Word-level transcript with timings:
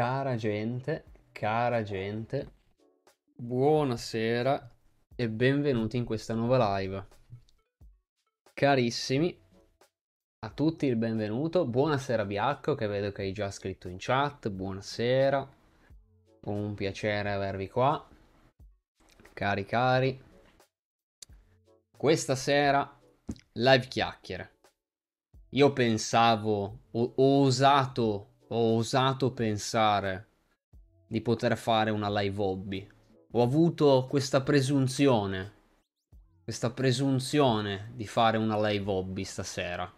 Cara 0.00 0.34
gente, 0.34 1.04
cara 1.30 1.82
gente, 1.82 2.48
buonasera 3.36 4.74
e 5.14 5.28
benvenuti 5.28 5.98
in 5.98 6.06
questa 6.06 6.32
nuova 6.32 6.78
live. 6.78 7.06
Carissimi, 8.54 9.38
a 10.38 10.50
tutti 10.52 10.86
il 10.86 10.96
benvenuto. 10.96 11.66
Buonasera 11.66 12.24
Biacco, 12.24 12.74
che 12.74 12.86
vedo 12.86 13.12
che 13.12 13.20
hai 13.20 13.32
già 13.32 13.50
scritto 13.50 13.88
in 13.88 13.96
chat. 13.98 14.48
Buonasera, 14.48 15.46
un 16.44 16.72
piacere 16.72 17.32
avervi 17.32 17.68
qua. 17.68 18.02
Cari 19.34 19.66
cari, 19.66 20.18
questa 21.94 22.36
sera 22.36 22.90
live 23.52 23.86
chiacchiere. 23.86 24.60
Io 25.50 25.74
pensavo, 25.74 26.84
ho, 26.90 27.12
ho 27.16 27.42
osato 27.42 28.29
ho 28.52 28.76
osato 28.76 29.30
pensare 29.30 30.26
di 31.06 31.20
poter 31.20 31.56
fare 31.56 31.90
una 31.90 32.10
live 32.20 32.42
hobby. 32.42 32.88
Ho 33.32 33.42
avuto 33.42 34.06
questa 34.08 34.40
presunzione, 34.40 35.52
questa 36.42 36.70
presunzione 36.70 37.92
di 37.94 38.06
fare 38.06 38.38
una 38.38 38.60
live 38.68 38.90
hobby 38.90 39.22
stasera. 39.22 39.90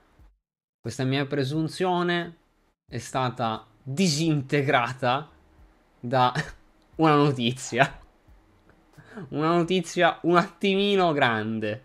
Questa 0.81 1.05
mia 1.05 1.25
presunzione 1.25 2.37
è 2.91 2.99
stata 2.99 3.67
disintegrata 3.83 5.31
da 5.99 6.33
una 6.97 7.15
notizia. 7.15 8.01
Una 9.29 9.55
notizia 9.55 10.19
un 10.23 10.37
attimino 10.37 11.13
grande. 11.13 11.85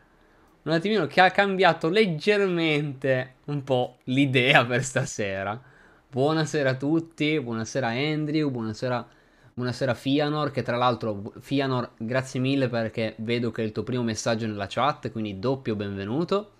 Un 0.63 0.73
attimino 0.73 1.07
che 1.07 1.21
ha 1.21 1.31
cambiato 1.31 1.87
leggermente 1.87 3.35
un 3.45 3.63
po' 3.63 3.99
l'idea 4.03 4.65
per 4.65 4.83
stasera 4.83 5.75
Buonasera 6.09 6.69
a 6.69 6.75
tutti, 6.75 7.37
buonasera 7.37 7.89
Andrew, 7.89 8.49
buonasera, 8.49 9.05
buonasera 9.53 9.93
Fianor, 9.93 10.51
che 10.51 10.61
tra 10.61 10.77
l'altro 10.77 11.33
Fianor 11.41 11.91
grazie 11.97 12.39
mille 12.39 12.69
perché 12.69 13.15
vedo 13.17 13.51
che 13.51 13.61
è 13.61 13.65
il 13.65 13.73
tuo 13.73 13.83
primo 13.83 14.03
messaggio 14.03 14.47
nella 14.47 14.67
chat, 14.69 15.11
quindi 15.11 15.37
doppio 15.37 15.75
benvenuto. 15.75 16.51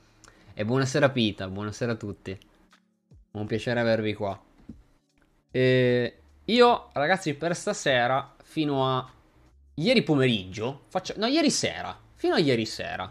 E 0.53 0.65
buonasera 0.65 1.09
Pita, 1.11 1.47
buonasera 1.47 1.93
a 1.93 1.95
tutti. 1.95 2.37
Un 3.31 3.45
piacere 3.45 3.79
avervi 3.79 4.13
qua. 4.15 4.37
E 5.49 6.17
io 6.43 6.89
ragazzi 6.91 7.33
per 7.33 7.55
stasera 7.55 8.35
fino 8.43 8.85
a 8.85 9.09
ieri 9.75 10.03
pomeriggio, 10.03 10.81
faccio... 10.89 11.13
no 11.15 11.25
ieri 11.25 11.51
sera, 11.51 11.97
fino 12.15 12.33
a 12.33 12.39
ieri 12.39 12.65
sera, 12.65 13.09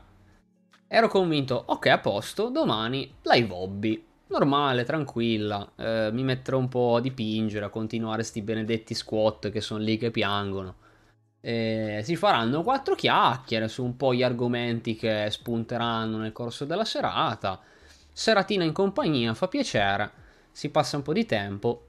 ero 0.87 1.09
convinto, 1.09 1.65
ok 1.67 1.87
a 1.87 1.99
posto, 1.99 2.51
domani 2.51 3.15
live 3.23 3.55
hobby 3.55 4.07
normale, 4.29 4.85
tranquilla. 4.85 5.73
Eh, 5.77 6.11
mi 6.13 6.23
metterò 6.23 6.59
un 6.59 6.69
po' 6.69 6.97
a 6.97 7.01
dipingere, 7.01 7.65
a 7.65 7.71
continuare 7.71 8.23
sti 8.23 8.43
benedetti 8.43 8.95
squat 8.95 9.51
che 9.51 9.61
sono 9.61 9.81
lì 9.81 9.97
che 9.97 10.11
piangono. 10.11 10.77
E 11.41 12.01
si 12.03 12.17
faranno 12.17 12.63
quattro 12.63 12.95
chiacchiere 12.95 13.69
su 13.69 13.85
un 13.85 13.97
po' 13.97 14.13
gli 14.13 14.23
argomenti 14.23 14.97
che 14.97 15.29
spunteranno 15.31 16.19
nel 16.19 16.33
corso 16.33 16.65
della 16.65 16.85
serata. 16.85 17.61
Seratina 18.13 18.65
in 18.65 18.73
compagnia 18.73 19.35
fa 19.35 19.47
piacere, 19.47 20.11
si 20.51 20.71
passa 20.71 20.97
un 20.97 21.03
po' 21.03 21.13
di 21.13 21.27
tempo 21.27 21.87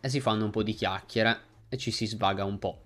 e 0.00 0.08
si 0.08 0.20
fanno 0.20 0.44
un 0.44 0.50
po' 0.50 0.62
di 0.62 0.74
chiacchiere 0.74 1.40
e 1.68 1.76
ci 1.78 1.90
si 1.90 2.06
svaga 2.06 2.44
un 2.44 2.58
po' 2.58 2.78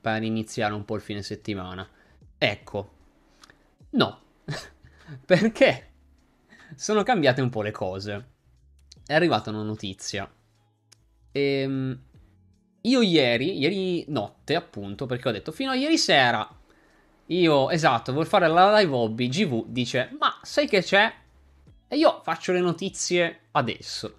per 0.00 0.22
iniziare 0.22 0.74
un 0.74 0.84
po' 0.84 0.96
il 0.96 1.00
fine 1.00 1.22
settimana. 1.22 1.88
Ecco, 2.36 2.90
no, 3.90 4.20
perché 5.24 5.88
sono 6.74 7.02
cambiate 7.02 7.40
un 7.40 7.50
po' 7.50 7.62
le 7.62 7.70
cose. 7.70 8.26
È 9.06 9.14
arrivata 9.14 9.50
una 9.50 9.62
notizia. 9.62 10.30
Ehm, 11.32 12.00
io 12.82 13.00
ieri, 13.02 13.58
ieri 13.58 14.04
notte 14.08 14.54
appunto, 14.54 15.06
perché 15.06 15.28
ho 15.28 15.32
detto 15.32 15.52
fino 15.52 15.70
a 15.70 15.74
ieri 15.74 15.98
sera, 15.98 16.48
io, 17.26 17.70
esatto, 17.70 18.12
volevo 18.12 18.30
fare 18.30 18.48
la 18.48 18.78
live 18.78 18.94
hobby, 18.94 19.28
GV 19.28 19.66
dice, 19.66 20.14
ma 20.18 20.38
sai 20.42 20.68
che 20.68 20.82
c'è? 20.82 21.12
E 21.88 21.96
io 21.96 22.20
faccio 22.22 22.52
le 22.52 22.60
notizie 22.60 23.46
adesso. 23.52 24.16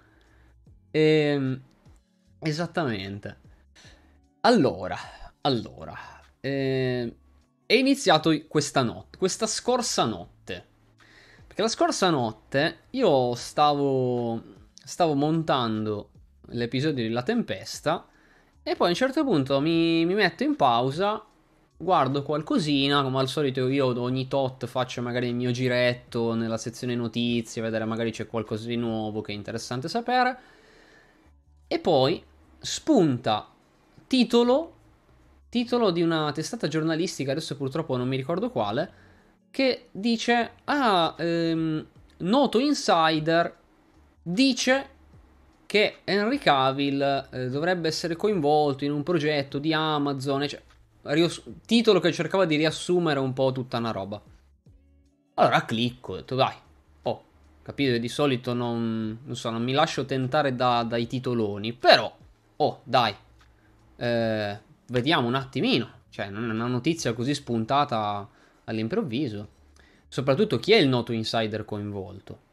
Ehm, 0.90 1.62
esattamente. 2.40 3.40
Allora, 4.42 4.98
allora, 5.42 5.96
eh, 6.40 7.16
è 7.66 7.74
iniziato 7.74 8.30
questa 8.46 8.82
notte, 8.82 9.18
questa 9.18 9.46
scorsa 9.46 10.04
notte. 10.04 10.37
Che 11.58 11.64
la 11.64 11.70
scorsa 11.70 12.08
notte 12.10 12.82
io 12.90 13.34
stavo, 13.34 14.40
stavo 14.80 15.14
montando 15.14 16.10
l'episodio 16.50 17.02
di 17.02 17.10
La 17.10 17.24
Tempesta 17.24 18.06
e 18.62 18.76
poi 18.76 18.86
a 18.86 18.90
un 18.90 18.94
certo 18.94 19.24
punto 19.24 19.58
mi, 19.58 20.06
mi 20.06 20.14
metto 20.14 20.44
in 20.44 20.54
pausa, 20.54 21.20
guardo 21.76 22.22
qualcosina, 22.22 23.02
come 23.02 23.18
al 23.18 23.26
solito 23.26 23.66
io 23.66 24.00
ogni 24.00 24.28
tot 24.28 24.66
faccio 24.66 25.02
magari 25.02 25.26
il 25.26 25.34
mio 25.34 25.50
giretto 25.50 26.34
nella 26.34 26.58
sezione 26.58 26.94
notizie, 26.94 27.60
vedere 27.60 27.84
magari 27.86 28.12
c'è 28.12 28.28
qualcosa 28.28 28.68
di 28.68 28.76
nuovo 28.76 29.20
che 29.20 29.32
è 29.32 29.34
interessante 29.34 29.88
sapere. 29.88 30.38
E 31.66 31.78
poi 31.80 32.22
spunta 32.56 33.48
titolo, 34.06 34.74
titolo 35.48 35.90
di 35.90 36.02
una 36.02 36.30
testata 36.30 36.68
giornalistica, 36.68 37.32
adesso 37.32 37.56
purtroppo 37.56 37.96
non 37.96 38.06
mi 38.06 38.16
ricordo 38.16 38.48
quale, 38.48 39.06
che 39.50 39.88
dice, 39.90 40.52
ah, 40.64 41.14
ehm, 41.18 41.86
noto 42.18 42.58
insider 42.58 43.56
dice 44.22 44.96
che 45.66 45.98
Henry 46.04 46.38
Cavill 46.38 47.28
eh, 47.30 47.48
dovrebbe 47.50 47.88
essere 47.88 48.16
coinvolto 48.16 48.84
in 48.84 48.92
un 48.92 49.02
progetto 49.02 49.58
di 49.58 49.72
Amazon, 49.72 50.48
cioè, 50.48 50.62
rios- 51.02 51.42
titolo 51.66 52.00
che 52.00 52.12
cercava 52.12 52.44
di 52.44 52.56
riassumere 52.56 53.18
un 53.18 53.32
po' 53.32 53.52
tutta 53.52 53.78
una 53.78 53.90
roba. 53.90 54.20
Allora 55.34 55.64
clicco, 55.64 56.14
ho 56.14 56.16
detto 56.16 56.34
dai, 56.34 56.54
oh, 57.02 57.24
capito 57.62 57.92
che 57.92 58.00
di 58.00 58.08
solito 58.08 58.54
non, 58.54 59.18
non, 59.22 59.36
so, 59.36 59.50
non 59.50 59.62
mi 59.62 59.72
lascio 59.72 60.04
tentare 60.04 60.54
da, 60.54 60.82
dai 60.84 61.06
titoloni, 61.06 61.72
però, 61.74 62.12
oh, 62.56 62.80
dai, 62.84 63.14
eh, 63.96 64.58
vediamo 64.86 65.28
un 65.28 65.34
attimino, 65.34 65.90
cioè, 66.08 66.28
una 66.28 66.66
notizia 66.66 67.12
così 67.12 67.34
spuntata 67.34 68.26
all'improvviso. 68.68 69.56
Soprattutto 70.08 70.58
chi 70.58 70.72
è 70.72 70.76
il 70.76 70.88
noto 70.88 71.12
insider 71.12 71.64
coinvolto. 71.64 72.46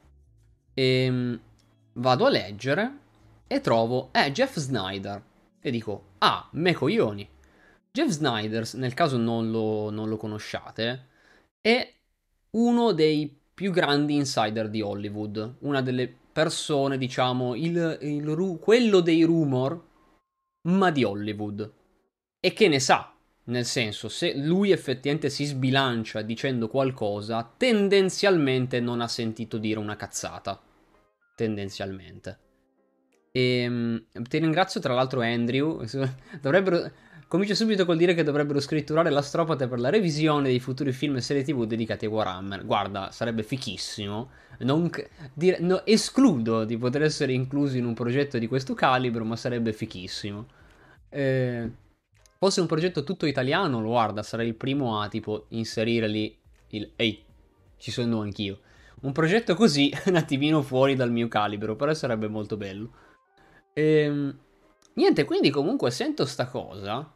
E 0.73 1.03
ehm, 1.05 1.39
vado 1.93 2.25
a 2.25 2.29
leggere 2.29 2.97
e 3.47 3.61
trovo, 3.61 4.09
eh, 4.11 4.31
Jeff 4.31 4.57
Snyder. 4.57 5.21
E 5.61 5.71
dico, 5.71 6.07
ah, 6.19 6.47
me 6.53 6.73
coglioni. 6.73 7.27
Jeff 7.91 8.09
Snyder, 8.09 8.67
nel 8.73 8.93
caso 8.93 9.17
non 9.17 9.51
lo, 9.51 9.89
non 9.89 10.09
lo 10.09 10.17
conosciate, 10.17 11.07
è 11.61 11.93
uno 12.51 12.91
dei 12.91 13.33
più 13.53 13.71
grandi 13.71 14.15
insider 14.15 14.69
di 14.69 14.81
Hollywood. 14.81 15.55
Una 15.59 15.81
delle 15.81 16.13
persone, 16.31 16.97
diciamo, 16.97 17.55
il, 17.55 17.97
il, 18.01 18.57
quello 18.61 18.99
dei 18.99 19.23
rumor, 19.23 19.81
ma 20.67 20.91
di 20.91 21.03
Hollywood. 21.03 21.71
E 22.39 22.53
che 22.53 22.67
ne 22.67 22.79
sa 22.79 23.14
nel 23.45 23.65
senso, 23.65 24.09
se 24.09 24.35
lui 24.35 24.71
effettivamente 24.71 25.29
si 25.29 25.45
sbilancia 25.45 26.21
dicendo 26.21 26.67
qualcosa, 26.67 27.53
tendenzialmente 27.57 28.79
non 28.79 29.01
ha 29.01 29.07
sentito 29.07 29.57
dire 29.57 29.79
una 29.79 29.95
cazzata. 29.95 30.59
Tendenzialmente. 31.35 32.39
E 33.31 33.59
ehm, 33.59 34.05
ti 34.13 34.37
ringrazio 34.39 34.79
tra 34.79 34.93
l'altro 34.93 35.21
Andrew. 35.21 35.83
Dovrebbero... 36.41 36.91
Comincio 37.27 37.55
subito 37.55 37.85
col 37.85 37.97
dire 37.97 38.13
che 38.13 38.21
dovrebbero 38.21 38.59
scritturare 38.59 39.09
la 39.09 39.23
stropate 39.23 39.67
per 39.67 39.79
la 39.79 39.89
revisione 39.89 40.49
dei 40.49 40.59
futuri 40.59 40.91
film 40.91 41.15
e 41.15 41.21
serie 41.21 41.43
tv 41.43 41.65
dedicati 41.65 42.05
a 42.05 42.09
Warhammer. 42.09 42.63
Guarda, 42.63 43.09
sarebbe 43.11 43.41
fichissimo. 43.41 44.29
Non, 44.59 44.89
dire, 45.33 45.57
no, 45.59 45.83
escludo 45.85 46.63
di 46.65 46.77
poter 46.77 47.01
essere 47.01 47.33
inclusi 47.33 47.79
in 47.79 47.85
un 47.85 47.95
progetto 47.95 48.37
di 48.37 48.47
questo 48.47 48.75
calibro, 48.75 49.25
ma 49.25 49.35
sarebbe 49.35 49.73
fichissimo. 49.73 50.45
Eh, 51.09 51.71
fosse 52.37 52.61
un 52.61 52.67
progetto 52.67 53.03
tutto 53.03 53.25
italiano, 53.25 53.81
lo 53.81 53.89
guarda, 53.89 54.23
sarei 54.23 54.47
il 54.47 54.55
primo 54.55 54.99
a 55.01 55.07
tipo 55.07 55.45
inserire 55.49 56.07
lì 56.07 56.37
il 56.69 56.91
ehi, 56.95 57.23
ci 57.77 57.91
sono 57.91 58.21
anch'io. 58.21 58.59
Un 59.01 59.11
progetto 59.11 59.55
così, 59.55 59.93
un 60.05 60.15
attimino 60.15 60.61
fuori 60.61 60.95
dal 60.95 61.11
mio 61.11 61.27
calibro, 61.27 61.75
però 61.75 61.93
sarebbe 61.93 62.27
molto 62.27 62.57
bello. 62.57 62.91
Ehm, 63.73 64.37
niente, 64.93 65.23
quindi 65.25 65.49
comunque 65.49 65.91
sento 65.91 66.25
sta 66.25 66.47
cosa 66.47 67.13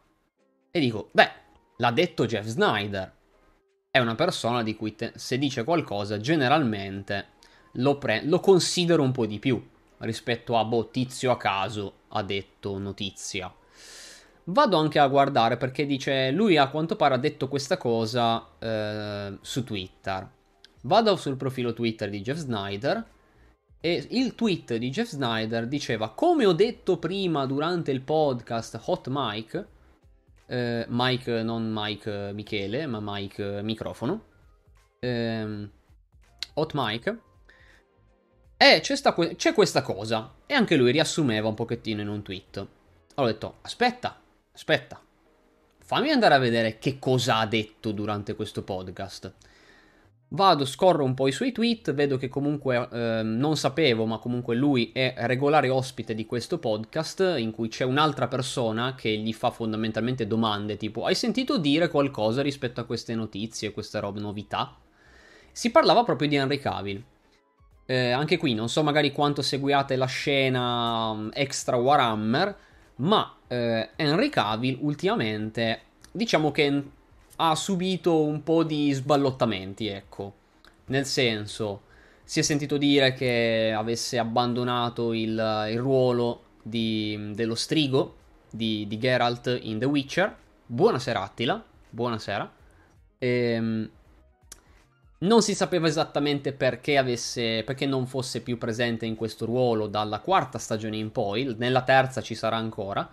e 0.70 0.80
dico, 0.80 1.08
beh, 1.12 1.30
l'ha 1.76 1.90
detto 1.90 2.26
Jeff 2.26 2.46
Snyder. 2.46 3.18
È 3.90 3.98
una 3.98 4.14
persona 4.14 4.62
di 4.62 4.76
cui 4.76 4.94
te, 4.94 5.12
se 5.16 5.36
dice 5.36 5.64
qualcosa 5.64 6.20
generalmente 6.20 7.38
lo, 7.74 7.98
pre- 7.98 8.24
lo 8.24 8.38
considero 8.38 9.02
un 9.02 9.10
po' 9.10 9.26
di 9.26 9.40
più 9.40 9.60
rispetto 9.98 10.56
a 10.56 10.64
boh, 10.64 10.90
tizio 10.90 11.32
a 11.32 11.36
caso 11.36 11.94
ha 12.08 12.22
detto 12.22 12.78
notizia 12.78 13.52
Vado 14.52 14.76
anche 14.76 14.98
a 14.98 15.06
guardare 15.06 15.56
perché 15.56 15.86
dice 15.86 16.32
lui 16.32 16.56
a 16.56 16.68
quanto 16.68 16.96
pare 16.96 17.14
ha 17.14 17.18
detto 17.18 17.46
questa 17.48 17.76
cosa 17.76 18.44
eh, 18.58 19.38
su 19.40 19.62
Twitter. 19.62 20.28
Vado 20.82 21.16
sul 21.16 21.36
profilo 21.36 21.72
Twitter 21.72 22.10
di 22.10 22.20
Jeff 22.22 22.38
Snyder 22.38 23.04
E 23.82 24.06
il 24.10 24.34
tweet 24.34 24.76
di 24.76 24.90
Jeff 24.90 25.08
Snyder 25.08 25.66
diceva: 25.66 26.10
Come 26.10 26.46
ho 26.46 26.52
detto 26.52 26.98
prima 26.98 27.46
durante 27.46 27.90
il 27.90 28.02
podcast 28.02 28.78
Hot 28.86 29.06
Mike, 29.08 29.66
eh, 30.46 30.84
Mike 30.88 31.42
non 31.42 31.70
Mike 31.72 32.32
Michele, 32.34 32.86
ma 32.86 32.98
Mike 33.00 33.62
microfono. 33.62 34.24
Ehm, 35.00 35.70
Hot 36.54 36.72
Mike. 36.74 37.20
E 38.56 38.80
c'è, 38.82 38.96
sta, 38.96 39.14
c'è 39.14 39.54
questa 39.54 39.80
cosa. 39.82 40.34
E 40.44 40.52
anche 40.54 40.76
lui 40.76 40.90
riassumeva 40.92 41.48
un 41.48 41.54
pochettino 41.54 42.02
in 42.02 42.08
un 42.08 42.22
tweet. 42.22 42.66
Ho 43.14 43.24
detto: 43.24 43.58
Aspetta, 43.62 44.19
aspetta. 44.60 45.00
Fammi 45.78 46.10
andare 46.10 46.34
a 46.34 46.38
vedere 46.38 46.78
che 46.78 46.98
cosa 46.98 47.38
ha 47.38 47.46
detto 47.46 47.92
durante 47.92 48.34
questo 48.34 48.62
podcast. 48.62 49.32
Vado, 50.32 50.66
scorro 50.66 51.02
un 51.02 51.14
po' 51.14 51.26
i 51.26 51.32
suoi 51.32 51.50
tweet, 51.50 51.94
vedo 51.94 52.18
che 52.18 52.28
comunque 52.28 52.88
eh, 52.92 53.22
non 53.24 53.56
sapevo, 53.56 54.04
ma 54.04 54.18
comunque 54.18 54.54
lui 54.54 54.92
è 54.92 55.14
regolare 55.16 55.70
ospite 55.70 56.14
di 56.14 56.26
questo 56.26 56.58
podcast 56.58 57.34
in 57.38 57.50
cui 57.50 57.68
c'è 57.68 57.84
un'altra 57.84 58.28
persona 58.28 58.94
che 58.94 59.16
gli 59.16 59.32
fa 59.32 59.50
fondamentalmente 59.50 60.28
domande 60.28 60.76
tipo 60.76 61.04
hai 61.04 61.16
sentito 61.16 61.58
dire 61.58 61.88
qualcosa 61.88 62.42
rispetto 62.42 62.80
a 62.80 62.84
queste 62.84 63.14
notizie, 63.14 63.72
queste 63.72 63.98
robe, 63.98 64.20
novità? 64.20 64.76
Si 65.50 65.70
parlava 65.70 66.04
proprio 66.04 66.28
di 66.28 66.36
Henry 66.36 66.58
Cavill. 66.58 67.02
Eh, 67.86 68.10
anche 68.10 68.36
qui 68.36 68.54
non 68.54 68.68
so 68.68 68.84
magari 68.84 69.10
quanto 69.10 69.42
seguiate 69.42 69.96
la 69.96 70.06
scena 70.06 71.12
mm, 71.14 71.30
extra 71.32 71.76
Warhammer, 71.76 72.56
ma 72.96 73.34
eh, 73.50 73.90
Henry 73.96 74.28
Cavill 74.28 74.78
ultimamente 74.80 75.80
diciamo 76.12 76.52
che 76.52 76.82
ha 77.36 77.54
subito 77.54 78.22
un 78.22 78.42
po' 78.42 78.62
di 78.62 78.92
sballottamenti, 78.92 79.88
ecco. 79.88 80.34
Nel 80.86 81.06
senso, 81.06 81.82
si 82.22 82.38
è 82.38 82.42
sentito 82.42 82.76
dire 82.76 83.12
che 83.14 83.72
avesse 83.74 84.18
abbandonato 84.18 85.12
il, 85.12 85.66
il 85.70 85.78
ruolo 85.78 86.42
di, 86.62 87.32
dello 87.32 87.54
strigo 87.54 88.16
di, 88.50 88.86
di 88.86 88.98
Geralt 88.98 89.58
in 89.62 89.78
The 89.78 89.86
Witcher. 89.86 90.36
Buonasera 90.66 91.22
Attila, 91.22 91.64
buonasera. 91.88 92.52
Ehm, 93.18 93.90
non 95.18 95.42
si 95.42 95.54
sapeva 95.54 95.86
esattamente 95.86 96.52
perché, 96.52 96.98
avesse, 96.98 97.62
perché 97.64 97.86
non 97.86 98.06
fosse 98.06 98.42
più 98.42 98.58
presente 98.58 99.06
in 99.06 99.16
questo 99.16 99.44
ruolo 99.44 99.86
dalla 99.86 100.20
quarta 100.20 100.58
stagione 100.58 100.96
in 100.96 101.10
poi, 101.10 101.54
nella 101.58 101.82
terza 101.82 102.20
ci 102.20 102.34
sarà 102.34 102.56
ancora, 102.56 103.08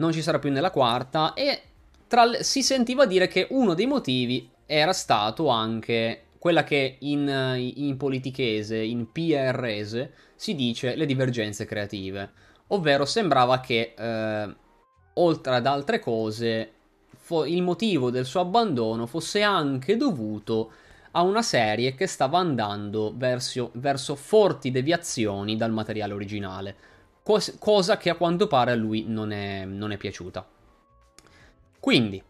non 0.00 0.12
ci 0.12 0.22
sarà 0.22 0.38
più 0.38 0.50
nella 0.50 0.70
quarta 0.70 1.34
e 1.34 1.62
tra, 2.08 2.42
si 2.42 2.62
sentiva 2.62 3.06
dire 3.06 3.28
che 3.28 3.46
uno 3.50 3.74
dei 3.74 3.86
motivi 3.86 4.50
era 4.66 4.92
stato 4.92 5.48
anche 5.48 6.22
quella 6.38 6.64
che 6.64 6.96
in, 7.00 7.72
in 7.76 7.96
politichese, 7.96 8.78
in 8.78 9.12
PRS, 9.12 10.08
si 10.34 10.54
dice 10.54 10.96
le 10.96 11.04
divergenze 11.04 11.66
creative. 11.66 12.32
Ovvero 12.68 13.04
sembrava 13.04 13.60
che, 13.60 13.94
eh, 13.96 14.56
oltre 15.14 15.54
ad 15.54 15.66
altre 15.66 15.98
cose, 15.98 16.72
fo- 17.14 17.44
il 17.44 17.62
motivo 17.62 18.10
del 18.10 18.24
suo 18.24 18.40
abbandono 18.40 19.06
fosse 19.06 19.42
anche 19.42 19.96
dovuto 19.96 20.72
a 21.12 21.22
una 21.22 21.42
serie 21.42 21.94
che 21.94 22.06
stava 22.06 22.38
andando 22.38 23.12
verso, 23.14 23.70
verso 23.74 24.14
forti 24.14 24.70
deviazioni 24.70 25.56
dal 25.56 25.72
materiale 25.72 26.14
originale, 26.14 26.76
cos- 27.30 27.54
cosa 27.58 27.96
che 27.96 28.10
a 28.10 28.16
quanto 28.16 28.48
pare 28.48 28.72
a 28.72 28.74
lui 28.74 29.04
non 29.06 29.30
è, 29.30 29.64
non 29.64 29.92
è 29.92 29.96
piaciuta. 29.96 30.44
Quindi, 31.78 32.20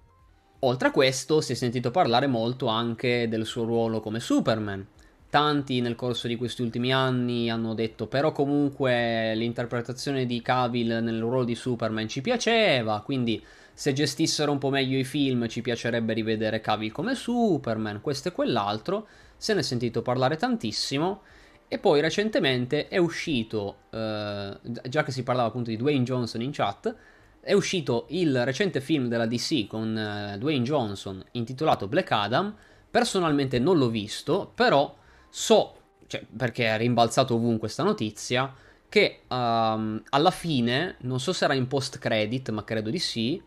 oltre 0.60 0.88
a 0.88 0.90
questo, 0.90 1.40
si 1.40 1.52
è 1.52 1.54
sentito 1.54 1.90
parlare 1.90 2.26
molto 2.26 2.66
anche 2.66 3.26
del 3.28 3.46
suo 3.46 3.64
ruolo 3.64 4.00
come 4.00 4.20
Superman. 4.20 4.86
Tanti 5.30 5.80
nel 5.80 5.94
corso 5.94 6.26
di 6.26 6.36
questi 6.36 6.60
ultimi 6.60 6.92
anni 6.92 7.48
hanno 7.48 7.72
detto 7.72 8.08
però 8.08 8.32
comunque 8.32 9.32
l'interpretazione 9.36 10.26
di 10.26 10.42
Cavill 10.42 10.98
nel 11.02 11.20
ruolo 11.20 11.44
di 11.44 11.54
Superman 11.54 12.08
ci 12.08 12.20
piaceva, 12.20 13.00
quindi 13.00 13.42
se 13.72 13.92
gestissero 13.92 14.50
un 14.50 14.58
po' 14.58 14.70
meglio 14.70 14.98
i 14.98 15.04
film 15.04 15.46
ci 15.46 15.62
piacerebbe 15.62 16.14
rivedere 16.14 16.60
Cavill 16.60 16.90
come 16.90 17.14
Superman, 17.14 18.00
questo 18.00 18.28
e 18.28 18.32
quell'altro, 18.32 19.06
se 19.36 19.54
ne 19.54 19.60
è 19.60 19.62
sentito 19.62 20.02
parlare 20.02 20.36
tantissimo 20.36 21.22
e 21.72 21.78
poi 21.78 22.00
recentemente 22.00 22.88
è 22.88 22.96
uscito, 22.96 23.82
eh, 23.90 24.58
già 24.88 25.04
che 25.04 25.12
si 25.12 25.22
parlava 25.22 25.46
appunto 25.46 25.70
di 25.70 25.76
Dwayne 25.76 26.02
Johnson 26.02 26.42
in 26.42 26.50
chat, 26.50 26.92
è 27.40 27.52
uscito 27.52 28.06
il 28.08 28.44
recente 28.44 28.80
film 28.80 29.06
della 29.06 29.26
DC 29.26 29.68
con 29.68 30.34
uh, 30.34 30.36
Dwayne 30.36 30.64
Johnson 30.64 31.24
intitolato 31.30 31.86
Black 31.86 32.10
Adam. 32.10 32.52
Personalmente 32.90 33.60
non 33.60 33.78
l'ho 33.78 33.88
visto, 33.88 34.50
però 34.52 34.92
so, 35.28 35.76
cioè, 36.08 36.26
perché 36.36 36.66
è 36.66 36.76
rimbalzato 36.76 37.36
ovunque 37.36 37.60
questa 37.60 37.84
notizia, 37.84 38.52
che 38.88 39.20
um, 39.28 40.02
alla 40.08 40.32
fine, 40.32 40.96
non 41.02 41.20
so 41.20 41.32
se 41.32 41.44
era 41.44 41.54
in 41.54 41.68
post 41.68 42.00
credit, 42.00 42.50
ma 42.50 42.64
credo 42.64 42.90
di 42.90 42.98
sì, 42.98 43.40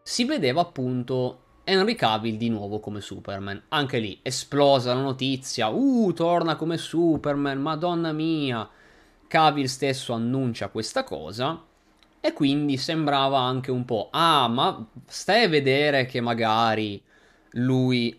si 0.00 0.24
vedeva 0.24 0.60
appunto 0.60 1.43
Henry 1.64 1.94
Cavill 1.94 2.36
di 2.36 2.50
nuovo 2.50 2.78
come 2.78 3.00
Superman. 3.00 3.62
Anche 3.68 3.98
lì 3.98 4.18
esplosa 4.22 4.92
la 4.92 5.00
notizia, 5.00 5.68
uh, 5.68 6.12
torna 6.12 6.56
come 6.56 6.76
Superman, 6.76 7.58
madonna 7.58 8.12
mia. 8.12 8.68
Cavill 9.26 9.64
stesso 9.64 10.12
annuncia 10.12 10.68
questa 10.68 11.04
cosa 11.04 11.60
e 12.20 12.32
quindi 12.32 12.76
sembrava 12.76 13.38
anche 13.38 13.70
un 13.70 13.84
po', 13.84 14.08
ah, 14.12 14.46
ma 14.48 14.86
stai 15.06 15.44
a 15.44 15.48
vedere 15.48 16.06
che 16.06 16.20
magari 16.20 17.02
lui, 17.52 18.18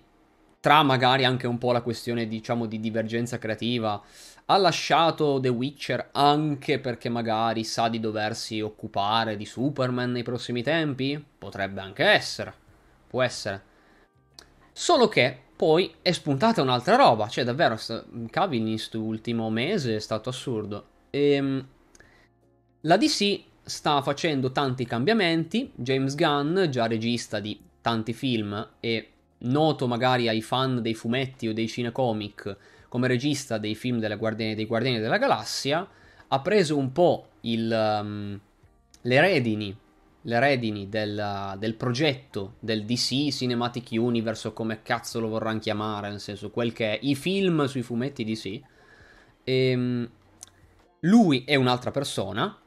tra 0.60 0.84
magari 0.84 1.24
anche 1.24 1.48
un 1.48 1.58
po' 1.58 1.72
la 1.72 1.82
questione, 1.82 2.28
diciamo, 2.28 2.66
di 2.66 2.80
divergenza 2.80 3.38
creativa, 3.38 4.02
ha 4.46 4.58
lasciato 4.58 5.40
The 5.40 5.50
Witcher 5.50 6.10
anche 6.12 6.80
perché 6.80 7.10
magari 7.10 7.64
sa 7.64 7.90
di 7.90 8.00
doversi 8.00 8.60
occupare 8.62 9.38
di 9.38 9.46
Superman 9.46 10.12
nei 10.12 10.24
prossimi 10.24 10.62
tempi? 10.64 11.24
Potrebbe 11.38 11.82
anche 11.82 12.04
essere. 12.04 12.65
Può 13.16 13.24
essere. 13.24 13.64
Solo 14.74 15.08
che 15.08 15.40
poi 15.56 15.96
è 16.02 16.12
spuntata 16.12 16.62
un'altra 16.62 16.98
roba. 16.98 17.30
Cioè, 17.30 17.46
davvero, 17.46 17.80
Cavill 18.30 18.60
in 18.60 18.74
questo 18.74 19.00
ultimo 19.00 19.50
mese 19.50 19.96
è 19.96 20.00
stato 20.00 20.28
assurdo. 20.28 20.88
Ehm, 21.12 21.66
la 22.82 22.98
DC 22.98 23.42
sta 23.64 24.02
facendo 24.02 24.52
tanti 24.52 24.86
cambiamenti. 24.86 25.72
James 25.76 26.14
Gunn, 26.14 26.66
già 26.66 26.88
regista 26.88 27.40
di 27.40 27.58
tanti 27.80 28.12
film 28.12 28.72
e 28.82 29.12
noto 29.38 29.88
magari 29.88 30.28
ai 30.28 30.42
fan 30.42 30.82
dei 30.82 30.94
fumetti 30.94 31.48
o 31.48 31.54
dei 31.54 31.70
cinecomic 31.70 32.58
come 32.90 33.08
regista 33.08 33.58
dei 33.58 33.76
film 33.76 34.06
Guardiani, 34.18 34.56
dei 34.56 34.66
Guardiani 34.66 35.00
della 35.00 35.18
Galassia, 35.18 35.88
ha 36.28 36.42
preso 36.42 36.78
un 36.78 36.92
po' 36.92 37.30
il, 37.42 37.72
um, 38.02 38.38
le 39.00 39.22
redini, 39.22 39.78
le 40.28 40.40
redini 40.40 40.90
del, 40.90 41.56
del, 41.58 41.76
progetto 41.76 42.56
del 42.60 42.84
DC 42.84 43.30
Cinematic 43.32 43.90
Universe 43.92 44.48
o 44.48 44.54
come 44.54 44.82
cazzo 44.82 45.20
lo 45.20 45.28
vorranno 45.28 45.60
chiamare, 45.60 46.10
nel 46.10 46.20
senso 46.20 46.50
quel 46.50 46.74
che 46.74 46.94
è 46.94 47.00
i 47.04 47.16
film 47.16 47.66
sui 47.66 47.84
fumetti 47.84 48.24
DC. 48.24 48.46
E, 48.46 48.62
ehm, 49.44 50.10
lui 51.02 51.44
è 51.46 51.54
un'altra 51.54 51.92
persona, 51.92 52.58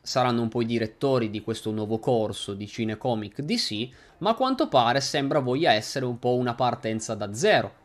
saranno 0.00 0.42
un 0.42 0.48
po' 0.48 0.62
i 0.62 0.66
direttori 0.66 1.30
di 1.30 1.42
questo 1.42 1.70
nuovo 1.70 2.00
corso 2.00 2.54
di 2.54 2.66
Cinecomic 2.66 3.40
DC, 3.42 3.88
ma 4.18 4.30
a 4.30 4.34
quanto 4.34 4.68
pare 4.68 5.00
sembra 5.00 5.38
voglia 5.38 5.72
essere 5.72 6.04
un 6.04 6.18
po' 6.18 6.34
una 6.34 6.54
partenza 6.54 7.14
da 7.14 7.32
zero. 7.32 7.84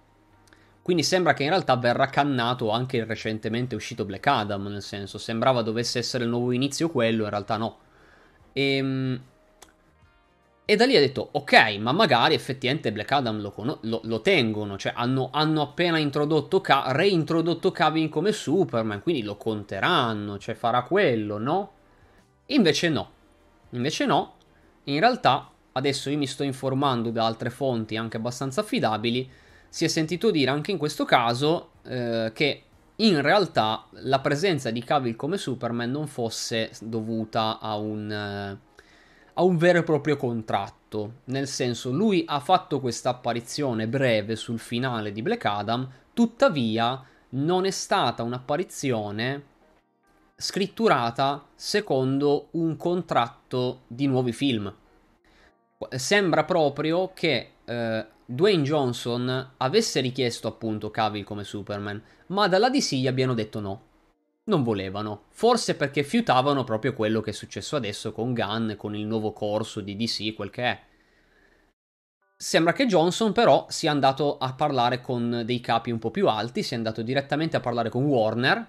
Quindi 0.81 1.03
sembra 1.03 1.33
che 1.33 1.43
in 1.43 1.49
realtà 1.49 1.75
verrà 1.77 2.07
cannato 2.07 2.71
anche 2.71 2.97
il 2.97 3.05
recentemente 3.05 3.75
uscito 3.75 4.03
Black 4.03 4.25
Adam, 4.25 4.65
nel 4.65 4.81
senso 4.81 5.19
sembrava 5.19 5.61
dovesse 5.61 5.99
essere 5.99 6.23
il 6.23 6.31
nuovo 6.31 6.51
inizio 6.51 6.89
quello, 6.89 7.25
in 7.25 7.29
realtà 7.29 7.57
no. 7.57 7.77
E, 8.53 8.75
ehm, 8.75 9.21
e 10.71 10.75
da 10.77 10.85
lì 10.85 10.95
ha 10.95 11.01
detto, 11.01 11.27
ok, 11.31 11.77
ma 11.79 11.91
magari 11.91 12.33
effettivamente 12.33 12.93
Black 12.93 13.11
Adam 13.11 13.41
lo, 13.41 13.79
lo, 13.81 14.01
lo 14.03 14.21
tengono, 14.21 14.77
cioè 14.77 14.93
hanno, 14.95 15.29
hanno 15.33 15.61
appena 15.61 15.97
introdotto, 15.97 16.63
reintrodotto 16.87 17.71
Kevin 17.71 18.07
come 18.07 18.31
Superman, 18.31 19.01
quindi 19.01 19.23
lo 19.23 19.35
conteranno, 19.35 20.37
cioè 20.37 20.55
farà 20.55 20.83
quello, 20.83 21.37
no? 21.37 21.71
Invece 22.47 22.87
no. 22.87 23.11
Invece 23.71 24.05
no. 24.05 24.35
In 24.85 24.99
realtà, 24.99 25.51
adesso 25.73 26.09
io 26.09 26.17
mi 26.17 26.27
sto 26.27 26.43
informando 26.43 27.11
da 27.11 27.25
altre 27.25 27.49
fonti 27.49 27.97
anche 27.97 28.15
abbastanza 28.17 28.61
affidabili, 28.61 29.29
si 29.67 29.83
è 29.83 29.87
sentito 29.87 30.31
dire 30.31 30.51
anche 30.51 30.71
in 30.71 30.77
questo 30.77 31.03
caso 31.03 31.71
eh, 31.83 32.31
che 32.33 32.63
in 33.05 33.21
realtà 33.21 33.85
la 33.91 34.19
presenza 34.19 34.69
di 34.69 34.83
Cavill 34.83 35.15
come 35.15 35.37
Superman 35.37 35.89
non 35.89 36.07
fosse 36.07 36.71
dovuta 36.81 37.59
a 37.59 37.75
un, 37.75 38.11
eh, 38.11 38.59
a 39.33 39.43
un 39.43 39.57
vero 39.57 39.79
e 39.79 39.83
proprio 39.83 40.17
contratto. 40.17 41.13
Nel 41.25 41.47
senso, 41.47 41.91
lui 41.91 42.23
ha 42.27 42.39
fatto 42.39 42.79
questa 42.79 43.09
apparizione 43.09 43.87
breve 43.87 44.35
sul 44.35 44.59
finale 44.59 45.11
di 45.11 45.21
Black 45.21 45.45
Adam, 45.45 45.89
tuttavia 46.13 47.03
non 47.29 47.65
è 47.65 47.71
stata 47.71 48.23
un'apparizione 48.23 49.43
scritturata 50.35 51.45
secondo 51.55 52.47
un 52.51 52.75
contratto 52.75 53.81
di 53.87 54.07
nuovi 54.07 54.33
film. 54.33 54.73
Sembra 55.89 56.43
proprio 56.43 57.11
che 57.13 57.51
eh, 57.65 58.05
Dwayne 58.25 58.63
Johnson 58.63 59.53
avesse 59.57 59.99
richiesto 59.99 60.47
appunto 60.47 60.91
Cavill 60.91 61.23
come 61.23 61.43
Superman, 61.43 62.01
ma 62.31 62.47
dalla 62.47 62.69
DC 62.69 62.93
gli 62.95 63.07
abbiano 63.07 63.33
detto 63.33 63.59
no. 63.59 63.89
non 64.45 64.63
volevano. 64.63 65.25
Forse 65.29 65.75
perché 65.75 66.03
fiutavano 66.03 66.63
proprio 66.63 66.93
quello 66.93 67.21
che 67.21 67.29
è 67.29 67.33
successo 67.33 67.75
adesso 67.75 68.11
con 68.11 68.33
Gunn, 68.33 68.73
con 68.75 68.95
il 68.95 69.05
nuovo 69.05 69.31
corso 69.31 69.81
di 69.81 69.95
DC, 69.95 70.33
quel 70.33 70.49
che 70.49 70.63
è. 70.63 70.79
Sembra 72.35 72.73
che 72.73 72.87
Johnson 72.87 73.33
però 73.33 73.67
sia 73.69 73.91
andato 73.91 74.37
a 74.39 74.53
parlare 74.53 74.99
con 74.99 75.43
dei 75.45 75.61
capi 75.61 75.91
un 75.91 75.99
po' 75.99 76.09
più 76.09 76.27
alti, 76.27 76.63
sia 76.63 76.75
andato 76.75 77.03
direttamente 77.03 77.55
a 77.55 77.59
parlare 77.59 77.89
con 77.89 78.03
Warner 78.05 78.67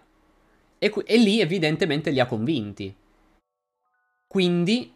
e, 0.78 0.92
e 1.07 1.16
lì 1.16 1.40
evidentemente 1.40 2.11
li 2.11 2.21
ha 2.21 2.26
convinti. 2.26 2.95
Quindi 4.26 4.92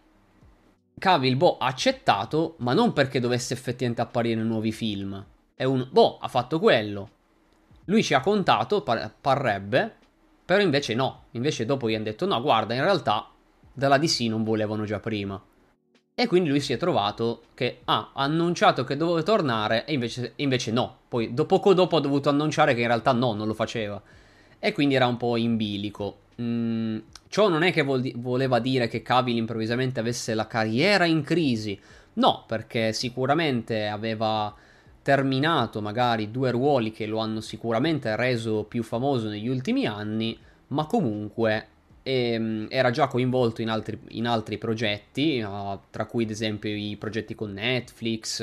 Cavill 0.99 1.37
boh, 1.37 1.59
ha 1.59 1.67
accettato, 1.67 2.57
ma 2.59 2.75
non 2.75 2.93
perché 2.93 3.21
dovesse 3.21 3.55
effettivamente 3.55 4.03
apparire 4.03 4.41
in 4.41 4.47
nuovi 4.47 4.73
film. 4.73 5.25
È 5.55 5.65
un 5.65 5.89
boh, 5.91 6.19
ha 6.19 6.29
fatto 6.29 6.59
quello. 6.59 7.16
Lui 7.87 8.03
ci 8.03 8.15
ha 8.15 8.21
contato, 8.21 8.83
par- 8.83 9.13
parrebbe, 9.21 9.95
però 10.45 10.63
invece 10.63 10.95
no. 10.95 11.25
Invece 11.33 11.65
dopo 11.65 11.89
gli 11.89 11.95
hanno 11.95 12.05
detto 12.05 12.27
no, 12.27 12.41
guarda, 12.41 12.75
in 12.75 12.83
realtà 12.83 13.29
dalla 13.73 13.99
DC 13.99 14.21
non 14.23 14.45
volevano 14.45 14.85
già 14.85 15.01
prima. 15.01 15.41
E 16.19 16.27
quindi 16.27 16.49
lui 16.49 16.61
si 16.61 16.73
è 16.73 16.79
trovato 16.79 17.43
che 17.53 17.81
ah, 17.85 18.13
ha 18.15 18.23
annunciato 18.23 18.85
che 18.85 18.97
doveva 18.97 19.23
tornare 19.23 19.85
e 19.85 19.93
invece, 19.93 20.33
invece 20.37 20.73
no. 20.73 21.01
Poi 21.09 21.29
poco 21.29 21.75
dopo 21.75 21.97
ha 21.97 22.01
dovuto 22.01 22.31
annunciare 22.31 22.75
che 22.75 22.81
in 22.81 22.87
realtà 22.87 23.13
no, 23.13 23.35
non 23.35 23.47
lo 23.47 23.55
faceva. 23.55 24.01
E 24.59 24.73
quindi 24.73 24.95
era 24.95 25.07
un 25.07 25.19
po' 25.19 25.37
in 25.37 25.57
bilico. 25.57 26.21
Mm, 26.41 26.99
ciò 27.29 27.49
non 27.49 27.63
è 27.63 27.73
che 27.73 27.83
vol- 27.83 28.13
voleva 28.17 28.59
dire 28.61 28.89
che 28.89 29.03
Cavill 29.03 29.37
improvvisamente 29.37 30.01
avesse 30.01 30.35
la 30.35 30.47
carriera 30.47 31.05
in 31.05 31.23
crisi. 31.23 31.79
No, 32.15 32.45
perché 32.47 32.95
sicuramente 32.95 33.87
aveva 33.87 34.55
terminato 35.07 35.81
magari 35.81 36.33
due 36.33 36.51
ruoli 36.51 36.91
che 36.91 37.07
lo 37.07 37.19
hanno 37.19 37.41
sicuramente 37.41 38.17
reso 38.17 38.65
più 38.65 38.83
famoso 38.83 39.29
negli 39.29 39.47
ultimi 39.47 39.87
anni, 39.87 40.37
ma 40.69 40.85
comunque 40.87 41.69
ehm, 42.03 42.67
era 42.69 42.91
già 42.91 43.07
coinvolto 43.07 43.63
in 43.63 43.71
altri, 43.71 44.01
in 44.09 44.27
altri 44.27 44.59
progetti, 44.59 45.41
uh, 45.41 45.79
tra 45.91 46.07
cui 46.07 46.25
ad 46.25 46.31
esempio 46.31 46.71
i 46.71 46.97
progetti 46.99 47.37
con 47.37 47.53
Netflix. 47.53 48.41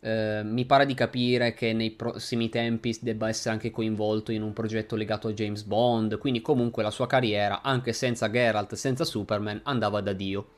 Uh, 0.00 0.44
mi 0.44 0.64
pare 0.64 0.86
di 0.86 0.94
capire 0.94 1.54
che 1.54 1.72
nei 1.72 1.92
prossimi 1.92 2.48
tempi 2.48 2.98
debba 3.00 3.28
essere 3.28 3.54
anche 3.54 3.70
coinvolto 3.70 4.32
in 4.32 4.42
un 4.42 4.52
progetto 4.52 4.96
legato 4.96 5.28
a 5.28 5.32
James 5.32 5.62
Bond, 5.62 6.18
quindi 6.18 6.40
comunque 6.40 6.82
la 6.82 6.90
sua 6.90 7.06
carriera, 7.06 7.62
anche 7.62 7.92
senza 7.92 8.28
Geralt, 8.28 8.74
senza 8.74 9.04
Superman, 9.04 9.60
andava 9.62 10.00
da 10.00 10.12
Dio. 10.12 10.48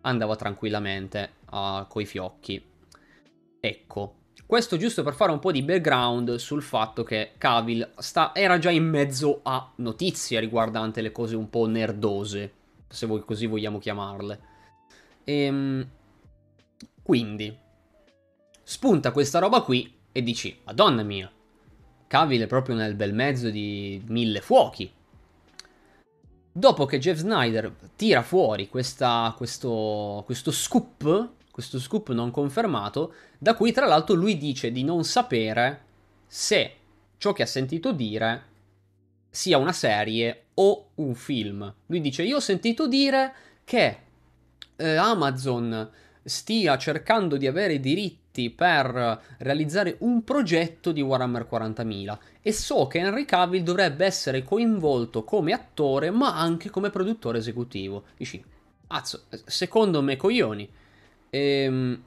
Andava 0.00 0.36
tranquillamente 0.36 1.32
uh, 1.50 1.86
coi 1.86 2.06
fiocchi. 2.06 2.64
Ecco, 3.60 4.14
questo 4.46 4.76
giusto 4.76 5.02
per 5.02 5.14
fare 5.14 5.32
un 5.32 5.40
po' 5.40 5.50
di 5.50 5.62
background 5.62 6.36
sul 6.36 6.62
fatto 6.62 7.02
che 7.02 7.32
Cavill 7.36 7.90
sta, 7.98 8.32
era 8.32 8.58
già 8.58 8.70
in 8.70 8.88
mezzo 8.88 9.40
a 9.42 9.72
notizie 9.76 10.38
riguardanti 10.38 11.02
le 11.02 11.10
cose 11.10 11.34
un 11.34 11.50
po' 11.50 11.66
nerdose, 11.66 12.52
se 12.86 13.06
così 13.24 13.46
vogliamo 13.46 13.78
chiamarle. 13.78 14.40
Ehm, 15.24 15.88
quindi, 17.02 17.56
spunta 18.62 19.10
questa 19.10 19.40
roba 19.40 19.62
qui 19.62 19.92
e 20.12 20.22
dici, 20.22 20.56
madonna 20.64 21.02
mia, 21.02 21.30
Cavill 22.06 22.42
è 22.42 22.46
proprio 22.46 22.76
nel 22.76 22.94
bel 22.94 23.14
mezzo 23.14 23.50
di 23.50 24.00
mille 24.06 24.40
fuochi. 24.40 24.88
Dopo 26.52 26.86
che 26.86 26.98
Jeff 26.98 27.18
Snyder 27.18 27.74
tira 27.96 28.22
fuori 28.22 28.68
questa, 28.68 29.34
questo, 29.36 30.22
questo 30.24 30.52
scoop 30.52 31.34
questo 31.56 31.80
scoop 31.80 32.10
non 32.10 32.30
confermato, 32.30 33.14
da 33.38 33.54
cui 33.54 33.72
tra 33.72 33.86
l'altro 33.86 34.14
lui 34.14 34.36
dice 34.36 34.70
di 34.70 34.84
non 34.84 35.04
sapere 35.04 35.84
se 36.26 36.74
ciò 37.16 37.32
che 37.32 37.44
ha 37.44 37.46
sentito 37.46 37.92
dire 37.92 38.42
sia 39.30 39.56
una 39.56 39.72
serie 39.72 40.48
o 40.52 40.88
un 40.96 41.14
film. 41.14 41.74
Lui 41.86 42.02
dice 42.02 42.24
io 42.24 42.36
ho 42.36 42.40
sentito 42.40 42.86
dire 42.86 43.32
che 43.64 43.98
eh, 44.76 44.96
Amazon 44.96 45.90
stia 46.22 46.76
cercando 46.76 47.38
di 47.38 47.46
avere 47.46 47.72
i 47.72 47.80
diritti 47.80 48.50
per 48.50 49.22
realizzare 49.38 49.96
un 50.00 50.24
progetto 50.24 50.92
di 50.92 51.00
Warhammer 51.00 51.48
40.000 51.50 52.18
e 52.42 52.52
so 52.52 52.86
che 52.86 52.98
Henry 52.98 53.24
Cavill 53.24 53.62
dovrebbe 53.62 54.04
essere 54.04 54.42
coinvolto 54.42 55.24
come 55.24 55.54
attore 55.54 56.10
ma 56.10 56.38
anche 56.38 56.68
come 56.68 56.90
produttore 56.90 57.38
esecutivo. 57.38 58.04
Dici, 58.14 58.44
azzo, 58.88 59.22
secondo 59.46 60.02
me 60.02 60.16
coglioni. 60.16 60.84
Ehm, 61.30 62.02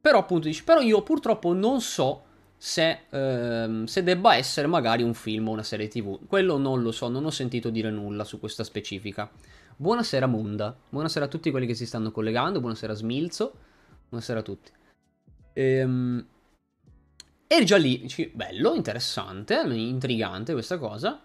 però 0.00 0.18
appunto 0.18 0.46
dici, 0.46 0.64
però 0.64 0.80
io 0.80 1.02
purtroppo 1.02 1.52
non 1.52 1.80
so 1.80 2.22
se, 2.56 3.00
ehm, 3.10 3.84
se, 3.84 4.02
debba 4.02 4.36
essere 4.36 4.66
magari 4.66 5.02
un 5.02 5.14
film 5.14 5.48
o 5.48 5.52
una 5.52 5.62
serie 5.62 5.88
tv. 5.88 6.26
Quello 6.26 6.56
non 6.56 6.82
lo 6.82 6.92
so, 6.92 7.08
non 7.08 7.24
ho 7.24 7.30
sentito 7.30 7.70
dire 7.70 7.90
nulla 7.90 8.24
su 8.24 8.38
questa 8.38 8.64
specifica. 8.64 9.30
Buonasera 9.76 10.26
Munda, 10.26 10.74
buonasera 10.88 11.26
a 11.26 11.28
tutti 11.28 11.50
quelli 11.50 11.66
che 11.66 11.74
si 11.74 11.86
stanno 11.86 12.10
collegando, 12.10 12.60
buonasera 12.60 12.94
Smilzo, 12.94 13.54
buonasera 14.08 14.40
a 14.40 14.42
tutti. 14.42 14.70
Ehm, 15.52 16.26
e 17.48 17.64
già 17.64 17.76
lì, 17.76 18.00
dici, 18.00 18.30
bello, 18.34 18.74
interessante, 18.74 19.60
intrigante 19.66 20.52
questa 20.52 20.78
cosa. 20.78 21.20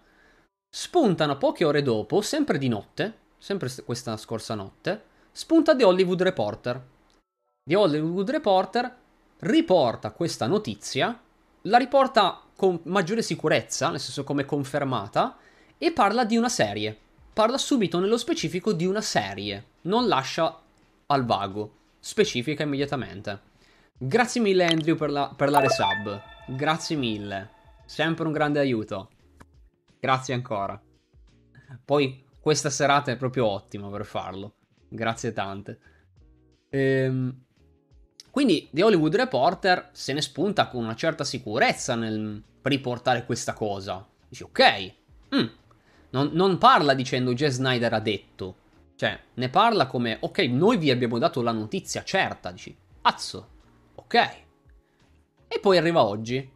Spuntano 0.68 1.38
poche 1.38 1.64
ore 1.64 1.82
dopo, 1.82 2.20
sempre 2.20 2.58
di 2.58 2.68
notte, 2.68 3.14
sempre 3.38 3.70
questa 3.84 4.16
scorsa 4.16 4.54
notte, 4.54 5.02
spunta 5.32 5.74
The 5.74 5.84
Hollywood 5.84 6.22
Reporter 6.22 6.90
The 7.64 7.76
Hollywood 7.76 8.28
Reporter 8.28 8.96
riporta 9.38 10.10
questa 10.10 10.48
notizia, 10.48 11.16
la 11.62 11.78
riporta 11.78 12.42
con 12.56 12.80
maggiore 12.84 13.22
sicurezza, 13.22 13.88
nel 13.88 14.00
senso 14.00 14.24
come 14.24 14.44
confermata, 14.44 15.36
e 15.78 15.92
parla 15.92 16.24
di 16.24 16.36
una 16.36 16.48
serie. 16.48 16.98
Parla 17.32 17.56
subito 17.58 18.00
nello 18.00 18.18
specifico 18.18 18.72
di 18.72 18.84
una 18.84 19.00
serie, 19.00 19.66
non 19.82 20.08
lascia 20.08 20.60
al 21.06 21.24
vago, 21.24 21.74
specifica 22.00 22.64
immediatamente. 22.64 23.40
Grazie 23.96 24.40
mille 24.40 24.66
Andrew 24.66 24.96
per 24.96 25.12
la, 25.12 25.32
per 25.34 25.48
la 25.48 25.60
resub, 25.60 26.20
grazie 26.48 26.96
mille, 26.96 27.50
sempre 27.86 28.26
un 28.26 28.32
grande 28.32 28.58
aiuto. 28.58 29.08
Grazie 30.00 30.34
ancora. 30.34 30.80
Poi 31.84 32.24
questa 32.40 32.70
serata 32.70 33.12
è 33.12 33.16
proprio 33.16 33.46
ottima 33.46 33.88
per 33.88 34.04
farlo, 34.04 34.56
grazie 34.88 35.32
tante. 35.32 35.78
Ehm, 36.68 37.44
quindi 38.32 38.66
The 38.72 38.82
Hollywood 38.82 39.14
Reporter 39.14 39.90
se 39.92 40.14
ne 40.14 40.22
spunta 40.22 40.68
con 40.68 40.82
una 40.82 40.94
certa 40.94 41.22
sicurezza 41.22 41.94
nel 41.96 42.42
riportare 42.62 43.26
questa 43.26 43.52
cosa. 43.52 44.08
Dici, 44.26 44.42
ok, 44.42 44.94
mm. 45.36 45.46
non, 46.12 46.30
non, 46.32 46.56
parla 46.56 46.94
dicendo 46.94 47.34
Jay 47.34 47.50
Snyder 47.50 47.92
ha 47.92 48.00
detto. 48.00 48.56
Cioè, 48.96 49.20
ne 49.34 49.48
parla 49.50 49.86
come, 49.86 50.16
ok, 50.18 50.38
noi 50.44 50.78
vi 50.78 50.90
abbiamo 50.90 51.18
dato 51.18 51.42
la 51.42 51.52
notizia 51.52 52.04
certa. 52.04 52.50
Dici, 52.50 52.74
azzo, 53.02 53.48
ok. 53.96 54.14
E 55.46 55.60
poi 55.60 55.76
arriva 55.76 56.02
oggi. 56.02 56.50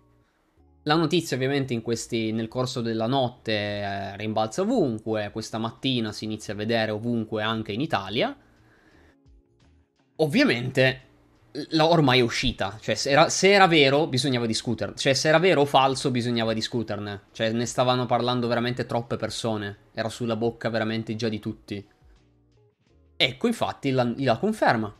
La 0.85 0.95
notizia 0.95 1.37
ovviamente 1.37 1.78
questi, 1.83 2.33
nel 2.33 2.49
corso 2.49 2.80
della 2.80 3.06
notte 3.06 3.52
eh, 3.52 4.16
rimbalza 4.16 4.62
ovunque, 4.62 5.28
questa 5.30 5.59
mattina 5.59 6.11
si 6.11 6.25
inizia 6.25 6.54
a 6.54 6.56
vedere 6.56 6.90
ovunque 6.90 7.42
anche 7.42 7.73
in 7.73 7.83
Italia. 7.83 8.35
Ovviamente 10.16 11.06
ormai 11.79 12.21
è 12.21 12.23
uscita. 12.23 12.79
Cioè, 12.81 12.95
se 12.95 13.11
era, 13.11 13.29
se 13.29 13.53
era, 13.53 13.67
vero, 13.67 14.07
bisognava 14.07 14.47
discuterne. 14.47 14.95
Cioè, 14.97 15.15
se 15.15 15.29
era 15.29 15.39
vero 15.39 15.63
o 15.63 15.65
falso, 15.65 16.11
bisognava 16.11 16.53
discuterne. 16.53 17.23
Cioè, 17.33 17.53
ne 17.53 17.67
stavano 17.67 18.07
parlando 18.07 18.47
veramente 18.47 18.87
troppe 18.87 19.17
persone. 19.17 19.79
Era 19.93 20.09
sulla 20.09 20.37
bocca 20.37 20.69
veramente 20.69 21.15
già 21.17 21.29
di 21.29 21.39
tutti. 21.39 21.87
Ecco, 23.17 23.47
infatti, 23.47 23.91
la, 23.91 24.13
la 24.17 24.39
conferma. 24.39 24.95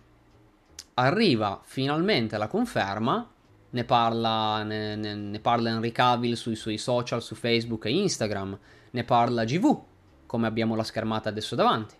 Arriva 0.95 1.61
finalmente 1.65 2.39
la 2.39 2.49
conferma. 2.49 3.31
Ne 3.69 3.85
parla, 3.85 4.63
ne, 4.63 4.97
ne, 4.97 5.15
ne 5.15 5.41
parla 5.41 5.71
Henry 5.71 5.93
Cavill 5.93 6.35
sui 6.35 6.57
suoi 6.57 6.79
social, 6.79 7.23
su 7.23 7.35
Facebook 7.35 7.85
e 7.85 7.91
Instagram. 7.91 8.59
Ne 8.91 9.05
parla 9.05 9.45
GV, 9.45 9.83
come 10.25 10.47
abbiamo 10.47 10.75
la 10.75 10.85
schermata 10.85 11.29
adesso 11.29 11.55
davanti. 11.55 11.95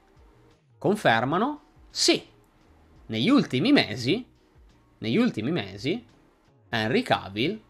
Confermano, 0.79 1.63
sì, 1.91 2.23
negli 3.07 3.29
ultimi 3.29 3.73
mesi 3.73 4.35
negli 4.99 5.17
ultimi 5.17 5.51
mesi 5.51 6.05
Henry 6.69 7.03
Cavill 7.03 7.61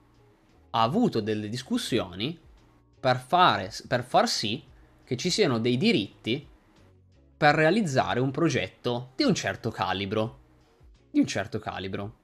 ha 0.70 0.82
avuto 0.82 1.20
delle 1.20 1.48
discussioni 1.48 2.38
per, 2.98 3.18
fare, 3.18 3.70
per 3.86 4.04
far 4.04 4.28
sì 4.28 4.62
che 5.04 5.16
ci 5.16 5.30
siano 5.30 5.58
dei 5.58 5.76
diritti 5.76 6.46
per 7.36 7.54
realizzare 7.54 8.20
un 8.20 8.30
progetto 8.30 9.12
di 9.14 9.24
un 9.24 9.34
certo 9.34 9.70
calibro. 9.70 10.38
Di 11.10 11.20
un 11.20 11.26
certo 11.26 11.58
calibro. 11.58 12.14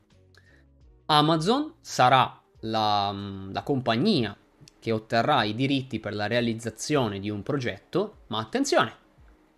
Amazon 1.07 1.75
sarà 1.81 2.41
la, 2.61 3.15
la 3.51 3.63
compagnia 3.63 4.37
che 4.79 4.91
otterrà 4.91 5.45
i 5.45 5.55
diritti 5.55 6.01
per 6.01 6.15
la 6.15 6.27
realizzazione 6.27 7.21
di 7.21 7.31
un 7.31 7.43
progetto, 7.43 8.23
ma 8.29 8.39
attenzione, 8.39 8.93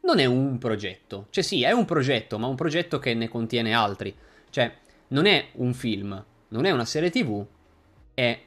non 0.03 0.19
è 0.19 0.25
un 0.27 0.59
progetto. 0.59 1.29
Cioè 1.31 1.43
sì, 1.43 1.63
è 1.63 1.73
un 1.73 1.85
progetto, 1.85 2.39
ma 2.39 2.47
un 2.47 2.57
progetto 2.57 2.99
che 2.99 3.15
ne 3.15 3.29
contiene 3.29 3.73
altri. 3.73 4.15
Cioè, 4.51 4.81
non 5.09 5.27
è 5.27 5.51
un 5.55 5.75
film, 5.75 6.25
non 6.49 6.65
è 6.65 6.71
una 6.71 6.85
serie 6.85 7.11
tv, 7.11 7.45
è 8.15 8.41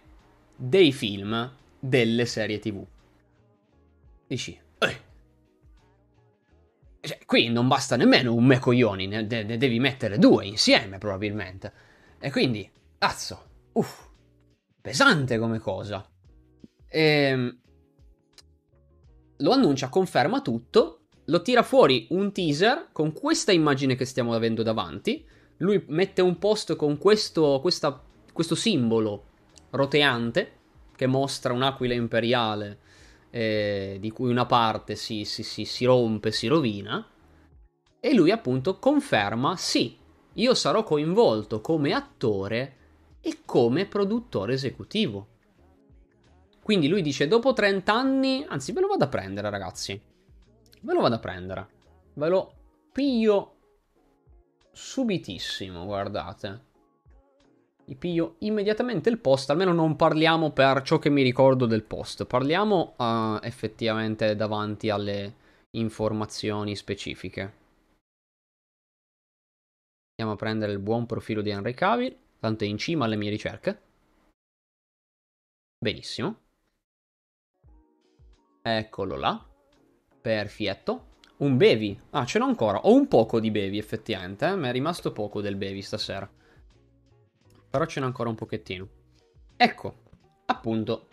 dei 0.56 0.92
film 0.92 1.54
delle 1.80 2.26
serie 2.26 2.60
tv. 2.60 2.86
Dici, 4.28 4.60
eh, 4.80 5.02
Cioè, 7.00 7.20
qui 7.26 7.50
non 7.50 7.68
basta 7.68 7.96
nemmeno 7.96 8.34
un 8.34 8.44
me 8.44 8.60
coglioni, 8.60 9.08
ne, 9.08 9.22
ne, 9.22 9.58
devi 9.58 9.80
mettere 9.80 10.18
due 10.18 10.46
insieme 10.46 10.98
probabilmente. 10.98 11.72
E 12.20 12.32
quindi, 12.32 12.70
cazzo, 12.98 13.50
uff, 13.74 14.08
pesante 14.82 15.38
come 15.38 15.60
cosa. 15.60 16.06
E, 16.90 17.02
ehm, 17.02 17.60
lo 19.38 19.52
annuncia, 19.52 19.90
conferma 19.90 20.42
tutto, 20.42 21.08
lo 21.26 21.42
tira 21.42 21.62
fuori 21.64 22.08
un 22.12 22.32
teaser 22.32 22.90
con 22.92 23.14
questa 23.14 23.52
immagine 23.52 23.96
che 23.96 24.06
stiamo 24.06 24.34
avendo 24.34 24.64
davanti. 24.64 25.26
Lui 25.58 25.84
mette 25.88 26.22
un 26.22 26.38
post 26.38 26.76
con 26.76 26.98
questo, 26.98 27.60
questa, 27.62 28.02
questo 28.32 28.56
simbolo 28.56 29.26
roteante 29.72 30.52
che 30.96 31.08
mostra 31.08 31.54
un'aquila 31.54 31.94
imperiale 31.94 32.80
eh, 33.30 33.98
di 34.00 34.12
cui 34.12 34.30
una 34.30 34.46
parte 34.46 34.96
si, 34.96 35.26
si, 35.26 35.44
si, 35.44 35.66
si 35.66 35.86
rompe, 35.86 36.32
si 36.32 36.48
rovina. 36.48 37.06
E 38.00 38.14
lui 38.14 38.32
appunto 38.32 38.80
conferma, 38.80 39.56
sì, 39.58 39.98
io 40.34 40.54
sarò 40.54 40.84
coinvolto 40.84 41.62
come 41.62 41.94
attore 41.94 42.76
e 43.22 43.40
come 43.46 43.86
produttore 43.86 44.54
esecutivo. 44.54 45.28
Quindi 46.62 46.88
lui 46.88 47.02
dice, 47.02 47.28
dopo 47.28 47.54
30 47.54 47.94
anni, 47.94 48.46
anzi 48.48 48.72
ve 48.72 48.82
lo 48.82 48.88
vado 48.88 49.06
a 49.06 49.08
prendere 49.08 49.50
ragazzi, 49.50 50.00
ve 50.82 50.94
lo 50.94 51.02
vado 51.02 51.16
a 51.16 51.20
prendere, 51.20 51.68
ve 52.14 52.28
lo 52.28 52.54
piglio 52.92 53.57
subitissimo, 54.77 55.86
guardate. 55.86 56.65
Mi 57.86 57.96
piglio 57.96 58.36
immediatamente 58.39 59.10
il 59.10 59.17
post, 59.17 59.50
almeno 59.50 59.74
non 59.74 59.96
parliamo 59.96 60.51
per 60.51 60.84
ciò 60.84 61.00
che 61.00 61.10
mi 61.10 61.24
ricordo 61.24 61.65
del 61.65 61.84
post, 61.84 62.25
parliamo 62.25 62.96
uh, 62.98 63.39
effettivamente 63.41 64.36
davanti 64.36 64.89
alle 64.89 65.36
informazioni 65.72 66.75
specifiche. 66.75 67.65
Andiamo 70.12 70.34
a 70.34 70.36
prendere 70.36 70.74
il 70.74 70.79
buon 70.79 71.05
profilo 71.05 71.41
di 71.41 71.50
Henry 71.50 71.74
Cavill, 71.74 72.15
tanto 72.39 72.63
è 72.63 72.67
in 72.67 72.77
cima 72.77 73.05
alle 73.05 73.15
mie 73.15 73.29
ricerche. 73.29 73.81
Benissimo. 75.79 76.39
Eccolo 78.62 79.15
là. 79.15 79.43
Perfetto. 80.22 81.15
Un 81.38 81.56
bevi. 81.58 82.00
Ah, 82.12 82.25
ce 82.25 82.39
l'ho 82.39 82.46
ancora. 82.46 82.79
Ho 82.86 82.94
un 82.94 83.08
poco 83.08 83.39
di 83.39 83.51
bevi, 83.51 83.77
effettivamente. 83.77 84.48
Eh? 84.48 84.56
Mi 84.56 84.70
è 84.70 84.72
rimasto 84.72 85.12
poco 85.12 85.41
del 85.41 85.56
bevi 85.56 85.82
stasera. 85.82 86.29
Però 87.70 87.86
ce 87.86 88.00
n'è 88.00 88.06
ancora 88.06 88.29
un 88.29 88.36
pochettino. 88.36 88.88
Ecco, 89.56 89.96
appunto. 90.46 91.10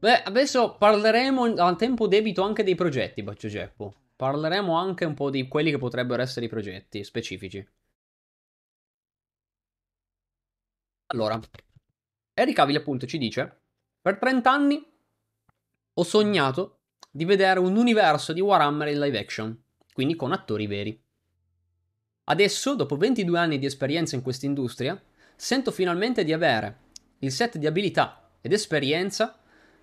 Beh, 0.00 0.22
adesso 0.24 0.76
parleremo 0.76 1.44
a 1.44 1.76
tempo 1.76 2.08
debito 2.08 2.42
anche 2.42 2.64
dei 2.64 2.74
progetti, 2.74 3.22
Baccio 3.22 3.46
Geppo. 3.46 3.94
Parleremo 4.16 4.74
anche 4.74 5.04
un 5.04 5.14
po' 5.14 5.30
di 5.30 5.46
quelli 5.46 5.70
che 5.70 5.78
potrebbero 5.78 6.22
essere 6.22 6.46
i 6.46 6.48
progetti 6.48 7.04
specifici. 7.04 7.64
Allora, 11.06 11.38
Eric 12.34 12.54
Cavill 12.54 12.76
appunto 12.76 13.06
ci 13.06 13.18
dice, 13.18 13.60
per 14.00 14.18
30 14.18 14.50
anni 14.50 14.92
ho 15.94 16.02
sognato 16.02 16.81
di 17.14 17.26
vedere 17.26 17.60
un 17.60 17.76
universo 17.76 18.32
di 18.32 18.40
Warhammer 18.40 18.88
in 18.88 18.98
live 18.98 19.18
action, 19.18 19.62
quindi 19.92 20.16
con 20.16 20.32
attori 20.32 20.66
veri. 20.66 20.98
Adesso, 22.24 22.74
dopo 22.74 22.96
22 22.96 23.38
anni 23.38 23.58
di 23.58 23.66
esperienza 23.66 24.16
in 24.16 24.22
questa 24.22 24.46
industria, 24.46 25.00
sento 25.36 25.70
finalmente 25.70 26.24
di 26.24 26.32
avere 26.32 26.78
il 27.18 27.30
set 27.30 27.58
di 27.58 27.66
abilità 27.66 28.30
ed 28.40 28.52
esperienza 28.52 29.38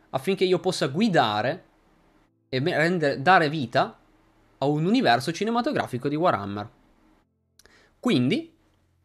affinché 0.10 0.44
io 0.44 0.60
possa 0.60 0.88
guidare 0.88 1.66
e 2.50 2.60
rendere, 2.60 3.22
dare 3.22 3.48
vita 3.48 4.00
a 4.58 4.66
un 4.66 4.86
universo 4.86 5.32
cinematografico 5.32 6.10
di 6.10 6.16
Warhammer. 6.16 6.70
Quindi, 8.00 8.52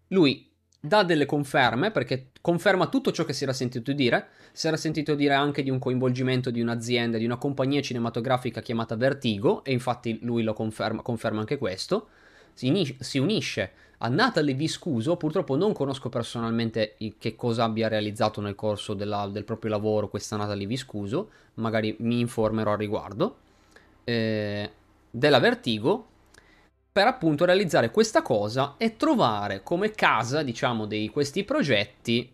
lui 0.09 0.51
dà 0.81 1.03
delle 1.03 1.27
conferme, 1.27 1.91
perché 1.91 2.31
conferma 2.45 2.89
tutto 2.89 3.11
ciò 3.11 3.25
che 3.25 3.33
si 3.33 3.45
era 3.45 3.55
sentito 3.55 3.95
dire. 3.95 4.27
Si 4.53 4.67
era 4.67 4.77
sentito 4.77 5.15
dire 5.15 5.33
anche 5.33 5.63
di 5.63 5.71
un 5.71 5.79
coinvolgimento 5.79 6.51
di 6.51 6.61
un'azienda, 6.61 7.17
di 7.17 7.25
una 7.25 7.39
compagnia 7.39 7.81
cinematografica 7.81 8.61
chiamata 8.61 8.97
Vertigo, 8.97 9.65
e 9.65 9.73
infatti 9.73 10.19
lui 10.21 10.43
lo 10.43 10.53
conferma, 10.53 11.01
conferma 11.01 11.41
anche 11.41 11.57
questo. 11.57 12.09
Si, 12.53 12.67
inis- 12.67 13.01
si, 13.01 13.17
unisce 13.17 13.73
a 13.97 14.09
Natalie 14.09 14.53
Viscuso, 14.53 15.17
purtroppo 15.17 15.57
non 15.57 15.73
conosco 15.73 16.11
personalmente 16.11 16.97
che 17.19 17.35
cosa 17.35 17.65
abbia 17.65 17.89
realizzato 17.89 18.43
nel 18.43 18.55
corso 18.55 18.93
della, 18.93 19.27
del 19.27 19.45
proprio 19.45 19.71
lavoro 19.71 20.11
questa 20.11 20.37
Natalie 20.37 20.67
Viscuso, 20.67 21.31
magari 21.55 21.97
mi 22.01 22.21
informerò 22.21 22.73
al 22.73 22.79
riguardo, 22.79 23.37
eh, 24.05 24.71
della 25.11 25.39
Vertigo, 25.39 26.09
per 26.93 27.07
appunto 27.07 27.47
realizzare 27.47 27.91
questa 27.91 28.21
cosa 28.21 28.75
e 28.77 28.97
trovare 28.97 29.63
come 29.63 29.93
casa, 29.93 30.43
diciamo, 30.43 30.85
di 30.85 31.09
questi 31.09 31.43
progetti 31.43 32.34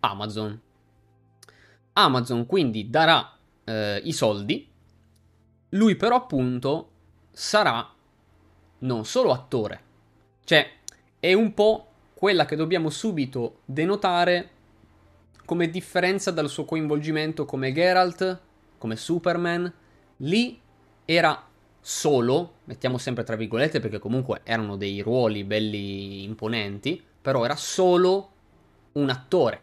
Amazon. 0.00 0.60
Amazon 1.92 2.46
quindi 2.46 2.90
darà 2.90 3.36
eh, 3.64 4.00
i 4.04 4.12
soldi, 4.12 4.68
lui 5.70 5.96
però 5.96 6.16
appunto 6.16 6.90
sarà 7.30 7.86
non 8.80 9.04
solo 9.04 9.32
attore, 9.32 9.80
cioè 10.44 10.70
è 11.18 11.32
un 11.32 11.52
po' 11.54 11.86
quella 12.14 12.44
che 12.44 12.56
dobbiamo 12.56 12.90
subito 12.90 13.60
denotare 13.64 14.50
come 15.44 15.70
differenza 15.70 16.30
dal 16.30 16.48
suo 16.48 16.64
coinvolgimento 16.64 17.44
come 17.44 17.72
Geralt, 17.72 18.40
come 18.76 18.96
Superman, 18.96 19.72
lì 20.18 20.60
era 21.04 21.46
solo, 21.80 22.56
mettiamo 22.64 22.98
sempre 22.98 23.24
tra 23.24 23.34
virgolette 23.34 23.80
perché 23.80 23.98
comunque 23.98 24.40
erano 24.44 24.76
dei 24.76 25.00
ruoli 25.00 25.44
belli 25.44 26.22
imponenti, 26.22 27.02
però 27.22 27.44
era 27.44 27.56
solo 27.56 28.30
un 28.92 29.08
attore. 29.08 29.62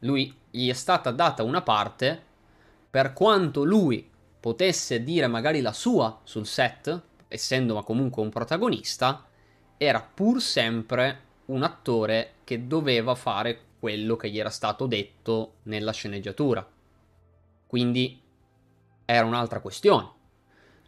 Lui 0.00 0.34
gli 0.50 0.68
è 0.68 0.74
stata 0.74 1.10
data 1.10 1.42
una 1.42 1.62
parte 1.62 2.22
per 2.90 3.12
quanto 3.12 3.64
lui 3.64 4.08
potesse 4.40 5.02
dire 5.02 5.26
magari 5.26 5.60
la 5.60 5.72
sua 5.72 6.20
sul 6.22 6.46
set, 6.46 7.02
essendo 7.28 7.74
ma 7.74 7.82
comunque 7.82 8.22
un 8.22 8.30
protagonista, 8.30 9.26
era 9.76 10.00
pur 10.00 10.40
sempre 10.40 11.20
un 11.46 11.62
attore 11.62 12.34
che 12.44 12.66
doveva 12.66 13.14
fare 13.14 13.60
quello 13.78 14.16
che 14.16 14.30
gli 14.30 14.38
era 14.38 14.50
stato 14.50 14.86
detto 14.86 15.56
nella 15.64 15.92
sceneggiatura. 15.92 16.66
Quindi 17.66 18.20
era 19.04 19.26
un'altra 19.26 19.60
questione. 19.60 20.10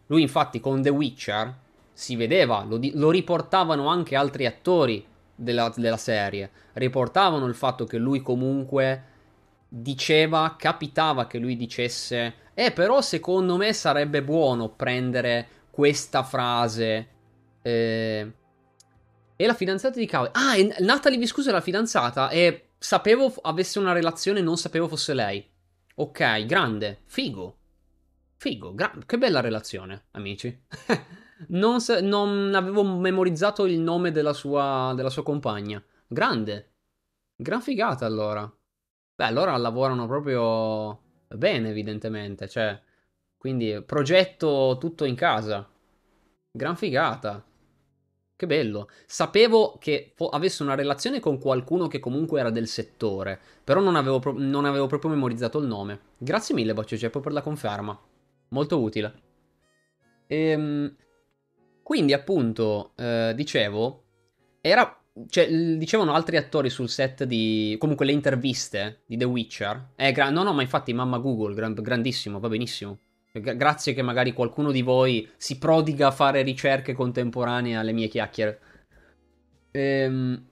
Lui 0.06 0.22
infatti 0.22 0.60
con 0.60 0.82
The 0.82 0.88
Witcher 0.88 1.54
si 1.92 2.16
vedeva, 2.16 2.62
lo, 2.64 2.76
di- 2.76 2.92
lo 2.94 3.10
riportavano 3.10 3.88
anche 3.88 4.16
altri 4.16 4.46
attori 4.46 5.04
della, 5.38 5.72
della 5.77 5.96
serie, 5.96 6.51
riportavano 6.74 7.46
il 7.46 7.55
fatto 7.55 7.85
che 7.85 7.96
lui 7.96 8.20
comunque 8.20 9.05
diceva, 9.68 10.57
capitava 10.59 11.27
che 11.27 11.38
lui 11.38 11.57
dicesse, 11.57 12.35
eh 12.55 12.72
però 12.72 13.01
secondo 13.01 13.57
me 13.57 13.72
sarebbe 13.72 14.22
buono 14.22 14.70
prendere 14.70 15.48
questa 15.70 16.22
frase. 16.24 17.09
Eh, 17.62 18.33
e 19.37 19.46
la 19.46 19.55
fidanzata 19.55 19.98
di 19.98 20.09
Cowell. 20.09 20.31
Ah, 20.33 20.57
e 20.57 20.74
Natalie 20.81 21.18
Viscusa 21.18 21.51
è 21.51 21.53
la 21.53 21.61
fidanzata 21.61 22.31
e 22.31 22.70
sapevo 22.79 23.33
avesse 23.42 23.79
una 23.79 23.92
relazione, 23.92 24.40
non 24.40 24.57
sapevo 24.57 24.88
fosse 24.88 25.14
lei. 25.14 25.48
Ok, 25.94 26.44
grande, 26.46 27.03
figo. 27.05 27.57
Figo, 28.37 28.74
gra- 28.74 28.96
che 29.07 29.18
bella 29.18 29.40
relazione, 29.40 30.07
amici. 30.12 30.64
non, 31.48 31.81
se- 31.81 32.01
non, 32.01 32.53
avevo 32.55 32.83
memorizzato 32.83 33.66
il 33.66 33.79
nome 33.81 34.11
della 34.11 34.33
sua, 34.33 34.92
della 34.94 35.11
sua 35.11 35.22
compagna. 35.22 35.83
Grande. 36.07 36.72
Gran 37.37 37.61
figata 37.62 38.07
allora. 38.07 38.51
Beh, 39.14 39.24
allora 39.24 39.57
lavorano 39.57 40.07
proprio 40.07 41.01
bene, 41.29 41.70
evidentemente. 41.70 42.48
Cioè, 42.48 42.81
quindi 43.37 43.83
progetto 43.85 44.77
tutto 44.79 45.05
in 45.05 45.14
casa. 45.14 45.68
Gran 46.51 46.77
figata. 46.77 47.44
Che 48.37 48.46
bello. 48.46 48.88
Sapevo 49.07 49.79
che 49.79 50.12
fo- 50.14 50.29
avesse 50.29 50.62
una 50.62 50.74
relazione 50.77 51.18
con 51.20 51.38
qualcuno 51.38 51.88
che 51.88 51.98
comunque 51.98 52.38
era 52.40 52.51
del 52.51 52.68
settore, 52.68 53.40
però 53.64 53.81
non 53.81 53.96
avevo, 53.96 54.20
pro- 54.20 54.35
non 54.37 54.64
avevo 54.64 54.87
proprio 54.87 55.11
memorizzato 55.11 55.59
il 55.59 55.66
nome. 55.66 56.01
Grazie 56.18 56.55
mille, 56.55 56.74
Boccio 56.74 56.96
Ceppo, 56.96 57.20
per 57.20 57.33
la 57.33 57.42
conferma 57.42 57.98
molto 58.51 58.81
utile. 58.81 59.27
Ehm, 60.27 60.94
quindi, 61.88 62.12
appunto, 62.12 62.92
eh, 62.96 63.33
dicevo, 63.35 64.03
era. 64.61 64.94
Cioè, 65.27 65.48
dicevano 65.79 66.12
altri 66.12 66.37
attori 66.37 66.68
sul 66.68 66.90
set 66.90 67.24
di. 67.24 67.77
Comunque, 67.79 68.05
le 68.05 68.12
interviste 68.12 69.05
di 69.07 69.16
The 69.16 69.24
Witcher. 69.24 69.92
Eh, 69.96 70.12
gra- 70.12 70.29
no, 70.29 70.42
no, 70.42 70.53
ma 70.53 70.61
infatti, 70.61 70.92
mamma 70.92 71.16
Google, 71.16 71.55
gran- 71.55 71.72
grandissimo, 71.72 72.40
va 72.40 72.48
benissimo. 72.48 72.98
G- 73.33 73.57
grazie 73.57 73.94
che 73.94 74.03
magari 74.03 74.35
qualcuno 74.35 74.70
di 74.70 74.83
voi 74.83 75.31
si 75.38 75.57
prodiga 75.57 76.09
a 76.09 76.11
fare 76.11 76.42
ricerche 76.42 76.92
contemporanee 76.92 77.74
alle 77.74 77.92
mie 77.92 78.09
chiacchiere. 78.09 78.61
Ehm, 79.70 80.46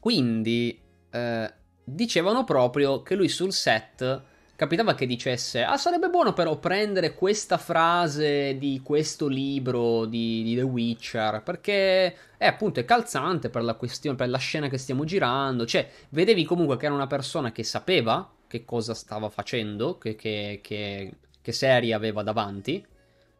quindi, 0.00 0.80
eh, 1.10 1.52
dicevano 1.84 2.44
proprio 2.44 3.02
che 3.02 3.14
lui 3.14 3.28
sul 3.28 3.52
set 3.52 4.22
capitava 4.56 4.94
che 4.94 5.06
dicesse: 5.06 5.62
Ah, 5.62 5.76
sarebbe 5.76 6.08
buono 6.08 6.32
però 6.32 6.58
prendere 6.58 7.14
questa 7.14 7.58
frase 7.58 8.56
di 8.58 8.80
questo 8.82 9.28
libro 9.28 10.06
di, 10.06 10.42
di 10.42 10.56
The 10.56 10.62
Witcher. 10.62 11.42
Perché 11.42 12.16
è 12.36 12.46
appunto 12.46 12.80
è 12.80 12.84
calzante 12.84 13.50
per 13.50 13.62
la 13.62 13.74
questione, 13.74 14.16
per 14.16 14.28
la 14.28 14.38
scena 14.38 14.68
che 14.68 14.78
stiamo 14.78 15.04
girando. 15.04 15.66
Cioè, 15.66 15.88
vedevi 16.08 16.44
comunque 16.44 16.76
che 16.76 16.86
era 16.86 16.94
una 16.94 17.06
persona 17.06 17.52
che 17.52 17.62
sapeva 17.62 18.28
che 18.48 18.64
cosa 18.64 18.94
stava 18.94 19.28
facendo, 19.28 19.98
che, 19.98 20.16
che, 20.16 20.60
che, 20.62 21.12
che 21.40 21.52
serie 21.52 21.94
aveva 21.94 22.22
davanti. 22.22 22.84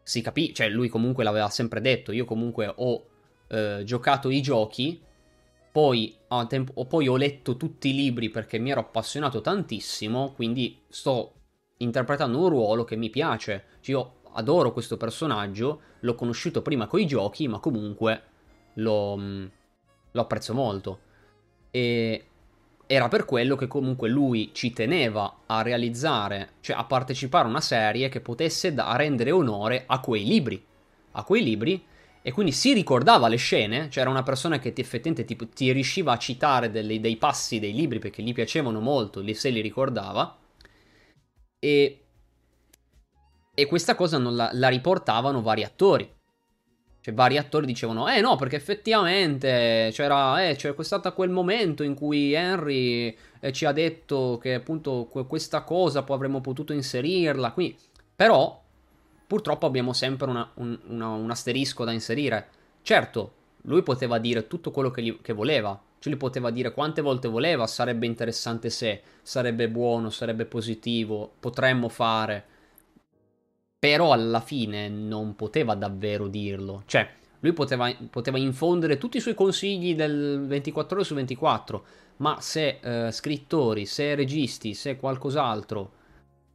Si 0.03 0.21
capì, 0.21 0.53
cioè 0.53 0.69
lui 0.69 0.87
comunque 0.87 1.23
l'aveva 1.23 1.49
sempre 1.49 1.81
detto. 1.81 2.13
Io 2.13 2.23
comunque 2.23 2.71
ho 2.73 3.05
eh, 3.47 3.81
giocato 3.83 4.29
i 4.29 4.41
giochi 4.41 5.01
poi, 5.77 6.17
tempo, 6.47 6.85
poi, 6.85 7.07
ho 7.07 7.15
letto 7.17 7.55
tutti 7.55 7.89
i 7.89 7.93
libri 7.93 8.29
perché 8.29 8.57
mi 8.57 8.71
ero 8.71 8.79
appassionato 8.79 9.41
tantissimo, 9.41 10.31
quindi 10.33 10.81
sto 10.89 11.33
interpretando 11.77 12.39
un 12.39 12.49
ruolo 12.49 12.83
che 12.83 12.95
mi 12.95 13.11
piace. 13.11 13.65
Cioè, 13.81 13.93
io 13.93 14.21
adoro 14.33 14.73
questo 14.73 14.97
personaggio, 14.97 15.81
l'ho 15.99 16.15
conosciuto 16.15 16.63
prima 16.63 16.87
con 16.87 16.99
i 16.99 17.05
giochi, 17.05 17.47
ma 17.47 17.59
comunque 17.59 18.21
lo, 18.73 19.17
mm, 19.17 19.45
lo 20.13 20.21
apprezzo 20.21 20.55
molto. 20.55 20.99
E 21.69 22.25
era 22.87 23.07
per 23.07 23.25
quello 23.25 23.55
che 23.55 23.67
comunque 23.67 24.09
lui 24.09 24.49
ci 24.53 24.73
teneva 24.73 25.41
a 25.45 25.61
realizzare, 25.61 26.53
cioè 26.59 26.75
a 26.75 26.85
partecipare 26.85 27.45
a 27.45 27.49
una 27.49 27.61
serie 27.61 28.09
che 28.09 28.21
potesse 28.21 28.73
da- 28.73 28.95
rendere 28.95 29.29
onore 29.29 29.83
a 29.85 29.99
quei 29.99 30.25
libri. 30.25 30.65
A 31.11 31.23
quei 31.23 31.43
libri 31.43 31.85
e 32.27 32.33
quindi 32.33 32.51
si 32.51 32.73
ricordava 32.73 33.29
le 33.29 33.37
scene, 33.37 33.89
cioè 33.89 34.01
era 34.01 34.09
una 34.09 34.21
persona 34.21 34.59
che 34.59 34.73
ti, 34.73 34.81
effettivamente 34.81 35.23
ti, 35.23 35.47
ti 35.47 35.71
riusciva 35.71 36.11
a 36.11 36.17
citare 36.17 36.69
delle, 36.69 36.99
dei 36.99 37.15
passi 37.15 37.57
dei 37.57 37.71
libri 37.71 37.99
perché 37.99 38.21
gli 38.21 38.33
piacevano 38.33 38.81
molto, 38.81 39.23
se 39.33 39.49
li 39.49 39.61
ricordava, 39.61 40.37
e, 41.57 42.03
e 43.53 43.65
questa 43.65 43.95
cosa 43.95 44.19
la, 44.19 44.49
la 44.51 44.67
riportavano 44.67 45.41
vari 45.41 45.63
attori. 45.63 46.15
Cioè, 46.99 47.13
vari 47.13 47.37
attori 47.37 47.65
dicevano: 47.65 48.09
Eh 48.09 48.19
no, 48.19 48.35
perché 48.35 48.57
effettivamente 48.57 49.91
c'era, 49.93 50.49
eh, 50.49 50.55
c'è 50.57 50.75
stato 50.79 51.13
quel 51.13 51.29
momento 51.29 51.81
in 51.81 51.93
cui 51.93 52.33
Henry 52.33 53.15
eh, 53.39 53.53
ci 53.53 53.63
ha 53.63 53.71
detto 53.71 54.37
che 54.41 54.53
appunto 54.55 55.05
questa 55.05 55.61
cosa 55.61 56.03
poi 56.03 56.17
avremmo 56.17 56.41
potuto 56.41 56.73
inserirla. 56.73 57.53
Quindi, 57.53 57.77
però, 58.13 58.65
purtroppo 59.27 59.65
abbiamo 59.65 59.93
sempre 59.93 60.29
una, 60.29 60.49
un, 60.55 60.79
una, 60.87 61.09
un, 61.09 61.29
asterisco 61.29 61.83
da 61.83 61.91
inserire. 61.91 62.47
Certo, 62.81 63.33
lui 63.63 63.83
poteva 63.83 64.17
dire 64.17 64.47
tutto 64.47 64.71
quello 64.71 64.89
che, 64.89 65.03
gli, 65.03 65.19
che 65.21 65.33
voleva, 65.33 65.79
cioè 65.99 66.11
lui 66.11 66.21
poteva 66.21 66.49
dire 66.49 66.71
quante 66.71 67.01
volte 67.01 67.27
voleva, 67.27 67.67
sarebbe 67.67 68.05
interessante 68.05 68.69
se, 68.69 69.01
sarebbe 69.21 69.69
buono, 69.69 70.09
sarebbe 70.09 70.45
positivo, 70.45 71.33
potremmo 71.39 71.89
fare. 71.89 72.45
Però 73.77 74.11
alla 74.13 74.39
fine 74.39 74.89
non 74.89 75.35
poteva 75.35 75.75
davvero 75.75 76.27
dirlo. 76.27 76.83
Cioè, 76.85 77.07
lui 77.41 77.53
poteva, 77.53 77.93
poteva 78.09 78.37
infondere 78.37 78.97
tutti 78.97 79.17
i 79.17 79.21
suoi 79.21 79.35
consigli 79.35 79.93
del 79.93 80.45
24 80.47 80.95
ore 80.95 81.05
su 81.05 81.13
24, 81.13 81.85
ma 82.17 82.39
se 82.39 82.79
eh, 82.81 83.11
scrittori, 83.11 83.85
se 83.85 84.15
registi, 84.15 84.73
se 84.73 84.95
qualcos'altro 84.95 85.91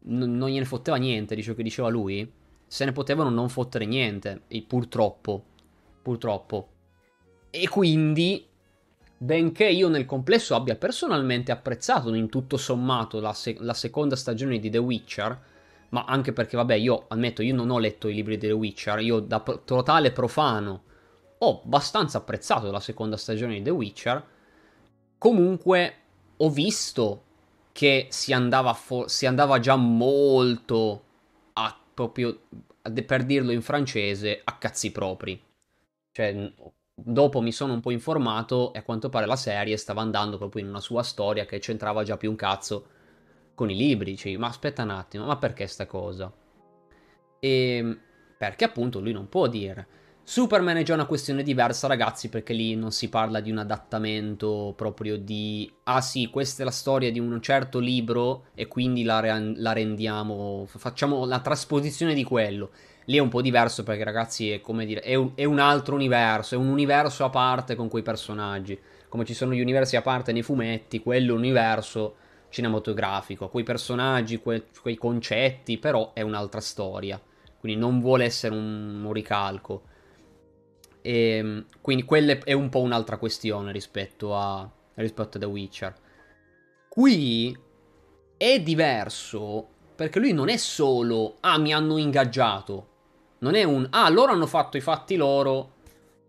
n- 0.06 0.36
non 0.36 0.48
gliene 0.48 0.64
fotteva 0.64 0.96
niente 0.96 1.34
di 1.34 1.42
ciò 1.42 1.54
che 1.54 1.62
diceva 1.62 1.88
lui, 1.88 2.28
se 2.72 2.86
ne 2.86 2.92
potevano 2.92 3.28
non 3.28 3.50
fottere 3.50 3.84
niente, 3.84 4.44
purtroppo, 4.66 5.44
purtroppo. 6.00 6.68
E 7.50 7.68
quindi, 7.68 8.46
benché 9.18 9.68
io 9.68 9.90
nel 9.90 10.06
complesso 10.06 10.54
abbia 10.54 10.74
personalmente 10.76 11.52
apprezzato 11.52 12.14
in 12.14 12.30
tutto 12.30 12.56
sommato 12.56 13.20
la, 13.20 13.34
se- 13.34 13.58
la 13.60 13.74
seconda 13.74 14.16
stagione 14.16 14.58
di 14.58 14.70
The 14.70 14.78
Witcher, 14.78 15.38
ma 15.90 16.06
anche 16.06 16.32
perché, 16.32 16.56
vabbè, 16.56 16.72
io 16.76 17.04
ammetto, 17.08 17.42
io 17.42 17.54
non 17.54 17.68
ho 17.68 17.78
letto 17.78 18.08
i 18.08 18.14
libri 18.14 18.38
di 18.38 18.46
The 18.46 18.54
Witcher, 18.54 19.00
io 19.00 19.20
da 19.20 19.40
pro- 19.40 19.60
totale 19.64 20.10
profano 20.10 20.82
ho 21.36 21.60
abbastanza 21.62 22.16
apprezzato 22.16 22.70
la 22.70 22.80
seconda 22.80 23.18
stagione 23.18 23.56
di 23.56 23.62
The 23.64 23.70
Witcher, 23.70 24.24
comunque 25.18 25.94
ho 26.38 26.48
visto 26.48 27.22
che 27.70 28.06
si 28.08 28.32
andava, 28.32 28.72
fo- 28.72 29.08
si 29.08 29.26
andava 29.26 29.58
già 29.60 29.76
molto 29.76 31.10
proprio 31.94 32.42
per 33.06 33.24
dirlo 33.24 33.52
in 33.52 33.62
francese 33.62 34.40
a 34.42 34.56
cazzi 34.58 34.92
propri. 34.92 35.40
Cioè, 36.10 36.52
dopo 36.94 37.40
mi 37.40 37.52
sono 37.52 37.72
un 37.72 37.80
po' 37.80 37.90
informato 37.90 38.72
e 38.72 38.78
a 38.78 38.82
quanto 38.82 39.08
pare 39.08 39.26
la 39.26 39.36
serie 39.36 39.76
stava 39.76 40.02
andando 40.02 40.36
proprio 40.36 40.62
in 40.62 40.68
una 40.68 40.80
sua 40.80 41.02
storia 41.02 41.46
che 41.46 41.58
c'entrava 41.58 42.02
già 42.02 42.16
più 42.16 42.30
un 42.30 42.36
cazzo 42.36 42.86
con 43.54 43.70
i 43.70 43.76
libri. 43.76 44.16
Cioè, 44.16 44.36
ma 44.36 44.48
aspetta 44.48 44.82
un 44.82 44.90
attimo, 44.90 45.26
ma 45.26 45.36
perché 45.36 45.66
sta 45.66 45.86
cosa? 45.86 46.32
E 47.38 47.76
ehm, 47.76 48.00
perché 48.38 48.64
appunto 48.64 48.98
lui 48.98 49.12
non 49.12 49.28
può 49.28 49.46
dire 49.46 49.86
Superman 50.24 50.76
è 50.76 50.82
già 50.84 50.94
una 50.94 51.04
questione 51.04 51.42
diversa, 51.42 51.88
ragazzi, 51.88 52.28
perché 52.28 52.52
lì 52.52 52.76
non 52.76 52.92
si 52.92 53.08
parla 53.08 53.40
di 53.40 53.50
un 53.50 53.58
adattamento 53.58 54.72
proprio 54.76 55.18
di 55.18 55.70
ah 55.84 56.00
sì, 56.00 56.30
questa 56.30 56.62
è 56.62 56.64
la 56.64 56.70
storia 56.70 57.10
di 57.10 57.18
un 57.18 57.42
certo 57.42 57.80
libro 57.80 58.44
e 58.54 58.68
quindi 58.68 59.02
la, 59.02 59.18
re- 59.18 59.52
la 59.56 59.72
rendiamo, 59.72 60.64
facciamo 60.68 61.24
la 61.24 61.40
trasposizione 61.40 62.14
di 62.14 62.22
quello. 62.22 62.70
Lì 63.06 63.16
è 63.16 63.20
un 63.20 63.28
po' 63.28 63.42
diverso 63.42 63.82
perché, 63.82 64.04
ragazzi, 64.04 64.50
è 64.50 64.60
come 64.60 64.86
dire, 64.86 65.00
è 65.00 65.16
un, 65.16 65.32
è 65.34 65.44
un 65.44 65.58
altro 65.58 65.96
universo, 65.96 66.54
è 66.54 66.58
un 66.58 66.68
universo 66.68 67.24
a 67.24 67.30
parte 67.30 67.74
con 67.74 67.88
quei 67.88 68.04
personaggi. 68.04 68.78
Come 69.08 69.24
ci 69.24 69.34
sono 69.34 69.52
gli 69.52 69.60
universi 69.60 69.96
a 69.96 70.02
parte 70.02 70.32
nei 70.32 70.42
fumetti, 70.42 71.02
quello 71.02 71.32
è 71.32 71.34
un 71.34 71.40
universo 71.40 72.14
cinematografico, 72.48 73.48
quei 73.48 73.64
personaggi, 73.64 74.38
que- 74.38 74.66
quei 74.80 74.96
concetti, 74.96 75.78
però 75.78 76.12
è 76.14 76.20
un'altra 76.20 76.60
storia. 76.60 77.20
Quindi 77.58 77.80
non 77.80 78.00
vuole 78.00 78.24
essere 78.24 78.54
un, 78.54 79.02
un 79.04 79.12
ricalco. 79.12 79.90
E, 81.02 81.36
ehm, 81.36 81.66
quindi 81.80 82.04
quella 82.04 82.38
è 82.38 82.52
un 82.52 82.68
po' 82.68 82.80
un'altra 82.80 83.18
questione 83.18 83.72
rispetto 83.72 84.36
a, 84.36 84.68
rispetto 84.94 85.36
a 85.36 85.40
The 85.40 85.46
Witcher. 85.46 85.94
Qui 86.88 87.56
è 88.36 88.60
diverso 88.60 89.68
perché 89.94 90.18
lui 90.18 90.32
non 90.32 90.48
è 90.48 90.56
solo 90.56 91.36
ah 91.40 91.58
mi 91.58 91.72
hanno 91.72 91.96
ingaggiato, 91.98 92.86
non 93.38 93.54
è 93.54 93.62
un 93.64 93.86
ah 93.90 94.08
loro 94.08 94.32
hanno 94.32 94.46
fatto 94.46 94.76
i 94.76 94.80
fatti 94.80 95.16
loro 95.16 95.74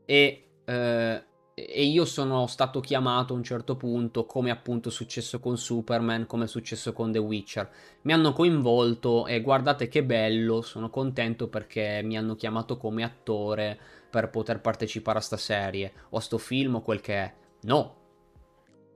e, 0.05 0.43
eh, 0.65 1.23
e 1.55 1.83
io 1.83 2.05
sono 2.05 2.47
stato 2.47 2.79
chiamato 2.79 3.33
a 3.33 3.37
un 3.37 3.43
certo 3.43 3.75
punto 3.75 4.25
come 4.25 4.51
appunto 4.51 4.89
è 4.89 4.91
successo 4.91 5.39
con 5.39 5.57
Superman, 5.57 6.25
come 6.25 6.45
è 6.45 6.47
successo 6.47 6.93
con 6.93 7.11
The 7.11 7.19
Witcher. 7.19 7.69
Mi 8.03 8.13
hanno 8.13 8.33
coinvolto 8.33 9.27
e 9.27 9.41
guardate 9.41 9.87
che 9.87 10.03
bello, 10.03 10.61
sono 10.61 10.89
contento 10.89 11.47
perché 11.47 12.01
mi 12.03 12.17
hanno 12.17 12.35
chiamato 12.35 12.77
come 12.77 13.03
attore 13.03 13.79
per 14.13 14.29
poter 14.29 14.61
partecipare 14.61 15.17
a 15.17 15.21
sta 15.21 15.37
serie 15.37 15.91
o 16.09 16.17
a 16.17 16.21
sto 16.21 16.37
film 16.37 16.75
o 16.75 16.81
quel 16.83 17.01
che 17.01 17.13
è. 17.15 17.33
No. 17.61 17.95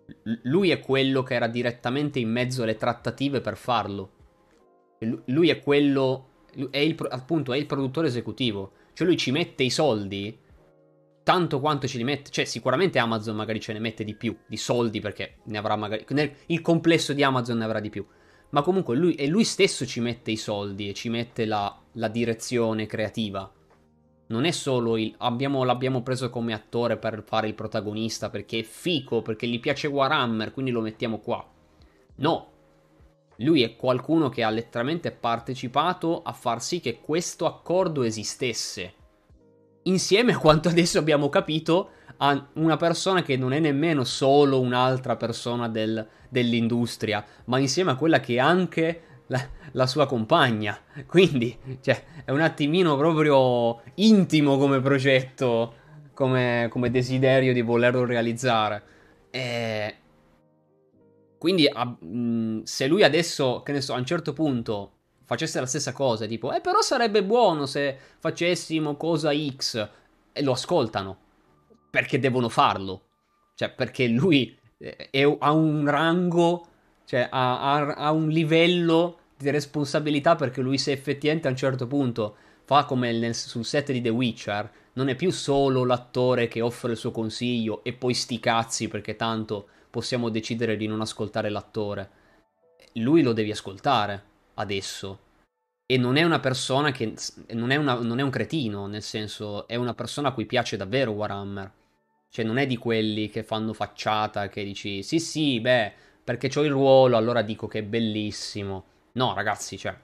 L- 0.06 0.42
lui 0.44 0.70
è 0.70 0.80
quello 0.80 1.24
che 1.24 1.34
era 1.34 1.48
direttamente 1.48 2.20
in 2.20 2.30
mezzo 2.30 2.62
alle 2.62 2.76
trattative 2.76 3.42
per 3.42 3.58
farlo. 3.58 4.12
L- 5.00 5.16
lui 5.26 5.50
è 5.50 5.60
quello. 5.60 6.44
È 6.70 6.78
il, 6.78 6.96
appunto, 7.10 7.52
è 7.52 7.58
il 7.58 7.66
produttore 7.66 8.10
esecutivo. 8.10 8.74
Cioè 8.94 9.08
lui 9.08 9.18
ci 9.18 9.32
mette 9.32 9.64
i 9.64 9.72
soldi 9.72 10.38
tanto 11.24 11.60
quanto 11.60 11.88
ci 11.88 11.98
li 11.98 12.04
mette. 12.04 12.30
Cioè, 12.30 12.46
sicuramente 12.46 13.00
Amazon 13.00 13.36
magari 13.36 13.60
ce 13.60 13.74
ne 13.74 13.80
mette 13.80 14.04
di 14.04 14.14
più 14.14 14.38
di 14.46 14.58
soldi 14.58 15.00
perché 15.00 15.38
ne 15.46 15.58
avrà 15.58 15.76
magari. 15.76 16.06
Nel, 16.10 16.32
il 16.46 16.62
complesso 16.62 17.14
di 17.14 17.24
Amazon 17.24 17.58
ne 17.58 17.66
avrà 17.66 17.80
di 17.80 17.90
più. 17.90 18.06
Ma 18.52 18.62
comunque 18.62 18.96
lui, 18.96 19.28
lui 19.28 19.44
stesso 19.44 19.84
ci 19.84 20.00
mette 20.00 20.30
i 20.30 20.38
soldi 20.38 20.90
e 20.90 20.94
ci 20.94 21.10
mette 21.10 21.46
la, 21.46 21.76
la 21.94 22.08
direzione 22.08 22.86
creativa 22.86 23.52
non 24.28 24.46
è 24.46 24.52
solo 24.52 24.98
il 24.98 25.14
abbiamo, 25.20 25.64
l'abbiamo 25.64 26.02
preso 26.02 26.30
come 26.30 26.54
attore 26.54 26.98
per 26.98 27.24
fare 27.26 27.48
il 27.48 27.54
protagonista 27.54 28.30
perché 28.30 28.60
è 28.60 28.64
fico, 28.64 29.22
perché 29.22 29.48
gli 29.48 29.60
piace 29.60 29.88
Warhammer, 29.88 30.52
quindi 30.52 30.72
lo 30.72 30.82
mettiamo 30.82 31.20
qua. 31.20 31.46
No, 32.16 32.52
lui 33.38 33.62
è 33.62 33.76
qualcuno 33.76 34.30
che 34.30 34.44
ha 34.44 34.50
letteralmente 34.50 35.12
partecipato 35.12 36.22
a 36.24 36.34
far 36.34 36.62
sì 36.62 36.80
che 36.80 37.00
questo 37.00 37.46
accordo 37.46 38.04
esistesse. 38.04 38.94
Insieme 39.84 40.34
a 40.34 40.38
quanto 40.38 40.70
adesso 40.70 40.98
abbiamo 41.00 41.30
capito 41.30 41.92
a 42.18 42.50
una 42.54 42.78
persona 42.78 43.22
che 43.22 43.38
non 43.38 43.54
è 43.54 43.60
nemmeno 43.60 44.04
solo 44.04 44.60
un'altra 44.60 45.16
persona 45.16 45.70
del, 45.70 46.06
dell'industria, 46.30 47.24
ma 47.46 47.60
insieme 47.60 47.92
a 47.92 47.96
quella 47.96 48.20
che 48.20 48.40
anche 48.40 49.04
la, 49.28 49.48
la, 49.72 49.88
sua 49.88 50.06
compagna. 50.06 50.78
Quindi, 51.06 51.58
cioè, 51.82 52.04
è 52.26 52.32
un 52.32 52.42
attimino 52.42 52.98
proprio 52.98 53.82
intimo 53.96 54.58
come 54.58 54.80
progetto, 54.82 55.74
come, 56.14 56.68
come 56.70 56.90
desiderio 56.90 57.54
di 57.54 57.62
volerlo 57.62 58.06
realizzare. 58.06 58.84
E... 59.30 59.96
Quindi, 61.38 61.68
a, 61.68 61.86
mh, 61.86 62.64
se 62.64 62.88
lui 62.88 63.04
adesso, 63.04 63.62
che 63.64 63.72
ne 63.72 63.82
so, 63.82 63.94
a 63.94 63.98
un 63.98 64.06
certo 64.06 64.34
punto 64.34 64.92
facesse 65.26 65.60
la 65.60 65.66
stessa 65.66 65.92
cosa, 65.92 66.26
tipo, 66.26 66.54
eh, 66.54 66.62
però 66.62 66.82
sarebbe 66.82 67.24
buono 67.24 67.66
se 67.66 67.98
facessimo 68.20 68.96
cosa 68.96 69.32
X, 69.34 69.90
e 70.32 70.44
lo 70.44 70.54
ascoltano, 70.54 71.18
perché 71.90 72.20
devono 72.20 72.50
farlo. 72.50 73.02
Cioè, 73.56 73.72
perché 73.72 74.08
lui 74.08 74.58
eh, 74.78 75.10
è, 75.10 75.38
ha 75.40 75.52
un 75.52 75.90
rango 75.90 76.68
cioè 77.08 77.26
ha, 77.32 77.74
ha, 77.74 77.94
ha 77.94 78.12
un 78.12 78.28
livello 78.28 79.20
di 79.38 79.50
responsabilità 79.50 80.36
perché 80.36 80.60
lui 80.60 80.78
se 80.78 80.92
effettivamente 80.92 81.48
a 81.48 81.52
un 81.52 81.56
certo 81.56 81.88
punto 81.88 82.36
fa 82.66 82.84
come 82.84 83.14
nel, 83.14 83.34
sul 83.34 83.64
set 83.64 83.94
di 83.94 84.02
The 84.02 84.10
Witcher, 84.10 84.70
non 84.94 85.08
è 85.08 85.16
più 85.16 85.32
solo 85.32 85.86
l'attore 85.86 86.50
che 86.50 86.60
offre 86.60 86.92
il 86.92 86.98
suo 86.98 87.12
consiglio 87.12 87.82
e 87.86 87.94
poi 87.94 88.14
sti 88.14 88.42
cazzi 88.42 88.90
perché 88.90 89.16
tanto 89.16 89.68
possiamo 89.90 90.28
decidere 90.28 90.76
di 90.76 90.86
non 90.86 91.00
ascoltare 91.00 91.50
l'attore. 91.50 92.10
Lui 92.96 93.22
lo 93.22 93.32
devi 93.32 93.52
ascoltare 93.52 94.24
adesso. 94.56 95.20
E 95.86 95.98
non 95.98 96.18
è 96.18 96.24
una 96.24 96.42
persona 96.42 96.92
che. 96.92 97.14
Non 97.52 97.72
è, 97.72 97.78
una, 97.78 97.94
non 97.94 98.20
è 98.20 98.22
un 98.22 98.30
cretino, 98.30 98.88
nel 98.88 99.02
senso, 99.02 99.66
è 99.66 99.76
una 99.76 99.94
persona 99.94 100.28
a 100.28 100.32
cui 100.34 100.46
piace 100.46 100.76
davvero 100.76 101.12
Warhammer. 101.12 101.72
Cioè, 102.30 102.44
non 102.44 102.58
è 102.58 102.68
di 102.68 102.76
quelli 102.76 103.30
che 103.30 103.44
fanno 103.44 103.72
facciata, 103.72 104.50
che 104.50 104.66
dici, 104.66 105.02
sì, 105.04 105.20
sì, 105.20 105.62
beh, 105.62 105.94
perché 106.28 106.52
ho 106.60 106.64
il 106.66 106.72
ruolo, 106.72 107.16
allora 107.16 107.42
dico 107.42 107.70
che 107.70 107.80
è 107.80 107.84
bellissimo. 107.84 108.84
No, 109.14 109.34
ragazzi, 109.34 109.78
cioè, 109.78 109.98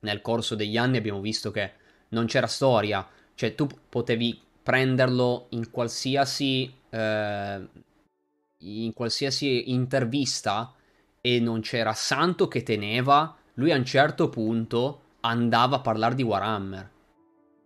nel 0.00 0.22
corso 0.22 0.54
degli 0.54 0.78
anni 0.78 0.96
abbiamo 0.96 1.20
visto 1.20 1.50
che 1.50 1.72
non 2.08 2.24
c'era 2.24 2.46
storia. 2.46 3.06
Cioè, 3.34 3.54
tu 3.54 3.68
potevi 3.86 4.40
prenderlo 4.62 5.48
in 5.50 5.70
qualsiasi. 5.70 6.72
Eh, 6.88 7.68
in 8.60 8.92
qualsiasi 8.94 9.70
intervista 9.70 10.72
e 11.20 11.38
non 11.38 11.60
c'era 11.60 11.92
santo 11.92 12.48
che 12.48 12.62
teneva. 12.62 13.36
Lui 13.54 13.70
a 13.70 13.76
un 13.76 13.84
certo 13.84 14.30
punto 14.30 15.02
andava 15.20 15.76
a 15.76 15.80
parlare 15.80 16.14
di 16.14 16.22
Warhammer. 16.22 16.90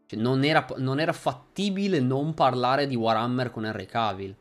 Cioè, 0.07 0.19
non, 0.19 0.43
era, 0.43 0.67
non 0.79 0.99
era 0.99 1.13
fattibile 1.13 2.01
non 2.01 2.35
parlare 2.35 2.89
di 2.89 2.97
Warhammer 2.97 3.53
con 3.53 3.65
Henry 3.65 3.87
Cavill. 3.87 4.35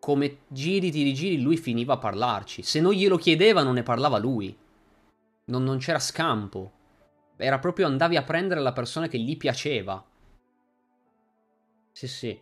Come 0.00 0.38
giri 0.48 0.90
di 0.90 1.02
rigiri 1.02 1.40
lui 1.40 1.56
finiva 1.58 1.94
a 1.94 1.98
parlarci. 1.98 2.62
Se 2.62 2.80
non 2.80 2.92
glielo 2.92 3.16
chiedeva 3.16 3.62
non 3.62 3.74
ne 3.74 3.82
parlava 3.82 4.18
lui. 4.18 4.56
Non, 5.44 5.62
non 5.62 5.78
c'era 5.78 5.98
scampo. 5.98 6.72
Era 7.36 7.58
proprio 7.58 7.86
andavi 7.86 8.16
a 8.16 8.22
prendere 8.22 8.60
la 8.60 8.72
persona 8.72 9.08
che 9.08 9.18
gli 9.18 9.36
piaceva. 9.36 10.02
Sì, 11.92 12.08
sì. 12.08 12.40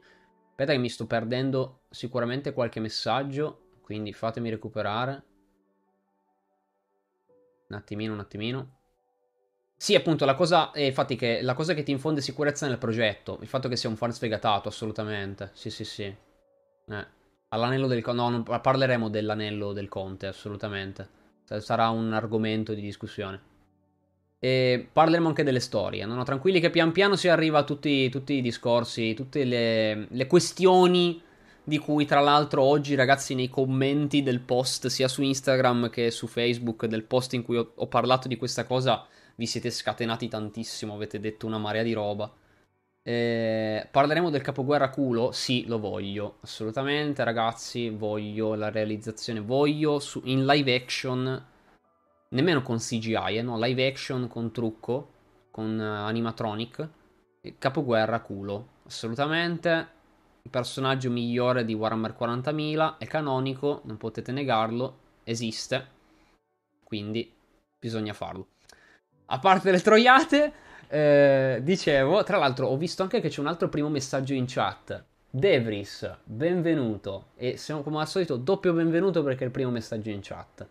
Aspetta 0.51 0.73
che 0.73 0.79
mi 0.79 0.89
sto 0.89 1.07
perdendo 1.07 1.83
sicuramente 1.91 2.53
qualche 2.53 2.81
messaggio, 2.81 3.79
quindi 3.83 4.13
fatemi 4.13 4.51
recuperare. 4.51 5.25
Un 7.69 7.77
attimino, 7.77 8.13
un 8.13 8.21
attimino. 8.21 8.77
Sì, 9.77 9.95
appunto, 9.95 10.25
la 10.25 10.35
cosa, 10.35 10.73
eh, 10.73 10.87
infatti, 10.87 11.17
che 11.17 11.43
la 11.43 11.55
cosa 11.55 11.75
che 11.75 11.83
ti 11.83 11.93
infonde 11.93 12.21
sicurezza 12.21 12.67
nel 12.67 12.79
progetto, 12.79 13.39
il 13.41 13.49
fatto 13.49 13.69
che 13.69 13.77
sia 13.77 13.89
un 13.89 13.97
fan 13.97 14.13
sfegatato, 14.13 14.69
assolutamente. 14.69 15.51
Sì, 15.55 15.71
sì, 15.71 15.85
sì. 15.85 16.05
Eh. 16.05 17.07
All'anello 17.49 17.87
del... 17.87 18.03
No, 18.05 18.29
non, 18.29 18.43
parleremo 18.43 19.09
dell'anello 19.09 19.73
del 19.73 19.89
conte, 19.89 20.27
assolutamente. 20.27 21.09
Sarà 21.59 21.89
un 21.89 22.13
argomento 22.13 22.75
di 22.75 22.83
discussione. 22.83 23.41
E 24.39 24.89
parleremo 24.93 25.29
anche 25.29 25.43
delle 25.43 25.61
storie. 25.61 26.05
No, 26.05 26.23
tranquilli 26.25 26.61
che 26.61 26.71
pian 26.71 26.93
piano 26.93 27.17
si 27.17 27.29
arriva 27.29 27.59
a 27.59 27.65
tutti, 27.65 28.09
tutti 28.11 28.35
i 28.35 28.43
discorsi, 28.43 29.15
tutte 29.15 29.45
le, 29.45 30.07
le 30.11 30.27
questioni 30.27 31.23
di 31.69 31.79
cui 31.79 32.07
tra 32.07 32.21
l'altro 32.21 32.63
oggi 32.63 32.95
ragazzi 32.95 33.35
nei 33.35 33.51
commenti 33.51 34.23
del 34.23 34.41
post 34.41 34.87
sia 34.87 35.07
su 35.07 35.21
Instagram 35.21 35.91
che 35.91 36.11
su 36.11 36.27
Facebook 36.27 36.87
del 36.87 37.05
post 37.05 37.35
in 37.35 37.43
cui 37.43 37.59
ho, 37.59 37.73
ho 37.75 37.87
parlato 37.89 38.27
di 38.27 38.39
questa 38.39 38.65
cosa 38.65 39.07
vi 39.35 39.47
siete 39.47 39.71
scatenati 39.71 40.29
tantissimo, 40.29 40.95
avete 40.95 41.21
detto 41.21 41.47
una 41.47 41.59
marea 41.59 41.83
di 41.83 41.93
roba. 41.93 42.33
Eh, 43.09 43.89
parleremo 43.91 44.29
del 44.29 44.43
capoguerra 44.43 44.91
culo? 44.91 45.33
Sì, 45.33 45.65
lo 45.65 45.79
voglio, 45.79 46.37
assolutamente 46.43 47.25
ragazzi, 47.25 47.89
voglio 47.89 48.55
la 48.55 48.69
realizzazione, 48.69 49.41
voglio 49.41 49.99
su, 49.99 50.21
in 50.25 50.45
live 50.45 50.75
action, 50.75 51.47
nemmeno 52.29 52.61
con 52.61 52.77
CGI, 52.77 53.39
eh, 53.39 53.41
no, 53.41 53.59
live 53.59 53.87
action 53.87 54.29
con 54.29 54.53
trucco, 54.53 55.13
con 55.51 55.79
uh, 55.79 56.07
animatronic, 56.07 56.87
capoguerra 57.59 58.21
culo, 58.21 58.73
assolutamente. 58.85 59.89
Il 60.43 60.51
personaggio 60.51 61.11
migliore 61.11 61.65
di 61.65 61.73
Warhammer 61.73 62.15
40.000 62.15 62.99
è 62.99 63.07
canonico, 63.07 63.81
non 63.85 63.97
potete 63.97 64.33
negarlo, 64.33 64.99
esiste, 65.25 65.87
quindi 66.85 67.35
bisogna 67.79 68.13
farlo 68.13 68.49
a 69.31 69.39
parte 69.39 69.71
le 69.71 69.81
troiate, 69.81 70.53
eh, 70.89 71.61
dicevo, 71.63 72.23
tra 72.25 72.39
l'altro 72.39 72.69
ho 72.69 72.77
visto 72.77 73.03
anche 73.03 73.21
che 73.21 73.29
c'è 73.29 73.41
un 73.41 73.47
altro 73.47 73.69
primo 73.69 73.89
messaggio 73.89 74.35
in 74.35 74.45
chat. 74.47 75.05
Devris, 75.31 76.11
benvenuto. 76.25 77.29
E 77.37 77.57
siamo 77.57 77.83
come 77.83 78.01
al 78.01 78.09
solito 78.09 78.37
doppio 78.37 78.73
benvenuto 78.73 79.23
perché 79.23 79.43
è 79.43 79.47
il 79.47 79.53
primo 79.53 79.71
messaggio 79.71 80.11
in 80.11 80.21
chat. 80.23 80.67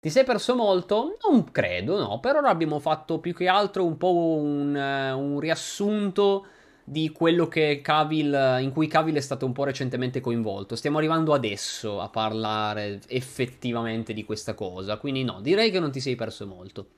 Ti 0.00 0.08
sei 0.08 0.24
perso 0.24 0.54
molto? 0.54 1.18
Non 1.28 1.50
credo, 1.50 1.98
no. 1.98 2.20
Per 2.20 2.36
ora 2.36 2.48
abbiamo 2.48 2.78
fatto 2.78 3.18
più 3.18 3.34
che 3.34 3.48
altro 3.48 3.84
un 3.84 3.98
po' 3.98 4.14
un, 4.14 4.74
uh, 4.74 5.18
un 5.18 5.38
riassunto 5.38 6.46
di 6.82 7.10
quello 7.10 7.48
Cavill, 7.48 8.62
in 8.62 8.72
cui 8.72 8.86
Cavill 8.86 9.16
è 9.16 9.20
stato 9.20 9.44
un 9.44 9.52
po' 9.52 9.64
recentemente 9.64 10.20
coinvolto. 10.20 10.74
Stiamo 10.74 10.96
arrivando 10.96 11.34
adesso 11.34 12.00
a 12.00 12.08
parlare 12.08 13.00
effettivamente 13.08 14.14
di 14.14 14.24
questa 14.24 14.54
cosa. 14.54 14.96
Quindi 14.96 15.22
no, 15.22 15.40
direi 15.42 15.70
che 15.70 15.78
non 15.78 15.92
ti 15.92 16.00
sei 16.00 16.16
perso 16.16 16.46
molto. 16.46 16.88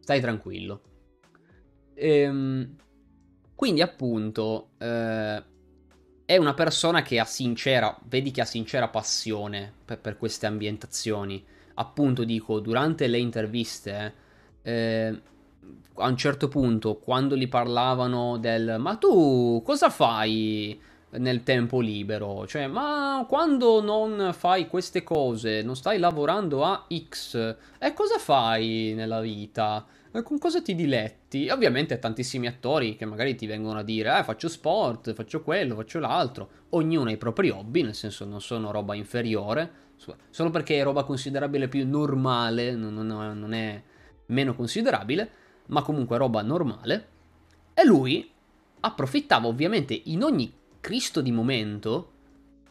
Stai 0.00 0.20
tranquillo. 0.20 0.80
Ehm, 2.00 2.76
quindi 3.54 3.82
appunto 3.82 4.70
eh, 4.78 5.42
è 6.24 6.36
una 6.38 6.54
persona 6.54 7.02
che 7.02 7.18
ha 7.18 7.26
sincera, 7.26 7.94
vedi 8.04 8.30
che 8.30 8.40
ha 8.40 8.46
sincera 8.46 8.88
passione 8.88 9.70
per, 9.84 9.98
per 9.98 10.16
queste 10.16 10.46
ambientazioni. 10.46 11.44
Appunto 11.74 12.24
dico, 12.24 12.60
durante 12.60 13.06
le 13.06 13.18
interviste, 13.18 14.14
eh, 14.62 15.20
a 15.94 16.08
un 16.08 16.16
certo 16.16 16.48
punto, 16.48 16.96
quando 16.96 17.36
gli 17.36 17.48
parlavano 17.48 18.38
del 18.38 18.76
ma 18.78 18.96
tu 18.96 19.60
cosa 19.64 19.90
fai 19.90 20.80
nel 21.10 21.42
tempo 21.42 21.80
libero? 21.80 22.46
Cioè, 22.46 22.66
ma 22.66 23.24
quando 23.28 23.82
non 23.82 24.32
fai 24.32 24.68
queste 24.68 25.02
cose, 25.02 25.62
non 25.62 25.76
stai 25.76 25.98
lavorando 25.98 26.64
a 26.64 26.86
X, 26.88 27.56
e 27.78 27.92
cosa 27.92 28.18
fai 28.18 28.92
nella 28.94 29.20
vita? 29.20 29.84
Con 30.24 30.38
cosa 30.38 30.60
ti 30.60 30.74
diletti? 30.74 31.48
Ovviamente 31.50 31.98
tantissimi 32.00 32.48
attori 32.48 32.96
che 32.96 33.04
magari 33.04 33.36
ti 33.36 33.46
vengono 33.46 33.78
a 33.78 33.82
dire, 33.84 34.18
eh, 34.18 34.24
faccio 34.24 34.48
sport, 34.48 35.12
faccio 35.14 35.42
quello, 35.42 35.76
faccio 35.76 36.00
l'altro. 36.00 36.50
Ognuno 36.70 37.08
ha 37.08 37.12
i 37.12 37.16
propri 37.16 37.50
hobby, 37.50 37.82
nel 37.82 37.94
senso 37.94 38.24
non 38.24 38.40
sono 38.40 38.72
roba 38.72 38.94
inferiore. 38.94 39.88
Solo 40.30 40.50
perché 40.50 40.80
è 40.80 40.82
roba 40.82 41.04
considerabile 41.04 41.68
più 41.68 41.86
normale, 41.86 42.74
non 42.74 43.52
è 43.52 43.82
meno 44.26 44.54
considerabile, 44.54 45.30
ma 45.66 45.82
comunque 45.82 46.16
roba 46.16 46.42
normale. 46.42 47.08
E 47.74 47.84
lui 47.84 48.28
approfittava 48.80 49.46
ovviamente 49.46 50.00
in 50.06 50.22
ogni 50.22 50.52
Cristo 50.80 51.20
di 51.20 51.30
momento 51.30 52.12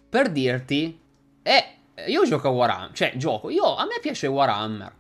per 0.10 0.32
dirti, 0.32 0.99
eh, 1.43 1.63
io 2.08 2.25
gioco 2.25 2.47
a 2.47 2.52
Warhammer, 2.52 2.91
cioè 2.93 3.13
gioco, 3.15 3.49
io, 3.49 3.75
a 3.75 3.86
me 3.86 3.99
piace 4.02 4.28
Warhammer. 4.28 4.97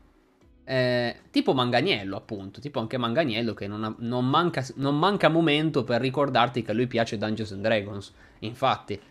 Eh, 0.69 1.15
tipo 1.31 1.55
Manganiello, 1.55 2.15
appunto, 2.15 2.61
tipo 2.61 2.79
anche 2.79 2.99
Manganiello 2.99 3.55
che 3.55 3.65
non, 3.65 3.83
ha, 3.83 3.95
non, 4.01 4.29
manca, 4.29 4.63
non, 4.75 4.99
manca, 4.99 5.27
momento 5.27 5.83
per 5.83 5.99
ricordarti 5.99 6.61
che 6.61 6.69
a 6.69 6.73
lui 6.75 6.85
piace 6.85 7.17
Dungeons 7.17 7.53
and 7.53 7.63
Dragons. 7.63 8.13
Infatti, 8.41 9.01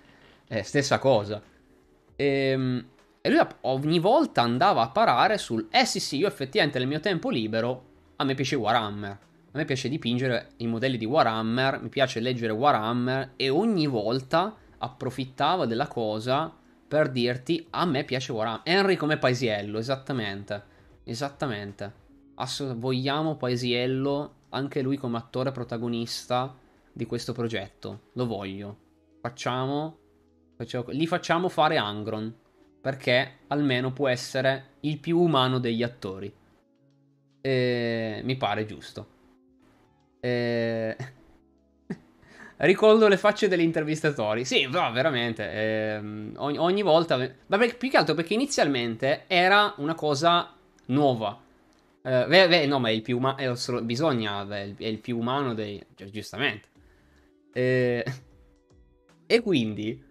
eh, 0.47 0.63
stessa 0.63 1.01
cosa. 1.01 1.43
E, 2.15 2.25
ehm, 2.25 2.87
e, 3.21 3.29
lui 3.29 3.41
ogni 3.63 3.99
volta 3.99 4.41
andava 4.43 4.83
a 4.83 4.91
parare 4.91 5.37
sul 5.37 5.67
eh 5.73 5.85
sì 5.85 5.99
sì, 5.99 6.19
io 6.19 6.29
effettivamente 6.29 6.79
nel 6.79 6.87
mio 6.87 7.01
tempo 7.01 7.29
libero 7.29 7.87
a 8.15 8.23
me 8.23 8.37
piace 8.37 8.55
Warhammer. 8.55 9.11
A 9.11 9.59
me 9.59 9.65
piace 9.65 9.89
dipingere 9.89 10.51
i 10.59 10.69
modelli 10.69 10.97
di 10.97 11.07
Warhammer, 11.07 11.83
mi 11.83 11.89
piace 11.89 12.21
leggere 12.21 12.53
Warhammer 12.53 13.33
e 13.35 13.49
ogni 13.49 13.89
volta 13.89 14.55
approfittava 14.79 15.67
della 15.67 15.89
cosa 15.89 16.55
per 16.87 17.11
dirti 17.11 17.67
a 17.71 17.85
me 17.85 18.05
piace 18.05 18.31
Warhammer. 18.31 18.61
Henry 18.63 18.95
come 18.95 19.19
paesiello, 19.19 19.79
esattamente. 19.79 20.77
Esattamente. 21.09 22.07
Ass- 22.35 22.77
vogliamo 22.77 23.37
Paesiello, 23.37 24.35
anche 24.51 24.83
lui 24.83 24.99
come 24.99 25.17
attore 25.17 25.53
protagonista 25.53 26.55
di 26.93 27.07
questo 27.07 27.33
progetto. 27.33 28.11
Lo 28.13 28.27
voglio. 28.27 28.77
Facciamo, 29.23 29.99
facciamo 30.55 30.93
gli 30.93 31.07
facciamo 31.07 31.49
fare 31.49 31.79
Angron. 31.79 32.35
Perché 32.81 33.39
almeno 33.49 33.93
può 33.93 34.07
essere 34.09 34.75
il 34.81 34.99
più 34.99 35.19
umano 35.19 35.59
degli 35.59 35.83
attori. 35.83 36.31
E... 37.41 38.21
Mi 38.23 38.37
pare 38.37 38.67
giusto. 38.67 39.07
E... 40.21 40.95
Ricordo 42.59 43.09
le 43.09 43.17
facce 43.17 43.49
degli 43.49 43.63
intervistatori. 43.63 44.45
Sì, 44.45 44.67
no, 44.67 44.93
veramente. 44.93 45.51
Eh, 45.51 45.97
ogni, 46.37 46.59
ogni, 46.59 46.83
volta. 46.83 47.17
Ma 47.47 47.59
più 47.59 47.89
che 47.89 47.97
altro 47.97 48.15
perché 48.15 48.35
inizialmente 48.35 49.25
era 49.27 49.73
una 49.79 49.95
cosa 49.95 50.53
nuova. 50.89 51.41
Eh, 52.03 52.27
beh, 52.27 52.49
beh, 52.49 52.67
no, 52.67 52.79
ma 52.79 52.89
è 52.89 52.93
il 52.93 53.03
più 53.03 53.17
umano. 53.17 53.55
Bisogna. 53.83 54.45
Beh, 54.45 54.77
è 54.77 54.87
il 54.87 54.99
più 54.99 55.19
umano 55.19 55.55
dei. 55.55 55.83
Cioè, 55.95 56.09
giustamente. 56.09 56.69
Eh, 57.53 58.05
e 59.27 59.41
quindi. 59.41 60.05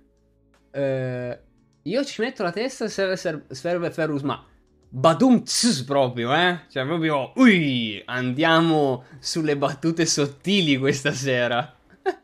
Eh, 0.72 1.40
io 1.84 2.04
ci 2.04 2.22
metto 2.22 2.44
la 2.44 2.52
testa 2.52 2.88
serve, 2.90 3.16
serve 3.50 3.92
Ferrus, 3.92 4.22
ma 4.22 4.46
badum 4.90 5.44
proprio, 5.86 6.34
eh? 6.34 6.62
Cioè 6.70 6.86
proprio, 6.86 7.32
ui, 7.36 8.02
andiamo 8.06 9.06
sulle 9.20 9.58
battute 9.58 10.06
sottili 10.06 10.78
questa 10.78 11.12
sera. 11.12 11.76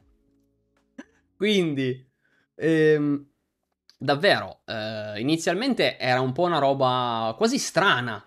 Quindi, 1.36 2.06
ehm, 2.56 3.26
davvero, 3.98 4.62
eh, 4.66 5.20
inizialmente 5.20 5.98
era 5.98 6.22
un 6.22 6.32
po' 6.32 6.44
una 6.44 6.60
roba 6.60 7.34
quasi 7.38 7.58
strana, 7.58 8.24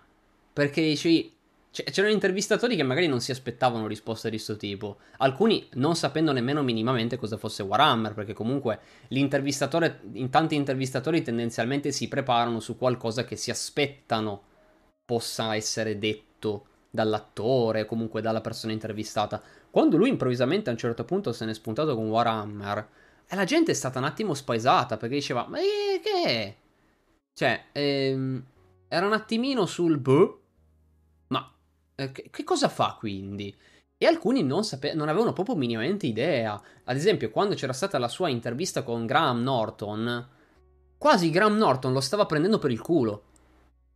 perché 0.57 0.81
dici, 0.81 1.31
c'erano 1.69 2.11
intervistatori 2.11 2.75
che 2.75 2.81
magari 2.81 3.05
non 3.05 3.21
si 3.21 3.29
aspettavano 3.29 3.85
risposte 3.85 4.31
di 4.31 4.37
questo 4.37 4.57
tipo, 4.57 4.97
alcuni 5.17 5.69
non 5.73 5.95
sapendo 5.95 6.31
nemmeno 6.31 6.63
minimamente 6.63 7.15
cosa 7.15 7.37
fosse 7.37 7.61
Warhammer, 7.61 8.15
perché 8.15 8.33
comunque 8.33 8.79
l'intervistatore, 9.09 9.99
in 10.13 10.31
tanti 10.31 10.55
intervistatori 10.55 11.21
tendenzialmente 11.21 11.91
si 11.91 12.07
preparano 12.07 12.59
su 12.59 12.75
qualcosa 12.75 13.23
che 13.23 13.35
si 13.35 13.51
aspettano 13.51 14.41
possa 15.05 15.53
essere 15.53 15.99
detto 15.99 16.65
dall'attore, 16.89 17.85
comunque 17.85 18.21
dalla 18.21 18.41
persona 18.41 18.73
intervistata. 18.73 19.39
Quando 19.69 19.95
lui 19.95 20.09
improvvisamente 20.09 20.69
a 20.69 20.73
un 20.73 20.79
certo 20.79 21.05
punto 21.05 21.33
se 21.33 21.45
n'è 21.45 21.53
spuntato 21.53 21.93
con 21.93 22.09
Warhammer, 22.09 22.87
e 23.27 23.35
la 23.35 23.43
gente 23.43 23.73
è 23.73 23.75
stata 23.75 23.99
un 23.99 24.05
attimo 24.05 24.33
spaesata 24.33 24.97
perché 24.97 25.13
diceva, 25.13 25.45
ma 25.47 25.59
che 25.59 26.23
è? 26.23 26.55
Cioè, 27.31 27.65
ehm, 27.73 28.43
era 28.87 29.05
un 29.05 29.13
attimino 29.13 29.67
sul 29.67 29.99
boh 29.99 30.41
eh, 31.99 32.11
che, 32.11 32.43
cosa 32.43 32.69
fa 32.69 32.95
quindi? 32.99 33.53
E 33.97 34.05
alcuni 34.05 34.43
non, 34.43 34.63
sape- 34.63 34.93
non 34.93 35.09
avevano 35.09 35.33
proprio 35.33 35.55
minimamente 35.55 36.05
idea. 36.05 36.61
Ad 36.83 36.95
esempio, 36.95 37.31
quando 37.31 37.55
c'era 37.55 37.73
stata 37.73 37.97
la 37.97 38.07
sua 38.07 38.29
intervista 38.29 38.83
con 38.83 39.07
Graham 39.07 39.41
Norton, 39.41 40.27
quasi 40.99 41.31
Graham 41.31 41.57
Norton 41.57 41.93
lo 41.93 41.99
stava 41.99 42.27
prendendo 42.27 42.59
per 42.59 42.69
il 42.69 42.81
culo. 42.81 43.23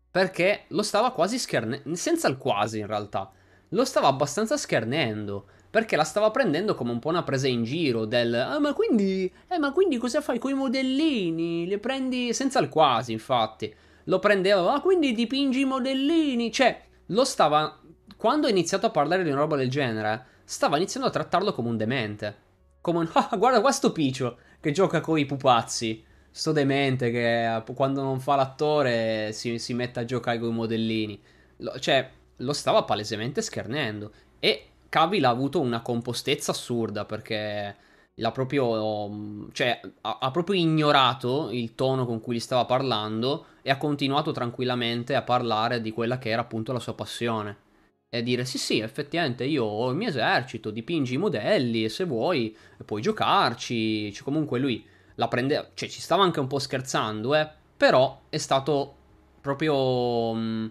Perché 0.10 0.64
lo 0.70 0.82
stava 0.82 1.12
quasi 1.12 1.38
schernendo. 1.38 1.96
Senza 1.96 2.28
il 2.28 2.38
quasi, 2.38 2.80
in 2.80 2.88
realtà. 2.88 3.32
Lo 3.70 3.86
stava 3.86 4.08
abbastanza 4.08 4.58
schernendo. 4.58 5.46
Perché 5.70 5.96
la 5.96 6.04
stava 6.04 6.32
prendendo 6.32 6.74
come 6.74 6.92
un 6.92 7.00
po' 7.00 7.10
una 7.10 7.24
presa 7.24 7.48
in 7.48 7.64
giro 7.64 8.06
del. 8.06 8.34
Ah, 8.34 8.60
ma 8.60 8.74
quindi. 8.74 9.32
Eh, 9.48 9.60
ma 9.60 9.72
quindi 9.72 9.98
cosa 9.98 10.22
fai 10.22 10.40
con 10.40 10.50
i 10.50 10.56
modellini? 10.56 11.68
Le 11.68 11.78
prendi. 11.78 12.34
Senza 12.34 12.60
il 12.60 12.70
quasi, 12.70 13.12
infatti. 13.12 13.72
Lo 14.06 14.18
prendeva. 14.18 14.74
Ah, 14.74 14.82
quindi 14.82 15.14
dipingi 15.14 15.62
i 15.62 15.66
modellini. 15.66 16.52
Cioè, 16.52 16.90
lo 17.12 17.24
stava 17.24 17.81
quando 18.22 18.46
ha 18.46 18.52
iniziato 18.52 18.86
a 18.86 18.92
parlare 18.92 19.24
di 19.24 19.32
una 19.32 19.40
roba 19.40 19.56
del 19.56 19.72
genere, 19.72 20.26
stava 20.44 20.78
iniziando 20.78 21.10
a 21.10 21.12
trattarlo 21.12 21.54
come 21.54 21.70
un 21.70 21.78
demente. 21.78 22.36
Come 22.80 23.00
un, 23.00 23.10
ah, 23.14 23.36
guarda 23.36 23.62
qua 23.62 23.72
sto 23.72 23.92
piccio 23.92 24.38
che 24.60 24.72
gioca 24.72 25.02
con 25.02 25.18
i 25.18 25.26
pupazzi. 25.26 26.06
Sto 26.30 26.52
demente 26.52 27.10
che 27.10 27.56
eh, 27.56 27.64
quando 27.74 28.04
non 28.04 28.20
fa 28.20 28.36
l'attore 28.36 29.32
si, 29.34 29.58
si 29.58 29.74
mette 29.74 30.02
a 30.02 30.06
giocare 30.06 30.38
con 30.38 30.50
i 30.50 30.54
modellini. 30.54 31.20
Lo, 31.58 31.80
cioè, 31.80 32.08
lo 32.36 32.54
stava 32.54 32.84
palesemente 32.84 33.42
schernendo. 33.42 34.12
E 34.38 34.68
Cavill 34.88 35.24
ha 35.24 35.30
avuto 35.30 35.60
una 35.60 35.82
compostezza 35.82 36.52
assurda 36.52 37.06
perché 37.06 37.76
l'ha 38.14 38.32
proprio, 38.32 39.50
cioè, 39.52 39.82
ha, 40.02 40.18
ha, 40.22 40.30
proprio 40.30 40.60
ignorato 40.60 41.50
il 41.50 41.74
tono 41.74 42.06
con 42.06 42.22
cui 42.22 42.36
gli 42.36 42.40
stava 42.40 42.66
parlando 42.66 43.46
e 43.64 43.72
ha 43.72 43.78
continuato 43.78 44.32
tranquillamente 44.32 45.16
a 45.16 45.24
parlare 45.24 45.82
di 45.82 45.90
quella 45.90 46.20
che 46.20 46.30
era 46.30 46.42
appunto 46.42 46.72
la 46.72 46.80
sua 46.80 46.94
passione 46.94 47.70
e 48.13 48.24
dire 48.24 48.43
sì 48.43 48.58
sì 48.58 48.80
effettivamente 48.80 49.45
io 49.45 49.63
ho 49.63 49.89
il 49.89 49.95
mio 49.95 50.10
esercito, 50.10 50.69
dipingi 50.69 51.13
i 51.13 51.17
modelli 51.17 51.86
e 51.86 51.89
se 51.89 52.04
vuoi 52.04 52.54
puoi 52.84 53.02
giocarci, 53.02 54.12
cioè, 54.12 54.24
comunque 54.26 54.60
lui 54.60 54.86
la 55.15 55.30
prende, 55.30 55.69
cioè 55.76 55.88
ci 55.88 56.02
stava 56.02 56.24
anche 56.24 56.41
un 56.41 56.47
po' 56.47 56.60
scherzando 56.60 57.36
eh, 57.36 57.50
però 57.78 58.24
è 58.28 58.38
stato 58.38 58.95
proprio... 59.39 60.34
Mm, 60.36 60.67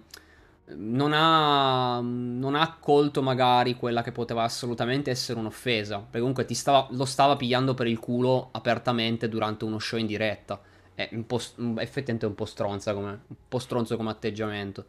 non 0.73 1.13
ha, 1.13 1.99
non 2.01 2.55
ha 2.55 2.61
accolto 2.61 3.23
magari 3.23 3.75
quella 3.75 4.03
che 4.03 4.13
poteva 4.13 4.45
assolutamente 4.45 5.11
essere 5.11 5.41
un'offesa, 5.41 5.99
perché 5.99 6.21
comunque 6.21 6.47
stava, 6.55 6.87
lo 6.91 7.05
stava 7.07 7.35
pigliando 7.35 7.75
per 7.75 7.89
il 7.89 7.99
culo 7.99 8.51
apertamente 8.53 9.29
durante 9.29 9.65
uno 9.65 9.81
show 9.81 9.99
in 9.99 10.07
diretta. 10.07 10.61
È 10.95 11.09
un 11.11 11.27
po', 11.27 11.41
effettivamente 11.79 12.27
un 12.27 12.37
po' 12.37 12.45
stronza 12.45 12.95
come, 12.95 13.11
un 13.27 13.37
po' 13.49 13.59
stronzo 13.59 13.97
come 13.97 14.11
atteggiamento 14.11 14.85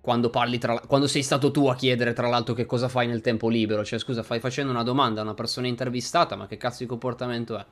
quando 0.00 0.30
parli 0.30 0.58
tra 0.58 0.78
quando 0.80 1.06
sei 1.06 1.22
stato 1.22 1.50
tu 1.50 1.66
a 1.66 1.74
chiedere 1.74 2.12
tra 2.12 2.28
l'altro 2.28 2.54
che 2.54 2.66
cosa 2.66 2.88
fai 2.88 3.06
nel 3.06 3.20
tempo 3.20 3.48
libero, 3.48 3.84
cioè 3.84 3.98
scusa, 3.98 4.22
fai 4.22 4.40
facendo 4.40 4.72
una 4.72 4.82
domanda 4.82 5.20
a 5.20 5.24
una 5.24 5.34
persona 5.34 5.66
intervistata, 5.66 6.36
ma 6.36 6.46
che 6.46 6.56
cazzo 6.56 6.78
di 6.82 6.86
comportamento 6.86 7.58
è? 7.58 7.64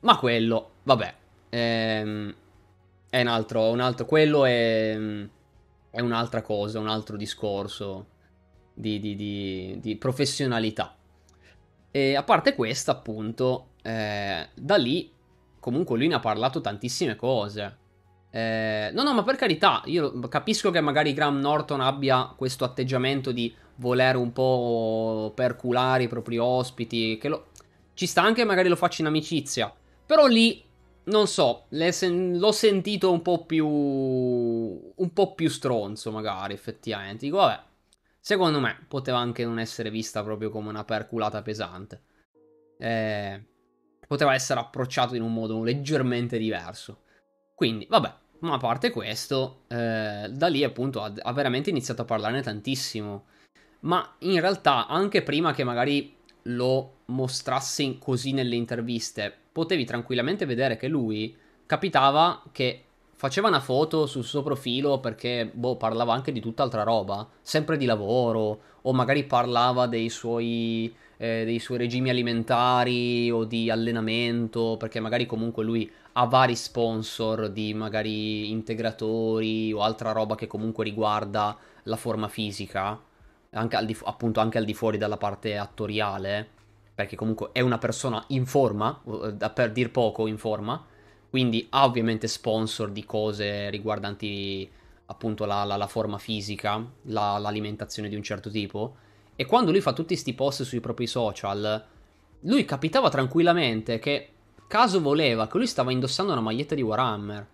Ma 0.00 0.16
quello, 0.18 0.70
vabbè, 0.84 1.14
ehm, 1.50 2.34
è 3.10 3.20
un 3.20 3.26
altro, 3.26 3.70
un 3.70 3.80
altro 3.80 4.06
quello 4.06 4.44
è, 4.44 4.96
è 5.90 6.00
un'altra 6.00 6.42
cosa, 6.42 6.78
un 6.78 6.88
altro 6.88 7.16
discorso 7.16 8.06
di, 8.72 8.98
di, 8.98 9.16
di, 9.16 9.78
di 9.80 9.96
professionalità. 9.96 10.94
E 11.90 12.14
a 12.14 12.22
parte 12.22 12.54
questa, 12.54 12.92
appunto, 12.92 13.68
eh, 13.82 14.48
da 14.54 14.76
lì 14.76 15.10
comunque 15.58 15.96
lui 15.96 16.06
ne 16.06 16.14
ha 16.14 16.20
parlato 16.20 16.60
tantissime 16.60 17.16
cose. 17.16 17.76
Eh, 18.36 18.90
no, 18.92 19.02
no, 19.02 19.14
ma 19.14 19.22
per 19.22 19.36
carità, 19.36 19.80
io 19.86 20.18
capisco 20.28 20.70
che 20.70 20.82
magari 20.82 21.14
Graham 21.14 21.40
Norton 21.40 21.80
abbia 21.80 22.34
questo 22.36 22.64
atteggiamento 22.64 23.32
di 23.32 23.54
voler 23.76 24.16
un 24.16 24.30
po' 24.30 25.32
perculare 25.34 26.02
i 26.02 26.08
propri 26.08 26.36
ospiti, 26.36 27.16
che 27.16 27.28
lo... 27.28 27.46
ci 27.94 28.06
sta 28.06 28.20
anche 28.20 28.44
magari 28.44 28.68
lo 28.68 28.76
faccia 28.76 29.00
in 29.00 29.08
amicizia, 29.08 29.74
però 30.04 30.26
lì, 30.26 30.62
non 31.04 31.26
so, 31.26 31.64
sen- 31.70 32.36
l'ho 32.36 32.52
sentito 32.52 33.10
un 33.10 33.22
po' 33.22 33.46
più... 33.46 33.66
un 33.66 35.12
po' 35.14 35.34
più 35.34 35.48
stronzo 35.48 36.10
magari, 36.10 36.52
effettivamente. 36.52 37.24
Dico, 37.24 37.38
vabbè, 37.38 37.62
secondo 38.20 38.60
me 38.60 38.84
poteva 38.86 39.16
anche 39.16 39.46
non 39.46 39.58
essere 39.58 39.88
vista 39.88 40.22
proprio 40.22 40.50
come 40.50 40.68
una 40.68 40.84
perculata 40.84 41.40
pesante. 41.40 42.02
Eh, 42.78 43.42
poteva 44.06 44.34
essere 44.34 44.60
approcciato 44.60 45.14
in 45.14 45.22
un 45.22 45.32
modo 45.32 45.62
leggermente 45.62 46.36
diverso. 46.36 47.00
Quindi, 47.54 47.86
vabbè, 47.88 48.12
ma 48.46 48.54
a 48.54 48.58
parte 48.58 48.90
questo, 48.90 49.62
eh, 49.68 50.28
da 50.30 50.46
lì 50.48 50.64
appunto 50.64 51.02
ha, 51.02 51.12
ha, 51.22 51.32
veramente 51.32 51.70
iniziato 51.70 52.02
a 52.02 52.06
parlarne 52.06 52.42
tantissimo. 52.42 53.24
Ma 53.80 54.14
in 54.20 54.40
realtà, 54.40 54.86
anche 54.86 55.22
prima 55.22 55.52
che 55.52 55.64
magari 55.64 56.14
lo 56.42 56.94
mostrasse 57.06 57.98
così 57.98 58.32
nelle 58.32 58.56
interviste, 58.56 59.34
potevi 59.52 59.84
tranquillamente 59.84 60.46
vedere 60.46 60.76
che 60.76 60.88
lui 60.88 61.36
capitava 61.66 62.42
che 62.52 62.84
faceva 63.16 63.48
una 63.48 63.60
foto 63.60 64.06
sul 64.06 64.24
suo 64.24 64.42
profilo 64.42 65.00
perché 65.00 65.50
boh, 65.52 65.76
parlava 65.76 66.12
anche 66.12 66.32
di 66.32 66.40
tutt'altra 66.40 66.82
roba, 66.82 67.26
sempre 67.40 67.76
di 67.76 67.86
lavoro, 67.86 68.60
o 68.82 68.92
magari 68.92 69.24
parlava 69.24 69.86
dei 69.86 70.08
suoi, 70.08 70.94
eh, 71.16 71.44
dei 71.44 71.58
suoi 71.58 71.78
regimi 71.78 72.10
alimentari 72.10 73.30
o 73.30 73.44
di 73.44 73.70
allenamento, 73.70 74.76
perché 74.78 75.00
magari 75.00 75.26
comunque 75.26 75.64
lui 75.64 75.90
ha 76.12 76.24
vari 76.26 76.56
sponsor 76.56 77.50
di 77.50 77.74
magari 77.74 78.50
integratori 78.50 79.72
o 79.72 79.82
altra 79.82 80.12
roba 80.12 80.34
che 80.34 80.46
comunque 80.46 80.84
riguarda 80.84 81.56
la 81.84 81.96
forma 81.96 82.28
fisica, 82.28 82.98
anche 83.50 83.84
di, 83.84 83.96
appunto 84.04 84.40
anche 84.40 84.58
al 84.58 84.64
di 84.64 84.74
fuori 84.74 84.98
dalla 84.98 85.16
parte 85.16 85.56
attoriale, 85.56 86.48
perché 86.94 87.16
comunque 87.16 87.50
è 87.52 87.60
una 87.60 87.78
persona 87.78 88.22
in 88.28 88.46
forma, 88.46 89.00
per 89.54 89.72
dir 89.72 89.90
poco 89.90 90.26
in 90.26 90.38
forma, 90.38 90.84
quindi 91.28 91.66
ha 91.70 91.84
ovviamente 91.84 92.28
sponsor 92.28 92.90
di 92.90 93.04
cose 93.04 93.68
riguardanti 93.68 94.70
appunto 95.06 95.44
la, 95.44 95.64
la, 95.64 95.76
la 95.76 95.86
forma 95.86 96.18
fisica, 96.18 96.84
la, 97.02 97.38
l'alimentazione 97.38 98.08
di 98.08 98.16
un 98.16 98.22
certo 98.22 98.50
tipo, 98.50 98.96
e 99.36 99.44
quando 99.44 99.70
lui 99.70 99.80
fa 99.80 99.92
tutti 99.92 100.14
questi 100.14 100.32
post 100.32 100.62
sui 100.62 100.80
propri 100.80 101.06
social, 101.06 101.84
lui 102.40 102.64
capitava 102.64 103.10
tranquillamente 103.10 103.98
che 103.98 104.30
caso 104.66 105.00
voleva 105.00 105.46
che 105.46 105.58
lui 105.58 105.66
stava 105.66 105.92
indossando 105.92 106.32
una 106.32 106.40
maglietta 106.40 106.74
di 106.74 106.82
Warhammer. 106.82 107.46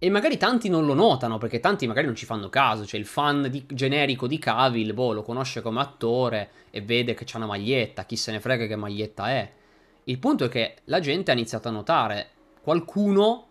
E 0.00 0.10
magari 0.10 0.36
tanti 0.36 0.68
non 0.68 0.86
lo 0.86 0.94
notano, 0.94 1.38
perché 1.38 1.58
tanti 1.58 1.86
magari 1.86 2.06
non 2.06 2.14
ci 2.14 2.24
fanno 2.24 2.48
caso. 2.48 2.86
Cioè, 2.86 3.00
il 3.00 3.06
fan 3.06 3.48
di, 3.50 3.64
generico 3.66 4.28
di 4.28 4.38
Cavill, 4.38 4.94
boh, 4.94 5.12
lo 5.12 5.22
conosce 5.22 5.60
come 5.60 5.80
attore 5.80 6.50
e 6.70 6.80
vede 6.82 7.14
che 7.14 7.24
c'ha 7.24 7.38
una 7.38 7.46
maglietta. 7.46 8.04
Chi 8.04 8.14
se 8.14 8.30
ne 8.30 8.40
frega 8.40 8.66
che 8.66 8.76
maglietta 8.76 9.30
è. 9.30 9.52
Il 10.04 10.18
punto 10.18 10.44
è 10.44 10.48
che 10.48 10.76
la 10.84 11.00
gente 11.00 11.30
ha 11.30 11.34
iniziato 11.34 11.68
a 11.68 11.72
notare. 11.72 12.30
Qualcuno 12.62 13.46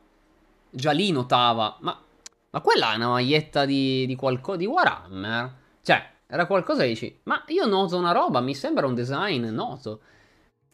già 0.69 0.91
lì 0.91 1.11
notava, 1.11 1.77
ma, 1.81 2.01
ma 2.49 2.61
quella 2.61 2.93
è 2.93 2.95
una 2.95 3.09
maglietta 3.09 3.65
di, 3.65 4.05
di 4.05 4.15
qualcosa 4.15 4.57
di 4.57 4.65
Warhammer? 4.65 5.53
Cioè, 5.81 6.11
era 6.27 6.45
qualcosa 6.45 6.81
che 6.81 6.89
dici, 6.89 7.19
ma 7.23 7.43
io 7.47 7.65
noto 7.65 7.97
una 7.97 8.11
roba, 8.11 8.41
mi 8.41 8.53
sembra 8.53 8.85
un 8.85 8.93
design 8.93 9.45
noto. 9.45 10.01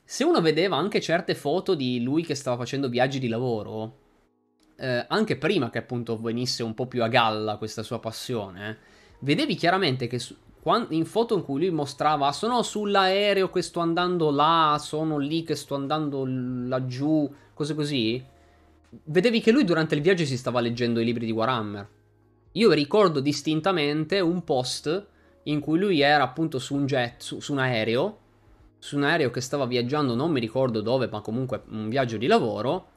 Se 0.04 0.24
uno 0.24 0.42
vedeva 0.42 0.78
anche 0.78 1.00
certe 1.00 1.36
foto 1.36 1.76
di 1.76 2.02
lui 2.02 2.24
che 2.24 2.36
stava 2.36 2.58
facendo 2.58 2.90
viaggi 2.90 3.20
di 3.20 3.28
lavoro, 3.28 4.00
eh, 4.76 5.06
anche 5.08 5.38
prima 5.38 5.70
che 5.70 5.78
appunto 5.78 6.20
venisse 6.20 6.64
un 6.64 6.74
po' 6.74 6.88
più 6.88 7.04
a 7.04 7.08
galla 7.08 7.58
questa 7.58 7.84
sua 7.84 8.00
passione, 8.00 8.78
vedevi 9.20 9.56
chiaramente 9.56 10.08
che 10.08 10.18
su, 10.18 10.36
in 10.90 11.06
foto 11.06 11.36
in 11.36 11.44
cui 11.44 11.60
lui 11.60 11.70
mostrava 11.70 12.32
sono 12.32 12.64
sull'aereo 12.64 13.50
che 13.50 13.62
sto 13.62 13.80
andando 13.80 14.32
là, 14.32 14.78
sono 14.80 15.20
lì 15.20 15.44
che 15.44 15.56
sto 15.56 15.76
andando 15.76 16.26
laggiù, 16.26 17.32
cose 17.54 17.76
così, 17.76 18.24
vedevi 19.06 19.40
che 19.40 19.52
lui 19.52 19.66
durante 19.66 19.94
il 19.94 20.02
viaggio 20.02 20.26
si 20.26 20.38
stava 20.38 20.60
leggendo 20.60 21.00
i 21.00 21.06
libri 21.06 21.26
di 21.26 21.32
Warhammer. 21.32 21.88
io 22.54 22.72
ricordo 22.72 23.20
distintamente 23.20 24.20
un 24.20 24.44
post 24.44 25.12
in 25.44 25.60
cui 25.60 25.78
lui 25.80 26.02
era 26.02 26.24
appunto 26.24 26.60
su 26.60 26.76
un 26.76 26.86
jet, 26.86 27.22
su, 27.22 27.40
su 27.40 27.52
un 27.52 27.60
aereo, 27.60 28.18
su 28.80 28.98
un 28.98 29.04
aereo 29.04 29.32
che 29.32 29.42
stava 29.42 29.66
viaggiando, 29.66 30.16
non 30.16 30.32
mi 30.32 30.40
ricordo 30.40 30.82
dove, 30.82 31.08
ma 31.08 31.22
comunque 31.22 31.64
un 31.70 31.90
viaggio 31.90 32.18
di 32.18 32.28
lavoro, 32.28 32.88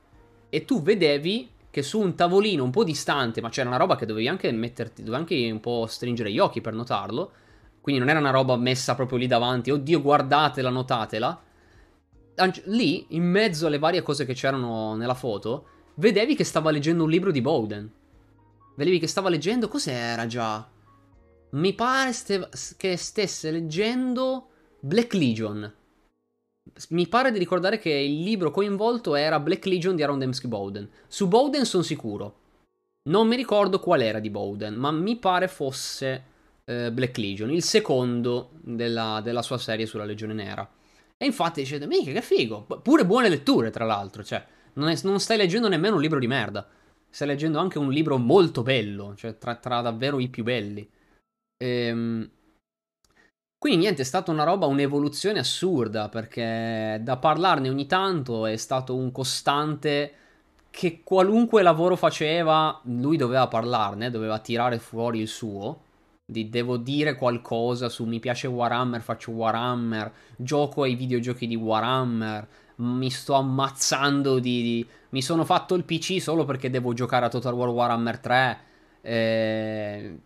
e 0.48 0.64
tu 0.64 0.82
vedevi 0.82 1.50
che 1.70 1.82
su 1.82 2.00
un 2.00 2.14
tavolino 2.14 2.64
un 2.64 2.70
po' 2.70 2.84
distante, 2.84 3.40
ma 3.40 3.50
c'era 3.50 3.68
una 3.68 3.78
roba 3.78 3.96
che 3.96 4.06
dovevi 4.06 4.28
anche 4.28 4.50
metterti, 4.50 5.02
dovevi 5.02 5.22
anche 5.22 5.50
un 5.50 5.60
po' 5.60 5.86
stringere 5.86 6.32
gli 6.32 6.38
occhi 6.38 6.60
per 6.60 6.72
notarlo, 6.72 7.32
quindi 7.80 8.00
non 8.00 8.10
era 8.10 8.18
una 8.18 8.30
roba 8.30 8.56
messa 8.56 8.94
proprio 8.94 9.18
lì 9.18 9.26
davanti, 9.26 9.70
oddio 9.70 10.00
guardatela, 10.00 10.70
notatela, 10.70 11.42
lì, 12.64 13.06
in 13.10 13.24
mezzo 13.24 13.66
alle 13.66 13.78
varie 13.78 14.02
cose 14.02 14.24
che 14.24 14.34
c'erano 14.34 14.94
nella 14.96 15.14
foto, 15.14 15.66
vedevi 15.94 16.34
che 16.34 16.44
stava 16.44 16.70
leggendo 16.70 17.04
un 17.04 17.10
libro 17.10 17.30
di 17.30 17.40
Bowden. 17.40 17.90
Vedevi 18.74 18.98
che 18.98 19.06
stava 19.06 19.28
leggendo, 19.28 19.68
cos'era 19.68 20.26
già? 20.26 20.68
Mi 21.56 21.72
pare 21.72 22.12
ste- 22.12 22.48
che 22.76 22.96
stesse 22.96 23.50
leggendo 23.50 24.48
Black 24.80 25.14
Legion. 25.14 25.72
Mi 26.90 27.06
pare 27.08 27.32
di 27.32 27.38
ricordare 27.38 27.78
che 27.78 27.90
il 27.90 28.22
libro 28.22 28.50
coinvolto 28.50 29.14
era 29.14 29.40
Black 29.40 29.64
Legion 29.64 29.96
di 29.96 30.02
Aaron 30.02 30.18
Dembski 30.18 30.48
Bowden. 30.48 30.88
Su 31.08 31.28
Bowden 31.28 31.64
sono 31.64 31.82
sicuro. 31.82 32.40
Non 33.04 33.26
mi 33.26 33.36
ricordo 33.36 33.80
qual 33.80 34.02
era 34.02 34.18
di 34.18 34.28
Bowden, 34.28 34.74
ma 34.74 34.90
mi 34.90 35.16
pare 35.16 35.48
fosse 35.48 36.24
eh, 36.64 36.92
Black 36.92 37.16
Legion, 37.16 37.50
il 37.50 37.62
secondo 37.62 38.50
della, 38.60 39.20
della 39.22 39.42
sua 39.42 39.56
serie 39.56 39.86
sulla 39.86 40.04
Legione 40.04 40.34
Nera. 40.34 40.68
E 41.16 41.24
infatti 41.24 41.60
dicete, 41.60 41.86
mica 41.86 42.12
che 42.12 42.20
figo, 42.20 42.64
pure 42.82 43.06
buone 43.06 43.30
letture 43.30 43.70
tra 43.70 43.86
l'altro, 43.86 44.22
cioè, 44.22 44.44
non, 44.74 44.88
è, 44.88 44.98
non, 45.04 45.20
stai 45.20 45.38
leggendo 45.38 45.68
nemmeno 45.68 45.94
un 45.94 46.02
libro 46.02 46.18
di 46.18 46.26
merda, 46.26 46.68
stai 47.08 47.28
leggendo 47.28 47.58
anche 47.58 47.78
un 47.78 47.90
libro 47.90 48.18
molto 48.18 48.62
bello, 48.62 49.14
cioè 49.16 49.38
tra, 49.38 49.54
tra 49.54 49.80
davvero 49.80 50.18
i 50.20 50.28
più 50.28 50.42
belli. 50.42 50.86
Ehm... 51.58 52.30
Quindi 53.58 53.80
niente, 53.80 54.02
è 54.02 54.04
stata 54.04 54.30
una 54.30 54.44
roba, 54.44 54.66
un'evoluzione 54.66 55.38
assurda, 55.38 56.08
perché 56.08 57.00
da 57.02 57.16
parlarne 57.16 57.68
ogni 57.68 57.86
tanto 57.86 58.46
è 58.46 58.56
stato 58.56 58.94
un 58.94 59.10
costante 59.10 60.12
che 60.70 61.00
qualunque 61.02 61.62
lavoro 61.62 61.96
faceva, 61.96 62.78
lui 62.84 63.16
doveva 63.16 63.48
parlarne, 63.48 64.10
doveva 64.10 64.38
tirare 64.38 64.78
fuori 64.78 65.20
il 65.20 65.28
suo 65.28 65.84
di 66.28 66.48
devo 66.48 66.76
dire 66.76 67.14
qualcosa 67.14 67.88
su 67.88 68.04
mi 68.04 68.18
piace 68.18 68.48
Warhammer, 68.48 69.00
faccio 69.00 69.30
Warhammer, 69.30 70.12
gioco 70.36 70.82
ai 70.82 70.96
videogiochi 70.96 71.46
di 71.46 71.54
Warhammer, 71.54 72.48
mi 72.76 73.10
sto 73.10 73.34
ammazzando 73.34 74.40
di, 74.40 74.62
di... 74.62 74.86
mi 75.10 75.22
sono 75.22 75.44
fatto 75.44 75.74
il 75.76 75.84
PC 75.84 76.20
solo 76.20 76.44
perché 76.44 76.68
devo 76.68 76.92
giocare 76.92 77.26
a 77.26 77.28
Total 77.28 77.54
War 77.54 77.68
Warhammer 77.68 78.18
3. 78.18 78.60
Eh... 79.02 80.18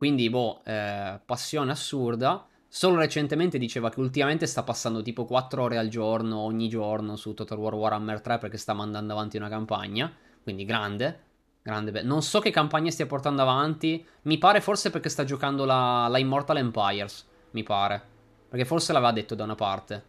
Quindi, 0.00 0.30
boh, 0.30 0.62
eh, 0.64 1.20
passione 1.26 1.72
assurda. 1.72 2.46
Solo 2.66 2.96
recentemente 2.96 3.58
diceva 3.58 3.90
che 3.90 4.00
ultimamente 4.00 4.46
sta 4.46 4.62
passando 4.62 5.02
tipo 5.02 5.26
4 5.26 5.62
ore 5.62 5.76
al 5.76 5.88
giorno, 5.88 6.38
ogni 6.38 6.70
giorno, 6.70 7.16
su 7.16 7.34
Total 7.34 7.58
War 7.58 7.74
Warhammer 7.74 8.22
3 8.22 8.38
perché 8.38 8.56
sta 8.56 8.72
mandando 8.72 9.12
avanti 9.12 9.36
una 9.36 9.50
campagna. 9.50 10.10
Quindi 10.42 10.64
grande. 10.64 11.20
Grande 11.60 11.90
be- 11.90 12.02
Non 12.02 12.22
so 12.22 12.38
che 12.38 12.48
campagna 12.48 12.90
stia 12.90 13.04
portando 13.04 13.42
avanti. 13.42 14.02
Mi 14.22 14.38
pare 14.38 14.62
forse 14.62 14.88
perché 14.88 15.10
sta 15.10 15.24
giocando 15.24 15.66
la, 15.66 16.08
la 16.08 16.16
Immortal 16.16 16.56
Empires. 16.56 17.26
Mi 17.50 17.62
pare. 17.62 18.02
Perché 18.48 18.64
forse 18.64 18.94
l'aveva 18.94 19.12
detto 19.12 19.34
da 19.34 19.44
una 19.44 19.54
parte. 19.54 20.04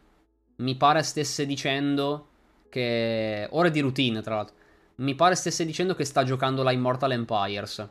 Mi 0.59 0.75
pare 0.77 1.03
stesse 1.03 1.45
dicendo 1.45 2.29
che. 2.69 3.45
Ore 3.51 3.69
di 3.71 3.81
routine, 3.81 4.21
tra 4.21 4.35
l'altro. 4.35 4.55
Mi 4.95 5.15
pare 5.15 5.35
stesse 5.35 5.65
dicendo 5.65 5.95
che 5.95 6.05
sta 6.05 6.23
giocando 6.23 6.63
la 6.63 6.71
Immortal 6.71 7.11
Empires. 7.11 7.89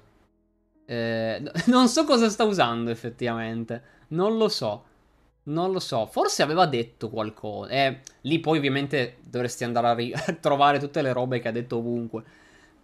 Eh, 0.91 1.41
non 1.67 1.87
so 1.87 2.05
cosa 2.05 2.29
sta 2.29 2.43
usando 2.45 2.91
effettivamente. 2.91 3.83
Non 4.09 4.37
lo 4.37 4.49
so. 4.49 4.85
Non 5.45 5.71
lo 5.73 5.79
so. 5.79 6.07
Forse 6.07 6.43
aveva 6.43 6.67
detto 6.67 7.09
qualcosa. 7.11 7.71
Eh, 7.71 8.01
lì 8.23 8.41
poi 8.41 8.59
ovviamente 8.59 9.19
dovresti 9.23 9.63
andare 9.65 9.87
a, 9.87 9.95
ri- 9.95 10.13
a 10.15 10.33
trovare 10.35 10.81
tutte 10.81 11.01
le 11.03 11.13
robe 11.13 11.39
che 11.39 11.49
ha 11.49 11.53
detto 11.53 11.77
ovunque. 11.77 12.25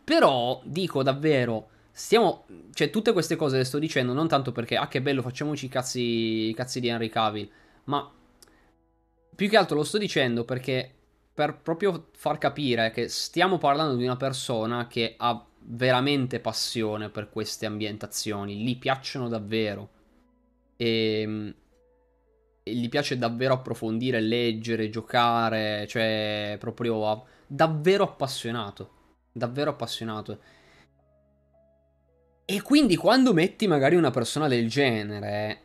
Però 0.05 0.61
dico 0.65 1.03
davvero, 1.03 1.69
stiamo. 1.91 2.45
Cioè, 2.73 2.91
tutte 2.91 3.13
queste 3.13 3.35
cose 3.37 3.57
le 3.59 3.65
sto 3.65 3.79
dicendo 3.81 4.13
non 4.13 4.29
tanto 4.29 4.53
perché, 4.53 4.77
ah, 4.77 4.87
che 4.89 5.03
bello, 5.03 5.23
facciamoci 5.23 5.67
i 5.67 5.69
cazzi, 5.69 6.53
cazzi 6.57 6.79
di 6.81 6.89
Henry 6.89 7.09
Cavill. 7.09 7.51
Ma 7.85 8.09
più 9.35 9.49
che 9.49 9.57
altro 9.57 9.77
lo 9.77 9.85
sto 9.85 9.99
dicendo 9.99 10.45
perché 10.45 10.93
per 11.35 11.59
proprio 11.59 12.09
far 12.13 12.39
capire 12.39 12.91
che 12.93 13.09
stiamo 13.09 13.59
parlando 13.59 13.97
di 13.97 14.05
una 14.05 14.17
persona 14.17 14.87
che 14.87 15.15
ha 15.19 15.45
veramente 15.69 16.41
passione 16.41 17.09
per 17.11 17.31
queste 17.31 17.67
ambientazioni, 17.67 18.57
gli 18.57 18.79
piacciono 18.79 19.29
davvero 19.29 19.89
e, 20.77 21.55
e 22.63 22.75
gli 22.75 22.89
piace 22.89 23.19
davvero 23.19 23.55
approfondire, 23.55 24.21
leggere, 24.21 24.91
giocare, 24.91 25.87
cioè 25.89 26.57
proprio 26.59 27.25
davvero 27.47 28.05
appassionato 28.05 28.97
davvero 29.37 29.71
appassionato. 29.71 30.39
E 32.45 32.63
quindi 32.63 32.97
quando 32.97 33.33
metti 33.33 33.67
magari 33.67 33.97
una 33.97 34.11
persona 34.11 34.49
del 34.49 34.69
genere 34.69 35.61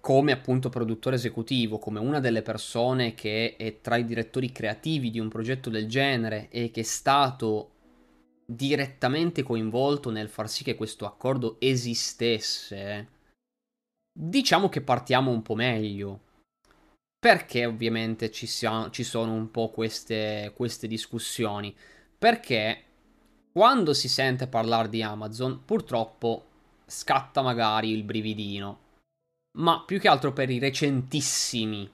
come 0.00 0.32
appunto 0.32 0.68
produttore 0.68 1.16
esecutivo, 1.16 1.78
come 1.78 2.00
una 2.00 2.18
delle 2.18 2.42
persone 2.42 3.14
che 3.14 3.54
è 3.56 3.80
tra 3.80 3.96
i 3.96 4.04
direttori 4.04 4.50
creativi 4.50 5.10
di 5.10 5.20
un 5.20 5.28
progetto 5.28 5.70
del 5.70 5.86
genere 5.86 6.48
e 6.50 6.70
che 6.70 6.80
è 6.80 6.84
stato 6.84 7.72
direttamente 8.50 9.42
coinvolto 9.42 10.10
nel 10.10 10.30
far 10.30 10.48
sì 10.48 10.64
che 10.64 10.74
questo 10.74 11.04
accordo 11.04 11.56
esistesse, 11.60 13.08
diciamo 14.10 14.70
che 14.70 14.80
partiamo 14.80 15.30
un 15.30 15.42
po' 15.42 15.54
meglio. 15.54 16.20
Perché 17.20 17.66
ovviamente 17.66 18.30
ci, 18.30 18.46
sia, 18.46 18.88
ci 18.90 19.02
sono 19.02 19.32
un 19.32 19.50
po' 19.50 19.70
queste, 19.70 20.52
queste 20.54 20.86
discussioni? 20.86 21.74
Perché 22.16 22.84
quando 23.52 23.92
si 23.92 24.08
sente 24.08 24.46
parlare 24.46 24.88
di 24.88 25.02
Amazon, 25.02 25.64
purtroppo 25.64 26.46
scatta 26.86 27.42
magari 27.42 27.90
il 27.90 28.04
brividino. 28.04 28.86
Ma 29.58 29.82
più 29.84 29.98
che 29.98 30.08
altro 30.08 30.32
per 30.32 30.48
i 30.48 30.60
recentissimi 30.60 31.90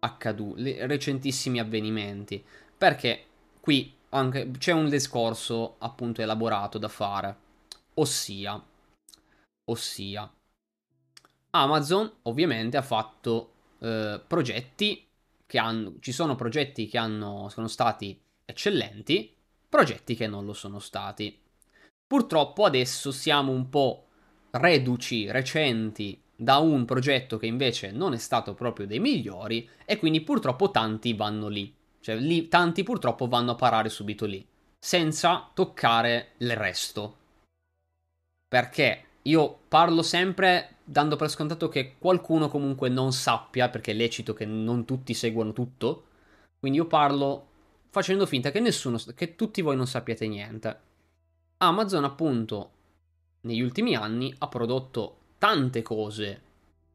accaduti, 0.00 0.72
recentissimi 0.86 1.60
avvenimenti. 1.60 2.44
Perché 2.76 3.26
qui 3.60 3.93
anche 4.14 4.50
c'è 4.58 4.72
un 4.72 4.88
discorso 4.88 5.76
appunto 5.78 6.22
elaborato 6.22 6.78
da 6.78 6.88
fare. 6.88 7.36
Ossia, 7.94 8.60
ossia, 9.70 10.32
Amazon 11.50 12.10
ovviamente 12.22 12.76
ha 12.76 12.82
fatto 12.82 13.52
eh, 13.78 14.20
progetti 14.26 15.06
che 15.46 15.58
hanno, 15.58 15.94
ci 16.00 16.12
sono 16.12 16.34
progetti 16.34 16.86
che 16.86 16.98
hanno, 16.98 17.48
sono 17.48 17.68
stati 17.68 18.18
eccellenti 18.44 19.32
progetti 19.68 20.14
che 20.14 20.26
non 20.26 20.44
lo 20.44 20.52
sono 20.52 20.78
stati. 20.78 21.36
Purtroppo 22.06 22.64
adesso 22.64 23.10
siamo 23.10 23.50
un 23.50 23.68
po' 23.68 24.06
reduci, 24.50 25.30
recenti 25.30 26.20
da 26.36 26.58
un 26.58 26.84
progetto 26.84 27.38
che 27.38 27.46
invece 27.46 27.90
non 27.90 28.12
è 28.12 28.18
stato 28.18 28.54
proprio 28.54 28.86
dei 28.86 29.00
migliori 29.00 29.68
e 29.84 29.98
quindi 29.98 30.20
purtroppo 30.20 30.70
tanti 30.70 31.14
vanno 31.14 31.48
lì. 31.48 31.74
Cioè 32.04 32.16
lì, 32.16 32.48
tanti 32.48 32.82
purtroppo 32.82 33.28
vanno 33.28 33.52
a 33.52 33.54
parare 33.54 33.88
subito 33.88 34.26
lì, 34.26 34.46
senza 34.78 35.50
toccare 35.54 36.32
il 36.36 36.54
resto. 36.54 37.16
Perché 38.46 39.04
io 39.22 39.60
parlo 39.68 40.02
sempre 40.02 40.80
dando 40.84 41.16
per 41.16 41.30
scontato 41.30 41.70
che 41.70 41.94
qualcuno 41.98 42.48
comunque 42.48 42.90
non 42.90 43.14
sappia, 43.14 43.70
perché 43.70 43.92
è 43.92 43.94
lecito 43.94 44.34
che 44.34 44.44
non 44.44 44.84
tutti 44.84 45.14
seguano 45.14 45.54
tutto. 45.54 46.04
Quindi 46.60 46.76
io 46.76 46.86
parlo 46.86 47.46
facendo 47.88 48.26
finta 48.26 48.50
che 48.50 48.60
nessuno, 48.60 49.00
che 49.14 49.34
tutti 49.34 49.62
voi 49.62 49.74
non 49.74 49.86
sappiate 49.86 50.28
niente. 50.28 50.80
Amazon 51.56 52.04
appunto 52.04 52.70
negli 53.40 53.62
ultimi 53.62 53.94
anni 53.94 54.34
ha 54.40 54.48
prodotto 54.48 55.20
tante 55.38 55.80
cose 55.80 56.42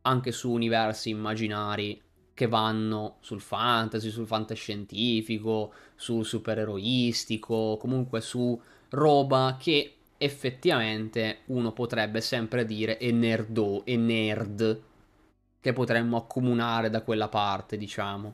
anche 0.01 0.31
su 0.31 0.51
universi 0.51 1.09
immaginari 1.09 1.99
che 2.39 2.47
vanno 2.47 3.17
sul 3.19 3.41
fantasy, 3.41 4.09
sul 4.11 4.25
fantascientifico, 4.25 5.73
sul 5.93 6.23
supereroistico, 6.23 7.75
comunque 7.75 8.21
su 8.21 8.57
roba 8.91 9.57
che 9.59 9.95
effettivamente 10.17 11.39
uno 11.47 11.73
potrebbe 11.73 12.21
sempre 12.21 12.63
dire 12.63 12.97
è 12.97 13.11
nerdo, 13.11 13.83
è 13.83 13.93
nerd, 13.97 14.81
che 15.59 15.73
potremmo 15.73 16.15
accomunare 16.15 16.89
da 16.89 17.01
quella 17.01 17.27
parte, 17.27 17.75
diciamo. 17.75 18.33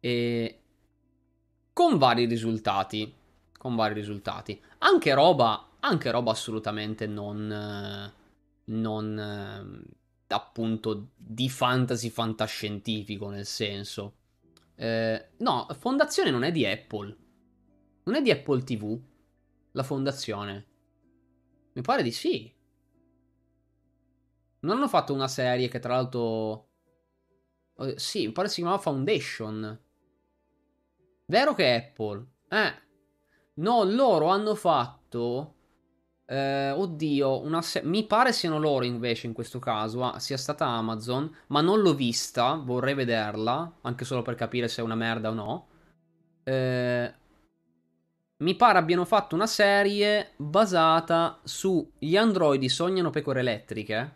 E 0.00 0.60
con 1.74 1.98
vari 1.98 2.24
risultati. 2.24 3.12
Con 3.58 3.76
vari 3.76 3.92
risultati. 3.92 4.58
Anche 4.78 5.12
roba, 5.12 5.68
anche 5.80 6.10
roba 6.10 6.30
assolutamente 6.30 7.06
non... 7.06 8.10
non 8.64 10.00
appunto 10.32 11.10
di 11.16 11.48
fantasy 11.48 12.10
fantascientifico 12.10 13.28
nel 13.30 13.46
senso. 13.46 14.16
Eh, 14.74 15.30
no, 15.38 15.66
fondazione 15.78 16.30
non 16.30 16.42
è 16.42 16.50
di 16.50 16.66
Apple. 16.66 17.16
Non 18.04 18.14
è 18.16 18.22
di 18.22 18.30
Apple 18.30 18.64
TV. 18.64 19.00
La 19.72 19.82
fondazione. 19.82 20.66
Mi 21.74 21.82
pare 21.82 22.02
di 22.02 22.10
sì. 22.10 22.52
Non 24.60 24.76
hanno 24.76 24.88
fatto 24.88 25.14
una 25.14 25.28
serie 25.28 25.68
che 25.68 25.78
tra 25.78 25.94
l'altro... 25.94 26.70
Eh, 27.78 27.98
sì, 27.98 28.26
mi 28.26 28.32
pare 28.32 28.48
si 28.48 28.56
chiamava 28.56 28.80
Foundation. 28.80 29.80
Vero 31.26 31.54
che 31.54 31.74
Apple? 31.74 32.26
Eh. 32.48 32.82
No, 33.54 33.84
loro 33.84 34.26
hanno 34.26 34.54
fatto... 34.54 35.56
Eh, 36.32 36.70
oddio, 36.70 37.60
se- 37.60 37.82
mi 37.84 38.06
pare 38.06 38.32
siano 38.32 38.58
loro 38.58 38.86
invece 38.86 39.26
in 39.26 39.34
questo 39.34 39.58
caso, 39.58 40.02
ah, 40.02 40.18
sia 40.18 40.38
stata 40.38 40.64
Amazon, 40.64 41.30
ma 41.48 41.60
non 41.60 41.82
l'ho 41.82 41.94
vista, 41.94 42.54
vorrei 42.54 42.94
vederla, 42.94 43.70
anche 43.82 44.06
solo 44.06 44.22
per 44.22 44.34
capire 44.34 44.66
se 44.66 44.80
è 44.80 44.84
una 44.84 44.94
merda 44.94 45.28
o 45.28 45.34
no. 45.34 45.66
Eh, 46.42 47.14
mi 48.38 48.54
pare 48.56 48.78
abbiano 48.78 49.04
fatto 49.04 49.34
una 49.34 49.46
serie 49.46 50.32
basata 50.36 51.38
su 51.44 51.92
gli 51.98 52.16
androidi 52.16 52.70
sognano 52.70 53.10
pecore 53.10 53.40
elettriche. 53.40 54.12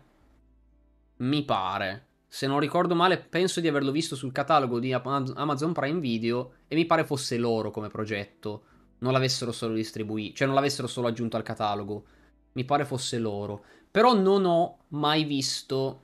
Mi 1.17 1.43
pare. 1.43 2.05
Se 2.27 2.47
non 2.47 2.59
ricordo 2.59 2.95
male, 2.95 3.19
penso 3.19 3.59
di 3.59 3.67
averlo 3.67 3.91
visto 3.91 4.15
sul 4.15 4.31
catalogo 4.31 4.79
di 4.79 4.91
Amazon 4.91 5.71
Prime 5.71 5.99
Video 5.99 6.53
e 6.67 6.75
mi 6.75 6.85
pare 6.87 7.05
fosse 7.05 7.37
loro 7.37 7.69
come 7.69 7.89
progetto 7.89 8.63
non 8.99 9.13
l'avessero 9.13 9.51
solo 9.51 9.73
distribuito, 9.73 10.37
cioè 10.37 10.47
non 10.47 10.55
l'avessero 10.55 10.87
solo 10.87 11.07
aggiunto 11.07 11.37
al 11.37 11.43
catalogo. 11.43 12.05
Mi 12.53 12.65
pare 12.65 12.85
fosse 12.85 13.19
loro. 13.19 13.63
Però 13.91 14.13
non 14.13 14.45
ho 14.45 14.77
mai 14.89 15.23
visto... 15.23 16.01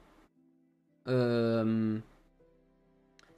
Um... 1.03 2.01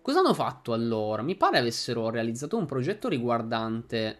Cosa 0.01 0.19
hanno 0.19 0.33
fatto 0.35 0.73
allora? 0.73 1.23
Mi 1.23 1.35
pare 1.35 1.57
avessero 1.57 2.09
realizzato 2.09 2.57
un 2.57 2.65
progetto 2.65 3.07
riguardante 3.07 4.19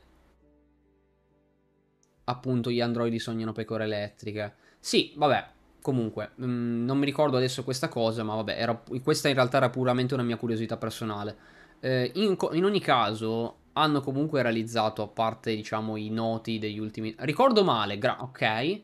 appunto 2.26 2.70
gli 2.70 2.82
androidi 2.82 3.20
sognano 3.20 3.52
pecore 3.52 3.86
elettriche. 3.86 4.56
Sì, 4.80 5.14
vabbè, 5.16 5.48
comunque, 5.82 6.32
mh, 6.36 6.46
mm, 6.46 6.86
non 6.86 6.98
mi 6.98 7.06
ricordo 7.06 7.38
adesso 7.38 7.64
questa 7.64 7.88
cosa, 7.88 8.24
ma 8.24 8.36
vabbè, 8.36 8.56
era, 8.60 8.82
questa 9.04 9.28
in 9.28 9.36
realtà 9.36 9.58
era 9.58 9.70
puramente 9.70 10.14
una 10.14 10.24
mia 10.24 10.38
curiosità 10.38 10.78
personale. 10.78 11.38
Eh, 11.80 12.12
in, 12.16 12.36
in, 12.54 12.66
ogni 12.66 12.80
caso, 12.80 13.58
hanno 13.78 14.02
comunque 14.02 14.42
realizzato, 14.42 15.02
a 15.04 15.08
parte 15.08 15.56
diciamo 15.56 15.98
i 15.98 16.10
noti 16.10 16.60
degli 16.60 16.80
ultimi... 16.80 17.14
Ricordo 17.20 17.64
male, 17.64 17.98
gra- 17.98 18.22
ok. 18.22 18.82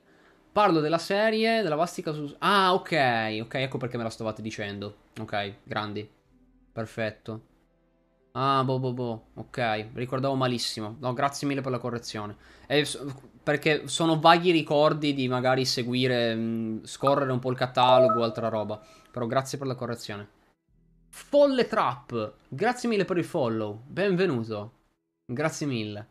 Parlo 0.51 0.81
della 0.81 0.97
serie, 0.97 1.61
della 1.61 1.75
Vastica 1.75 2.11
su... 2.11 2.33
Ah, 2.39 2.73
ok, 2.73 3.39
ok, 3.41 3.53
ecco 3.55 3.77
perché 3.77 3.97
me 3.97 4.03
la 4.03 4.09
stavate 4.09 4.41
dicendo. 4.41 4.95
Ok, 5.19 5.55
grandi. 5.63 6.09
Perfetto. 6.73 7.41
Ah, 8.33 8.63
boh, 8.63 8.79
boh, 8.79 8.93
boh, 8.93 9.25
ok, 9.35 9.89
ricordavo 9.93 10.35
malissimo. 10.35 10.95
No, 10.99 11.13
grazie 11.13 11.47
mille 11.47 11.61
per 11.61 11.71
la 11.71 11.79
correzione. 11.79 12.37
È 12.65 12.81
perché 13.43 13.87
sono 13.87 14.19
vaghi 14.19 14.51
ricordi 14.51 15.13
di 15.13 15.27
magari 15.27 15.65
seguire, 15.65 16.33
mh, 16.35 16.85
scorrere 16.85 17.31
un 17.31 17.39
po' 17.39 17.49
il 17.51 17.57
catalogo 17.57 18.21
o 18.21 18.23
altra 18.23 18.47
roba. 18.49 18.81
Però 19.11 19.25
grazie 19.27 19.57
per 19.57 19.67
la 19.67 19.75
correzione. 19.75 20.29
Folle 21.09 21.67
Trap, 21.67 22.33
grazie 22.47 22.89
mille 22.89 23.05
per 23.05 23.17
il 23.17 23.25
follow, 23.25 23.81
benvenuto. 23.85 24.79
Grazie 25.34 25.65
mille. 25.65 26.07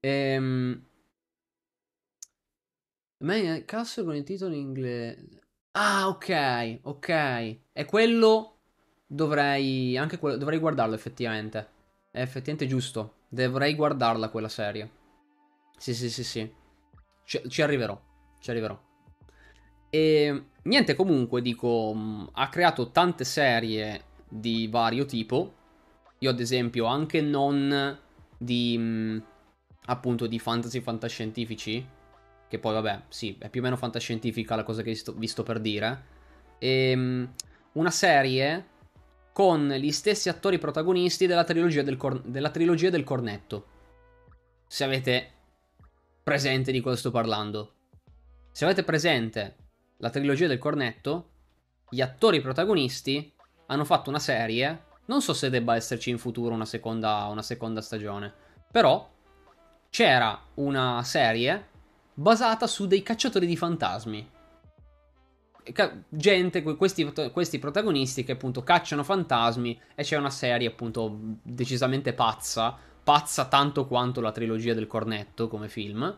Ehm... 0.00 0.86
Ma 3.24 3.64
cazzo 3.64 4.04
con 4.04 4.14
il 4.14 4.24
titolo 4.24 4.52
in 4.52 4.60
inglese. 4.60 5.40
Ah, 5.72 6.08
ok, 6.08 6.80
ok. 6.82 7.56
È 7.72 7.84
quello. 7.86 8.56
Dovrei. 9.06 9.96
Anche 9.96 10.18
quello. 10.18 10.36
Dovrei 10.36 10.58
guardarlo 10.58 10.94
effettivamente. 10.94 11.68
È 12.10 12.20
effettivamente 12.20 12.66
giusto. 12.66 13.14
Dovrei 13.28 13.74
guardarla 13.74 14.28
quella 14.28 14.48
serie. 14.48 14.90
Sì, 15.78 15.94
sì, 15.94 16.10
sì, 16.10 16.24
sì. 16.24 16.54
Ci, 17.24 17.48
ci 17.48 17.62
arriverò. 17.62 17.98
Ci 18.40 18.50
arriverò. 18.50 18.78
E 19.88 20.44
niente, 20.64 20.94
comunque, 20.94 21.40
dico. 21.40 21.94
Mm, 21.94 22.24
ha 22.32 22.48
creato 22.50 22.90
tante 22.90 23.24
serie 23.24 24.04
di 24.28 24.68
vario 24.68 25.06
tipo. 25.06 25.60
Io 26.22 26.30
ad 26.30 26.38
esempio 26.38 26.86
anche 26.86 27.20
non 27.20 27.98
di 28.38 28.76
mm, 28.78 29.18
appunto 29.86 30.28
di 30.28 30.38
fantasy 30.38 30.80
fantascientifici, 30.80 31.84
che 32.48 32.58
poi 32.60 32.74
vabbè, 32.74 33.02
sì, 33.08 33.36
è 33.40 33.48
più 33.48 33.60
o 33.60 33.64
meno 33.64 33.76
fantascientifica 33.76 34.54
la 34.54 34.62
cosa 34.62 34.82
che 34.82 34.94
sto, 34.94 35.12
vi 35.14 35.26
sto 35.26 35.42
per 35.42 35.58
dire. 35.58 36.04
E, 36.58 36.90
ehm, 36.90 37.32
una 37.72 37.90
serie 37.90 38.66
con 39.32 39.68
gli 39.68 39.90
stessi 39.90 40.28
attori 40.28 40.58
protagonisti 40.58 41.26
della 41.26 41.42
trilogia 41.42 41.82
del, 41.82 41.96
cor- 41.96 42.22
della 42.22 42.50
trilogia 42.50 42.90
del 42.90 43.02
cornetto. 43.02 43.66
Se 44.68 44.84
avete 44.84 45.30
presente 46.22 46.70
di 46.70 46.80
cosa 46.80 46.96
sto 46.96 47.10
parlando. 47.10 47.74
Se 48.52 48.64
avete 48.64 48.84
presente 48.84 49.56
la 49.96 50.10
trilogia 50.10 50.46
del 50.46 50.58
cornetto, 50.58 51.30
gli 51.88 52.00
attori 52.00 52.40
protagonisti 52.40 53.32
hanno 53.66 53.84
fatto 53.84 54.08
una 54.08 54.20
serie 54.20 54.90
non 55.06 55.20
so 55.20 55.32
se 55.32 55.50
debba 55.50 55.74
esserci 55.74 56.10
in 56.10 56.18
futuro 56.18 56.54
una 56.54 56.64
seconda, 56.64 57.26
una 57.30 57.42
seconda 57.42 57.80
stagione. 57.80 58.32
Però 58.70 59.10
c'era 59.90 60.40
una 60.54 61.02
serie 61.02 61.68
basata 62.14 62.66
su 62.66 62.86
dei 62.86 63.02
cacciatori 63.02 63.46
di 63.46 63.56
fantasmi. 63.56 64.30
Gente, 66.08 66.62
questi, 66.62 67.12
questi 67.32 67.58
protagonisti 67.58 68.24
che 68.24 68.32
appunto 68.32 68.62
cacciano 68.62 69.04
fantasmi 69.04 69.80
e 69.94 70.02
c'è 70.02 70.16
una 70.16 70.30
serie 70.30 70.68
appunto 70.68 71.18
decisamente 71.42 72.14
pazza, 72.14 72.76
pazza 73.02 73.46
tanto 73.46 73.86
quanto 73.86 74.20
la 74.20 74.32
trilogia 74.32 74.74
del 74.74 74.86
cornetto 74.86 75.48
come 75.48 75.68
film. 75.68 76.16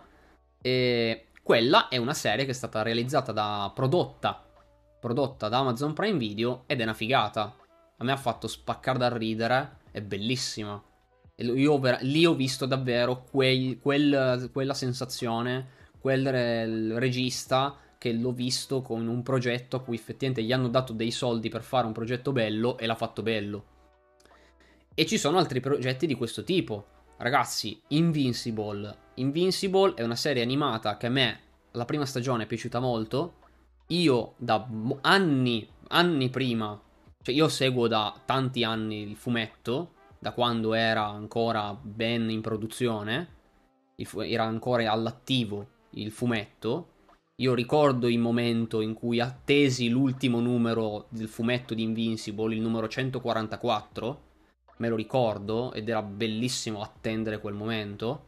E 0.60 1.26
quella 1.42 1.88
è 1.88 1.96
una 1.96 2.14
serie 2.14 2.44
che 2.44 2.52
è 2.52 2.54
stata 2.54 2.82
realizzata 2.82 3.32
da 3.32 3.70
prodotta, 3.74 4.42
prodotta 5.00 5.48
da 5.48 5.58
Amazon 5.58 5.92
Prime 5.92 6.16
Video 6.16 6.62
ed 6.66 6.80
è 6.80 6.84
una 6.84 6.94
figata 6.94 7.54
a 7.96 8.04
me 8.04 8.12
ha 8.12 8.16
fatto 8.16 8.48
spaccare 8.48 8.98
dal 8.98 9.12
ridere, 9.12 9.78
è 9.90 10.00
bellissima. 10.00 10.82
Io 11.36 11.80
lì 12.00 12.26
ho 12.26 12.34
visto 12.34 12.66
davvero 12.66 13.24
quei, 13.30 13.78
quel, 13.80 14.50
quella 14.52 14.74
sensazione, 14.74 15.68
quel 15.98 16.30
re, 16.30 16.98
regista 16.98 17.76
che 17.98 18.12
l'ho 18.12 18.32
visto 18.32 18.82
con 18.82 19.06
un 19.06 19.22
progetto 19.22 19.76
a 19.76 19.82
cui 19.82 19.96
effettivamente 19.96 20.42
gli 20.42 20.52
hanno 20.52 20.68
dato 20.68 20.92
dei 20.92 21.10
soldi 21.10 21.48
per 21.48 21.62
fare 21.62 21.86
un 21.86 21.92
progetto 21.92 22.32
bello 22.32 22.76
e 22.78 22.86
l'ha 22.86 22.94
fatto 22.94 23.22
bello. 23.22 23.64
E 24.94 25.06
ci 25.06 25.18
sono 25.18 25.38
altri 25.38 25.60
progetti 25.60 26.06
di 26.06 26.14
questo 26.14 26.44
tipo. 26.44 26.86
Ragazzi, 27.16 27.80
Invincible. 27.88 28.96
Invincible 29.14 29.94
è 29.94 30.02
una 30.02 30.16
serie 30.16 30.42
animata 30.42 30.96
che 30.96 31.06
a 31.06 31.10
me 31.10 31.40
la 31.72 31.84
prima 31.84 32.04
stagione 32.04 32.44
è 32.44 32.46
piaciuta 32.46 32.78
molto. 32.78 33.36
Io 33.88 34.34
da 34.36 34.68
anni, 35.00 35.68
anni 35.88 36.28
prima 36.30 36.80
cioè, 37.24 37.34
io 37.34 37.48
seguo 37.48 37.88
da 37.88 38.14
tanti 38.26 38.64
anni 38.64 39.00
il 39.00 39.16
fumetto, 39.16 39.92
da 40.18 40.32
quando 40.32 40.74
era 40.74 41.06
ancora 41.06 41.72
ben 41.72 42.28
in 42.28 42.42
produzione, 42.42 43.28
fu- 44.02 44.20
era 44.20 44.44
ancora 44.44 44.92
all'attivo 44.92 45.68
il 45.92 46.10
fumetto. 46.10 46.88
Io 47.36 47.54
ricordo 47.54 48.08
il 48.08 48.18
momento 48.18 48.82
in 48.82 48.92
cui 48.92 49.20
attesi 49.20 49.88
l'ultimo 49.88 50.38
numero 50.40 51.06
del 51.08 51.28
fumetto 51.28 51.72
di 51.72 51.82
Invincible, 51.82 52.54
il 52.54 52.60
numero 52.60 52.88
144. 52.88 54.22
Me 54.76 54.88
lo 54.90 54.96
ricordo 54.96 55.72
ed 55.72 55.88
era 55.88 56.02
bellissimo 56.02 56.82
attendere 56.82 57.40
quel 57.40 57.54
momento. 57.54 58.26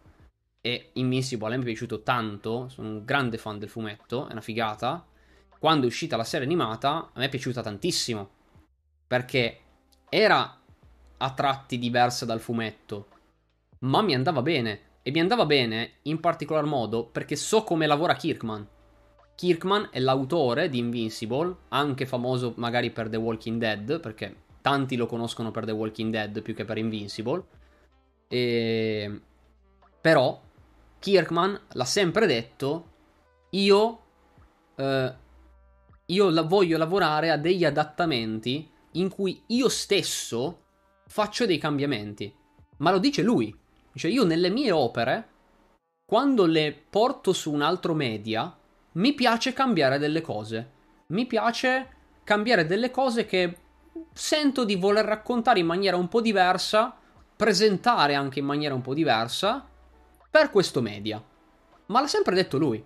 E 0.63 0.93
Invincible 0.95 1.53
a 1.53 1.57
me 1.59 1.63
è 1.63 1.67
piaciuto 1.67 2.03
tanto, 2.03 2.71
sono 2.71 2.89
un 2.89 3.05
grande 3.05 3.37
fan 3.37 3.59
del 3.59 3.69
fumetto, 3.69 4.27
è 4.27 4.33
una 4.33 4.41
figata. 4.41 5.07
Quando 5.59 5.85
è 5.85 5.87
uscita 5.87 6.17
la 6.17 6.25
serie 6.25 6.47
animata, 6.47 7.11
a 7.13 7.19
me 7.19 7.27
è 7.27 7.29
piaciuta 7.29 7.61
tantissimo 7.61 8.36
perché 9.07 9.61
era 10.09 10.59
a 11.19 11.31
tratti 11.33 11.79
diversa 11.79 12.25
dal 12.25 12.41
fumetto, 12.41 13.09
ma 13.81 14.03
mi 14.03 14.15
andava 14.15 14.43
bene. 14.43 14.81
E 15.03 15.13
mi 15.13 15.21
andava 15.21 15.47
bene 15.47 15.99
in 16.03 16.19
particolar 16.19 16.65
modo 16.65 17.05
perché 17.05 17.37
so 17.37 17.63
come 17.63 17.87
lavora 17.87 18.15
Kirkman. 18.15 18.67
Kirkman 19.37 19.91
è 19.93 20.01
l'autore 20.01 20.69
di 20.69 20.79
Invincible, 20.79 21.55
anche 21.69 22.07
famoso 22.07 22.55
magari 22.57 22.91
per 22.91 23.09
The 23.09 23.17
Walking 23.17 23.61
Dead, 23.61 24.01
perché 24.01 24.35
tanti 24.63 24.97
lo 24.97 25.07
conoscono 25.07 25.53
per 25.53 25.65
The 25.65 25.71
Walking 25.71 26.11
Dead 26.11 26.43
più 26.43 26.55
che 26.55 26.65
per 26.65 26.79
Invincible. 26.79 27.45
E... 28.27 29.21
Però 30.01 30.41
Kirkman 30.99 31.61
l'ha 31.75 31.85
sempre 31.85 32.27
detto, 32.27 32.91
io, 33.51 34.01
eh, 34.75 35.15
io 36.07 36.31
la 36.31 36.43
voglio 36.43 36.79
lavorare 36.79 37.31
a 37.31 37.37
degli 37.37 37.65
adattamenti 37.65 38.69
in 39.01 39.09
cui 39.09 39.43
io 39.47 39.69
stesso 39.69 40.65
faccio 41.07 41.47
dei 41.47 41.59
cambiamenti. 41.59 42.33
Ma 42.79 42.91
lo 42.91 42.99
dice 42.99 43.23
lui. 43.23 43.55
Dice 43.93 44.09
io 44.09 44.25
nelle 44.25 44.51
mie 44.51 44.71
opere, 44.73 45.29
quando 46.05 46.45
le 46.47 46.73
porto 46.89 47.33
su 47.33 47.53
un 47.53 47.63
altro 47.63 47.95
media, 47.95 48.55
mi 48.93 49.15
piace 49.15 49.53
cambiare 49.53 49.99
delle 49.99 50.21
cose. 50.21 50.73
Mi 51.09 51.27
piace 51.27 51.95
cambiare 52.25 52.67
delle 52.67 52.91
cose 52.91 53.25
che 53.25 53.57
sento 54.13 54.65
di 54.65 54.77
voler 54.77 55.05
raccontare 55.05 55.61
in 55.61 55.67
maniera 55.67 55.97
un 55.97 56.09
po' 56.09 56.21
diversa, 56.21 56.97
presentare 57.37 58.15
anche 58.15 58.39
in 58.39 58.45
maniera 58.45 58.75
un 58.75 58.83
po' 58.83 58.95
diversa 58.95 59.67
per 60.31 60.51
questo 60.51 60.83
media. 60.83 61.23
Ma 61.87 62.01
l'ha 62.01 62.07
sempre 62.07 62.35
detto 62.35 62.59
lui. 62.59 62.85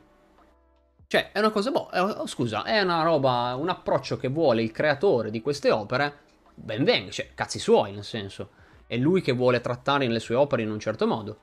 Cioè, 1.10 1.32
è 1.32 1.40
una 1.40 1.50
cosa, 1.50 1.72
boh, 1.72 1.88
oh, 1.92 2.26
scusa, 2.28 2.62
è 2.62 2.80
una 2.80 3.02
roba, 3.02 3.56
un 3.56 3.68
approccio 3.68 4.16
che 4.16 4.28
vuole 4.28 4.62
il 4.62 4.70
creatore 4.70 5.32
di 5.32 5.40
queste 5.40 5.72
opere, 5.72 6.18
ben 6.54 6.84
venga, 6.84 7.10
cioè, 7.10 7.30
cazzi 7.34 7.58
suoi, 7.58 7.90
nel 7.90 8.04
senso. 8.04 8.50
È 8.86 8.96
lui 8.96 9.20
che 9.20 9.32
vuole 9.32 9.60
trattare 9.60 10.06
le 10.06 10.20
sue 10.20 10.36
opere 10.36 10.62
in 10.62 10.70
un 10.70 10.78
certo 10.78 11.08
modo. 11.08 11.38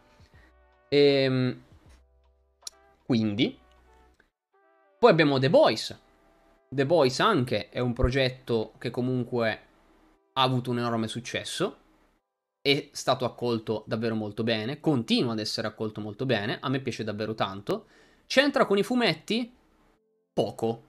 E, 0.88 0.98
ehm, 0.98 1.62
quindi, 3.06 3.60
poi 4.98 5.12
abbiamo 5.12 5.38
The 5.38 5.50
Boys. 5.50 6.00
The 6.70 6.86
Boys 6.86 7.20
anche 7.20 7.68
è 7.68 7.80
un 7.80 7.92
progetto 7.92 8.72
che 8.78 8.90
comunque 8.90 9.62
ha 10.32 10.44
avuto 10.44 10.72
un 10.72 10.78
enorme 10.78 11.10
successo. 11.10 11.78
È 12.62 12.88
stato 12.94 13.26
accolto 13.26 13.84
davvero 13.86 14.16
molto 14.16 14.44
bene. 14.44 14.80
Continua 14.80 15.34
ad 15.34 15.40
essere 15.40 15.68
accolto 15.68 16.00
molto 16.00 16.26
bene. 16.26 16.58
A 16.62 16.70
me 16.70 16.80
piace 16.80 17.04
davvero 17.04 17.36
tanto. 17.36 17.88
C'entra 18.28 18.66
con 18.66 18.78
i 18.78 18.84
fumetti? 18.84 19.56
Poco. 20.38 20.84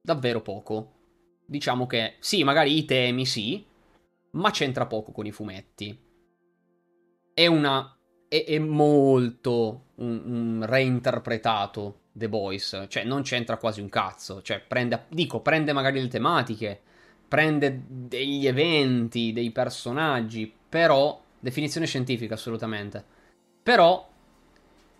Davvero 0.00 0.40
poco. 0.40 0.92
Diciamo 1.44 1.86
che 1.86 2.14
sì, 2.18 2.42
magari 2.44 2.78
i 2.78 2.86
temi 2.86 3.26
sì, 3.26 3.62
ma 4.30 4.50
c'entra 4.50 4.86
poco 4.86 5.12
con 5.12 5.26
i 5.26 5.32
fumetti. 5.32 5.94
È 7.34 7.46
una. 7.46 7.94
È, 8.26 8.42
è 8.42 8.58
molto 8.58 9.88
un, 9.96 10.22
un, 10.24 10.64
reinterpretato 10.64 12.04
The 12.10 12.30
Boys. 12.30 12.86
Cioè, 12.88 13.04
non 13.04 13.20
c'entra 13.20 13.58
quasi 13.58 13.82
un 13.82 13.90
cazzo. 13.90 14.40
Cioè, 14.40 14.60
prende. 14.60 15.04
Dico, 15.08 15.40
prende 15.40 15.74
magari 15.74 16.00
le 16.00 16.08
tematiche. 16.08 16.80
Prende 17.28 17.82
degli 17.86 18.46
eventi, 18.46 19.34
dei 19.34 19.50
personaggi. 19.50 20.50
Però. 20.70 21.22
Definizione 21.38 21.84
scientifica, 21.84 22.32
assolutamente. 22.32 23.04
Però. 23.62 24.08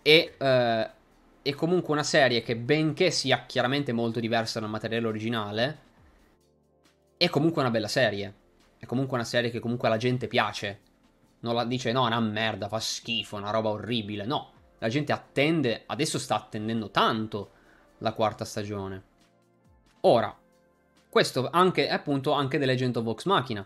È. 0.03 0.35
Eh, 0.37 0.89
è 1.47 1.55
comunque 1.55 1.93
una 1.93 2.03
serie 2.03 2.41
che, 2.41 2.57
benché 2.57 3.09
sia 3.09 3.45
chiaramente 3.45 3.93
molto 3.93 4.19
diversa 4.19 4.59
dal 4.59 4.69
materiale 4.69 5.07
originale, 5.07 5.79
è 7.15 7.29
comunque 7.29 7.61
una 7.61 7.71
bella 7.71 7.87
serie. 7.87 8.33
È 8.77 8.85
comunque 8.85 9.15
una 9.15 9.25
serie 9.25 9.49
che 9.49 9.59
comunque 9.59 9.87
alla 9.87 9.95
gente 9.95 10.27
piace. 10.27 10.81
Non 11.39 11.55
la 11.55 11.63
dice 11.63 11.93
no, 11.93 12.03
è 12.03 12.07
una 12.07 12.19
merda, 12.19 12.67
fa 12.67 12.81
schifo, 12.81 13.37
è 13.37 13.39
una 13.39 13.51
roba 13.51 13.69
orribile. 13.69 14.25
No, 14.25 14.51
la 14.79 14.89
gente 14.89 15.13
attende, 15.13 15.83
adesso 15.85 16.19
sta 16.19 16.35
attendendo 16.35 16.89
tanto 16.91 17.51
la 17.99 18.11
quarta 18.11 18.43
stagione. 18.43 19.03
Ora, 20.01 20.37
questo 21.07 21.47
anche, 21.49 21.89
appunto, 21.89 22.33
anche 22.33 22.59
The 22.59 22.65
Legend 22.65 22.97
of 22.97 23.03
Vox 23.05 23.23
Machina. 23.23 23.65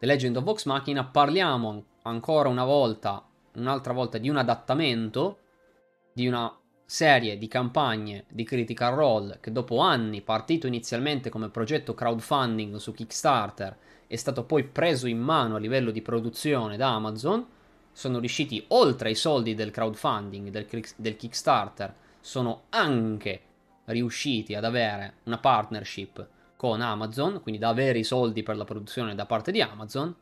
The 0.00 0.06
Legend 0.06 0.36
of 0.36 0.42
Vox 0.42 0.64
Machina 0.64 1.04
parliamo 1.04 1.84
ancora 2.02 2.48
una 2.48 2.64
volta, 2.64 3.24
un'altra 3.54 3.92
volta 3.92 4.18
di 4.18 4.28
un 4.28 4.36
adattamento 4.36 5.38
di 6.12 6.26
una 6.26 6.59
serie 6.90 7.38
di 7.38 7.46
campagne 7.46 8.24
di 8.28 8.42
Critical 8.42 8.92
Role 8.96 9.38
che 9.40 9.52
dopo 9.52 9.78
anni, 9.78 10.22
partito 10.22 10.66
inizialmente 10.66 11.30
come 11.30 11.48
progetto 11.48 11.94
crowdfunding 11.94 12.74
su 12.78 12.92
Kickstarter, 12.92 13.76
è 14.08 14.16
stato 14.16 14.42
poi 14.42 14.64
preso 14.64 15.06
in 15.06 15.20
mano 15.20 15.54
a 15.54 15.60
livello 15.60 15.92
di 15.92 16.02
produzione 16.02 16.76
da 16.76 16.92
Amazon, 16.92 17.46
sono 17.92 18.18
riusciti 18.18 18.64
oltre 18.70 19.10
ai 19.10 19.14
soldi 19.14 19.54
del 19.54 19.70
crowdfunding, 19.70 20.48
del, 20.48 20.66
del 20.96 21.16
Kickstarter, 21.16 21.94
sono 22.18 22.62
anche 22.70 23.40
riusciti 23.84 24.56
ad 24.56 24.64
avere 24.64 25.18
una 25.24 25.38
partnership 25.38 26.26
con 26.56 26.80
Amazon, 26.80 27.40
quindi 27.40 27.60
da 27.60 27.68
avere 27.68 28.00
i 28.00 28.04
soldi 28.04 28.42
per 28.42 28.56
la 28.56 28.64
produzione 28.64 29.14
da 29.14 29.26
parte 29.26 29.52
di 29.52 29.62
Amazon, 29.62 30.12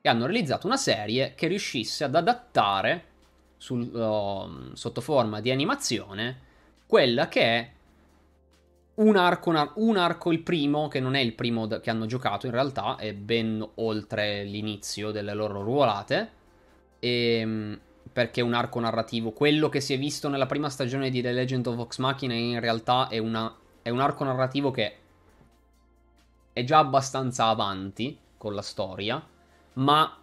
e 0.00 0.08
hanno 0.08 0.26
realizzato 0.26 0.66
una 0.66 0.76
serie 0.76 1.34
che 1.36 1.46
riuscisse 1.46 2.02
ad 2.02 2.16
adattare 2.16 3.14
sul, 3.56 3.82
uh, 3.82 4.74
sotto 4.74 5.00
forma 5.00 5.40
di 5.40 5.50
animazione 5.50 6.44
quella 6.86 7.28
che 7.28 7.40
è 7.40 7.70
un 8.96 9.16
arco, 9.16 9.50
un 9.74 9.96
arco, 9.96 10.32
il 10.32 10.40
primo, 10.40 10.88
che 10.88 11.00
non 11.00 11.14
è 11.14 11.20
il 11.20 11.34
primo 11.34 11.66
che 11.66 11.90
hanno 11.90 12.06
giocato 12.06 12.46
in 12.46 12.52
realtà, 12.52 12.96
è 12.96 13.12
ben 13.12 13.66
oltre 13.74 14.44
l'inizio 14.44 15.10
delle 15.10 15.34
loro 15.34 15.62
ruolate, 15.62 16.30
e, 16.98 17.38
ehm, 17.40 17.80
perché 18.12 18.40
è 18.40 18.44
un 18.44 18.54
arco 18.54 18.80
narrativo, 18.80 19.32
quello 19.32 19.68
che 19.68 19.80
si 19.80 19.92
è 19.92 19.98
visto 19.98 20.28
nella 20.28 20.46
prima 20.46 20.70
stagione 20.70 21.10
di 21.10 21.20
The 21.20 21.32
Legend 21.32 21.66
of 21.66 21.74
Vox 21.74 21.98
Machina 21.98 22.32
in 22.32 22.60
realtà 22.60 23.08
è, 23.08 23.18
una, 23.18 23.54
è 23.82 23.90
un 23.90 24.00
arco 24.00 24.24
narrativo 24.24 24.70
che 24.70 24.96
è 26.52 26.64
già 26.64 26.78
abbastanza 26.78 27.48
avanti 27.48 28.16
con 28.38 28.54
la 28.54 28.62
storia, 28.62 29.22
ma 29.74 30.18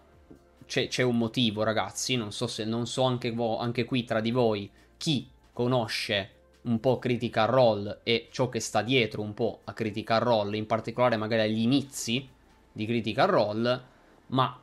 c'è, 0.66 0.88
c'è, 0.88 1.04
un 1.04 1.18
motivo, 1.18 1.64
ragazzi. 1.64 2.16
Non 2.16 2.32
so 2.32 2.48
se 2.48 2.66
non 2.66 2.88
so 2.88 3.04
anche, 3.04 3.32
vo- 3.32 3.58
anche 3.58 3.86
qui 3.86 4.04
tra 4.04 4.20
di 4.20 4.32
voi 4.32 4.70
chi 4.98 5.28
conosce 5.52 6.30
un 6.64 6.80
po' 6.80 7.00
Critical 7.00 7.48
Role 7.48 8.00
e 8.04 8.28
ciò 8.32 8.50
che 8.50 8.60
sta 8.60 8.82
dietro 8.82 9.22
un 9.22 9.34
po' 9.34 9.62
a 9.66 9.74
Critical 9.74 10.22
Role, 10.22 10.58
in 10.58 10.66
particolare 10.66 11.18
magari 11.18 11.42
agli 11.42 11.62
inizi 11.62 12.28
di 12.72 12.86
Critical 12.86 13.28
Role, 13.28 13.84
ma 14.28 14.60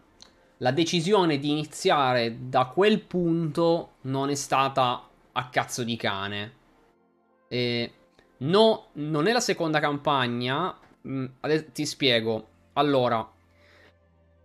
la 0.59 0.71
decisione 0.73 1.39
di 1.39 1.51
iniziare 1.51 2.37
da 2.49 2.67
quel 2.67 3.01
punto 3.01 3.93
non 4.03 4.31
è 4.31 4.35
stata 4.35 5.09
a 5.33 5.49
cazzo 5.49 5.85
di 5.85 5.97
cane. 5.97 6.53
E 7.49 7.93
no, 8.39 8.87
non 8.95 9.27
è 9.27 9.33
la 9.33 9.41
seconda 9.41 9.81
campagna. 9.81 10.77
Mm, 11.07 11.27
ti 11.73 11.87
spiego. 11.87 12.49
Allora, 12.75 13.27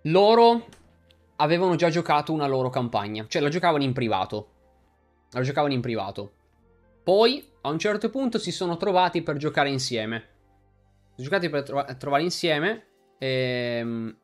loro 0.04 0.66
avevano 1.38 1.76
già 1.76 1.90
giocato 1.90 2.32
una 2.32 2.48
loro 2.48 2.70
campagna, 2.70 3.26
cioè 3.28 3.42
la 3.42 3.50
giocavano 3.50 3.84
in 3.84 3.94
privato. 3.94 4.50
La 5.32 5.42
giocavano 5.42 5.74
in 5.74 5.82
privato. 5.82 6.32
Poi, 7.04 7.46
a 7.62 7.70
un 7.70 7.78
certo 7.78 8.10
punto, 8.10 8.40
si 8.40 8.52
sono 8.52 8.78
trovati 8.78 9.22
per 9.22 9.38
giocare 9.38 9.70
insieme. 9.70 10.28
Si 11.16 11.24
sono 11.24 11.28
giocati 11.28 11.50
per 11.50 11.64
tro- 11.64 11.86
trovare 11.98 12.24
insieme. 12.24 12.86
E, 13.18 13.78
ehm, 13.80 14.18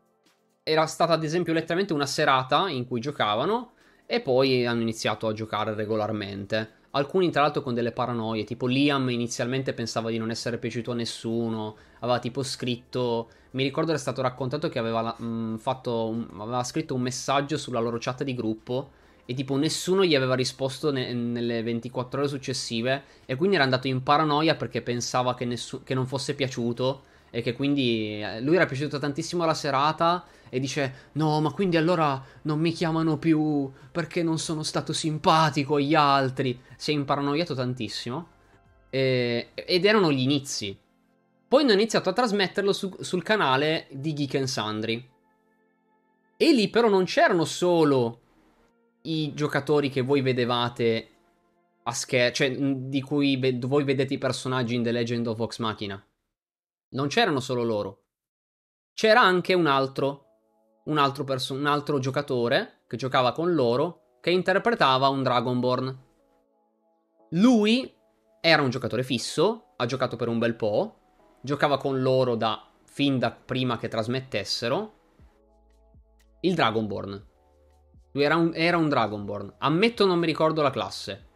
era 0.64 0.86
stata, 0.86 1.14
ad 1.14 1.24
esempio, 1.24 1.54
letteralmente 1.54 1.94
una 1.94 2.06
serata 2.06 2.70
in 2.70 2.88
cui 2.88 3.00
giocavano. 3.00 3.74
E 4.06 4.22
poi 4.22 4.66
hanno 4.66 4.82
iniziato 4.82 5.28
a 5.28 5.34
giocare 5.34 5.74
regolarmente. 5.74 6.80
Alcuni, 6.92 7.30
tra 7.30 7.42
l'altro, 7.42 7.62
con 7.62 7.74
delle 7.74 7.92
paranoie. 7.92 8.46
Tipo, 8.46 8.68
Liam 8.68 9.10
inizialmente 9.10 9.74
pensava 9.74 10.10
di 10.10 10.18
non 10.18 10.32
essere 10.32 10.58
piaciuto 10.58 10.92
a 10.92 10.96
nessuno. 10.96 11.76
Aveva 12.02 12.20
tipo 12.20 12.44
scritto 12.44 13.30
mi 13.52 13.64
ricordo 13.64 13.90
era 13.90 14.00
stato 14.00 14.22
raccontato 14.22 14.70
che 14.70 14.80
aveva, 14.80 15.14
mh, 15.18 15.26
mm, 15.26 15.56
fatto 15.58 16.08
un, 16.08 16.28
aveva 16.40 16.64
scritto 16.64 16.96
un 16.96 17.02
messaggio 17.02 17.58
sulla 17.58 17.80
loro 17.80 17.98
chat 18.00 18.24
di 18.24 18.34
gruppo 18.34 18.92
e 19.26 19.34
tipo 19.34 19.58
nessuno 19.58 20.06
gli 20.06 20.16
aveva 20.16 20.36
risposto 20.36 20.92
ne- 20.92 21.14
nelle 21.14 21.62
24 21.62 22.20
ore 22.20 22.30
successive 22.30 23.04
e 23.26 23.36
quindi 23.36 23.56
era 23.56 23.66
andato 23.66 23.88
in 23.88 24.04
paranoia 24.04 24.56
perché 24.56 24.82
pensava 24.82 25.36
che, 25.36 25.46
nessu- 25.46 25.84
che 25.84 25.94
non 25.94 26.08
fosse 26.08 26.34
piaciuto 26.34 27.04
e 27.30 27.42
che 27.42 27.54
quindi 27.54 28.22
eh, 28.22 28.42
lui 28.42 28.56
era 28.56 28.66
piaciuto 28.66 29.00
tantissimo 29.00 29.46
la 29.46 29.54
serata 29.54 30.26
e 30.50 30.60
dice 30.60 31.10
no 31.14 31.40
ma 31.42 31.52
quindi 31.52 31.78
allora 31.78 32.22
non 32.44 32.60
mi 32.60 32.72
chiamano 32.72 33.18
più 33.18 33.70
perché 33.92 34.24
non 34.24 34.38
sono 34.38 34.64
stato 34.64 34.94
simpatico 34.94 35.76
agli 35.76 35.96
altri. 35.96 36.60
Si 36.78 36.92
è 36.92 36.94
imparanoiato 36.94 37.54
tantissimo 37.54 38.28
e- 38.90 39.50
ed 39.54 39.86
erano 39.86 40.12
gli 40.12 40.22
inizi 40.22 40.78
poi 41.52 41.64
hanno 41.64 41.74
iniziato 41.74 42.08
a 42.08 42.14
trasmetterlo 42.14 42.72
su, 42.72 42.96
sul 43.02 43.24
canale 43.24 43.88
di 43.92 44.14
Geek 44.14 44.36
and 44.36 44.46
Sundry. 44.46 45.06
E 46.38 46.54
lì 46.54 46.70
però 46.70 46.88
non 46.88 47.04
c'erano 47.04 47.44
solo 47.44 48.22
i 49.02 49.34
giocatori 49.34 49.90
che 49.90 50.00
voi 50.00 50.22
vedevate 50.22 51.10
a 51.84 51.92
schermo, 51.92 52.34
cioè 52.34 52.56
di 52.56 53.02
cui 53.02 53.36
ve- 53.36 53.60
voi 53.60 53.84
vedete 53.84 54.14
i 54.14 54.18
personaggi 54.18 54.76
in 54.76 54.84
The 54.84 54.94
Legend 54.94 55.28
of 55.28 55.36
Vox 55.36 55.58
Machina. 55.58 56.02
Non 56.92 57.10
c'erano 57.10 57.42
solo 57.42 57.64
loro. 57.64 58.04
C'era 58.94 59.20
anche 59.20 59.54
un 59.54 59.68
altro, 59.68 60.28
un 60.86 60.98
altro, 60.98 61.26
perso- 61.26 61.54
un 61.54 61.66
altro 61.66 62.00
giocatore 62.00 62.84
che 62.88 62.96
giocava 62.96 63.34
con 63.34 63.54
loro 63.54 64.20
che 64.22 64.30
interpretava 64.32 65.10
un 65.10 65.22
Dragonborn. 65.22 66.04
Lui 67.32 67.94
era 68.40 68.62
un 68.62 68.70
giocatore 68.70 69.04
fisso, 69.04 69.74
ha 69.76 69.86
giocato 69.86 70.16
per 70.16 70.30
un 70.30 70.40
bel 70.40 70.56
po', 70.56 70.96
giocava 71.42 71.78
con 71.78 72.02
loro 72.02 72.36
da 72.36 72.66
fin 72.84 73.20
da 73.20 73.32
prima 73.32 73.78
che 73.78 73.88
trasmettessero. 73.88 74.94
Il 76.42 76.56
Dragonborn. 76.56 77.26
Lui 78.12 78.24
era 78.24 78.36
un, 78.36 78.52
era 78.54 78.78
un 78.78 78.90
Dragonborn. 78.90 79.56
Ammetto 79.60 80.06
non 80.06 80.20
mi 80.20 80.26
ricordo 80.26 80.62
la 80.62 80.70
classe. 80.72 81.28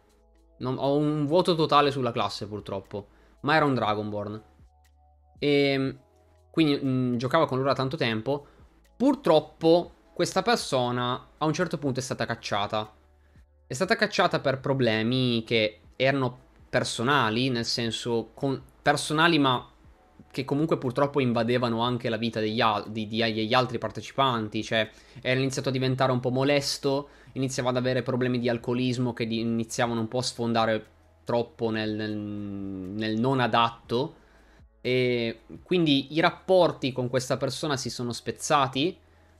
Non, 0.58 0.76
ho 0.78 0.96
un 0.96 1.26
vuoto 1.26 1.54
totale 1.54 1.90
sulla 1.90 2.12
classe 2.12 2.46
purtroppo. 2.46 3.08
Ma 3.40 3.54
era 3.56 3.64
un 3.64 3.74
Dragonborn. 3.74 4.42
E 5.38 5.48
ehm, 5.48 5.98
quindi 6.50 6.76
mh, 6.76 6.88
mm, 6.88 7.16
giocava 7.16 7.46
con 7.46 7.58
loro 7.58 7.70
da 7.70 7.76
tanto 7.76 7.96
tempo. 7.96 8.46
Purtroppo 8.96 9.92
questa 10.12 10.42
persona 10.42 11.28
a 11.36 11.44
un 11.44 11.52
certo 11.52 11.78
punto 11.78 12.00
è 12.00 12.02
stata 12.02 12.26
cacciata. 12.26 12.92
È 13.66 13.74
stata 13.74 13.96
cacciata 13.96 14.40
per 14.40 14.60
problemi 14.60 15.42
che 15.44 15.80
erano 15.96 16.44
personali, 16.68 17.48
nel 17.48 17.64
senso 17.64 18.30
con, 18.34 18.62
personali 18.82 19.38
ma 19.38 19.66
che 20.36 20.44
comunque 20.44 20.76
purtroppo 20.76 21.18
invadevano 21.20 21.80
anche 21.80 22.10
la 22.10 22.18
vita 22.18 22.40
degli, 22.40 22.60
al- 22.60 22.90
di, 22.90 23.06
di, 23.06 23.20
degli 23.20 23.54
altri 23.54 23.78
partecipanti, 23.78 24.62
cioè 24.62 24.86
era 25.22 25.40
iniziato 25.40 25.70
a 25.70 25.72
diventare 25.72 26.12
un 26.12 26.20
po' 26.20 26.28
molesto, 26.28 27.08
iniziava 27.32 27.70
ad 27.70 27.78
avere 27.78 28.02
problemi 28.02 28.38
di 28.38 28.50
alcolismo 28.50 29.14
che 29.14 29.26
di- 29.26 29.40
iniziavano 29.40 29.98
un 29.98 30.08
po' 30.08 30.18
a 30.18 30.22
sfondare 30.22 30.86
troppo 31.24 31.70
nel, 31.70 31.90
nel, 31.94 32.14
nel 32.14 33.18
non 33.18 33.40
adatto. 33.40 34.16
E 34.82 35.40
quindi 35.62 36.14
i 36.14 36.20
rapporti 36.20 36.92
con 36.92 37.08
questa 37.08 37.38
persona 37.38 37.78
si 37.78 37.88
sono 37.88 38.12
spezzati 38.12 38.94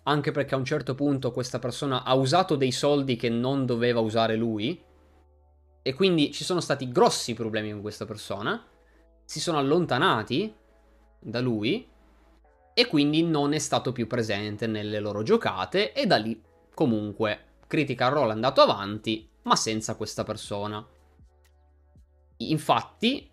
anche 0.05 0.30
perché 0.30 0.55
a 0.55 0.59
un 0.59 0.64
certo 0.64 0.94
punto 0.94 1.30
questa 1.30 1.59
persona 1.59 2.05
ha 2.05 2.14
usato 2.14 2.57
dei 2.57 2.72
soldi 2.72 3.16
che 3.16 3.28
non 3.28 3.66
doveva 3.66 4.01
usare 4.01 4.34
lui. 4.34 4.82
E 5.82 5.92
quindi 5.92 6.32
ci 6.32 6.42
sono 6.42 6.61
stati 6.61 6.90
grossi 6.90 7.34
problemi 7.34 7.70
con 7.70 7.82
questa 7.82 8.07
persona, 8.07 8.64
si 9.26 9.40
sono 9.40 9.59
allontanati 9.59 10.64
da 11.27 11.41
lui 11.41 11.87
e 12.72 12.87
quindi 12.87 13.22
non 13.22 13.53
è 13.53 13.59
stato 13.59 13.91
più 13.91 14.07
presente 14.07 14.66
nelle 14.66 15.01
loro 15.01 15.22
giocate 15.22 15.93
e 15.93 16.07
da 16.07 16.16
lì 16.16 16.41
comunque 16.72 17.45
Critical 17.66 18.12
Role 18.12 18.31
è 18.31 18.35
andato 18.35 18.61
avanti 18.61 19.29
ma 19.43 19.57
senza 19.57 19.95
questa 19.95 20.24
persona. 20.24 20.85
Infatti, 22.39 23.31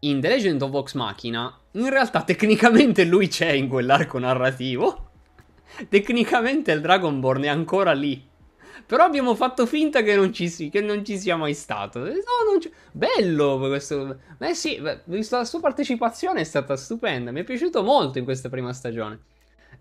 in 0.00 0.20
The 0.20 0.28
Legend 0.28 0.62
of 0.62 0.70
Vox 0.70 0.94
Machina, 0.94 1.60
in 1.72 1.90
realtà 1.90 2.22
tecnicamente 2.24 3.04
lui 3.04 3.28
c'è 3.28 3.50
in 3.50 3.68
quell'arco 3.68 4.18
narrativo. 4.18 5.10
tecnicamente 5.88 6.72
il 6.72 6.80
Dragonborn 6.80 7.42
è 7.42 7.48
ancora 7.48 7.92
lì. 7.92 8.30
Però 8.86 9.04
abbiamo 9.04 9.34
fatto 9.34 9.66
finta 9.66 10.02
che 10.02 10.14
non 10.14 10.32
ci, 10.32 10.68
che 10.70 10.80
non 10.80 11.04
ci 11.04 11.18
sia 11.18 11.36
mai 11.36 11.54
stato. 11.54 12.00
No, 12.00 12.12
Bello 12.92 13.58
questo. 13.58 14.18
Beh 14.36 14.54
sì, 14.54 14.80
la 14.80 15.44
sua 15.44 15.60
partecipazione 15.60 16.40
è 16.40 16.44
stata 16.44 16.76
stupenda. 16.76 17.30
Mi 17.30 17.40
è 17.40 17.44
piaciuto 17.44 17.82
molto 17.82 18.18
in 18.18 18.24
questa 18.24 18.48
prima 18.48 18.72
stagione. 18.72 19.20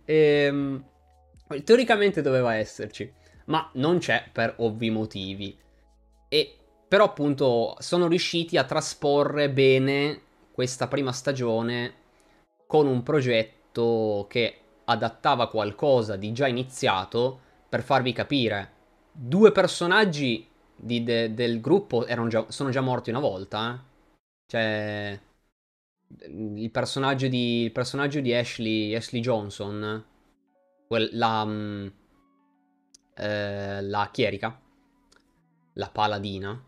Ehm, 0.06 0.84
teoricamente 1.64 2.22
doveva 2.22 2.56
esserci, 2.56 3.12
ma 3.46 3.70
non 3.74 3.98
c'è 4.00 4.26
per 4.32 4.56
ovvi 4.58 4.90
motivi. 4.90 5.58
E 6.28 6.56
però 6.88 7.06
appunto 7.06 7.76
sono 7.80 8.08
riusciti 8.08 8.58
a 8.58 8.66
trasporre 8.66 9.50
bene 9.50 10.22
questa 10.52 10.88
prima 10.88 11.14
stagione 11.14 11.94
con 12.68 12.86
un 12.86 13.02
progetto 13.02 14.26
che 14.30 14.58
adattava 14.86 15.50
qualcosa 15.50 16.16
di 16.18 16.34
già 16.34 16.48
iniziato 16.48 17.40
per 17.70 17.82
farvi 17.82 18.12
capire. 18.12 18.80
Due 19.12 19.52
personaggi 19.52 20.48
di, 20.76 21.04
de, 21.04 21.34
del 21.34 21.62
gruppo 21.62 22.06
già, 22.28 22.46
sono 22.50 22.70
già 22.70 22.82
morti 22.82 23.10
una 23.10 23.20
volta. 23.20 23.74
Eh? 23.74 23.90
Cioè, 24.48 25.20
il 26.28 26.72
personaggio 26.72 27.28
di, 27.28 27.64
il 27.64 27.72
personaggio 27.72 28.20
di 28.20 28.34
Ashley, 28.34 28.96
Ashley 28.96 29.22
Johnson, 29.22 30.04
quel, 30.88 31.10
la, 31.14 31.46
mm, 31.46 31.88
eh, 33.16 33.82
la 33.82 34.10
chierica, 34.12 34.60
la 35.74 35.90
paladina. 35.90 36.66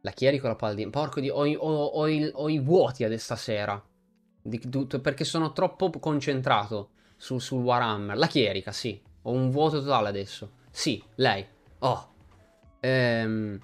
La 0.00 0.10
chierica 0.10 0.46
o 0.46 0.48
la 0.48 0.56
paladina? 0.56 0.90
Porco 0.90 1.20
di, 1.20 1.30
ho, 1.30 1.46
ho, 1.46 1.84
ho, 1.84 2.08
il, 2.08 2.30
ho 2.34 2.48
i 2.48 2.58
vuoti 2.58 3.04
adesso 3.04 3.24
stasera. 3.24 3.82
Di, 4.42 4.60
di, 4.62 4.86
perché 5.00 5.24
sono 5.24 5.52
troppo 5.52 5.90
concentrato 5.98 6.90
sul, 7.16 7.40
sul 7.40 7.62
Warhammer. 7.62 8.16
La 8.16 8.26
chierica, 8.26 8.72
sì. 8.72 9.00
Ho 9.22 9.30
un 9.30 9.50
vuoto 9.50 9.80
totale 9.80 10.08
adesso. 10.08 10.62
Sì, 10.74 11.00
lei. 11.14 11.46
Oh. 11.78 12.14
Ehm, 12.80 13.60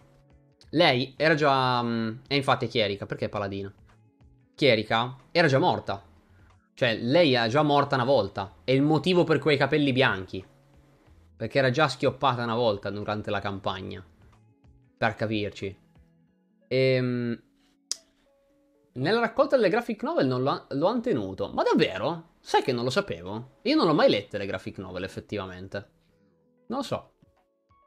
lei 0.70 1.12
era 1.16 1.34
già... 1.34 1.80
Um, 1.80 2.20
e 2.28 2.36
infatti 2.36 2.66
è 2.66 2.68
chierica, 2.68 3.04
perché 3.04 3.24
è 3.24 3.28
paladina? 3.28 3.74
Chierica 4.54 5.16
era 5.32 5.48
già 5.48 5.58
morta. 5.58 6.00
Cioè, 6.72 6.98
lei 6.98 7.32
è 7.32 7.48
già 7.48 7.62
morta 7.62 7.96
una 7.96 8.04
volta. 8.04 8.58
È 8.62 8.70
il 8.70 8.82
motivo 8.82 9.24
per 9.24 9.40
quei 9.40 9.56
capelli 9.56 9.92
bianchi. 9.92 10.46
Perché 11.36 11.58
era 11.58 11.70
già 11.70 11.88
schioppata 11.88 12.44
una 12.44 12.54
volta 12.54 12.90
durante 12.90 13.30
la 13.30 13.40
campagna. 13.40 14.06
Per 14.96 15.14
capirci. 15.16 15.76
Ehm... 16.68 17.42
Nella 18.92 19.18
raccolta 19.18 19.56
delle 19.56 19.68
graphic 19.68 20.04
novel 20.04 20.28
non 20.28 20.42
lo 20.44 20.86
hanno 20.86 21.00
tenuto. 21.00 21.50
Ma 21.52 21.64
davvero? 21.64 22.34
Sai 22.38 22.62
che 22.62 22.72
non 22.72 22.84
lo 22.84 22.90
sapevo? 22.90 23.58
Io 23.62 23.74
non 23.74 23.88
l'ho 23.88 23.94
mai 23.94 24.08
lette 24.08 24.38
le 24.38 24.46
graphic 24.46 24.78
novel, 24.78 25.02
effettivamente. 25.02 25.98
Non 26.70 26.78
lo 26.78 26.84
so. 26.84 27.12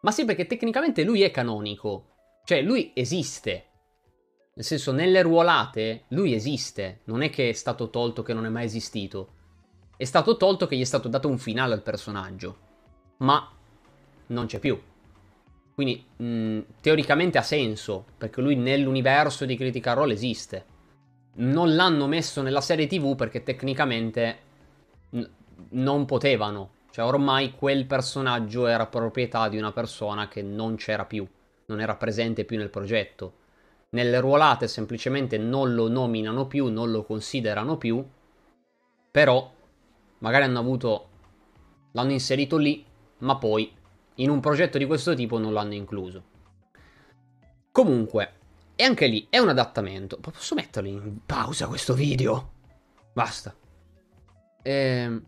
Ma 0.02 0.12
sì, 0.12 0.26
perché 0.26 0.46
tecnicamente 0.46 1.04
lui 1.04 1.22
è 1.24 1.32
canonico. 1.32 2.10
Cioè, 2.44 2.62
lui 2.62 2.92
esiste. 2.94 3.66
Nel 4.56 4.66
senso, 4.66 4.92
nelle 4.92 5.22
ruolate, 5.22 6.04
lui 6.10 6.34
esiste. 6.34 7.00
Non 7.06 7.22
è 7.22 7.30
che 7.30 7.50
è 7.50 7.54
stato 7.54 7.90
tolto 7.90 8.22
che 8.22 8.34
non 8.34 8.46
è 8.46 8.50
mai 8.50 8.66
esistito. 8.66 9.30
È 9.96 10.04
stato 10.04 10.36
tolto 10.36 10.68
che 10.68 10.76
gli 10.76 10.82
è 10.82 10.86
stato 10.86 11.08
dato 11.08 11.30
un 11.30 11.38
finale 11.38 11.74
al 11.74 11.82
personaggio. 11.82 12.58
Ma 13.20 13.50
non 14.28 14.46
c'è 14.46 14.60
più. 14.60 14.80
Quindi, 15.74 16.06
mh, 16.18 16.60
teoricamente 16.82 17.38
ha 17.38 17.42
senso, 17.42 18.06
perché 18.18 18.42
lui 18.42 18.58
nell'universo 18.58 19.46
di 19.46 19.56
Critical 19.56 19.96
Role 19.96 20.14
esiste 20.14 20.72
non 21.36 21.74
l'hanno 21.76 22.06
messo 22.08 22.42
nella 22.42 22.62
serie 22.62 22.86
TV 22.86 23.16
perché 23.16 23.42
tecnicamente 23.44 24.38
n- 25.12 25.30
non 25.70 26.06
potevano. 26.06 26.72
Cioè 26.94 27.04
ormai 27.06 27.56
quel 27.56 27.88
personaggio 27.88 28.68
era 28.68 28.86
proprietà 28.86 29.50
di 29.50 29.58
una 29.58 29.72
persona 29.72 30.28
che 30.28 30.44
non 30.44 30.76
c'era 30.76 31.06
più, 31.06 31.28
non 31.66 31.82
era 31.82 31.96
presente 31.96 32.46
più 32.46 32.56
nel 32.56 32.70
progetto. 32.70 33.34
Nelle 33.90 34.20
ruolate 34.20 34.68
semplicemente 34.68 35.40
non 35.40 35.74
lo 35.74 35.90
nominano 35.90 36.46
più, 36.46 36.68
non 36.68 36.92
lo 36.92 37.04
considerano 37.04 37.78
più, 37.78 38.08
però 39.10 39.52
magari 40.20 40.44
hanno 40.44 40.60
avuto 40.60 41.10
l'hanno 41.94 42.12
inserito 42.12 42.58
lì, 42.58 42.86
ma 43.20 43.38
poi 43.38 43.76
in 44.18 44.30
un 44.30 44.40
progetto 44.40 44.78
di 44.78 44.86
questo 44.86 45.16
tipo 45.16 45.40
non 45.40 45.52
l'hanno 45.52 45.74
incluso. 45.74 46.24
Comunque, 47.72 48.34
e 48.76 48.84
anche 48.84 49.08
lì 49.08 49.26
è 49.32 49.40
un 49.40 49.50
adattamento. 49.50 50.20
Posso 50.20 50.54
metterlo 50.54 50.90
in 50.90 51.26
pausa 51.26 51.66
questo 51.66 51.96
video? 51.96 52.52
Basta. 53.14 53.52
Ehm, 54.62 55.26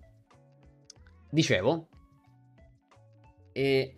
dicevo. 1.29 1.87
E 3.51 3.93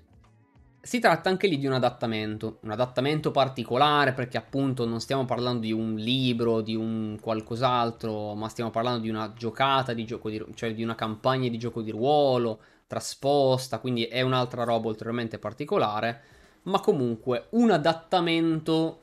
si 0.81 0.99
tratta 0.99 1.29
anche 1.29 1.47
lì 1.47 1.57
di 1.57 1.67
un 1.67 1.73
adattamento. 1.73 2.59
Un 2.61 2.71
adattamento 2.71 3.31
particolare 3.31 4.13
perché 4.13 4.37
appunto 4.37 4.85
non 4.85 5.01
stiamo 5.01 5.25
parlando 5.25 5.61
di 5.61 5.73
un 5.73 5.95
libro, 5.95 6.61
di 6.61 6.75
un 6.75 7.17
qualcos'altro, 7.19 8.35
ma 8.35 8.47
stiamo 8.47 8.69
parlando 8.69 9.01
di 9.01 9.09
una 9.09 9.33
giocata 9.33 9.93
di 9.93 10.05
gioco 10.05 10.29
di 10.29 10.43
cioè 10.53 10.73
di 10.73 10.83
una 10.83 10.95
campagna 10.95 11.49
di 11.49 11.57
gioco 11.57 11.81
di 11.81 11.91
ruolo 11.91 12.61
trasposta, 12.87 13.79
quindi 13.79 14.05
è 14.05 14.21
un'altra 14.21 14.63
roba 14.63 14.87
ulteriormente 14.87 15.39
particolare, 15.39 16.21
ma 16.63 16.79
comunque 16.79 17.47
un 17.51 17.69
adattamento 17.71 19.01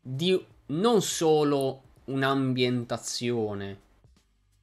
di 0.00 0.42
non 0.68 1.02
solo 1.02 1.82
un'ambientazione, 2.06 3.80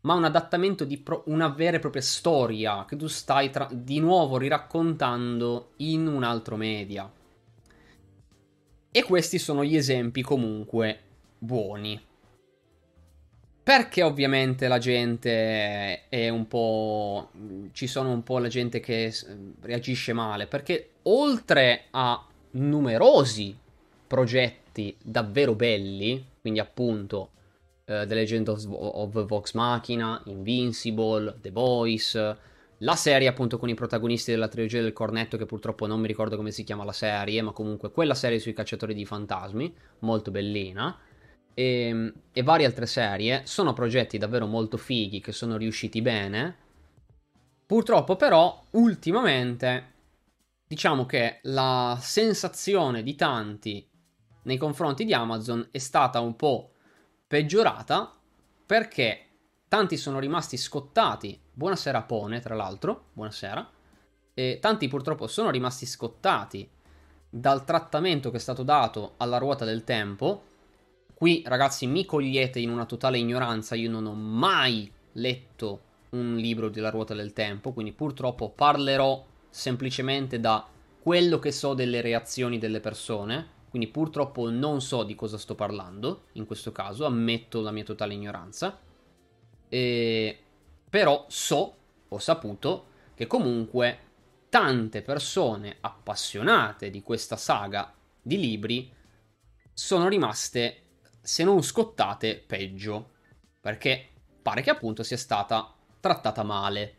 ma 0.05 0.13
un 0.13 0.23
adattamento 0.23 0.85
di 0.85 0.97
pro- 0.97 1.23
una 1.25 1.49
vera 1.49 1.77
e 1.77 1.79
propria 1.79 2.01
storia 2.01 2.85
che 2.87 2.95
tu 2.95 3.07
stai 3.07 3.49
tra- 3.49 3.69
di 3.71 3.99
nuovo 3.99 4.37
riraccontando 4.37 5.71
in 5.77 6.07
un 6.07 6.23
altro 6.23 6.55
media. 6.55 7.11
E 8.91 9.03
questi 9.03 9.39
sono 9.39 9.63
gli 9.63 9.75
esempi 9.75 10.21
comunque 10.21 10.99
buoni. 11.39 11.99
Perché 13.63 14.03
ovviamente 14.03 14.67
la 14.67 14.77
gente 14.77 16.07
è 16.07 16.29
un 16.29 16.47
po'. 16.47 17.31
ci 17.71 17.87
sono 17.87 18.11
un 18.11 18.21
po' 18.21 18.37
la 18.37 18.47
gente 18.47 18.79
che 18.79 19.11
reagisce 19.61 20.13
male? 20.13 20.45
Perché 20.45 20.91
oltre 21.03 21.85
a 21.89 22.23
numerosi 22.51 23.57
progetti 24.05 24.95
davvero 25.01 25.55
belli, 25.55 26.23
quindi 26.39 26.59
appunto 26.59 27.31
uh, 27.85 28.05
The 28.05 28.13
Legend 28.13 28.47
of, 28.49 28.65
of 28.67 29.25
Vox 29.25 29.53
Machina, 29.53 30.21
Invincible, 30.25 31.37
The 31.39 31.51
Boys, 31.51 32.35
la 32.79 32.95
serie 32.95 33.27
appunto 33.27 33.57
con 33.57 33.69
i 33.69 33.73
protagonisti 33.73 34.31
della 34.31 34.47
trilogia 34.47 34.81
del 34.81 34.93
cornetto 34.93 35.37
che 35.37 35.45
purtroppo 35.45 35.87
non 35.87 36.01
mi 36.01 36.07
ricordo 36.07 36.35
come 36.35 36.51
si 36.51 36.63
chiama 36.63 36.83
la 36.83 36.91
serie, 36.91 37.41
ma 37.41 37.51
comunque 37.51 37.91
quella 37.91 38.13
serie 38.13 38.39
sui 38.39 38.53
cacciatori 38.53 38.93
di 38.93 39.05
fantasmi, 39.05 39.73
molto 39.99 40.31
bellina. 40.31 40.97
E, 41.53 41.63
ehm, 41.63 42.13
e 42.33 42.43
varie 42.43 42.65
altre 42.65 42.85
serie 42.85 43.43
sono 43.45 43.73
progetti 43.73 44.17
davvero 44.17 44.45
molto 44.45 44.77
fighi 44.77 45.21
che 45.21 45.31
sono 45.31 45.55
riusciti 45.55 46.01
bene. 46.01 46.63
Purtroppo 47.65 48.15
però 48.15 48.63
ultimamente 48.71 49.93
diciamo 50.67 51.05
che 51.05 51.39
la 51.43 51.97
sensazione 52.01 53.03
di 53.03 53.15
tanti 53.15 53.87
nei 54.43 54.57
confronti 54.57 55.05
di 55.05 55.13
Amazon 55.13 55.67
è 55.71 55.77
stata 55.77 56.19
un 56.19 56.35
po' 56.35 56.71
peggiorata 57.27 58.13
perché 58.65 59.25
tanti 59.67 59.97
sono 59.97 60.19
rimasti 60.19 60.57
scottati. 60.57 61.39
Buonasera 61.53 62.03
Pone, 62.03 62.39
tra 62.39 62.55
l'altro, 62.55 63.05
buonasera. 63.13 63.69
E 64.33 64.59
tanti 64.61 64.87
purtroppo 64.87 65.27
sono 65.27 65.49
rimasti 65.49 65.85
scottati 65.85 66.69
dal 67.27 67.65
trattamento 67.65 68.29
che 68.29 68.37
è 68.37 68.39
stato 68.39 68.63
dato 68.63 69.13
alla 69.17 69.37
ruota 69.37 69.65
del 69.65 69.83
tempo. 69.83 70.43
Qui, 71.13 71.43
ragazzi, 71.45 71.87
mi 71.87 72.05
cogliete 72.05 72.59
in 72.59 72.69
una 72.69 72.85
totale 72.85 73.17
ignoranza, 73.17 73.75
io 73.75 73.89
non 73.89 74.05
ho 74.05 74.13
mai 74.13 74.91
letto 75.13 75.81
un 76.09 76.35
libro 76.35 76.69
della 76.69 76.89
ruota 76.89 77.13
del 77.13 77.33
tempo, 77.33 77.71
quindi 77.71 77.91
purtroppo 77.93 78.49
parlerò 78.49 79.25
semplicemente 79.49 80.39
da 80.39 80.65
quello 81.01 81.39
che 81.39 81.51
so 81.51 81.73
delle 81.73 82.01
reazioni 82.01 82.57
delle 82.57 82.79
persone 82.79 83.53
quindi 83.75 83.91
purtroppo 83.91 84.49
non 84.49 84.79
so 84.79 85.03
di 85.03 85.15
cosa 85.15 85.37
sto 85.37 85.53
parlando 85.53 86.27
in 86.33 86.45
questo 86.45 86.71
caso, 86.71 87.03
ammetto 87.03 87.59
la 87.59 87.71
mia 87.71 87.83
totale 87.83 88.13
ignoranza. 88.13 88.79
E... 89.67 90.39
Però 90.89 91.25
so, 91.27 91.75
ho 92.07 92.17
saputo, 92.17 92.85
che 93.15 93.27
comunque 93.27 93.99
tante 94.47 95.01
persone 95.01 95.75
appassionate 95.81 96.89
di 96.89 97.01
questa 97.01 97.35
saga 97.35 97.93
di 98.21 98.39
libri 98.39 98.89
sono 99.73 100.07
rimaste, 100.07 100.83
se 101.19 101.43
non 101.43 101.61
scottate, 101.61 102.41
peggio. 102.47 103.09
Perché 103.59 104.07
pare 104.41 104.61
che 104.61 104.69
appunto 104.69 105.03
sia 105.03 105.17
stata 105.17 105.75
trattata 105.99 106.43
male. 106.43 106.95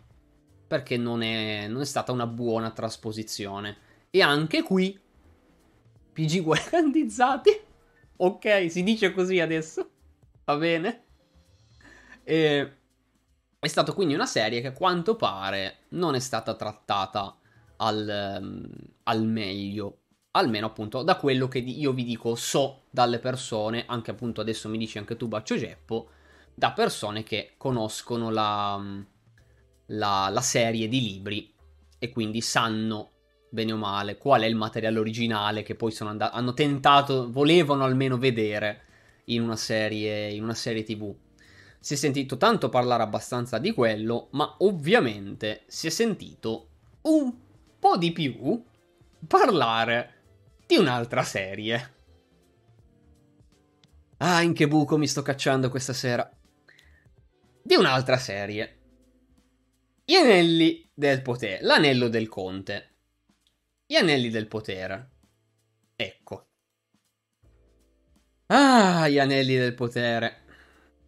Perché 0.66 0.98
non 0.98 1.22
è, 1.22 1.68
non 1.68 1.80
è 1.80 1.86
stata 1.86 2.12
una 2.12 2.26
buona 2.26 2.70
trasposizione. 2.70 3.78
E 4.10 4.20
anche 4.20 4.62
qui, 4.62 5.00
PG 6.16 6.40
guerrandizzati. 6.42 7.50
Ok, 8.16 8.70
si 8.70 8.82
dice 8.82 9.12
così 9.12 9.38
adesso. 9.38 9.90
Va 10.44 10.56
bene. 10.56 11.04
E 12.24 12.72
è 13.58 13.68
stata 13.68 13.92
quindi 13.92 14.14
una 14.14 14.26
serie 14.26 14.62
che 14.62 14.68
a 14.68 14.72
quanto 14.72 15.16
pare 15.16 15.80
non 15.90 16.14
è 16.14 16.18
stata 16.18 16.54
trattata 16.54 17.36
al, 17.76 18.38
um, 18.40 18.66
al 19.02 19.24
meglio. 19.24 19.98
Almeno 20.32 20.66
appunto 20.66 21.02
da 21.02 21.16
quello 21.16 21.48
che 21.48 21.58
io 21.58 21.92
vi 21.92 22.04
dico 22.04 22.34
so 22.34 22.84
dalle 22.90 23.18
persone, 23.18 23.84
anche 23.86 24.10
appunto 24.10 24.40
adesso 24.40 24.68
mi 24.68 24.78
dici 24.78 24.98
anche 24.98 25.16
tu 25.16 25.28
Baccio 25.28 25.56
Geppo, 25.56 26.10
da 26.54 26.72
persone 26.72 27.22
che 27.22 27.54
conoscono 27.56 28.30
la, 28.30 28.82
la, 29.86 30.28
la 30.30 30.40
serie 30.40 30.88
di 30.88 31.00
libri 31.00 31.54
e 31.98 32.10
quindi 32.10 32.40
sanno 32.42 33.12
bene 33.48 33.72
o 33.72 33.76
male 33.76 34.16
qual 34.16 34.42
è 34.42 34.46
il 34.46 34.56
materiale 34.56 34.98
originale 34.98 35.62
che 35.62 35.74
poi 35.74 35.90
sono 35.90 36.10
andati, 36.10 36.36
hanno 36.36 36.54
tentato, 36.54 37.30
volevano 37.30 37.84
almeno 37.84 38.18
vedere 38.18 38.82
in 39.26 39.42
una 39.42 39.56
serie, 39.56 40.30
in 40.30 40.42
una 40.42 40.54
serie 40.54 40.82
tv. 40.82 41.14
Si 41.78 41.94
è 41.94 41.96
sentito 41.96 42.36
tanto 42.36 42.68
parlare 42.68 43.02
abbastanza 43.02 43.58
di 43.58 43.72
quello, 43.72 44.28
ma 44.32 44.56
ovviamente 44.58 45.62
si 45.66 45.86
è 45.86 45.90
sentito 45.90 46.68
un 47.02 47.32
po' 47.78 47.96
di 47.96 48.12
più 48.12 48.62
parlare 49.26 50.14
di 50.66 50.76
un'altra 50.76 51.22
serie. 51.22 51.94
Ah, 54.18 54.42
in 54.42 54.54
che 54.54 54.66
buco 54.66 54.96
mi 54.96 55.06
sto 55.06 55.22
cacciando 55.22 55.68
questa 55.68 55.92
sera. 55.92 56.28
Di 57.62 57.74
un'altra 57.74 58.16
serie. 58.16 58.78
Gli 60.04 60.14
anelli 60.14 60.88
del 60.94 61.22
potere. 61.22 61.62
L'anello 61.62 62.08
del 62.08 62.28
conte. 62.28 62.95
Gli 63.88 63.94
anelli 63.94 64.30
del 64.30 64.48
potere. 64.48 65.10
Ecco. 65.94 66.48
Ah, 68.46 69.06
gli 69.08 69.18
anelli 69.20 69.56
del 69.56 69.74
potere. 69.74 70.42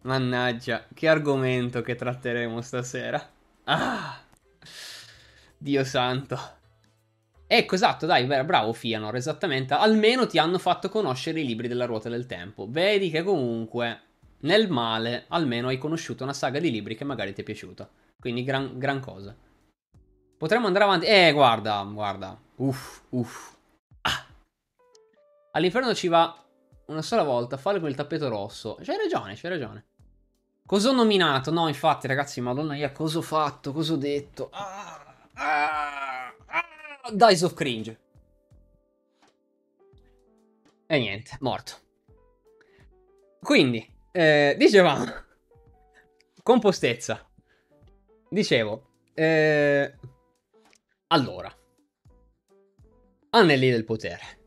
Mannaggia, 0.03 0.87
che 0.93 1.09
argomento 1.09 1.81
che 1.81 1.95
tratteremo 1.95 2.61
stasera. 2.61 3.31
Ah, 3.65 4.23
Dio 5.57 5.83
santo. 5.83 6.39
Ecco, 7.47 7.75
esatto, 7.75 8.05
dai, 8.05 8.25
bravo 8.25 8.71
Fianor, 8.71 9.15
esattamente. 9.17 9.73
Almeno 9.73 10.25
ti 10.25 10.37
hanno 10.37 10.57
fatto 10.57 10.87
conoscere 10.87 11.41
i 11.41 11.45
libri 11.45 11.67
della 11.67 11.85
ruota 11.85 12.07
del 12.07 12.25
tempo. 12.27 12.65
Vedi 12.69 13.09
che 13.09 13.23
comunque, 13.23 14.01
nel 14.41 14.69
male, 14.69 15.25
almeno 15.27 15.67
hai 15.67 15.77
conosciuto 15.77 16.23
una 16.23 16.31
saga 16.33 16.59
di 16.59 16.71
libri 16.71 16.95
che 16.95 17.03
magari 17.03 17.33
ti 17.33 17.41
è 17.41 17.43
piaciuta. 17.43 17.89
Quindi 18.17 18.43
gran, 18.43 18.77
gran 18.77 19.01
cosa. 19.01 19.35
Potremmo 20.39 20.67
andare 20.67 20.85
avanti. 20.85 21.05
Eh, 21.05 21.33
guarda, 21.33 21.83
guarda. 21.83 22.39
Uff, 22.55 23.01
uff. 23.09 23.55
Ah. 24.03 24.25
All'inferno 25.51 25.93
ci 25.93 26.07
va 26.07 26.33
una 26.85 27.01
sola 27.01 27.23
volta, 27.23 27.57
fare 27.57 27.81
con 27.81 27.89
il 27.89 27.95
tappeto 27.95 28.29
rosso. 28.29 28.77
C'hai 28.81 28.95
ragione, 28.95 29.35
c'hai 29.35 29.49
ragione. 29.51 29.85
Cosa 30.65 30.91
ho 30.91 30.93
nominato? 30.93 31.51
No, 31.51 31.67
infatti, 31.67 32.07
ragazzi, 32.07 32.39
madonna 32.39 32.75
mia, 32.75 32.89
cosa 32.93 33.17
ho 33.17 33.21
fatto? 33.21 33.73
Cosa 33.73 33.91
ho 33.91 33.97
detto? 33.97 34.47
Ah, 34.53 35.13
ah, 35.33 36.33
ah, 36.45 37.11
Dice 37.11 37.43
of 37.43 37.53
Cringe. 37.53 37.99
E 40.87 40.99
niente, 40.99 41.35
morto. 41.41 41.73
Quindi, 43.41 43.85
eh, 44.13 44.55
dicevamo, 44.57 45.03
compostezza. 46.41 47.27
Dicevo, 48.29 48.87
eh, 49.13 49.95
allora, 51.11 51.51
anelli 53.31 53.69
del 53.69 53.83
potere. 53.83 54.37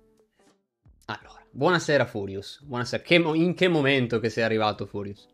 Allora, 1.07 1.45
buonasera 1.51 2.07
Furious. 2.07 2.63
Buonasera. 2.63 3.03
Che 3.03 3.19
mo- 3.19 3.35
in 3.35 3.55
che 3.55 3.69
momento 3.69 4.21
che 4.21 4.31
sei 4.31 4.45
arrivato 4.45 4.87
Furious? 4.87 5.29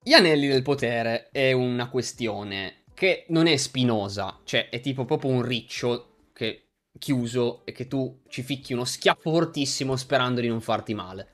Gli 0.00 0.12
anelli 0.12 0.46
del 0.46 0.62
potere 0.62 1.28
è 1.32 1.52
una 1.52 1.88
questione 1.88 2.84
che 2.94 3.24
non 3.30 3.46
è 3.46 3.56
spinosa, 3.56 4.40
cioè 4.44 4.68
è 4.68 4.80
tipo 4.80 5.04
proprio 5.04 5.30
un 5.30 5.42
riccio 5.42 6.28
che 6.32 6.68
chiuso 6.96 7.64
e 7.64 7.72
che 7.72 7.88
tu 7.88 8.22
ci 8.28 8.42
ficchi 8.42 8.74
uno 8.74 8.84
schiaffo 8.84 9.32
fortissimo 9.32 9.96
sperando 9.96 10.40
di 10.40 10.48
non 10.48 10.60
farti 10.60 10.94
male. 10.94 11.32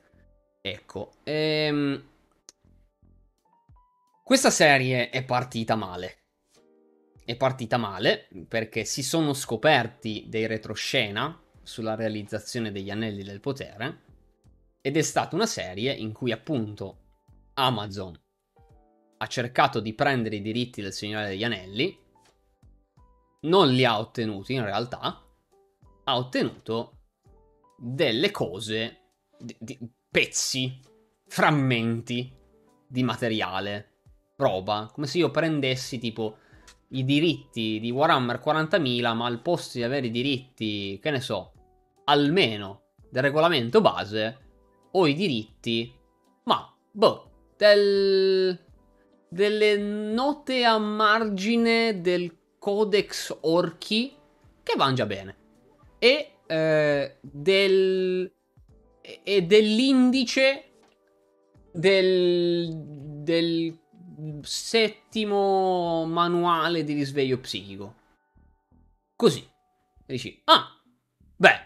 Ecco, 0.61 1.11
ehm... 1.23 2.09
questa 4.23 4.49
serie 4.49 5.11
è 5.11 5.23
partita 5.23 5.75
male. 5.75 6.20
È 7.23 7.35
partita 7.35 7.77
male 7.77 8.27
perché 8.47 8.83
si 8.83 9.03
sono 9.03 9.33
scoperti 9.33 10.25
dei 10.27 10.47
retroscena 10.47 11.39
sulla 11.63 11.95
realizzazione 11.95 12.71
degli 12.71 12.89
anelli 12.89 13.23
del 13.23 13.39
potere 13.39 14.01
ed 14.81 14.97
è 14.97 15.01
stata 15.01 15.35
una 15.35 15.45
serie 15.45 15.93
in 15.93 16.11
cui 16.11 16.31
appunto 16.31 16.97
Amazon 17.53 18.19
ha 19.17 19.27
cercato 19.27 19.79
di 19.79 19.93
prendere 19.93 20.37
i 20.37 20.41
diritti 20.41 20.81
del 20.81 20.93
Signore 20.93 21.27
degli 21.27 21.43
Anelli, 21.43 21.95
non 23.41 23.69
li 23.69 23.85
ha 23.85 23.99
ottenuti 23.99 24.53
in 24.53 24.63
realtà, 24.63 25.23
ha 26.03 26.17
ottenuto 26.17 26.97
delle 27.77 28.31
cose, 28.31 28.97
di, 29.37 29.55
di, 29.59 29.79
pezzi, 30.09 30.79
frammenti 31.27 32.35
di 32.87 33.03
materiale, 33.03 33.99
roba, 34.37 34.89
come 34.91 35.05
se 35.05 35.19
io 35.19 35.29
prendessi 35.29 35.99
tipo 35.99 36.37
i 36.91 37.03
diritti 37.05 37.79
di 37.79 37.91
Warhammer 37.91 38.41
40.000, 38.43 39.15
ma 39.15 39.25
al 39.25 39.41
posto 39.41 39.77
di 39.77 39.83
avere 39.83 40.07
i 40.07 40.11
diritti, 40.11 40.99
che 41.01 41.11
ne 41.11 41.19
so, 41.19 41.51
almeno 42.05 42.81
del 43.09 43.23
regolamento 43.23 43.81
base, 43.81 44.37
ho 44.91 45.07
i 45.07 45.13
diritti, 45.13 45.93
ma, 46.43 46.73
boh, 46.91 47.29
del 47.57 48.59
delle 49.31 49.77
note 49.77 50.65
a 50.65 50.77
margine 50.77 52.01
del 52.01 52.35
Codex 52.59 53.37
Orchi 53.41 54.13
che 54.61 54.73
vanno 54.75 54.93
già 54.93 55.05
bene. 55.05 55.35
E, 55.99 56.31
eh, 56.45 57.15
del, 57.21 58.29
e 59.23 59.41
dell'indice 59.43 60.65
del, 61.71 62.73
del 63.23 63.79
settimo 64.41 66.05
manuale 66.05 66.83
di 66.83 66.93
risveglio 66.93 67.39
psichico. 67.39 67.95
Così. 69.15 69.39
E 69.39 70.13
dici, 70.13 70.41
ah, 70.45 70.81
beh, 71.35 71.61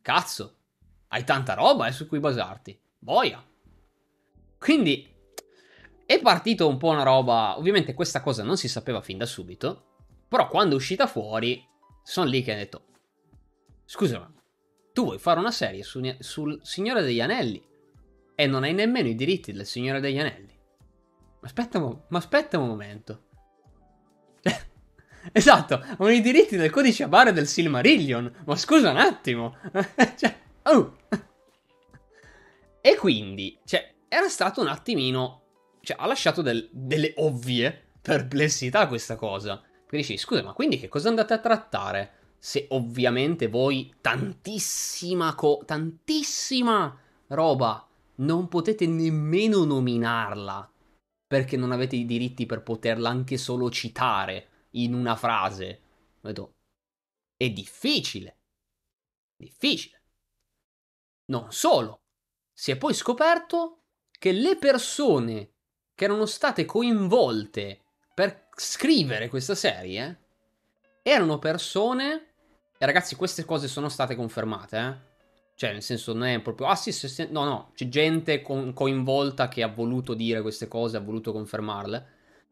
cazzo, 0.00 0.56
hai 1.08 1.24
tanta 1.24 1.54
roba 1.54 1.86
eh, 1.86 1.92
su 1.92 2.06
cui 2.06 2.18
basarti. 2.18 2.78
Boia. 2.98 3.42
Quindi 4.58 5.06
è 6.06 6.20
partito 6.20 6.68
un 6.68 6.76
po' 6.76 6.88
una 6.88 7.02
roba. 7.02 7.56
Ovviamente 7.58 7.94
questa 7.94 8.20
cosa 8.20 8.42
non 8.42 8.56
si 8.56 8.68
sapeva 8.68 9.00
fin 9.00 9.18
da 9.18 9.26
subito. 9.26 9.92
Però 10.28 10.48
quando 10.48 10.74
è 10.74 10.76
uscita 10.76 11.06
fuori, 11.06 11.62
sono 12.02 12.28
lì 12.28 12.42
che 12.42 12.50
hanno 12.50 12.60
detto: 12.60 12.84
Scusa, 13.84 14.18
ma 14.18 14.32
tu 14.92 15.04
vuoi 15.04 15.18
fare 15.18 15.38
una 15.38 15.50
serie 15.50 15.82
su, 15.82 16.00
sul 16.20 16.58
Signore 16.62 17.02
degli 17.02 17.20
Anelli 17.20 17.62
e 18.34 18.46
non 18.46 18.64
hai 18.64 18.72
nemmeno 18.72 19.08
i 19.08 19.14
diritti 19.14 19.52
del 19.52 19.66
Signore 19.66 20.00
degli 20.00 20.18
Anelli. 20.18 20.53
Aspetta, 21.44 21.78
ma 21.78 22.18
aspetta 22.18 22.58
un 22.58 22.66
momento. 22.66 23.22
esatto, 25.32 25.84
ho 25.98 26.08
i 26.08 26.22
diritti 26.22 26.56
del 26.56 26.70
codice 26.70 27.04
a 27.04 27.08
barre 27.08 27.32
del 27.32 27.46
Silmarillion. 27.46 28.32
Ma 28.44 28.56
scusa 28.56 28.90
un 28.90 28.96
attimo. 28.96 29.56
cioè, 30.16 30.36
oh. 30.62 30.96
e 32.80 32.96
quindi, 32.96 33.58
cioè, 33.64 33.94
era 34.08 34.28
stato 34.28 34.62
un 34.62 34.68
attimino 34.68 35.42
cioè, 35.84 35.96
ha 36.00 36.06
lasciato 36.06 36.42
del, 36.42 36.68
delle 36.72 37.12
ovvie 37.16 37.90
perplessità 38.00 38.88
questa 38.88 39.16
cosa. 39.16 39.58
Perché 39.58 39.98
dici, 39.98 40.16
scusa, 40.16 40.42
ma 40.42 40.54
quindi 40.54 40.78
che 40.78 40.88
cosa 40.88 41.10
andate 41.10 41.34
a 41.34 41.38
trattare? 41.38 42.12
Se 42.38 42.66
ovviamente 42.70 43.48
voi 43.48 43.94
tantissima, 44.00 45.34
co- 45.34 45.62
tantissima 45.64 46.98
roba 47.28 47.86
non 48.16 48.48
potete 48.48 48.86
nemmeno 48.86 49.64
nominarla 49.64 50.70
perché 51.34 51.56
non 51.56 51.72
avete 51.72 51.96
i 51.96 52.06
diritti 52.06 52.46
per 52.46 52.62
poterla 52.62 53.08
anche 53.08 53.38
solo 53.38 53.68
citare 53.68 54.68
in 54.74 54.94
una 54.94 55.16
frase. 55.16 55.80
Vedo, 56.20 56.54
è 57.36 57.50
difficile. 57.50 58.38
Difficile. 59.34 60.00
Non 61.32 61.50
solo, 61.50 62.02
si 62.52 62.70
è 62.70 62.76
poi 62.76 62.94
scoperto 62.94 63.80
che 64.16 64.30
le 64.30 64.56
persone 64.58 65.54
che 65.92 66.04
erano 66.04 66.24
state 66.24 66.64
coinvolte 66.64 67.82
per 68.14 68.50
scrivere 68.54 69.28
questa 69.28 69.56
serie 69.56 70.26
erano 71.02 71.40
persone. 71.40 72.34
E 72.78 72.86
ragazzi, 72.86 73.16
queste 73.16 73.44
cose 73.44 73.66
sono 73.66 73.88
state 73.88 74.14
confermate, 74.14 74.78
eh. 74.78 75.13
Cioè, 75.56 75.72
nel 75.72 75.82
senso, 75.82 76.12
non 76.12 76.24
è 76.26 76.40
proprio. 76.40 76.66
Ah, 76.66 76.74
sì, 76.74 76.92
sì. 76.92 77.28
No, 77.30 77.44
no. 77.44 77.70
C'è 77.74 77.88
gente 77.88 78.42
co- 78.42 78.72
coinvolta 78.72 79.48
che 79.48 79.62
ha 79.62 79.68
voluto 79.68 80.14
dire 80.14 80.42
queste 80.42 80.68
cose, 80.68 80.96
ha 80.96 81.00
voluto 81.00 81.32
confermarle. 81.32 82.06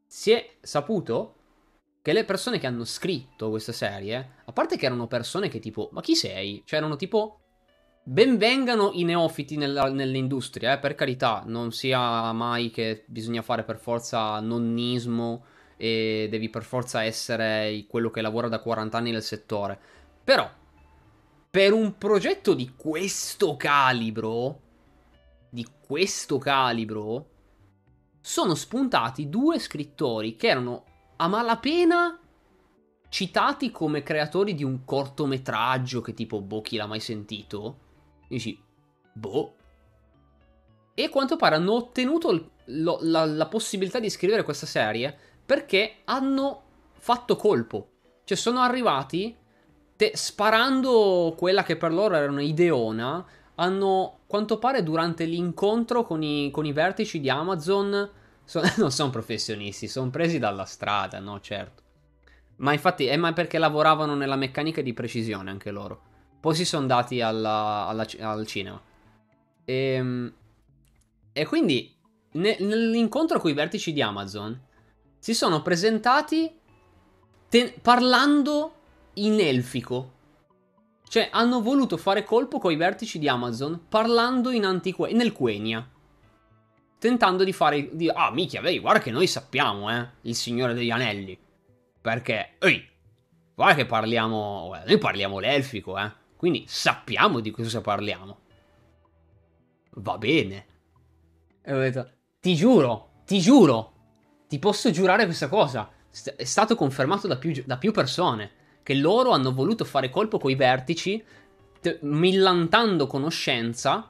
Si 0.07 0.31
è 0.31 0.57
saputo 0.61 1.37
che 2.03 2.13
le 2.13 2.25
persone 2.25 2.59
che 2.59 2.67
hanno 2.67 2.85
scritto 2.85 3.51
questa 3.51 3.73
serie, 3.73 4.31
a 4.45 4.53
parte 4.53 4.77
che 4.77 4.87
erano 4.87 5.07
persone 5.07 5.49
che 5.49 5.59
tipo, 5.61 5.89
ma 5.93 6.01
chi 6.01 6.15
sei? 6.15 6.63
Cioè, 6.65 6.79
erano 6.79 6.97
tipo. 6.97 7.39
Benvengano 8.05 8.91
i 8.95 9.05
neofiti 9.05 9.57
nella, 9.57 9.89
nell'industria, 9.89 10.73
eh, 10.75 10.79
per 10.79 10.97
carità, 10.97 11.45
non 11.47 11.71
sia 11.71 12.33
mai 12.33 12.71
che 12.71 13.05
bisogna 13.07 13.43
fare 13.43 13.63
per 13.63 13.79
forza 13.79 14.41
nonnismo 14.41 15.45
e 15.77 16.27
devi 16.29 16.49
per 16.51 16.65
forza 16.65 17.05
essere 17.05 17.85
quello 17.89 18.11
che 18.11 18.21
lavora 18.21 18.49
da 18.49 18.59
40 18.61 18.99
anni 18.99 19.13
nel 19.13 19.23
settore. 19.23 19.79
Però, 20.25 20.51
per 21.53 21.75
un 21.75 21.99
progetto 21.99 22.55
di 22.55 22.73
questo 22.75 23.59
calibro, 23.59 24.61
di 25.51 25.67
questo 25.87 26.39
calibro, 26.39 27.29
sono 28.23 28.55
spuntati 28.55 29.29
due 29.29 29.59
scrittori 29.59 30.37
che 30.37 30.47
erano 30.47 30.85
a 31.17 31.29
malapena 31.29 32.19
citati 33.11 33.71
come 33.71 34.03
creatori 34.03 34.55
di 34.55 34.65
un 34.65 34.87
cortometraggio 34.87 36.01
che 36.01 36.15
tipo, 36.15 36.41
boh, 36.41 36.63
chi 36.63 36.79
l'ha 36.79 36.87
mai 36.87 37.01
sentito? 37.01 37.79
Dici, 38.29 38.59
boh. 39.13 39.55
E 40.95 41.05
a 41.05 41.11
quanto 41.11 41.37
pare 41.37 41.57
hanno 41.57 41.75
ottenuto 41.75 42.53
lo, 42.65 42.99
la, 43.03 43.27
la 43.27 43.47
possibilità 43.47 43.99
di 43.99 44.09
scrivere 44.09 44.43
questa 44.43 44.65
serie 44.65 45.15
perché 45.45 45.97
hanno 46.05 46.63
fatto 46.95 47.37
colpo. 47.37 47.91
Cioè 48.25 48.39
sono 48.39 48.61
arrivati 48.61 49.37
te, 50.03 50.17
sparando 50.17 51.35
quella 51.37 51.63
che 51.63 51.77
per 51.77 51.93
loro 51.93 52.17
era 52.17 52.31
un'ideona. 52.31 53.25
Hanno, 53.57 54.21
quanto 54.27 54.59
pare, 54.59 54.83
durante 54.83 55.25
l'incontro 55.25 56.03
con 56.03 56.23
i, 56.23 56.51
con 56.51 56.67
i 56.67 56.73
vertici 56.73 57.21
di 57.21 57.31
Amazon, 57.31 58.11
so, 58.43 58.61
non 58.79 58.91
sono 58.91 59.11
professionisti, 59.11 59.87
sono 59.87 60.11
presi 60.11 60.41
dalla 60.41 60.65
strada, 60.65 61.21
no, 61.21 61.41
certo. 61.41 61.83
Ma 62.57 62.73
infatti 62.73 63.07
è 63.07 63.17
ma 63.17 63.33
perché 63.33 63.59
lavoravano 63.59 64.15
nella 64.15 64.37
meccanica 64.37 64.83
di 64.83 64.93
precisione 64.93 65.51
anche 65.51 65.71
loro. 65.71 66.11
Poi 66.41 66.55
si 66.57 66.65
sono 66.65 66.87
dati 66.87 67.21
alla, 67.21 67.87
alla, 67.87 68.05
al 68.21 68.47
cinema. 68.47 68.81
E, 69.65 69.75
ehm, 69.75 70.33
e 71.33 71.47
quindi 71.47 71.95
ne, 72.33 72.57
nell'incontro 72.59 73.39
con 73.39 73.51
i 73.51 73.55
vertici 73.55 73.93
di 73.93 74.03
Amazon 74.03 74.61
si 75.19 75.35
sono 75.35 75.63
presentati 75.63 76.59
te- 77.49 77.75
parlando 77.81 78.82
in 79.15 79.41
elfico. 79.41 80.21
Cioè, 81.13 81.29
hanno 81.31 81.61
voluto 81.61 81.99
fare 81.99 82.25
colpo 82.25 82.59
con 82.59 82.73
i 82.73 82.77
vertici 82.77 83.19
di 83.19 83.29
Amazon 83.29 83.87
parlando 83.89 84.51
in 84.51 84.65
antique- 84.65 85.13
nel 85.13 85.33
Quenya. 85.33 85.87
Tentando 86.99 87.45
di 87.45 87.53
fare. 87.53 87.95
Di, 87.95 88.09
ah, 88.09 88.31
mica, 88.31 88.61
vedi, 88.61 88.79
guarda 88.79 89.01
che 89.01 89.11
noi 89.11 89.27
sappiamo, 89.27 89.91
eh. 89.91 90.09
Il 90.23 90.35
Signore 90.35 90.73
degli 90.73 90.91
Anelli. 90.91 91.39
Perché, 92.01 92.55
ehi, 92.59 92.89
guarda 93.55 93.75
che 93.75 93.87
parliamo. 93.87 94.67
Guarda, 94.69 94.89
noi 94.89 94.99
parliamo 94.99 95.39
l'elfico, 95.39 95.99
eh. 95.99 96.11
Quindi 96.37 96.65
sappiamo 96.67 97.41
di 97.41 97.51
cosa 97.51 97.81
parliamo. 97.83 98.39
Va 99.97 100.17
bene. 100.17 100.67
E 101.61 101.75
ho 101.75 101.79
detto, 101.79 102.11
ti 102.41 102.55
giuro, 102.55 103.23
ti 103.27 103.39
giuro. 103.39 103.93
Ti 104.49 104.59
posso 104.59 104.91
giurare 104.91 105.27
questa 105.27 105.49
cosa. 105.49 105.91
È 106.37 106.45
stato 106.45 106.75
confermato 106.75 107.27
da 107.27 107.37
più, 107.37 107.63
da 107.67 107.77
più 107.77 107.93
persone 107.93 108.61
che 108.83 108.95
loro 108.95 109.31
hanno 109.31 109.53
voluto 109.53 109.85
fare 109.85 110.11
colpo 110.11 110.39
coi 110.39 110.55
vertici, 110.55 111.23
te- 111.81 111.99
millantando 112.03 113.07
conoscenza, 113.07 114.09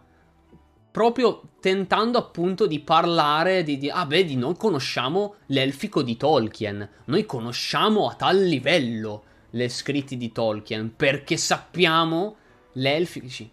proprio 0.91 1.43
tentando 1.61 2.19
appunto 2.19 2.67
di 2.67 2.81
parlare 2.81 3.63
di, 3.63 3.79
di 3.79 3.89
ah 3.91 4.05
vedi, 4.05 4.37
noi 4.37 4.57
conosciamo 4.57 5.37
l'elfico 5.47 6.03
di 6.03 6.17
Tolkien, 6.17 6.89
noi 7.07 7.25
conosciamo 7.25 8.09
a 8.09 8.15
tal 8.15 8.43
livello 8.43 9.25
le 9.51 9.69
scritti 9.69 10.17
di 10.17 10.33
Tolkien, 10.33 10.95
perché 10.95 11.37
sappiamo 11.37 12.37
l'elfici. 12.73 13.51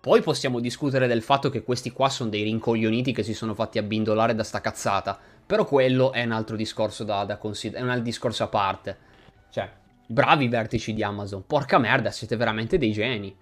Poi 0.00 0.22
possiamo 0.22 0.60
discutere 0.60 1.06
del 1.06 1.22
fatto 1.22 1.50
che 1.50 1.62
questi 1.62 1.90
qua 1.90 2.08
sono 2.08 2.30
dei 2.30 2.44
rincoglioniti 2.44 3.12
che 3.12 3.24
si 3.24 3.34
sono 3.34 3.54
fatti 3.54 3.78
abbindolare 3.78 4.34
da 4.34 4.44
sta 4.44 4.60
cazzata. 4.60 5.18
Però 5.44 5.64
quello 5.64 6.12
è 6.12 6.24
un 6.24 6.32
altro 6.32 6.56
discorso 6.56 7.04
da, 7.04 7.24
da 7.24 7.36
considerare, 7.36 7.82
è 7.82 7.84
un 7.84 7.90
altro 7.90 8.04
discorso 8.04 8.44
a 8.44 8.48
parte. 8.48 8.96
Cioè, 9.50 9.70
bravi 10.06 10.48
vertici 10.48 10.92
di 10.92 11.02
Amazon. 11.02 11.46
Porca 11.46 11.78
merda, 11.78 12.10
siete 12.10 12.36
veramente 12.36 12.78
dei 12.78 12.92
geni. 12.92 13.36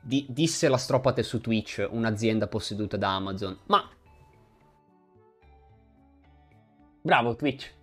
Di- 0.00 0.26
disse 0.28 0.68
la 0.68 0.76
stropate 0.76 1.22
su 1.22 1.40
Twitch, 1.40 1.86
un'azienda 1.90 2.46
posseduta 2.46 2.96
da 2.96 3.14
Amazon. 3.14 3.58
Ma... 3.66 3.88
Bravo 7.02 7.36
Twitch. 7.36 7.74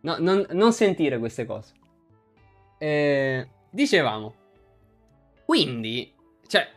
No, 0.00 0.16
non, 0.18 0.46
non 0.50 0.72
sentire 0.72 1.18
queste 1.18 1.46
cose. 1.46 1.74
Eh, 2.78 3.48
dicevamo. 3.70 4.34
Quindi, 5.44 6.12
cioè, 6.46 6.68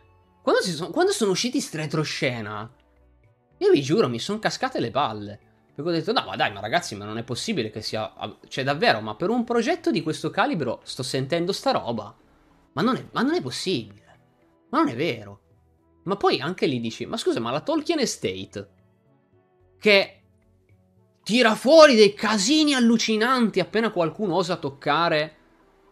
quando, 0.42 0.62
sono, 0.62 0.92
quando 0.92 1.12
sono 1.12 1.32
usciti 1.32 1.60
sti 1.60 1.78
retroscena, 1.78 2.72
io 3.58 3.72
vi 3.72 3.82
giuro, 3.82 4.08
mi 4.08 4.20
sono 4.20 4.40
cascate 4.40 4.80
le 4.80 4.92
palle. 4.92 5.40
Perché 5.82 5.92
ho 5.94 5.94
detto, 5.94 6.12
no, 6.12 6.26
ma 6.28 6.36
dai, 6.36 6.52
ma 6.52 6.60
ragazzi, 6.60 6.94
ma 6.96 7.06
non 7.06 7.18
è 7.18 7.24
possibile 7.24 7.70
che 7.70 7.82
sia... 7.82 8.14
Cioè, 8.50 8.66
davvero, 8.66 9.00
ma 9.00 9.16
per 9.16 9.30
un 9.30 9.46
progetto 9.46 9.92
di 9.92 10.04
questo 10.04 10.30
calibro 10.30 10.82
sto 10.84 11.04
sentendo 11.04 11.54
sta 11.54 11.72
roba. 11.72 12.14
Ma 12.74 12.82
non 12.82 12.98
è, 12.98 13.06
ma 13.14 13.22
non 13.22 13.34
è 13.34 13.42
possibile. 13.42 14.20
Ma 14.72 14.80
non 14.80 14.90
è 14.90 14.96
vero. 14.96 15.40
Ma 16.04 16.18
poi 16.18 16.42
anche 16.42 16.66
lì 16.66 16.82
dici, 16.82 17.06
ma 17.06 17.16
scusa, 17.16 17.40
ma 17.40 17.52
la 17.52 17.62
Tolkien 17.62 18.00
Estate, 18.00 18.70
che 19.80 20.22
tira 21.24 21.56
fuori 21.56 21.96
dei 21.96 22.14
casini 22.14 22.74
allucinanti 22.74 23.62
appena 23.62 23.90
qualcuno 23.92 24.36
osa 24.36 24.58
toccare 24.58 25.36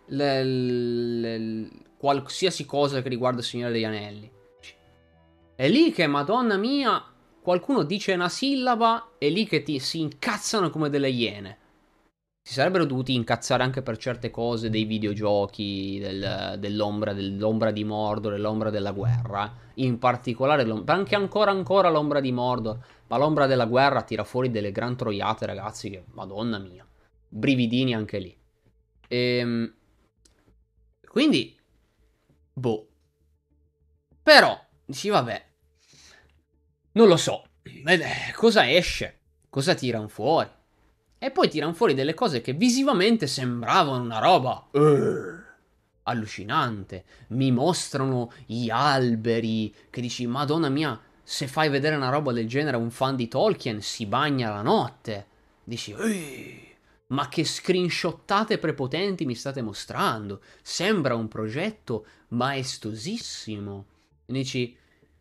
le, 0.07 0.43
le, 0.43 1.37
le, 1.37 1.69
qualsiasi 1.97 2.65
cosa 2.65 3.01
che 3.01 3.07
riguarda 3.07 3.39
il 3.39 3.45
Signore 3.45 3.71
degli 3.71 3.85
Anelli. 3.85 4.29
È 5.55 5.69
lì 5.69 5.93
che, 5.93 6.07
madonna 6.07 6.57
mia, 6.57 7.01
qualcuno 7.47 7.83
dice 7.83 8.11
una 8.11 8.27
sillaba 8.27 9.11
e 9.17 9.29
lì 9.29 9.45
che 9.47 9.63
ti, 9.63 9.79
si 9.79 10.01
incazzano 10.01 10.69
come 10.69 10.89
delle 10.89 11.09
iene. 11.09 11.57
Si 12.41 12.51
sarebbero 12.51 12.83
dovuti 12.83 13.13
incazzare 13.13 13.63
anche 13.63 13.81
per 13.81 13.95
certe 13.95 14.29
cose 14.29 14.69
dei 14.69 14.83
videogiochi, 14.83 15.97
del, 15.97 16.57
dell'ombra, 16.59 17.13
dell'ombra 17.13 17.71
di 17.71 17.85
Mordor 17.85 18.33
e 18.33 18.37
l'ombra 18.37 18.69
della 18.69 18.91
guerra. 18.91 19.49
In 19.75 19.97
particolare, 19.97 20.69
anche 20.87 21.15
ancora 21.15 21.51
ancora 21.51 21.89
l'ombra 21.89 22.19
di 22.19 22.33
Mordor. 22.33 22.85
Ma 23.07 23.17
l'ombra 23.17 23.45
della 23.45 23.65
guerra 23.65 24.01
tira 24.01 24.25
fuori 24.25 24.51
delle 24.51 24.73
gran 24.73 24.97
troiate, 24.97 25.45
ragazzi, 25.45 25.89
che 25.89 26.03
madonna 26.15 26.57
mia. 26.57 26.85
Brividini 27.29 27.95
anche 27.95 28.19
lì. 28.19 28.37
Ehm, 29.07 29.73
quindi, 31.07 31.57
boh. 32.51 32.87
Però, 34.21 34.59
dici, 34.85 35.07
vabbè, 35.07 35.45
non 36.97 37.07
lo 37.07 37.15
so. 37.15 37.43
Eh, 37.63 38.33
cosa 38.33 38.69
esce? 38.69 39.19
Cosa 39.49 39.75
tirano 39.75 40.07
fuori? 40.07 40.49
E 41.19 41.31
poi 41.31 41.47
tirano 41.47 41.73
fuori 41.73 41.93
delle 41.93 42.15
cose 42.15 42.41
che 42.41 42.53
visivamente 42.53 43.27
sembravano 43.27 44.03
una 44.03 44.19
roba. 44.19 44.67
Uh, 44.71 45.39
allucinante. 46.03 47.05
Mi 47.29 47.51
mostrano 47.51 48.31
gli 48.45 48.69
alberi. 48.69 49.73
Che 49.89 50.01
dici, 50.01 50.25
Madonna 50.25 50.69
mia, 50.69 50.99
se 51.23 51.47
fai 51.47 51.69
vedere 51.69 51.95
una 51.95 52.09
roba 52.09 52.31
del 52.31 52.47
genere 52.47 52.77
a 52.77 52.79
un 52.79 52.89
fan 52.89 53.15
di 53.15 53.27
Tolkien, 53.27 53.81
si 53.81 54.07
bagna 54.07 54.49
la 54.49 54.61
notte. 54.63 55.27
Dici, 55.63 55.95
ma 57.07 57.29
che 57.29 57.45
screenshottate 57.45 58.57
prepotenti 58.57 59.25
mi 59.25 59.35
state 59.35 59.61
mostrando? 59.61 60.41
Sembra 60.63 61.15
un 61.15 61.27
progetto 61.27 62.05
maestosissimo. 62.29 63.85
dici, 64.25 64.75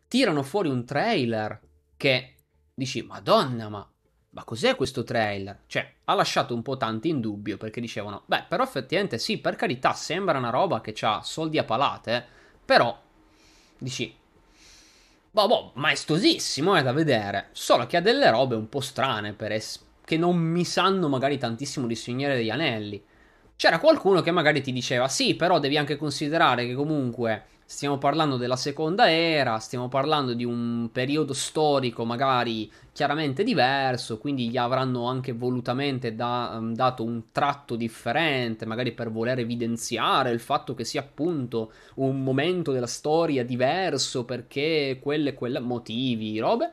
tirano 0.09 0.43
fuori 0.43 0.69
un 0.69 0.85
trailer 0.85 1.61
che 1.97 2.35
dici, 2.75 3.03
Madonna, 3.03 3.69
ma, 3.69 3.89
ma 4.31 4.45
cos'è 4.45 4.77
questo 4.77 5.03
trailer? 5.03 5.63
Cioè, 5.67 5.95
ha 6.05 6.15
lasciato 6.15 6.55
un 6.55 6.63
po' 6.63 6.77
tanti 6.77 7.09
in 7.09 7.21
dubbio 7.21 7.57
perché 7.57 7.81
dicevano, 7.81 8.23
beh, 8.27 8.45
però 8.49 8.63
effettivamente 8.63 9.19
sì, 9.19 9.39
per 9.39 9.57
carità, 9.57 9.93
sembra 9.93 10.39
una 10.39 10.51
roba 10.51 10.81
che 10.81 10.95
ha 11.01 11.23
soldi 11.23 11.59
a 11.59 11.65
palate, 11.65 12.25
però 12.65 12.99
dici, 13.79 14.15
boh, 15.31 15.47
boh, 15.47 15.73
maestosissimo 15.75 16.75
è 16.75 16.83
da 16.83 16.93
vedere, 16.93 17.49
solo 17.53 17.87
che 17.87 17.97
ha 17.97 18.01
delle 18.01 18.31
robe 18.31 18.55
un 18.55 18.69
po' 18.69 18.81
strane 18.81 19.33
per 19.33 19.53
es- 19.53 19.85
che 20.05 20.17
non 20.17 20.37
mi 20.37 20.65
sanno 20.65 21.09
magari 21.09 21.37
tantissimo 21.39 21.87
di 21.87 21.95
Signore 21.97 22.37
degli 22.37 22.51
Anelli. 22.51 23.03
C'era 23.57 23.79
qualcuno 23.79 24.21
che 24.21 24.31
magari 24.31 24.61
ti 24.63 24.73
diceva, 24.73 25.09
sì, 25.09 25.35
però 25.35 25.59
devi 25.59 25.77
anche 25.77 25.97
considerare 25.97 26.67
che 26.67 26.75
comunque 26.75 27.47
Stiamo 27.69 27.99
parlando 27.99 28.37
della 28.37 28.55
seconda 28.55 29.11
era, 29.11 29.59
stiamo 29.59 29.89
parlando 29.89 30.35
di 30.35 30.45
un 30.45 30.89
periodo 30.93 31.33
storico 31.33 32.05
magari 32.05 32.71
chiaramente 32.93 33.43
diverso, 33.43 34.19
quindi 34.19 34.49
gli 34.49 34.57
avranno 34.57 35.07
anche 35.07 35.33
volutamente 35.33 36.15
da, 36.15 36.55
um, 36.59 36.73
dato 36.75 37.03
un 37.03 37.33
tratto 37.33 37.75
differente, 37.75 38.67
magari 38.67 38.93
per 38.93 39.11
voler 39.11 39.41
evidenziare 39.41 40.31
il 40.31 40.39
fatto 40.39 40.77
che 40.77 40.85
sia 40.85 41.01
appunto 41.01 41.73
un 41.97 42.23
momento 42.23 42.71
della 42.71 42.87
storia 42.87 43.45
diverso 43.45 44.25
perché 44.25 45.01
quelle 45.03 45.35
quelle 45.35 45.59
motivi, 45.59 46.39
robe. 46.39 46.73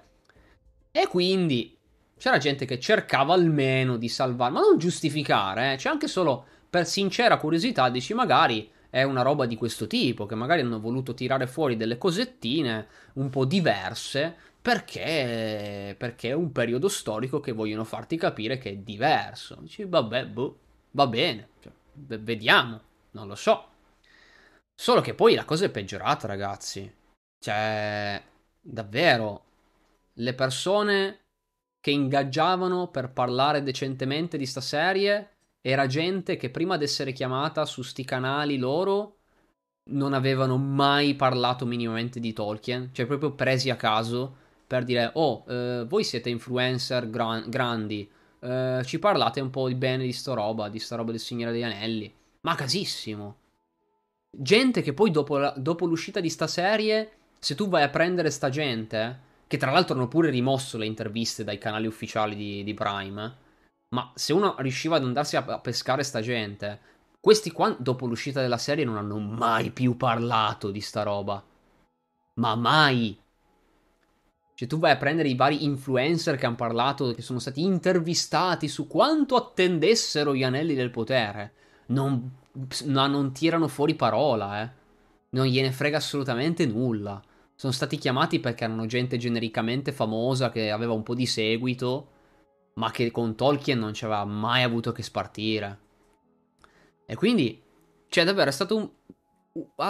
E 0.91 1.07
quindi 1.07 1.75
c'era 2.19 2.37
gente 2.37 2.65
che 2.65 2.79
cercava 2.79 3.33
almeno 3.33 3.97
di 3.97 4.09
salvare, 4.09 4.51
ma 4.51 4.59
non 4.59 4.77
giustificare, 4.77 5.73
eh? 5.73 5.75
c'è 5.77 5.89
anche 5.89 6.07
solo 6.07 6.45
per 6.69 6.85
sincera 6.85 7.37
curiosità 7.37 7.89
dici 7.89 8.13
magari 8.13 8.69
è 8.93 9.01
una 9.01 9.23
roba 9.23 9.47
di 9.47 9.55
questo 9.55 9.87
tipo, 9.87 10.27
che 10.27 10.35
magari 10.35 10.61
hanno 10.61 10.79
voluto 10.79 11.15
tirare 11.15 11.47
fuori 11.47 11.75
delle 11.75 11.97
cosettine 11.97 12.87
un 13.13 13.31
po' 13.31 13.43
diverse 13.43 14.35
perché, 14.61 15.95
perché 15.97 16.29
è 16.29 16.33
un 16.33 16.51
periodo 16.51 16.87
storico 16.89 17.39
che 17.39 17.53
vogliono 17.53 17.85
farti 17.85 18.17
capire 18.17 18.59
che 18.59 18.69
è 18.69 18.75
diverso. 18.75 19.55
Dici, 19.61 19.83
vabbè, 19.83 20.27
boh, 20.27 20.59
va 20.91 21.07
bene, 21.07 21.49
cioè, 21.59 21.71
vediamo, 22.19 22.81
non 23.13 23.27
lo 23.27 23.33
so. 23.33 23.67
Solo 24.79 25.01
che 25.01 25.15
poi 25.15 25.33
la 25.33 25.45
cosa 25.45 25.65
è 25.65 25.71
peggiorata, 25.71 26.27
ragazzi. 26.27 26.95
Cioè, 27.39 28.21
davvero, 28.61 29.43
le 30.13 30.33
persone 30.35 31.21
che 31.79 31.89
ingaggiavano 31.89 32.89
per 32.89 33.09
parlare 33.11 33.63
decentemente 33.63 34.37
di 34.37 34.45
sta 34.45 34.61
serie 34.61 35.32
era 35.65 35.87
gente 35.87 36.35
che 36.35 36.49
prima 36.49 36.75
di 36.75 36.83
essere 36.83 37.13
chiamata 37.13 37.65
su 37.65 37.83
sti 37.83 38.03
canali 38.03 38.57
loro 38.57 39.19
non 39.91 40.13
avevano 40.13 40.57
mai 40.57 41.15
parlato 41.15 41.65
minimamente 41.65 42.19
di 42.19 42.33
Tolkien, 42.33 42.89
cioè 42.91 43.05
proprio 43.05 43.31
presi 43.31 43.69
a 43.69 43.77
caso 43.77 44.35
per 44.67 44.83
dire 44.83 45.11
oh, 45.13 45.45
eh, 45.47 45.85
voi 45.87 46.03
siete 46.03 46.29
influencer 46.29 47.09
gran- 47.09 47.49
grandi, 47.49 48.09
eh, 48.41 48.81
ci 48.83 48.99
parlate 48.99 49.39
un 49.39 49.49
po' 49.49 49.69
di 49.69 49.75
bene 49.75 50.03
di 50.03 50.11
sta 50.11 50.33
roba, 50.33 50.67
di 50.67 50.79
sta 50.79 50.97
roba 50.97 51.11
del 51.11 51.19
Signore 51.21 51.53
degli 51.53 51.63
Anelli, 51.63 52.13
ma 52.41 52.55
casissimo. 52.55 53.37
Gente 54.35 54.81
che 54.81 54.93
poi 54.93 55.11
dopo, 55.11 55.37
la- 55.37 55.53
dopo 55.55 55.85
l'uscita 55.85 56.19
di 56.19 56.29
sta 56.29 56.47
serie, 56.47 57.11
se 57.39 57.55
tu 57.55 57.69
vai 57.69 57.83
a 57.83 57.89
prendere 57.89 58.31
sta 58.31 58.49
gente, 58.49 59.19
che 59.47 59.57
tra 59.57 59.71
l'altro 59.71 59.95
hanno 59.95 60.07
pure 60.09 60.29
rimosso 60.29 60.77
le 60.77 60.87
interviste 60.87 61.45
dai 61.45 61.57
canali 61.57 61.87
ufficiali 61.87 62.35
di, 62.35 62.63
di 62.63 62.73
Prime, 62.73 63.35
ma 63.93 64.11
se 64.15 64.33
uno 64.33 64.55
riusciva 64.57 64.95
ad 64.95 65.03
andarsi 65.03 65.37
a, 65.37 65.59
pescare 65.59 66.03
sta 66.03 66.19
gente, 66.19 66.79
questi 67.19 67.51
qua 67.51 67.75
dopo 67.79 68.07
l'uscita 68.07 68.41
della 68.41 68.57
serie 68.57 68.83
non 68.83 68.97
hanno 68.97 69.19
mai 69.19 69.69
più 69.69 69.95
parlato 69.95 70.71
di 70.71 70.81
sta 70.81 71.03
roba. 71.03 71.41
Ma 72.35 72.55
mai. 72.55 73.15
Cioè 74.55 74.67
tu 74.67 74.79
vai 74.79 74.91
a 74.91 74.97
prendere 74.97 75.29
i 75.29 75.35
vari 75.35 75.63
influencer 75.63 76.37
che 76.37 76.47
hanno 76.47 76.55
parlato, 76.55 77.13
che 77.13 77.21
sono 77.21 77.37
stati 77.37 77.61
intervistati 77.61 78.67
su 78.67 78.87
quanto 78.87 79.35
attendessero 79.35 80.33
gli 80.33 80.43
anelli 80.43 80.73
del 80.73 80.89
potere. 80.89 81.53
Non, 81.87 82.31
no, 82.85 83.07
non 83.07 83.31
tirano 83.31 83.67
fuori 83.67 83.93
parola, 83.93 84.63
eh. 84.63 84.69
Non 85.29 85.45
gliene 85.45 85.71
frega 85.71 85.97
assolutamente 85.97 86.65
nulla. 86.65 87.21
Sono 87.53 87.71
stati 87.71 87.97
chiamati 87.97 88.39
perché 88.39 88.63
erano 88.63 88.87
gente 88.87 89.17
genericamente 89.17 89.91
famosa 89.91 90.49
che 90.49 90.71
aveva 90.71 90.93
un 90.93 91.03
po' 91.03 91.13
di 91.13 91.27
seguito 91.27 92.12
ma 92.75 92.91
che 92.91 93.11
con 93.11 93.35
Tolkien 93.35 93.77
non 93.77 93.93
ci 93.93 94.05
aveva 94.05 94.25
mai 94.25 94.63
avuto 94.63 94.91
che 94.91 95.03
spartire. 95.03 95.79
E 97.05 97.15
quindi, 97.15 97.61
cioè, 98.07 98.23
davvero 98.23 98.49
è 98.49 98.53
stato 98.53 98.75
un. 98.75 98.89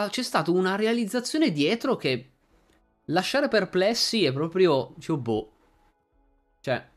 C'è 0.10 0.24
stata 0.24 0.52
una 0.52 0.76
realizzazione 0.76 1.52
dietro 1.52 1.96
che 1.96 2.32
lasciare 3.06 3.48
perplessi 3.48 4.26
è 4.26 4.34
proprio. 4.34 4.96
Cioè, 5.00 5.18
boh. 5.18 5.52
Cioè, 6.60 6.90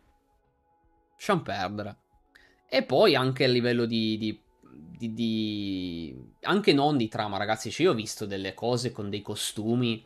lasciamo 1.12 1.42
perdere. 1.42 1.98
E 2.68 2.82
poi 2.82 3.14
anche 3.14 3.44
a 3.44 3.48
livello 3.48 3.86
di, 3.86 4.18
di, 4.18 4.40
di, 4.98 5.14
di, 5.14 6.32
Anche 6.42 6.72
non 6.72 6.96
di 6.96 7.08
trama, 7.08 7.36
ragazzi. 7.36 7.70
Cioè, 7.70 7.86
io 7.86 7.92
ho 7.92 7.94
visto 7.94 8.26
delle 8.26 8.54
cose 8.54 8.90
con 8.90 9.08
dei 9.10 9.22
costumi. 9.22 10.04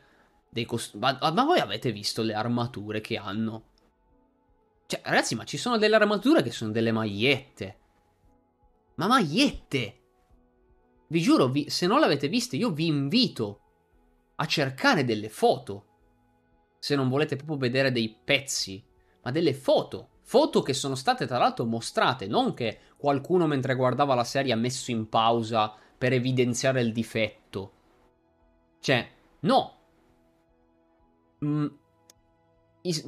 Dei 0.49 0.65
cost... 0.67 0.97
ma, 0.97 1.17
ma 1.21 1.45
voi 1.45 1.61
avete 1.61 1.93
visto 1.93 2.23
le 2.23 2.35
armature 2.35 3.01
che 3.01 3.17
hanno? 3.17 3.70
Cioè, 4.91 5.03
ragazzi, 5.05 5.37
ma 5.37 5.45
ci 5.45 5.57
sono 5.57 5.79
delle 5.79 5.95
armature 5.95 6.43
che 6.43 6.51
sono 6.51 6.73
delle 6.73 6.91
magliette. 6.91 7.79
Ma 8.97 9.07
magliette! 9.07 9.99
Vi 11.07 11.21
giuro, 11.21 11.47
vi, 11.47 11.71
se 11.71 11.87
non 11.87 12.01
l'avete 12.01 12.27
viste, 12.27 12.57
io 12.57 12.73
vi 12.73 12.87
invito 12.87 13.61
a 14.35 14.47
cercare 14.47 15.05
delle 15.05 15.29
foto. 15.29 15.85
Se 16.81 16.97
non 16.97 17.09
volete 17.09 17.37
proprio 17.37 17.57
vedere 17.57 17.93
dei 17.93 18.19
pezzi, 18.25 18.85
ma 19.23 19.31
delle 19.31 19.55
foto. 19.55 20.09
Foto 20.23 20.61
che 20.63 20.73
sono 20.73 20.97
state 20.97 21.25
tra 21.25 21.39
l'altro 21.39 21.67
mostrate, 21.67 22.27
non 22.27 22.53
che 22.53 22.81
qualcuno 22.97 23.47
mentre 23.47 23.77
guardava 23.77 24.17
la 24.17 24.25
serie 24.25 24.53
ha 24.53 24.57
messo 24.57 24.91
in 24.91 25.09
pausa 25.09 25.73
per 25.97 26.13
evidenziare 26.13 26.81
il 26.81 26.93
difetto. 26.93 27.73
Cioè, 28.81 29.09
no. 29.43 29.79
Mm, 31.45 31.67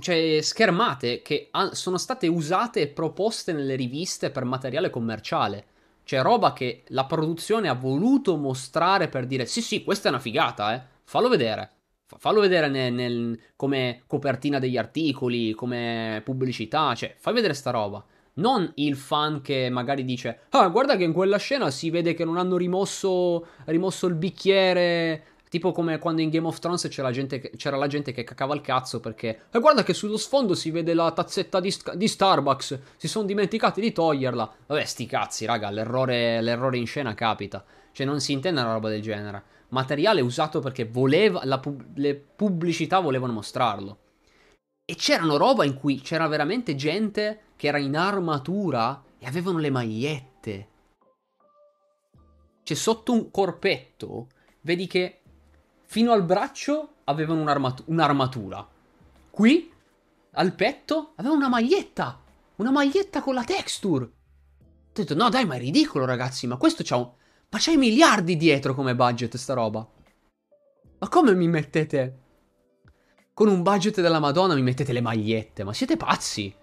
cioè, 0.00 0.40
schermate 0.42 1.22
che 1.22 1.50
sono 1.72 1.96
state 1.96 2.26
usate 2.26 2.80
e 2.80 2.88
proposte 2.88 3.52
nelle 3.52 3.74
riviste 3.74 4.30
per 4.30 4.44
materiale 4.44 4.90
commerciale. 4.90 5.66
Cioè, 6.04 6.20
roba 6.20 6.52
che 6.52 6.82
la 6.88 7.06
produzione 7.06 7.68
ha 7.68 7.74
voluto 7.74 8.36
mostrare 8.36 9.08
per 9.08 9.26
dire: 9.26 9.46
sì, 9.46 9.62
sì, 9.62 9.82
questa 9.82 10.08
è 10.08 10.10
una 10.12 10.20
figata, 10.20 10.74
eh. 10.74 10.82
Fallo 11.04 11.28
vedere. 11.28 11.70
Fallo 12.18 12.40
vedere 12.40 12.68
nel, 12.68 12.92
nel, 12.92 13.40
come 13.56 14.02
copertina 14.06 14.58
degli 14.58 14.76
articoli, 14.76 15.52
come 15.52 16.20
pubblicità. 16.24 16.94
Cioè, 16.94 17.14
fai 17.18 17.32
vedere 17.32 17.54
sta 17.54 17.70
roba. 17.70 18.04
Non 18.34 18.70
il 18.76 18.96
fan 18.96 19.40
che 19.42 19.68
magari 19.70 20.04
dice: 20.04 20.40
Ah, 20.50 20.68
guarda 20.68 20.96
che 20.96 21.04
in 21.04 21.12
quella 21.12 21.36
scena 21.38 21.70
si 21.70 21.90
vede 21.90 22.14
che 22.14 22.24
non 22.24 22.36
hanno 22.36 22.56
rimosso, 22.56 23.46
rimosso 23.66 24.06
il 24.06 24.14
bicchiere 24.14 25.24
Tipo 25.52 25.70
come 25.70 25.98
quando 25.98 26.22
in 26.22 26.30
Game 26.30 26.46
of 26.46 26.58
Thrones 26.60 26.88
c'era, 26.88 27.10
gente, 27.10 27.50
c'era 27.58 27.76
la 27.76 27.86
gente 27.86 28.12
che 28.12 28.24
cacava 28.24 28.54
il 28.54 28.62
cazzo 28.62 29.00
perché... 29.00 29.48
E 29.50 29.58
guarda 29.58 29.82
che 29.82 29.92
sullo 29.92 30.16
sfondo 30.16 30.54
si 30.54 30.70
vede 30.70 30.94
la 30.94 31.10
tazzetta 31.10 31.60
di, 31.60 31.70
di 31.92 32.08
Starbucks. 32.08 32.80
Si 32.96 33.06
sono 33.06 33.26
dimenticati 33.26 33.82
di 33.82 33.92
toglierla. 33.92 34.54
Vabbè, 34.68 34.82
sti 34.82 35.04
cazzi, 35.04 35.44
raga, 35.44 35.68
l'errore, 35.68 36.40
l'errore 36.40 36.78
in 36.78 36.86
scena 36.86 37.12
capita. 37.12 37.62
Cioè 37.92 38.06
non 38.06 38.18
si 38.22 38.32
intende 38.32 38.62
una 38.62 38.72
roba 38.72 38.88
del 38.88 39.02
genere. 39.02 39.42
Materiale 39.68 40.22
usato 40.22 40.60
perché 40.60 40.86
voleva, 40.86 41.42
pub- 41.58 41.98
le 41.98 42.14
pubblicità 42.14 43.00
volevano 43.00 43.34
mostrarlo. 43.34 43.98
E 44.86 44.94
c'erano 44.94 45.36
roba 45.36 45.66
in 45.66 45.74
cui 45.74 46.00
c'era 46.00 46.28
veramente 46.28 46.74
gente 46.76 47.40
che 47.56 47.66
era 47.66 47.76
in 47.76 47.94
armatura 47.94 49.02
e 49.18 49.26
avevano 49.26 49.58
le 49.58 49.68
magliette. 49.68 50.68
Cioè 52.62 52.74
sotto 52.74 53.12
un 53.12 53.30
corpetto 53.30 54.28
vedi 54.62 54.86
che 54.86 55.21
fino 55.92 56.12
al 56.12 56.24
braccio 56.24 56.94
avevano 57.04 57.42
un'armat- 57.42 57.82
un'armatura. 57.84 58.66
Qui, 59.28 59.70
al 60.30 60.54
petto, 60.54 61.12
avevano 61.16 61.40
una 61.40 61.50
maglietta. 61.50 62.18
Una 62.56 62.70
maglietta 62.70 63.20
con 63.20 63.34
la 63.34 63.44
texture. 63.44 64.04
Ho 64.06 64.10
detto, 64.90 65.14
no 65.14 65.28
dai, 65.28 65.44
ma 65.44 65.56
è 65.56 65.58
ridicolo 65.58 66.06
ragazzi, 66.06 66.46
ma 66.46 66.56
questo 66.56 66.82
c'ha 66.82 66.96
un... 66.96 67.10
Ma 67.50 67.58
c'hai 67.60 67.76
miliardi 67.76 68.38
dietro 68.38 68.72
come 68.72 68.94
budget 68.94 69.36
sta 69.36 69.52
roba. 69.52 69.86
Ma 70.98 71.08
come 71.10 71.34
mi 71.34 71.46
mettete... 71.46 72.20
Con 73.34 73.48
un 73.48 73.60
budget 73.60 74.00
della 74.00 74.18
Madonna 74.18 74.54
mi 74.54 74.62
mettete 74.62 74.94
le 74.94 75.02
magliette? 75.02 75.62
Ma 75.62 75.74
siete 75.74 75.98
pazzi? 75.98 76.54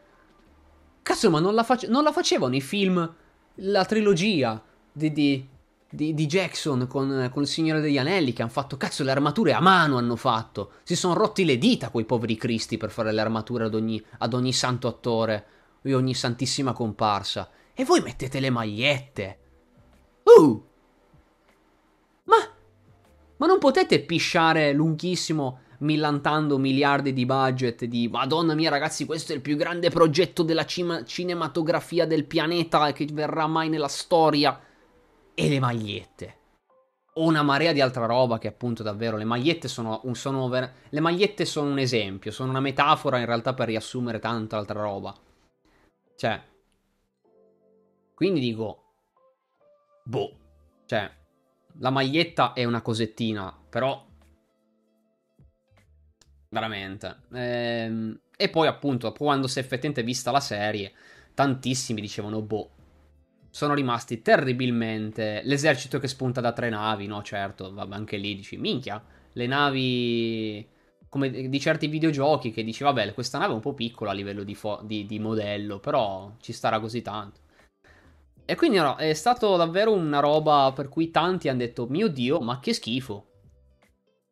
Cazzo, 1.04 1.30
ma 1.30 1.40
non 1.40 1.54
la, 1.54 1.64
face- 1.64 1.88
non 1.88 2.02
la 2.02 2.12
facevano 2.12 2.56
i 2.56 2.62
film, 2.62 3.16
la 3.58 3.86
trilogia 3.86 4.60
di, 4.92 5.12
di, 5.12 5.48
di, 5.90 6.14
di 6.14 6.26
Jackson 6.28 6.88
con, 6.88 7.30
con, 7.32 7.41
il 7.41 7.48
Signore 7.48 7.82
degli 7.82 7.98
Anelli 7.98 8.34
che 8.34 8.41
hanno 8.41 8.52
fatto 8.52 8.78
cazzo 8.78 9.03
le 9.03 9.11
armature 9.11 9.53
a 9.53 9.60
mano 9.60 9.98
hanno 9.98 10.16
fatto. 10.16 10.74
Si 10.84 10.95
sono 10.95 11.16
rotti 11.16 11.45
le 11.45 11.57
dita 11.57 11.90
quei 11.90 12.06
poveri 12.06 12.36
cristi 12.36 12.78
per 12.78 12.91
fare 12.91 13.11
le 13.11 13.22
armature 13.22 13.66
ad 13.66 13.74
ogni, 13.74 14.03
ad 14.20 14.34
ogni 14.34 14.53
santo 14.53 14.88
attore 14.88 15.45
e 15.82 15.94
ogni 15.94 16.14
santissima 16.14 16.74
comparsa. 16.74 17.49
E 17.74 17.86
voi 17.86 18.02
mettete 18.02 18.40
le 18.40 18.49
magliette. 18.49 19.40
Uh! 20.24 20.64
Ma 22.26 22.38
ma 23.40 23.48
non 23.48 23.57
potete 23.57 24.02
pisciare 24.02 24.74
lunghissimo 24.74 25.60
millantando 25.80 26.57
miliardi 26.57 27.14
di 27.14 27.26
budget 27.26 27.86
di 27.86 28.10
Madonna 28.10 28.53
mia 28.53 28.70
ragazzi 28.70 29.06
questo 29.06 29.32
è 29.32 29.36
il 29.36 29.41
più 29.41 29.56
grande 29.56 29.90
progetto 29.90 30.44
della 30.44 30.66
cima- 30.66 31.06
cinematografia 31.06 32.06
del 32.06 32.26
pianeta 32.26 32.91
che 32.91 33.07
verrà 33.14 33.48
mai 33.48 33.70
nella 33.70 33.88
storia 33.88 34.60
e 35.40 35.48
le 35.48 35.60
magliette. 35.60 36.38
O 37.14 37.24
una 37.24 37.44
marea 37.44 37.72
di 37.72 37.80
altra 37.80 38.06
roba 38.06 38.38
che 38.38 38.49
appunto 38.49 38.84
davvero 38.84 39.16
le 39.16 39.24
magliette 39.24 39.70
sono 39.70 40.02
un, 40.03 40.16
sono 40.16 40.48
ver- 40.49 40.72
le 40.90 40.99
magliette 40.99 41.45
sono 41.45 41.72
un 41.72 41.80
esempio, 41.80 42.32
sono 42.32 42.49
una 42.49 42.60
metafora 42.60 43.20
in 43.20 43.26
realtà 43.26 43.53
per 43.53 43.68
riassumere 43.68 44.20
tanta 44.20 44.57
altra 44.57 44.82
roba. 44.82 45.16
Cioè, 46.18 46.41
quindi 48.14 48.41
dico, 48.41 48.84
boh, 50.03 50.38
cioè, 50.86 51.10
la 51.78 51.90
maglietta 51.90 52.52
è 52.52 52.66
una 52.66 52.82
cosettina, 52.82 53.57
però 53.70 54.07
Veramente. 56.52 57.16
Ehm, 57.32 58.20
e 58.36 58.49
poi, 58.49 58.68
appunto, 58.68 59.11
quando 59.11 59.48
si 59.48 59.60
è 59.60 59.61
effettivamente 59.61 60.02
vista 60.02 60.32
la 60.32 60.40
serie, 60.40 60.91
tantissimi 61.36 62.02
dicevano, 62.02 62.41
boh, 62.41 62.72
sono 63.50 63.74
rimasti 63.74 64.22
terribilmente. 64.22 65.42
L'esercito 65.44 66.00
che 66.00 66.08
spunta 66.08 66.42
da 66.42 66.54
tre 66.54 66.70
navi, 66.70 67.08
no? 67.08 67.22
Certo, 67.24 67.74
vabbè, 67.74 67.96
anche 67.96 68.18
lì 68.18 68.36
dici, 68.36 68.58
minchia, 68.58 69.04
le 69.34 69.48
navi 69.48 70.68
come 71.10 71.32
di 71.32 71.60
certi 71.60 71.88
videogiochi 71.88 72.52
che 72.52 72.64
dici, 72.64 72.84
vabbè, 72.84 73.14
questa 73.14 73.40
nave 73.40 73.52
è 73.52 73.56
un 73.56 73.62
po' 73.62 73.74
piccola 73.74 74.12
a 74.12 74.14
livello 74.14 74.44
di, 74.44 74.54
fo- 74.54 74.82
di, 74.84 75.06
di 75.06 75.20
modello, 75.20 75.80
però 75.80 76.36
ci 76.40 76.54
starà 76.54 76.80
così 76.80 77.02
tanto. 77.02 77.40
E 78.46 78.56
quindi 78.56 78.78
no, 78.78 78.96
è 78.96 79.14
stato 79.14 79.56
davvero 79.58 79.92
una 79.94 80.20
roba 80.20 80.72
per 80.74 80.90
cui 80.90 81.12
tanti 81.12 81.50
hanno 81.50 81.60
detto, 81.60 81.88
mio 81.88 82.08
Dio, 82.08 82.40
ma 82.40 82.60
che 82.60 82.74
schifo. 82.74 83.26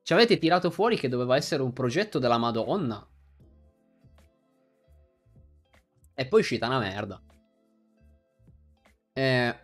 Ci 0.03 0.13
avete 0.13 0.37
tirato 0.37 0.71
fuori 0.71 0.97
che 0.97 1.09
doveva 1.09 1.35
essere 1.35 1.61
un 1.61 1.73
progetto 1.73 2.17
della 2.17 2.37
Madonna. 2.37 3.05
E 6.15 6.25
poi 6.25 6.39
è 6.39 6.41
uscita 6.41 6.67
una 6.67 6.79
merda. 6.79 7.21
Eh, 9.17 9.55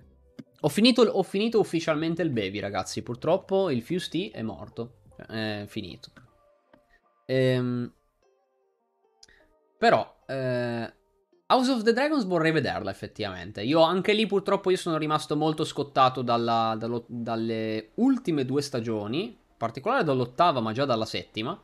ho, 0.62 0.68
finito, 0.70 1.04
ho 1.04 1.22
finito 1.22 1.60
ufficialmente 1.60 2.24
il 2.24 2.32
baby, 2.32 2.58
ragazzi. 2.58 3.04
Purtroppo 3.04 3.70
il 3.70 3.84
Fuse 3.84 4.10
T 4.10 4.32
è 4.32 4.42
morto. 4.42 5.02
È 5.16 5.66
finito. 5.68 6.10
Ehm, 7.28 7.94
però, 9.78 10.24
eh, 10.26 10.94
House 11.46 11.72
of 11.72 11.84
the 11.84 11.94
Dragons 11.94 12.26
vorrei 12.26 12.52
vederla 12.52 12.90
effettivamente. 12.90 13.62
Io 13.62 13.82
anche 13.82 14.14
lì 14.14 14.26
purtroppo 14.26 14.72
io 14.72 14.78
sono 14.78 14.98
rimasto 14.98 15.36
molto 15.36 15.66
scottato 15.66 16.24
dalla, 16.24 16.76
dallo, 16.76 17.06
dalle 17.08 17.92
ultime 17.96 18.46
due 18.46 18.64
stagioni, 18.64 19.26
in 19.26 19.58
particolare 19.58 20.04
dall'ottava 20.04 20.62
ma 20.62 20.72
già 20.72 20.86
dalla 20.86 21.06
settima 21.06 21.62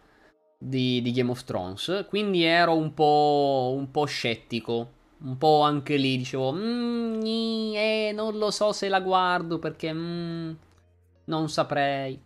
di, 0.59 1.01
di 1.01 1.11
Game 1.11 1.31
of 1.31 1.43
Thrones. 1.43 2.05
Quindi 2.07 2.43
ero 2.43 2.75
un 2.75 2.93
po', 2.93 3.73
un 3.75 3.89
po' 3.89 4.05
scettico. 4.05 4.97
Un 5.21 5.37
po' 5.37 5.61
anche 5.61 5.97
lì 5.97 6.15
dicevo, 6.17 6.53
mm, 6.53 7.21
eh, 7.25 8.11
non 8.13 8.37
lo 8.37 8.51
so 8.51 8.71
se 8.71 8.87
la 8.87 9.01
guardo 9.01 9.59
perché 9.59 9.91
mm, 9.91 10.51
non 11.25 11.49
saprei. 11.49 12.21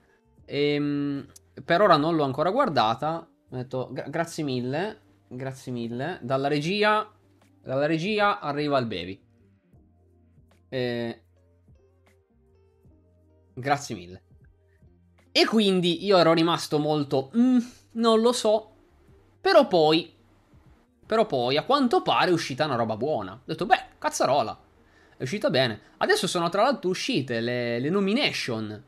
Ehm, 0.45 1.25
per 1.65 1.81
ora 1.81 1.97
non 1.97 2.15
l'ho 2.15 2.23
ancora 2.23 2.51
guardata. 2.51 3.27
Ho 3.49 3.55
detto 3.55 3.89
gra- 3.91 4.07
grazie 4.07 4.43
mille, 4.43 5.01
grazie 5.27 5.71
mille. 5.71 6.19
Dalla 6.21 6.47
regia, 6.47 7.11
dalla 7.61 7.87
regia 7.87 8.39
arriva 8.39 8.77
il 8.77 8.85
baby. 8.85 9.21
Eh, 10.69 11.23
grazie 13.55 13.95
mille. 13.95 14.23
E 15.31 15.45
quindi 15.45 16.05
io 16.05 16.17
ero 16.17 16.33
rimasto 16.33 16.77
molto... 16.77 17.31
Mm, 17.35 17.57
non 17.93 18.21
lo 18.21 18.31
so. 18.31 18.75
Però 19.41 19.67
poi... 19.67 20.13
Però 21.13 21.27
poi, 21.27 21.57
a 21.57 21.63
quanto 21.63 22.01
pare, 22.01 22.31
è 22.31 22.33
uscita 22.33 22.65
una 22.65 22.73
roba 22.73 22.97
buona. 22.97 23.33
Ho 23.33 23.41
detto, 23.45 23.67
beh, 23.67 23.83
cazzarola. 23.99 24.59
È 25.15 25.21
uscita 25.21 25.51
bene. 25.51 25.79
Adesso 25.97 26.25
sono 26.25 26.49
tra 26.49 26.63
l'altro 26.63 26.89
uscite 26.89 27.39
le, 27.39 27.77
le 27.77 27.89
nomination. 27.91 28.83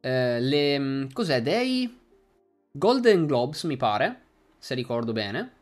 Eh, 0.00 0.40
le... 0.40 0.78
Mm, 0.78 1.08
cos'è? 1.12 1.42
Dei... 1.42 1.94
Golden 2.70 3.26
Globes, 3.26 3.64
mi 3.64 3.76
pare, 3.76 4.22
se 4.56 4.74
ricordo 4.74 5.12
bene, 5.12 5.52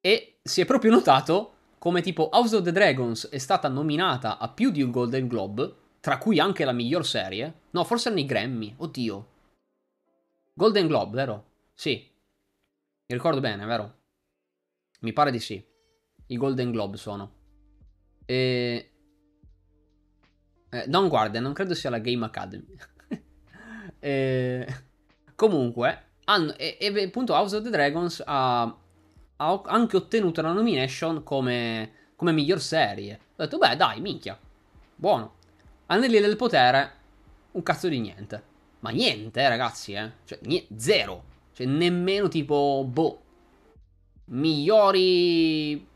e 0.00 0.40
si 0.42 0.62
è 0.62 0.64
proprio 0.64 0.90
notato 0.90 1.52
come 1.78 2.02
tipo 2.02 2.28
House 2.32 2.56
of 2.56 2.64
the 2.64 2.72
Dragons 2.72 3.28
è 3.28 3.38
stata 3.38 3.68
nominata 3.68 4.36
a 4.38 4.48
più 4.48 4.72
di 4.72 4.82
un 4.82 4.90
Golden 4.90 5.28
Globe, 5.28 5.74
tra 6.00 6.18
cui 6.18 6.40
anche 6.40 6.64
la 6.64 6.72
miglior 6.72 7.06
serie. 7.06 7.54
No, 7.70 7.84
forse 7.84 8.08
erano 8.08 8.24
i 8.24 8.26
Grammy, 8.26 8.74
oddio. 8.78 9.26
Golden 10.54 10.88
Globe, 10.88 11.14
vero? 11.14 11.44
Sì. 11.72 12.04
Mi 13.06 13.14
ricordo 13.14 13.38
bene, 13.38 13.64
vero? 13.64 13.98
Mi 15.00 15.12
pare 15.12 15.30
di 15.30 15.40
sì. 15.40 15.62
I 16.26 16.36
Golden 16.36 16.70
Globe 16.70 16.96
sono. 16.96 17.32
E... 18.24 18.90
Eh, 20.68 20.84
non 20.86 21.08
guarda, 21.08 21.40
non 21.40 21.52
credo 21.52 21.74
sia 21.74 21.90
la 21.90 21.98
Game 21.98 22.24
Academy. 22.24 22.76
e... 23.98 24.66
Comunque, 25.34 26.10
hanno, 26.24 26.54
e, 26.56 26.76
e, 26.78 27.02
appunto 27.02 27.32
House 27.32 27.56
of 27.56 27.62
the 27.64 27.70
Dragons 27.70 28.22
ha, 28.24 28.62
ha 29.36 29.62
anche 29.64 29.96
ottenuto 29.96 30.42
la 30.42 30.52
nomination 30.52 31.22
come, 31.22 31.92
come 32.14 32.32
miglior 32.32 32.60
serie. 32.60 33.18
Ho 33.36 33.42
detto, 33.42 33.58
beh, 33.58 33.76
dai, 33.76 34.00
minchia, 34.00 34.38
buono. 34.94 35.36
Anelli 35.86 36.20
del 36.20 36.36
potere, 36.36 36.92
un 37.52 37.62
cazzo 37.62 37.88
di 37.88 37.98
niente. 37.98 38.42
Ma 38.80 38.90
niente, 38.90 39.40
eh, 39.40 39.48
ragazzi, 39.48 39.94
eh. 39.94 40.12
Cioè, 40.24 40.38
niente, 40.42 40.74
zero. 40.78 41.24
Cioè, 41.52 41.66
nemmeno 41.66 42.28
tipo, 42.28 42.86
boh, 42.86 43.22
migliori... 44.30 45.86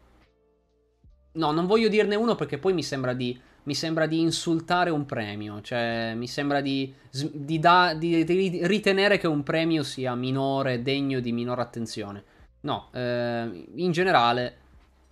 No, 1.33 1.51
non 1.51 1.67
voglio 1.67 1.89
dirne 1.89 2.15
uno 2.15 2.37
perché 2.37 2.59
poi 2.59 2.73
mi 2.73 2.83
sembra 2.83 3.13
di 3.13 3.39
mi 3.65 3.75
sembra 3.75 4.07
di 4.07 4.21
insultare 4.21 4.91
un 4.91 5.07
premio, 5.07 5.61
cioè 5.63 6.15
mi 6.15 6.27
sembra 6.27 6.61
di, 6.61 6.93
di, 7.33 7.59
da, 7.59 7.95
di, 7.95 8.25
di 8.25 8.67
ritenere 8.67 9.19
che 9.19 9.27
un 9.27 9.43
premio 9.43 9.83
sia 9.83 10.15
minore, 10.15 10.83
degno 10.83 11.21
di 11.21 11.33
minore 11.33 11.63
attenzione. 11.63 12.25
No, 12.61 12.91
eh, 12.93 13.67
in 13.75 13.91
generale, 13.91 14.59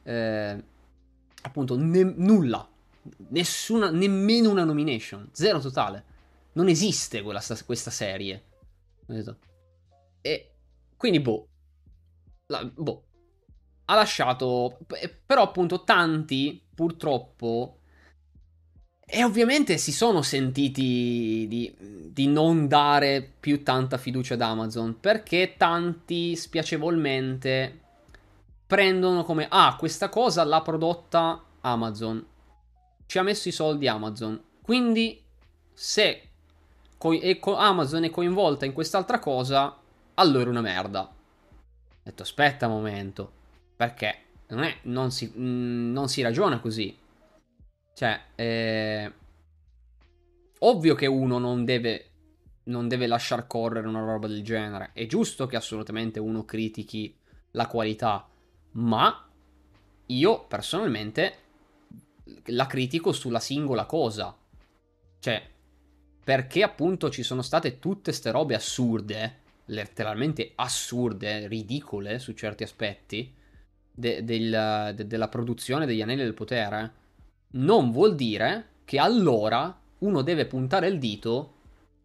eh, 0.02 0.64
appunto, 1.42 1.76
ne- 1.76 2.14
nulla, 2.16 2.66
nessuna, 3.28 3.90
nemmeno 3.90 4.50
una 4.50 4.64
nomination, 4.64 5.28
zero 5.32 5.58
totale. 5.58 6.04
Non 6.52 6.68
esiste 6.68 7.22
quella, 7.22 7.42
questa 7.64 7.90
serie. 7.90 8.42
E 10.20 10.52
quindi, 10.96 11.20
boh, 11.20 11.48
la, 12.48 12.64
boh, 12.64 13.04
ha 13.84 13.94
lasciato, 13.94 14.78
però 15.26 15.42
appunto 15.42 15.84
tanti, 15.84 16.60
purtroppo, 16.74 17.78
e 19.04 19.24
ovviamente 19.24 19.76
si 19.76 19.92
sono 19.92 20.22
sentiti 20.22 21.46
di, 21.48 21.74
di, 22.12 22.26
non 22.28 22.66
dare 22.66 23.30
più 23.38 23.62
tanta 23.62 23.98
fiducia 23.98 24.34
ad 24.34 24.40
Amazon 24.40 24.98
perché 25.00 25.56
tanti 25.58 26.34
spiacevolmente 26.34 27.80
prendono 28.66 29.22
come 29.24 29.48
ah 29.50 29.76
questa 29.78 30.08
cosa 30.08 30.44
l'ha 30.44 30.62
prodotta 30.62 31.44
Amazon 31.60 32.24
ci 33.04 33.18
ha 33.18 33.22
messo 33.22 33.48
i 33.48 33.52
soldi 33.52 33.86
Amazon 33.86 34.40
quindi 34.62 35.22
se 35.74 36.28
co- 36.96 37.18
co- 37.38 37.56
Amazon 37.56 38.04
è 38.04 38.10
coinvolta 38.10 38.64
in 38.64 38.72
quest'altra 38.72 39.18
cosa 39.18 39.76
allora 40.14 40.44
è 40.44 40.48
una 40.48 40.60
merda. 40.60 41.00
Ho 41.00 42.00
detto 42.02 42.22
aspetta 42.22 42.66
un 42.66 42.72
momento 42.72 43.32
perché 43.84 44.16
non, 44.48 44.62
è, 44.62 44.76
non, 44.82 45.10
si, 45.10 45.26
mh, 45.26 45.42
mm, 45.42 45.92
non 45.92 46.08
si 46.08 46.22
ragiona 46.22 46.60
così 46.60 47.00
cioè, 47.94 48.20
eh, 48.34 49.12
ovvio 50.60 50.94
che 50.94 51.06
uno 51.06 51.38
non 51.38 51.64
deve, 51.64 52.10
non 52.64 52.88
deve 52.88 53.06
lasciar 53.06 53.46
correre 53.46 53.86
una 53.86 54.04
roba 54.04 54.26
del 54.26 54.42
genere. 54.42 54.90
È 54.92 55.06
giusto 55.06 55.46
che 55.46 55.56
assolutamente 55.56 56.18
uno 56.18 56.44
critichi 56.44 57.16
la 57.52 57.66
qualità, 57.66 58.26
ma 58.72 59.28
io 60.06 60.44
personalmente 60.46 61.36
la 62.46 62.66
critico 62.66 63.12
sulla 63.12 63.40
singola 63.40 63.84
cosa. 63.84 64.36
Cioè, 65.18 65.50
perché 66.24 66.62
appunto 66.62 67.10
ci 67.10 67.22
sono 67.22 67.42
state 67.42 67.78
tutte 67.78 68.12
ste 68.12 68.30
robe 68.30 68.54
assurde, 68.54 69.40
letteralmente 69.66 70.52
assurde, 70.54 71.46
ridicole 71.46 72.18
su 72.18 72.32
certi 72.32 72.62
aspetti, 72.62 73.32
de- 73.92 74.24
del, 74.24 74.92
de- 74.94 75.06
della 75.06 75.28
produzione 75.28 75.86
degli 75.86 76.02
Anelli 76.02 76.22
del 76.22 76.34
Potere 76.34 76.92
non 77.52 77.90
vuol 77.90 78.14
dire 78.14 78.66
che 78.84 78.98
allora 78.98 79.76
uno 79.98 80.22
deve 80.22 80.46
puntare 80.46 80.88
il 80.88 80.98
dito 80.98 81.54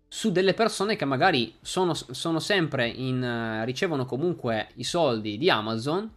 su 0.07 0.31
delle 0.31 0.53
persone 0.53 0.95
che 0.95 1.05
magari 1.05 1.55
sono, 1.61 1.93
sono 1.93 2.39
sempre 2.39 2.87
in... 2.87 3.21
Uh, 3.21 3.65
ricevono 3.65 4.05
comunque 4.05 4.69
i 4.75 4.83
soldi 4.83 5.37
di 5.37 5.49
Amazon, 5.49 6.09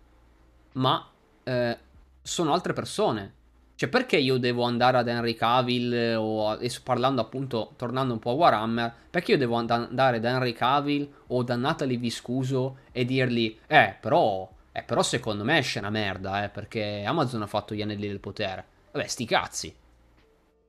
ma 0.73 1.09
uh, 1.45 1.77
sono 2.23 2.53
altre 2.53 2.73
persone. 2.73 3.35
Cioè, 3.75 3.89
perché 3.89 4.19
io 4.19 4.37
devo 4.37 4.65
andare 4.65 4.99
ad 4.99 5.09
Henry 5.09 5.35
Cavill 5.35 6.15
o 6.17 6.51
a, 6.51 6.59
parlando 6.85 7.23
appunto, 7.23 7.73
tornando 7.77 8.13
un 8.13 8.19
po' 8.19 8.31
a 8.31 8.35
Warhammer, 8.35 8.95
perché 9.11 9.33
io 9.33 9.39
devo 9.39 9.57
and- 9.57 9.71
andare 9.71 10.21
da 10.21 10.31
Henry 10.31 10.53
Cavill 10.53 11.11
o 11.29 11.43
da 11.43 11.57
Natalie 11.57 11.97
Viscuso 11.97 12.77
e 12.93 13.05
dirgli, 13.07 13.59
eh, 13.67 13.97
però, 13.99 14.49
eh, 14.73 14.83
però 14.83 15.03
secondo 15.03 15.45
me 15.45 15.59
esce 15.59 15.81
una 15.81 15.91
merda, 15.91 16.45
eh, 16.45 16.49
perché 16.49 17.03
Amazon 17.05 17.43
ha 17.43 17.47
fatto 17.47 17.75
gli 17.75 17.83
anelli 17.83 18.07
del 18.07 18.21
potere. 18.21 18.65
Vabbè, 18.93 19.07
sti 19.07 19.25
cazzi. 19.25 19.75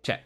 Cioè, 0.02 0.24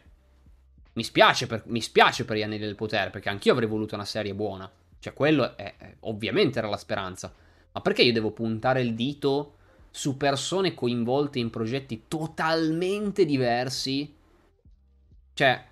mi 0.94 1.04
spiace 1.04 1.46
per, 1.46 1.62
mi 1.66 1.82
spiace 1.82 2.24
per 2.24 2.36
gli 2.36 2.42
anelli 2.42 2.64
del 2.64 2.74
potere, 2.74 3.10
perché 3.10 3.28
anch'io 3.28 3.52
avrei 3.52 3.68
voluto 3.68 3.94
una 3.94 4.06
serie 4.06 4.34
buona. 4.34 4.70
Cioè, 4.98 5.12
quello 5.12 5.56
è, 5.56 5.74
ovviamente 6.00 6.58
era 6.58 6.68
la 6.68 6.78
speranza. 6.78 7.32
Ma 7.72 7.80
perché 7.82 8.02
io 8.02 8.12
devo 8.12 8.30
puntare 8.30 8.80
il 8.80 8.94
dito 8.94 9.54
su 9.90 10.16
persone 10.16 10.72
coinvolte 10.72 11.38
in 11.38 11.50
progetti 11.50 12.04
totalmente 12.08 13.26
diversi? 13.26 14.14
Cioè, 15.34 15.64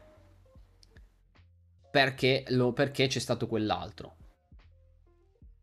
perché, 1.90 2.44
lo, 2.48 2.72
perché 2.72 3.06
c'è 3.06 3.18
stato 3.18 3.47
quell'altro? 3.47 4.16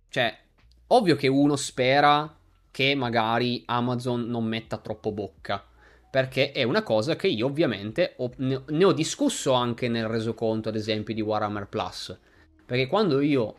Cioè, 0.09 0.35
ovvio 0.93 1.15
che 1.15 1.27
uno 1.27 1.55
spera 1.55 2.33
che 2.71 2.95
magari 2.95 3.63
Amazon 3.65 4.27
non 4.27 4.45
metta 4.45 4.77
troppo 4.77 5.11
bocca. 5.11 5.65
Perché 6.09 6.51
è 6.51 6.63
una 6.63 6.83
cosa 6.83 7.15
che 7.15 7.27
io 7.27 7.45
ovviamente 7.45 8.15
ho, 8.17 8.31
ne 8.37 8.83
ho 8.83 8.91
discusso 8.91 9.53
anche 9.53 9.87
nel 9.87 10.07
resoconto, 10.07 10.69
ad 10.69 10.75
esempio, 10.75 11.13
di 11.13 11.21
Warhammer 11.21 11.67
Plus. 11.67 12.17
Perché 12.65 12.87
quando 12.87 13.21
io, 13.21 13.55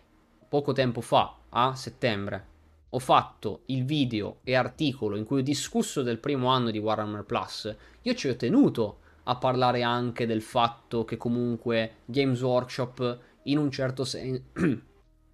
poco 0.48 0.72
tempo 0.72 1.00
fa, 1.00 1.36
a 1.48 1.74
settembre, 1.74 2.46
ho 2.90 2.98
fatto 2.98 3.62
il 3.66 3.84
video 3.84 4.40
e 4.44 4.54
articolo 4.54 5.16
in 5.16 5.24
cui 5.24 5.40
ho 5.40 5.42
discusso 5.42 6.02
del 6.02 6.18
primo 6.18 6.48
anno 6.48 6.70
di 6.70 6.78
Warhammer 6.78 7.24
Plus, 7.24 7.74
io 8.02 8.14
ci 8.14 8.28
ho 8.28 8.36
tenuto 8.36 8.98
a 9.24 9.36
parlare 9.36 9.82
anche 9.82 10.26
del 10.26 10.42
fatto 10.42 11.04
che 11.04 11.16
comunque 11.16 11.96
Games 12.04 12.42
Workshop 12.42 13.18
in 13.44 13.56
un 13.56 13.70
certo, 13.70 14.04
sen- 14.04 14.42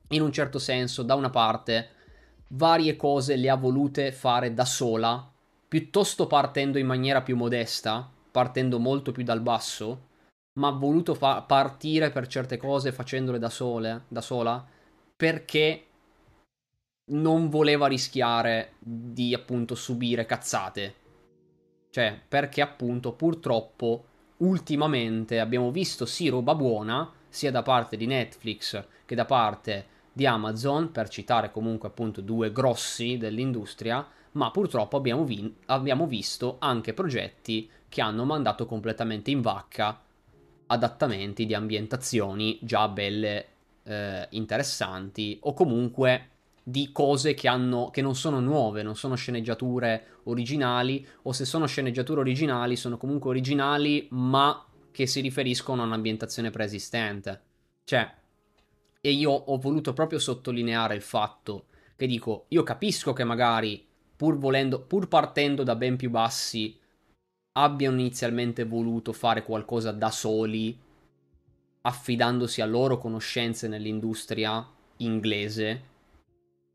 in 0.09 0.23
un 0.23 0.33
certo 0.33 0.59
senso 0.59 1.03
da 1.03 1.15
una 1.15 1.31
parte 1.31 1.91
varie 2.49 2.97
cose 2.97 3.37
le 3.37 3.51
ha 3.51 3.57
volute 3.57 4.13
fare 4.13 4.55
da 4.55 4.65
sola, 4.65 5.31
piuttosto 5.69 6.27
partendo 6.27 6.79
in 6.79 6.87
maniera 6.87 7.23
più 7.23 7.37
modesta, 7.37 8.09
partendo 8.31 8.79
molto 8.79 9.13
più 9.13 9.23
dal 9.23 9.41
basso, 9.41 10.07
ma 10.59 10.69
ha 10.69 10.73
voluto 10.73 11.15
fa- 11.15 11.43
partire 11.43 12.11
per 12.11 12.27
certe 12.27 12.57
cose 12.57 12.93
facendole 12.93 13.39
da, 13.39 13.51
sole, 13.51 14.05
da 14.09 14.21
sola, 14.21 14.65
perché 15.15 15.85
non 17.11 17.49
voleva 17.49 17.87
rischiare 17.87 18.73
di 18.79 19.35
appunto 19.35 19.75
subire 19.75 20.27
cazzate. 20.27 20.95
Cioè, 21.91 22.21
perché 22.29 22.61
appunto 22.61 23.13
purtroppo 23.13 24.05
ultimamente 24.39 25.41
abbiamo 25.41 25.71
visto 25.71 26.07
sì 26.07 26.29
roba 26.29 26.55
buona, 26.55 27.11
sia 27.29 27.51
da 27.51 27.63
parte 27.63 27.97
di 27.97 28.07
Netflix 28.07 28.83
che 29.05 29.15
da 29.15 29.25
parte 29.25 29.87
di 30.19 30.27
Amazon, 30.27 30.91
per 30.91 31.09
citare 31.09 31.53
comunque 31.53 31.87
appunto 31.87 32.21
due 32.21 32.51
grossi 32.51 33.19
dell'industria, 33.19 34.05
ma 34.33 34.51
purtroppo 34.51 34.97
abbiamo, 34.97 35.23
vi- 35.23 35.55
abbiamo 35.67 36.09
visto 36.09 36.57
anche 36.59 36.93
progetti 36.93 37.71
che 37.89 38.01
hanno 38.01 38.25
mandato 38.25 38.67
completamente 38.67 39.31
in 39.31 39.43
vacca 39.43 40.03
adattamenti 40.67 41.47
di 41.47 41.55
ambientazioni 41.55 42.59
già 42.61 42.89
belle 42.89 43.47
eh, 43.85 44.27
interessanti 44.31 45.39
o 45.43 45.55
comunque 45.55 46.31
di 46.65 46.91
cose 46.91 47.35
che, 47.35 47.47
hanno, 47.47 47.91
che 47.91 48.03
non 48.03 48.17
sono 48.17 48.41
nuove, 48.41 48.83
non 48.83 48.97
sono 48.97 49.15
sceneggiature 49.15 50.19
originali 50.25 51.07
o 51.23 51.33
se 51.33 51.45
sono 51.45 51.67
sceneggiature 51.67 52.19
originali 52.19 52.75
sono 52.75 52.97
comunque 52.97 53.31
originali 53.31 54.09
ma 54.11 54.67
che 54.91 55.07
si 55.07 55.21
riferiscono 55.21 55.83
a 55.83 55.85
un'ambientazione 55.87 56.51
preesistente. 56.51 57.41
Cioè, 57.85 58.13
e 59.01 59.11
io 59.11 59.31
ho 59.31 59.57
voluto 59.59 59.93
proprio 59.93 60.19
sottolineare 60.19 60.95
il 60.95 61.03
fatto 61.03 61.67
che 61.99 62.07
dico, 62.07 62.45
io 62.49 62.63
capisco 62.63 63.13
che 63.13 63.25
magari 63.25 63.85
pur 64.17 64.39
volendo, 64.39 64.81
pur 64.81 65.09
partendo 65.09 65.65
da 65.65 65.75
ben 65.75 65.97
più 65.97 66.11
bassi, 66.11 66.79
abbiano 67.59 67.99
inizialmente 67.99 68.65
voluto 68.65 69.13
fare 69.13 69.43
qualcosa 69.43 69.91
da 69.91 70.11
soli, 70.11 70.79
affidandosi 71.83 72.61
a 72.61 72.67
loro 72.67 72.99
conoscenze 72.99 73.67
nell'industria 73.67 74.65
inglese 74.99 75.83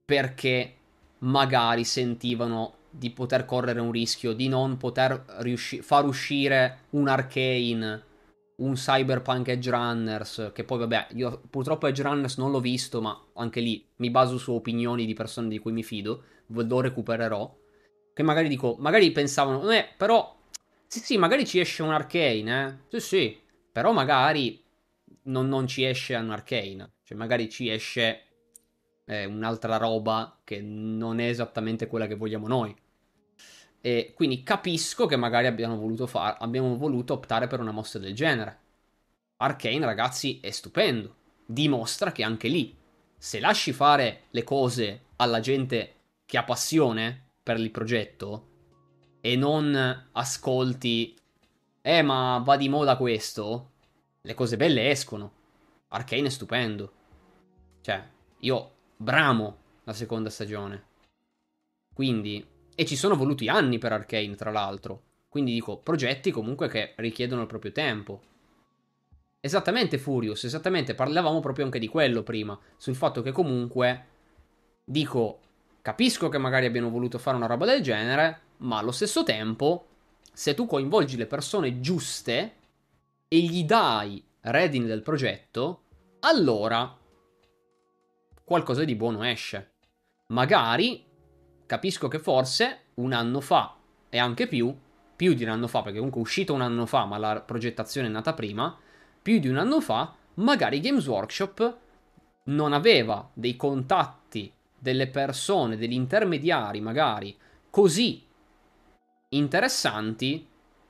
perché 0.05 0.75
magari 1.19 1.85
sentivano 1.85 2.73
di 2.89 3.09
poter 3.09 3.45
correre 3.45 3.79
un 3.79 3.91
rischio 3.91 4.33
di 4.33 4.49
non 4.49 4.77
poter 4.77 5.23
riusci- 5.39 5.81
far 5.81 6.05
uscire 6.05 6.79
un 6.91 7.07
Arcane, 7.07 8.03
un 8.57 8.73
Cyberpunk 8.73 9.47
Edge 9.47 9.69
Runners, 9.69 10.51
che 10.53 10.63
poi 10.63 10.79
vabbè, 10.79 11.07
io 11.13 11.41
purtroppo 11.49 11.87
Edge 11.87 12.01
Runners 12.03 12.37
non 12.37 12.51
l'ho 12.51 12.59
visto, 12.59 13.01
ma 13.01 13.19
anche 13.33 13.59
lì 13.59 13.85
mi 13.97 14.09
baso 14.09 14.37
su 14.37 14.53
opinioni 14.53 15.05
di 15.05 15.13
persone 15.13 15.47
di 15.47 15.59
cui 15.59 15.71
mi 15.71 15.83
fido, 15.83 16.23
lo 16.47 16.81
recupererò, 16.81 17.57
che 18.13 18.23
magari 18.23 18.47
dico, 18.47 18.75
magari 18.79 19.11
pensavano, 19.11 19.69
eh, 19.71 19.87
però, 19.97 20.37
sì 20.87 20.99
sì, 20.99 21.17
magari 21.17 21.45
ci 21.45 21.59
esce 21.59 21.83
un 21.83 21.91
Arcane, 21.91 22.85
eh, 22.89 22.99
sì 22.99 22.99
sì, 22.99 23.39
però 23.71 23.91
magari 23.91 24.63
non, 25.23 25.47
non 25.47 25.67
ci 25.67 25.83
esce 25.85 26.15
un 26.15 26.29
Arcane, 26.29 26.91
cioè 27.03 27.17
magari 27.17 27.49
ci 27.49 27.69
esce 27.69 28.23
è 29.05 29.25
un'altra 29.25 29.77
roba 29.77 30.39
che 30.43 30.61
non 30.61 31.19
è 31.19 31.27
esattamente 31.27 31.87
quella 31.87 32.07
che 32.07 32.15
vogliamo 32.15 32.47
noi. 32.47 32.73
E 33.85 34.13
quindi 34.15 34.43
capisco 34.43 35.05
che 35.05 35.17
magari 35.17 35.47
abbiamo 35.47 35.77
voluto, 35.77 36.07
far, 36.07 36.37
abbiamo 36.39 36.77
voluto 36.77 37.13
optare 37.13 37.47
per 37.47 37.59
una 37.59 37.71
mossa 37.71 37.99
del 37.99 38.15
genere. 38.15 38.59
Arkane, 39.37 39.85
ragazzi, 39.85 40.39
è 40.41 40.49
stupendo. 40.51 41.15
Dimostra 41.45 42.11
che 42.13 42.23
anche 42.23 42.47
lì, 42.47 42.75
se 43.17 43.39
lasci 43.39 43.73
fare 43.73 44.23
le 44.29 44.43
cose 44.43 45.01
alla 45.17 45.41
gente 45.41 45.95
che 46.25 46.37
ha 46.37 46.43
passione 46.43 47.31
per 47.43 47.59
il 47.59 47.71
progetto 47.71 48.47
e 49.19 49.35
non 49.35 50.07
ascolti, 50.13 51.17
eh, 51.81 52.01
ma 52.01 52.41
va 52.43 52.55
di 52.55 52.69
moda 52.69 52.95
questo, 52.95 53.71
le 54.21 54.33
cose 54.33 54.55
belle 54.55 54.89
escono. 54.89 55.31
Arkane 55.89 56.27
è 56.27 56.29
stupendo. 56.29 56.91
Cioè, 57.81 58.01
io 58.39 58.73
Bramo 59.03 59.57
la 59.83 59.91
seconda 59.91 60.29
stagione. 60.29 60.81
Quindi, 61.93 62.45
e 62.75 62.85
ci 62.85 62.95
sono 62.95 63.15
voluti 63.15 63.47
anni 63.47 63.77
per 63.77 63.91
Arkane, 63.91 64.35
tra 64.35 64.51
l'altro. 64.51 65.01
Quindi 65.29 65.53
dico, 65.53 65.77
progetti 65.77 66.31
comunque 66.31 66.67
che 66.67 66.93
richiedono 66.97 67.41
il 67.41 67.47
proprio 67.47 67.71
tempo. 67.71 68.21
Esattamente 69.39 69.97
Furious, 69.97 70.43
esattamente, 70.43 70.95
parlavamo 70.95 71.39
proprio 71.39 71.65
anche 71.65 71.79
di 71.79 71.87
quello 71.87 72.23
prima, 72.23 72.57
sul 72.77 72.95
fatto 72.95 73.21
che 73.21 73.31
comunque, 73.31 74.05
dico, 74.83 75.39
capisco 75.81 76.29
che 76.29 76.37
magari 76.37 76.65
abbiano 76.65 76.89
voluto 76.89 77.17
fare 77.17 77.35
una 77.35 77.47
roba 77.47 77.65
del 77.65 77.81
genere, 77.81 78.41
ma 78.57 78.77
allo 78.77 78.91
stesso 78.91 79.23
tempo, 79.23 79.87
se 80.31 80.53
tu 80.53 80.65
coinvolgi 80.65 81.17
le 81.17 81.25
persone 81.25 81.81
giuste 81.81 82.53
e 83.27 83.39
gli 83.39 83.65
dai 83.65 84.23
reading 84.41 84.85
del 84.87 85.01
progetto, 85.01 85.81
allora 86.21 86.97
qualcosa 88.43 88.83
di 88.83 88.95
buono 88.95 89.23
esce. 89.23 89.71
Magari, 90.27 91.03
capisco 91.73 92.07
che 92.07 92.19
forse 92.19 92.81
un 92.95 93.13
anno 93.13 93.41
fa 93.41 93.75
e 94.07 94.19
anche 94.19 94.45
più, 94.45 94.75
più 95.15 95.33
di 95.33 95.43
un 95.43 95.49
anno 95.49 95.67
fa, 95.67 95.81
perché 95.81 95.97
comunque 95.97 96.21
è 96.21 96.23
uscito 96.23 96.53
un 96.53 96.61
anno 96.61 96.85
fa, 96.85 97.05
ma 97.05 97.17
la 97.17 97.41
progettazione 97.41 98.07
è 98.07 98.11
nata 98.11 98.33
prima, 98.33 98.77
più 99.19 99.39
di 99.39 99.47
un 99.47 99.57
anno 99.57 99.81
fa, 99.81 100.13
magari 100.35 100.79
Games 100.79 101.07
Workshop 101.07 101.77
non 102.43 102.73
aveva 102.73 103.27
dei 103.33 103.55
contatti, 103.55 104.53
delle 104.77 105.07
persone, 105.07 105.75
degli 105.75 105.93
intermediari 105.93 106.79
magari 106.79 107.35
così 107.71 108.23
interessanti 109.29 110.47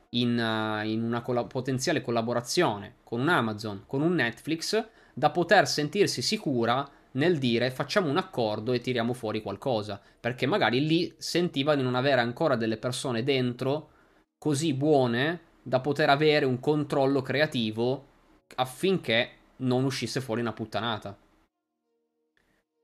in, 0.10 0.38
uh, 0.38 0.86
in 0.86 1.02
una 1.02 1.22
colla- 1.22 1.46
potenziale 1.46 2.02
collaborazione 2.02 2.96
con 3.06 3.22
un 3.22 3.30
Amazon, 3.30 3.84
con 3.88 4.02
un 4.02 4.16
Netflix, 4.16 4.86
da 5.14 5.30
poter 5.30 5.66
sentirsi 5.66 6.22
sicura 6.22 6.86
nel 7.14 7.38
dire 7.38 7.72
facciamo 7.72 8.10
un 8.10 8.18
accordo 8.18 8.74
e 8.74 8.80
tiriamo 8.80 9.14
fuori 9.14 9.42
qualcosa, 9.42 10.02
perché 10.20 10.46
magari 10.46 10.86
lì 10.86 11.14
sentiva 11.18 11.76
di 11.76 11.82
non 11.82 11.96
avere 11.96 12.22
ancora 12.22 12.56
delle 12.56 12.78
persone 12.78 13.24
dentro 13.24 13.92
così 14.38 14.74
buone 14.74 15.52
da 15.64 15.80
poter 15.80 16.10
avere 16.10 16.46
un 16.46 16.60
controllo 16.60 17.22
creativo 17.22 18.08
affinché 18.56 19.38
non 19.58 19.86
uscisse 19.86 20.22
fuori 20.22 20.42
una 20.42 20.54
puttanata. 20.54 21.18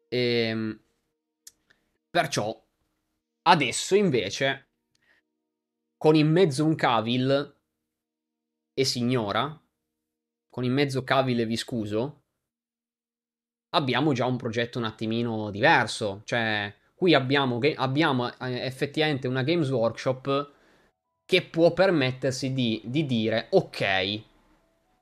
E 0.07 0.17
ehm, 0.17 0.79
perciò 2.09 2.65
adesso 3.43 3.95
invece 3.95 4.67
con 5.97 6.15
in 6.15 6.31
mezzo 6.31 6.65
un 6.65 6.75
Cavil 6.75 7.55
e 8.73 8.85
signora, 8.85 9.61
con 10.49 10.63
in 10.63 10.71
mezzo 10.71 11.03
Cavil 11.03 11.41
e 11.41 11.45
Viscuso, 11.45 12.18
abbiamo 13.71 14.13
già 14.13 14.25
un 14.25 14.37
progetto 14.37 14.77
un 14.77 14.85
attimino 14.85 15.49
diverso. 15.51 16.21
Cioè, 16.23 16.73
qui 16.95 17.13
abbiamo, 17.13 17.59
abbiamo 17.75 18.29
eh, 18.39 18.65
effettivamente 18.65 19.27
una 19.27 19.43
Games 19.43 19.69
Workshop 19.69 20.51
che 21.25 21.43
può 21.43 21.73
permettersi 21.73 22.53
di, 22.53 22.81
di 22.85 23.05
dire, 23.05 23.47
ok, 23.51 24.21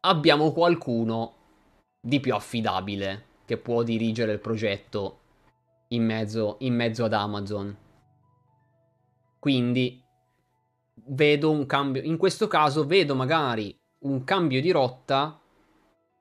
abbiamo 0.02 0.52
qualcuno 0.52 1.35
di 2.02 2.19
più 2.19 2.34
affidabile 2.34 3.26
che 3.45 3.57
può 3.57 3.84
dirigere 3.84 4.34
il 4.34 4.39
progetto 4.39 5.19
in 5.89 6.03
mezzo, 6.03 6.57
in 6.60 6.76
mezzo 6.76 7.06
ad 7.06 7.14
Amazon. 7.14 7.76
Quindi 9.39 10.03
vedo 11.06 11.52
un 11.52 11.65
cambio, 11.65 12.02
in 12.02 12.18
questo 12.18 12.48
caso 12.48 12.85
vedo 12.85 13.15
magari 13.15 13.73
un 13.99 14.23
cambio 14.23 14.60
di 14.60 14.72
rotta 14.72 15.39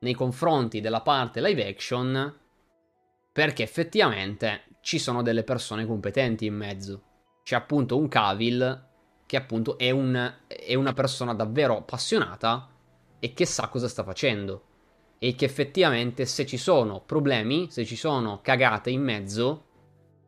nei 0.01 0.15
confronti 0.15 0.81
della 0.81 1.01
parte 1.01 1.41
live 1.41 1.67
action 1.67 2.39
perché 3.33 3.63
effettivamente 3.63 4.63
ci 4.81 4.99
sono 4.99 5.23
delle 5.23 5.43
persone 5.43 5.85
competenti 5.85 6.47
in 6.47 6.55
mezzo. 6.55 7.03
C'è 7.43 7.55
appunto 7.55 7.97
un 7.97 8.09
Cavill 8.09 8.85
che 9.27 9.37
appunto 9.37 9.77
è, 9.77 9.91
un, 9.91 10.35
è 10.47 10.75
una 10.75 10.93
persona 10.93 11.35
davvero 11.35 11.77
appassionata 11.77 12.69
e 13.19 13.33
che 13.33 13.45
sa 13.45 13.69
cosa 13.69 13.89
sta 13.89 14.05
facendo. 14.05 14.65
E 15.19 15.35
che 15.35 15.45
effettivamente 15.45 16.25
se 16.25 16.47
ci 16.47 16.57
sono 16.57 17.01
problemi, 17.01 17.71
se 17.71 17.85
ci 17.85 17.97
sono 17.97 18.41
cagate 18.43 18.91
in 18.91 19.03
mezzo, 19.03 19.65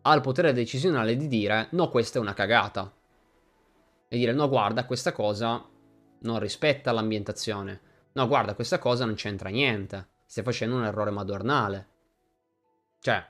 ha 0.03 0.15
il 0.15 0.21
potere 0.21 0.53
decisionale 0.53 1.17
di 1.17 1.29
dire 1.29 1.69
no, 1.71 1.89
questa 1.89 2.19
è 2.19 2.21
una 2.21 2.35
cagata. 2.35 2.93
E 4.09 4.17
dire 4.17 4.33
no, 4.33 4.49
guarda, 4.49 4.87
questa 4.87 5.13
cosa 5.13 5.65
non 6.21 6.39
rispetta 6.39 6.93
l'ambientazione. 6.93 7.81
No, 8.13 8.27
guarda, 8.27 8.55
questa 8.55 8.79
cosa 8.79 9.05
non 9.05 9.15
c'entra 9.15 9.49
niente. 9.49 10.09
Stai 10.27 10.45
facendo 10.45 10.77
un 10.77 10.85
errore 10.85 11.11
madornale. 11.11 11.87
Cioè, 13.01 13.25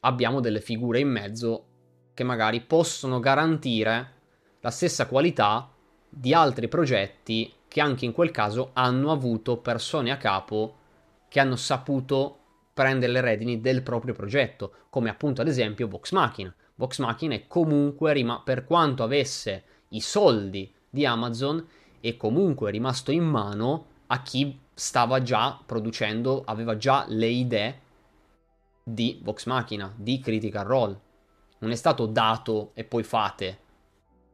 abbiamo 0.00 0.40
delle 0.40 0.60
figure 0.60 1.00
in 1.00 1.08
mezzo 1.08 1.66
che 2.14 2.24
magari 2.24 2.60
possono 2.60 3.20
garantire 3.20 4.12
la 4.60 4.70
stessa 4.70 5.06
qualità 5.06 5.70
di 6.08 6.34
altri 6.34 6.68
progetti 6.68 7.52
che 7.68 7.80
anche 7.80 8.04
in 8.04 8.12
quel 8.12 8.30
caso 8.30 8.70
hanno 8.72 9.12
avuto 9.12 9.58
persone 9.58 10.10
a 10.10 10.16
capo 10.16 10.76
che 11.28 11.38
hanno 11.38 11.56
saputo 11.56 12.38
prendere 12.74 13.12
le 13.12 13.20
redini 13.20 13.60
del 13.60 13.82
proprio 13.82 14.14
progetto, 14.14 14.72
come 14.90 15.08
appunto 15.08 15.40
ad 15.40 15.48
esempio 15.48 15.86
Vox 15.86 16.12
Machina. 16.12 16.52
Vox 16.74 16.98
Machina 16.98 17.34
è 17.34 17.46
comunque, 17.46 18.12
per 18.42 18.64
quanto 18.64 19.02
avesse 19.02 19.64
i 19.90 20.00
soldi 20.00 20.72
di 20.88 21.06
Amazon, 21.06 21.64
è 22.00 22.16
comunque 22.16 22.70
rimasto 22.70 23.10
in 23.10 23.24
mano 23.24 23.86
a 24.06 24.22
chi 24.22 24.58
stava 24.74 25.22
già 25.22 25.60
producendo, 25.64 26.42
aveva 26.44 26.76
già 26.76 27.04
le 27.08 27.26
idee 27.26 27.80
di 28.82 29.20
Vox 29.22 29.46
Machina, 29.46 29.92
di 29.96 30.18
Critical 30.18 30.64
Role. 30.64 31.00
Non 31.58 31.70
è 31.70 31.76
stato 31.76 32.06
dato 32.06 32.70
e 32.74 32.84
poi 32.84 33.02
fate. 33.02 33.58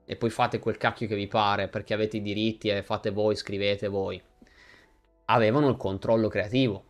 E 0.04 0.16
poi 0.16 0.30
fate 0.30 0.60
quel 0.60 0.76
cacchio 0.76 1.08
che 1.08 1.16
vi 1.16 1.26
pare 1.26 1.68
perché 1.68 1.92
avete 1.92 2.18
i 2.18 2.22
diritti 2.22 2.68
e 2.68 2.82
fate 2.82 3.10
voi, 3.10 3.34
scrivete 3.34 3.88
voi. 3.88 4.22
Avevano 5.26 5.68
il 5.68 5.76
controllo 5.76 6.28
creativo. 6.28 6.84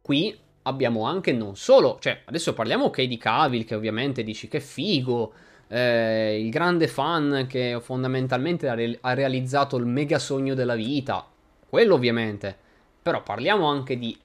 Qui 0.00 0.38
abbiamo 0.62 1.04
anche 1.04 1.32
non 1.32 1.56
solo, 1.56 1.98
cioè 2.00 2.22
adesso 2.24 2.54
parliamo 2.54 2.86
ok 2.86 3.02
di 3.02 3.18
Cavill 3.18 3.64
che 3.64 3.74
ovviamente 3.74 4.22
dici 4.22 4.48
che 4.48 4.60
figo, 4.60 5.32
eh, 5.68 6.40
il 6.40 6.50
grande 6.50 6.88
fan 6.88 7.46
che 7.48 7.78
fondamentalmente 7.80 8.68
ha, 8.68 8.74
re- 8.74 8.98
ha 9.00 9.14
realizzato 9.14 9.76
il 9.76 9.86
mega 9.86 10.18
sogno 10.18 10.54
della 10.54 10.74
vita, 10.74 11.26
quello 11.68 11.94
ovviamente, 11.94 12.56
però 13.02 13.22
parliamo 13.22 13.66
anche 13.66 13.98
di 13.98 14.18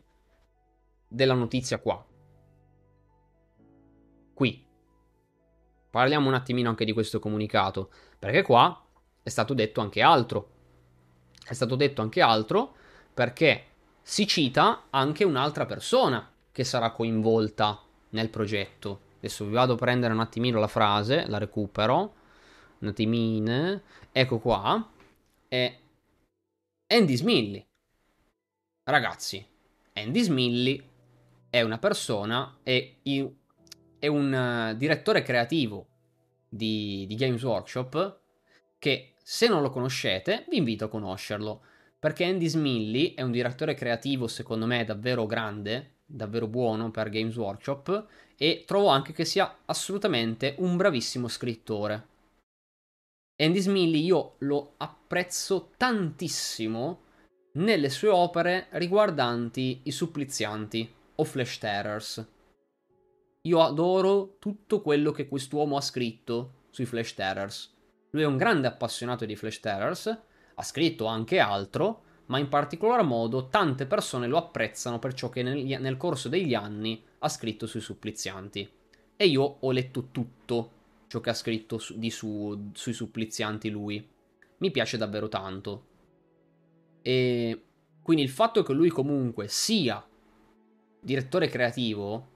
della 1.10 1.34
notizia 1.34 1.80
qua. 1.80 2.06
Qui. 4.34 4.66
Parliamo 5.90 6.28
un 6.28 6.36
attimino 6.36 6.70
anche 6.70 6.86
di 6.86 6.94
questo 6.94 7.20
comunicato, 7.20 7.90
perché 8.18 8.44
qua 8.44 8.86
è 9.24 9.30
stato 9.30 9.54
detto 9.54 9.82
anche 9.82 10.02
altro. 10.02 10.52
È 11.44 11.54
stato 11.54 11.76
detto 11.76 12.02
anche 12.02 12.22
altro 12.22 12.76
perché 13.12 13.66
si 14.02 14.28
cita 14.28 14.84
anche 14.92 15.24
un'altra 15.24 15.66
persona 15.66 16.32
che 16.52 16.64
sarà 16.64 16.92
coinvolta 16.92 17.82
nel 18.10 18.30
progetto. 18.30 19.08
Adesso 19.20 19.46
vi 19.46 19.54
vado 19.54 19.74
a 19.74 19.78
prendere 19.78 20.14
un 20.14 20.22
attimino 20.22 20.60
la 20.60 20.68
frase, 20.68 21.28
la 21.28 21.38
recupero. 21.38 22.16
Un 22.80 22.88
attimino. 22.88 23.82
Ecco 24.12 24.40
qua. 24.40 24.90
È 25.48 25.78
Andy 26.88 27.16
Smilly. 27.16 27.66
Ragazzi, 28.84 29.46
Andy 29.94 30.22
Smilly 30.22 30.84
è 31.50 31.62
una 31.62 31.78
persona, 31.78 32.58
è, 32.64 32.96
è 34.00 34.08
un 34.08 34.72
uh, 34.74 34.76
direttore 34.76 35.22
creativo 35.22 35.88
di, 36.48 37.06
di 37.08 37.16
Games 37.16 37.44
Workshop 37.44 38.20
che 38.80 39.14
se 39.22 39.48
non 39.48 39.62
lo 39.62 39.70
conoscete 39.70 40.46
vi 40.50 40.58
invito 40.58 40.86
a 40.86 40.90
conoscerlo 40.90 41.62
perché 42.00 42.24
Andy 42.24 42.48
Smilly 42.48 43.14
è 43.14 43.22
un 43.22 43.32
direttore 43.32 43.76
creativo 43.76 44.28
secondo 44.28 44.66
me 44.66 44.86
davvero 44.86 45.26
grande, 45.28 45.98
davvero 46.06 46.48
buono 46.48 46.90
per 46.90 47.10
Games 47.10 47.36
Workshop 47.36 48.08
e 48.42 48.64
trovo 48.66 48.88
anche 48.88 49.12
che 49.12 49.26
sia 49.26 49.60
assolutamente 49.66 50.56
un 50.60 50.78
bravissimo 50.78 51.28
scrittore. 51.28 52.08
Andy 53.36 53.60
Smilly 53.60 54.04
io 54.04 54.36
lo 54.40 54.76
apprezzo 54.78 55.72
tantissimo 55.76 57.02
nelle 57.54 57.90
sue 57.90 58.08
opere 58.10 58.68
riguardanti 58.72 59.82
i 59.84 59.92
supplizianti 59.92 60.90
o 61.16 61.24
flash 61.26 61.58
terrors. 61.58 62.28
Io 63.42 63.62
adoro 63.62 64.38
tutto 64.40 64.82
quello 64.82 65.12
che 65.12 65.28
quest'uomo 65.28 65.76
ha 65.76 65.82
scritto 65.82 66.68
sui 66.70 66.86
flash 66.86 67.14
terrors. 67.14 67.74
Lui 68.12 68.22
è 68.22 68.26
un 68.26 68.38
grande 68.38 68.68
appassionato 68.68 69.26
di 69.26 69.36
flash 69.36 69.60
terrors 69.60 70.18
ha 70.56 70.64
scritto 70.64 71.06
anche 71.06 71.40
altro, 71.40 72.04
ma 72.28 72.38
in 72.38 72.50
particolar 72.50 73.04
modo 73.04 73.48
tante 73.48 73.86
persone 73.86 74.28
lo 74.28 74.38
apprezzano 74.38 75.00
per 75.00 75.14
ciò 75.14 75.30
che 75.30 75.42
nel, 75.42 75.64
nel 75.82 75.98
corso 75.98 76.30
degli 76.30 76.54
anni 76.54 77.02
ha 77.20 77.30
scritto 77.30 77.68
sui 77.68 77.82
supplizianti. 77.82 78.70
E 79.16 79.28
io 79.28 79.58
ho 79.60 79.72
letto 79.72 80.10
tutto 80.12 80.72
ciò 81.08 81.20
che 81.20 81.30
ha 81.30 81.34
scritto 81.34 81.78
su, 81.78 81.98
di 81.98 82.10
su, 82.10 82.70
sui 82.74 82.94
supplizianti 82.94 83.70
lui. 83.70 84.08
Mi 84.58 84.72
piace 84.72 84.98
davvero 84.98 85.28
tanto. 85.28 85.88
E 87.02 87.64
quindi 88.02 88.24
il 88.24 88.30
fatto 88.30 88.64
che 88.64 88.74
lui 88.74 88.90
comunque 88.90 89.48
sia 89.48 90.06
direttore 91.02 91.48
creativo 91.48 92.28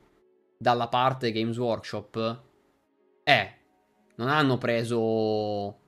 dalla 0.58 0.88
parte 0.88 1.32
Games 1.32 1.58
Workshop 1.58 2.42
è 3.24 3.58
non 4.16 4.30
hanno 4.30 4.58
preso 4.58 5.80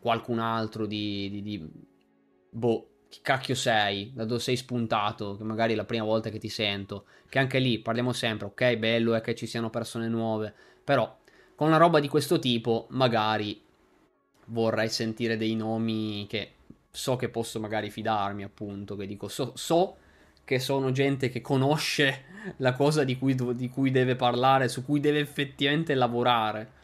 qualcun 0.00 0.38
altro 0.38 0.86
di, 0.86 1.28
di, 1.30 1.42
di... 1.42 1.70
Boh, 2.50 2.89
chi 3.10 3.18
cacchio 3.22 3.56
sei? 3.56 4.12
Da 4.14 4.24
dove 4.24 4.40
sei 4.40 4.56
spuntato? 4.56 5.36
Che 5.36 5.42
magari 5.42 5.72
è 5.72 5.76
la 5.76 5.84
prima 5.84 6.04
volta 6.04 6.30
che 6.30 6.38
ti 6.38 6.48
sento. 6.48 7.06
Che 7.28 7.40
anche 7.40 7.58
lì 7.58 7.80
parliamo 7.80 8.12
sempre, 8.12 8.46
ok, 8.46 8.76
bello 8.76 9.14
è 9.14 9.20
che 9.20 9.34
ci 9.34 9.46
siano 9.46 9.68
persone 9.68 10.08
nuove. 10.08 10.54
Però 10.84 11.18
con 11.56 11.66
una 11.66 11.76
roba 11.76 11.98
di 11.98 12.08
questo 12.08 12.38
tipo 12.38 12.86
magari 12.90 13.60
vorrei 14.46 14.88
sentire 14.88 15.36
dei 15.36 15.56
nomi 15.56 16.26
che 16.28 16.52
so 16.90 17.16
che 17.16 17.28
posso 17.28 17.58
magari 17.58 17.90
fidarmi, 17.90 18.44
appunto. 18.44 18.94
Che 18.94 19.06
dico, 19.06 19.26
so, 19.26 19.52
so 19.56 19.96
che 20.44 20.60
sono 20.60 20.92
gente 20.92 21.30
che 21.30 21.40
conosce 21.40 22.24
la 22.58 22.74
cosa 22.74 23.02
di 23.02 23.18
cui, 23.18 23.34
di 23.56 23.68
cui 23.68 23.90
deve 23.90 24.14
parlare, 24.14 24.68
su 24.68 24.84
cui 24.84 25.00
deve 25.00 25.18
effettivamente 25.18 25.94
lavorare. 25.94 26.78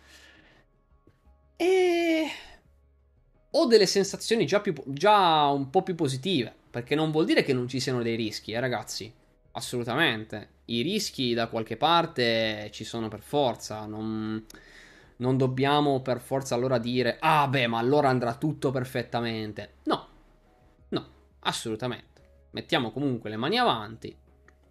E 1.57 2.27
ho 3.59 3.67
delle 3.67 3.87
sensazioni 3.87 4.47
già, 4.47 4.61
più, 4.61 4.75
già 4.87 5.47
un 5.47 5.71
po' 5.71 5.83
più 5.83 5.95
positive. 5.95 6.55
Perché 6.71 6.95
non 6.95 7.11
vuol 7.11 7.25
dire 7.25 7.43
che 7.43 7.55
non 7.55 7.69
ci 7.69 7.81
siano 7.81 8.03
dei 8.03 8.17
rischi, 8.17 8.53
eh, 8.53 8.61
ragazzi. 8.61 9.13
Assolutamente. 9.53 10.51
I 10.67 10.83
rischi 10.83 11.33
da 11.33 11.49
qualche 11.49 11.79
parte 11.79 12.69
ci 12.71 12.85
sono 12.85 13.09
per 13.09 13.21
forza. 13.21 13.87
Non, 13.87 14.45
non 15.17 15.37
dobbiamo 15.39 16.03
per 16.03 16.21
forza 16.21 16.55
allora 16.55 16.77
dire: 16.77 17.17
Ah, 17.19 17.49
beh, 17.49 17.67
ma 17.67 17.79
allora 17.79 18.11
andrà 18.11 18.35
tutto 18.35 18.71
perfettamente. 18.71 19.77
No, 19.85 20.09
no, 20.91 21.09
assolutamente. 21.41 22.49
Mettiamo 22.51 22.91
comunque 22.91 23.31
le 23.31 23.37
mani 23.37 23.57
avanti. 23.57 24.15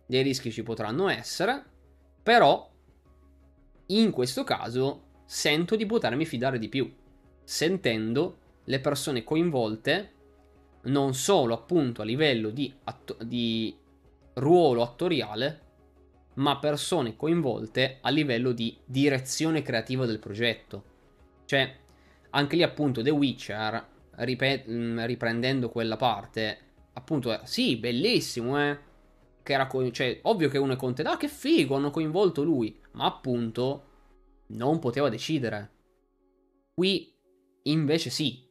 Dei 0.06 0.22
rischi 0.22 0.52
ci 0.52 0.62
potranno 0.62 1.08
essere. 1.08 1.64
Però, 2.22 2.70
in 3.88 4.12
questo 4.12 4.44
caso, 4.44 5.06
sento 5.26 5.76
di 5.76 5.88
potermi 5.88 6.26
fidare 6.26 6.60
di 6.60 6.70
più. 6.70 6.94
Sentendo 7.44 8.38
le 8.66 8.80
persone 8.80 9.24
coinvolte 9.24 10.12
non 10.84 11.14
solo 11.14 11.54
appunto 11.54 12.02
a 12.02 12.06
livello 12.06 12.50
di, 12.50 12.74
atto- 12.84 13.18
di 13.24 13.76
ruolo 14.34 14.82
attoriale, 14.82 15.62
ma 16.36 16.58
persone 16.58 17.16
coinvolte 17.16 18.00
a 18.02 18.10
livello 18.10 18.52
di 18.52 18.78
direzione 18.86 19.62
creativa 19.62 20.06
del 20.06 20.20
progetto. 20.20 20.84
Cioè, 21.46 21.76
anche 22.32 22.56
lì 22.56 22.64
appunto 22.64 23.02
The 23.02 23.10
Witcher, 23.10 23.88
ripet- 24.18 24.68
riprendendo 25.06 25.70
quella 25.70 25.96
parte, 25.96 26.58
appunto, 26.94 27.34
eh, 27.34 27.40
sì, 27.46 27.78
bellissimo, 27.78 28.60
eh. 28.60 28.94
Che 29.42 29.54
era 29.54 29.68
co- 29.68 29.92
cioè, 29.92 30.20
ovvio 30.24 30.50
che 30.50 30.58
uno 30.58 30.74
è 30.74 30.76
contento, 30.76 31.12
ah, 31.12 31.18
che 31.18 31.28
figo, 31.28 31.76
hanno 31.76 31.92
coinvolto 31.92 32.44
lui, 32.44 32.78
ma 32.94 33.06
appunto 33.06 33.84
non 34.48 34.80
poteva 34.80 35.10
decidere. 35.10 35.72
Qui 36.74 37.14
invece 37.64 38.10
sì, 38.10 38.45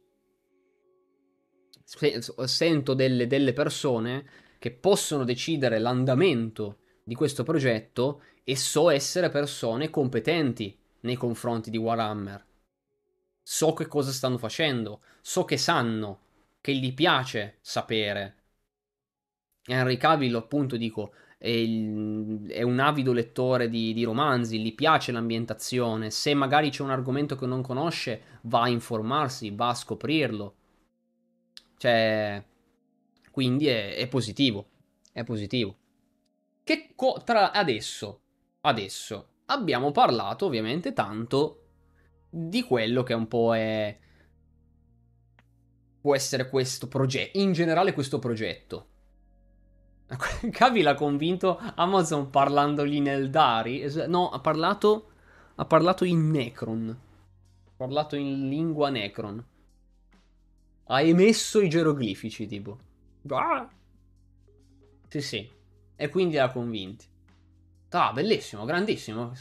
sento 2.45 2.93
delle, 2.93 3.27
delle 3.27 3.53
persone 3.53 4.25
che 4.59 4.71
possono 4.71 5.23
decidere 5.23 5.79
l'andamento 5.79 6.79
di 7.03 7.15
questo 7.15 7.43
progetto 7.43 8.21
e 8.43 8.55
so 8.55 8.89
essere 8.89 9.29
persone 9.29 9.89
competenti 9.89 10.77
nei 11.01 11.15
confronti 11.15 11.69
di 11.69 11.77
Warhammer. 11.77 12.43
So 13.41 13.73
che 13.73 13.85
cosa 13.85 14.11
stanno 14.11 14.37
facendo, 14.37 15.01
so 15.21 15.45
che 15.45 15.57
sanno, 15.57 16.21
che 16.61 16.73
gli 16.73 16.93
piace 16.93 17.57
sapere. 17.61 18.35
Henry 19.67 19.97
Cavill, 19.97 20.35
appunto, 20.35 20.77
dico, 20.77 21.13
è, 21.37 21.49
il, 21.49 22.47
è 22.49 22.63
un 22.63 22.79
avido 22.79 23.13
lettore 23.13 23.69
di, 23.69 23.93
di, 23.93 24.03
romanzi, 24.03 24.59
gli 24.59 24.73
piace 24.73 25.11
l'ambientazione. 25.11 26.09
Se 26.09 26.33
magari 26.33 26.71
c'è 26.71 26.81
un 26.81 26.89
argomento 26.89 27.35
che 27.35 27.45
non 27.45 27.61
conosce, 27.61 28.39
va 28.41 28.63
a 28.63 28.69
informarsi, 28.69 29.51
va 29.51 29.69
a 29.69 29.75
scoprirlo. 29.75 30.55
Cioè, 31.77 32.43
quindi 33.31 33.67
è, 33.67 33.95
è 33.95 34.07
positivo. 34.07 34.67
È 35.11 35.23
positivo. 35.23 35.75
Che 36.63 36.93
co- 36.95 37.21
tra 37.23 37.51
adesso, 37.51 38.21
adesso, 38.61 39.27
abbiamo 39.45 39.91
parlato 39.91 40.45
ovviamente 40.45 40.93
tanto 40.93 41.61
di 42.29 42.63
quello 42.63 43.03
che 43.03 43.13
un 43.13 43.27
po' 43.27 43.55
è 43.55 43.99
può 46.01 46.13
essere 46.13 46.49
questo 46.49 46.87
progetto, 46.87 47.39
in 47.39 47.51
generale 47.51 47.93
questo 47.93 48.19
progetto. 48.19 48.87
Cavi 50.51 50.83
l'ha 50.83 50.93
convinto 50.93 51.59
Amazon 51.75 52.29
parlandogli 52.29 53.01
nel 53.01 53.31
Dari? 53.31 53.83
No, 54.07 54.29
ha 54.29 54.39
parlato 54.39 55.09
ha 55.55 55.65
parlato 55.65 56.03
in 56.03 56.29
Necron. 56.31 56.89
Ha 56.89 57.71
parlato 57.75 58.15
in 58.15 58.49
lingua 58.49 58.89
Necron. 58.89 59.43
Ha 60.87 61.01
emesso 61.01 61.61
i 61.61 61.69
geroglifici, 61.69 62.47
tipo. 62.47 62.77
Ah! 63.29 63.69
Sì, 65.07 65.21
sì. 65.21 65.49
E 65.95 66.09
quindi 66.09 66.35
l'ha 66.35 66.49
convinti. 66.49 67.05
Ah, 67.89 68.11
bellissimo, 68.11 68.65
grandissimo. 68.65 69.33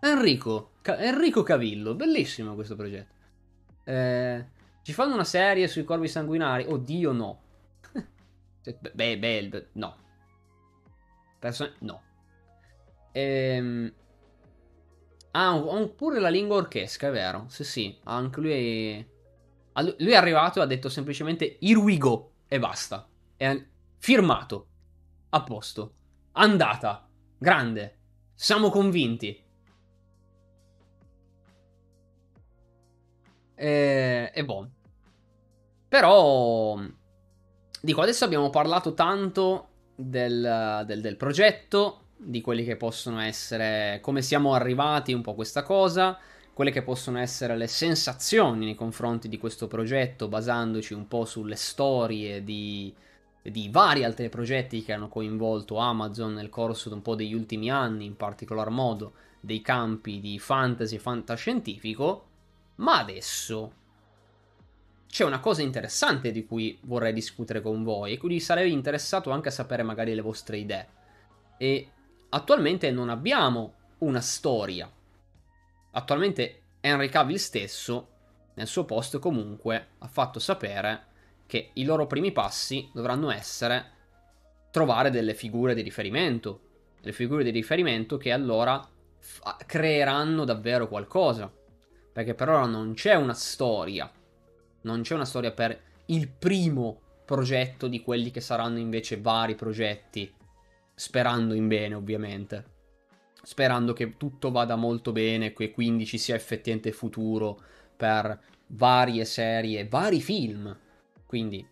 Enrico, 0.00 0.72
Ca- 0.82 0.98
Enrico 0.98 1.42
Cavillo, 1.42 1.94
bellissimo 1.94 2.54
questo 2.54 2.74
progetto. 2.74 3.14
Eh, 3.84 4.44
ci 4.82 4.92
fanno 4.92 5.14
una 5.14 5.24
serie 5.24 5.68
sui 5.68 5.84
corvi 5.84 6.08
sanguinari? 6.08 6.64
Oddio, 6.66 7.12
no. 7.12 7.40
Cioè, 8.62 8.76
beh, 8.92 9.18
beh, 9.18 9.68
no. 9.72 9.96
Person- 11.38 11.74
no. 11.80 12.02
Ehm... 13.12 13.92
Ah, 15.32 15.88
pure 15.94 16.18
la 16.18 16.28
lingua 16.28 16.56
orchesca, 16.56 17.08
è 17.08 17.10
vero. 17.12 17.44
Sì, 17.48 17.62
sì, 17.64 17.96
anche 18.04 18.40
lui 18.40 18.50
è... 18.52 19.06
Lui 19.72 20.10
è 20.10 20.16
arrivato 20.16 20.58
e 20.58 20.62
ha 20.62 20.66
detto 20.66 20.88
semplicemente 20.88 21.58
Here 21.60 21.78
we 21.78 21.96
go 21.96 22.32
e 22.48 22.58
basta. 22.58 23.08
È 23.36 23.64
firmato. 23.98 24.66
A 25.30 25.42
posto. 25.42 25.94
Andata. 26.32 27.08
Grande. 27.38 27.98
Siamo 28.34 28.70
convinti. 28.70 29.44
E, 33.54 34.30
e 34.34 34.44
boh. 34.44 34.70
Però, 35.88 36.80
dico, 37.80 38.00
adesso 38.00 38.24
abbiamo 38.24 38.48
parlato 38.48 38.94
tanto 38.94 39.68
del, 39.94 40.84
del, 40.86 41.00
del 41.00 41.16
progetto, 41.16 42.04
di 42.16 42.40
quelli 42.40 42.64
che 42.64 42.76
possono 42.76 43.20
essere, 43.20 43.98
come 44.00 44.22
siamo 44.22 44.54
arrivati 44.54 45.12
un 45.12 45.22
po' 45.22 45.34
questa 45.34 45.62
cosa, 45.62 46.18
quelle 46.60 46.74
che 46.74 46.82
possono 46.82 47.18
essere 47.18 47.56
le 47.56 47.66
sensazioni 47.66 48.66
nei 48.66 48.74
confronti 48.74 49.30
di 49.30 49.38
questo 49.38 49.66
progetto, 49.66 50.28
basandoci 50.28 50.92
un 50.92 51.08
po' 51.08 51.24
sulle 51.24 51.56
storie 51.56 52.44
di, 52.44 52.94
di 53.40 53.70
vari 53.70 54.04
altri 54.04 54.28
progetti 54.28 54.84
che 54.84 54.92
hanno 54.92 55.08
coinvolto 55.08 55.78
Amazon 55.78 56.34
nel 56.34 56.50
corso 56.50 56.90
di 56.90 56.96
un 56.96 57.00
po' 57.00 57.14
degli 57.14 57.32
ultimi 57.32 57.70
anni, 57.70 58.04
in 58.04 58.14
particolar 58.14 58.68
modo 58.68 59.14
dei 59.40 59.62
campi 59.62 60.20
di 60.20 60.38
fantasy 60.38 60.96
e 60.96 60.98
fantascientifico, 60.98 62.26
ma 62.74 62.98
adesso 62.98 63.72
c'è 65.08 65.24
una 65.24 65.40
cosa 65.40 65.62
interessante 65.62 66.30
di 66.30 66.44
cui 66.44 66.78
vorrei 66.82 67.14
discutere 67.14 67.62
con 67.62 67.82
voi 67.82 68.12
e 68.12 68.18
quindi 68.18 68.38
sarei 68.38 68.70
interessato 68.70 69.30
anche 69.30 69.48
a 69.48 69.52
sapere 69.52 69.82
magari 69.82 70.14
le 70.14 70.20
vostre 70.20 70.58
idee. 70.58 70.88
E 71.56 71.88
attualmente 72.28 72.90
non 72.90 73.08
abbiamo 73.08 73.72
una 74.00 74.20
storia. 74.20 74.92
Attualmente 75.92 76.62
Henry 76.80 77.08
Cavill 77.08 77.36
stesso, 77.36 78.08
nel 78.54 78.66
suo 78.66 78.84
post 78.84 79.18
comunque, 79.18 79.88
ha 79.98 80.06
fatto 80.06 80.38
sapere 80.38 81.06
che 81.46 81.70
i 81.74 81.84
loro 81.84 82.06
primi 82.06 82.32
passi 82.32 82.88
dovranno 82.92 83.30
essere 83.30 83.98
trovare 84.70 85.10
delle 85.10 85.34
figure 85.34 85.74
di 85.74 85.82
riferimento. 85.82 86.68
Delle 87.00 87.12
figure 87.12 87.42
di 87.42 87.50
riferimento 87.50 88.16
che 88.16 88.30
allora 88.30 88.86
f- 89.18 89.64
creeranno 89.66 90.44
davvero 90.44 90.86
qualcosa. 90.88 91.52
Perché 92.12 92.34
per 92.34 92.48
ora 92.48 92.66
non 92.66 92.94
c'è 92.94 93.14
una 93.14 93.34
storia. 93.34 94.10
Non 94.82 95.02
c'è 95.02 95.14
una 95.14 95.24
storia 95.24 95.50
per 95.50 95.78
il 96.06 96.28
primo 96.28 97.00
progetto 97.24 97.86
di 97.86 98.00
quelli 98.00 98.30
che 98.30 98.40
saranno 98.40 98.78
invece 98.78 99.20
vari 99.20 99.54
progetti 99.54 100.32
sperando 100.94 101.54
in 101.54 101.68
bene 101.68 101.94
ovviamente, 101.94 102.64
sperando 103.42 103.92
che 103.92 104.16
tutto 104.16 104.50
vada 104.50 104.76
molto 104.76 105.12
bene 105.12 105.52
e 105.56 105.70
quindi 105.70 106.06
ci 106.06 106.18
sia 106.18 106.34
effettivamente 106.34 106.92
futuro 106.92 107.60
per 107.96 108.38
varie 108.68 109.24
serie, 109.24 109.88
vari 109.88 110.20
film, 110.20 110.76
quindi 111.26 111.66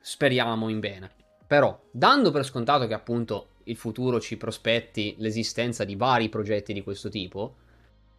speriamo 0.00 0.68
in 0.68 0.80
bene. 0.80 1.10
Però, 1.46 1.80
dando 1.90 2.30
per 2.30 2.44
scontato 2.44 2.86
che 2.86 2.94
appunto 2.94 3.48
il 3.64 3.76
futuro 3.76 4.20
ci 4.20 4.36
prospetti 4.36 5.14
l'esistenza 5.18 5.84
di 5.84 5.96
vari 5.96 6.28
progetti 6.28 6.72
di 6.72 6.82
questo 6.82 7.08
tipo, 7.08 7.56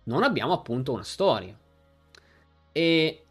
non 0.03 0.23
abbiamo 0.23 0.53
appunto 0.53 0.93
una 0.93 1.03
storia. 1.03 1.57
E 2.71 3.25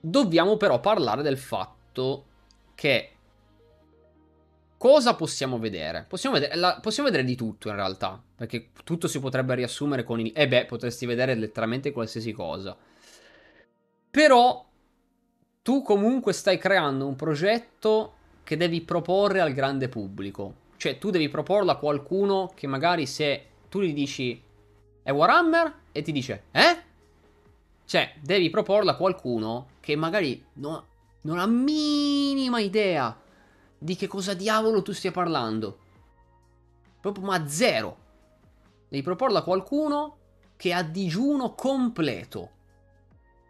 dobbiamo 0.00 0.56
però 0.56 0.80
parlare 0.80 1.22
del 1.22 1.38
fatto 1.38 2.26
che 2.74 3.13
Cosa 4.84 5.14
possiamo 5.14 5.58
vedere? 5.58 6.04
Possiamo 6.06 6.38
vedere, 6.38 6.56
la, 6.56 6.78
possiamo 6.78 7.08
vedere, 7.08 7.26
di 7.26 7.36
tutto 7.36 7.70
in 7.70 7.74
realtà, 7.74 8.22
perché 8.36 8.68
tutto 8.84 9.08
si 9.08 9.18
potrebbe 9.18 9.54
riassumere 9.54 10.04
con 10.04 10.20
il... 10.20 10.30
Eh 10.34 10.46
beh, 10.46 10.66
potresti 10.66 11.06
vedere 11.06 11.34
letteralmente 11.34 11.90
qualsiasi 11.90 12.32
cosa. 12.32 12.76
Però 14.10 14.62
tu 15.62 15.80
comunque 15.80 16.34
stai 16.34 16.58
creando 16.58 17.06
un 17.06 17.16
progetto 17.16 18.12
che 18.44 18.58
devi 18.58 18.82
proporre 18.82 19.40
al 19.40 19.54
grande 19.54 19.88
pubblico. 19.88 20.54
Cioè 20.76 20.98
tu 20.98 21.08
devi 21.08 21.30
proporlo 21.30 21.70
a 21.70 21.78
qualcuno 21.78 22.52
che 22.54 22.66
magari 22.66 23.06
se 23.06 23.46
tu 23.70 23.80
gli 23.80 23.94
dici 23.94 24.38
è 25.02 25.10
Warhammer 25.10 25.74
e 25.92 26.02
ti 26.02 26.12
dice 26.12 26.42
eh? 26.50 26.82
Cioè 27.86 28.16
devi 28.20 28.50
proporlo 28.50 28.90
a 28.90 28.96
qualcuno 28.96 29.68
che 29.80 29.96
magari 29.96 30.44
no, 30.56 30.86
non 31.22 31.38
ha 31.38 31.46
minima 31.46 32.60
idea 32.60 33.22
di 33.84 33.96
che 33.96 34.06
cosa 34.06 34.32
diavolo 34.32 34.80
tu 34.80 34.92
stia 34.92 35.10
parlando. 35.10 35.78
Proprio 37.02 37.26
ma 37.26 37.46
zero. 37.46 37.98
Devi 38.88 39.02
proporla 39.02 39.40
a 39.40 39.42
qualcuno 39.42 40.16
che 40.56 40.72
ha 40.72 40.82
digiuno 40.82 41.54
completo. 41.54 42.50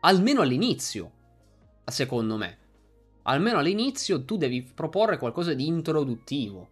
Almeno 0.00 0.40
all'inizio, 0.40 1.12
secondo 1.84 2.36
me. 2.36 2.58
Almeno 3.22 3.58
all'inizio 3.58 4.24
tu 4.24 4.36
devi 4.36 4.64
proporre 4.64 5.18
qualcosa 5.18 5.54
di 5.54 5.68
introduttivo. 5.68 6.68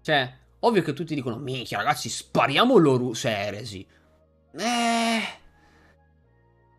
Cioè, 0.00 0.32
ovvio 0.60 0.82
che 0.82 0.92
tutti 0.92 1.16
dicono, 1.16 1.38
minchia 1.38 1.78
ragazzi, 1.78 2.08
spariamo 2.08 2.76
l'Orus 2.76 3.24
Eresi. 3.24 3.84
Eh... 4.52 5.20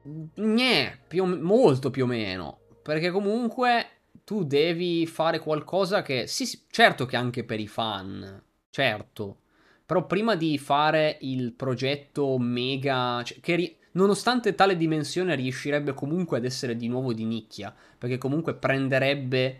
Gne, 0.05 0.99
più, 1.09 1.25
molto 1.25 1.91
più 1.91 2.05
o 2.05 2.07
meno. 2.07 2.59
Perché 2.81 3.11
comunque 3.11 3.92
tu 4.23 4.43
devi 4.43 5.05
fare 5.05 5.39
qualcosa 5.39 6.01
che, 6.01 6.27
sì, 6.27 6.45
sì, 6.45 6.61
certo 6.69 7.05
che 7.05 7.15
anche 7.15 7.43
per 7.43 7.59
i 7.59 7.67
fan, 7.67 8.41
certo, 8.69 9.37
però 9.85 10.05
prima 10.05 10.35
di 10.35 10.57
fare 10.57 11.17
il 11.21 11.53
progetto 11.53 12.37
mega, 12.37 13.21
cioè, 13.23 13.39
che 13.39 13.55
ri- 13.55 13.77
nonostante 13.91 14.55
tale 14.55 14.77
dimensione 14.77 15.35
riuscirebbe 15.35 15.93
comunque 15.93 16.37
ad 16.37 16.45
essere 16.45 16.75
di 16.75 16.87
nuovo 16.87 17.13
di 17.13 17.25
nicchia, 17.25 17.73
perché 17.97 18.17
comunque 18.17 18.55
prenderebbe 18.55 19.59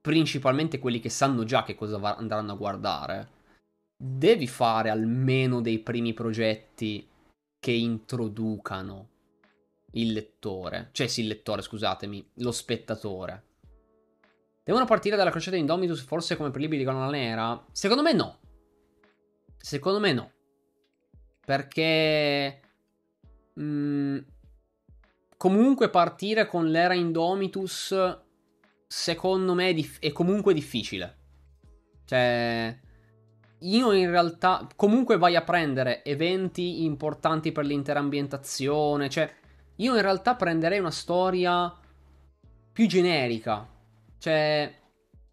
principalmente 0.00 0.78
quelli 0.78 1.00
che 1.00 1.08
sanno 1.10 1.44
già 1.44 1.62
che 1.64 1.74
cosa 1.74 1.98
va- 1.98 2.16
andranno 2.16 2.52
a 2.52 2.56
guardare. 2.56 3.28
Devi 3.96 4.46
fare 4.48 4.90
almeno 4.90 5.60
dei 5.60 5.78
primi 5.78 6.12
progetti 6.12 7.06
che 7.60 7.70
introducano 7.72 9.08
il 9.92 10.12
lettore, 10.12 10.88
cioè 10.92 11.06
sì, 11.06 11.20
il 11.20 11.28
lettore, 11.28 11.62
scusatemi, 11.62 12.30
lo 12.34 12.52
spettatore. 12.52 13.42
Devono 14.64 14.84
partire 14.84 15.16
dalla 15.16 15.30
crociata 15.30 15.56
Indomitus 15.56 16.02
forse 16.02 16.36
come 16.36 16.50
per 16.50 16.60
libri 16.60 16.78
di 16.78 16.84
colonna 16.84 17.10
nera? 17.10 17.64
Secondo 17.72 18.02
me 18.02 18.12
no. 18.12 18.38
Secondo 19.56 19.98
me 19.98 20.12
no. 20.12 20.32
Perché... 21.44 22.60
Mm, 23.60 24.18
comunque 25.36 25.90
partire 25.90 26.46
con 26.46 26.68
l'era 26.68 26.94
Indomitus 26.94 28.18
secondo 28.86 29.54
me 29.54 29.68
è, 29.70 29.74
dif- 29.74 30.00
è 30.00 30.12
comunque 30.12 30.54
difficile. 30.54 31.18
Cioè... 32.04 32.78
Io 33.62 33.92
in 33.92 34.10
realtà 34.10 34.66
comunque 34.74 35.18
vai 35.18 35.36
a 35.36 35.42
prendere 35.42 36.04
eventi 36.04 36.84
importanti 36.84 37.52
per 37.52 37.64
l'intera 37.64 38.00
ambientazione. 38.00 39.08
Cioè, 39.08 39.32
io 39.76 39.94
in 39.94 40.02
realtà 40.02 40.34
prenderei 40.34 40.80
una 40.80 40.90
storia 40.90 41.72
più 42.72 42.86
generica. 42.88 43.71
Cioè, 44.22 44.72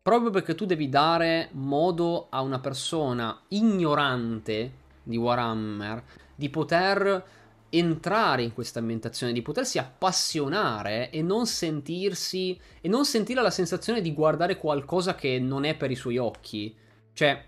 proprio 0.01 0.31
perché 0.31 0.55
tu 0.55 0.65
devi 0.65 0.89
dare 0.89 1.49
modo 1.51 2.25
a 2.31 2.41
una 2.41 2.57
persona 2.57 3.39
ignorante 3.49 4.71
di 5.03 5.15
Warhammer 5.15 6.03
di 6.33 6.49
poter 6.49 7.23
entrare 7.69 8.41
in 8.41 8.51
questa 8.51 8.79
ambientazione, 8.79 9.31
di 9.31 9.43
potersi 9.43 9.77
appassionare 9.77 11.11
e 11.11 11.21
non 11.21 11.45
sentirsi 11.45 12.59
e 12.81 12.87
non 12.87 13.05
sentire 13.05 13.43
la 13.43 13.51
sensazione 13.51 14.01
di 14.01 14.11
guardare 14.11 14.57
qualcosa 14.57 15.13
che 15.13 15.37
non 15.37 15.65
è 15.65 15.75
per 15.75 15.91
i 15.91 15.95
suoi 15.95 16.17
occhi. 16.17 16.75
Cioè, 17.13 17.45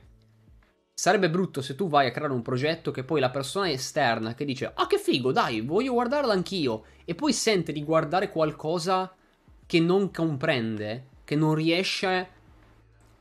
sarebbe 0.93 1.31
brutto 1.31 1.63
se 1.63 1.73
tu 1.73 1.89
vai 1.89 2.05
a 2.05 2.11
creare 2.11 2.34
un 2.34 2.43
progetto 2.43 2.91
che 2.91 3.03
poi 3.03 3.19
la 3.19 3.31
persona 3.31 3.68
esterna 3.68 4.35
che 4.35 4.45
dice 4.45 4.72
ah 4.76 4.85
che 4.85 4.99
figo 4.99 5.31
dai 5.31 5.61
voglio 5.61 5.93
guardarlo 5.93 6.31
anch'io 6.31 6.84
e 7.03 7.15
poi 7.15 7.34
sente 7.34 7.72
di 7.72 7.84
guardare 7.84 8.30
qualcosa 8.30 9.11
che 9.65 9.80
non 9.80 10.11
comprende, 10.11 11.07
che 11.31 11.37
non 11.37 11.55
riesce 11.55 12.29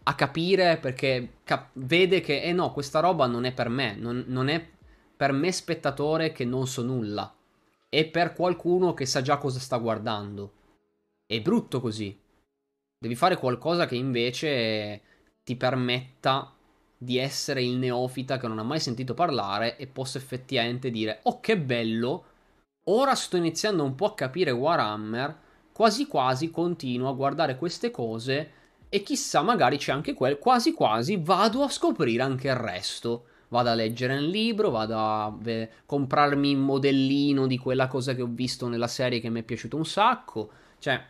a 0.03 0.15
capire 0.17 0.79
perché 0.79 1.35
cap- 1.45 1.71
vede 1.75 2.21
che 2.21 2.43
eh 2.43 2.53
no 2.53 2.73
questa 2.73 2.99
roba 2.99 3.29
non 3.29 3.45
è 3.45 3.53
per 3.53 3.69
me, 3.69 3.95
non, 3.95 4.25
non 4.27 4.49
è 4.49 4.69
per 5.17 5.31
me 5.31 5.53
spettatore 5.53 6.33
che 6.33 6.45
non 6.45 6.67
so 6.67 6.83
nulla, 6.83 7.33
è 7.89 8.05
per 8.09 8.33
qualcuno 8.33 8.95
che 8.95 9.07
sa 9.07 9.23
già 9.23 9.39
cosa 9.39 9.61
sta 9.61 9.77
guardando. 9.77 10.55
È 11.25 11.41
brutto 11.41 11.81
così. 11.81 12.19
Devi 12.99 13.15
fare 13.15 13.37
qualcosa 13.37 13.87
che 13.87 13.95
invece 13.95 15.01
ti 15.45 15.55
permetta 15.55 16.53
di 16.99 17.17
essere 17.17 17.63
il 17.63 17.77
neofita 17.77 18.39
che 18.39 18.49
non 18.49 18.59
ha 18.59 18.65
mai 18.65 18.81
sentito 18.81 19.15
parlare 19.15 19.77
e 19.77 19.87
possa 19.87 20.19
effettivamente 20.19 20.91
dire 20.91 21.21
oh 21.23 21.39
che 21.39 21.57
bello, 21.57 22.25
ora 22.87 23.15
sto 23.15 23.37
iniziando 23.37 23.85
un 23.85 23.95
po' 23.95 24.07
a 24.07 24.15
capire 24.15 24.51
Warhammer, 24.51 25.49
quasi 25.81 26.07
quasi 26.07 26.51
continuo 26.51 27.09
a 27.09 27.15
guardare 27.15 27.57
queste 27.57 27.91
cose 27.91 28.51
e 28.91 29.03
chissà 29.03 29.41
magari 29.41 29.79
c'è 29.79 29.93
anche 29.93 30.13
quel, 30.13 30.39
quasi 30.39 30.75
quasi 30.75 31.17
vado 31.17 31.63
a 31.63 31.71
scoprire 31.71 32.23
anche 32.23 32.49
il 32.49 32.55
resto. 32.55 33.25
Vado 33.49 33.71
a 33.71 33.75
leggere 33.75 34.19
un 34.19 34.25
libro, 34.25 34.69
vado 34.69 34.99
a 34.99 35.35
ve- 35.35 35.71
comprarmi 35.87 36.55
un 36.55 36.61
modellino 36.61 37.47
di 37.47 37.57
quella 37.57 37.87
cosa 37.87 38.15
che 38.15 38.21
ho 38.21 38.29
visto 38.29 38.69
nella 38.69 38.89
serie 38.89 39.21
che 39.21 39.31
mi 39.31 39.41
è 39.41 39.43
piaciuto 39.43 39.79
un 39.79 39.87
sacco. 39.87 40.51
Cioè, 40.79 41.03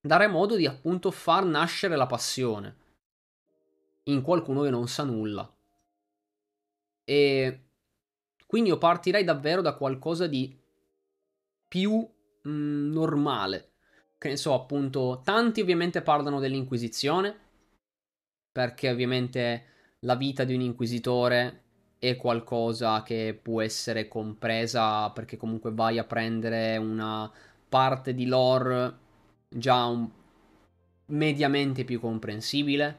dare 0.00 0.26
modo 0.26 0.56
di 0.56 0.64
appunto 0.64 1.10
far 1.10 1.44
nascere 1.44 1.94
la 1.94 2.06
passione 2.06 2.76
in 4.04 4.22
qualcuno 4.22 4.62
che 4.62 4.70
non 4.70 4.88
sa 4.88 5.04
nulla. 5.04 5.54
E 7.04 7.60
quindi 8.46 8.70
io 8.70 8.78
partirei 8.78 9.22
davvero 9.22 9.60
da 9.60 9.74
qualcosa 9.74 10.26
di 10.26 10.58
più 11.68 11.98
mh, 12.42 12.50
mm, 12.50 12.90
normale. 12.90 13.66
Che 14.22 14.28
ne 14.28 14.36
so, 14.36 14.54
appunto, 14.54 15.20
tanti 15.24 15.60
ovviamente 15.60 16.00
parlano 16.00 16.38
dell'Inquisizione, 16.38 17.36
perché 18.52 18.88
ovviamente 18.88 19.64
la 20.00 20.14
vita 20.14 20.44
di 20.44 20.54
un 20.54 20.60
inquisitore 20.60 21.62
è 21.98 22.14
qualcosa 22.14 23.02
che 23.02 23.36
può 23.42 23.60
essere 23.62 24.06
compresa 24.06 25.10
perché 25.10 25.36
comunque 25.36 25.72
vai 25.72 25.98
a 25.98 26.04
prendere 26.04 26.76
una 26.76 27.28
parte 27.68 28.14
di 28.14 28.26
lore 28.26 28.96
già 29.48 29.86
un... 29.86 30.08
mediamente 31.06 31.82
più 31.84 31.98
comprensibile 31.98 32.98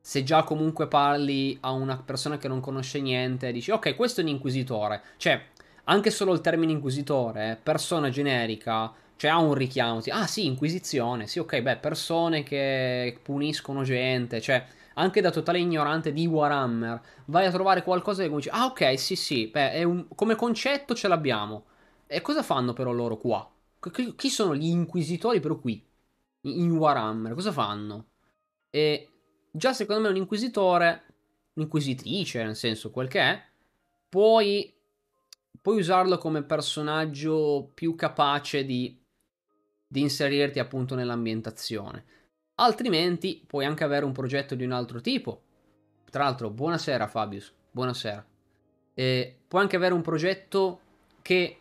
se 0.00 0.22
già 0.22 0.42
comunque 0.42 0.88
parli 0.88 1.58
a 1.60 1.72
una 1.72 1.98
persona 1.98 2.38
che 2.38 2.48
non 2.48 2.60
conosce 2.60 2.98
niente, 2.98 3.52
dici 3.52 3.70
ok, 3.70 3.94
questo 3.94 4.22
è 4.22 4.24
un 4.24 4.30
inquisitore. 4.30 5.02
Cioè, 5.18 5.38
anche 5.84 6.10
solo 6.10 6.32
il 6.32 6.40
termine 6.40 6.72
inquisitore, 6.72 7.58
persona 7.62 8.08
generica, 8.10 8.92
cioè 9.16 9.30
ha 9.30 9.38
un 9.38 9.54
richiamo. 9.54 10.00
Ah 10.08 10.26
sì, 10.26 10.46
inquisizione, 10.46 11.26
sì 11.26 11.38
ok, 11.38 11.60
beh, 11.60 11.76
persone 11.78 12.42
che 12.42 13.18
puniscono 13.22 13.82
gente, 13.82 14.40
cioè 14.40 14.64
anche 14.94 15.20
da 15.20 15.30
totale 15.30 15.58
ignorante 15.58 16.12
di 16.12 16.26
Warhammer, 16.26 17.00
vai 17.26 17.46
a 17.46 17.50
trovare 17.50 17.82
qualcosa 17.82 18.22
che 18.22 18.28
dici, 18.34 18.48
ah 18.50 18.66
ok, 18.66 18.98
sì 18.98 19.16
sì, 19.16 19.46
beh, 19.48 19.82
un... 19.84 20.06
come 20.14 20.34
concetto 20.34 20.94
ce 20.94 21.08
l'abbiamo. 21.08 21.64
E 22.06 22.20
cosa 22.20 22.42
fanno 22.42 22.72
però 22.74 22.92
loro 22.92 23.16
qua? 23.16 23.48
Chi 24.16 24.28
sono 24.30 24.54
gli 24.54 24.66
inquisitori 24.66 25.40
però 25.40 25.56
qui? 25.58 25.82
In 26.42 26.70
Warhammer, 26.72 27.34
cosa 27.34 27.52
fanno? 27.52 28.06
E 28.70 29.08
Già 29.50 29.72
secondo 29.74 30.02
me 30.02 30.08
un 30.08 30.16
inquisitore, 30.16 31.04
un'inquisitrice, 31.54 32.42
nel 32.42 32.56
senso 32.56 32.90
quel 32.90 33.08
che 33.08 33.20
è, 33.20 33.42
puoi, 34.08 34.72
puoi 35.62 35.78
usarlo 35.78 36.18
come 36.18 36.42
personaggio 36.42 37.70
più 37.72 37.94
capace 37.94 38.64
di, 38.64 39.00
di 39.86 40.00
inserirti 40.00 40.58
appunto 40.58 40.96
nell'ambientazione. 40.96 42.04
Altrimenti 42.56 43.42
puoi 43.46 43.64
anche 43.64 43.84
avere 43.84 44.04
un 44.04 44.12
progetto 44.12 44.56
di 44.56 44.64
un 44.64 44.72
altro 44.72 45.00
tipo. 45.00 45.42
Tra 46.10 46.24
l'altro, 46.24 46.50
buonasera 46.50 47.06
Fabius, 47.06 47.52
buonasera. 47.70 48.26
E 48.92 49.38
puoi 49.48 49.62
anche 49.62 49.76
avere 49.76 49.94
un 49.94 50.02
progetto 50.02 50.80
che 51.22 51.60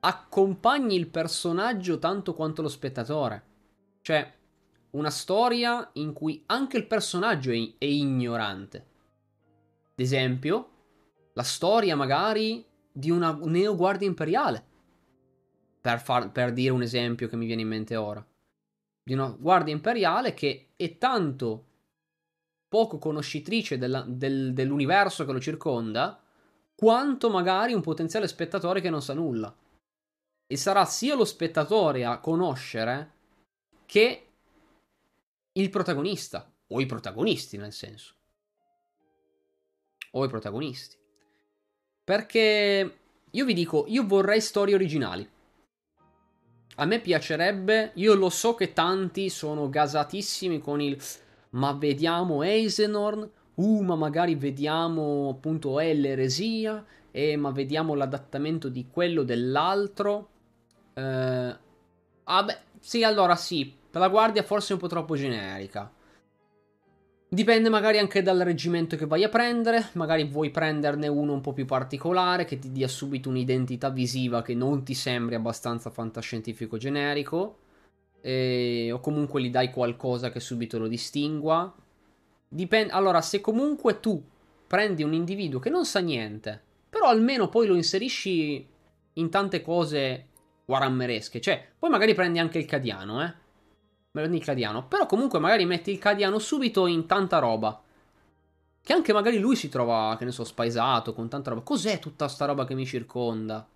accompagni 0.00 0.96
il 0.96 1.08
personaggio 1.08 1.98
tanto 1.98 2.32
quanto 2.34 2.62
lo 2.62 2.68
spettatore. 2.68 3.44
Cioè, 4.00 4.34
una 4.90 5.10
storia 5.10 5.90
in 5.94 6.14
cui 6.14 6.42
anche 6.46 6.78
il 6.78 6.86
personaggio 6.86 7.50
è, 7.50 7.74
è 7.78 7.84
ignorante. 7.84 8.78
Ad 8.78 10.00
esempio, 10.00 10.70
la 11.34 11.42
storia 11.42 11.94
magari 11.94 12.64
di 12.96 13.10
una 13.10 13.38
neoguardia 13.42 14.08
imperiale. 14.08 14.64
Per, 15.82 16.00
far, 16.00 16.32
per 16.32 16.52
dire 16.52 16.72
un 16.72 16.80
esempio 16.80 17.28
che 17.28 17.36
mi 17.36 17.44
viene 17.44 17.60
in 17.60 17.68
mente 17.68 17.94
ora. 17.94 18.26
Di 19.02 19.12
una 19.12 19.28
guardia 19.28 19.74
imperiale 19.74 20.32
che 20.32 20.70
è 20.74 20.96
tanto 20.96 21.64
poco 22.68 22.98
conoscitrice 22.98 23.76
della, 23.76 24.02
del, 24.06 24.54
dell'universo 24.54 25.26
che 25.26 25.32
lo 25.32 25.40
circonda, 25.40 26.20
quanto 26.74 27.28
magari 27.28 27.74
un 27.74 27.82
potenziale 27.82 28.26
spettatore 28.26 28.80
che 28.80 28.90
non 28.90 29.02
sa 29.02 29.12
nulla. 29.12 29.54
E 30.46 30.56
sarà 30.56 30.86
sia 30.86 31.14
lo 31.14 31.24
spettatore 31.26 32.04
a 32.04 32.18
conoscere 32.18 33.12
che 33.84 34.28
il 35.52 35.70
protagonista, 35.70 36.50
o 36.68 36.80
i 36.80 36.86
protagonisti 36.86 37.58
nel 37.58 37.72
senso. 37.72 38.14
O 40.12 40.24
i 40.24 40.28
protagonisti. 40.28 40.96
Perché 42.06 42.98
io 43.28 43.44
vi 43.44 43.52
dico, 43.52 43.84
io 43.88 44.06
vorrei 44.06 44.40
storie 44.40 44.76
originali. 44.76 45.28
A 46.76 46.84
me 46.84 47.00
piacerebbe, 47.00 47.90
io 47.94 48.14
lo 48.14 48.28
so 48.28 48.54
che 48.54 48.72
tanti 48.72 49.28
sono 49.28 49.68
gasatissimi 49.68 50.60
con 50.60 50.80
il 50.80 50.96
ma 51.50 51.72
vediamo 51.72 52.44
Eisenhorn, 52.44 53.28
uh 53.54 53.82
ma 53.82 53.96
magari 53.96 54.36
vediamo 54.36 55.30
appunto 55.30 55.78
l'eresia, 55.80 56.84
e 57.10 57.36
ma 57.36 57.50
vediamo 57.50 57.94
l'adattamento 57.94 58.68
di 58.68 58.86
quello 58.88 59.24
dell'altro. 59.24 60.28
Eh, 60.94 61.56
vabbè, 62.22 62.60
sì, 62.78 63.02
allora 63.02 63.34
sì, 63.34 63.74
per 63.90 64.00
la 64.00 64.08
guardia 64.08 64.44
forse 64.44 64.70
è 64.70 64.72
un 64.74 64.78
po' 64.78 64.86
troppo 64.86 65.16
generica. 65.16 65.90
Dipende 67.36 67.68
magari 67.68 67.98
anche 67.98 68.22
dal 68.22 68.38
reggimento 68.38 68.96
che 68.96 69.04
vai 69.04 69.22
a 69.22 69.28
prendere, 69.28 69.90
magari 69.92 70.24
vuoi 70.24 70.50
prenderne 70.50 71.06
uno 71.06 71.34
un 71.34 71.42
po' 71.42 71.52
più 71.52 71.66
particolare 71.66 72.46
che 72.46 72.58
ti 72.58 72.72
dia 72.72 72.88
subito 72.88 73.28
un'identità 73.28 73.90
visiva 73.90 74.40
che 74.40 74.54
non 74.54 74.84
ti 74.84 74.94
sembri 74.94 75.34
abbastanza 75.34 75.90
fantascientifico 75.90 76.78
generico, 76.78 77.58
e... 78.22 78.88
o 78.90 79.00
comunque 79.00 79.42
gli 79.42 79.50
dai 79.50 79.70
qualcosa 79.70 80.30
che 80.30 80.40
subito 80.40 80.78
lo 80.78 80.88
distingua. 80.88 81.74
Dipende... 82.48 82.94
Allora, 82.94 83.20
se 83.20 83.42
comunque 83.42 84.00
tu 84.00 84.24
prendi 84.66 85.02
un 85.02 85.12
individuo 85.12 85.60
che 85.60 85.68
non 85.68 85.84
sa 85.84 86.00
niente, 86.00 86.58
però 86.88 87.08
almeno 87.08 87.50
poi 87.50 87.66
lo 87.66 87.74
inserisci 87.74 88.66
in 89.12 89.28
tante 89.28 89.60
cose 89.60 90.28
guarammeresche, 90.64 91.42
cioè, 91.42 91.62
poi 91.78 91.90
magari 91.90 92.14
prendi 92.14 92.38
anche 92.38 92.56
il 92.56 92.64
cadiano, 92.64 93.22
eh 93.22 93.44
Melanie 94.16 94.40
Cadiano. 94.40 94.86
Però 94.86 95.04
comunque 95.04 95.38
magari 95.38 95.66
metti 95.66 95.90
il 95.90 95.98
Cadiano 95.98 96.38
subito 96.38 96.86
in 96.86 97.04
tanta 97.06 97.38
roba. 97.38 97.78
Che 98.82 98.92
anche 98.92 99.12
magari 99.12 99.38
lui 99.38 99.56
si 99.56 99.68
trova, 99.68 100.16
che 100.18 100.24
ne 100.24 100.30
so, 100.30 100.44
spaesato 100.44 101.12
con 101.12 101.28
tanta 101.28 101.50
roba. 101.50 101.62
Cos'è 101.62 101.98
tutta 101.98 102.28
sta 102.28 102.46
roba 102.46 102.64
che 102.64 102.74
mi 102.74 102.86
circonda? 102.86 103.68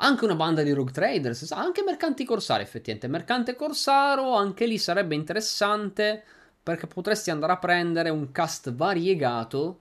Anche 0.00 0.24
una 0.24 0.34
banda 0.34 0.62
di 0.62 0.72
rogue 0.72 0.92
traders, 0.92 1.50
anche 1.52 1.82
mercanti 1.82 2.24
corsari 2.24 2.62
effettivamente. 2.62 3.08
Mercante 3.08 3.56
corsaro, 3.56 4.34
anche 4.34 4.66
lì 4.66 4.76
sarebbe 4.78 5.14
interessante 5.14 6.22
perché 6.62 6.86
potresti 6.86 7.30
andare 7.30 7.52
a 7.52 7.58
prendere 7.58 8.10
un 8.10 8.30
cast 8.30 8.72
variegato 8.72 9.80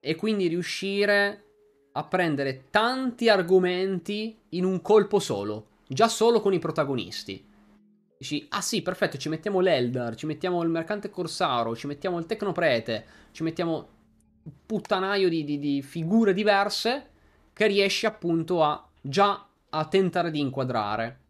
e 0.00 0.14
quindi 0.14 0.46
riuscire 0.46 1.44
a 1.92 2.04
prendere 2.04 2.66
tanti 2.70 3.28
argomenti 3.28 4.38
in 4.50 4.64
un 4.64 4.82
colpo 4.82 5.18
solo, 5.18 5.66
già 5.86 6.06
solo 6.06 6.40
con 6.40 6.52
i 6.52 6.58
protagonisti. 6.58 7.47
Dici, 8.18 8.44
ah 8.50 8.60
sì, 8.60 8.82
perfetto, 8.82 9.16
ci 9.16 9.28
mettiamo 9.28 9.60
l'Eldar, 9.60 10.16
ci 10.16 10.26
mettiamo 10.26 10.60
il 10.64 10.68
mercante 10.68 11.08
corsaro, 11.08 11.76
ci 11.76 11.86
mettiamo 11.86 12.18
il 12.18 12.26
tecnoprete, 12.26 13.06
ci 13.30 13.44
mettiamo 13.44 13.88
un 14.42 14.52
puttanaio 14.66 15.28
di, 15.28 15.44
di, 15.44 15.60
di 15.60 15.82
figure 15.82 16.34
diverse 16.34 17.10
che 17.52 17.68
riesci 17.68 18.06
appunto 18.06 18.64
a 18.64 18.84
già 19.00 19.46
a 19.70 19.84
tentare 19.84 20.32
di 20.32 20.40
inquadrare, 20.40 21.20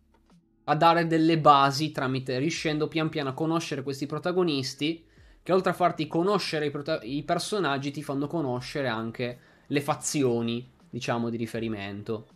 a 0.65 0.75
dare 0.75 1.07
delle 1.07 1.39
basi 1.39 1.93
tramite, 1.93 2.39
riuscendo 2.39 2.89
pian 2.89 3.11
piano 3.11 3.31
a 3.31 3.35
conoscere 3.35 3.83
questi 3.83 4.07
protagonisti, 4.07 5.05
che 5.43 5.53
oltre 5.53 5.73
a 5.73 5.75
farti 5.75 6.07
conoscere 6.07 6.67
i, 6.67 6.71
prota- 6.71 7.03
i 7.03 7.23
personaggi 7.23 7.91
ti 7.91 8.03
fanno 8.03 8.27
conoscere 8.27 8.89
anche 8.89 9.39
le 9.67 9.81
fazioni, 9.83 10.67
diciamo, 10.89 11.29
di 11.29 11.37
riferimento. 11.37 12.29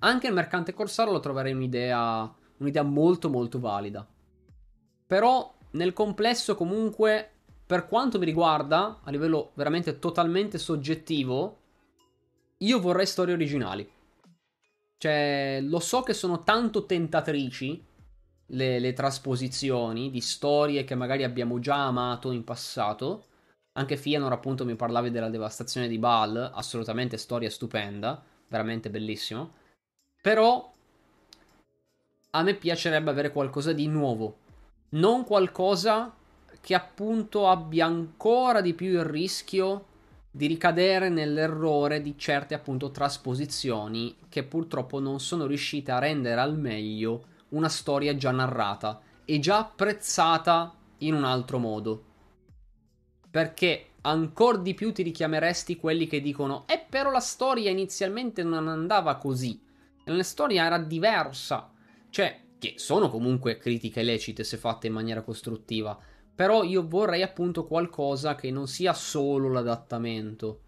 Anche 0.00 0.28
il 0.28 0.34
mercante 0.34 0.72
corsaro 0.72 1.10
lo 1.10 1.20
troverei 1.20 1.52
un'idea 1.52 2.32
un'idea 2.62 2.82
molto 2.82 3.28
molto 3.28 3.60
valida. 3.60 4.06
Però 5.06 5.54
nel 5.72 5.92
complesso 5.92 6.54
comunque 6.54 7.32
per 7.72 7.86
quanto 7.86 8.18
mi 8.18 8.26
riguarda, 8.26 9.00
a 9.02 9.10
livello 9.10 9.52
veramente 9.54 9.98
totalmente 9.98 10.58
soggettivo, 10.58 11.58
io 12.58 12.80
vorrei 12.80 13.06
storie 13.06 13.32
originali. 13.32 13.90
Cioè, 14.98 15.60
lo 15.62 15.80
so 15.80 16.02
che 16.02 16.12
sono 16.12 16.44
tanto 16.44 16.84
tentatrici 16.84 17.82
le, 18.48 18.78
le 18.78 18.92
trasposizioni 18.92 20.10
di 20.10 20.20
storie 20.20 20.84
che 20.84 20.94
magari 20.94 21.24
abbiamo 21.24 21.58
già 21.60 21.86
amato 21.86 22.30
in 22.30 22.44
passato. 22.44 23.26
Anche 23.72 23.96
Fianor, 23.96 24.32
appunto, 24.32 24.64
mi 24.64 24.76
parlavi 24.76 25.10
della 25.10 25.30
devastazione 25.30 25.88
di 25.88 25.98
Baal, 25.98 26.50
assolutamente 26.52 27.16
storia 27.16 27.48
stupenda, 27.48 28.22
veramente 28.48 28.90
bellissimo. 28.90 29.54
Però 30.20 30.71
a 32.34 32.42
me 32.42 32.54
piacerebbe 32.54 33.10
avere 33.10 33.30
qualcosa 33.30 33.72
di 33.72 33.86
nuovo, 33.86 34.38
non 34.90 35.24
qualcosa 35.24 36.14
che 36.60 36.74
appunto 36.74 37.48
abbia 37.48 37.86
ancora 37.86 38.60
di 38.60 38.72
più 38.72 38.88
il 38.88 39.04
rischio 39.04 39.86
di 40.30 40.46
ricadere 40.46 41.10
nell'errore 41.10 42.00
di 42.00 42.16
certe 42.16 42.54
appunto 42.54 42.90
trasposizioni 42.90 44.16
che 44.30 44.44
purtroppo 44.44 44.98
non 44.98 45.20
sono 45.20 45.44
riuscite 45.44 45.90
a 45.90 45.98
rendere 45.98 46.40
al 46.40 46.58
meglio 46.58 47.24
una 47.50 47.68
storia 47.68 48.16
già 48.16 48.30
narrata 48.30 49.00
e 49.26 49.38
già 49.38 49.58
apprezzata 49.58 50.74
in 50.98 51.12
un 51.12 51.24
altro 51.24 51.58
modo. 51.58 52.04
Perché 53.30 53.88
ancora 54.02 54.56
di 54.56 54.72
più 54.72 54.92
ti 54.92 55.02
richiameresti 55.02 55.76
quelli 55.76 56.06
che 56.06 56.22
dicono 56.22 56.64
Eh 56.66 56.82
però 56.88 57.10
la 57.10 57.20
storia 57.20 57.70
inizialmente 57.70 58.42
non 58.42 58.68
andava 58.68 59.16
così. 59.16 59.60
La 60.04 60.22
storia 60.22 60.64
era 60.64 60.78
diversa. 60.78 61.71
Cioè, 62.12 62.40
che 62.58 62.74
sono 62.76 63.08
comunque 63.08 63.56
critiche 63.56 64.02
lecite 64.02 64.44
se 64.44 64.58
fatte 64.58 64.86
in 64.86 64.92
maniera 64.92 65.22
costruttiva. 65.22 65.98
Però 66.34 66.62
io 66.62 66.86
vorrei 66.86 67.22
appunto 67.22 67.64
qualcosa 67.66 68.34
che 68.34 68.50
non 68.50 68.68
sia 68.68 68.92
solo 68.92 69.48
l'adattamento. 69.48 70.60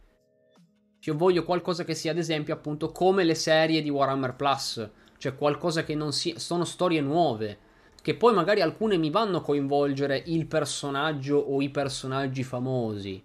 Io 1.00 1.14
voglio 1.14 1.44
qualcosa 1.44 1.84
che 1.84 1.94
sia 1.94 2.12
ad 2.12 2.16
esempio 2.16 2.54
appunto 2.54 2.92
come 2.92 3.24
le 3.24 3.34
serie 3.34 3.82
di 3.82 3.90
Warhammer 3.90 4.34
Plus. 4.34 4.90
Cioè 5.18 5.34
qualcosa 5.34 5.84
che 5.84 5.94
non 5.94 6.14
sia... 6.14 6.38
sono 6.38 6.64
storie 6.64 7.02
nuove. 7.02 7.58
Che 8.00 8.14
poi 8.14 8.32
magari 8.32 8.62
alcune 8.62 8.96
mi 8.96 9.10
vanno 9.10 9.36
a 9.36 9.42
coinvolgere 9.42 10.22
il 10.24 10.46
personaggio 10.46 11.36
o 11.36 11.60
i 11.60 11.68
personaggi 11.68 12.42
famosi. 12.42 13.22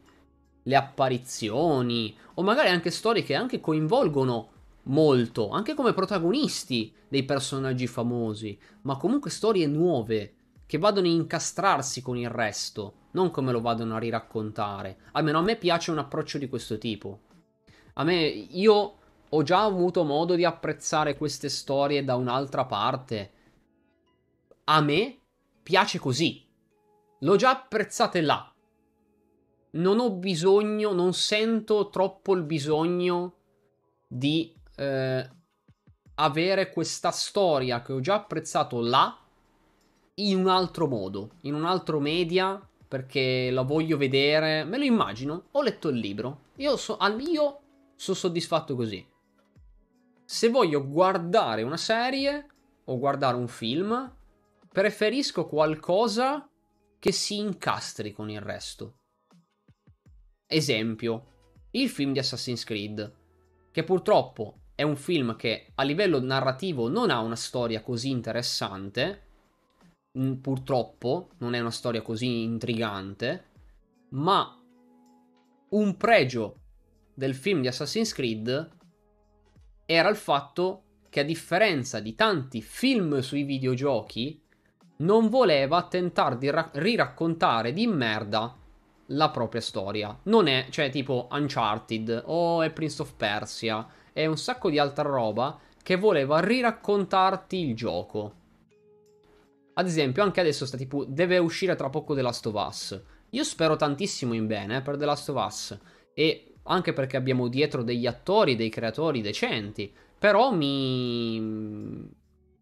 Le 0.63 0.75
apparizioni. 0.75 2.13
O 2.33 2.43
magari 2.43 2.67
anche 2.67 2.91
storie 2.91 3.23
che 3.23 3.33
anche 3.33 3.61
coinvolgono 3.61 4.57
molto. 4.89 5.49
Anche 5.49 5.73
come 5.73 5.93
protagonisti 5.93 6.93
dei 7.07 7.23
personaggi 7.23 7.87
famosi. 7.87 8.59
Ma 8.81 8.97
comunque 8.97 9.29
storie 9.29 9.65
nuove 9.67 10.35
che 10.65 10.77
vadano 10.77 11.07
a 11.07 11.11
incastrarsi 11.11 12.01
con 12.01 12.15
il 12.15 12.29
resto, 12.29 12.93
non 13.11 13.31
come 13.31 13.51
lo 13.51 13.59
vadano 13.59 13.95
a 13.95 13.99
riraccontare. 13.99 14.99
Almeno 15.13 15.39
a 15.39 15.41
me 15.41 15.55
piace 15.55 15.89
un 15.89 15.97
approccio 15.97 16.37
di 16.37 16.47
questo 16.47 16.77
tipo. 16.77 17.21
A 17.93 18.03
me, 18.03 18.21
io 18.21 18.97
ho 19.27 19.43
già 19.43 19.63
avuto 19.63 20.03
modo 20.03 20.35
di 20.35 20.45
apprezzare 20.45 21.17
queste 21.17 21.49
storie 21.49 22.03
da 22.03 22.15
un'altra 22.15 22.65
parte. 22.65 23.31
A 24.65 24.81
me 24.81 25.17
piace 25.63 25.97
così. 25.97 26.45
L'ho 27.21 27.35
già 27.35 27.49
apprezzate 27.49 28.21
là. 28.21 28.53
Non 29.71 29.99
ho 29.99 30.11
bisogno, 30.11 30.93
non 30.93 31.13
sento 31.13 31.89
troppo 31.89 32.33
il 32.35 32.43
bisogno 32.43 33.33
di 34.07 34.53
eh, 34.79 35.29
avere 36.15 36.71
questa 36.71 37.11
storia 37.11 37.81
che 37.81 37.91
ho 37.91 37.99
già 37.99 38.15
apprezzato 38.15 38.79
là 38.81 39.17
in 40.15 40.37
un 40.37 40.47
altro 40.47 40.87
modo, 40.87 41.31
in 41.41 41.53
un 41.53 41.65
altro 41.65 41.99
media, 41.99 42.61
perché 42.87 43.51
la 43.51 43.61
voglio 43.61 43.97
vedere. 43.97 44.63
Me 44.63 44.77
lo 44.77 44.83
immagino. 44.83 45.47
Ho 45.51 45.61
letto 45.61 45.89
il 45.89 45.97
libro. 45.97 46.47
Io, 46.57 46.75
so, 46.77 46.97
io 47.19 47.59
sono 47.95 48.17
soddisfatto 48.17 48.75
così. 48.75 49.05
Se 50.25 50.49
voglio 50.49 50.87
guardare 50.87 51.63
una 51.63 51.77
serie 51.77 52.47
o 52.85 52.97
guardare 52.97 53.35
un 53.35 53.47
film, 53.47 54.15
preferisco 54.71 55.45
qualcosa 55.45 56.47
che 56.99 57.11
si 57.11 57.37
incastri 57.37 58.11
con 58.11 58.29
il 58.29 58.41
resto. 58.41 58.95
Esempio, 60.45 61.25
il 61.71 61.89
film 61.89 62.11
di 62.11 62.19
Assassin's 62.19 62.63
Creed, 62.63 63.15
che 63.71 63.83
purtroppo 63.83 64.59
è 64.79 64.83
un 64.83 64.95
film 64.95 65.35
che 65.35 65.71
a 65.75 65.83
livello 65.83 66.21
narrativo 66.21 66.87
non 66.87 67.09
ha 67.09 67.19
una 67.19 67.35
storia 67.35 67.81
così 67.81 68.09
interessante, 68.09 69.27
Mm, 70.17 70.33
purtroppo 70.35 71.29
non 71.37 71.53
è 71.53 71.59
una 71.59 71.69
storia 71.69 72.01
così 72.01 72.41
intrigante, 72.41 73.45
ma 74.09 74.59
un 75.69 75.97
pregio 75.97 76.55
del 77.13 77.35
film 77.35 77.61
di 77.61 77.67
Assassin's 77.67 78.11
Creed 78.13 78.69
era 79.85 80.09
il 80.09 80.15
fatto 80.15 80.83
che 81.09 81.19
a 81.19 81.23
differenza 81.23 81.99
di 81.99 82.15
tanti 82.15 82.61
film 82.61 83.19
sui 83.19 83.43
videogiochi 83.43 84.41
non 84.97 85.29
voleva 85.29 85.87
tentare 85.87 86.37
di 86.37 86.49
ra- 86.49 86.71
riraccontare 86.73 87.71
di 87.71 87.85
merda 87.85 88.55
la 89.07 89.29
propria 89.29 89.61
storia. 89.61 90.17
Non 90.23 90.47
è, 90.47 90.67
cioè, 90.69 90.89
tipo 90.89 91.27
Uncharted 91.31 92.23
o 92.25 92.61
è 92.63 92.71
Prince 92.71 93.01
of 93.01 93.13
Persia, 93.15 93.87
è 94.19 94.25
un 94.25 94.37
sacco 94.37 94.69
di 94.69 94.77
altra 94.77 95.03
roba 95.03 95.57
che 95.81 95.95
voleva 95.95 96.41
riraccontarti 96.41 97.55
il 97.55 97.73
gioco. 97.73 98.33
Ad 99.75 99.85
esempio, 99.85 100.23
anche 100.23 100.41
adesso 100.41 100.65
sta 100.65 100.75
tipo, 100.75 101.05
deve 101.05 101.37
uscire 101.37 101.77
tra 101.77 101.89
poco 101.89 102.13
The 102.13 102.21
Last 102.21 102.45
of 102.47 102.53
Us. 102.67 103.01
Io 103.29 103.43
spero 103.45 103.77
tantissimo 103.77 104.33
in 104.33 104.45
bene 104.45 104.77
eh, 104.77 104.81
per 104.81 104.97
The 104.97 105.05
Last 105.05 105.29
of 105.29 105.41
Us. 105.41 105.79
E 106.13 106.55
anche 106.63 106.91
perché 106.91 107.15
abbiamo 107.15 107.47
dietro 107.47 107.81
degli 107.81 108.05
attori, 108.05 108.57
dei 108.57 108.67
creatori 108.67 109.21
decenti. 109.21 109.89
Però 110.17 110.51
mi. 110.51 112.05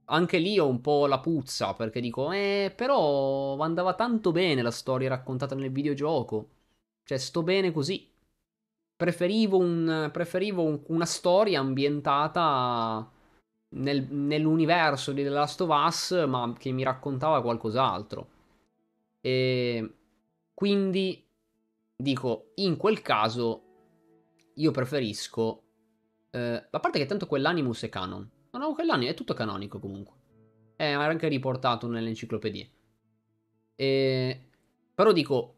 Anche 0.10 0.38
lì 0.38 0.60
ho 0.60 0.68
un 0.68 0.80
po' 0.80 1.08
la 1.08 1.20
puzza 1.20 1.74
perché 1.74 2.00
dico, 2.00 2.32
eh, 2.32 2.72
però 2.74 3.58
andava 3.58 3.96
tanto 3.96 4.32
bene 4.32 4.62
la 4.62 4.70
storia 4.70 5.10
raccontata 5.10 5.56
nel 5.56 5.72
videogioco. 5.72 6.50
Cioè, 7.04 7.18
sto 7.18 7.42
bene 7.42 7.72
così. 7.72 8.08
Preferivo, 8.98 9.58
un, 9.58 10.10
preferivo 10.12 10.64
un, 10.64 10.82
una 10.88 11.06
storia 11.06 11.60
ambientata 11.60 13.08
nel, 13.70 14.08
nell'universo 14.12 15.12
di 15.12 15.22
The 15.22 15.30
Last 15.30 15.62
of 15.62 15.70
Us, 15.70 16.26
ma 16.28 16.54
che 16.58 16.72
mi 16.72 16.84
raccontava 16.84 17.44
qualcos'altro. 17.44 18.30
E 19.22 19.94
quindi 20.54 21.24
dico, 21.96 22.52
in 22.56 22.76
quel 22.76 23.02
caso 23.02 23.62
io 24.56 24.72
preferisco... 24.72 25.62
Eh, 26.32 26.68
a 26.70 26.80
parte 26.80 26.98
che 26.98 27.06
tanto 27.06 27.28
quell'animus 27.28 27.84
è 27.84 27.90
canon. 27.90 28.28
No, 28.52 28.60
no, 28.60 28.74
quell'animus 28.74 29.12
è 29.12 29.16
tutto 29.16 29.36
canonico 29.36 29.78
comunque. 29.80 30.16
È 30.76 30.90
anche 30.90 31.28
riportato 31.28 31.88
nelle 31.88 32.10
enciclopedie. 32.10 32.72
E... 33.76 34.50
Però 34.96 35.12
dico, 35.12 35.57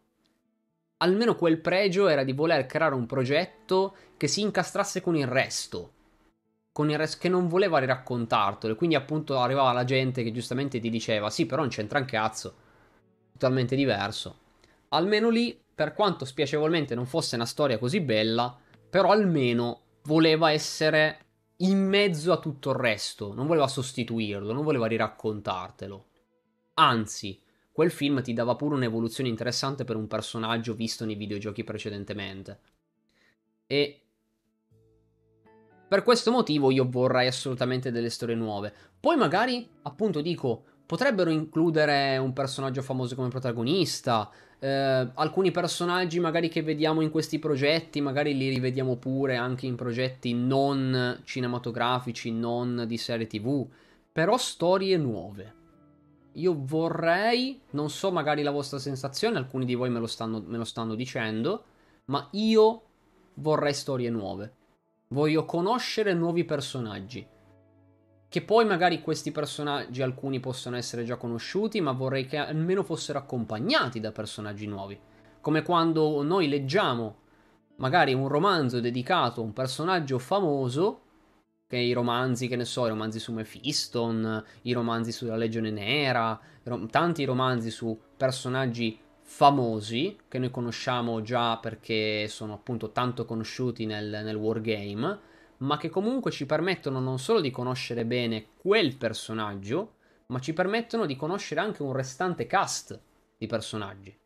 almeno 1.00 1.36
quel 1.36 1.60
pregio 1.60 2.08
era 2.08 2.24
di 2.24 2.32
voler 2.32 2.66
creare 2.66 2.96
un 2.96 3.06
progetto 3.06 3.96
che 4.16 4.28
si 4.28 4.42
incastrasse 4.42 5.02
con 5.02 5.16
il 5.16 5.28
resto 5.28 5.92
con 6.80 6.90
il 6.90 6.98
resto 6.98 7.18
che 7.20 7.28
non 7.28 7.50
voleva 7.50 7.84
raccontartelo. 7.84 8.72
E 8.72 8.76
quindi 8.78 8.96
appunto 8.96 9.38
arrivava 9.38 9.74
la 9.74 9.84
gente 9.84 10.24
che 10.24 10.32
giustamente 10.32 10.80
ti 10.80 10.90
diceva: 10.90 11.30
Sì, 11.30 11.46
però 11.46 11.60
non 11.60 11.70
c'entra 11.70 12.00
un 12.00 12.06
cazzo. 12.06 12.56
Totalmente 13.34 13.76
diverso. 13.76 14.38
Almeno 14.90 15.30
lì, 15.30 15.60
per 15.76 15.94
quanto 15.94 16.24
spiacevolmente 16.24 16.96
non 16.96 17.06
fosse 17.06 17.36
una 17.36 17.46
storia 17.46 17.78
così 17.78 18.00
bella, 18.00 18.58
però 18.90 19.12
almeno 19.12 19.82
voleva 20.04 20.52
essere 20.52 21.26
in 21.58 21.86
mezzo 21.86 22.32
a 22.32 22.40
tutto 22.40 22.70
il 22.70 22.78
resto. 22.78 23.34
Non 23.34 23.46
voleva 23.46 23.68
sostituirlo, 23.68 24.54
non 24.54 24.64
voleva 24.64 24.88
riraccontartelo. 24.88 26.06
Anzi, 26.76 27.38
quel 27.80 27.92
film 27.92 28.22
ti 28.22 28.34
dava 28.34 28.58
pure 28.58 28.76
un'evoluzione 28.76 29.30
interessante 29.30 29.86
per 29.86 29.96
un 29.96 30.06
personaggio 30.06 30.74
visto 30.74 31.06
nei 31.06 31.16
videogiochi 31.16 31.64
precedentemente. 31.64 32.60
E 33.68 34.02
per 35.88 36.04
questo 36.04 36.30
motivo 36.30 36.72
io 36.72 36.90
vorrei 36.90 37.28
assolutamente 37.28 37.90
delle 37.90 38.10
storie 38.10 38.36
nuove. 38.36 38.74
Poi 39.00 39.16
magari, 39.16 39.66
appunto 39.84 40.20
dico, 40.20 40.62
potrebbero 40.86 41.30
includere 41.30 42.18
un 42.18 42.34
personaggio 42.34 42.82
famoso 42.82 43.16
come 43.16 43.30
protagonista. 43.30 44.30
Eh, 44.60 45.12
alcuni 45.14 45.52
personaggi 45.52 46.20
magari 46.20 46.50
che 46.50 46.62
vediamo 46.62 47.00
in 47.00 47.10
questi 47.10 47.40
progetti, 47.40 48.02
magari 48.02 48.36
li 48.36 48.50
rivediamo 48.50 48.98
pure 48.98 49.38
anche 49.38 49.68
in 49.68 49.76
progetti 49.76 50.34
non 50.34 51.22
cinematografici, 51.24 52.30
non 52.30 52.84
di 52.86 52.98
serie 52.98 53.26
tv. 53.26 53.66
Però 54.12 54.36
storie 54.36 54.98
nuove. 54.98 55.59
Io 56.34 56.56
vorrei, 56.58 57.62
non 57.72 57.90
so 57.90 58.12
magari 58.12 58.44
la 58.44 58.52
vostra 58.52 58.78
sensazione, 58.80 59.38
alcuni 59.38 59.66
di 59.66 59.76
voi 59.76 59.90
me 59.90 60.00
lo 60.00 60.08
stanno, 60.08 60.42
me 60.46 60.58
lo 60.58 60.64
stanno 60.64 60.96
dicendo, 60.96 61.64
ma 62.06 62.28
io 62.32 62.84
vorrei 63.36 63.74
storie 63.74 64.10
nuove. 64.10 64.54
Voglio 65.10 65.46
conoscere 65.46 66.14
nuovi 66.14 66.44
personaggi. 66.44 67.28
Che 68.30 68.42
poi 68.44 68.64
magari 68.66 69.02
questi 69.02 69.32
personaggi 69.32 70.04
alcuni 70.04 70.40
possono 70.40 70.76
essere 70.76 71.04
già 71.04 71.16
conosciuti, 71.16 71.82
ma 71.82 71.94
vorrei 71.94 72.28
che 72.28 72.38
almeno 72.38 72.84
fossero 72.84 73.18
accompagnati 73.18 74.00
da 74.00 74.12
personaggi 74.12 74.68
nuovi. 74.68 75.00
Come 75.42 75.64
quando 75.64 76.22
noi 76.22 76.48
leggiamo 76.48 77.22
magari 77.78 78.14
un 78.14 78.28
romanzo 78.28 78.80
dedicato 78.80 79.42
a 79.42 79.44
un 79.44 79.54
personaggio 79.54 80.20
famoso, 80.20 81.02
che 81.70 81.78
i 81.78 81.94
romanzi, 81.94 82.48
che 82.48 82.56
ne 82.56 82.66
so, 82.66 82.88
i 82.88 82.90
romanzi 82.90 83.20
su 83.20 83.32
Mephiston, 83.32 84.44
i 84.64 84.74
romanzi 84.74 85.12
sulla 85.12 85.36
Legione 85.36 85.70
Nera, 85.70 86.40
tanti 86.90 87.24
romanzi 87.26 87.70
su 87.70 87.96
personaggi 88.18 89.00
famosi 89.22 90.18
che 90.28 90.40
noi 90.40 90.50
conosciamo 90.50 91.22
già 91.22 91.60
perché 91.60 92.28
sono 92.28 92.54
appunto 92.54 92.92
tanto 92.92 93.24
conosciuti 93.24 93.86
nel, 93.86 94.10
nel 94.24 94.36
wargame, 94.36 95.20
ma 95.58 95.78
che 95.78 95.90
comunque 95.90 96.32
ci 96.32 96.48
permettono 96.48 97.00
non 97.00 97.20
solo 97.20 97.40
di 97.40 97.52
conoscere 97.52 98.04
bene 98.04 98.48
quel 98.58 98.96
personaggio, 98.96 99.98
ma 100.30 100.40
ci 100.40 100.54
permettono 100.54 101.06
di 101.06 101.16
conoscere 101.16 101.62
anche 101.62 101.84
un 101.84 101.94
restante 101.94 102.48
cast 102.48 103.00
di 103.38 103.46
personaggi. 103.46 104.18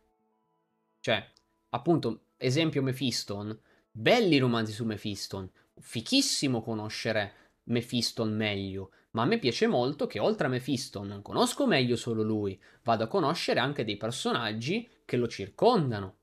Cioè, 0.98 1.30
appunto, 1.72 2.28
esempio 2.38 2.82
Mephiston, 2.82 3.60
belli 3.92 4.38
romanzi 4.38 4.72
su 4.72 4.86
Mephiston, 4.86 5.52
fichissimo 5.80 6.62
conoscere 6.62 7.34
Mephiston 7.66 8.36
meglio, 8.36 8.92
ma 9.12 9.24
a 9.24 9.26
me 9.26 9.38
piace 9.38 9.68
molto 9.68 10.08
che 10.08 10.20
oltre 10.20 10.48
a 10.48 10.50
Mephiston 10.50 11.08
non 11.08 11.22
conosco 11.22 11.68
meglio 11.68 11.96
solo 11.96 12.24
lui, 12.24 12.60
vado 12.84 13.04
a 13.04 13.08
conoscere 13.08 13.60
anche 13.60 13.84
dei 13.84 13.98
personaggi 13.98 14.90
che 15.06 15.18
lo 15.18 15.28
circondano. 15.28 16.16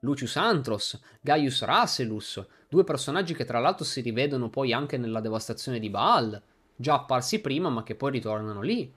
Lucius 0.00 0.36
Antros, 0.36 1.00
Gaius 1.20 1.62
Rasselus, 1.62 2.44
due 2.68 2.84
personaggi 2.84 3.34
che 3.34 3.44
tra 3.44 3.58
l'altro 3.58 3.84
si 3.84 4.00
rivedono 4.00 4.50
poi 4.50 4.72
anche 4.72 4.98
nella 4.98 5.20
devastazione 5.20 5.78
di 5.78 5.88
Baal, 5.88 6.40
già 6.76 6.94
apparsi 6.94 7.40
prima 7.40 7.68
ma 7.68 7.82
che 7.82 7.94
poi 7.94 8.12
ritornano 8.12 8.60
lì. 8.60 8.92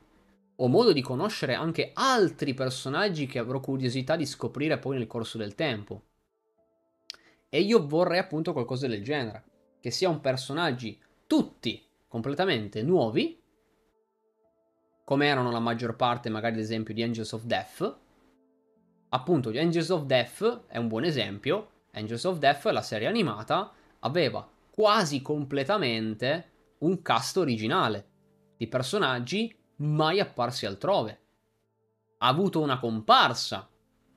Ho 0.61 0.67
modo 0.67 0.91
di 0.91 1.01
conoscere 1.01 1.53
anche 1.53 1.91
altri 1.93 2.53
personaggi 2.53 3.25
che 3.27 3.39
avrò 3.39 3.59
curiosità 3.61 4.15
di 4.15 4.25
scoprire 4.25 4.77
poi 4.77 4.97
nel 4.97 5.07
corso 5.07 5.37
del 5.37 5.55
tempo. 5.55 6.03
E 7.47 7.61
io 7.61 7.87
vorrei 7.87 8.19
appunto 8.19 8.51
qualcosa 8.51 8.87
del 8.87 9.03
genere, 9.03 9.43
che 9.79 9.91
siano 9.91 10.19
personaggi 10.19 10.99
tutti 11.25 11.85
completamente 12.07 12.81
nuovi, 12.83 13.41
come 15.05 15.25
erano 15.25 15.51
la 15.51 15.59
maggior 15.59 15.95
parte 15.95 16.29
magari 16.29 16.55
ad 16.55 16.59
esempio 16.59 16.93
di 16.93 17.01
Angels 17.01 17.31
of 17.31 17.43
Death. 17.43 17.97
Appunto, 19.09 19.49
Angels 19.49 19.89
of 19.89 20.03
Death 20.03 20.65
è 20.67 20.77
un 20.77 20.87
buon 20.87 21.03
esempio. 21.03 21.69
Angels 21.91 22.23
of 22.25 22.37
Death, 22.37 22.65
la 22.65 22.81
serie 22.83 23.07
animata, 23.07 23.71
aveva 23.99 24.47
quasi 24.69 25.21
completamente 25.21 26.51
un 26.79 27.01
cast 27.01 27.37
originale 27.37 28.07
di 28.55 28.67
personaggi 28.67 29.55
mai 29.77 30.19
apparsi 30.19 30.65
altrove. 30.65 31.21
Ha 32.19 32.27
avuto 32.27 32.61
una 32.61 32.79
comparsa 32.79 33.67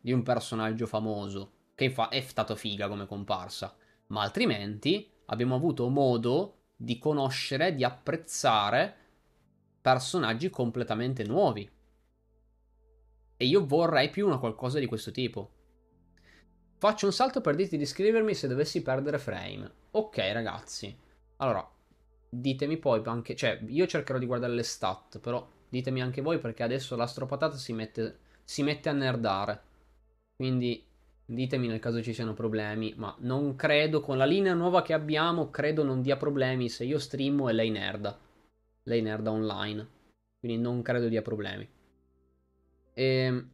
di 0.01 0.13
un 0.13 0.23
personaggio 0.23 0.87
famoso, 0.87 1.53
che 1.75 1.95
è 2.11 2.21
stato 2.21 2.55
figa 2.55 2.89
come 2.89 3.07
comparsa, 3.07 3.75
ma 4.09 4.23
altrimenti 4.23 5.11
abbiamo 5.27 5.55
avuto 5.55 5.89
modo 5.89 6.63
di 6.77 6.99
conoscere, 6.99 7.75
di 7.75 7.85
apprezzare 7.85 8.97
personaggi 9.81 10.51
completamente 10.51 11.25
nuovi. 11.25 11.69
E 13.37 13.45
io 13.45 13.67
vorrei 13.67 14.11
più 14.11 14.27
una 14.27 14.39
qualcosa 14.39 14.79
di 14.79 14.87
questo 14.87 15.11
tipo. 15.11 15.51
Faccio 16.79 17.07
un 17.07 17.13
salto 17.13 17.41
per 17.41 17.55
dirti 17.55 17.77
di 17.77 17.83
iscrivermi 17.83 18.35
se 18.35 18.49
dovessi 18.49 18.83
perdere 18.83 19.19
frame. 19.19 19.71
Ok, 19.93 20.19
ragazzi. 20.33 20.97
Allora, 21.37 21.69
ditemi 22.29 22.77
poi 22.77 23.03
anche. 23.05 23.35
Cioè, 23.35 23.61
io 23.67 23.87
cercherò 23.87 24.19
di 24.19 24.27
guardare 24.27 24.53
le 24.53 24.63
stat, 24.63 25.19
però 25.19 25.47
ditemi 25.69 26.03
anche 26.03 26.23
voi 26.23 26.39
perché 26.39 26.63
adesso 26.63 26.97
l'astropatata 26.97 27.57
si 27.57 27.73
mette, 27.73 28.19
si 28.45 28.63
mette 28.63 28.89
a 28.89 28.93
nerdare. 28.93 29.63
Quindi 30.37 30.85
Ditemi 31.33 31.67
nel 31.67 31.79
caso 31.79 32.03
ci 32.03 32.13
siano 32.13 32.35
problemi, 32.35 32.93
ma 32.97 33.17
non 33.21 33.57
credo, 33.57 34.03
con 34.03 34.19
la 34.19 34.27
linea 34.27 34.53
nuova 34.53 34.83
che 34.83 34.93
abbiamo, 34.93 35.51
credo 35.51 35.83
non 35.83 36.03
dia 36.03 36.19
problemi 36.19 36.69
se 36.69 36.85
io 36.85 36.99
streamo 36.99 37.49
e 37.49 37.55
lei 37.55 37.71
nerda. 37.71 38.19
Lei 38.83 39.01
nerda 39.01 39.31
online. 39.31 39.89
Quindi 40.39 40.61
non 40.61 40.83
credo 40.83 41.09
dia 41.09 41.23
problemi. 41.23 41.67
E... 42.93 43.05
Ehm, 43.05 43.51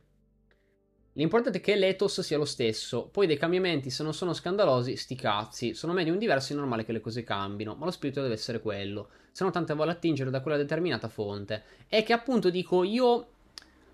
l'importante 1.13 1.59
è 1.59 1.61
che 1.61 1.77
l'ethos 1.77 2.21
sia 2.21 2.37
lo 2.37 2.45
stesso. 2.45 3.07
Poi 3.13 3.29
dei 3.29 3.39
cambiamenti, 3.39 3.91
se 3.91 4.03
non 4.03 4.13
sono 4.13 4.33
scandalosi, 4.33 4.97
sti 4.97 5.15
cazzi. 5.15 5.75
Sono 5.75 5.93
medium 5.93 6.19
diversi, 6.19 6.55
è 6.55 6.57
normale 6.57 6.85
che 6.85 6.91
le 6.91 7.01
cose 7.01 7.23
cambino. 7.23 7.77
Ma 7.77 7.85
lo 7.85 7.93
spirito 7.93 8.23
deve 8.23 8.35
essere 8.35 8.61
quello. 8.61 9.11
Se 9.31 9.45
no, 9.45 9.51
tante 9.51 9.75
vuole 9.75 9.93
attingere 9.93 10.31
da 10.31 10.41
quella 10.41 10.57
determinata 10.57 11.07
fonte. 11.07 11.63
E 11.87 12.03
che 12.03 12.13
appunto 12.13 12.51
dico, 12.51 12.83
io 12.83 13.29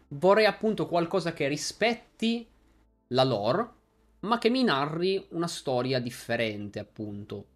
vorrei 0.08 0.46
appunto 0.46 0.86
qualcosa 0.86 1.34
che 1.34 1.48
rispetti 1.48 2.48
la 3.08 3.24
lore, 3.24 3.68
ma 4.20 4.38
che 4.38 4.48
mi 4.48 4.62
narri 4.62 5.24
una 5.30 5.46
storia 5.46 6.00
differente, 6.00 6.78
appunto. 6.78 7.46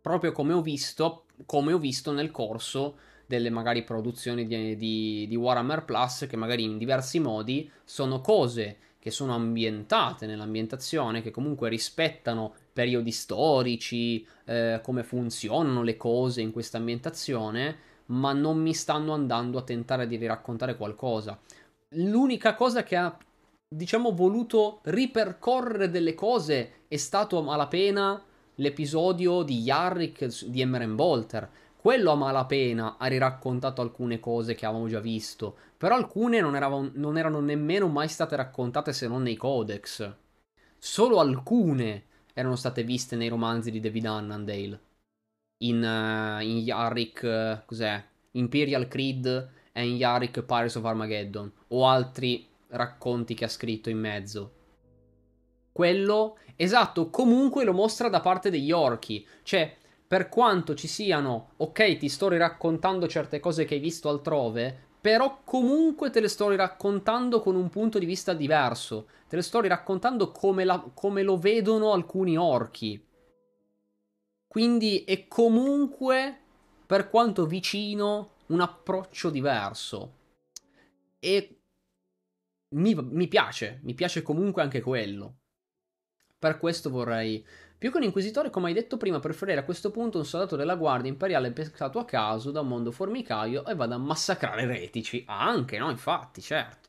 Proprio 0.00 0.32
come 0.32 0.52
ho 0.52 0.60
visto, 0.60 1.24
come 1.46 1.72
ho 1.72 1.78
visto 1.78 2.12
nel 2.12 2.30
corso 2.30 2.98
delle 3.26 3.50
magari 3.50 3.84
produzioni 3.84 4.46
di, 4.46 4.76
di, 4.76 5.26
di 5.26 5.36
Warhammer 5.36 5.84
Plus, 5.84 6.26
che 6.28 6.36
magari 6.36 6.64
in 6.64 6.78
diversi 6.78 7.18
modi 7.20 7.70
sono 7.84 8.20
cose 8.20 8.78
che 9.04 9.10
sono 9.10 9.34
ambientate 9.34 10.24
nell'ambientazione, 10.24 11.20
che 11.20 11.30
comunque 11.30 11.68
rispettano 11.68 12.54
periodi 12.72 13.10
storici, 13.10 14.26
eh, 14.46 14.80
come 14.82 15.02
funzionano 15.02 15.82
le 15.82 15.98
cose 15.98 16.40
in 16.40 16.52
questa 16.52 16.78
ambientazione, 16.78 17.76
ma 18.06 18.32
non 18.32 18.58
mi 18.58 18.72
stanno 18.72 19.12
andando 19.12 19.58
a 19.58 19.62
tentare 19.62 20.06
di 20.06 20.24
raccontare 20.26 20.78
qualcosa. 20.78 21.38
L'unica 21.96 22.54
cosa 22.54 22.82
che 22.82 22.96
ha 22.96 23.14
diciamo, 23.68 24.12
voluto 24.12 24.80
ripercorrere 24.84 25.90
delle 25.90 26.14
cose 26.14 26.84
è 26.88 26.96
stato 26.96 27.38
a 27.38 27.42
malapena 27.42 28.22
l'episodio 28.56 29.42
di 29.42 29.60
Yarrick 29.60 30.44
di 30.46 30.60
Emmeren 30.60 30.94
Bolter. 30.94 31.50
Quello 31.76 32.12
a 32.12 32.16
malapena 32.16 32.96
ha 32.96 33.06
riraccontato 33.06 33.82
alcune 33.82 34.18
cose 34.18 34.54
che 34.54 34.64
avevamo 34.64 34.88
già 34.88 35.00
visto, 35.00 35.56
però 35.76 35.96
alcune 35.96 36.40
non, 36.40 36.56
eravamo, 36.56 36.90
non 36.94 37.18
erano 37.18 37.40
nemmeno 37.40 37.88
mai 37.88 38.08
state 38.08 38.36
raccontate 38.36 38.92
se 38.92 39.06
non 39.06 39.22
nei 39.22 39.36
codex. 39.36 40.14
Solo 40.78 41.18
alcune 41.18 42.04
erano 42.32 42.56
state 42.56 42.84
viste 42.84 43.16
nei 43.16 43.28
romanzi 43.28 43.70
di 43.70 43.80
David 43.80 44.06
Annandale. 44.06 44.80
In, 45.58 45.82
uh, 45.82 46.42
in 46.42 46.58
Yarrick, 46.58 47.22
uh, 47.22 47.64
cos'è? 47.66 48.02
Imperial 48.32 48.88
Creed 48.88 49.50
e 49.72 49.86
in 49.86 49.96
Yarrick 49.96 50.42
Pirates 50.42 50.74
of 50.76 50.84
Armageddon. 50.84 51.52
O 51.68 51.86
altri 51.86 52.46
racconti 52.76 53.34
che 53.34 53.44
ha 53.44 53.48
scritto 53.48 53.90
in 53.90 53.98
mezzo. 53.98 54.52
Quello, 55.72 56.38
esatto, 56.56 57.10
comunque 57.10 57.64
lo 57.64 57.72
mostra 57.72 58.08
da 58.08 58.20
parte 58.20 58.50
degli 58.50 58.70
orchi. 58.70 59.26
Cioè, 59.42 59.76
per 60.06 60.28
quanto 60.28 60.74
ci 60.74 60.86
siano, 60.86 61.54
ok, 61.56 61.96
ti 61.96 62.08
sto 62.08 62.28
raccontando 62.28 63.08
certe 63.08 63.40
cose 63.40 63.64
che 63.64 63.74
hai 63.74 63.80
visto 63.80 64.08
altrove, 64.08 64.92
però 65.00 65.40
comunque 65.44 66.10
te 66.10 66.20
le 66.20 66.28
sto 66.28 66.54
raccontando 66.54 67.40
con 67.40 67.56
un 67.56 67.68
punto 67.68 67.98
di 67.98 68.06
vista 68.06 68.32
diverso. 68.32 69.08
Te 69.28 69.36
le 69.36 69.42
sto 69.42 69.60
raccontando 69.60 70.30
come, 70.30 70.64
la, 70.64 70.78
come 70.94 71.22
lo 71.22 71.36
vedono 71.36 71.92
alcuni 71.92 72.36
orchi. 72.36 73.04
Quindi 74.46 75.02
è 75.04 75.26
comunque, 75.26 76.38
per 76.86 77.10
quanto 77.10 77.44
vicino, 77.44 78.34
un 78.46 78.60
approccio 78.60 79.30
diverso. 79.30 80.12
E 81.18 81.63
mi, 82.74 82.94
mi 82.94 83.28
piace, 83.28 83.80
mi 83.82 83.94
piace 83.94 84.22
comunque 84.22 84.62
anche 84.62 84.80
quello. 84.80 85.38
Per 86.38 86.58
questo 86.58 86.90
vorrei 86.90 87.44
più 87.76 87.90
che 87.90 87.96
un 87.96 88.04
inquisitore, 88.04 88.50
come 88.50 88.68
hai 88.68 88.74
detto 88.74 88.96
prima, 88.96 89.18
preferire 89.18 89.60
a 89.60 89.64
questo 89.64 89.90
punto 89.90 90.18
un 90.18 90.24
soldato 90.24 90.56
della 90.56 90.76
guardia 90.76 91.10
imperiale 91.10 91.52
pescato 91.52 91.98
a 91.98 92.04
caso 92.04 92.50
da 92.50 92.60
un 92.60 92.68
mondo 92.68 92.90
formicaio 92.92 93.66
e 93.66 93.74
vada 93.74 93.94
a 93.96 93.98
massacrare 93.98 94.66
retici. 94.66 95.24
Ah, 95.26 95.48
anche, 95.48 95.78
no? 95.78 95.90
Infatti, 95.90 96.40
certo. 96.40 96.88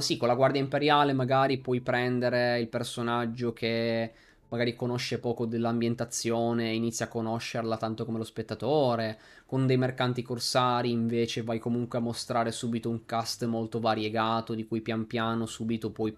Sì, 0.00 0.18
con 0.18 0.28
la 0.28 0.34
guardia 0.34 0.60
imperiale 0.60 1.14
magari 1.14 1.58
puoi 1.58 1.80
prendere 1.80 2.60
il 2.60 2.68
personaggio 2.68 3.54
che 3.54 4.12
magari 4.48 4.74
conosce 4.74 5.18
poco 5.18 5.46
dell'ambientazione, 5.46 6.72
inizia 6.72 7.06
a 7.06 7.08
conoscerla 7.08 7.76
tanto 7.76 8.04
come 8.04 8.18
lo 8.18 8.24
spettatore. 8.24 9.18
Con 9.46 9.66
dei 9.66 9.76
mercanti 9.76 10.22
corsari 10.22 10.90
invece 10.90 11.42
vai 11.42 11.58
comunque 11.58 11.98
a 11.98 12.02
mostrare 12.02 12.52
subito 12.52 12.90
un 12.90 13.04
cast 13.04 13.44
molto 13.46 13.80
variegato 13.80 14.54
di 14.54 14.66
cui 14.66 14.80
pian 14.80 15.06
piano 15.06 15.46
subito 15.46 15.90
puoi 15.90 16.16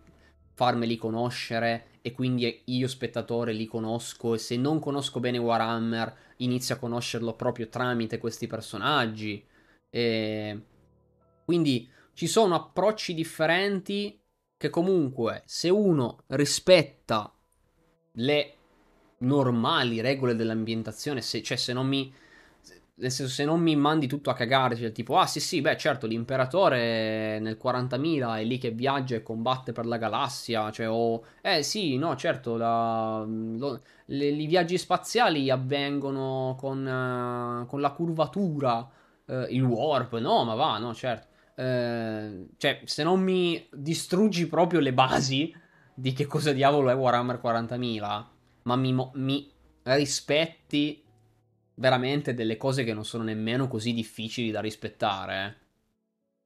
farmeli 0.54 0.96
conoscere 0.96 1.86
e 2.02 2.12
quindi 2.12 2.62
io 2.66 2.86
spettatore 2.86 3.52
li 3.52 3.66
conosco 3.66 4.34
e 4.34 4.38
se 4.38 4.56
non 4.56 4.78
conosco 4.78 5.18
bene 5.18 5.38
Warhammer 5.38 6.14
inizio 6.36 6.74
a 6.74 6.78
conoscerlo 6.78 7.34
proprio 7.34 7.68
tramite 7.68 8.18
questi 8.18 8.46
personaggi. 8.46 9.44
E 9.88 10.64
quindi 11.44 11.88
ci 12.12 12.26
sono 12.26 12.54
approcci 12.54 13.14
differenti 13.14 14.20
che 14.56 14.68
comunque 14.68 15.42
se 15.46 15.70
uno 15.70 16.24
rispetta 16.28 17.32
le 18.12 18.54
normali 19.18 20.00
regole 20.00 20.34
dell'ambientazione, 20.34 21.20
se, 21.20 21.42
cioè 21.42 21.56
se 21.56 21.72
non 21.72 21.86
mi... 21.86 22.12
nel 22.96 23.10
senso, 23.10 23.32
se 23.32 23.44
non 23.44 23.60
mi 23.60 23.76
mandi 23.76 24.06
tutto 24.06 24.30
a 24.30 24.34
cagare, 24.34 24.76
cioè 24.76 24.92
tipo, 24.92 25.18
ah 25.18 25.26
sì 25.26 25.40
sì, 25.40 25.60
beh 25.60 25.76
certo, 25.76 26.06
l'imperatore 26.06 27.38
nel 27.40 27.58
40.000 27.62 28.38
è 28.38 28.44
lì 28.44 28.58
che 28.58 28.70
viaggia 28.70 29.16
e 29.16 29.22
combatte 29.22 29.72
per 29.72 29.86
la 29.86 29.96
galassia, 29.98 30.70
cioè, 30.70 30.88
o, 30.88 31.24
eh 31.42 31.62
sì, 31.62 31.96
no, 31.98 32.16
certo, 32.16 32.56
la, 32.56 33.24
lo, 33.26 33.80
le, 34.06 34.26
i 34.26 34.46
viaggi 34.46 34.78
spaziali 34.78 35.50
avvengono 35.50 36.56
con, 36.58 36.78
uh, 36.84 37.66
con 37.66 37.80
la 37.80 37.90
curvatura, 37.90 38.88
uh, 39.26 39.46
il 39.48 39.62
warp, 39.62 40.18
no, 40.18 40.44
ma 40.44 40.54
va, 40.54 40.78
no, 40.78 40.94
certo. 40.94 41.28
Uh, 41.60 42.48
cioè, 42.56 42.80
se 42.84 43.02
non 43.02 43.20
mi 43.20 43.68
distruggi 43.70 44.46
proprio 44.46 44.80
le 44.80 44.94
basi 44.94 45.54
di 46.00 46.14
che 46.14 46.24
cosa 46.24 46.52
diavolo 46.52 46.88
è 46.88 46.94
Warhammer 46.94 47.40
40.000, 47.42 48.26
ma 48.62 48.76
mi, 48.76 49.10
mi 49.14 49.52
rispetti 49.82 51.04
veramente 51.74 52.32
delle 52.32 52.56
cose 52.56 52.84
che 52.84 52.94
non 52.94 53.04
sono 53.04 53.22
nemmeno 53.24 53.68
così 53.68 53.92
difficili 53.92 54.50
da 54.50 54.60
rispettare. 54.60 55.58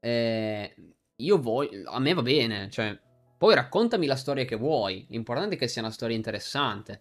Eh, 0.01 0.75
io 1.17 1.41
voglio. 1.41 1.89
A 1.89 2.01
me 2.01 2.15
va 2.15 2.23
bene, 2.23 2.69
cioè. 2.69 2.99
Poi 3.39 3.55
raccontami 3.55 4.07
la 4.07 4.17
storia 4.17 4.45
che 4.45 4.57
vuoi. 4.57 5.07
L'importante 5.11 5.55
è 5.55 5.59
che 5.59 5.69
sia 5.69 5.83
una 5.83 5.91
storia 5.93 6.17
interessante. 6.17 7.01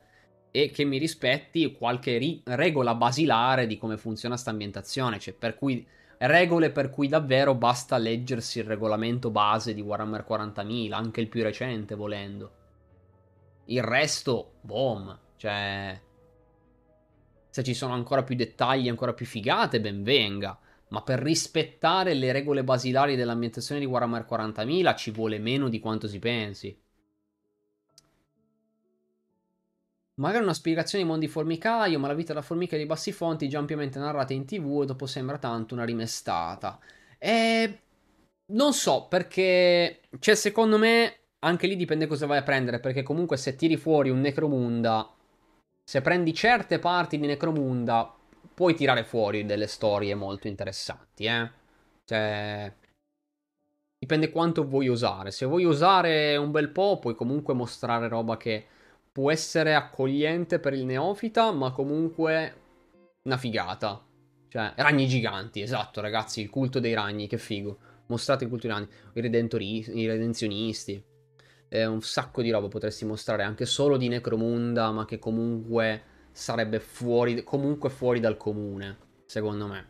E 0.51 0.69
che 0.69 0.83
mi 0.83 0.99
rispetti 0.99 1.71
qualche 1.71 2.17
ri- 2.19 2.43
regola 2.45 2.93
basilare 2.93 3.65
di 3.65 3.77
come 3.79 3.97
funziona 3.97 4.37
sta 4.37 4.51
ambientazione. 4.51 5.19
Cioè, 5.19 5.33
per 5.33 5.55
cui. 5.55 5.85
Regole 6.17 6.71
per 6.71 6.89
cui 6.89 7.07
davvero 7.07 7.55
basta 7.55 7.97
leggersi 7.97 8.59
il 8.59 8.65
regolamento 8.65 9.29
base 9.29 9.73
di 9.73 9.81
Warhammer 9.81 10.25
40.000, 10.27 10.91
anche 10.93 11.21
il 11.21 11.27
più 11.27 11.43
recente 11.43 11.95
volendo. 11.95 12.51
Il 13.65 13.83
resto, 13.83 14.53
boom. 14.61 15.19
Cioè 15.35 15.99
se 17.53 17.61
ci 17.61 17.75
sono 17.75 17.93
ancora 17.93 18.23
più 18.23 18.35
dettagli, 18.35 18.89
ancora 18.89 19.13
più 19.13 19.27
figate, 19.27 19.79
ben 19.79 20.01
venga. 20.01 20.57
Ma 20.87 21.03
per 21.03 21.19
rispettare 21.19 22.15
le 22.15 22.31
regole 22.31 22.63
basilari 22.63 23.15
dell'ambientazione 23.15 23.79
di 23.79 23.85
Warhammer 23.85 24.25
40.000 24.27 24.95
ci 24.95 25.11
vuole 25.11 25.37
meno 25.37 25.69
di 25.69 25.79
quanto 25.79 26.07
si 26.07 26.17
pensi. 26.17 26.75
Magari 30.15 30.43
una 30.43 30.53
spiegazione 30.53 31.03
di 31.03 31.09
mondi 31.09 31.27
formicaio, 31.27 31.99
ma 31.99 32.07
la 32.07 32.13
vita 32.13 32.33
della 32.33 32.45
formica 32.45 32.77
di 32.77 32.85
bassi 32.85 33.11
fonti 33.11 33.49
già 33.49 33.59
ampiamente 33.59 33.99
narrata 33.99 34.33
in 34.33 34.45
tv 34.45 34.81
e 34.83 34.85
dopo 34.85 35.05
sembra 35.05 35.37
tanto 35.37 35.73
una 35.73 35.85
rimestata. 35.85 36.79
E... 37.17 37.79
Non 38.45 38.73
so, 38.73 39.07
perché... 39.07 40.01
Cioè, 40.19 40.35
secondo 40.35 40.77
me, 40.77 41.15
anche 41.39 41.67
lì 41.67 41.75
dipende 41.75 42.07
cosa 42.07 42.25
vai 42.25 42.37
a 42.37 42.43
prendere, 42.43 42.79
perché 42.79 43.01
comunque 43.03 43.37
se 43.37 43.55
tiri 43.55 43.77
fuori 43.77 44.09
un 44.09 44.19
Necromunda 44.19 45.09
se 45.85 46.01
prendi 46.01 46.33
certe 46.33 46.79
parti 46.79 47.19
di 47.19 47.27
Necromunda, 47.27 48.11
puoi 48.53 48.73
tirare 48.73 49.03
fuori 49.03 49.45
delle 49.45 49.67
storie 49.67 50.15
molto 50.15 50.47
interessanti, 50.47 51.25
eh. 51.25 51.51
Cioè. 52.05 52.73
Dipende 53.99 54.31
quanto 54.31 54.65
vuoi 54.65 54.87
usare. 54.87 55.31
Se 55.31 55.45
vuoi 55.45 55.65
usare 55.65 56.37
un 56.37 56.51
bel 56.51 56.69
po', 56.69 56.99
puoi 56.99 57.15
comunque 57.15 57.53
mostrare 57.53 58.07
roba 58.07 58.37
che 58.37 58.67
può 59.13 59.31
essere 59.31 59.73
accogliente 59.73 60.59
per 60.59 60.73
il 60.73 60.83
neofita, 60.83 61.51
ma 61.53 61.71
comunque 61.71 62.55
una 63.23 63.37
figata. 63.37 64.05
Cioè, 64.49 64.73
ragni 64.75 65.07
giganti, 65.07 65.61
esatto, 65.61 66.01
ragazzi, 66.01 66.41
il 66.41 66.49
culto 66.49 66.81
dei 66.81 66.93
ragni, 66.93 67.27
che 67.27 67.37
figo. 67.37 67.77
Mostrate 68.07 68.43
il 68.43 68.49
culto 68.49 68.67
dei 68.67 68.75
ragni, 68.75 68.89
i, 69.13 69.21
redentori, 69.21 69.99
i 69.99 70.07
redenzionisti 70.07 71.11
eh, 71.73 71.87
un 71.87 72.01
sacco 72.03 72.43
di 72.43 72.51
roba 72.51 72.67
potresti 72.67 73.03
mostrare 73.03 73.41
anche 73.41 73.65
solo 73.65 73.97
di 73.97 74.07
Necromunda, 74.07 74.91
ma 74.91 75.05
che 75.05 75.17
comunque 75.17 76.03
sarebbe 76.31 76.79
fuori, 76.79 77.43
comunque 77.43 77.89
fuori 77.89 78.19
dal 78.19 78.37
comune, 78.37 78.97
secondo 79.25 79.65
me. 79.65 79.87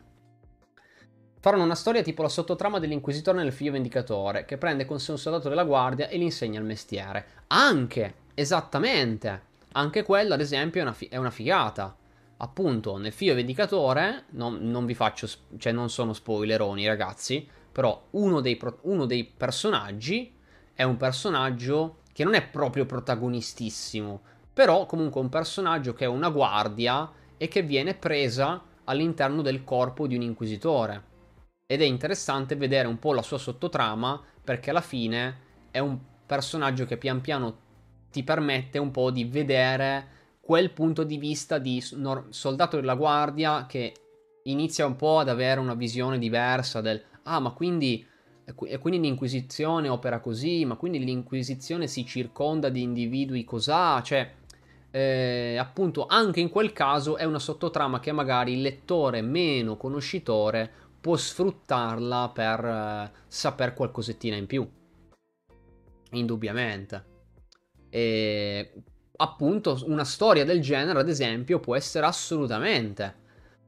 Faranno 1.40 1.64
una 1.64 1.74
storia 1.74 2.00
tipo 2.00 2.22
la 2.22 2.30
sottotrama 2.30 2.78
dell'Inquisitore 2.78 3.42
nel 3.42 3.52
figlio 3.52 3.72
vendicatore, 3.72 4.46
che 4.46 4.56
prende 4.56 4.86
con 4.86 4.98
sé 4.98 5.10
un 5.10 5.18
soldato 5.18 5.50
della 5.50 5.64
guardia 5.64 6.08
e 6.08 6.16
gli 6.16 6.22
insegna 6.22 6.58
il 6.58 6.64
mestiere. 6.64 7.26
Anche, 7.48 8.14
esattamente. 8.34 9.52
Anche 9.72 10.02
quello, 10.02 10.34
ad 10.34 10.40
esempio, 10.40 10.80
è 10.80 10.84
una, 10.84 10.92
fi- 10.92 11.08
è 11.08 11.16
una 11.16 11.30
figata. 11.30 11.96
Appunto, 12.38 12.96
nel 12.96 13.12
figlio 13.12 13.34
vendicatore, 13.34 14.24
non, 14.30 14.58
non 14.60 14.86
vi 14.86 14.94
faccio, 14.94 15.28
cioè 15.56 15.72
non 15.72 15.88
sono 15.88 16.12
spoileroni, 16.12 16.86
ragazzi, 16.86 17.48
però 17.72 18.06
uno 18.10 18.40
dei, 18.40 18.56
pro- 18.56 18.78
uno 18.82 19.06
dei 19.06 19.24
personaggi 19.24 20.32
è 20.74 20.82
un 20.82 20.96
personaggio 20.96 21.98
che 22.12 22.24
non 22.24 22.34
è 22.34 22.42
proprio 22.46 22.86
protagonistissimo, 22.86 24.20
però 24.52 24.86
comunque 24.86 25.20
un 25.20 25.28
personaggio 25.28 25.92
che 25.94 26.04
è 26.04 26.08
una 26.08 26.28
guardia 26.28 27.10
e 27.36 27.48
che 27.48 27.62
viene 27.62 27.94
presa 27.94 28.62
all'interno 28.84 29.42
del 29.42 29.64
corpo 29.64 30.06
di 30.06 30.14
un 30.14 30.22
inquisitore. 30.22 31.12
Ed 31.66 31.80
è 31.80 31.84
interessante 31.84 32.56
vedere 32.56 32.86
un 32.86 32.98
po' 32.98 33.12
la 33.12 33.22
sua 33.22 33.38
sottotrama 33.38 34.20
perché 34.42 34.70
alla 34.70 34.80
fine 34.80 35.40
è 35.70 35.78
un 35.78 35.98
personaggio 36.26 36.84
che 36.84 36.96
pian 36.96 37.20
piano 37.20 37.62
ti 38.14 38.22
permette 38.22 38.78
un 38.78 38.92
po' 38.92 39.10
di 39.10 39.24
vedere 39.24 40.06
quel 40.40 40.70
punto 40.70 41.02
di 41.02 41.18
vista 41.18 41.58
di 41.58 41.82
soldato 42.28 42.76
della 42.76 42.94
guardia 42.94 43.66
che 43.66 43.92
inizia 44.44 44.86
un 44.86 44.94
po' 44.94 45.18
ad 45.18 45.28
avere 45.28 45.58
una 45.58 45.74
visione 45.74 46.16
diversa 46.16 46.80
del 46.80 47.02
ah 47.24 47.40
ma 47.40 47.50
quindi 47.50 48.06
e 48.44 48.78
quindi 48.78 49.00
l'Inquisizione 49.00 49.88
opera 49.88 50.20
così, 50.20 50.64
ma 50.64 50.76
quindi 50.76 51.02
l'Inquisizione 51.02 51.86
si 51.86 52.04
circonda 52.04 52.68
di 52.68 52.82
individui 52.82 53.42
cos'ha, 53.42 54.00
cioè 54.04 54.30
eh, 54.90 55.56
appunto 55.58 56.06
anche 56.06 56.40
in 56.40 56.50
quel 56.50 56.72
caso 56.72 57.16
è 57.16 57.24
una 57.24 57.38
sottotrama 57.38 58.00
che 58.00 58.12
magari 58.12 58.52
il 58.52 58.60
lettore 58.60 59.22
meno 59.22 59.78
conoscitore 59.78 60.70
può 61.00 61.16
sfruttarla 61.16 62.30
per 62.34 62.64
eh, 62.64 63.10
saper 63.26 63.72
qualcosettina 63.72 64.36
in 64.36 64.46
più. 64.46 64.68
Indubbiamente. 66.10 67.13
E 67.94 68.72
appunto 69.18 69.80
una 69.86 70.02
storia 70.02 70.44
del 70.44 70.60
genere, 70.60 70.98
ad 70.98 71.08
esempio, 71.08 71.60
può 71.60 71.76
essere 71.76 72.04
assolutamente 72.06 73.22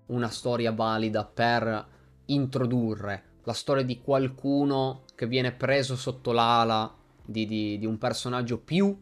una 0.06 0.30
storia 0.30 0.72
valida 0.72 1.24
per 1.24 1.86
introdurre 2.26 3.22
la 3.44 3.52
storia 3.52 3.84
di 3.84 4.00
qualcuno 4.00 5.04
che 5.14 5.28
viene 5.28 5.52
preso 5.52 5.94
sotto 5.94 6.32
l'ala 6.32 6.92
di, 7.24 7.46
di, 7.46 7.78
di 7.78 7.86
un 7.86 7.98
personaggio 7.98 8.58
più 8.58 9.00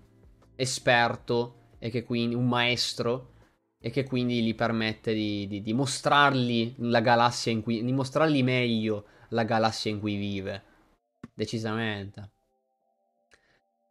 esperto 0.56 1.54
e 1.78 1.88
che 1.88 2.02
quindi 2.02 2.34
un 2.34 2.46
maestro 2.46 3.30
e 3.80 3.88
che 3.88 4.04
quindi 4.04 4.42
gli 4.42 4.54
permette 4.54 5.14
di, 5.14 5.46
di, 5.46 5.62
di, 5.62 5.72
mostrargli 5.72 6.74
la 6.80 7.00
galassia 7.00 7.50
in 7.50 7.62
cui 7.62 7.82
di 7.82 7.92
mostrargli 7.92 8.42
meglio 8.42 9.06
la 9.30 9.44
galassia 9.44 9.90
in 9.90 10.00
cui 10.00 10.16
vive 10.16 10.62
decisamente 11.32 12.33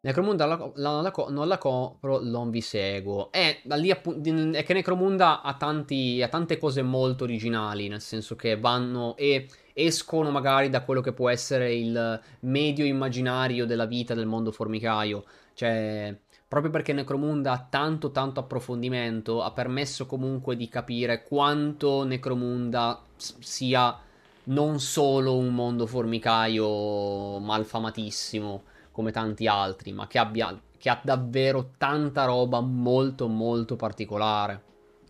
Necromunda 0.05 0.45
la, 0.45 0.71
la, 0.75 0.99
la, 0.99 1.13
non 1.29 1.47
la 1.47 1.57
compro, 1.57 2.19
non 2.21 2.49
vi 2.49 2.59
seguo. 2.59 3.31
È, 3.31 3.61
lì, 3.63 3.87
è 3.87 4.63
che 4.63 4.73
Necromunda 4.73 5.41
ha, 5.41 5.53
tanti, 5.53 6.21
ha 6.21 6.27
tante 6.27 6.57
cose 6.57 6.81
molto 6.81 7.23
originali, 7.23 7.87
nel 7.87 8.01
senso 8.01 8.35
che 8.35 8.59
vanno 8.59 9.15
e 9.15 9.47
escono 9.71 10.29
magari 10.29 10.69
da 10.69 10.83
quello 10.83 10.99
che 10.99 11.13
può 11.13 11.29
essere 11.29 11.73
il 11.73 12.21
medio 12.41 12.83
immaginario 12.83 13.65
della 13.65 13.85
vita 13.85 14.13
del 14.13 14.25
mondo 14.25 14.51
formicaio. 14.51 15.23
Cioè, 15.53 16.13
proprio 16.49 16.69
perché 16.69 16.91
Necromunda 16.91 17.53
ha 17.53 17.65
tanto 17.69 18.11
tanto 18.11 18.41
approfondimento, 18.41 19.41
ha 19.41 19.51
permesso 19.51 20.05
comunque 20.05 20.57
di 20.57 20.67
capire 20.67 21.23
quanto 21.23 22.03
Necromunda 22.03 23.01
sia 23.15 23.97
non 24.45 24.81
solo 24.81 25.37
un 25.37 25.53
mondo 25.55 25.87
formicaio 25.87 27.39
malfamatissimo 27.39 28.63
come 28.93 29.11
tanti 29.11 29.47
altri, 29.47 29.91
ma 29.91 30.07
che, 30.07 30.19
abbia, 30.19 30.57
che 30.77 30.89
ha 30.89 31.01
davvero 31.03 31.71
tanta 31.77 32.25
roba 32.25 32.61
molto 32.61 33.27
molto 33.27 33.75
particolare, 33.75 34.63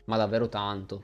ma 0.06 0.16
davvero 0.16 0.48
tanto. 0.48 1.04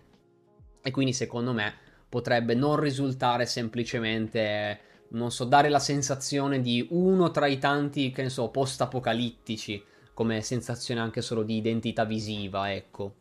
E 0.81 0.89
quindi 0.89 1.11
secondo 1.11 1.51
me 1.51 1.73
potrebbe 2.07 2.55
non 2.55 2.79
risultare 2.79 3.45
semplicemente, 3.45 4.79
non 5.09 5.29
so, 5.29 5.43
dare 5.43 5.67
la 5.67 5.79
sensazione 5.79 6.61
di 6.61 6.87
uno 6.91 7.31
tra 7.31 7.47
i 7.47 7.57
tanti, 7.57 8.11
che 8.11 8.23
ne 8.23 8.29
so, 8.29 8.49
post-apocalittici, 8.49 9.83
come 10.13 10.41
sensazione 10.41 11.01
anche 11.01 11.21
solo 11.21 11.43
di 11.43 11.57
identità 11.57 12.05
visiva, 12.05 12.71
ecco. 12.73 13.15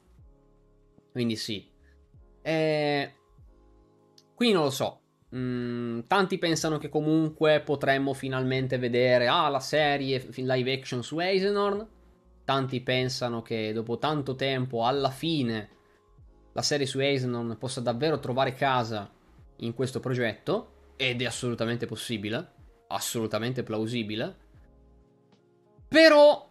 Quindi 1.10 1.34
sì. 1.34 1.68
E... 2.40 3.12
Quindi 4.34 4.54
non 4.54 4.64
lo 4.64 4.70
so, 4.70 5.00
Mm, 5.34 6.00
tanti 6.06 6.38
pensano 6.38 6.78
che 6.78 6.88
comunque 6.88 7.60
potremmo 7.60 8.14
finalmente 8.14 8.78
vedere 8.78 9.28
ah, 9.28 9.48
la 9.48 9.60
serie 9.60 10.26
live 10.34 10.72
action 10.72 11.02
su 11.02 11.18
Eisenhorn. 11.18 11.86
Tanti 12.44 12.80
pensano 12.80 13.42
che 13.42 13.72
dopo 13.74 13.98
tanto 13.98 14.34
tempo, 14.34 14.86
alla 14.86 15.10
fine, 15.10 15.68
la 16.52 16.62
serie 16.62 16.86
su 16.86 16.98
Eisenhorn 16.98 17.58
possa 17.58 17.80
davvero 17.80 18.18
trovare 18.18 18.54
casa 18.54 19.10
in 19.56 19.74
questo 19.74 20.00
progetto. 20.00 20.76
Ed 20.96 21.20
è 21.20 21.26
assolutamente 21.26 21.86
possibile, 21.86 22.52
assolutamente 22.88 23.62
plausibile. 23.62 24.36
Però 25.86 26.48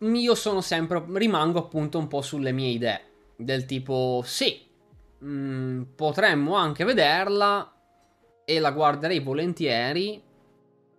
io 0.00 0.34
sono 0.34 0.60
sempre, 0.60 1.04
rimango 1.12 1.60
appunto 1.60 1.98
un 1.98 2.08
po' 2.08 2.20
sulle 2.20 2.52
mie 2.52 2.70
idee. 2.70 3.00
Del 3.36 3.64
tipo, 3.64 4.22
sì, 4.24 4.60
mm, 5.24 5.82
potremmo 5.94 6.56
anche 6.56 6.84
vederla 6.84 7.71
e 8.44 8.58
la 8.58 8.70
guarderei 8.70 9.20
volentieri, 9.20 10.22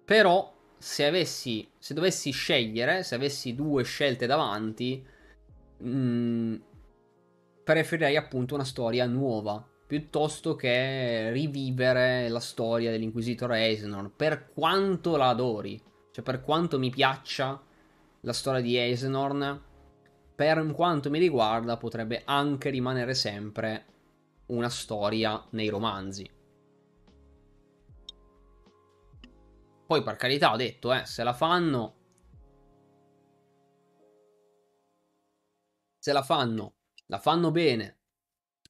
però 0.05 0.53
se 0.77 1.05
avessi, 1.05 1.67
se 1.77 1.93
dovessi 1.93 2.31
scegliere, 2.31 3.03
se 3.03 3.15
avessi 3.15 3.55
due 3.55 3.83
scelte 3.83 4.25
davanti, 4.25 5.05
mh, 5.77 5.89
mm, 5.89 6.55
preferirei 7.63 8.17
appunto 8.17 8.55
una 8.55 8.65
storia 8.65 9.05
nuova, 9.05 9.65
piuttosto 9.87 10.55
che 10.55 11.31
rivivere 11.31 12.27
la 12.27 12.39
storia 12.39 12.91
dell'Inquisitor 12.91 13.53
Eisenhorn, 13.53 14.11
per 14.15 14.49
quanto 14.53 15.15
la 15.15 15.29
adori, 15.29 15.81
cioè 16.11 16.23
per 16.23 16.41
quanto 16.41 16.79
mi 16.79 16.89
piaccia 16.89 17.61
la 18.21 18.33
storia 18.33 18.61
di 18.61 18.75
Eisenhorn, 18.75 19.61
per 20.35 20.65
quanto 20.73 21.09
mi 21.09 21.19
riguarda 21.19 21.77
potrebbe 21.77 22.23
anche 22.25 22.69
rimanere 22.69 23.13
sempre 23.13 23.85
una 24.47 24.69
storia 24.69 25.41
nei 25.51 25.69
romanzi. 25.69 26.29
Poi 29.93 30.01
per 30.01 30.15
carità 30.15 30.51
ho 30.51 30.55
detto, 30.55 30.91
eh, 30.91 31.05
se 31.05 31.21
la 31.21 31.33
fanno... 31.33 32.01
Se 35.99 36.11
la 36.11 36.23
fanno, 36.23 36.77
la 37.05 37.19
fanno 37.19 37.51
bene 37.51 37.99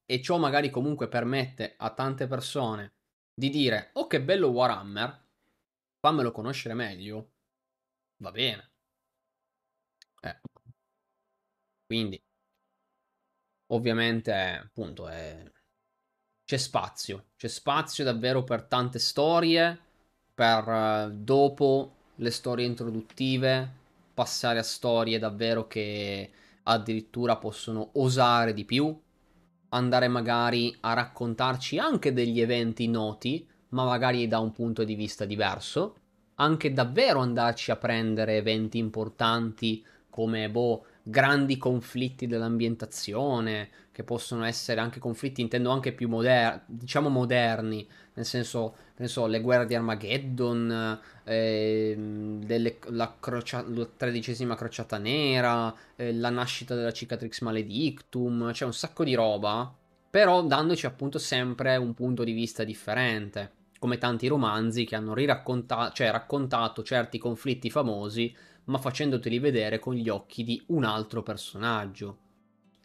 e 0.06 0.22
ciò 0.22 0.38
magari 0.38 0.70
comunque 0.70 1.08
permette 1.08 1.76
a 1.78 1.94
tante 1.94 2.28
persone 2.28 2.96
di 3.34 3.50
dire 3.50 3.92
oh 3.94 4.08
che 4.08 4.22
bello 4.22 4.50
Warhammer, 4.50 5.28
fammelo 6.02 6.34
conoscere 6.34 6.74
meglio, 6.74 7.32
va 8.18 8.32
bene. 8.32 8.74
Eh. 10.20 10.42
Quindi, 11.86 12.22
ovviamente, 13.68 14.34
appunto, 14.34 15.08
è... 15.08 15.50
c'è 16.44 16.58
spazio, 16.58 17.30
c'è 17.38 17.48
spazio 17.48 18.04
davvero 18.04 18.44
per 18.44 18.66
tante 18.66 19.00
storie, 19.00 19.92
per 20.34 20.68
uh, 20.68 21.12
dopo 21.12 21.92
le 22.16 22.32
storie 22.32 22.66
introduttive 22.66 23.82
passare 24.14 24.60
a 24.60 24.64
storie 24.64 25.20
davvero 25.20 25.68
che 25.68 26.30
addirittura 26.64 27.38
possono 27.38 27.90
osare 27.94 28.54
di 28.54 28.64
più, 28.64 28.96
andare 29.70 30.08
magari 30.08 30.76
a 30.82 30.94
raccontarci 30.94 31.80
anche 31.80 32.14
degli 32.14 32.40
eventi 32.40 32.88
noti, 32.88 33.46
ma 33.70 33.86
magari 33.86 34.28
da 34.28 34.40
un 34.40 34.52
punto 34.52 34.84
di 34.84 34.96
vista 34.96 35.26
diverso, 35.26 35.96
anche 36.36 36.72
davvero 36.74 37.20
andarci 37.20 37.72
a 37.72 37.76
prendere 37.76 38.38
eventi 38.38 38.78
importanti 38.78 39.84
come 40.10 40.50
boh, 40.50 40.86
grandi 41.04 41.58
conflitti 41.58 42.28
dell'ambientazione, 42.28 43.70
che 43.92 44.04
possono 44.04 44.46
essere 44.46 44.80
anche 44.80 45.00
conflitti, 45.00 45.42
intendo 45.42 45.70
anche 45.70 45.92
più 45.92 46.08
moderni, 46.08 46.62
diciamo 46.66 47.10
moderni, 47.10 47.88
nel 48.14 48.26
senso, 48.26 48.76
penso 48.96 49.28
le 49.28 49.42
guerre 49.42 49.66
di 49.66 49.76
Armageddon, 49.76 51.00
eh, 51.26 51.96
delle, 52.44 52.80
la, 52.88 53.16
crocia, 53.20 53.64
la, 53.68 53.88
tredicesima 53.96 54.56
crociata 54.56 54.98
nera, 54.98 55.74
eh, 55.96 56.14
la 56.14 56.30
nascita 56.30 56.74
della 56.74 56.92
Cicatrix 56.92 57.42
Maledictum, 57.42 58.48
c'è 58.48 58.54
cioè 58.54 58.68
un 58.68 58.74
sacco 58.74 59.04
di 59.04 59.14
roba, 59.14 59.72
però 60.10 60.42
dandoci 60.44 60.86
appunto 60.86 61.20
sempre 61.20 61.76
un 61.76 61.94
punto 61.94 62.24
di 62.24 62.32
vista 62.32 62.64
differente, 62.64 63.52
come 63.78 63.98
tanti 63.98 64.28
romanzi 64.28 64.86
che 64.86 64.96
hanno 64.96 65.14
riraccontato, 65.14 65.94
cioè 65.94 66.12
raccontato 66.12 66.82
certi 66.84 67.18
conflitti 67.18 67.70
famosi, 67.70 68.34
ma 68.66 68.78
facendoteli 68.78 69.40
vedere 69.40 69.80
con 69.80 69.94
gli 69.96 70.10
occhi 70.10 70.44
di 70.44 70.62
un 70.68 70.84
altro 70.84 71.24
personaggio, 71.24 72.18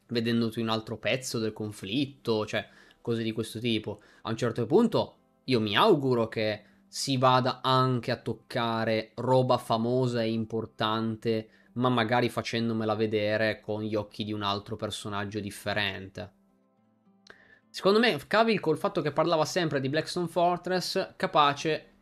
vedendoti 0.08 0.60
un 0.60 0.68
altro 0.68 0.96
pezzo 0.96 1.38
del 1.38 1.52
conflitto, 1.52 2.46
cioè 2.46 2.66
cose 3.00 3.22
di 3.22 3.32
questo 3.32 3.58
tipo. 3.58 4.00
A 4.22 4.30
un 4.30 4.36
certo 4.36 4.66
punto 4.66 5.16
io 5.44 5.60
mi 5.60 5.76
auguro 5.76 6.28
che 6.28 6.64
si 6.86 7.16
vada 7.16 7.60
anche 7.62 8.10
a 8.10 8.16
toccare 8.16 9.12
roba 9.16 9.58
famosa 9.58 10.22
e 10.22 10.30
importante, 10.30 11.48
ma 11.74 11.88
magari 11.88 12.28
facendomela 12.28 12.94
vedere 12.94 13.60
con 13.60 13.82
gli 13.82 13.94
occhi 13.94 14.24
di 14.24 14.32
un 14.32 14.42
altro 14.42 14.76
personaggio 14.76 15.38
differente. 15.38 16.32
Secondo 17.70 17.98
me, 17.98 18.18
Cavill 18.26 18.60
col 18.60 18.78
fatto 18.78 19.02
che 19.02 19.12
parlava 19.12 19.44
sempre 19.44 19.80
di 19.80 19.88
Blackstone 19.88 20.26
Fortress, 20.26 21.14
capace 21.16 21.97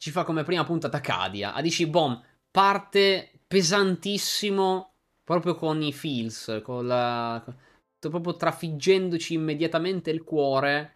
ci 0.00 0.10
fa 0.10 0.24
come 0.24 0.44
prima 0.44 0.64
puntata 0.64 0.98
Cadia. 1.02 1.52
A 1.52 1.60
dici, 1.60 1.86
bom, 1.86 2.18
parte 2.50 3.32
pesantissimo 3.46 4.94
proprio 5.22 5.54
con 5.54 5.82
i 5.82 5.92
feels, 5.92 6.62
con 6.64 6.86
la... 6.86 7.44
proprio 7.98 8.34
trafiggendoci 8.34 9.34
immediatamente 9.34 10.10
il 10.10 10.24
cuore 10.24 10.94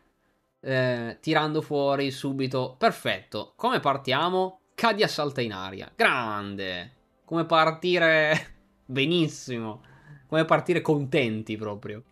eh, 0.61 1.19
tirando 1.21 1.61
fuori 1.61 2.11
subito. 2.11 2.77
Perfetto. 2.79 3.53
Come 3.57 3.79
partiamo? 3.79 4.61
Cadia 4.75 5.07
salta 5.07 5.43
in 5.43 5.53
aria. 5.53 5.93
Grande. 5.95 6.93
Come 7.27 7.45
partire 7.45 8.55
benissimo. 8.87 9.83
Come 10.27 10.47
partire 10.47 10.81
contenti 10.81 11.59
proprio. 11.59 12.03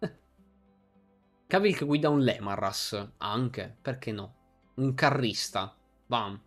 Cavill 1.46 1.74
che 1.74 1.86
guida 1.86 2.10
un 2.10 2.20
Lemarras. 2.20 3.12
Anche. 3.16 3.74
Perché 3.80 4.12
no? 4.12 4.34
Un 4.74 4.92
carrista. 4.92 5.74
Bam. 6.12 6.38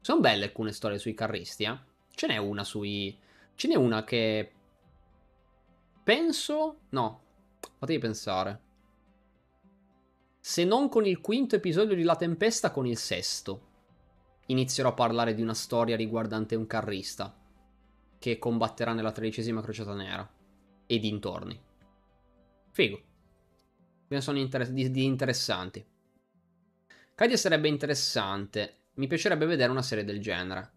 Sono 0.00 0.20
belle 0.20 0.44
alcune 0.44 0.72
storie 0.72 0.96
sui 0.96 1.12
carristi, 1.12 1.64
eh? 1.64 1.78
Ce 2.14 2.26
n'è 2.26 2.38
una 2.38 2.64
sui... 2.64 3.14
Ce 3.54 3.68
n'è 3.68 3.74
una 3.74 4.04
che... 4.04 4.50
Penso... 6.02 6.78
No. 6.88 7.20
Fatevi 7.76 7.98
pensare. 7.98 8.60
Se 10.40 10.64
non 10.64 10.88
con 10.88 11.04
il 11.04 11.20
quinto 11.20 11.56
episodio 11.56 11.94
di 11.94 12.04
La 12.04 12.16
Tempesta, 12.16 12.70
con 12.70 12.86
il 12.86 12.96
sesto. 12.96 13.66
Inizierò 14.46 14.88
a 14.88 14.94
parlare 14.94 15.34
di 15.34 15.42
una 15.42 15.52
storia 15.52 15.94
riguardante 15.94 16.54
un 16.54 16.66
carrista 16.66 17.38
che 18.18 18.38
combatterà 18.38 18.94
nella 18.94 19.12
tredicesima 19.12 19.60
crociata 19.60 19.92
nera 19.92 20.26
e 20.86 20.98
dintorni. 20.98 21.60
Figo. 22.70 23.02
Ne 24.08 24.20
sono 24.22 24.38
inter- 24.38 24.70
di, 24.70 24.90
di 24.90 25.04
interessanti. 25.04 25.86
Cadia 27.14 27.36
sarebbe 27.36 27.68
interessante. 27.68 28.84
Mi 28.96 29.06
piacerebbe 29.06 29.46
vedere 29.46 29.70
una 29.70 29.82
serie 29.82 30.04
del 30.04 30.20
genere. 30.20 30.70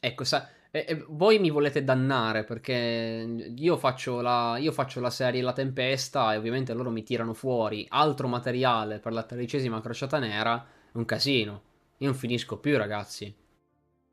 Ecco, 0.00 0.24
sa- 0.24 0.48
e, 0.70 0.84
e 0.88 1.04
voi 1.08 1.38
mi 1.38 1.50
volete 1.50 1.84
dannare 1.84 2.44
perché 2.44 3.52
io 3.54 3.76
faccio, 3.76 4.20
la, 4.20 4.56
io 4.58 4.72
faccio 4.72 5.00
la 5.00 5.10
serie 5.10 5.42
La 5.42 5.52
Tempesta 5.52 6.32
e 6.32 6.38
ovviamente 6.38 6.72
loro 6.72 6.90
mi 6.90 7.02
tirano 7.02 7.34
fuori 7.34 7.86
altro 7.90 8.26
materiale 8.26 8.98
per 8.98 9.12
la 9.12 9.22
tredicesima 9.22 9.80
crociata 9.80 10.18
nera. 10.18 10.66
È 10.92 10.96
un 10.96 11.04
casino. 11.04 11.62
Io 11.98 12.08
non 12.08 12.16
finisco 12.16 12.58
più, 12.58 12.76
ragazzi. 12.76 13.34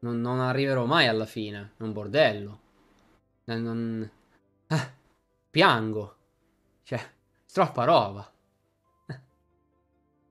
Non, 0.02 0.22
non 0.22 0.40
arriverò 0.40 0.86
mai 0.86 1.08
alla 1.08 1.26
fine. 1.26 1.72
È 1.78 1.84
un 1.84 1.92
bordello. 1.94 2.60
Non... 3.46 4.10
Ah, 4.68 4.94
piango. 5.50 6.16
Cioè, 6.84 7.02
troppa 7.52 7.84
roba. 7.84 8.32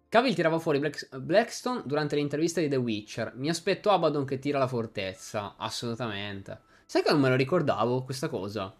Cavill 0.09 0.35
tirava 0.35 0.59
fuori 0.59 0.79
Black- 0.79 1.19
Blackstone 1.19 1.83
durante 1.85 2.17
l'intervista 2.17 2.61
di 2.61 2.69
The 2.69 2.77
Witcher. 2.77 3.35
Mi 3.37 3.51
aspetto 3.51 3.91
Abaddon 3.91 4.25
che 4.25 4.39
tira 4.39 4.59
la 4.59 4.67
fortezza. 4.67 5.57
Assolutamente. 5.59 6.61
Sai 6.87 7.03
che 7.03 7.11
non 7.11 7.21
me 7.21 7.29
lo 7.29 7.37
ricordavo 7.37 8.05
questa 8.05 8.29
cosa? 8.29 8.75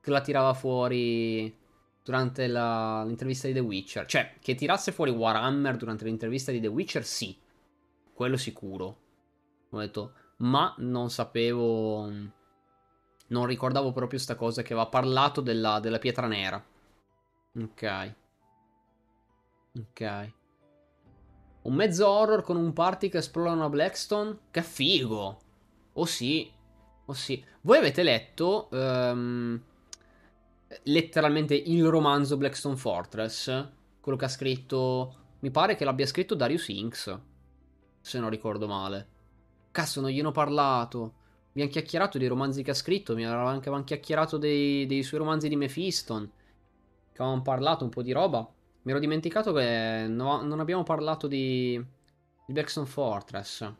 Che 0.00 0.10
la 0.10 0.20
tirava 0.20 0.52
fuori 0.52 1.56
durante 2.02 2.46
la, 2.46 3.02
l'intervista 3.02 3.46
di 3.46 3.54
The 3.54 3.60
Witcher. 3.60 4.04
Cioè, 4.04 4.34
che 4.38 4.54
tirasse 4.54 4.92
fuori 4.92 5.10
Warhammer 5.10 5.76
durante 5.76 6.04
l'intervista 6.04 6.52
di 6.52 6.60
The 6.60 6.66
Witcher, 6.66 7.04
sì. 7.04 7.34
Quello 8.12 8.36
sicuro. 8.36 8.98
Ho 9.70 9.78
detto, 9.78 10.12
ma 10.38 10.74
non 10.78 11.08
sapevo. 11.08 12.10
Non 13.28 13.46
ricordavo 13.46 13.90
proprio 13.92 14.18
sta 14.18 14.34
cosa 14.34 14.60
che 14.60 14.74
aveva 14.74 14.88
parlato 14.88 15.40
della, 15.40 15.80
della 15.80 15.98
pietra 15.98 16.26
nera. 16.26 16.62
Ok. 17.56 18.14
Ok. 19.78 20.32
Un 21.64 21.74
mezzo 21.74 22.06
horror 22.06 22.42
con 22.42 22.56
un 22.56 22.74
party 22.74 23.08
che 23.08 23.18
esplorano 23.18 23.64
a 23.64 23.70
Blackstone? 23.70 24.36
Che 24.50 24.62
figo! 24.62 25.38
Oh 25.94 26.04
sì, 26.04 26.50
oh 27.06 27.12
sì. 27.14 27.42
Voi 27.62 27.78
avete 27.78 28.02
letto 28.02 28.68
um, 28.70 29.58
letteralmente 30.82 31.54
il 31.54 31.86
romanzo 31.86 32.36
Blackstone 32.36 32.76
Fortress? 32.76 33.68
Quello 33.98 34.18
che 34.18 34.24
ha 34.26 34.28
scritto... 34.28 35.16
Mi 35.40 35.50
pare 35.50 35.74
che 35.74 35.86
l'abbia 35.86 36.06
scritto 36.06 36.34
Darius 36.34 36.68
Inks, 36.68 37.18
se 38.00 38.18
non 38.18 38.28
ricordo 38.28 38.66
male. 38.66 39.08
Cazzo, 39.70 40.02
non 40.02 40.10
gliene 40.10 40.28
ho 40.28 40.32
parlato. 40.32 41.14
Mi 41.52 41.62
ha 41.62 41.66
chiacchierato 41.66 42.18
dei 42.18 42.28
romanzi 42.28 42.62
che 42.62 42.72
ha 42.72 42.74
scritto, 42.74 43.14
mi 43.14 43.26
aveva 43.26 43.48
anche 43.48 43.70
chiacchierato 43.84 44.36
dei, 44.36 44.84
dei 44.86 45.02
suoi 45.02 45.20
romanzi 45.20 45.48
di 45.48 45.56
Mephiston. 45.56 46.30
Che 47.12 47.22
avevamo 47.22 47.42
parlato 47.42 47.84
un 47.84 47.90
po' 47.90 48.02
di 48.02 48.12
roba. 48.12 48.50
Mi 48.84 48.90
ero 48.92 49.00
dimenticato 49.00 49.52
che 49.52 50.06
no, 50.08 50.42
non 50.42 50.60
abbiamo 50.60 50.82
parlato 50.82 51.26
di, 51.26 51.82
di 52.46 52.52
Blackstone 52.52 52.86
Fortress. 52.86 53.72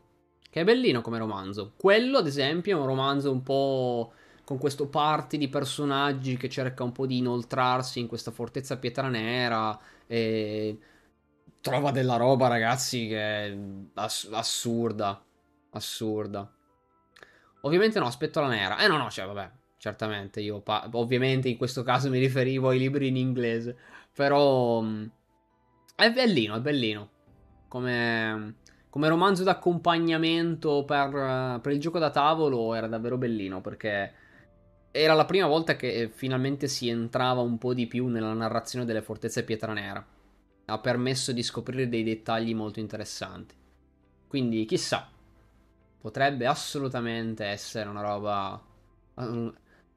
Che 0.49 0.61
è 0.61 0.63
bellino 0.63 1.01
come 1.01 1.17
romanzo. 1.19 1.73
Quello, 1.77 2.17
ad 2.19 2.27
esempio, 2.27 2.77
è 2.77 2.79
un 2.79 2.87
romanzo 2.87 3.31
un 3.31 3.43
po'. 3.43 4.13
con 4.43 4.57
questo 4.59 4.87
party 4.89 5.37
di 5.37 5.49
personaggi 5.49 6.37
che 6.37 6.49
cerca 6.49 6.83
un 6.83 6.91
po' 6.91 7.05
di 7.07 7.17
inoltrarsi 7.17 7.99
in 7.99 8.07
questa 8.07 8.31
fortezza 8.31 8.77
pietra 8.77 9.07
nera 9.09 9.77
e 10.07 10.77
trova 11.61 11.91
della 11.91 12.17
roba, 12.17 12.47
ragazzi, 12.47 13.07
che 13.07 13.17
è 13.47 13.57
ass- 13.95 14.29
assurda. 14.31 15.23
Assurda. 15.71 16.49
Ovviamente 17.61 17.99
no, 17.99 18.05
aspetto 18.05 18.41
la 18.41 18.47
nera. 18.47 18.77
Eh 18.77 18.87
no, 18.87 18.97
no, 18.97 19.09
cioè, 19.09 19.25
vabbè, 19.25 19.51
certamente 19.77 20.39
io 20.41 20.61
pa- 20.61 20.87
ovviamente 20.93 21.49
in 21.49 21.57
questo 21.57 21.83
caso 21.83 22.09
mi 22.09 22.19
riferivo 22.19 22.69
ai 22.69 22.77
libri 22.79 23.07
in 23.07 23.17
inglese, 23.17 23.77
però 24.15 24.81
mm, 24.81 25.05
è 25.95 26.11
bellino, 26.11 26.55
è 26.55 26.61
bellino. 26.61 27.09
Come, 27.67 28.55
come 28.89 29.07
romanzo 29.09 29.43
d'accompagnamento 29.43 30.85
per, 30.85 31.59
per 31.61 31.71
il 31.73 31.79
gioco 31.79 31.99
da 31.99 32.09
tavolo 32.09 32.73
era 32.73 32.87
davvero 32.87 33.17
bellino 33.17 33.59
perché 33.59 34.13
era 34.91 35.13
la 35.13 35.25
prima 35.25 35.47
volta 35.47 35.75
che 35.75 36.09
finalmente 36.13 36.69
si 36.69 36.87
entrava 36.87 37.41
un 37.41 37.57
po' 37.57 37.73
di 37.73 37.85
più 37.85 38.07
nella 38.07 38.31
narrazione 38.31 38.85
delle 38.85 39.01
fortezze 39.01 39.43
Pietra 39.43 39.73
Nera. 39.73 40.05
Ha 40.67 40.79
permesso 40.79 41.33
di 41.33 41.43
scoprire 41.43 41.89
dei 41.89 42.03
dettagli 42.03 42.55
molto 42.55 42.79
interessanti. 42.79 43.53
Quindi, 44.25 44.63
chissà, 44.63 45.09
potrebbe 45.99 46.47
assolutamente 46.47 47.43
essere 47.43 47.89
una 47.89 48.01
roba. 48.01 48.63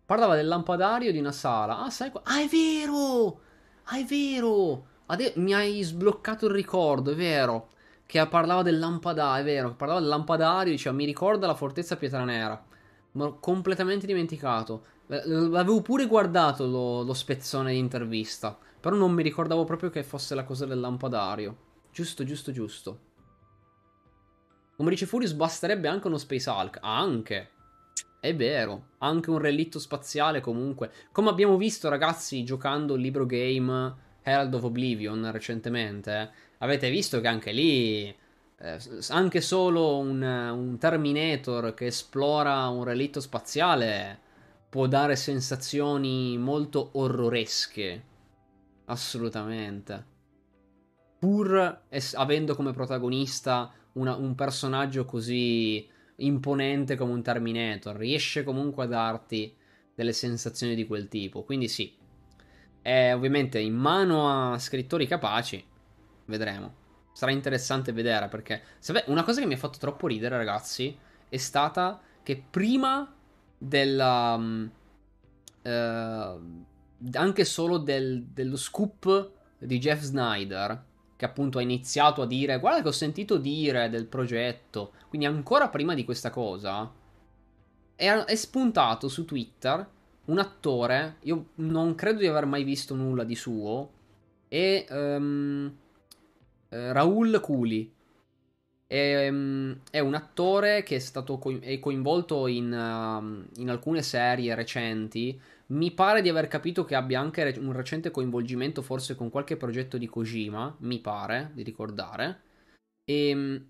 Parlava 0.04 0.34
del 0.34 0.48
lampadario 0.48 1.12
di 1.12 1.18
una 1.18 1.32
sala. 1.32 1.78
Ah, 1.78 1.90
sai 1.90 2.10
qua? 2.10 2.22
Ah, 2.24 2.40
è 2.40 2.48
vero! 2.48 3.40
Ah, 3.90 3.98
è 3.98 4.04
vero! 4.04 4.86
Ade- 5.06 5.32
mi 5.36 5.54
hai 5.54 5.82
sbloccato 5.82 6.46
il 6.46 6.52
ricordo, 6.52 7.12
è 7.12 7.14
vero. 7.14 7.68
Che 8.06 8.26
parlava 8.26 8.62
del 8.62 8.78
lampadario, 8.78 9.42
è 9.42 9.44
vero. 9.44 9.74
Parlava 9.74 10.00
del 10.00 10.08
lampadario, 10.08 10.72
diceva 10.72 10.94
mi 10.94 11.04
ricorda 11.04 11.46
la 11.46 11.54
fortezza 11.54 11.96
Pietra 11.96 12.24
Nera 12.24 12.66
ma 13.12 13.24
ho 13.24 13.38
completamente 13.38 14.06
dimenticato. 14.06 14.96
L'avevo 15.06 15.80
pure 15.80 16.06
guardato 16.06 16.66
lo, 16.66 17.02
lo 17.02 17.14
spezzone 17.14 17.72
di 17.72 17.78
intervista, 17.78 18.56
però 18.80 18.94
non 18.94 19.12
mi 19.12 19.22
ricordavo 19.22 19.64
proprio 19.64 19.90
che 19.90 20.02
fosse 20.02 20.34
la 20.34 20.44
cosa 20.44 20.66
del 20.66 20.80
lampadario. 20.80 21.56
Giusto, 21.90 22.24
giusto, 22.24 22.52
giusto. 22.52 23.00
Come 24.76 24.90
dice 24.90 25.06
Furious, 25.06 25.32
basterebbe 25.32 25.88
anche 25.88 26.06
uno 26.06 26.18
Space 26.18 26.48
Hulk. 26.48 26.78
Anche. 26.82 27.50
È 28.20 28.34
vero. 28.34 28.88
Anche 28.98 29.30
un 29.30 29.38
relitto 29.38 29.78
spaziale 29.78 30.40
comunque. 30.40 30.90
Come 31.12 31.30
abbiamo 31.30 31.56
visto, 31.56 31.88
ragazzi, 31.88 32.44
giocando 32.44 32.94
il 32.94 33.02
libro 33.02 33.26
game 33.26 33.94
Herald 34.22 34.54
of 34.54 34.64
Oblivion 34.64 35.30
recentemente. 35.30 36.30
Avete 36.58 36.90
visto 36.90 37.20
che 37.20 37.28
anche 37.28 37.52
lì 37.52 38.14
eh, 38.60 38.78
anche 39.10 39.40
solo 39.40 39.98
un, 39.98 40.20
un, 40.20 40.78
Terminator 40.78 41.74
che 41.74 41.86
esplora 41.86 42.66
un 42.68 42.82
relitto 42.82 43.20
spaziale 43.20 44.26
può 44.68 44.88
dare 44.88 45.14
sensazioni 45.14 46.36
molto 46.38 46.90
orroresche. 46.94 48.04
Assolutamente. 48.86 50.16
Pur 51.18 51.82
es- 51.88 52.14
avendo 52.14 52.54
come 52.56 52.72
protagonista 52.72 53.72
una, 53.92 54.16
un 54.16 54.34
personaggio 54.34 55.04
così 55.04 55.88
imponente 56.18 56.96
come 56.96 57.12
un 57.12 57.22
Terminator, 57.22 57.96
riesce 57.96 58.44
comunque 58.44 58.84
a 58.84 58.88
darti 58.88 59.54
delle 59.94 60.12
sensazioni 60.12 60.74
di 60.74 60.86
quel 60.86 61.08
tipo. 61.08 61.42
Quindi 61.42 61.68
sì, 61.68 61.94
è 62.80 63.12
ovviamente 63.14 63.58
in 63.58 63.74
mano 63.74 64.52
a 64.52 64.58
scrittori 64.58 65.06
capaci. 65.06 65.64
Vedremo 66.26 66.86
sarà 67.18 67.32
interessante 67.32 67.90
vedere 67.90 68.28
perché 68.28 68.62
una 69.06 69.24
cosa 69.24 69.40
che 69.40 69.46
mi 69.48 69.54
ha 69.54 69.56
fatto 69.58 69.78
troppo 69.78 70.06
ridere, 70.06 70.36
ragazzi, 70.36 70.96
è 71.28 71.36
stata 71.36 72.00
che 72.22 72.40
prima 72.48 73.12
della 73.58 74.34
um, 74.34 74.70
eh, 75.62 76.36
anche 77.14 77.44
solo 77.44 77.78
del, 77.78 78.22
dello 78.22 78.56
scoop 78.56 79.32
di 79.58 79.80
Jeff 79.80 80.00
Snyder 80.00 80.84
che 81.18 81.24
appunto 81.24 81.58
ha 81.58 81.62
iniziato 81.62 82.22
a 82.22 82.26
dire 82.26 82.60
guarda 82.60 82.80
che 82.80 82.88
ho 82.88 82.92
sentito 82.92 83.38
dire 83.38 83.90
del 83.90 84.06
progetto, 84.06 84.92
quindi 85.08 85.26
ancora 85.26 85.68
prima 85.68 85.94
di 85.94 86.04
questa 86.04 86.30
cosa 86.30 86.88
è, 87.96 88.08
è 88.08 88.34
spuntato 88.36 89.08
su 89.08 89.24
Twitter 89.24 89.84
un 90.26 90.38
attore, 90.38 91.16
io 91.22 91.46
non 91.56 91.96
credo 91.96 92.20
di 92.20 92.28
aver 92.28 92.46
mai 92.46 92.62
visto 92.62 92.94
nulla 92.94 93.24
di 93.24 93.34
suo 93.34 93.90
e 94.46 94.86
um, 94.90 95.74
Raul 96.68 97.40
Culi. 97.40 97.92
È, 98.86 99.28
um, 99.28 99.80
è, 99.90 99.98
un 99.98 100.14
attore 100.14 100.82
che 100.82 100.96
è 100.96 100.98
stato 100.98 101.38
co- 101.38 101.58
è 101.58 101.78
coinvolto 101.78 102.46
in, 102.46 102.72
uh, 102.72 103.60
in, 103.60 103.68
alcune 103.68 104.02
serie 104.02 104.54
recenti. 104.54 105.38
Mi 105.70 105.90
pare 105.90 106.22
di 106.22 106.30
aver 106.30 106.48
capito 106.48 106.84
che 106.84 106.94
abbia 106.94 107.20
anche 107.20 107.54
un 107.58 107.72
recente 107.72 108.10
coinvolgimento, 108.10 108.80
forse 108.80 109.14
con 109.14 109.28
qualche 109.28 109.56
progetto 109.56 109.98
di 109.98 110.08
Kojima. 110.08 110.76
Mi 110.80 110.98
pare 110.98 111.50
di 111.52 111.62
ricordare. 111.62 112.40
E, 113.04 113.34
um, 113.34 113.66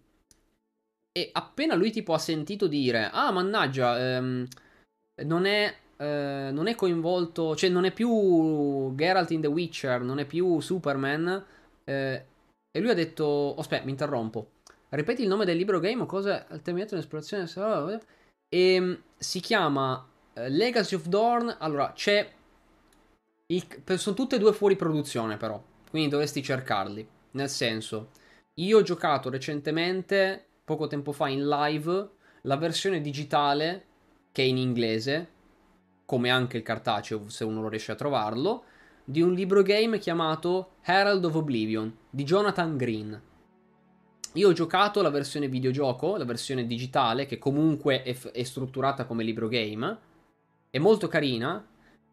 e 1.10 1.30
appena 1.32 1.74
lui 1.74 1.90
tipo 1.90 2.12
ha 2.12 2.18
sentito 2.18 2.68
dire: 2.68 3.10
Ah, 3.12 3.32
mannaggia, 3.32 4.18
um, 4.18 4.46
non 5.24 5.44
è. 5.44 5.74
Uh, 5.98 6.52
non 6.52 6.68
è 6.68 6.76
coinvolto, 6.76 7.56
cioè 7.56 7.68
non 7.70 7.84
è 7.84 7.92
più 7.92 8.94
Geralt 8.94 9.32
in 9.32 9.40
The 9.40 9.48
Witcher, 9.48 10.00
non 10.02 10.20
è 10.20 10.26
più 10.26 10.60
Superman. 10.60 11.44
Uh, 11.84 11.90
e 11.90 12.80
lui 12.80 12.90
ha 12.90 12.94
detto: 12.94 13.24
oh, 13.24 13.56
aspetta, 13.56 13.84
mi 13.84 13.90
interrompo. 13.90 14.52
Ripeti 14.90 15.22
il 15.22 15.28
nome 15.28 15.44
del 15.44 15.56
libro 15.56 15.80
game 15.80 16.06
cosa? 16.06 16.46
Al 16.46 16.62
terminato 16.62 16.94
un'esplorazione. 16.94 18.00
E 18.48 18.74
ehm, 18.74 19.02
si 19.16 19.40
chiama 19.40 20.08
Legacy 20.46 20.94
of 20.94 21.06
Dawn. 21.06 21.56
Allora, 21.58 21.92
c'è. 21.92 22.30
Il, 23.46 23.66
sono 23.96 24.14
tutte 24.14 24.36
e 24.36 24.38
due 24.38 24.52
fuori 24.52 24.76
produzione, 24.76 25.36
però. 25.36 25.62
Quindi 25.90 26.08
dovresti 26.08 26.42
cercarli. 26.42 27.06
Nel 27.32 27.48
senso, 27.48 28.10
io 28.54 28.78
ho 28.78 28.82
giocato 28.82 29.30
recentemente, 29.30 30.44
poco 30.64 30.86
tempo 30.86 31.12
fa, 31.12 31.28
in 31.28 31.48
live, 31.48 32.10
la 32.42 32.56
versione 32.56 33.00
digitale, 33.00 33.86
che 34.32 34.42
è 34.42 34.46
in 34.46 34.58
inglese, 34.58 35.28
come 36.04 36.30
anche 36.30 36.56
il 36.56 36.62
cartaceo, 36.62 37.28
se 37.28 37.44
uno 37.44 37.62
lo 37.62 37.68
riesce 37.68 37.92
a 37.92 37.96
trovarlo 37.96 38.64
di 39.08 39.22
un 39.22 39.32
libro 39.32 39.62
game 39.62 39.98
chiamato 39.98 40.72
Herald 40.82 41.24
of 41.24 41.34
Oblivion 41.34 41.90
di 42.10 42.24
Jonathan 42.24 42.76
Green. 42.76 43.22
Io 44.34 44.48
ho 44.48 44.52
giocato 44.52 45.00
la 45.00 45.08
versione 45.08 45.48
videogioco, 45.48 46.18
la 46.18 46.26
versione 46.26 46.66
digitale, 46.66 47.24
che 47.24 47.38
comunque 47.38 48.02
è, 48.02 48.12
f- 48.12 48.30
è 48.30 48.42
strutturata 48.42 49.06
come 49.06 49.24
libro 49.24 49.48
game. 49.48 49.98
È 50.70 50.78
molto 50.78 51.08
carina. 51.08 51.66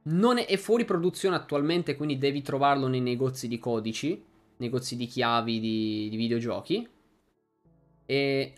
Non 0.04 0.38
è, 0.38 0.46
è, 0.46 0.58
fuori 0.58 0.86
produzione 0.86 1.36
attualmente, 1.36 1.96
quindi 1.96 2.18
devi 2.18 2.42
trovarlo 2.42 2.88
nei 2.88 3.02
negozi 3.02 3.48
di 3.48 3.58
codici, 3.58 4.24
negozi 4.58 4.96
di 4.96 5.08
chiavi 5.08 5.60
di, 5.60 6.08
di 6.10 6.16
videogiochi. 6.16 6.88
E 8.06 8.54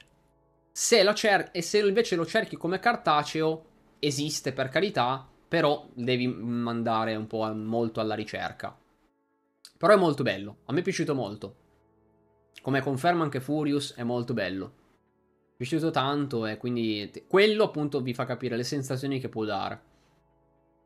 se, 0.71 1.13
cer- 1.15 1.49
e 1.51 1.61
se 1.61 1.79
invece 1.79 2.15
lo 2.15 2.25
cerchi 2.25 2.57
come 2.57 2.79
cartaceo, 2.79 3.65
esiste 3.99 4.53
per 4.53 4.69
carità, 4.69 5.27
però 5.47 5.87
devi 5.93 6.27
mandare 6.27 7.15
un 7.15 7.27
po' 7.27 7.51
molto 7.53 7.99
alla 7.99 8.15
ricerca. 8.15 8.77
Però 9.77 9.93
è 9.93 9.97
molto 9.97 10.23
bello, 10.23 10.57
a 10.65 10.73
me 10.73 10.79
è 10.79 10.83
piaciuto 10.83 11.15
molto. 11.15 11.55
Come 12.61 12.81
conferma 12.81 13.23
anche 13.23 13.39
Furious, 13.39 13.93
è 13.93 14.03
molto 14.03 14.33
bello. 14.33 14.65
Mi 14.65 15.53
è 15.53 15.57
piaciuto 15.57 15.89
tanto 15.91 16.45
e 16.45 16.57
quindi 16.57 17.11
quello 17.27 17.63
appunto 17.63 18.01
vi 18.01 18.13
fa 18.13 18.25
capire 18.25 18.57
le 18.57 18.63
sensazioni 18.63 19.19
che 19.19 19.29
può 19.29 19.45
dare. 19.45 19.86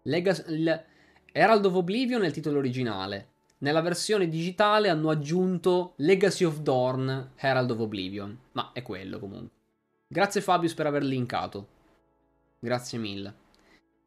Legas- 0.04 0.46
il 0.48 0.86
Herald 1.32 1.66
of 1.66 1.76
Oblivion 1.76 2.24
è 2.24 2.28
il 2.28 2.34
titolo 2.34 2.58
originale. 2.58 3.28
Nella 3.60 3.82
versione 3.82 4.28
digitale 4.28 4.90
hanno 4.90 5.10
aggiunto 5.10 5.94
Legacy 5.98 6.44
of 6.44 6.60
Dawn, 6.60 7.32
Herald 7.36 7.72
of 7.72 7.80
Oblivion. 7.80 8.38
Ma 8.54 8.72
è 8.74 8.82
quello 8.82 9.20
comunque. 9.20 9.60
Grazie 10.08 10.42
Fabius 10.42 10.74
per 10.74 10.88
aver 10.88 11.04
linkato. 11.04 11.68
Grazie 12.60 12.98
mille. 12.98 13.34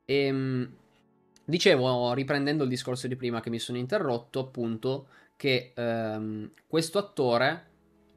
E, 0.05 0.15
ehm, 0.27 0.75
dicevo, 1.45 2.13
riprendendo 2.13 2.65
il 2.65 2.69
discorso 2.69 3.07
di 3.07 3.17
prima 3.17 3.41
che 3.41 3.49
mi 3.49 3.59
sono 3.59 3.79
interrotto, 3.79 4.41
appunto, 4.41 5.07
che 5.37 5.73
ehm, 5.75 6.51
questo 6.67 6.99
attore, 6.99 7.67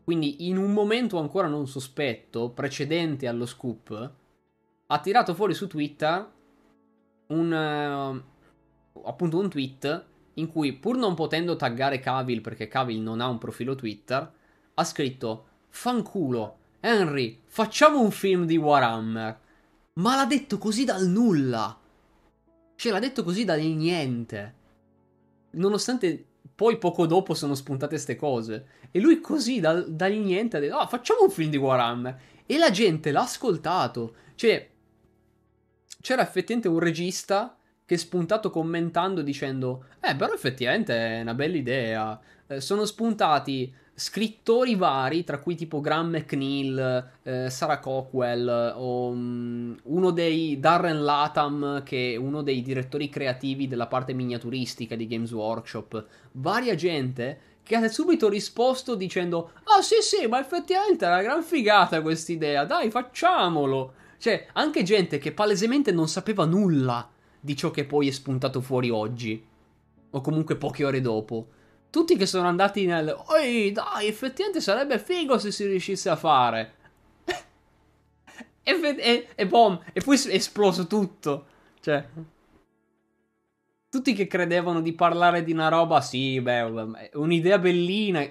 quindi 0.04 0.48
in 0.48 0.58
un 0.58 0.74
momento 0.74 1.18
ancora 1.18 1.48
non 1.48 1.68
sospetto, 1.68 2.49
precedente 2.49 3.28
allo 3.28 3.45
scoop, 3.45 4.12
ha 4.88 4.99
tirato 4.99 5.34
fuori 5.34 5.54
su 5.54 5.68
Twitter 5.68 6.36
un, 7.28 8.24
uh, 8.94 9.02
appunto 9.08 9.40
un 9.40 9.49
tweet 9.49 10.06
in 10.36 10.48
cui, 10.48 10.74
pur 10.74 10.98
non 10.98 11.16
potendo 11.16 11.56
taggare 11.56 11.99
Cavill 11.99 12.41
perché 12.41 12.68
Cavill 12.68 13.02
non 13.02 13.22
ha 13.22 13.28
un 13.28 13.38
profilo 13.38 13.76
Twitter, 13.76 14.32
ha 14.74 14.84
scritto: 14.84 15.45
Fanculo, 15.70 16.58
Henry, 16.80 17.41
facciamo 17.45 18.02
un 18.02 18.12
film 18.12 18.45
di 18.45 18.58
Warhammer. 18.58 19.40
Ma 19.94 20.16
l'ha 20.16 20.26
detto 20.26 20.58
così 20.58 20.86
dal 20.86 21.08
nulla. 21.08 21.78
Cioè, 22.76 22.91
l'ha 22.91 22.99
detto 22.99 23.24
così 23.24 23.44
dal 23.44 23.60
niente. 23.60 24.56
Nonostante 25.52 26.24
poi 26.54 26.78
poco 26.78 27.08
dopo 27.08 27.34
sono 27.34 27.56
spuntate 27.56 27.94
queste 27.94 28.16
cose. 28.16 28.68
E 28.91 28.99
lui 28.99 29.20
così 29.20 29.60
dal, 29.60 29.91
dal 29.91 30.14
niente 30.14 30.58
ha 30.58 30.60
detto, 30.60 30.78
ah, 30.78 30.88
facciamo 30.88 31.24
un 31.24 31.32
film 31.32 31.49
di 31.49 31.58
Warhammer. 31.58 32.20
E 32.45 32.58
la 32.60 32.70
gente 32.70 33.12
l'ha 33.12 33.22
ascoltato. 33.22 34.16
Cioè, 34.36 34.70
c'era 36.02 36.22
effettivamente 36.22 36.68
un 36.68 36.80
regista 36.80 37.57
che 37.86 37.95
è 37.95 37.98
spuntato 37.98 38.49
commentando 38.49 39.22
dicendo 39.22 39.86
eh 39.99 40.15
però 40.15 40.34
effettivamente 40.34 40.94
è 40.95 41.22
una 41.22 41.34
bella 41.34 41.56
idea 41.56 42.19
eh, 42.48 42.61
sono 42.61 42.86
spuntati 42.86 43.74
scrittori 43.99 44.76
vari, 44.76 45.24
tra 45.24 45.40
cui 45.40 45.56
tipo 45.56 45.82
Graham 45.82 46.11
McNeil, 46.11 47.10
eh, 47.24 47.49
Sarah 47.49 47.80
Cockwell, 47.80 48.74
o 48.76 49.07
um, 49.07 49.76
uno 49.84 50.11
dei 50.11 50.60
Darren 50.60 51.03
Latham, 51.03 51.82
che 51.82 52.14
è 52.14 52.15
uno 52.15 52.44
dei 52.44 52.61
direttori 52.61 53.10
creativi 53.10 53.68
della 53.68 53.88
parte 53.88 54.14
miniaturistica 54.14 54.95
di 54.95 55.07
Games 55.07 55.32
Workshop. 55.32 56.06
Varia 56.34 56.76
gente 56.76 57.40
che 57.64 57.76
ha 57.76 57.88
subito 57.88 58.30
risposto 58.30 58.94
dicendo: 58.94 59.53
Ah, 59.64 59.82
sì, 59.82 59.95
sì, 60.02 60.28
ma 60.28 60.40
effettivamente 60.40 61.03
è 61.03 61.10
una 61.10 61.24
gran 61.24 61.41
figata 61.41 62.02
questa 62.02 62.32
idea, 62.32 62.65
dai, 62.65 62.91
facciamolo. 62.91 63.94
Cioè, 64.18 64.48
anche 64.53 64.84
gente 64.84 65.18
che 65.18 65.31
palesemente 65.31 65.91
non 65.91 66.07
sapeva 66.07 66.45
nulla 66.45 67.10
di 67.39 67.56
ciò 67.56 67.72
che 67.72 67.85
poi 67.85 68.07
è 68.07 68.11
spuntato 68.11 68.61
fuori 68.61 68.89
oggi, 68.89 69.45
o 70.10 70.22
comunque 70.22 70.56
poche 70.56 70.84
ore 70.84 71.02
dopo 71.02 71.48
tutti 71.89 72.15
che 72.15 72.26
sono 72.26 72.48
andati 72.48 72.85
nel... 72.85 73.15
Oi, 73.30 73.72
dai, 73.72 74.07
effettivamente 74.07 74.61
sarebbe 74.61 74.99
figo 74.99 75.38
se 75.38 75.52
si 75.52 75.65
riuscisse 75.65 76.10
a 76.10 76.15
fare. 76.15 76.73
e, 78.64 78.95
e, 78.98 79.27
e 79.34 79.48
boom, 79.48 79.80
e 79.94 80.02
poi 80.02 80.15
è 80.15 80.35
esploso 80.35 80.85
tutto. 80.88 81.45
Cioè... 81.80 82.07
Tutti 83.89 84.14
che 84.14 84.27
credevano 84.27 84.81
di 84.81 84.94
parlare 84.94 85.44
di 85.44 85.53
una 85.53 85.69
roba, 85.69 86.02
sì, 86.02 86.39
beh, 86.41 87.10
un'idea 87.14 87.57
bellina, 87.57 88.27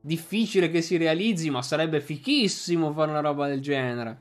difficile 0.00 0.70
che 0.70 0.80
si 0.80 0.96
realizzi, 0.96 1.50
ma 1.50 1.62
sarebbe 1.62 2.00
fichissimo 2.00 2.92
fare 2.92 3.10
una 3.10 3.20
roba 3.20 3.46
del 3.46 3.60
genere. 3.60 4.20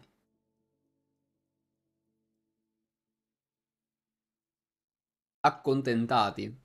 Accontentati 5.45 6.63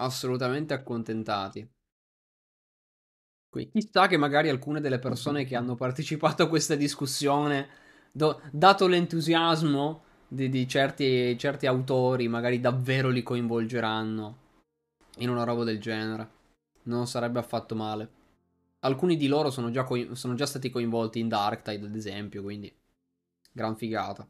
assolutamente 0.00 0.74
accontentati. 0.74 1.68
Qui, 3.50 3.70
chissà 3.70 4.06
che 4.06 4.16
magari 4.16 4.48
alcune 4.48 4.80
delle 4.80 4.98
persone 4.98 5.44
che 5.44 5.56
hanno 5.56 5.74
partecipato 5.74 6.42
a 6.42 6.48
questa 6.48 6.74
discussione, 6.74 7.68
do, 8.12 8.40
dato 8.52 8.86
l'entusiasmo 8.86 10.02
di, 10.28 10.50
di 10.50 10.68
certi, 10.68 11.36
certi 11.38 11.66
autori, 11.66 12.28
magari 12.28 12.60
davvero 12.60 13.08
li 13.08 13.22
coinvolgeranno 13.22 14.36
in 15.18 15.30
una 15.30 15.44
roba 15.44 15.64
del 15.64 15.80
genere. 15.80 16.36
Non 16.84 17.06
sarebbe 17.06 17.38
affatto 17.38 17.74
male. 17.74 18.16
Alcuni 18.80 19.16
di 19.16 19.26
loro 19.26 19.50
sono 19.50 19.70
già, 19.70 19.84
co- 19.84 20.14
sono 20.14 20.34
già 20.34 20.46
stati 20.46 20.70
coinvolti 20.70 21.18
in 21.18 21.28
Darktide, 21.28 21.86
ad 21.86 21.96
esempio, 21.96 22.42
quindi 22.42 22.72
gran 23.50 23.76
figata. 23.76 24.26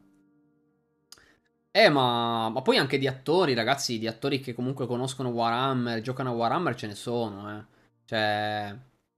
Eh, 1.71 1.89
ma, 1.91 2.49
ma, 2.49 2.63
poi 2.63 2.77
anche 2.77 2.99
di 2.99 3.07
attori, 3.07 3.55
ragazzi, 3.55 3.99
di 3.99 4.07
attori 4.07 4.41
che 4.41 4.55
comunque 4.55 4.87
conoscono 4.87 5.29
Warhammer, 5.29 6.01
giocano 6.01 6.31
a 6.31 6.33
Warhammer 6.33 6.75
ce 6.75 6.87
ne 6.87 6.95
sono, 6.95 7.59
eh. 7.59 7.65
Cioè, 8.05 8.77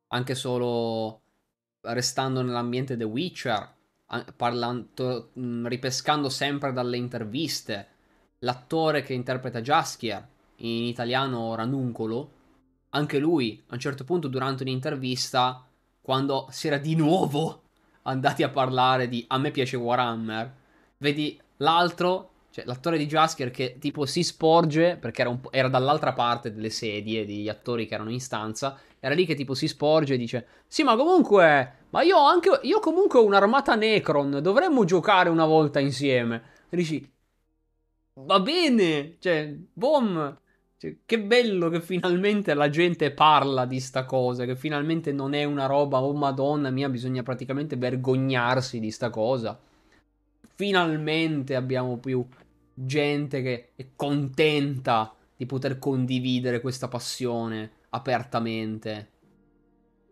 anche 0.09 0.35
solo 0.35 1.23
restando 1.83 2.43
nell'ambiente 2.43 2.97
The 2.97 3.05
Witcher, 3.05 3.75
parlando, 4.37 5.31
ripescando 5.35 6.29
sempre 6.29 6.73
dalle 6.73 6.97
interviste, 6.97 7.89
l'attore 8.41 9.03
che 9.03 9.15
interpreta 9.15 9.61
Jaskier, 9.61 10.27
in 10.57 10.85
italiano 10.85 11.55
Ranuncolo, 11.55 12.33
anche 12.91 13.19
lui, 13.19 13.63
a 13.69 13.75
un 13.75 13.81
certo 13.81 14.05
punto 14.05 14.29
durante 14.29 14.65
un'intervista, 14.65 15.65
quando 16.01 16.49
si 16.51 16.67
era 16.67 16.79
di 16.79 16.95
nuovo 16.97 17.63
andati 18.03 18.43
a 18.43 18.49
parlare 18.51 19.09
di 19.09 19.25
a 19.29 19.39
me 19.39 19.51
piace 19.51 19.77
Warhammer, 19.77 20.55
vedi 20.99 21.41
l'altro 21.59 22.30
cioè, 22.51 22.65
l'attore 22.65 22.99
di 22.99 23.07
Jaskier 23.07 23.51
che 23.53 23.77
tipo 23.79 24.07
si 24.07 24.25
sporge, 24.25 24.97
perché 25.01 25.23
era, 25.23 25.39
era, 25.51 25.69
dall'altra 25.69 26.13
parte 26.13 26.53
delle 26.53 26.71
sedie 26.71 27.25
degli 27.25 27.49
attori 27.49 27.87
che 27.87 27.95
erano 27.95 28.11
in 28.11 28.21
stanza, 28.21 28.77
era 28.99 29.15
lì 29.15 29.25
che 29.25 29.37
tipo 29.37 29.55
si 29.55 29.69
sporge 29.69 30.15
e 30.15 30.17
dice: 30.17 30.47
Sì, 30.67 30.83
ma 30.83 30.97
comunque, 30.97 31.75
ma 31.91 32.03
io 32.03 32.17
ho 32.17 32.27
anche, 32.27 32.59
io 32.63 32.81
comunque 32.81 33.21
ho 33.21 33.25
un'armata 33.25 33.77
Necron, 33.77 34.41
dovremmo 34.43 34.85
giocare 34.85 35.29
una 35.29 35.47
volta 35.47 35.79
insieme. 35.79 36.43
E 36.69 36.77
dici: 36.77 37.09
Va 38.15 38.41
bene, 38.41 39.17
cioè, 39.21 39.57
boom. 39.73 40.39
Cioè, 40.77 40.97
che 41.07 41.21
bello 41.21 41.69
che 41.69 41.81
finalmente 41.81 42.55
la 42.55 42.71
gente 42.71 43.13
parla 43.13 43.65
di 43.65 43.79
sta 43.79 44.05
cosa, 44.05 44.45
che 44.45 44.57
finalmente 44.57 45.13
non 45.13 45.35
è 45.35 45.45
una 45.45 45.67
roba, 45.67 46.03
oh 46.03 46.15
madonna 46.15 46.71
mia, 46.71 46.89
bisogna 46.89 47.23
praticamente 47.23 47.77
vergognarsi 47.77 48.81
di 48.81 48.91
sta 48.91 49.11
cosa 49.11 49.59
finalmente 50.61 51.55
abbiamo 51.55 51.97
più 51.97 52.23
gente 52.85 53.43
che 53.43 53.73
è 53.77 53.87
contenta 53.97 55.15
di 55.37 55.47
poter 55.47 55.79
condividere 55.79 56.61
questa 56.61 56.89
passione 56.89 57.73
apertamente 57.91 59.11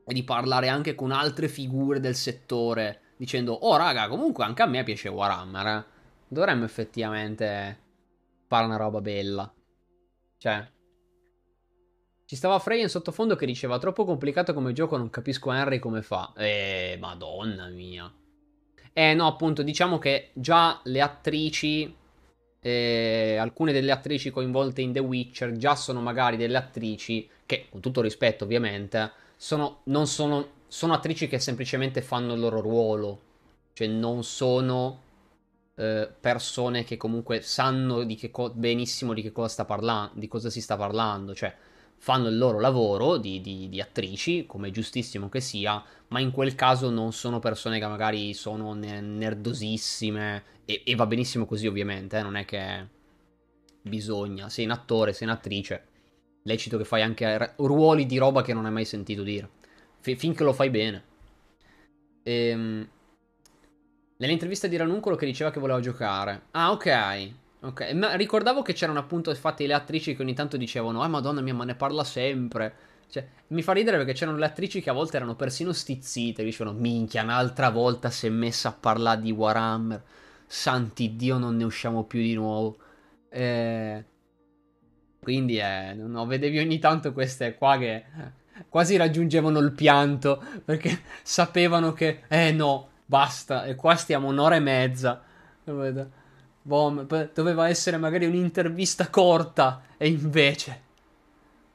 e 0.06 0.14
di 0.14 0.22
parlare 0.24 0.68
anche 0.68 0.94
con 0.94 1.10
altre 1.10 1.48
figure 1.48 2.00
del 2.00 2.14
settore 2.14 3.00
dicendo 3.16 3.52
oh 3.52 3.76
raga 3.76 4.08
comunque 4.08 4.44
anche 4.44 4.62
a 4.62 4.66
me 4.66 4.82
piace 4.84 5.08
Warhammer 5.08 5.66
eh? 5.66 5.84
dovremmo 6.28 6.64
effettivamente 6.64 7.86
fare 8.46 8.64
una 8.66 8.76
roba 8.76 9.00
bella. 9.00 9.52
Cioè 10.36 10.70
ci 12.24 12.36
stava 12.36 12.58
Frey 12.58 12.82
in 12.82 12.88
sottofondo 12.88 13.36
che 13.36 13.46
diceva 13.46 13.78
troppo 13.78 14.04
complicato 14.04 14.52
come 14.52 14.72
gioco 14.72 14.96
non 14.96 15.10
capisco 15.10 15.52
Henry 15.52 15.78
come 15.78 16.02
fa. 16.02 16.32
Eh 16.36 16.96
madonna 17.00 17.68
mia. 17.68 18.12
Eh 18.92 19.14
no, 19.14 19.26
appunto, 19.28 19.62
diciamo 19.62 19.98
che 19.98 20.32
già 20.34 20.80
le 20.84 21.00
attrici, 21.00 21.94
eh, 22.68 23.36
alcune 23.36 23.72
delle 23.72 23.92
attrici 23.92 24.30
coinvolte 24.30 24.82
in 24.82 24.92
The 24.92 25.00
Witcher, 25.00 25.56
già 25.56 25.74
sono 25.74 26.00
magari 26.00 26.36
delle 26.36 26.58
attrici 26.58 27.28
che, 27.46 27.66
con 27.70 27.80
tutto 27.80 28.00
rispetto 28.00 28.44
ovviamente, 28.44 29.10
sono, 29.36 29.80
sono, 30.04 30.48
sono 30.68 30.92
attrici 30.92 31.28
che 31.28 31.38
semplicemente 31.38 32.02
fanno 32.02 32.34
il 32.34 32.40
loro 32.40 32.60
ruolo, 32.60 33.20
cioè 33.72 33.86
non 33.86 34.22
sono 34.22 35.02
eh, 35.76 36.10
persone 36.20 36.84
che 36.84 36.96
comunque 36.96 37.40
sanno 37.40 38.02
di 38.02 38.30
co- 38.30 38.50
benissimo 38.50 39.14
di 39.14 39.22
che 39.22 39.32
cosa 39.32 39.48
sta 39.48 39.64
parlando, 39.64 40.12
di 40.14 40.28
cosa 40.28 40.50
si 40.50 40.60
sta 40.60 40.76
parlando, 40.76 41.34
cioè 41.34 41.54
fanno 42.00 42.28
il 42.28 42.38
loro 42.38 42.60
lavoro 42.60 43.16
di, 43.16 43.40
di, 43.40 43.68
di, 43.68 43.80
attrici, 43.80 44.46
come 44.46 44.70
giustissimo 44.70 45.28
che 45.28 45.40
sia, 45.40 45.82
ma 46.08 46.20
in 46.20 46.30
quel 46.30 46.54
caso 46.54 46.90
non 46.90 47.12
sono 47.12 47.38
persone 47.38 47.78
che 47.78 47.86
magari 47.86 48.34
sono 48.34 48.72
nerdosissime 48.74 50.56
e, 50.68 50.82
e 50.84 50.94
va 50.94 51.06
benissimo 51.06 51.46
così 51.46 51.66
ovviamente, 51.66 52.18
eh, 52.18 52.22
non 52.22 52.36
è 52.36 52.44
che 52.44 52.86
bisogna, 53.82 54.48
sei 54.48 54.66
un 54.66 54.72
attore, 54.72 55.12
sei 55.14 55.26
un'attrice, 55.26 55.84
lecito 56.42 56.76
che 56.78 56.84
fai 56.84 57.02
anche 57.02 57.54
ruoli 57.56 58.06
di 58.06 58.18
roba 58.18 58.42
che 58.42 58.52
non 58.52 58.66
hai 58.66 58.72
mai 58.72 58.84
sentito 58.84 59.22
dire, 59.22 59.48
F- 60.00 60.14
finché 60.16 60.44
lo 60.44 60.52
fai 60.52 60.70
bene. 60.70 61.04
Ehm... 62.24 62.86
Nell'intervista 64.18 64.66
di 64.66 64.76
Ranuncolo 64.76 65.16
che 65.16 65.26
diceva 65.26 65.50
che 65.50 65.60
voleva 65.60 65.80
giocare. 65.80 66.42
Ah, 66.52 66.72
ok. 66.72 67.32
Ok, 67.60 67.92
ma 67.92 68.14
ricordavo 68.14 68.62
che 68.62 68.72
c'erano 68.72 68.98
appunto 69.00 69.30
infatti 69.30 69.66
le 69.66 69.74
attrici 69.74 70.14
che 70.14 70.22
ogni 70.22 70.34
tanto 70.34 70.56
dicevano, 70.56 71.02
ah 71.02 71.08
madonna 71.08 71.40
mia, 71.40 71.54
ma 71.54 71.64
ne 71.64 71.74
parla 71.74 72.04
sempre. 72.04 72.74
Cioè, 73.08 73.26
mi 73.48 73.62
fa 73.62 73.72
ridere 73.72 73.96
perché 73.96 74.12
c'erano 74.12 74.36
le 74.36 74.46
attrici 74.46 74.80
che 74.80 74.90
a 74.90 74.92
volte 74.92 75.16
erano 75.16 75.34
persino 75.34 75.72
stizzite, 75.72 76.44
dicevano, 76.44 76.76
minchia, 76.76 77.22
un'altra 77.22 77.70
volta 77.70 78.10
si 78.10 78.26
è 78.26 78.30
messa 78.30 78.68
a 78.70 78.72
parlare 78.72 79.20
di 79.20 79.30
Warhammer. 79.32 80.02
Santi 80.48 81.14
Dio, 81.14 81.38
non 81.38 81.56
ne 81.56 81.64
usciamo 81.64 82.04
più 82.04 82.20
di 82.20 82.34
nuovo. 82.34 82.78
Eh... 83.28 84.04
Quindi, 85.20 85.58
eh, 85.58 85.92
no, 85.94 86.26
vedevi 86.26 86.58
ogni 86.58 86.78
tanto 86.78 87.12
queste 87.12 87.54
qua 87.54 87.76
che 87.76 88.04
quasi 88.68 88.96
raggiungevano 88.96 89.58
il 89.58 89.72
pianto 89.72 90.42
perché 90.64 91.02
sapevano 91.22 91.92
che, 91.92 92.22
eh 92.28 92.50
no, 92.50 92.88
basta, 93.04 93.64
e 93.64 93.74
qua 93.74 93.94
stiamo 93.94 94.28
un'ora 94.28 94.56
e 94.56 94.60
mezza. 94.60 95.22
Bom, 96.62 97.06
doveva 97.34 97.68
essere 97.68 97.98
magari 97.98 98.26
un'intervista 98.26 99.08
corta 99.08 99.82
e 99.96 100.08
invece... 100.08 100.86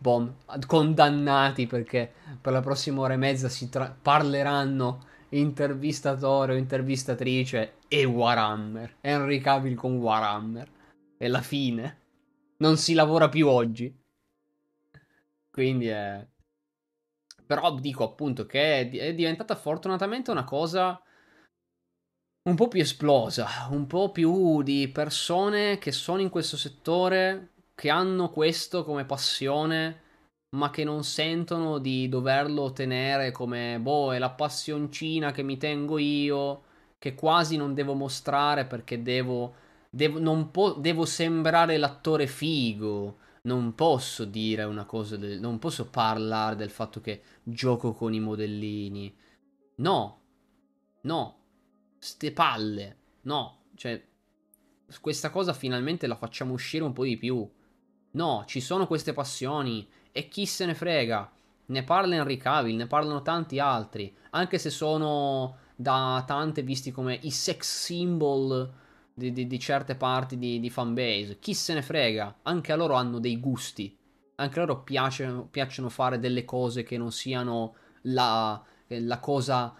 Bom, 0.03 0.33
condannati 0.67 1.65
perché 1.65 2.11
per 2.41 2.51
la 2.51 2.59
prossima 2.59 3.01
ora 3.01 3.13
e 3.13 3.17
mezza 3.17 3.47
si 3.47 3.69
tra- 3.69 3.95
parleranno 4.01 5.05
intervistatore 5.37 6.53
o 6.53 6.57
intervistatrice 6.57 7.75
e 7.87 8.05
Warhammer. 8.05 8.97
Henry 9.01 9.39
Cavill 9.39 9.75
con 9.75 9.97
Warhammer. 9.97 10.69
È 11.17 11.27
la 11.27 11.41
fine. 11.41 12.01
Non 12.57 12.77
si 12.77 12.93
lavora 12.93 13.29
più 13.29 13.47
oggi. 13.47 13.95
Quindi 15.49 15.87
è... 15.87 16.25
Però 17.45 17.75
dico 17.75 18.03
appunto 18.03 18.45
che 18.45 18.89
è 18.89 19.13
diventata 19.13 19.55
fortunatamente 19.55 20.31
una 20.31 20.43
cosa 20.43 20.99
un 22.43 22.55
po' 22.55 22.67
più 22.67 22.81
esplosa, 22.81 23.67
un 23.69 23.85
po' 23.85 24.11
più 24.11 24.63
di 24.63 24.89
persone 24.89 25.77
che 25.77 25.91
sono 25.91 26.21
in 26.21 26.29
questo 26.29 26.57
settore, 26.57 27.53
che 27.75 27.89
hanno 27.89 28.29
questo 28.29 28.83
come 28.83 29.05
passione, 29.05 30.02
ma 30.53 30.69
che 30.69 30.83
non 30.83 31.03
sentono 31.03 31.77
di 31.77 32.09
doverlo 32.09 32.71
tenere 32.73 33.31
come, 33.31 33.79
boh, 33.79 34.13
è 34.13 34.19
la 34.19 34.31
passioncina 34.31 35.31
che 35.31 35.43
mi 35.43 35.57
tengo 35.57 35.97
io, 35.97 36.63
che 36.97 37.15
quasi 37.15 37.57
non 37.57 37.73
devo 37.73 37.93
mostrare 37.93 38.65
perché 38.65 39.01
devo 39.01 39.61
Devo, 39.95 40.47
po- 40.47 40.73
devo 40.73 41.05
sembrare 41.05 41.77
l'attore 41.77 42.25
figo. 42.25 43.19
Non 43.43 43.75
posso 43.75 44.25
dire 44.25 44.63
una 44.63 44.85
cosa 44.85 45.17
del... 45.17 45.39
Non 45.39 45.59
posso 45.59 45.87
parlare 45.87 46.55
del 46.55 46.71
fatto 46.71 46.99
che 46.99 47.21
gioco 47.43 47.93
con 47.93 48.11
i 48.11 48.19
modellini. 48.19 49.15
No. 49.75 50.21
No. 51.01 51.37
Ste 51.99 52.31
palle. 52.31 52.97
No. 53.21 53.65
Cioè, 53.75 54.03
questa 54.99 55.29
cosa 55.29 55.53
finalmente 55.53 56.07
la 56.07 56.15
facciamo 56.15 56.53
uscire 56.53 56.83
un 56.83 56.93
po' 56.93 57.03
di 57.03 57.17
più. 57.17 57.47
No, 58.13 58.43
ci 58.47 58.59
sono 58.59 58.87
queste 58.87 59.13
passioni. 59.13 59.87
E 60.15 60.27
chi 60.27 60.45
se 60.45 60.65
ne 60.67 60.75
frega. 60.75 61.29
Ne 61.65 61.83
parla 61.83 62.15
Henry 62.15 62.37
Cavill, 62.37 62.75
ne 62.75 62.85
parlano 62.85 63.23
tanti 63.23 63.57
altri. 63.57 64.15
Anche 64.29 64.59
se 64.59 64.69
sono 64.69 65.57
da 65.75 66.23
tante 66.27 66.61
visti 66.61 66.91
come 66.91 67.17
i 67.23 67.31
sex 67.31 67.85
symbol 67.85 68.71
di, 69.11 69.31
di, 69.31 69.47
di 69.47 69.59
certe 69.59 69.95
parti 69.95 70.37
di, 70.37 70.59
di 70.59 70.69
fanbase. 70.69 71.39
Chi 71.39 71.55
se 71.55 71.73
ne 71.73 71.81
frega? 71.81 72.39
Anche 72.43 72.71
a 72.71 72.75
loro 72.75 72.93
hanno 72.93 73.17
dei 73.17 73.39
gusti. 73.39 73.97
Anche 74.35 74.59
a 74.59 74.65
loro 74.65 74.83
piacciono, 74.83 75.47
piacciono 75.49 75.89
fare 75.89 76.19
delle 76.19 76.45
cose 76.45 76.83
che 76.83 76.97
non 76.97 77.11
siano 77.11 77.75
la, 78.03 78.61
la, 78.87 79.19
cosa, 79.19 79.73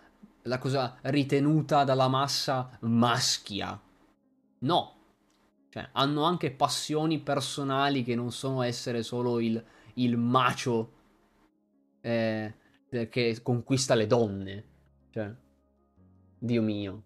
la 0.43 0.57
cosa 0.57 0.97
ritenuta 1.01 1.83
dalla 1.83 2.07
massa 2.07 2.69
maschia. 2.81 3.79
No. 4.59 4.95
Cioè, 5.69 5.89
hanno 5.93 6.23
anche 6.23 6.51
passioni 6.51 7.19
personali 7.19 8.03
che 8.03 8.15
non 8.15 8.31
sono 8.31 8.61
essere 8.61 9.03
solo 9.03 9.39
il, 9.39 9.63
il 9.95 10.17
macio 10.17 10.91
eh, 12.01 12.53
che 13.09 13.39
conquista 13.41 13.95
le 13.95 14.07
donne. 14.07 14.65
Cioè, 15.09 15.33
Dio 16.39 16.61
mio. 16.61 17.03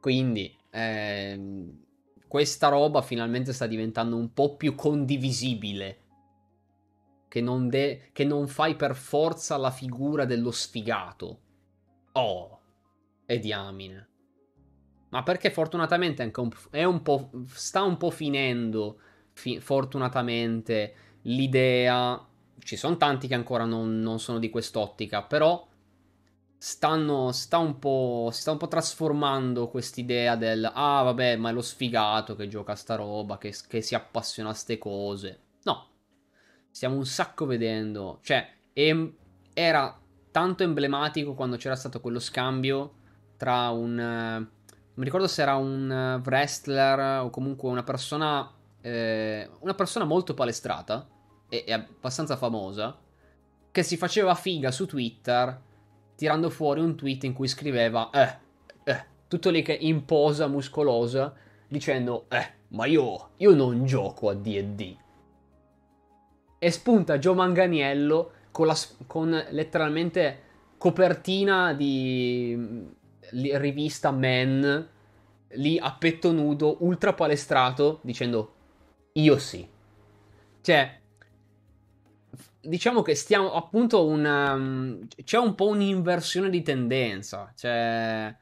Quindi, 0.00 0.56
eh, 0.70 1.74
questa 2.26 2.68
roba 2.68 3.02
finalmente 3.02 3.52
sta 3.52 3.66
diventando 3.66 4.16
un 4.16 4.32
po' 4.32 4.56
più 4.56 4.74
condivisibile. 4.74 5.98
Che 7.28 7.40
non, 7.40 7.68
de- 7.68 8.10
che 8.12 8.24
non 8.24 8.46
fai 8.48 8.74
per 8.74 8.94
forza 8.94 9.56
la 9.56 9.70
figura 9.70 10.24
dello 10.24 10.50
sfigato. 10.50 11.40
Oh, 12.12 12.60
e 13.26 13.38
diamine. 13.38 14.08
Ma 15.10 15.22
perché 15.22 15.50
fortunatamente 15.50 16.22
anche 16.22 16.40
un, 16.40 16.50
è 16.70 16.84
un 16.84 17.02
po', 17.02 17.30
sta 17.46 17.82
un 17.82 17.98
po' 17.98 18.10
finendo, 18.10 18.98
fi- 19.32 19.60
fortunatamente, 19.60 20.94
l'idea... 21.22 22.26
Ci 22.58 22.76
sono 22.76 22.96
tanti 22.96 23.26
che 23.26 23.34
ancora 23.34 23.64
non, 23.64 24.00
non 24.00 24.20
sono 24.20 24.38
di 24.38 24.48
quest'ottica, 24.48 25.22
però 25.22 25.66
stanno, 26.56 27.32
sta 27.32 27.58
un 27.58 27.80
po', 27.80 28.28
si 28.30 28.42
sta 28.42 28.52
un 28.52 28.56
po' 28.56 28.68
trasformando 28.68 29.66
quest'idea 29.66 30.36
del 30.36 30.70
ah 30.72 31.02
vabbè 31.02 31.34
ma 31.34 31.50
è 31.50 31.52
lo 31.52 31.60
sfigato 31.60 32.36
che 32.36 32.46
gioca 32.46 32.70
a 32.70 32.76
sta 32.76 32.94
roba, 32.94 33.36
che, 33.36 33.52
che 33.66 33.80
si 33.82 33.96
appassiona 33.96 34.50
a 34.50 34.54
ste 34.54 34.78
cose. 34.78 35.40
No, 35.64 35.88
stiamo 36.70 36.94
un 36.94 37.04
sacco 37.04 37.46
vedendo, 37.46 38.20
cioè 38.22 38.48
em- 38.74 39.12
era 39.52 39.98
tanto 40.30 40.62
emblematico 40.62 41.34
quando 41.34 41.56
c'era 41.56 41.74
stato 41.74 42.00
quello 42.00 42.20
scambio 42.20 42.92
tra 43.36 43.70
un... 43.70 43.94
non 43.96 44.48
mi 44.94 45.04
ricordo 45.04 45.26
se 45.26 45.42
era 45.42 45.56
un 45.56 46.22
wrestler 46.24 47.22
o 47.22 47.30
comunque 47.30 47.68
una 47.68 47.82
persona... 47.82 48.48
Eh, 48.82 49.48
una 49.60 49.74
persona 49.74 50.04
molto 50.04 50.34
palestrata 50.34 51.08
e, 51.48 51.64
e 51.66 51.72
abbastanza 51.72 52.36
famosa 52.36 52.98
che 53.70 53.82
si 53.82 53.96
faceva 53.96 54.34
figa 54.34 54.70
su 54.70 54.86
Twitter 54.86 55.60
tirando 56.14 56.50
fuori 56.50 56.80
un 56.80 56.94
tweet 56.94 57.24
in 57.24 57.32
cui 57.32 57.48
scriveva, 57.48 58.10
eh, 58.10 58.36
eh, 58.84 59.04
tutto 59.26 59.50
lì 59.50 59.62
che 59.62 59.72
in 59.72 60.04
posa 60.04 60.46
muscolosa, 60.46 61.34
dicendo, 61.66 62.26
eh, 62.28 62.52
ma 62.68 62.86
io, 62.86 63.30
io 63.38 63.54
non 63.54 63.84
gioco 63.84 64.28
a 64.28 64.34
D&D. 64.34 64.96
E 66.58 66.70
spunta 66.70 67.18
Joe 67.18 67.34
Manganiello 67.34 68.30
con, 68.52 68.66
la, 68.66 68.76
con 69.08 69.46
letteralmente 69.50 70.42
copertina 70.78 71.72
di 71.74 72.86
rivista 73.30 74.12
Men, 74.12 74.88
lì 75.54 75.78
a 75.78 75.92
petto 75.92 76.30
nudo, 76.30 76.76
ultra 76.80 77.14
palestrato, 77.14 77.98
dicendo, 78.02 78.54
io 79.14 79.38
sì. 79.38 79.66
Cioè, 80.60 81.00
diciamo 82.60 83.02
che 83.02 83.14
stiamo 83.14 83.52
appunto 83.54 84.06
una, 84.06 84.52
um, 84.54 85.06
c'è 85.24 85.38
un 85.38 85.54
po' 85.54 85.68
un'inversione 85.68 86.50
di 86.50 86.62
tendenza, 86.62 87.52
cioè 87.56 88.34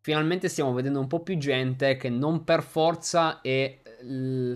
finalmente 0.00 0.48
stiamo 0.48 0.72
vedendo 0.72 1.00
un 1.00 1.06
po' 1.06 1.20
più 1.20 1.36
gente 1.38 1.96
che 1.96 2.08
non 2.08 2.44
per 2.44 2.62
forza 2.62 3.40
è 3.40 3.78
l- 4.02 4.54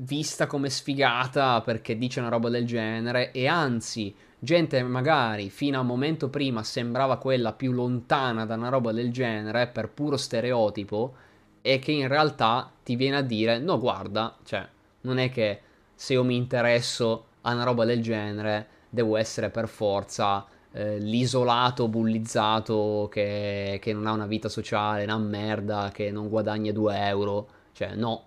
vista 0.00 0.46
come 0.46 0.68
sfigata 0.68 1.62
perché 1.62 1.96
dice 1.96 2.20
una 2.20 2.28
roba 2.28 2.50
del 2.50 2.66
genere 2.66 3.32
e 3.32 3.46
anzi 3.46 4.14
gente 4.38 4.82
magari 4.82 5.48
fino 5.50 5.78
a 5.78 5.80
un 5.80 5.86
momento 5.86 6.28
prima 6.28 6.62
sembrava 6.62 7.16
quella 7.16 7.54
più 7.54 7.72
lontana 7.72 8.44
da 8.44 8.54
una 8.54 8.68
roba 8.68 8.92
del 8.92 9.10
genere 9.10 9.66
per 9.68 9.88
puro 9.88 10.16
stereotipo 10.18 11.14
e 11.62 11.78
che 11.78 11.92
in 11.92 12.06
realtà 12.08 12.70
ti 12.82 12.96
viene 12.96 13.16
a 13.16 13.22
dire 13.22 13.58
no 13.58 13.78
guarda, 13.78 14.36
cioè 14.44 14.66
non 15.08 15.18
è 15.18 15.30
che 15.30 15.60
se 15.94 16.12
io 16.12 16.22
mi 16.22 16.36
interesso 16.36 17.26
a 17.42 17.52
una 17.52 17.64
roba 17.64 17.84
del 17.84 18.02
genere 18.02 18.68
devo 18.90 19.16
essere 19.16 19.50
per 19.50 19.66
forza 19.66 20.46
eh, 20.72 20.98
l'isolato 20.98 21.88
bullizzato 21.88 23.08
che, 23.10 23.78
che, 23.80 23.92
non 23.92 24.06
ha 24.06 24.12
una 24.12 24.26
vita 24.26 24.48
sociale, 24.48 25.04
una 25.04 25.18
merda, 25.18 25.90
che 25.92 26.10
non 26.10 26.28
guadagna 26.28 26.70
2 26.72 27.06
euro. 27.06 27.48
Cioè, 27.72 27.94
no, 27.94 28.24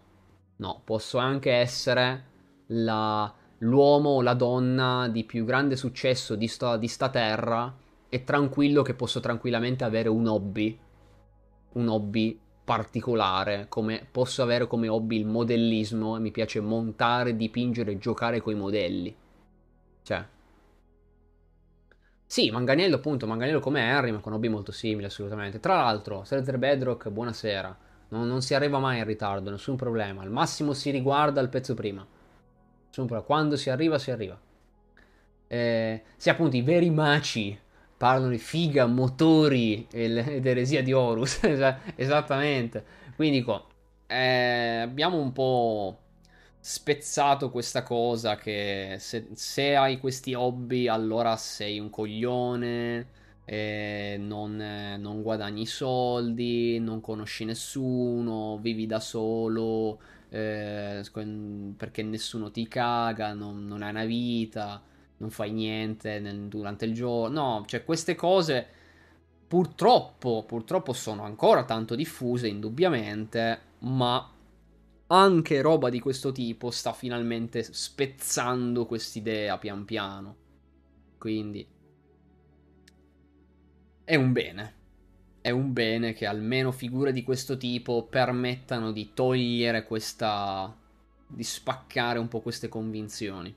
no, 0.57 0.81
posso 0.83 1.17
anche 1.19 1.51
essere 1.51 2.25
la, 2.67 3.31
l'uomo 3.59 4.09
o 4.09 4.21
la 4.21 4.33
donna 4.33 5.07
di 5.07 5.23
più 5.23 5.45
grande 5.45 5.75
successo 5.75 6.35
di 6.35 6.47
sta, 6.47 6.77
di 6.77 6.87
sta 6.87 7.09
terra 7.09 7.73
e 8.09 8.23
tranquillo 8.23 8.81
che 8.81 8.95
posso 8.95 9.19
tranquillamente 9.19 9.83
avere 9.83 10.09
un 10.09 10.27
hobby. 10.27 10.79
Un 11.73 11.87
hobby 11.87 12.40
particolare, 12.63 13.65
come 13.69 14.05
posso 14.09 14.43
avere 14.43 14.67
come 14.67 14.88
hobby 14.88 15.17
il 15.17 15.25
modellismo 15.25 16.15
e 16.15 16.19
mi 16.19 16.31
piace 16.31 16.59
montare, 16.59 17.35
dipingere 17.35 17.97
giocare 17.97 18.41
con 18.41 18.53
i 18.53 18.57
modelli. 18.57 19.15
Cioè, 20.03 20.25
sì, 22.31 22.49
Manganiello 22.49 22.95
appunto, 22.95 23.27
Manganiello 23.27 23.59
come 23.59 23.91
Harry, 23.91 24.11
ma 24.11 24.19
con 24.19 24.31
hobby 24.31 24.47
molto 24.47 24.71
simili 24.71 25.05
assolutamente. 25.05 25.59
Tra 25.59 25.75
l'altro, 25.75 26.23
Cesare 26.23 26.57
Bedrock, 26.57 27.09
buonasera. 27.09 27.77
Non, 28.07 28.25
non, 28.25 28.41
si 28.41 28.53
arriva 28.53 28.79
mai 28.79 28.99
in 28.99 29.05
ritardo, 29.05 29.49
nessun 29.49 29.75
problema. 29.75 30.21
Al 30.21 30.29
massimo 30.29 30.71
si 30.71 30.91
riguarda 30.91 31.41
il 31.41 31.49
pezzo 31.49 31.73
prima. 31.73 31.99
Nessun 32.88 33.05
problema. 33.05 33.23
Quando 33.25 33.57
si 33.57 33.69
arriva, 33.69 33.97
si 33.99 34.11
arriva. 34.11 34.39
Eh, 35.47 36.03
sì, 36.15 36.29
appunto, 36.29 36.55
i 36.55 36.61
veri 36.61 36.89
maci 36.89 37.59
parlano 38.01 38.29
di 38.29 38.39
figa, 38.39 38.87
motori 38.87 39.85
ed 39.91 40.43
eresia 40.47 40.81
di 40.81 40.91
Horus. 40.91 41.39
Esattamente. 41.95 42.83
Quindi 43.15 43.37
dico, 43.37 43.67
eh, 44.07 44.79
abbiamo 44.81 45.19
un 45.19 45.31
po' 45.31 45.99
spezzato 46.59 47.51
questa 47.51 47.83
cosa 47.83 48.37
che 48.37 48.95
se, 48.97 49.27
se, 49.35 49.75
hai 49.75 49.99
questi 49.99 50.33
hobby 50.33 50.87
allora 50.87 51.35
sei 51.37 51.77
un 51.77 51.91
coglione, 51.91 53.05
eh, 53.45 54.17
non, 54.19 54.97
non, 54.97 55.21
guadagni 55.21 55.67
soldi, 55.67 56.79
non 56.79 57.01
conosci 57.01 57.45
nessuno, 57.45 58.57
vivi 58.59 58.87
da 58.87 58.99
solo 58.99 59.99
eh, 60.29 61.03
perché 61.77 62.01
nessuno 62.01 62.49
ti 62.49 62.67
caga, 62.67 63.33
non, 63.33 63.67
non 63.67 63.83
hai 63.83 63.91
una 63.91 64.05
vita 64.05 64.81
non 65.22 65.30
fai 65.30 65.52
niente 65.52 66.19
nel, 66.19 66.48
durante 66.48 66.85
il 66.85 66.93
giorno. 66.93 67.60
No, 67.60 67.65
cioè 67.68 67.85
queste 67.85 68.15
cose 68.15 68.68
purtroppo, 69.48 70.43
purtroppo 70.45 70.93
sono 70.93 71.23
ancora 71.23 71.64
tanto 71.64 71.95
diffuse, 71.95 72.48
indubbiamente, 72.48 73.60
ma 73.80 74.30
anche 75.07 75.61
roba 75.61 75.89
di 75.89 75.99
questo 75.99 76.31
tipo 76.31 76.72
sta 76.72 76.93
finalmente 76.93 77.64
spezzando 77.64 78.85
quest'idea 78.85 79.57
pian 79.57 79.85
piano. 79.85 80.35
Quindi 81.18 81.68
è 84.03 84.15
un 84.15 84.31
bene. 84.31 84.73
È 85.41 85.49
un 85.52 85.73
bene 85.73 86.14
che 86.14 86.26
almeno 86.26 86.72
figure 86.72 87.11
di 87.11 87.23
questo 87.23 87.57
tipo 87.57 88.06
permettano 88.07 88.91
di 88.91 89.11
togliere 89.14 89.84
questa. 89.85 90.76
di 91.27 91.43
spaccare 91.43 92.19
un 92.19 92.27
po' 92.27 92.41
queste 92.41 92.68
convinzioni. 92.69 93.53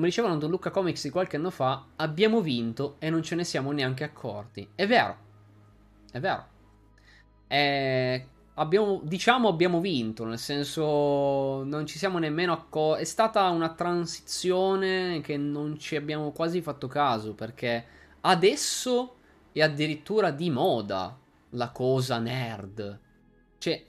Come 0.00 0.12
dicevano 0.12 0.38
Don 0.38 0.48
Luca 0.48 0.70
Comics 0.70 1.02
di 1.02 1.10
qualche 1.10 1.36
anno 1.36 1.50
fa, 1.50 1.88
abbiamo 1.96 2.40
vinto 2.40 2.96
e 3.00 3.10
non 3.10 3.22
ce 3.22 3.34
ne 3.34 3.44
siamo 3.44 3.70
neanche 3.70 4.02
accorti. 4.02 4.66
È 4.74 4.86
vero. 4.86 5.16
È 6.10 6.18
vero. 6.18 6.46
È... 7.46 8.26
Abbiamo, 8.54 9.02
diciamo 9.04 9.48
abbiamo 9.48 9.78
vinto, 9.78 10.24
nel 10.24 10.38
senso 10.38 11.64
non 11.64 11.84
ci 11.84 11.98
siamo 11.98 12.16
nemmeno 12.16 12.54
accorti. 12.54 13.02
È 13.02 13.04
stata 13.04 13.46
una 13.50 13.74
transizione 13.74 15.20
che 15.20 15.36
non 15.36 15.78
ci 15.78 15.96
abbiamo 15.96 16.32
quasi 16.32 16.62
fatto 16.62 16.86
caso 16.86 17.34
perché 17.34 17.84
adesso 18.22 19.16
è 19.52 19.60
addirittura 19.60 20.30
di 20.30 20.48
moda 20.48 21.14
la 21.50 21.68
cosa 21.72 22.18
nerd. 22.18 23.00
Cioè, 23.58 23.84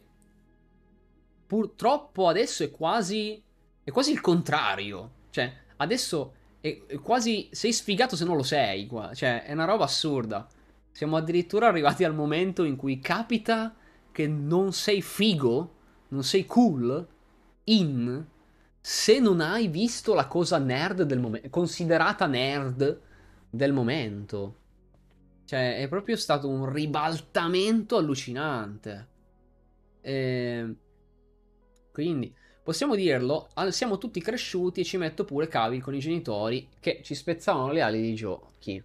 purtroppo 1.47 2.27
adesso 2.27 2.63
è 2.65 2.69
quasi. 2.69 3.41
È 3.81 3.91
quasi 3.91 4.11
il 4.11 4.19
contrario. 4.19 5.11
Cioè, 5.29 5.59
adesso 5.81 6.33
è, 6.61 6.83
quasi. 7.01 7.49
Sei 7.51 7.73
sfigato 7.73 8.15
se 8.15 8.25
non 8.25 8.37
lo 8.37 8.43
sei. 8.43 8.87
Qua. 8.87 9.13
Cioè, 9.13 9.43
è 9.43 9.53
una 9.53 9.65
roba 9.65 9.83
assurda. 9.83 10.47
Siamo 10.91 11.17
addirittura 11.17 11.67
arrivati 11.67 12.03
al 12.03 12.13
momento 12.13 12.63
in 12.63 12.75
cui 12.75 12.99
capita 12.99 13.75
che 14.11 14.27
non 14.27 14.73
sei 14.73 15.01
figo, 15.01 15.75
non 16.09 16.23
sei 16.23 16.45
cool, 16.45 17.07
in, 17.65 18.25
se 18.79 19.19
non 19.19 19.39
hai 19.39 19.67
visto 19.67 20.13
la 20.13 20.27
cosa 20.27 20.57
nerd 20.57 21.03
del 21.03 21.19
momento, 21.19 21.49
considerata 21.49 22.25
nerd 22.25 22.99
del 23.49 23.71
momento. 23.71 24.57
Cioè, 25.45 25.77
è 25.77 25.87
proprio 25.87 26.17
stato 26.17 26.49
un 26.49 26.71
ribaltamento 26.71 27.97
allucinante. 27.97 29.07
E... 30.01 30.13
Ehm, 30.13 30.75
quindi, 31.91 32.33
possiamo 32.63 32.95
dirlo, 32.95 33.49
siamo 33.69 33.97
tutti 33.97 34.21
cresciuti 34.21 34.81
e 34.81 34.83
ci 34.83 34.97
metto 34.97 35.25
pure 35.25 35.47
cavi 35.47 35.79
con 35.79 35.95
i 35.95 35.99
genitori 35.99 36.69
che 36.79 37.01
ci 37.03 37.15
spezzavano 37.15 37.71
le 37.71 37.81
ali 37.81 38.01
di 38.01 38.15
giochi. 38.15 38.83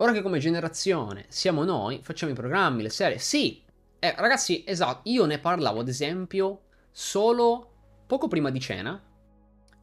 Ora 0.00 0.12
che 0.12 0.22
come 0.22 0.38
generazione 0.38 1.26
siamo 1.28 1.64
noi, 1.64 2.00
facciamo 2.02 2.30
i 2.30 2.36
programmi, 2.36 2.82
le 2.82 2.90
serie. 2.90 3.18
Sì, 3.18 3.62
eh, 3.98 4.14
ragazzi, 4.16 4.62
esatto, 4.64 5.08
io 5.10 5.24
ne 5.24 5.40
parlavo 5.40 5.80
ad 5.80 5.88
esempio 5.88 6.60
solo 6.92 7.72
poco 8.06 8.28
prima 8.28 8.50
di 8.50 8.60
cena. 8.60 9.02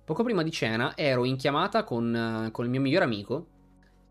Poco 0.06 0.23
prima 0.23 0.44
di 0.44 0.52
cena 0.52 0.95
ero 0.95 1.26
in 1.26 1.36
chiamata 1.36 1.84
con, 1.84 2.45
uh, 2.48 2.52
con 2.52 2.64
il 2.64 2.72
mio 2.72 2.80
migliore 2.80 3.06
amico 3.06 3.48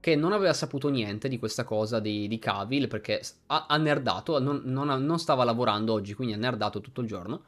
che 0.00 0.16
non 0.16 0.32
aveva 0.32 0.52
saputo 0.52 0.90
niente 0.90 1.28
di 1.28 1.38
questa 1.38 1.64
cosa 1.64 2.00
di, 2.00 2.28
di 2.28 2.38
Cavill 2.38 2.88
perché 2.88 3.22
ha, 3.46 3.64
ha 3.66 3.76
nerdato, 3.78 4.38
non, 4.38 4.60
non, 4.64 4.88
non, 4.88 5.18
stava 5.18 5.44
lavorando 5.44 5.94
oggi, 5.94 6.12
quindi 6.12 6.34
ha 6.34 6.36
nerdato 6.36 6.82
tutto 6.82 7.00
il 7.00 7.06
giorno. 7.06 7.44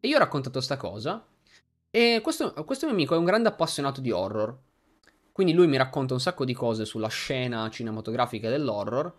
E 0.00 0.08
io 0.08 0.16
ho 0.16 0.18
raccontato 0.18 0.60
sta 0.60 0.76
cosa. 0.76 1.24
E 1.90 2.20
questo, 2.22 2.52
questo 2.64 2.86
mio 2.86 2.94
amico 2.94 3.14
è 3.14 3.18
un 3.18 3.24
grande 3.24 3.48
appassionato 3.48 4.00
di 4.00 4.10
horror. 4.10 4.58
Quindi 5.32 5.52
lui 5.52 5.66
mi 5.68 5.76
racconta 5.76 6.14
un 6.14 6.20
sacco 6.20 6.44
di 6.44 6.54
cose 6.54 6.84
sulla 6.84 7.08
scena 7.08 7.68
cinematografica 7.70 8.48
dell'horror 8.48 9.14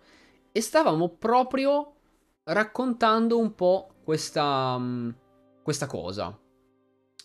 e 0.51 0.61
stavamo 0.61 1.09
proprio 1.09 1.95
raccontando 2.43 3.37
un 3.37 3.55
po' 3.55 3.95
questa, 4.03 4.77
mm, 4.77 5.09
questa 5.63 5.87
cosa. 5.87 6.37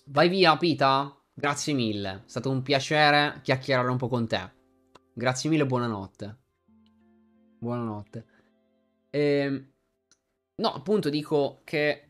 Vai 0.06 0.28
via, 0.28 0.56
Pita? 0.56 1.16
Grazie 1.32 1.74
mille. 1.74 2.22
È 2.26 2.28
stato 2.28 2.50
un 2.50 2.62
piacere 2.62 3.40
chiacchierare 3.42 3.90
un 3.90 3.96
po' 3.96 4.08
con 4.08 4.26
te. 4.26 4.52
Grazie 5.12 5.50
mille, 5.50 5.66
buonanotte. 5.66 6.38
Buonanotte. 7.58 8.26
E... 9.10 9.20
Ehm, 9.20 9.70
no, 10.56 10.74
appunto 10.74 11.10
dico 11.10 11.60
che 11.64 12.05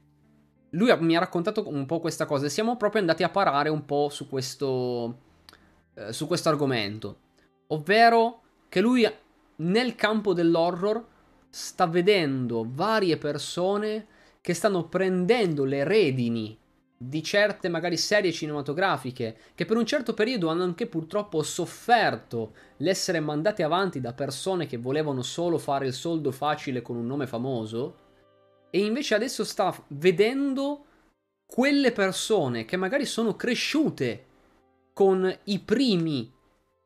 lui 0.71 0.95
mi 1.01 1.17
ha 1.17 1.21
raccontato 1.21 1.69
un 1.69 1.87
po' 1.87 2.01
questa 2.01 2.27
cosa 2.27 2.47
e 2.47 2.51
siamo 2.51 2.77
proprio 2.77 3.01
andati 3.01 3.23
a 3.23 3.29
parare 3.29 3.69
un 3.69 3.85
po' 3.85 4.09
su 4.11 4.29
questo 4.29 5.25
eh, 5.99 6.13
su 6.13 6.27
questo 6.27 6.51
argomento, 6.51 7.21
ovvero 7.69 8.43
che 8.69 8.81
lui 8.81 9.11
nel 9.57 9.95
campo 9.95 10.35
dell'horror 10.35 11.03
sta 11.49 11.87
vedendo 11.87 12.67
varie 12.69 13.17
persone 13.17 14.07
che 14.43 14.53
stanno 14.53 14.89
prendendo 14.89 15.65
le 15.65 15.85
redini 15.85 16.57
di 16.99 17.23
certe 17.23 17.69
magari 17.69 17.97
serie 17.97 18.31
cinematografiche 18.31 19.39
che 19.55 19.65
per 19.65 19.79
un 19.79 19.87
certo 19.87 20.13
periodo 20.13 20.49
hanno 20.49 20.65
anche 20.65 20.87
purtroppo 20.87 21.43
sofferto 21.43 22.53
l'essere 22.79 23.21
mandate 23.21 23.63
avanti 23.63 24.01
da 24.01 24.13
persone 24.13 24.67
che 24.67 24.77
volevano 24.77 25.23
solo 25.23 25.57
fare 25.57 25.87
il 25.87 25.95
soldo 25.95 26.31
facile 26.31 26.83
con 26.83 26.97
un 26.97 27.07
nome 27.07 27.27
famoso 27.27 28.05
e 28.71 28.85
invece 28.85 29.15
adesso 29.15 29.45
sta 29.45 29.85
vedendo 29.89 30.85
quelle 31.47 31.93
persone 31.93 32.65
che 32.65 32.77
magari 32.77 33.07
sono 33.07 33.37
cresciute 33.37 34.25
con 34.93 35.33
i 35.45 35.59
primi 35.61 36.33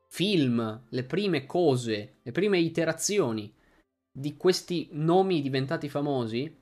film, 0.07 0.81
le 0.89 1.03
prime 1.03 1.45
cose, 1.45 2.15
le 2.21 2.31
prime 2.31 2.59
iterazioni 2.59 3.51
di 4.11 4.35
questi 4.35 4.89
nomi 4.91 5.41
diventati 5.41 5.87
famosi, 5.87 6.53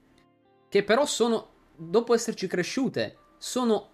che 0.69 0.83
però 0.83 1.05
sono, 1.05 1.49
dopo 1.75 2.13
esserci 2.13 2.45
cresciute, 2.47 3.17
sono 3.37 3.89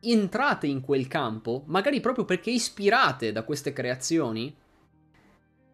entrate 0.00 0.66
in 0.66 0.80
quel 0.80 1.08
campo, 1.08 1.64
magari 1.66 2.00
proprio 2.00 2.24
perché 2.24 2.50
ispirate 2.50 3.32
da 3.32 3.42
queste 3.42 3.72
creazioni, 3.72 4.54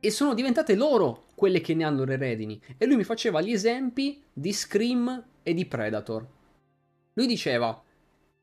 e 0.01 0.11
sono 0.11 0.35
diventate 0.35 0.75
loro 0.75 1.27
quelle 1.35 1.61
che 1.61 1.75
ne 1.75 1.85
hanno 1.85 2.05
le 2.05 2.17
redini. 2.17 2.61
E 2.77 2.87
lui 2.87 2.97
mi 2.97 3.05
faceva 3.05 3.41
gli 3.41 3.53
esempi 3.53 4.23
di 4.33 4.53
Scream 4.53 5.25
e 5.43 5.55
di 5.55 5.67
Predator. 5.67 6.27
Lui 7.15 7.27
diceva, 7.27 7.83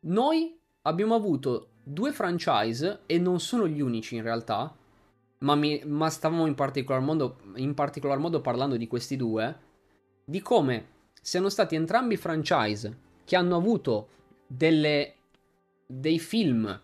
noi 0.01 0.57
abbiamo 0.81 1.15
avuto 1.15 1.69
due 1.83 2.11
franchise 2.11 3.01
e 3.05 3.19
non 3.19 3.39
sono 3.39 3.67
gli 3.67 3.81
unici 3.81 4.15
in 4.15 4.23
realtà, 4.23 4.75
ma, 5.39 5.55
mi, 5.55 5.81
ma 5.85 6.09
stavamo 6.09 6.45
in 6.45 6.55
particolar, 6.55 7.01
modo, 7.01 7.37
in 7.55 7.73
particolar 7.73 8.17
modo 8.17 8.41
parlando 8.41 8.75
di 8.77 8.87
questi 8.87 9.15
due, 9.15 9.55
di 10.23 10.41
come 10.41 10.93
siano 11.21 11.49
stati 11.49 11.75
entrambi 11.75 12.17
franchise 12.17 13.03
che 13.23 13.35
hanno 13.35 13.55
avuto 13.55 14.09
delle, 14.47 15.15
dei 15.85 16.19
film 16.19 16.81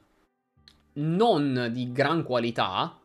non 0.94 1.70
di 1.72 1.92
gran 1.92 2.24
qualità, 2.24 3.00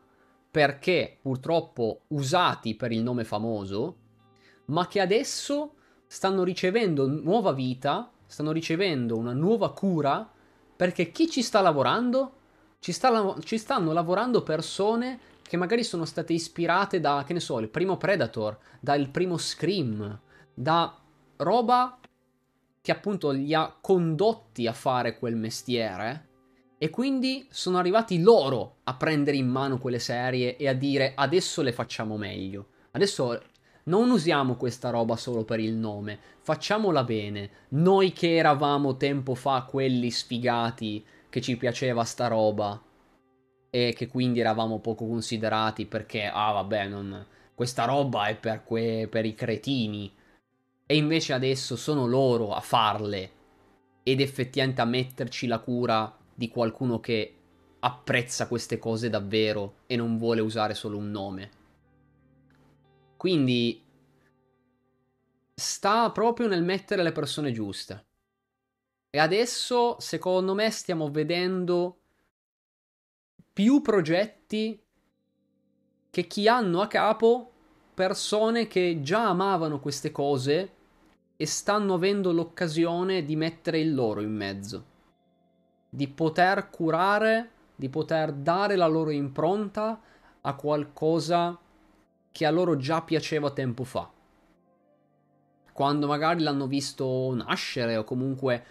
perché 0.57 1.19
purtroppo 1.21 2.05
usati 2.07 2.73
per 2.73 2.91
il 2.91 3.03
nome 3.03 3.23
famoso, 3.23 3.97
ma 4.65 4.87
che 4.87 4.99
adesso 4.99 5.75
stanno 6.07 6.41
ricevendo 6.41 7.05
nuova 7.05 7.51
vita, 7.51 8.11
stanno 8.25 8.51
ricevendo 8.51 9.15
una 9.17 9.33
nuova 9.33 9.71
cura 9.71 10.27
perché 10.75 11.11
chi 11.11 11.29
ci 11.29 11.43
sta 11.43 11.61
lavorando? 11.61 12.31
Ci, 12.79 12.91
sta, 12.91 13.35
ci 13.43 13.59
stanno 13.59 13.93
lavorando 13.93 14.41
persone 14.41 15.19
che 15.43 15.57
magari 15.57 15.83
sono 15.83 16.05
state 16.05 16.33
ispirate 16.33 16.99
da, 16.99 17.23
che 17.23 17.33
ne 17.33 17.39
so, 17.39 17.59
il 17.59 17.69
primo 17.69 17.97
Predator, 17.97 18.57
dal 18.79 19.09
primo 19.09 19.37
Scream, 19.37 20.19
da 20.55 20.99
roba 21.35 21.99
che 22.81 22.91
appunto 22.91 23.29
li 23.29 23.53
ha 23.53 23.77
condotti 23.79 24.65
a 24.65 24.73
fare 24.73 25.19
quel 25.19 25.35
mestiere. 25.35 26.26
E 26.79 26.89
quindi 26.89 27.47
sono 27.49 27.77
arrivati 27.77 28.21
loro 28.21 28.77
a 28.83 28.95
prendere 28.95 29.37
in 29.37 29.47
mano 29.47 29.79
quelle 29.79 29.99
serie 29.99 30.57
e 30.57 30.67
a 30.67 30.73
dire 30.73 31.13
adesso 31.15 31.61
le 31.63 31.71
facciamo 31.71 32.17
meglio. 32.17 32.67
Adesso 32.91 33.41
non 33.85 34.11
usiamo 34.11 34.55
questa 34.55 34.89
roba 34.89 35.15
solo 35.15 35.43
per 35.43 35.59
il 35.59 35.73
nome, 35.73 36.19
facciamola 36.41 37.03
bene. 37.03 37.49
Noi 37.69 38.11
che 38.11 38.35
eravamo 38.35 38.95
tempo 38.97 39.33
fa 39.33 39.63
quelli 39.63 40.11
sfigati 40.11 41.03
che 41.29 41.41
ci 41.41 41.57
piaceva 41.57 42.03
sta 42.03 42.27
roba 42.27 42.79
e 43.69 43.93
che 43.95 44.07
quindi 44.07 44.39
eravamo 44.39 44.79
poco 44.79 45.07
considerati 45.07 45.85
perché, 45.85 46.25
ah 46.31 46.51
vabbè, 46.51 46.87
non... 46.87 47.25
questa 47.55 47.85
roba 47.85 48.27
è 48.27 48.35
per, 48.35 48.63
que... 48.63 49.07
per 49.09 49.25
i 49.25 49.33
cretini. 49.33 50.13
E 50.85 50.95
invece 50.95 51.33
adesso 51.33 51.75
sono 51.75 52.05
loro 52.05 52.53
a 52.53 52.61
farle 52.61 53.31
ed 54.03 54.21
effettivamente 54.21 54.81
a 54.81 54.85
metterci 54.85 55.47
la 55.47 55.59
cura 55.59 56.16
di 56.37 56.49
qualcuno 56.49 56.99
che 56.99 57.33
apprezza 57.79 58.47
queste 58.47 58.77
cose 58.77 59.09
davvero 59.09 59.77
e 59.87 59.95
non 59.95 60.19
vuole 60.19 60.39
usare 60.39 60.75
solo 60.75 60.97
un 60.97 61.09
nome. 61.09 61.49
Quindi 63.17 63.83
sta 65.51 66.11
proprio 66.11 66.47
nel 66.47 66.61
mettere 66.61 67.01
le 67.01 67.11
persone 67.11 67.51
giuste. 67.51 68.05
E 69.09 69.17
adesso, 69.17 69.99
secondo 69.99 70.53
me, 70.53 70.69
stiamo 70.69 71.09
vedendo 71.09 72.01
più 73.51 73.81
progetti 73.81 74.79
che 76.11 76.27
chi 76.27 76.47
hanno 76.47 76.81
a 76.81 76.87
capo 76.87 77.51
persone 77.95 78.67
che 78.67 78.99
già 79.01 79.29
amavano 79.29 79.79
queste 79.79 80.11
cose 80.11 80.73
e 81.35 81.45
stanno 81.47 81.95
avendo 81.95 82.31
l'occasione 82.31 83.25
di 83.25 83.35
mettere 83.35 83.79
il 83.79 83.95
loro 83.95 84.21
in 84.21 84.35
mezzo. 84.35 84.95
Di 85.89 86.07
poter 86.07 86.69
curare, 86.69 87.49
di 87.75 87.89
poter 87.89 88.31
dare 88.33 88.75
la 88.75 88.87
loro 88.87 89.09
impronta 89.09 89.99
a 90.41 90.53
qualcosa 90.55 91.57
che 92.31 92.45
a 92.45 92.51
loro 92.51 92.77
già 92.77 93.01
piaceva 93.01 93.51
tempo 93.51 93.83
fa. 93.83 94.09
Quando 95.71 96.07
magari 96.07 96.41
l'hanno 96.41 96.67
visto 96.67 97.33
nascere 97.35 97.97
o 97.97 98.03
comunque 98.03 98.63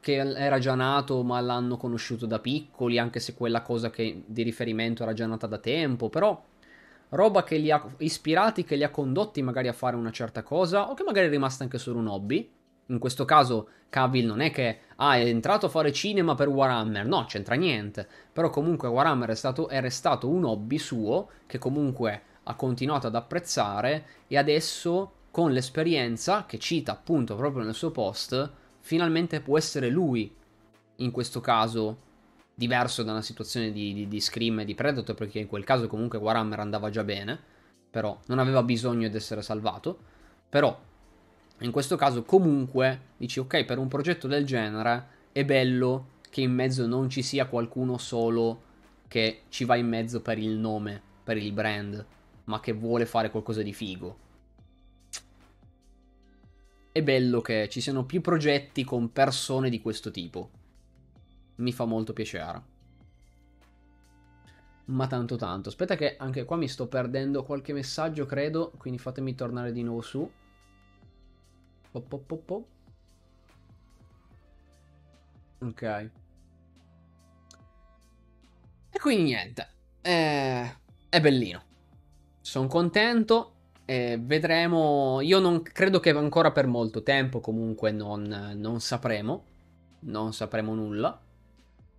che 0.00 0.16
era 0.16 0.58
già 0.58 0.74
nato 0.74 1.22
ma 1.22 1.40
l'hanno 1.40 1.76
conosciuto 1.76 2.26
da 2.26 2.38
piccoli, 2.38 2.98
anche 2.98 3.20
se 3.20 3.34
quella 3.34 3.62
cosa 3.62 3.90
che 3.90 4.22
di 4.26 4.42
riferimento 4.42 5.02
era 5.02 5.14
già 5.14 5.26
nata 5.26 5.46
da 5.46 5.58
tempo, 5.58 6.10
però 6.10 6.42
roba 7.10 7.42
che 7.42 7.56
li 7.56 7.70
ha 7.70 7.82
ispirati, 7.98 8.64
che 8.64 8.76
li 8.76 8.84
ha 8.84 8.90
condotti 8.90 9.42
magari 9.42 9.68
a 9.68 9.72
fare 9.72 9.96
una 9.96 10.10
certa 10.10 10.42
cosa 10.42 10.90
o 10.90 10.94
che 10.94 11.04
magari 11.04 11.26
è 11.26 11.30
rimasta 11.30 11.64
anche 11.64 11.78
solo 11.78 11.98
un 11.98 12.08
hobby. 12.08 12.50
In 12.86 12.98
questo 12.98 13.24
caso 13.24 13.68
Cavill 13.88 14.26
non 14.26 14.40
è 14.40 14.50
che 14.50 14.80
ah, 14.96 15.16
è 15.16 15.24
entrato 15.24 15.66
a 15.66 15.68
fare 15.68 15.92
cinema 15.92 16.34
per 16.34 16.48
Warhammer, 16.48 17.06
no, 17.06 17.24
c'entra 17.26 17.54
niente. 17.54 18.06
Però 18.32 18.50
comunque 18.50 18.88
Warhammer 18.88 19.30
è, 19.30 19.34
stato, 19.34 19.68
è 19.68 19.80
restato 19.80 20.28
un 20.28 20.44
hobby 20.44 20.78
suo 20.78 21.28
che 21.46 21.58
comunque 21.58 22.22
ha 22.44 22.54
continuato 22.54 23.06
ad 23.06 23.14
apprezzare 23.14 24.06
e 24.26 24.36
adesso 24.36 25.12
con 25.30 25.52
l'esperienza 25.52 26.44
che 26.46 26.58
cita 26.58 26.92
appunto 26.92 27.36
proprio 27.36 27.64
nel 27.64 27.74
suo 27.74 27.90
post 27.90 28.50
finalmente 28.80 29.40
può 29.40 29.56
essere 29.56 29.88
lui, 29.88 30.34
in 30.96 31.10
questo 31.10 31.40
caso, 31.40 31.98
diverso 32.54 33.02
da 33.02 33.12
una 33.12 33.22
situazione 33.22 33.72
di, 33.72 33.94
di, 33.94 34.08
di 34.08 34.20
Scream 34.20 34.60
e 34.60 34.64
di 34.64 34.74
Predator, 34.74 35.14
perché 35.14 35.38
in 35.38 35.46
quel 35.46 35.64
caso 35.64 35.86
comunque 35.86 36.18
Warhammer 36.18 36.60
andava 36.60 36.90
già 36.90 37.04
bene, 37.04 37.38
però 37.90 38.18
non 38.26 38.38
aveva 38.38 38.62
bisogno 38.62 39.08
di 39.08 39.16
essere 39.16 39.42
salvato, 39.42 39.98
però 40.48 40.78
in 41.64 41.70
questo 41.70 41.96
caso 41.96 42.24
comunque 42.24 43.00
dici 43.16 43.38
ok, 43.38 43.64
per 43.64 43.78
un 43.78 43.88
progetto 43.88 44.26
del 44.26 44.44
genere 44.44 45.06
è 45.32 45.44
bello 45.44 46.10
che 46.28 46.40
in 46.40 46.52
mezzo 46.52 46.86
non 46.86 47.08
ci 47.08 47.22
sia 47.22 47.46
qualcuno 47.46 47.98
solo 47.98 48.70
che 49.06 49.42
ci 49.48 49.64
va 49.64 49.76
in 49.76 49.86
mezzo 49.86 50.22
per 50.22 50.38
il 50.38 50.56
nome, 50.56 51.00
per 51.22 51.36
il 51.36 51.52
brand, 51.52 52.04
ma 52.44 52.60
che 52.60 52.72
vuole 52.72 53.04
fare 53.04 53.30
qualcosa 53.30 53.62
di 53.62 53.74
figo. 53.74 54.18
È 56.90 57.02
bello 57.02 57.40
che 57.40 57.68
ci 57.70 57.80
siano 57.80 58.04
più 58.04 58.20
progetti 58.20 58.84
con 58.84 59.12
persone 59.12 59.68
di 59.70 59.80
questo 59.80 60.10
tipo. 60.10 60.50
Mi 61.56 61.72
fa 61.72 61.84
molto 61.84 62.12
piacere. 62.12 62.62
Ma 64.86 65.06
tanto 65.06 65.36
tanto. 65.36 65.68
Aspetta 65.68 65.96
che 65.96 66.16
anche 66.16 66.44
qua 66.44 66.56
mi 66.56 66.68
sto 66.68 66.86
perdendo 66.88 67.44
qualche 67.44 67.72
messaggio, 67.72 68.26
credo. 68.26 68.72
Quindi 68.76 68.98
fatemi 68.98 69.34
tornare 69.34 69.72
di 69.72 69.82
nuovo 69.82 70.00
su. 70.02 70.30
Po, 71.92 72.00
po, 72.00 72.18
po, 72.18 72.36
po. 72.38 72.66
Ok. 75.60 75.82
E 78.90 78.98
quindi 78.98 79.24
niente. 79.24 79.68
Eh, 80.00 80.76
è 81.08 81.20
bellino. 81.20 81.62
Sono 82.40 82.66
contento. 82.66 83.54
Eh, 83.84 84.18
vedremo. 84.20 85.20
Io 85.20 85.38
non 85.38 85.62
credo 85.62 86.00
che 86.00 86.10
ancora 86.10 86.50
per 86.50 86.66
molto 86.66 87.02
tempo. 87.02 87.40
Comunque 87.40 87.90
non, 87.90 88.54
non 88.56 88.80
sapremo. 88.80 89.44
Non 90.00 90.32
sapremo 90.32 90.74
nulla. 90.74 91.20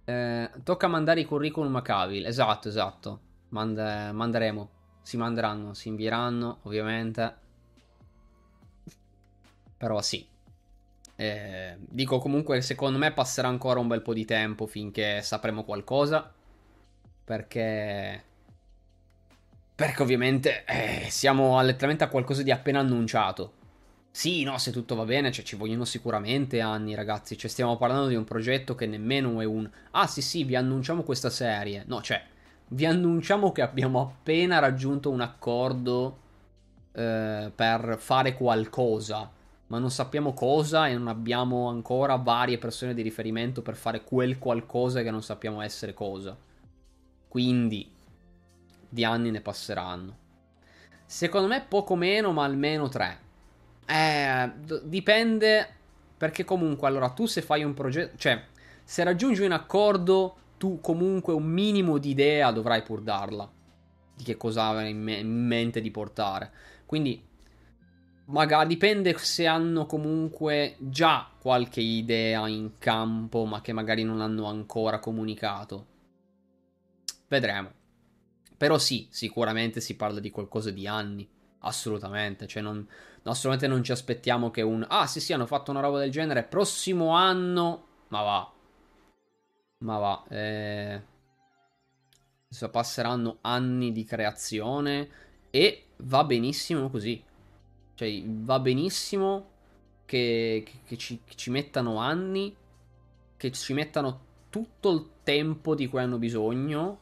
Eh, 0.05 0.49
tocca 0.63 0.87
mandare 0.87 1.21
i 1.21 1.25
curriculum 1.25 1.75
a 1.75 1.81
Cavill. 1.83 2.25
Esatto, 2.25 2.67
esatto. 2.67 3.19
Mand- 3.49 4.09
manderemo. 4.11 4.69
Si 5.03 5.17
manderanno, 5.17 5.73
si 5.73 5.89
invieranno, 5.89 6.59
ovviamente. 6.63 7.41
Però 9.83 10.01
sì. 10.01 10.25
Eh, 11.17 11.75
dico 11.77 12.17
comunque, 12.19 12.61
secondo 12.61 12.97
me 12.97 13.11
passerà 13.11 13.49
ancora 13.49 13.81
un 13.81 13.89
bel 13.89 14.01
po' 14.01 14.13
di 14.13 14.23
tempo 14.23 14.65
finché 14.65 15.21
sapremo 15.21 15.65
qualcosa. 15.65 16.31
Perché... 17.25 18.23
Perché 19.75 20.01
ovviamente 20.01 20.63
eh, 20.63 21.07
siamo 21.09 21.61
letteralmente 21.61 22.05
a 22.05 22.07
qualcosa 22.07 22.43
di 22.43 22.51
appena 22.51 22.79
annunciato. 22.79 23.51
Sì, 24.09 24.43
no, 24.43 24.57
se 24.57 24.71
tutto 24.71 24.95
va 24.95 25.03
bene, 25.03 25.33
cioè 25.33 25.43
ci 25.43 25.57
vogliono 25.57 25.83
sicuramente 25.83 26.61
anni, 26.61 26.95
ragazzi. 26.95 27.37
Cioè, 27.37 27.49
stiamo 27.49 27.75
parlando 27.75 28.07
di 28.07 28.15
un 28.15 28.23
progetto 28.23 28.75
che 28.75 28.87
nemmeno 28.87 29.41
è 29.41 29.45
un. 29.45 29.69
Ah, 29.91 30.07
sì, 30.07 30.21
sì, 30.21 30.45
vi 30.45 30.55
annunciamo 30.55 31.03
questa 31.03 31.29
serie. 31.29 31.83
No, 31.87 32.01
cioè, 32.01 32.23
vi 32.69 32.85
annunciamo 32.85 33.51
che 33.51 33.61
abbiamo 33.61 33.99
appena 33.99 34.59
raggiunto 34.59 35.09
un 35.09 35.19
accordo 35.19 36.19
eh, 36.93 37.51
per 37.53 37.97
fare 37.99 38.33
qualcosa 38.35 39.41
ma 39.73 39.79
non 39.79 39.89
sappiamo 39.89 40.33
cosa 40.33 40.87
e 40.87 40.93
non 40.93 41.07
abbiamo 41.07 41.67
ancora 41.67 42.15
varie 42.17 42.59
persone 42.59 42.93
di 42.93 43.01
riferimento 43.01 43.63
per 43.63 43.75
fare 43.75 44.03
quel 44.03 44.37
qualcosa 44.37 45.01
che 45.01 45.09
non 45.09 45.23
sappiamo 45.23 45.61
essere 45.61 45.95
cosa. 45.95 46.37
Quindi 47.27 47.91
di 48.87 49.03
anni 49.03 49.31
ne 49.31 49.41
passeranno. 49.41 50.17
Secondo 51.07 51.47
me 51.47 51.65
poco 51.67 51.95
meno, 51.95 52.31
ma 52.31 52.43
almeno 52.43 52.87
tre. 52.87 53.17
Eh, 53.87 54.51
dipende 54.83 55.67
perché 56.17 56.43
comunque 56.43 56.87
allora 56.87 57.09
tu 57.09 57.25
se 57.25 57.41
fai 57.41 57.63
un 57.63 57.73
progetto, 57.73 58.15
cioè 58.15 58.43
se 58.83 59.03
raggiungi 59.03 59.41
un 59.41 59.53
accordo, 59.53 60.35
tu 60.59 60.81
comunque 60.81 61.33
un 61.33 61.45
minimo 61.45 61.97
di 61.97 62.11
idea 62.11 62.51
dovrai 62.51 62.83
pur 62.83 63.01
darla 63.01 63.49
di 64.15 64.23
che 64.23 64.37
cosa 64.37 64.67
avere 64.67 64.89
in, 64.89 65.01
me- 65.01 65.17
in 65.17 65.47
mente 65.47 65.81
di 65.81 65.89
portare. 65.89 66.51
Quindi 66.85 67.31
magari 68.25 68.67
dipende 68.67 69.17
se 69.17 69.45
hanno 69.47 69.85
comunque 69.85 70.75
già 70.79 71.29
qualche 71.39 71.81
idea 71.81 72.47
in 72.47 72.77
campo, 72.77 73.45
ma 73.45 73.61
che 73.61 73.73
magari 73.73 74.03
non 74.03 74.21
hanno 74.21 74.45
ancora 74.45 74.99
comunicato. 74.99 75.87
Vedremo. 77.27 77.71
Però 78.57 78.77
sì, 78.77 79.07
sicuramente 79.09 79.81
si 79.81 79.95
parla 79.95 80.19
di 80.19 80.29
qualcosa 80.29 80.71
di 80.71 80.87
anni. 80.87 81.27
Assolutamente. 81.59 82.47
Cioè, 82.47 82.61
non, 82.61 82.87
assolutamente 83.23 83.67
non 83.67 83.83
ci 83.83 83.91
aspettiamo 83.91 84.51
che 84.51 84.61
un. 84.61 84.85
Ah, 84.87 85.07
sì, 85.07 85.19
sì, 85.19 85.33
hanno 85.33 85.45
fatto 85.45 85.71
una 85.71 85.81
roba 85.81 85.99
del 85.99 86.11
genere. 86.11 86.43
Prossimo 86.43 87.09
anno. 87.09 87.87
Ma 88.09 88.21
va. 88.21 88.53
Ma 89.79 89.97
va. 89.97 90.23
Eh... 90.29 91.01
Passeranno 92.71 93.39
anni 93.41 93.91
di 93.91 94.05
creazione. 94.05 95.09
E 95.49 95.87
va 95.97 96.23
benissimo 96.23 96.89
così. 96.89 97.21
Cioè, 97.95 98.23
va 98.25 98.59
benissimo 98.59 99.51
che, 100.05 100.63
che, 100.65 100.79
che, 100.85 100.97
ci, 100.97 101.21
che, 101.25 101.35
ci, 101.35 101.49
mettano 101.51 101.97
anni, 101.97 102.55
che 103.37 103.51
ci 103.51 103.73
mettano 103.73 104.31
tutto 104.49 104.91
il 104.91 105.09
tempo 105.23 105.75
di 105.75 105.87
cui 105.87 105.99
hanno 105.99 106.17
bisogno 106.17 106.99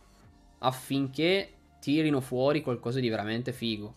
affinché 0.60 1.54
tirino 1.80 2.22
fuori 2.22 2.62
qualcosa 2.62 3.00
di 3.00 3.10
veramente 3.10 3.52
figo. 3.52 3.96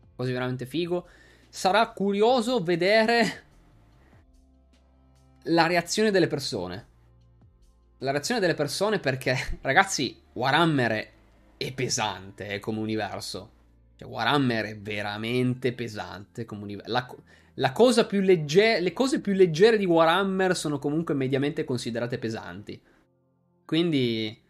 Qualcosa 0.00 0.28
di 0.28 0.34
veramente 0.34 0.66
figo. 0.66 1.06
Sarà 1.48 1.88
curioso 1.90 2.62
vedere 2.62 3.44
la 5.44 5.66
reazione 5.66 6.10
delle 6.10 6.26
persone. 6.26 6.86
La 7.98 8.10
reazione 8.10 8.40
delle 8.40 8.54
persone 8.54 8.98
perché, 8.98 9.36
ragazzi, 9.62 10.20
Warhammer 10.32 11.10
è 11.56 11.72
pesante 11.72 12.48
eh, 12.48 12.60
come 12.60 12.78
universo. 12.78 13.56
Cioè, 13.98 14.08
Warhammer 14.08 14.64
è 14.66 14.78
veramente 14.78 15.72
pesante 15.72 16.44
come 16.44 16.62
universo. 16.62 16.92
La, 16.92 17.16
la 17.54 17.72
cosa 17.72 18.06
più 18.06 18.20
leggera, 18.20 18.78
le 18.78 18.92
cose 18.92 19.20
più 19.20 19.32
leggere 19.32 19.76
di 19.76 19.86
Warhammer 19.86 20.56
sono 20.56 20.78
comunque 20.78 21.14
mediamente 21.14 21.64
considerate 21.64 22.18
pesanti. 22.18 22.80
Quindi 23.64 24.40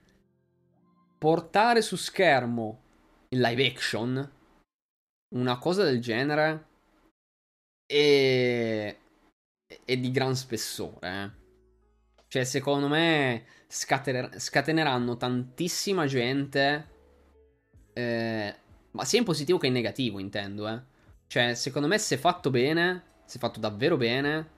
portare 1.16 1.80
su 1.80 1.96
schermo 1.96 2.82
in 3.30 3.40
live 3.40 3.66
action 3.66 4.32
una 5.34 5.58
cosa 5.58 5.82
del 5.82 6.00
genere 6.00 6.66
è, 7.86 8.96
è 9.82 9.96
di 9.96 10.10
gran 10.10 10.36
spessore. 10.36 11.08
Eh. 11.08 11.30
Cioè, 12.28 12.44
secondo 12.44 12.88
me 12.88 13.46
scatener- 13.66 14.38
scateneranno 14.38 15.16
tantissima 15.16 16.04
gente. 16.04 16.96
Eh, 17.94 18.54
ma 18.98 19.04
sia 19.04 19.20
in 19.20 19.24
positivo 19.24 19.58
che 19.58 19.68
in 19.68 19.74
negativo, 19.74 20.18
intendo, 20.18 20.66
eh. 20.66 20.82
Cioè, 21.28 21.54
secondo 21.54 21.86
me, 21.86 21.98
se 21.98 22.16
fatto 22.16 22.50
bene, 22.50 23.20
se 23.26 23.38
fatto 23.38 23.60
davvero 23.60 23.96
bene, 23.96 24.50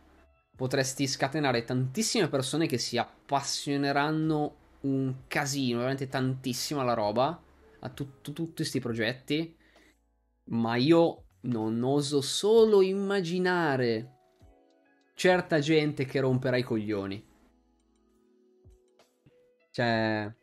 potresti 0.56 1.06
scatenare 1.06 1.64
tantissime 1.64 2.26
persone 2.30 2.66
che 2.66 2.78
si 2.78 2.96
appassioneranno 2.96 4.56
un 4.80 5.14
casino, 5.26 5.76
veramente 5.76 6.08
tantissimo 6.08 6.80
alla 6.80 6.94
roba, 6.94 7.38
a 7.80 7.88
tu- 7.90 8.22
tu- 8.22 8.32
tutti 8.32 8.54
questi 8.54 8.80
progetti. 8.80 9.54
Ma 10.44 10.76
io 10.76 11.24
non 11.42 11.82
oso 11.82 12.22
solo 12.22 12.80
immaginare 12.80 14.16
certa 15.12 15.58
gente 15.58 16.06
che 16.06 16.18
romperà 16.18 16.56
i 16.56 16.62
coglioni. 16.62 17.22
Cioè, 19.70 20.34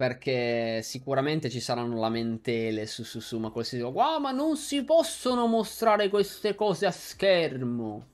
perché 0.00 0.80
sicuramente 0.80 1.50
ci 1.50 1.60
saranno 1.60 2.00
lamentele 2.00 2.86
su 2.86 3.04
su 3.04 3.20
su, 3.20 3.36
ma 3.38 3.52
dicono, 3.54 3.90
wow, 3.90 4.18
ma 4.18 4.30
non 4.30 4.56
si 4.56 4.82
possono 4.82 5.46
mostrare 5.46 6.08
queste 6.08 6.54
cose 6.54 6.86
a 6.86 6.90
schermo. 6.90 8.06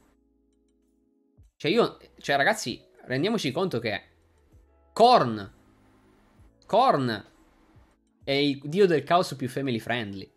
Cioè 1.55 1.71
io, 1.71 1.97
cioè 2.19 2.35
ragazzi, 2.35 2.85
rendiamoci 3.03 3.53
conto 3.53 3.79
che 3.79 4.03
Korn, 4.93 5.53
Korn 6.67 7.25
è 8.25 8.33
il 8.33 8.61
dio 8.65 8.87
del 8.89 9.05
caos 9.05 9.37
più 9.37 9.49
family 9.49 9.79
friendly. 9.79 10.29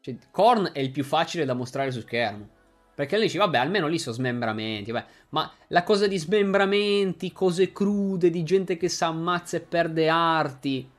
Cioè, 0.00 0.16
Korn 0.30 0.70
è 0.72 0.78
il 0.78 0.92
più 0.92 1.02
facile 1.02 1.44
da 1.44 1.54
mostrare 1.54 1.90
su 1.90 2.02
schermo. 2.02 2.50
Perché 2.96 3.16
lei 3.18 3.26
dice, 3.26 3.36
vabbè, 3.36 3.58
almeno 3.58 3.88
lì 3.88 3.98
sono 3.98 4.14
smembramenti. 4.14 4.90
Vabbè. 4.90 5.06
Ma 5.28 5.52
la 5.66 5.82
cosa 5.82 6.06
di 6.06 6.16
smembramenti, 6.16 7.30
cose 7.30 7.70
crude, 7.70 8.30
di 8.30 8.42
gente 8.42 8.78
che 8.78 8.88
si 8.88 9.04
ammazza 9.04 9.58
e 9.58 9.60
perde 9.60 10.08
arti. 10.08 10.90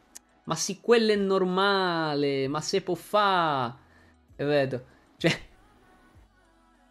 Ma 0.43 0.53
sì, 0.53 0.79
quello 0.79 1.11
è 1.11 1.15
normale. 1.15 2.47
Ma 2.47 2.61
se 2.61 2.81
può 2.83 2.93
fa. 2.93 3.75
E 4.35 4.45
vedo. 4.45 4.85
Cioè. 5.17 5.39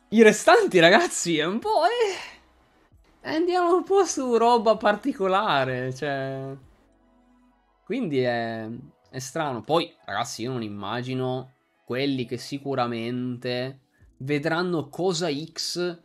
I 0.08 0.22
restanti, 0.22 0.80
ragazzi, 0.80 1.38
è 1.38 1.44
un 1.44 1.60
po'. 1.60 1.84
Eh. 1.84 3.30
Andiamo 3.30 3.76
un 3.76 3.84
po' 3.84 4.04
su 4.04 4.36
roba 4.36 4.76
particolare. 4.76 5.94
Cioè. 5.94 6.52
Quindi 7.84 8.22
è. 8.22 8.68
È 9.08 9.18
strano. 9.20 9.62
Poi, 9.62 9.94
ragazzi, 10.04 10.42
io 10.42 10.50
non 10.50 10.64
immagino 10.64 11.52
quelli 11.84 12.26
che 12.26 12.38
sicuramente 12.38 13.82
vedranno 14.18 14.88
cosa 14.88 15.28
X 15.32 15.98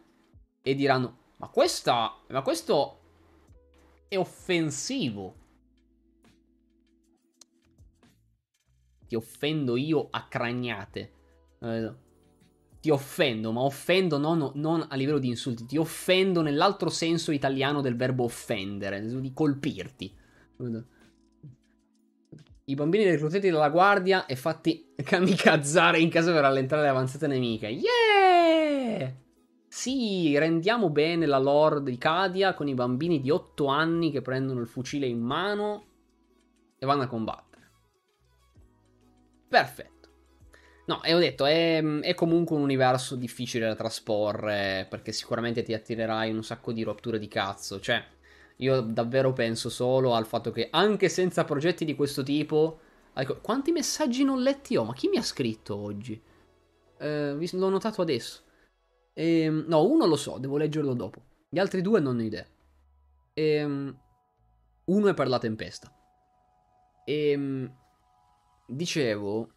e 0.62 0.76
diranno: 0.76 1.18
Ma 1.38 1.48
questa. 1.48 2.18
Ma 2.28 2.42
questo 2.42 3.00
è 4.08 4.18
offensivo. 4.18 5.36
Ti 9.08 9.16
offendo 9.16 9.76
io 9.76 10.08
a 10.10 10.28
cragnate. 10.28 11.14
Eh, 11.60 11.94
ti 12.82 12.90
offendo, 12.90 13.52
ma 13.52 13.62
offendo 13.62 14.18
non, 14.18 14.52
non, 14.56 14.84
a 14.90 14.96
livello 14.96 15.20
di 15.20 15.28
insulti, 15.28 15.68
ti 15.68 15.78
offendo 15.78 16.42
nell'altro 16.42 16.90
senso 16.90 17.32
italiano 17.32 17.80
del 17.80 17.96
verbo 17.96 18.24
offendere, 18.24 19.06
di 19.06 19.32
colpirti. 19.34 20.18
I 22.66 22.76
bambini 22.76 23.04
reclutati 23.06 23.50
dalla 23.50 23.70
guardia 23.70 24.26
e 24.26 24.36
fatti 24.36 24.94
kamikazzare 25.04 26.00
in 26.00 26.10
casa 26.10 26.32
per 26.32 26.42
rallentare 26.42 26.84
le 26.84 26.88
avanzate 26.90 27.28
nemiche. 27.28 27.68
Yeah! 27.68 29.14
Sì, 29.68 30.38
rendiamo 30.38 30.90
bene 30.90 31.26
la 31.26 31.38
lore 31.38 31.82
di 31.82 31.98
Cadia 31.98 32.54
con 32.54 32.68
i 32.68 32.74
bambini 32.74 33.22
di 33.22 33.30
8 33.30 33.68
anni 33.68 34.12
che 34.12 34.22
prendono 34.22 34.60
il 34.60 34.68
fucile 34.68 35.08
in 35.08 35.22
mano 35.22 35.86
e 36.78 36.86
vanno 36.86 37.04
a 37.04 37.08
combattere. 37.08 37.72
Perfetto. 39.48 40.10
No, 40.88 41.02
e 41.04 41.14
ho 41.14 41.20
detto, 41.20 41.46
è, 41.46 41.82
è, 41.82 42.14
comunque 42.16 42.56
un 42.56 42.64
universo 42.64 43.16
difficile 43.16 43.68
da 43.68 43.76
trasporre 43.76 44.88
perché 44.90 45.12
sicuramente 45.14 45.64
ti 45.64 45.74
attirerai 45.74 46.34
un 46.34 46.44
sacco 46.44 46.74
di 46.74 46.84
rotture 46.84 47.18
di 47.18 47.28
cazzo. 47.28 47.80
Cioè, 47.80 48.04
io 48.62 48.82
davvero 48.82 49.34
penso 49.34 49.70
solo 49.70 50.14
al 50.14 50.28
fatto 50.28 50.52
che 50.52 50.68
anche 50.70 51.10
senza 51.10 51.44
progetti 51.46 51.86
di 51.86 51.96
questo 51.96 52.24
tipo... 52.24 52.80
Ecco, 53.14 53.42
quanti 53.42 53.72
messaggi 53.72 54.24
non 54.24 54.42
letti 54.42 54.78
ho? 54.78 54.84
Ma 54.84 54.94
chi 54.94 55.10
mi 55.10 55.18
ha 55.18 55.24
scritto 55.24 55.76
oggi? 55.76 56.22
Eh, 56.98 57.36
l'ho 57.36 57.70
notato 57.70 58.02
adesso. 58.02 58.42
E, 59.14 59.42
ehm, 59.42 59.66
no, 59.68 59.86
uno 59.86 60.06
lo 60.06 60.16
so, 60.16 60.38
devo 60.38 60.58
leggerlo 60.58 60.94
dopo. 60.94 61.22
Gli 61.50 61.58
altri 61.58 61.82
due 61.82 62.00
non 62.00 62.20
ho 62.20 62.22
idea. 62.22 62.46
E, 63.34 63.44
ehm, 63.44 64.00
uno 64.86 65.08
è 65.08 65.14
per 65.16 65.28
la 65.28 65.40
tempesta. 65.40 65.92
E, 67.04 67.30
ehm, 67.32 67.76
dicevo 68.68 69.50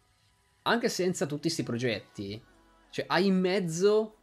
anche 0.63 0.89
senza 0.89 1.27
tutti 1.27 1.43
questi 1.43 1.61
progetti, 1.63 2.43
cioè 2.89 3.05
hai 3.07 3.27
in 3.27 3.39
mezzo 3.39 4.15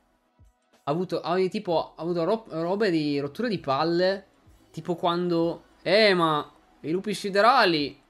avuto, 0.85 1.21
hai 1.21 1.49
avuto 1.97 2.25
ro- 2.25 2.47
robe 2.49 2.91
di 2.91 3.21
rotture 3.21 3.49
di 3.49 3.61
palle, 3.61 4.27
tipo 4.73 4.97
quando, 4.97 5.67
eh 5.83 6.13
ma 6.15 6.51
i 6.81 6.91
lupi 6.91 7.15
siderali 7.15 8.01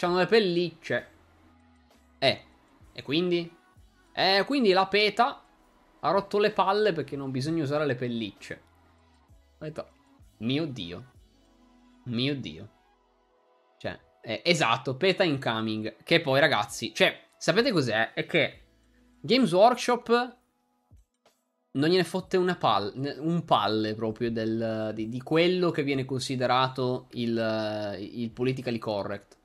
hanno 0.00 0.16
le 0.16 0.26
pellicce. 0.26 1.06
Eh, 2.18 2.44
e 2.92 3.02
quindi? 3.02 3.56
Eh, 4.12 4.42
quindi 4.44 4.72
la 4.72 4.86
PETA 4.86 5.44
ha 6.00 6.10
rotto 6.10 6.38
le 6.38 6.50
palle 6.50 6.92
perché 6.92 7.14
non 7.14 7.30
bisogna 7.30 7.62
usare 7.62 7.86
le 7.86 7.94
pellicce. 7.94 8.62
Ho 9.58 9.64
detto, 9.64 9.88
mio 10.38 10.66
Dio. 10.66 11.04
Mio 12.04 12.34
Dio. 12.34 12.68
Cioè, 13.76 13.98
eh, 14.20 14.42
esatto, 14.44 14.96
PETA 14.96 15.22
incoming. 15.22 16.02
Che 16.02 16.20
poi, 16.20 16.40
ragazzi, 16.40 16.92
cioè, 16.92 17.26
Sapete 17.38 17.70
cos'è? 17.70 18.14
È 18.14 18.26
che 18.26 18.62
Games 19.20 19.52
Workshop 19.52 20.36
non 21.72 21.88
gliene 21.90 22.04
fotte 22.04 22.36
una 22.36 22.56
palle, 22.56 23.16
un 23.18 23.44
palle 23.44 23.94
proprio 23.94 24.30
del, 24.30 24.92
di, 24.94 25.08
di, 25.08 25.20
quello 25.20 25.70
che 25.70 25.82
viene 25.82 26.04
considerato 26.04 27.08
il, 27.12 27.96
il 27.98 28.30
politically 28.30 28.78
correct. 28.78 29.36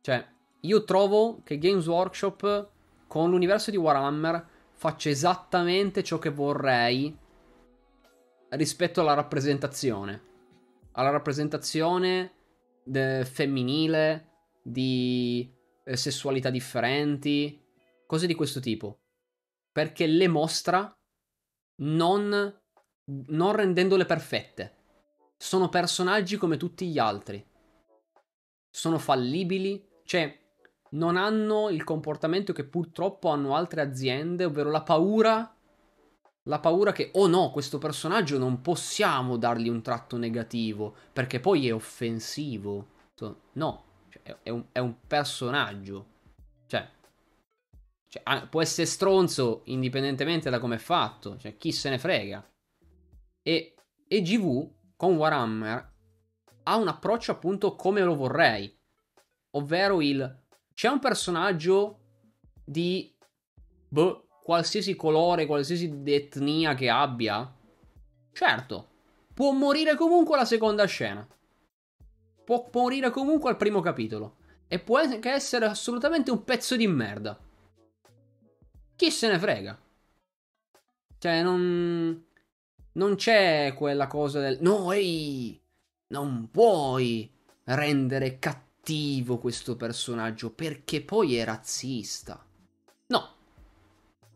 Cioè, 0.00 0.24
io 0.60 0.84
trovo 0.84 1.42
che 1.42 1.58
Games 1.58 1.86
Workshop 1.86 2.70
con 3.08 3.30
l'universo 3.30 3.70
di 3.70 3.76
Warhammer 3.76 4.46
faccia 4.72 5.08
esattamente 5.08 6.02
ciò 6.02 6.18
che 6.18 6.30
vorrei 6.30 7.16
rispetto 8.50 9.00
alla 9.00 9.14
rappresentazione. 9.14 10.30
Alla 10.92 11.10
rappresentazione 11.10 12.32
de- 12.84 13.24
femminile 13.24 14.28
di 14.62 15.50
eh, 15.84 15.96
sessualità 15.96 16.50
differenti, 16.50 17.60
cose 18.06 18.26
di 18.26 18.34
questo 18.34 18.60
tipo. 18.60 19.00
Perché 19.72 20.06
le 20.06 20.28
mostra 20.28 20.94
non, 21.82 22.60
non 23.04 23.52
rendendole 23.52 24.04
perfette. 24.04 24.76
Sono 25.36 25.68
personaggi 25.68 26.36
come 26.36 26.56
tutti 26.56 26.86
gli 26.88 26.98
altri. 26.98 27.44
Sono 28.70 28.98
fallibili, 28.98 29.84
cioè 30.04 30.38
non 30.90 31.16
hanno 31.16 31.68
il 31.68 31.84
comportamento 31.84 32.52
che 32.52 32.64
purtroppo 32.64 33.28
hanno 33.28 33.54
altre 33.54 33.80
aziende, 33.80 34.44
ovvero 34.44 34.70
la 34.70 34.82
paura 34.82 35.56
la 36.46 36.58
paura 36.58 36.90
che, 36.92 37.10
oh 37.14 37.28
no, 37.28 37.50
questo 37.50 37.78
personaggio 37.78 38.36
non 38.36 38.62
possiamo 38.62 39.36
dargli 39.36 39.68
un 39.68 39.80
tratto 39.80 40.16
negativo 40.16 40.94
perché 41.12 41.38
poi 41.38 41.68
è 41.68 41.74
offensivo. 41.74 42.88
No, 43.52 43.84
cioè, 44.08 44.38
è, 44.42 44.48
un, 44.50 44.64
è, 44.72 44.80
un, 44.80 44.94
personaggio. 45.06 46.06
Cioè, 48.12 48.22
cioè, 48.22 48.48
può 48.48 48.60
essere 48.60 48.86
stronzo 48.86 49.62
indipendentemente 49.64 50.50
da 50.50 50.58
come 50.58 50.74
è 50.74 50.78
fatto. 50.78 51.38
Cioè, 51.38 51.56
chi 51.56 51.72
se 51.72 51.88
ne 51.88 51.98
frega. 51.98 52.46
E, 53.42 53.74
e 54.06 54.22
GV 54.22 54.70
con 54.96 55.16
Warhammer 55.16 55.90
ha 56.64 56.76
un 56.76 56.88
approccio 56.88 57.32
appunto 57.32 57.74
come 57.74 58.02
lo 58.02 58.14
vorrei. 58.14 58.78
Ovvero 59.52 60.00
il... 60.00 60.40
C'è 60.74 60.88
un 60.88 60.98
personaggio 60.98 62.00
di... 62.64 63.16
Boh, 63.88 64.26
qualsiasi 64.42 64.94
colore, 64.94 65.46
qualsiasi 65.46 66.02
etnia 66.04 66.74
che 66.74 66.88
abbia. 66.90 67.50
Certo, 68.32 68.88
può 69.32 69.52
morire 69.52 69.94
comunque 69.94 70.34
alla 70.34 70.44
seconda 70.44 70.84
scena 70.86 71.26
può 72.44 72.68
morire 72.72 73.10
comunque 73.10 73.50
al 73.50 73.56
primo 73.56 73.80
capitolo. 73.80 74.36
E 74.68 74.78
può 74.78 74.98
anche 74.98 75.30
essere 75.30 75.66
assolutamente 75.66 76.30
un 76.30 76.44
pezzo 76.44 76.76
di 76.76 76.86
merda. 76.86 77.38
Chi 79.02 79.10
se 79.10 79.26
ne 79.26 79.36
frega? 79.36 79.76
Cioè, 81.18 81.42
non. 81.42 82.24
Non 82.92 83.14
c'è 83.16 83.74
quella 83.76 84.06
cosa 84.06 84.38
del. 84.38 84.58
No, 84.60 84.92
ehi! 84.92 85.60
Non 86.10 86.48
puoi 86.52 87.28
rendere 87.64 88.38
cattivo 88.38 89.38
questo 89.38 89.74
personaggio 89.74 90.52
perché 90.52 91.02
poi 91.02 91.34
è 91.34 91.44
razzista. 91.44 92.46
No. 93.06 93.28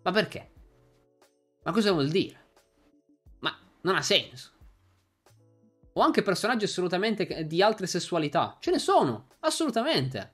Ma 0.03 0.11
perché? 0.11 0.51
Ma 1.63 1.71
cosa 1.71 1.93
vuol 1.93 2.09
dire? 2.09 2.41
Ma 3.39 3.57
non 3.83 3.95
ha 3.95 4.03
senso 4.03 4.51
o 5.93 6.01
anche 6.01 6.23
personaggi 6.23 6.65
assolutamente 6.65 7.47
di 7.47 7.63
altre 7.63 7.87
sessualità. 7.87 8.57
Ce 8.59 8.73
ne 8.73 8.81
sono, 8.81 9.29
assolutamente. 9.41 10.33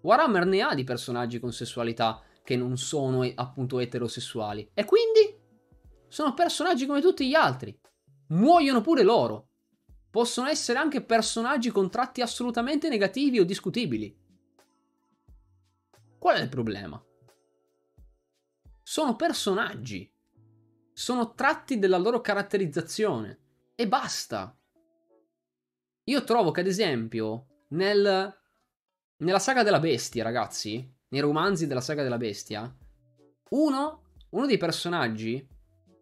Warhammer 0.00 0.46
ne 0.46 0.62
ha 0.62 0.74
di 0.74 0.82
personaggi 0.82 1.38
con 1.38 1.52
sessualità 1.52 2.22
che 2.46 2.54
non 2.54 2.78
sono 2.78 3.28
appunto 3.34 3.80
eterosessuali. 3.80 4.70
E 4.72 4.84
quindi 4.84 5.36
sono 6.06 6.32
personaggi 6.32 6.86
come 6.86 7.00
tutti 7.00 7.26
gli 7.26 7.34
altri. 7.34 7.76
Muoiono 8.28 8.80
pure 8.82 9.02
loro. 9.02 9.48
Possono 10.08 10.46
essere 10.46 10.78
anche 10.78 11.02
personaggi 11.02 11.70
con 11.70 11.90
tratti 11.90 12.20
assolutamente 12.20 12.88
negativi 12.88 13.40
o 13.40 13.44
discutibili. 13.44 14.16
Qual 16.16 16.36
è 16.36 16.42
il 16.42 16.48
problema? 16.48 17.04
Sono 18.80 19.16
personaggi. 19.16 20.08
Sono 20.92 21.34
tratti 21.34 21.80
della 21.80 21.98
loro 21.98 22.20
caratterizzazione. 22.20 23.40
E 23.74 23.88
basta. 23.88 24.56
Io 26.04 26.22
trovo 26.22 26.52
che, 26.52 26.60
ad 26.60 26.68
esempio, 26.68 27.64
nel, 27.70 28.38
nella 29.16 29.38
saga 29.40 29.64
della 29.64 29.80
bestia, 29.80 30.22
ragazzi, 30.22 30.94
nei 31.16 31.24
romanzi 31.24 31.66
della 31.66 31.80
saga 31.80 32.02
della 32.02 32.18
bestia, 32.18 32.70
uno, 33.50 34.02
uno 34.30 34.46
dei 34.46 34.58
personaggi 34.58 35.48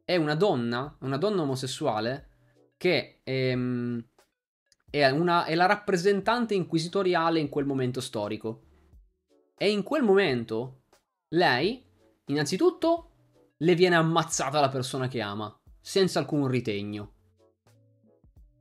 è 0.05 0.17
una 0.17 0.35
donna, 0.35 0.97
una 1.03 1.17
donna 1.17 1.43
omosessuale, 1.43 2.31
che 2.77 3.21
è, 3.23 3.31
ehm, 3.31 4.05
è, 4.91 5.09
una, 5.11 5.45
è 5.45 5.55
la 5.55 5.67
rappresentante 5.67 6.55
inquisitoriale 6.55 7.39
in 7.39 7.49
quel 7.49 7.65
momento 7.65 8.01
storico. 8.01 8.63
E 9.57 9.71
in 9.71 9.85
quel 9.85 10.03
momento 10.03 10.83
lei, 11.29 11.81
innanzitutto, 12.27 13.11
le 13.59 13.75
viene 13.77 13.95
ammazzata 13.95 14.59
la 14.59 14.69
persona 14.69 15.07
che 15.07 15.21
ama, 15.21 15.57
senza 15.81 16.19
alcun 16.19 16.49
ritegno 16.49 17.13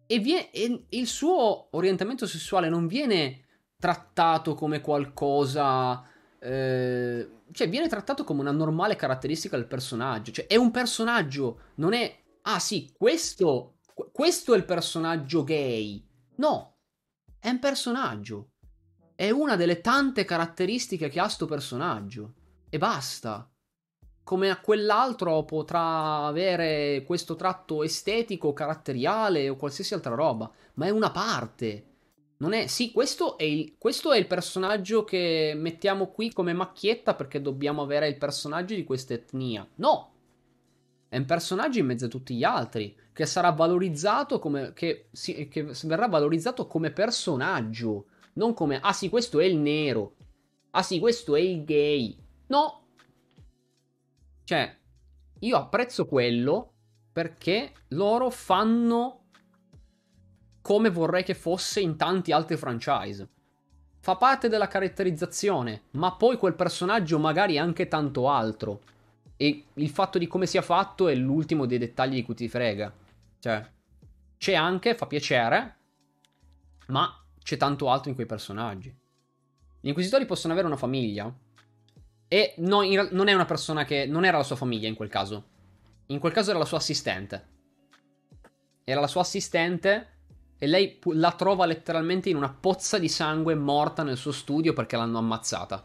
e, 0.05 0.19
viene, 0.19 0.51
e 0.51 0.85
il 0.89 1.07
suo 1.07 1.69
orientamento 1.71 2.27
sessuale 2.27 2.69
non 2.69 2.85
viene 2.85 3.45
trattato 3.77 4.53
come 4.53 4.81
qualcosa... 4.81 6.07
Eh, 6.43 7.29
cioè 7.51 7.69
viene 7.69 7.87
trattato 7.87 8.25
come 8.25 8.41
una 8.41 8.51
normale 8.51 8.95
caratteristica 8.95 9.55
del 9.55 9.67
personaggio. 9.67 10.31
Cioè 10.31 10.47
è 10.47 10.55
un 10.57 10.71
personaggio, 10.71 11.59
non 11.75 11.93
è... 11.93 12.13
Ah 12.43 12.59
sì, 12.59 12.91
questo... 12.97 13.77
Questo 14.11 14.53
è 14.53 14.57
il 14.57 14.65
personaggio 14.65 15.43
gay. 15.43 16.03
No, 16.37 16.77
è 17.39 17.49
un 17.49 17.59
personaggio. 17.59 18.53
È 19.15 19.29
una 19.29 19.55
delle 19.55 19.81
tante 19.81 20.25
caratteristiche 20.25 21.09
che 21.09 21.19
ha 21.19 21.27
sto 21.27 21.45
personaggio. 21.45 22.33
E 22.69 22.77
basta. 22.79 23.47
come 24.23 24.49
a 24.49 24.59
quell'altro 24.59 25.43
potrà 25.43 26.25
avere 26.25 27.03
questo 27.05 27.35
tratto 27.35 27.83
estetico, 27.83 28.53
caratteriale 28.53 29.49
o 29.49 29.55
qualsiasi 29.57 29.93
altra 29.93 30.15
roba, 30.15 30.49
ma 30.75 30.85
è 30.85 30.89
una 30.89 31.11
parte. 31.11 31.92
Non 32.43 32.51
è, 32.51 32.67
sì, 32.67 32.91
questo 32.91 33.37
è, 33.37 33.43
il, 33.43 33.75
questo 33.77 34.11
è 34.11 34.17
il 34.17 34.27
personaggio 34.27 35.05
che 35.05 35.53
mettiamo 35.55 36.07
qui 36.07 36.33
come 36.33 36.51
macchietta 36.51 37.15
perché 37.15 37.41
dobbiamo 37.41 37.81
avere 37.81 38.09
il 38.09 38.17
personaggio 38.17 38.75
di 38.75 38.83
questa 38.83 39.13
etnia. 39.13 39.65
No! 39.75 40.11
È 41.07 41.15
un 41.15 41.23
personaggio 41.23 41.79
in 41.79 41.85
mezzo 41.85 42.05
a 42.05 42.09
tutti 42.09 42.35
gli 42.35 42.43
altri, 42.43 42.97
che 43.13 43.25
sarà 43.25 43.51
valorizzato 43.51 44.39
come, 44.39 44.73
che, 44.73 45.07
sì, 45.13 45.47
che 45.47 45.71
verrà 45.83 46.09
valorizzato 46.09 46.67
come 46.67 46.91
personaggio, 46.91 48.07
non 48.33 48.53
come, 48.53 48.81
ah 48.81 48.91
sì, 48.91 49.07
questo 49.07 49.39
è 49.39 49.45
il 49.45 49.55
nero, 49.55 50.15
ah 50.71 50.83
sì, 50.83 50.99
questo 50.99 51.37
è 51.37 51.39
il 51.39 51.63
gay. 51.63 52.17
No, 52.47 52.87
cioè, 54.43 54.75
io 55.39 55.55
apprezzo 55.55 56.05
quello 56.07 56.73
perché 57.13 57.71
loro 57.89 58.29
fanno 58.29 59.22
come 60.63 60.89
vorrei 60.89 61.23
che 61.23 61.35
fosse 61.35 61.79
in 61.81 61.95
tanti 61.95 62.31
altri 62.31 62.57
franchise. 62.57 63.27
Fa 63.99 64.15
parte 64.15 64.49
della 64.49 64.67
caratterizzazione, 64.67 65.83
ma 65.91 66.13
poi 66.13 66.37
quel 66.37 66.55
personaggio 66.55 67.19
magari 67.19 67.55
è 67.55 67.59
anche 67.59 67.87
tanto 67.87 68.27
altro. 68.27 68.81
E 69.37 69.65
il 69.75 69.89
fatto 69.89 70.17
di 70.17 70.25
come 70.25 70.47
sia 70.47 70.63
fatto 70.63 71.07
è 71.07 71.13
l'ultimo 71.13 71.67
dei 71.67 71.77
dettagli 71.77 72.15
di 72.15 72.23
cui 72.23 72.33
ti 72.33 72.49
frega. 72.49 72.91
Cioè, 73.37 73.69
c'è 74.37 74.55
anche, 74.55 74.95
fa 74.95 75.05
piacere, 75.05 75.75
ma 76.87 77.23
c'è 77.43 77.57
tanto 77.57 77.91
altro 77.91 78.09
in 78.09 78.15
quei 78.15 78.27
personaggi. 78.27 78.91
Gli 79.79 79.87
inquisitori 79.89 80.25
possono 80.25 80.53
avere 80.53 80.67
una 80.67 80.77
famiglia, 80.77 81.31
e 82.33 82.55
no, 82.57 82.81
in, 82.81 83.09
non 83.11 83.27
è 83.27 83.33
una 83.33 83.45
persona 83.45 83.85
che. 83.85 84.07
Non 84.07 84.25
era 84.25 84.37
la 84.37 84.43
sua 84.43 84.55
famiglia 84.55 84.87
in 84.87 84.95
quel 84.95 85.07
caso. 85.07 85.49
In 86.07 86.17
quel 86.17 86.31
caso 86.33 86.49
era 86.49 86.57
la 86.57 86.65
sua 86.65 86.77
assistente. 86.79 87.47
Era 88.83 88.99
la 88.99 89.05
sua 89.05 89.21
assistente. 89.21 90.12
E 90.63 90.67
lei 90.67 90.97
la 91.11 91.33
trova 91.33 91.65
letteralmente 91.65 92.29
in 92.29 92.37
una 92.37 92.47
pozza 92.57 92.97
di 92.97 93.09
sangue 93.09 93.53
morta 93.53 94.01
nel 94.01 94.15
suo 94.15 94.31
studio 94.31 94.71
perché 94.71 94.95
l'hanno 94.95 95.17
ammazzata. 95.17 95.83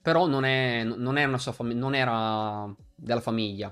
Però 0.00 0.26
non, 0.26 0.44
è, 0.44 0.82
non, 0.82 1.18
è 1.18 1.36
fam- 1.36 1.72
non 1.72 1.94
era 1.94 2.74
della 2.94 3.20
famiglia. 3.20 3.70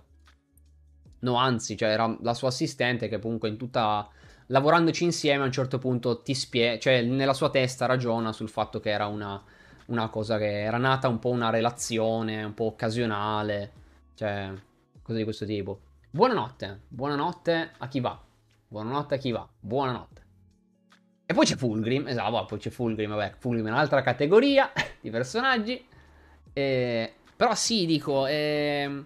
No, 1.21 1.35
anzi, 1.37 1.79
cioè 1.79 1.89
era 1.89 2.15
la 2.21 2.35
sua 2.35 2.49
assistente 2.49 3.09
che 3.09 3.19
comunque 3.19 3.49
in 3.49 3.57
tutta 3.57 4.07
lavorandoci 4.49 5.03
insieme 5.03 5.45
a 5.45 5.47
un 5.47 5.53
certo 5.53 5.79
punto 5.79 6.21
ti 6.21 6.35
spiega, 6.35 6.79
cioè 6.79 7.01
nella 7.01 7.33
sua 7.33 7.49
testa 7.49 7.87
ragiona 7.87 8.35
sul 8.35 8.51
fatto 8.51 8.81
che 8.81 8.91
era 8.91 9.07
una 9.07 9.43
una 9.87 10.11
cosa 10.11 10.37
che 10.37 10.61
era 10.61 10.77
nata 10.77 11.09
un 11.09 11.19
po' 11.19 11.31
una 11.31 11.49
relazione, 11.49 12.45
un 12.45 12.53
po' 12.53 12.65
occasionale, 12.65 13.73
cioè 14.13 14.53
cose 15.01 15.17
di 15.17 15.25
questo 15.25 15.47
tipo. 15.47 15.81
Buonanotte, 16.11 16.83
buonanotte 16.89 17.71
a 17.79 17.89
chi 17.89 18.01
va, 18.01 18.28
buonanotte 18.69 19.15
a 19.15 19.19
chi 19.19 19.31
va, 19.33 19.49
buonanotte. 19.59 20.27
E 21.27 21.35
poi 21.35 21.45
c'è 21.45 21.57
Fulgrim, 21.57 22.07
esatto, 22.09 22.45
poi 22.47 22.59
c'è 22.59 22.71
Fulgrim, 22.71 23.11
vabbè, 23.11 23.35
Fulgrim 23.39 23.67
è 23.67 23.71
un'altra 23.71 24.03
categoria 24.03 24.71
di 25.01 25.11
personaggi. 25.11 25.85
Eh, 26.53 27.13
però 27.37 27.55
sì, 27.55 27.85
dico, 27.87 28.27
eh, 28.27 29.05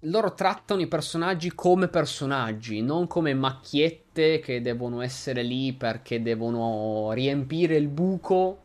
loro 0.00 0.34
trattano 0.34 0.80
i 0.80 0.88
personaggi 0.88 1.54
come 1.54 1.88
personaggi, 1.88 2.82
non 2.82 3.06
come 3.06 3.32
macchiette 3.32 4.40
che 4.40 4.60
devono 4.60 5.00
essere 5.00 5.42
lì 5.42 5.72
perché 5.72 6.20
devono 6.20 7.12
riempire 7.12 7.76
il 7.76 7.88
buco 7.88 8.62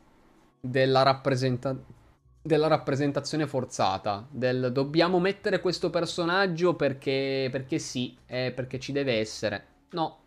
della, 0.60 1.04
rappresenta- 1.04 1.78
della 2.42 2.68
rappresentazione 2.68 3.48
forzata. 3.48 4.28
Del 4.30 4.72
dobbiamo 4.72 5.20
mettere 5.20 5.60
questo 5.60 5.90
personaggio 5.90 6.76
perché, 6.76 7.50
perché 7.52 7.80
sì, 7.80 8.16
eh, 8.26 8.52
perché 8.56 8.80
ci 8.80 8.92
deve 8.92 9.20
essere. 9.20 9.66
No. 9.92 10.18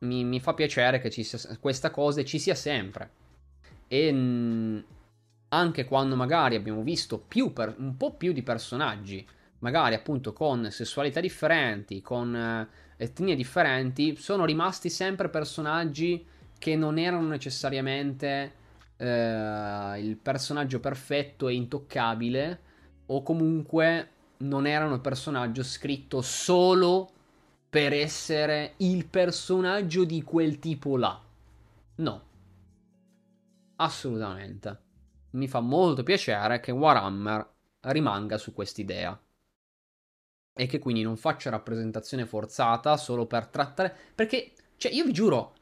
Mi, 0.00 0.24
mi 0.24 0.40
fa 0.40 0.54
piacere 0.54 1.00
che 1.00 1.10
sia, 1.10 1.38
questa 1.60 1.90
cosa 1.90 2.24
ci 2.24 2.38
sia 2.38 2.54
sempre. 2.54 3.10
E 3.88 4.12
mm, 4.12 4.78
anche 5.48 5.84
quando 5.84 6.16
magari 6.16 6.56
abbiamo 6.56 6.82
visto 6.82 7.18
per, 7.18 7.74
un 7.78 7.96
po' 7.96 8.14
più 8.14 8.32
di 8.32 8.42
personaggi, 8.42 9.26
magari 9.60 9.94
appunto 9.94 10.32
con 10.32 10.70
sessualità 10.70 11.20
differenti, 11.20 12.02
con 12.02 12.34
eh, 12.34 12.68
etnie 12.96 13.36
differenti, 13.36 14.16
sono 14.16 14.44
rimasti 14.44 14.90
sempre 14.90 15.28
personaggi 15.28 16.26
che 16.58 16.76
non 16.76 16.98
erano 16.98 17.28
necessariamente 17.28 18.62
eh, 19.04 20.00
il 20.00 20.16
personaggio 20.16 20.80
perfetto 20.80 21.48
e 21.48 21.54
intoccabile 21.54 22.60
o 23.06 23.22
comunque 23.22 24.08
non 24.38 24.66
erano 24.66 25.00
personaggio 25.00 25.62
scritto 25.62 26.22
solo 26.22 27.10
per 27.68 27.92
essere 27.92 28.74
il 28.78 29.06
personaggio 29.06 30.04
di 30.04 30.22
quel 30.22 30.58
tipo 30.58 30.96
là. 30.96 31.20
No. 31.96 32.22
Assolutamente. 33.76 34.80
Mi 35.30 35.48
fa 35.48 35.60
molto 35.60 36.02
piacere 36.02 36.60
che 36.60 36.70
Warhammer 36.70 37.52
rimanga 37.80 38.38
su 38.38 38.52
quest'idea. 38.54 39.20
E 40.56 40.66
che 40.66 40.78
quindi 40.78 41.02
non 41.02 41.16
faccia 41.16 41.50
rappresentazione 41.50 42.26
forzata 42.26 42.96
solo 42.96 43.26
per 43.26 43.48
trattare. 43.48 43.94
Perché, 44.14 44.52
cioè, 44.76 44.92
io 44.92 45.04
vi 45.04 45.12
giuro, 45.12 45.54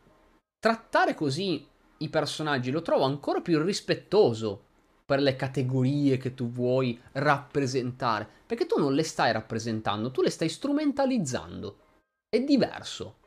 trattare 0.58 1.14
così 1.14 1.66
i 2.02 2.08
personaggi 2.08 2.70
lo 2.70 2.82
trovo 2.82 3.04
ancora 3.04 3.40
più 3.40 3.62
rispettoso 3.62 4.64
per 5.04 5.20
le 5.20 5.36
categorie 5.36 6.16
che 6.16 6.34
tu 6.34 6.48
vuoi 6.50 6.98
rappresentare, 7.12 8.26
perché 8.46 8.66
tu 8.66 8.78
non 8.78 8.94
le 8.94 9.02
stai 9.02 9.32
rappresentando, 9.32 10.10
tu 10.10 10.22
le 10.22 10.30
stai 10.30 10.48
strumentalizzando. 10.48 11.78
È 12.28 12.40
diverso. 12.40 13.18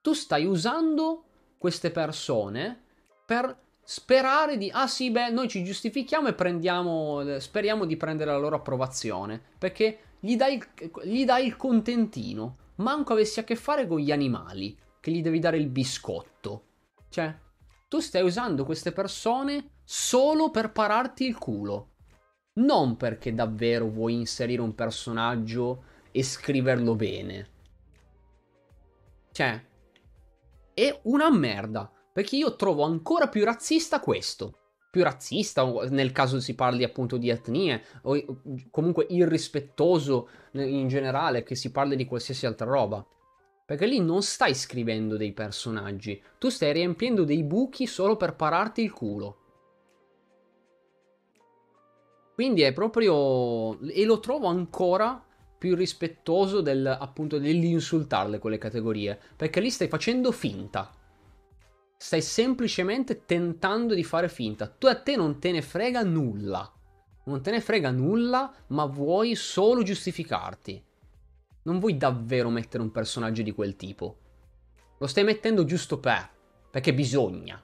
Tu 0.00 0.12
stai 0.12 0.44
usando 0.44 1.24
queste 1.58 1.90
persone 1.90 2.80
per 3.24 3.56
sperare 3.82 4.56
di 4.56 4.70
ah 4.72 4.86
sì, 4.86 5.10
beh, 5.10 5.30
noi 5.30 5.48
ci 5.48 5.62
giustifichiamo 5.62 6.28
e 6.28 6.34
prendiamo 6.34 7.38
speriamo 7.38 7.84
di 7.84 7.96
prendere 7.96 8.30
la 8.30 8.38
loro 8.38 8.56
approvazione, 8.56 9.40
perché 9.58 9.98
gli 10.20 10.36
dai, 10.36 10.62
gli 11.04 11.24
dai 11.24 11.46
il 11.46 11.56
contentino, 11.56 12.56
manco 12.76 13.12
avessi 13.12 13.40
a 13.40 13.44
che 13.44 13.56
fare 13.56 13.86
con 13.86 13.98
gli 13.98 14.10
animali, 14.10 14.76
che 15.00 15.10
gli 15.10 15.22
devi 15.22 15.38
dare 15.38 15.58
il 15.58 15.68
biscotto. 15.68 16.64
Cioè, 17.08 17.34
tu 17.90 17.98
stai 17.98 18.22
usando 18.22 18.64
queste 18.64 18.92
persone 18.92 19.78
solo 19.82 20.52
per 20.52 20.70
pararti 20.70 21.26
il 21.26 21.36
culo. 21.36 21.88
Non 22.60 22.96
perché 22.96 23.34
davvero 23.34 23.88
vuoi 23.88 24.14
inserire 24.14 24.62
un 24.62 24.76
personaggio 24.76 25.82
e 26.12 26.22
scriverlo 26.22 26.94
bene. 26.94 27.48
Cioè, 29.32 29.60
è 30.72 31.00
una 31.02 31.30
merda. 31.32 31.90
Perché 32.12 32.36
io 32.36 32.54
trovo 32.54 32.84
ancora 32.84 33.26
più 33.26 33.44
razzista 33.44 33.98
questo. 33.98 34.58
Più 34.88 35.02
razzista, 35.02 35.64
nel 35.88 36.12
caso 36.12 36.38
si 36.38 36.54
parli 36.54 36.84
appunto 36.84 37.16
di 37.16 37.28
etnie, 37.28 37.82
o 38.02 38.42
comunque 38.70 39.06
irrispettoso 39.08 40.28
in 40.52 40.86
generale, 40.86 41.42
che 41.42 41.56
si 41.56 41.72
parli 41.72 41.96
di 41.96 42.04
qualsiasi 42.04 42.46
altra 42.46 42.70
roba. 42.70 43.04
Perché 43.70 43.86
lì 43.86 44.00
non 44.00 44.24
stai 44.24 44.52
scrivendo 44.52 45.16
dei 45.16 45.30
personaggi, 45.30 46.20
tu 46.40 46.48
stai 46.48 46.72
riempiendo 46.72 47.22
dei 47.22 47.44
buchi 47.44 47.86
solo 47.86 48.16
per 48.16 48.34
pararti 48.34 48.82
il 48.82 48.90
culo. 48.90 49.36
Quindi 52.34 52.62
è 52.62 52.72
proprio... 52.72 53.78
e 53.78 54.04
lo 54.04 54.18
trovo 54.18 54.48
ancora 54.48 55.24
più 55.56 55.76
rispettoso 55.76 56.62
del, 56.62 56.84
appunto 56.84 57.38
dell'insultarle 57.38 58.40
quelle 58.40 58.58
categorie, 58.58 59.16
perché 59.36 59.60
lì 59.60 59.70
stai 59.70 59.86
facendo 59.86 60.32
finta. 60.32 60.92
Stai 61.96 62.22
semplicemente 62.22 63.24
tentando 63.24 63.94
di 63.94 64.02
fare 64.02 64.28
finta. 64.28 64.66
Tu 64.66 64.88
a 64.88 64.96
te 64.96 65.14
non 65.14 65.38
te 65.38 65.52
ne 65.52 65.62
frega 65.62 66.02
nulla. 66.02 66.68
Non 67.26 67.40
te 67.40 67.52
ne 67.52 67.60
frega 67.60 67.92
nulla, 67.92 68.52
ma 68.70 68.84
vuoi 68.86 69.36
solo 69.36 69.84
giustificarti 69.84 70.88
non 71.70 71.78
vuoi 71.78 71.96
davvero 71.96 72.50
mettere 72.50 72.82
un 72.82 72.90
personaggio 72.90 73.42
di 73.42 73.52
quel 73.52 73.76
tipo. 73.76 74.18
Lo 74.98 75.06
stai 75.06 75.22
mettendo 75.22 75.64
giusto 75.64 76.00
per, 76.00 76.28
perché 76.68 76.92
bisogna. 76.92 77.62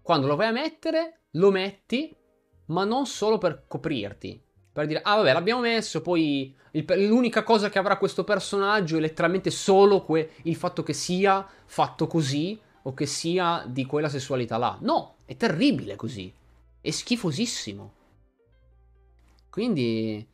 Quando 0.00 0.26
lo 0.26 0.34
vai 0.34 0.48
a 0.48 0.52
mettere, 0.52 1.20
lo 1.32 1.50
metti, 1.50 2.16
ma 2.66 2.84
non 2.84 3.04
solo 3.04 3.36
per 3.36 3.64
coprirti. 3.68 4.42
Per 4.72 4.86
dire, 4.86 5.02
ah 5.02 5.16
vabbè, 5.16 5.32
l'abbiamo 5.34 5.60
messo, 5.60 6.00
poi 6.00 6.56
il, 6.72 6.84
l'unica 7.06 7.42
cosa 7.42 7.68
che 7.68 7.78
avrà 7.78 7.98
questo 7.98 8.24
personaggio 8.24 8.96
è 8.96 9.00
letteralmente 9.00 9.50
solo 9.50 10.02
que, 10.02 10.30
il 10.44 10.56
fatto 10.56 10.82
che 10.82 10.94
sia 10.94 11.46
fatto 11.66 12.06
così 12.06 12.58
o 12.82 12.94
che 12.94 13.04
sia 13.04 13.64
di 13.68 13.84
quella 13.84 14.08
sessualità 14.08 14.56
là. 14.56 14.78
No, 14.80 15.16
è 15.26 15.36
terribile 15.36 15.96
così. 15.96 16.32
È 16.80 16.90
schifosissimo. 16.90 17.92
Quindi 19.50 20.26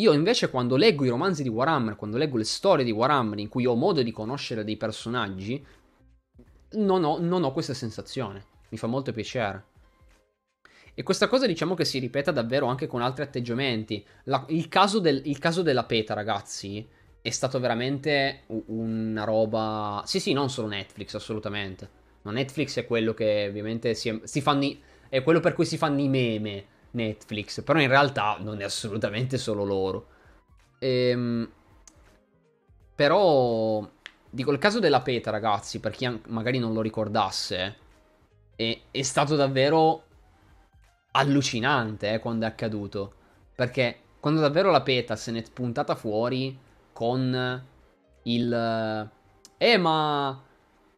io 0.00 0.12
invece 0.12 0.50
quando 0.50 0.76
leggo 0.76 1.04
i 1.04 1.08
romanzi 1.08 1.42
di 1.42 1.48
Warhammer, 1.48 1.96
quando 1.96 2.16
leggo 2.16 2.36
le 2.36 2.44
storie 2.44 2.84
di 2.84 2.90
Warhammer 2.90 3.38
in 3.38 3.48
cui 3.48 3.66
ho 3.66 3.74
modo 3.74 4.02
di 4.02 4.12
conoscere 4.12 4.64
dei 4.64 4.76
personaggi, 4.76 5.64
non 6.72 7.04
ho, 7.04 7.18
non 7.18 7.44
ho 7.44 7.52
questa 7.52 7.74
sensazione. 7.74 8.44
Mi 8.70 8.78
fa 8.78 8.86
molto 8.86 9.12
piacere. 9.12 9.64
E 10.94 11.02
questa 11.02 11.28
cosa 11.28 11.46
diciamo 11.46 11.74
che 11.74 11.84
si 11.84 11.98
ripeta 11.98 12.30
davvero 12.30 12.66
anche 12.66 12.86
con 12.86 13.02
altri 13.02 13.24
atteggiamenti. 13.24 14.04
La, 14.24 14.44
il, 14.48 14.68
caso 14.68 14.98
del, 15.00 15.22
il, 15.24 15.38
caso 15.38 15.62
della 15.62 15.84
PETA, 15.84 16.14
ragazzi, 16.14 16.86
è 17.20 17.30
stato 17.30 17.60
veramente 17.60 18.44
una 18.46 19.24
roba... 19.24 20.02
Sì, 20.06 20.20
sì, 20.20 20.32
non 20.32 20.50
solo 20.50 20.68
Netflix, 20.68 21.14
assolutamente. 21.14 21.98
No, 22.22 22.30
Netflix 22.30 22.78
è 22.78 22.86
quello 22.86 23.12
che 23.12 23.46
ovviamente 23.48 23.94
si, 23.94 24.20
si 24.24 24.40
fanno... 24.40 24.64
I, 24.64 24.80
è 25.08 25.22
quello 25.22 25.40
per 25.40 25.54
cui 25.54 25.64
si 25.64 25.76
fanno 25.76 26.00
i 26.00 26.08
meme 26.08 26.64
Netflix, 26.92 27.62
però 27.62 27.80
in 27.80 27.88
realtà 27.88 28.36
non 28.40 28.60
è 28.60 28.64
assolutamente 28.64 29.38
solo 29.38 29.64
loro. 29.64 30.06
Ehm, 30.78 31.48
però, 32.94 33.88
dico, 34.28 34.50
il 34.50 34.58
caso 34.58 34.78
della 34.78 35.00
PETA, 35.00 35.30
ragazzi, 35.30 35.80
per 35.80 35.92
chi 35.92 36.20
magari 36.26 36.58
non 36.58 36.72
lo 36.72 36.80
ricordasse, 36.82 37.76
è, 38.56 38.80
è 38.90 39.02
stato 39.02 39.36
davvero 39.36 40.04
allucinante 41.12 42.12
eh, 42.12 42.18
quando 42.18 42.44
è 42.44 42.48
accaduto. 42.48 43.14
Perché 43.54 44.00
quando 44.20 44.40
davvero 44.40 44.70
la 44.70 44.82
PETA 44.82 45.16
se 45.16 45.32
n'è 45.32 45.42
spuntata 45.42 45.94
fuori 45.94 46.58
con 46.92 47.64
il... 48.24 49.10
Eh 49.56 49.76
ma... 49.78 50.42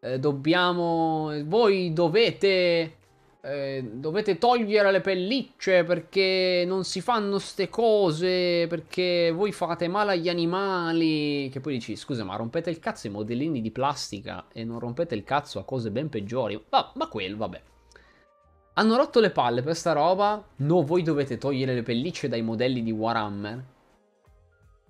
Eh, 0.01 0.19
dobbiamo... 0.19 1.33
Voi 1.45 1.93
dovete... 1.93 2.97
Eh, 3.45 3.83
dovete 3.95 4.39
togliere 4.39 4.93
le 4.93 5.01
pellicce 5.01 5.83
perché 5.83 6.63
non 6.65 6.85
si 6.85 7.01
fanno 7.01 7.41
ste 7.41 7.69
cose, 7.69 8.67
perché 8.69 9.33
voi 9.33 9.51
fate 9.51 9.89
male 9.89 10.13
agli 10.13 10.29
animali. 10.29 11.49
Che 11.51 11.59
poi 11.61 11.75
dici, 11.75 11.97
scusa, 11.97 12.23
ma 12.23 12.37
rompete 12.37 12.71
il 12.71 12.79
cazzo 12.79 13.09
ai 13.09 13.13
modellini 13.13 13.61
di 13.61 13.73
plastica 13.73 14.47
e 14.53 14.63
non 14.63 14.79
rompete 14.79 15.17
il 15.17 15.25
cazzo 15.25 15.59
a 15.59 15.65
cose 15.65 15.91
ben 15.91 16.09
peggiori. 16.09 16.63
Ma, 16.71 16.93
ma 16.95 17.09
quello, 17.09 17.37
vabbè. 17.39 17.63
Hanno 18.75 18.97
rotto 18.97 19.19
le 19.19 19.31
palle 19.31 19.63
per 19.63 19.75
sta 19.75 19.93
roba. 19.93 20.43
No, 20.59 20.83
voi 20.85 21.03
dovete 21.03 21.37
togliere 21.37 21.75
le 21.75 21.83
pellicce 21.83 22.29
dai 22.29 22.43
modelli 22.43 22.83
di 22.83 22.93
Warhammer. 22.93 23.65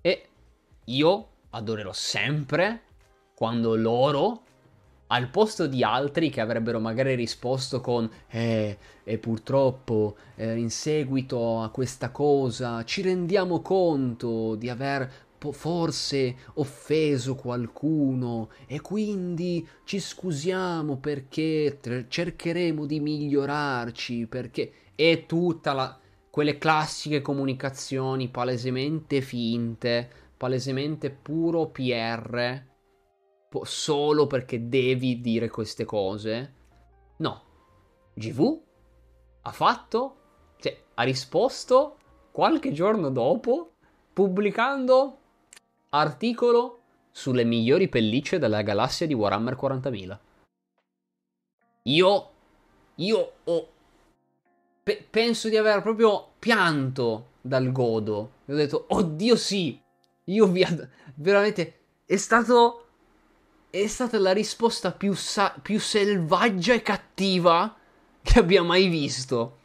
E 0.02 0.28
io 0.84 1.28
adorerò 1.50 1.92
sempre 1.92 2.82
quando 3.34 3.74
loro, 3.76 4.42
al 5.12 5.28
posto 5.28 5.66
di 5.66 5.84
altri 5.84 6.30
che 6.30 6.40
avrebbero 6.40 6.80
magari 6.80 7.14
risposto 7.14 7.80
con 7.80 8.10
Eh, 8.28 8.78
e 9.04 9.18
purtroppo 9.18 10.16
eh, 10.36 10.56
in 10.56 10.70
seguito 10.70 11.60
a 11.60 11.68
questa 11.70 12.10
cosa 12.10 12.84
ci 12.84 13.02
rendiamo 13.02 13.60
conto 13.60 14.54
di 14.54 14.68
aver 14.68 15.10
forse 15.50 16.36
offeso 16.54 17.34
qualcuno 17.34 18.50
e 18.66 18.80
quindi 18.80 19.66
ci 19.84 19.98
scusiamo 19.98 20.98
perché 20.98 21.78
cercheremo 22.08 22.86
di 22.86 23.00
migliorarci 23.00 24.26
perché 24.28 24.72
è 24.94 25.24
tutta 25.26 25.72
la 25.72 25.98
quelle 26.30 26.58
classiche 26.58 27.20
comunicazioni 27.20 28.28
palesemente 28.28 29.20
finte, 29.20 30.08
palesemente 30.36 31.10
puro 31.10 31.66
PR 31.66 32.70
solo 33.64 34.26
perché 34.26 34.68
devi 34.68 35.20
dire 35.20 35.48
queste 35.48 35.84
cose. 35.84 36.54
No. 37.18 37.42
GV 38.14 38.60
ha 39.42 39.52
fatto, 39.52 40.16
cioè 40.58 40.82
ha 40.94 41.02
risposto 41.02 41.96
qualche 42.30 42.72
giorno 42.72 43.10
dopo 43.10 43.72
pubblicando 44.12 45.18
Articolo 45.90 46.80
sulle 47.10 47.44
migliori 47.44 47.88
pellicce 47.88 48.38
della 48.38 48.62
galassia 48.62 49.06
di 49.06 49.12
Warhammer 49.12 49.58
40.000. 49.60 50.18
Io. 51.84 52.30
Io 52.96 53.32
ho. 53.44 53.72
Pe- 54.82 55.06
penso 55.08 55.48
di 55.48 55.56
aver 55.56 55.82
proprio 55.82 56.32
pianto 56.38 57.32
dal 57.42 57.70
godo. 57.72 58.32
Ho 58.46 58.54
detto, 58.54 58.86
oddio 58.88 59.36
sì. 59.36 59.78
Io 60.24 60.46
vi. 60.46 60.62
Ad- 60.62 60.88
veramente. 61.16 61.80
È 62.06 62.16
stato. 62.16 62.81
È 63.74 63.86
stata 63.86 64.18
la 64.18 64.32
risposta 64.32 64.92
più, 64.92 65.14
sa- 65.14 65.54
più 65.62 65.80
selvaggia 65.80 66.74
e 66.74 66.82
cattiva 66.82 67.74
che 68.20 68.38
abbia 68.38 68.62
mai 68.62 68.88
visto. 68.88 69.58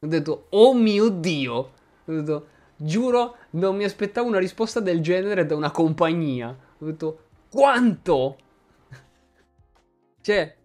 Ho 0.00 0.06
detto, 0.06 0.46
oh 0.48 0.72
mio 0.72 1.10
dio. 1.10 1.54
Ho 1.54 1.72
detto, 2.06 2.46
Giuro, 2.76 3.36
non 3.50 3.76
mi 3.76 3.84
aspettavo 3.84 4.26
una 4.26 4.38
risposta 4.38 4.80
del 4.80 5.02
genere 5.02 5.44
da 5.44 5.54
una 5.54 5.70
compagnia. 5.70 6.48
Ho 6.48 6.84
detto, 6.86 7.24
quanto? 7.50 8.38
cioè... 10.22 10.56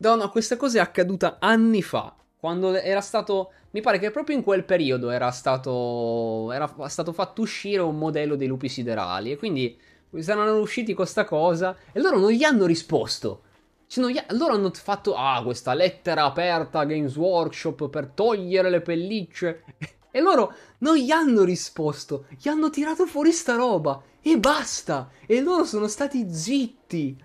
No, 0.00 0.14
no, 0.14 0.28
questa 0.28 0.58
cosa 0.58 0.76
è 0.76 0.82
accaduta 0.82 1.38
anni 1.40 1.80
fa. 1.80 2.14
Quando 2.36 2.74
era 2.74 3.00
stato... 3.00 3.52
Mi 3.70 3.80
pare 3.80 3.98
che 3.98 4.10
proprio 4.10 4.36
in 4.36 4.42
quel 4.42 4.64
periodo 4.64 5.08
era 5.08 5.30
stato... 5.30 6.52
Era 6.52 6.70
stato 6.88 7.14
fatto 7.14 7.40
uscire 7.40 7.80
un 7.80 7.96
modello 7.96 8.36
dei 8.36 8.46
lupi 8.46 8.68
siderali. 8.68 9.32
E 9.32 9.38
quindi 9.38 9.74
saranno 10.18 10.58
usciti 10.58 10.94
con 10.94 11.04
questa 11.04 11.24
cosa. 11.24 11.76
E 11.92 12.00
loro 12.00 12.18
non 12.18 12.30
gli 12.30 12.44
hanno 12.44 12.66
risposto. 12.66 13.42
Cioè, 13.86 14.10
gli... 14.10 14.20
Loro 14.30 14.54
hanno 14.54 14.70
fatto... 14.72 15.14
Ah, 15.14 15.42
questa 15.42 15.74
lettera 15.74 16.24
aperta 16.24 16.80
a 16.80 16.84
Games 16.84 17.16
Workshop 17.16 17.88
per 17.88 18.08
togliere 18.08 18.70
le 18.70 18.80
pellicce. 18.80 19.64
E 20.10 20.20
loro 20.20 20.52
non 20.78 20.96
gli 20.96 21.10
hanno 21.10 21.44
risposto, 21.44 22.24
gli 22.40 22.48
hanno 22.48 22.70
tirato 22.70 23.06
fuori 23.06 23.30
sta 23.30 23.56
roba 23.56 24.02
e 24.22 24.38
basta. 24.38 25.10
E 25.26 25.40
loro 25.42 25.64
sono 25.64 25.86
stati 25.86 26.32
zitti. 26.32 27.16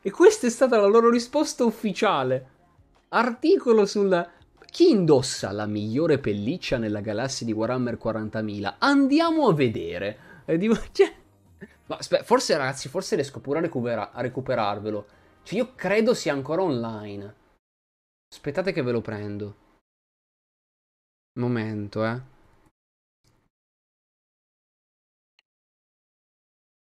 E 0.00 0.10
questa 0.10 0.46
è 0.46 0.50
stata 0.50 0.78
la 0.78 0.86
loro 0.86 1.10
risposta 1.10 1.64
ufficiale. 1.64 2.48
Articolo 3.08 3.84
sulla... 3.84 4.30
Chi 4.70 4.90
indossa 4.90 5.50
la 5.50 5.66
migliore 5.66 6.18
pelliccia 6.18 6.78
nella 6.78 7.00
galassia 7.00 7.44
di 7.44 7.52
Warhammer 7.52 7.98
40.000? 8.02 8.74
Andiamo 8.78 9.48
a 9.48 9.52
vedere. 9.52 10.18
E 10.44 10.58
dico, 10.58 10.78
cioè... 10.92 11.12
Ma 11.86 11.96
aspetta, 11.96 12.24
forse 12.24 12.56
ragazzi, 12.56 12.88
forse 12.88 13.14
riesco 13.14 13.40
pure 13.40 13.58
a, 13.58 13.62
recupera- 13.62 14.12
a 14.12 14.20
recuperarvelo. 14.20 15.06
Cioè 15.42 15.58
io 15.58 15.74
credo 15.74 16.14
sia 16.14 16.32
ancora 16.32 16.62
online. 16.62 17.34
Aspettate 18.32 18.72
che 18.72 18.82
ve 18.82 18.92
lo 18.92 19.00
prendo. 19.00 19.56
Momento, 21.38 22.04
eh. 22.04 22.20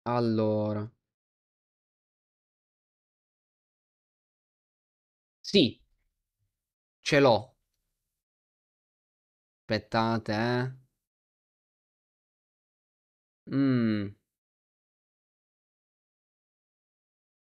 Allora. 0.09 0.91
Sì, 5.41 5.81
ce 7.03 7.19
l'ho. 7.19 7.55
Aspettate, 9.61 10.33
eh. 10.33 10.71
Mm. 13.47 14.13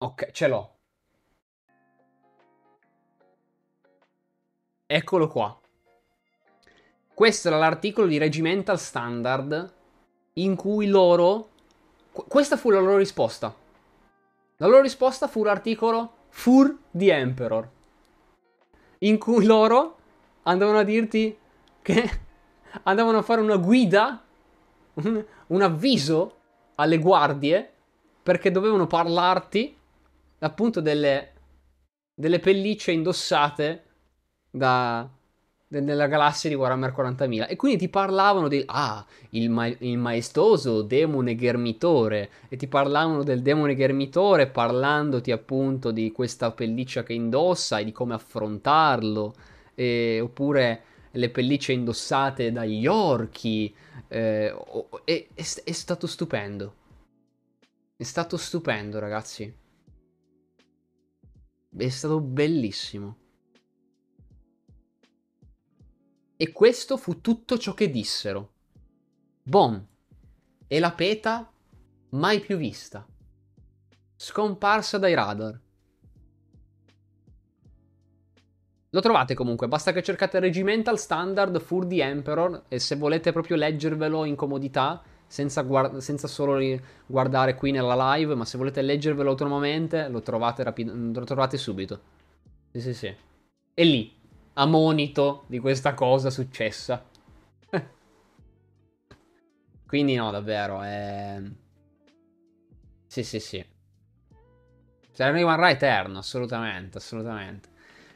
Ok, 0.03 0.31
ce 0.31 0.47
l'ho. 0.47 0.77
Eccolo 4.88 5.27
qua. 5.27 5.61
Questo 7.13 7.49
era 7.49 7.59
l'articolo 7.59 8.07
di 8.07 8.17
Regimental 8.17 8.80
Standard 8.80 9.73
in 10.33 10.55
cui 10.55 10.88
loro... 10.88 11.49
Questa 12.11 12.57
fu 12.57 12.71
la 12.71 12.80
loro 12.80 12.97
risposta. 12.97 13.55
La 14.57 14.65
loro 14.65 14.81
risposta 14.81 15.27
fu 15.27 15.43
l'articolo 15.43 16.13
Fur 16.30 16.75
the 16.89 17.13
Emperor. 17.13 17.69
In 18.99 19.19
cui 19.19 19.45
loro 19.45 19.97
andavano 20.43 20.80
a 20.80 20.83
dirti 20.83 21.38
che 21.83 22.19
andavano 22.83 23.19
a 23.19 23.21
fare 23.21 23.41
una 23.41 23.57
guida, 23.57 24.19
un, 24.93 25.25
un 25.45 25.61
avviso 25.61 26.38
alle 26.73 26.97
guardie 26.97 27.71
perché 28.23 28.49
dovevano 28.49 28.88
parlarti 28.88 29.77
appunto 30.42 30.82
delle, 30.82 31.32
delle 32.14 32.40
pellicce 32.40 32.92
indossate 32.92 33.84
da, 34.50 35.08
nella 35.68 36.08
galassia 36.08 36.50
di 36.50 36.56
Warhammer 36.56 36.94
40.000 36.95 37.48
e 37.48 37.56
quindi 37.56 37.78
ti 37.78 37.90
parlavano 37.90 38.48
di 38.48 38.64
ah 38.66 39.06
il, 39.32 39.50
ma- 39.50 39.68
il, 39.68 39.98
maestoso 39.98 40.82
demone 40.82 41.36
ghermitore 41.36 42.30
e 42.50 42.58
ti 42.58 42.68
parlavano 42.68 43.24
del 43.24 43.42
demone 43.42 43.76
ghermitore 43.76 44.48
parlandoti 44.48 45.32
appunto 45.32 45.92
di 45.92 46.11
questa 46.11 46.52
pelliccia 46.52 47.03
che 47.03 47.14
indossa 47.14 47.80
e 47.80 47.86
di 47.86 47.92
come 47.92 48.14
affrontarlo. 48.14 49.34
E, 49.76 50.20
oppure 50.22 50.84
le 51.11 51.30
pellicce 51.30 51.72
indossate 51.72 52.52
dagli 52.52 52.88
orchi. 52.88 53.74
Eh, 54.08 54.53
è, 55.06 55.28
è, 55.34 55.44
è 55.64 55.72
stato 55.72 56.08
stupendo. 56.08 56.76
È 57.95 58.03
stato 58.03 58.36
stupendo 58.36 59.00
ragazzi 59.00 59.60
è 61.75 61.90
stato 61.90 62.19
bellissimo 62.19 63.17
E 66.41 66.51
questo 66.51 66.98
fu 66.98 67.22
tutto 67.22 67.56
ciò 67.59 67.75
che 67.75 67.91
dissero. 67.91 68.53
Bom. 69.43 69.88
E 70.66 70.80
la 70.80 70.91
peta 70.91 71.53
mai 72.09 72.40
più 72.40 72.58
vista. 72.58 73.06
Scomparsa 74.16 74.98
dai 74.98 75.14
radar. 75.14 75.61
Lo 78.90 79.01
trovate 79.01 79.35
comunque, 79.35 79.67
basta 79.67 79.91
che 79.93 80.01
cercate 80.01 80.40
Regimental 80.40 80.98
Standard 80.98 81.61
Fur 81.61 81.85
the 81.85 82.01
Emperor 82.01 82.64
e 82.67 82.80
se 82.80 82.95
volete 82.95 83.32
proprio 83.32 83.56
leggervelo 83.56 84.25
in 84.25 84.35
comodità, 84.35 85.00
senza, 85.32 85.61
guard- 85.61 86.00
senza 86.00 86.27
solo 86.27 86.60
guardare 87.06 87.56
qui 87.56 87.72
nella 87.72 88.16
live, 88.16 88.35
ma 88.35 88.43
se 88.43 88.58
volete 88.58 88.82
leggervelo 88.82 89.30
autonomamente, 89.30 90.10
lo 90.10 90.22
trovate, 90.22 90.61
rapid- 90.61 91.16
lo 91.16 91.24
trovate 91.24 91.58
subito. 91.58 92.01
Sì, 92.69 92.82
sì, 92.82 92.93
sì. 92.93 93.16
E 93.74 93.84
lì, 93.85 94.14
a 94.56 94.66
monito 94.66 95.45
di 95.48 95.60
questa 95.60 95.93
cosa 95.93 96.30
successa. 96.30 97.01
Quindi 99.88 100.16
no, 100.16 100.32
davvero, 100.32 100.82
è... 100.82 101.42
Sì, 103.08 103.24
sì, 103.24 103.40
sì. 103.40 103.66
Ne 105.18 105.32
rimarrà 105.32 105.69
eterno, 105.69 106.18
assolutamente, 106.18 106.98
assolutamente. 106.98 107.69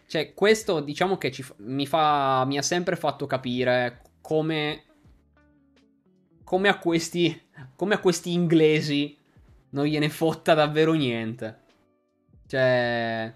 Cioè, 0.06 0.34
questo 0.34 0.82
diciamo 0.82 1.18
che 1.18 1.32
ci, 1.32 1.46
mi, 1.60 1.88
fa, 1.88 2.44
mi 2.44 2.58
ha 2.58 2.62
sempre 2.62 2.98
fatto 2.98 3.26
capire 3.26 4.02
come, 4.20 4.84
come, 6.46 6.70
a 6.70 6.78
questi, 6.78 7.50
come 7.76 7.96
a 7.96 8.00
questi 8.00 8.32
inglesi 8.32 9.18
non 9.72 9.86
gliene 9.86 10.08
fotta 10.10 10.54
davvero 10.54 10.94
niente. 10.94 11.64
Cioè, 12.48 13.34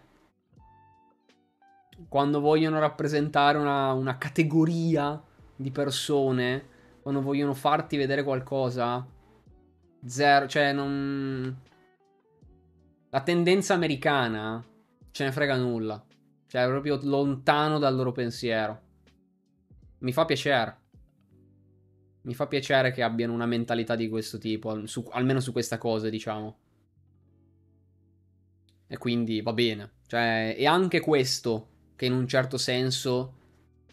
quando 2.08 2.40
vogliono 2.40 2.80
rappresentare 2.80 3.58
una, 3.58 3.92
una 3.92 4.18
categoria 4.18 5.22
di 5.56 5.72
persone, 5.72 6.68
quando 7.02 7.22
vogliono 7.22 7.54
farti 7.54 7.98
vedere 7.98 8.24
qualcosa, 8.24 9.06
zero, 10.06 10.48
cioè 10.48 10.72
non... 10.72 11.68
La 13.10 13.22
tendenza 13.22 13.74
americana 13.74 14.64
ce 15.10 15.24
ne 15.24 15.32
frega 15.32 15.58
nulla. 15.58 16.02
Cioè, 16.46 16.64
è 16.64 16.68
proprio 16.68 17.00
lontano 17.02 17.80
dal 17.80 17.96
loro 17.96 18.12
pensiero. 18.12 18.82
Mi 20.00 20.14
fa 20.14 20.26
piacere. 20.26 20.79
Mi 22.30 22.36
fa 22.36 22.46
piacere 22.46 22.92
che 22.92 23.02
abbiano 23.02 23.34
una 23.34 23.48
mentalità 23.48 23.96
di 23.96 24.08
questo 24.08 24.38
tipo, 24.38 24.86
su, 24.86 25.04
almeno 25.14 25.40
su 25.40 25.52
questa 25.52 25.80
cosa, 25.80 26.10
diciamo. 26.10 26.58
E 28.86 28.98
quindi 29.00 29.42
va 29.42 29.52
bene. 29.52 29.94
Cioè, 30.06 30.54
e 30.56 30.68
anche 30.68 31.00
questo, 31.00 31.70
che 31.96 32.06
in 32.06 32.14
un 32.14 32.28
certo 32.28 32.60
senso 32.60 33.34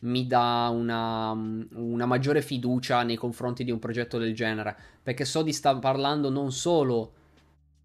mi 0.01 0.27
dà 0.27 0.69
una, 0.71 1.31
una 1.31 2.05
maggiore 2.05 2.43
fiducia 2.43 3.03
nei 3.05 3.17
confronti 3.17 3.65
di 3.65 3.71
un 3.71 3.79
progetto 3.79 4.19
del 4.19 4.35
genere. 4.35 4.77
Perché 5.03 5.25
so 5.25 5.41
di 5.41 5.55
stare 5.55 5.79
parlando 5.79 6.29
non 6.29 6.53
solo 6.53 7.15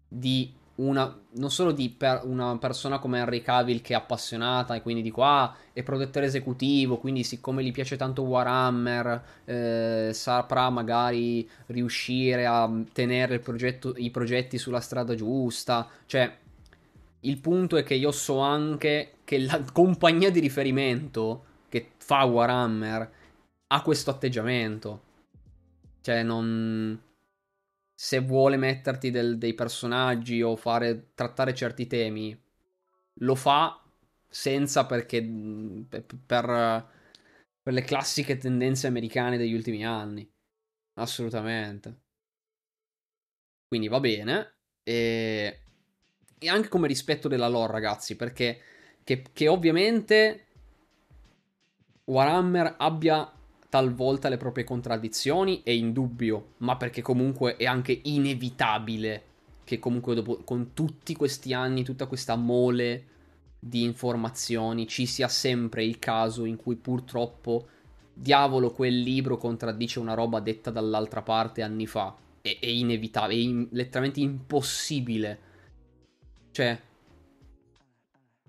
di 0.06 0.52
una, 0.76 1.20
non 1.32 1.50
solo 1.50 1.72
di 1.72 1.90
per 1.90 2.22
una 2.24 2.56
persona 2.56 2.98
come 2.98 3.18
Henry 3.18 3.42
Cavill 3.42 3.82
che 3.82 3.92
è 3.92 3.96
appassionata 3.96 4.74
e 4.74 4.82
quindi 4.82 5.02
di 5.02 5.10
qua 5.10 5.54
è 5.72 5.82
produttore 5.82 6.26
esecutivo, 6.26 6.98
quindi 6.98 7.24
siccome 7.24 7.62
gli 7.62 7.72
piace 7.72 7.96
tanto 7.96 8.22
Warhammer 8.22 9.22
eh, 9.44 10.10
saprà 10.12 10.70
magari 10.70 11.48
riuscire 11.66 12.46
a 12.46 12.70
tenere 12.92 13.38
progetto, 13.38 13.94
i 13.96 14.10
progetti 14.10 14.56
sulla 14.56 14.80
strada 14.80 15.14
giusta, 15.14 15.88
cioè 16.06 16.38
il 17.20 17.38
punto 17.38 17.76
è 17.76 17.82
che 17.82 17.94
io 17.94 18.10
so 18.10 18.38
anche 18.38 19.14
che 19.24 19.38
la 19.40 19.62
compagnia 19.72 20.30
di 20.30 20.40
riferimento 20.40 21.44
che 21.68 21.92
fa 21.98 22.24
Warhammer 22.24 23.10
ha 23.68 23.82
questo 23.82 24.10
atteggiamento, 24.10 25.02
cioè 26.00 26.22
non 26.22 26.98
se 28.02 28.18
vuole 28.18 28.56
metterti 28.56 29.12
del, 29.12 29.38
dei 29.38 29.54
personaggi 29.54 30.42
o 30.42 30.56
fare, 30.56 31.12
trattare 31.14 31.54
certi 31.54 31.86
temi, 31.86 32.36
lo 33.20 33.34
fa 33.36 33.80
senza 34.28 34.86
perché 34.86 35.22
per, 35.88 36.04
per, 36.26 37.72
le 37.72 37.82
classiche 37.82 38.38
tendenze 38.38 38.88
americane 38.88 39.36
degli 39.36 39.54
ultimi 39.54 39.86
anni. 39.86 40.28
Assolutamente. 40.94 42.00
Quindi 43.68 43.86
va 43.86 44.00
bene. 44.00 44.54
E, 44.82 45.60
e 46.40 46.48
anche 46.48 46.68
come 46.68 46.88
rispetto 46.88 47.28
della 47.28 47.46
lore, 47.46 47.70
ragazzi, 47.70 48.16
perché 48.16 48.60
che, 49.04 49.26
che 49.32 49.46
ovviamente 49.46 50.46
Warhammer 52.06 52.74
abbia 52.78 53.32
talvolta 53.72 54.28
le 54.28 54.36
proprie 54.36 54.64
contraddizioni, 54.64 55.62
è 55.64 55.70
indubbio, 55.70 56.56
ma 56.58 56.76
perché 56.76 57.00
comunque 57.00 57.56
è 57.56 57.64
anche 57.64 57.98
inevitabile 58.02 59.22
che 59.64 59.78
comunque 59.78 60.14
dopo, 60.14 60.42
con 60.44 60.74
tutti 60.74 61.16
questi 61.16 61.54
anni, 61.54 61.82
tutta 61.82 62.04
questa 62.04 62.36
mole 62.36 63.06
di 63.58 63.82
informazioni, 63.82 64.86
ci 64.86 65.06
sia 65.06 65.26
sempre 65.26 65.86
il 65.86 65.98
caso 65.98 66.44
in 66.44 66.56
cui 66.56 66.76
purtroppo, 66.76 67.66
diavolo, 68.12 68.72
quel 68.72 69.00
libro 69.00 69.38
contraddice 69.38 70.00
una 70.00 70.12
roba 70.12 70.40
detta 70.40 70.70
dall'altra 70.70 71.22
parte 71.22 71.62
anni 71.62 71.86
fa. 71.86 72.14
È, 72.42 72.58
è 72.60 72.66
inevitabile, 72.66 73.40
è 73.40 73.42
in, 73.42 73.68
letteralmente 73.70 74.20
impossibile. 74.20 75.38
Cioè, 76.50 76.78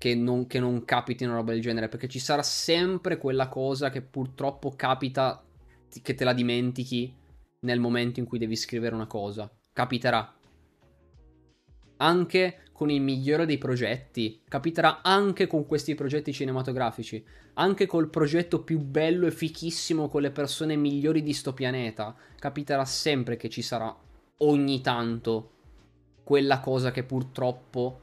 che 0.03 0.15
non, 0.15 0.47
che 0.47 0.59
non 0.59 0.83
capiti 0.83 1.23
una 1.23 1.35
roba 1.35 1.53
del 1.53 1.61
genere, 1.61 1.87
perché 1.87 2.09
ci 2.09 2.19
sarà 2.19 2.43
sempre 2.43 3.17
quella 3.17 3.47
cosa 3.47 3.89
che 3.89 4.01
purtroppo 4.01 4.73
capita 4.75 5.41
che 6.01 6.13
te 6.13 6.25
la 6.25 6.33
dimentichi 6.33 7.15
nel 7.61 7.79
momento 7.79 8.19
in 8.19 8.25
cui 8.25 8.37
devi 8.37 8.57
scrivere 8.57 8.95
una 8.95 9.07
cosa. 9.07 9.49
Capiterà. 9.71 10.35
Anche 11.95 12.63
con 12.73 12.89
il 12.89 12.99
migliore 12.99 13.45
dei 13.45 13.57
progetti. 13.57 14.41
Capiterà 14.45 15.01
anche 15.03 15.47
con 15.47 15.65
questi 15.65 15.95
progetti 15.95 16.33
cinematografici. 16.33 17.25
Anche 17.53 17.85
col 17.85 18.09
progetto 18.09 18.61
più 18.61 18.79
bello 18.79 19.25
e 19.25 19.31
fichissimo 19.31 20.09
con 20.09 20.21
le 20.21 20.31
persone 20.31 20.75
migliori 20.75 21.23
di 21.23 21.31
sto 21.31 21.53
pianeta. 21.53 22.13
Capiterà 22.37 22.83
sempre 22.83 23.37
che 23.37 23.47
ci 23.47 23.61
sarà 23.61 23.95
ogni 24.39 24.81
tanto 24.81 25.51
quella 26.25 26.59
cosa 26.59 26.91
che 26.91 27.03
purtroppo 27.03 28.01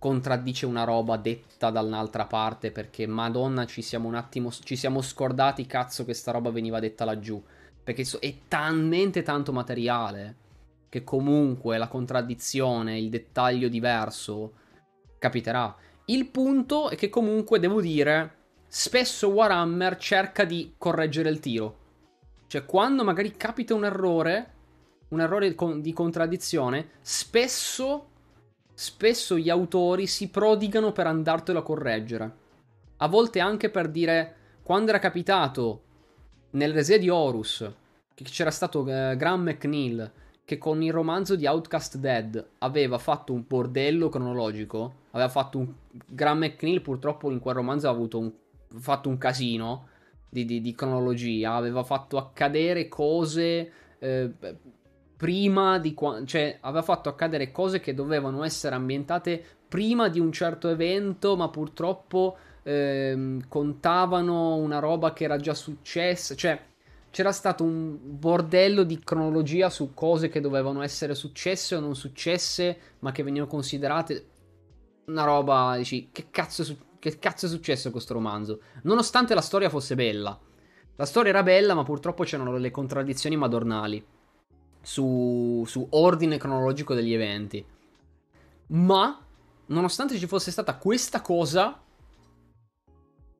contraddice 0.00 0.64
una 0.64 0.84
roba 0.84 1.18
detta 1.18 1.68
da 1.68 1.82
un'altra 1.82 2.24
parte 2.24 2.72
perché 2.72 3.06
madonna 3.06 3.66
ci 3.66 3.82
siamo 3.82 4.08
un 4.08 4.14
attimo 4.14 4.50
ci 4.50 4.74
siamo 4.74 5.02
scordati 5.02 5.66
cazzo 5.66 6.06
che 6.06 6.14
sta 6.14 6.32
roba 6.32 6.50
veniva 6.50 6.80
detta 6.80 7.04
laggiù. 7.04 7.40
Perché 7.84 8.06
è 8.18 8.34
talmente 8.48 9.22
tanto 9.22 9.52
materiale 9.52 10.36
che 10.88 11.04
comunque 11.04 11.76
la 11.76 11.88
contraddizione 11.88 12.98
il 12.98 13.10
dettaglio 13.10 13.68
diverso 13.68 14.54
capiterà. 15.18 15.76
Il 16.06 16.26
punto 16.28 16.88
è 16.88 16.96
che 16.96 17.10
comunque 17.10 17.60
devo 17.60 17.82
dire 17.82 18.36
spesso 18.66 19.28
Warhammer 19.28 19.96
cerca 19.98 20.44
di 20.44 20.74
correggere 20.78 21.28
il 21.28 21.40
tiro. 21.40 21.76
Cioè 22.46 22.64
quando 22.64 23.04
magari 23.04 23.36
capita 23.36 23.74
un 23.74 23.84
errore 23.84 24.54
un 25.10 25.20
errore 25.20 25.54
di 25.80 25.92
contraddizione 25.92 26.90
spesso 27.00 28.09
spesso 28.80 29.36
gli 29.36 29.50
autori 29.50 30.06
si 30.06 30.30
prodigano 30.30 30.90
per 30.90 31.06
andartelo 31.06 31.58
a 31.58 31.62
correggere. 31.62 32.34
A 32.96 33.08
volte 33.08 33.38
anche 33.38 33.68
per 33.68 33.90
dire, 33.90 34.34
quando 34.62 34.88
era 34.88 34.98
capitato 34.98 35.82
nel 36.52 36.72
Resea 36.72 36.96
di 36.96 37.10
Horus, 37.10 37.70
che 38.14 38.24
c'era 38.24 38.50
stato 38.50 38.80
eh, 38.88 39.16
Graham 39.18 39.42
McNeil, 39.42 40.10
che 40.46 40.56
con 40.56 40.80
il 40.80 40.94
romanzo 40.94 41.36
di 41.36 41.46
Outcast 41.46 41.98
Dead 41.98 42.42
aveva 42.60 42.96
fatto 42.96 43.34
un 43.34 43.44
bordello 43.46 44.08
cronologico, 44.08 44.94
aveva 45.10 45.28
fatto 45.28 45.58
un... 45.58 45.70
Graham 46.06 46.38
McNeil 46.38 46.80
purtroppo 46.80 47.30
in 47.30 47.38
quel 47.38 47.56
romanzo 47.56 47.86
ha 47.86 47.90
avuto 47.90 48.18
un... 48.18 48.32
fatto 48.78 49.10
un 49.10 49.18
casino 49.18 49.88
di, 50.26 50.46
di, 50.46 50.62
di 50.62 50.74
cronologia, 50.74 51.52
aveva 51.52 51.82
fatto 51.84 52.16
accadere 52.16 52.88
cose... 52.88 53.72
Eh, 53.98 54.30
prima 55.20 55.78
di 55.78 55.92
quando... 55.92 56.24
cioè 56.24 56.56
aveva 56.62 56.80
fatto 56.80 57.10
accadere 57.10 57.52
cose 57.52 57.78
che 57.78 57.92
dovevano 57.92 58.42
essere 58.42 58.74
ambientate 58.74 59.44
prima 59.68 60.08
di 60.08 60.18
un 60.18 60.32
certo 60.32 60.70
evento, 60.70 61.36
ma 61.36 61.50
purtroppo 61.50 62.38
ehm, 62.62 63.46
contavano 63.46 64.54
una 64.54 64.78
roba 64.78 65.12
che 65.12 65.24
era 65.24 65.36
già 65.36 65.52
successa, 65.52 66.34
cioè 66.34 66.58
c'era 67.10 67.32
stato 67.32 67.64
un 67.64 67.98
bordello 68.00 68.82
di 68.82 68.98
cronologia 69.00 69.68
su 69.68 69.92
cose 69.92 70.30
che 70.30 70.40
dovevano 70.40 70.80
essere 70.80 71.14
successe 71.14 71.74
o 71.74 71.80
non 71.80 71.94
successe, 71.94 72.78
ma 73.00 73.12
che 73.12 73.22
venivano 73.22 73.50
considerate 73.50 74.26
una 75.04 75.24
roba, 75.24 75.74
dici, 75.76 76.08
che 76.10 76.28
cazzo, 76.30 76.64
che 76.98 77.18
cazzo 77.18 77.44
è 77.44 77.48
successo 77.50 77.82
con 77.82 77.92
questo 77.92 78.14
romanzo? 78.14 78.60
Nonostante 78.84 79.34
la 79.34 79.42
storia 79.42 79.68
fosse 79.68 79.94
bella. 79.94 80.38
La 80.96 81.04
storia 81.04 81.30
era 81.30 81.42
bella, 81.42 81.74
ma 81.74 81.82
purtroppo 81.82 82.24
c'erano 82.24 82.56
le 82.56 82.70
contraddizioni 82.70 83.36
madornali 83.36 84.02
su, 84.82 85.64
su 85.66 85.86
ordine 85.90 86.38
cronologico 86.38 86.94
degli 86.94 87.12
eventi. 87.12 87.64
Ma, 88.68 89.24
nonostante 89.66 90.18
ci 90.18 90.26
fosse 90.26 90.50
stata 90.50 90.76
questa 90.76 91.20
cosa, 91.20 91.82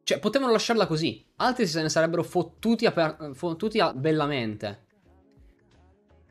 cioè, 0.03 0.19
potevano 0.19 0.53
lasciarla 0.53 0.87
così. 0.87 1.25
Altri 1.37 1.67
se 1.67 1.83
ne 1.83 1.89
sarebbero 1.89 2.23
fottuti, 2.23 2.87
a, 2.87 3.33
fottuti 3.33 3.79
a 3.79 3.93
bellamente. 3.93 4.87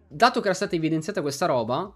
Dato 0.07 0.39
che 0.41 0.47
era 0.47 0.55
stata 0.55 0.75
evidenziata 0.75 1.21
questa 1.21 1.45
roba, 1.45 1.95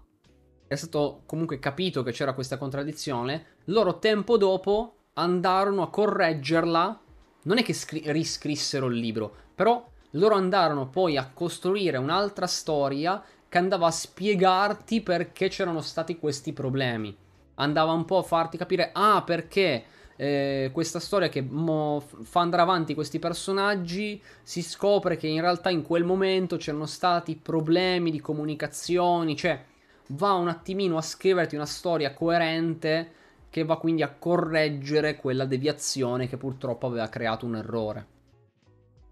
è 0.66 0.74
stato 0.76 1.22
comunque 1.26 1.58
capito 1.58 2.02
che 2.02 2.12
c'era 2.12 2.32
questa 2.32 2.56
contraddizione, 2.56 3.46
loro 3.64 3.98
tempo 3.98 4.36
dopo 4.38 4.96
andarono 5.14 5.82
a 5.82 5.90
correggerla. 5.90 7.00
Non 7.42 7.58
è 7.58 7.62
che 7.62 7.74
scri- 7.74 8.10
riscrissero 8.10 8.86
il 8.86 8.96
libro, 8.96 9.34
però 9.54 9.86
loro 10.14 10.34
andarono 10.34 10.88
poi 10.88 11.16
a 11.16 11.30
costruire 11.32 11.96
un'altra 11.96 12.46
storia 12.46 13.22
che 13.48 13.58
andava 13.58 13.86
a 13.86 13.92
spiegarti 13.92 15.00
perché 15.00 15.48
c'erano 15.48 15.80
stati 15.80 16.18
questi 16.18 16.52
problemi. 16.52 17.16
Andava 17.56 17.92
un 17.92 18.04
po' 18.04 18.18
a 18.18 18.22
farti 18.22 18.56
capire, 18.56 18.90
ah, 18.92 19.22
perché 19.24 19.84
eh, 20.16 20.70
questa 20.72 20.98
storia 20.98 21.28
che 21.28 21.40
mo 21.40 22.02
fa 22.22 22.40
andare 22.40 22.62
avanti 22.62 22.94
questi 22.94 23.18
personaggi, 23.18 24.20
si 24.42 24.62
scopre 24.62 25.16
che 25.16 25.26
in 25.26 25.40
realtà 25.40 25.70
in 25.70 25.82
quel 25.82 26.04
momento 26.04 26.56
c'erano 26.56 26.86
stati 26.86 27.36
problemi 27.36 28.10
di 28.10 28.20
comunicazioni, 28.20 29.36
cioè 29.36 29.62
va 30.08 30.32
un 30.32 30.48
attimino 30.48 30.96
a 30.96 31.02
scriverti 31.02 31.54
una 31.54 31.66
storia 31.66 32.12
coerente 32.12 33.12
che 33.50 33.64
va 33.64 33.76
quindi 33.76 34.02
a 34.02 34.12
correggere 34.12 35.16
quella 35.16 35.44
deviazione 35.44 36.28
che 36.28 36.36
purtroppo 36.36 36.86
aveva 36.86 37.08
creato 37.08 37.46
un 37.46 37.56
errore. 37.56 38.13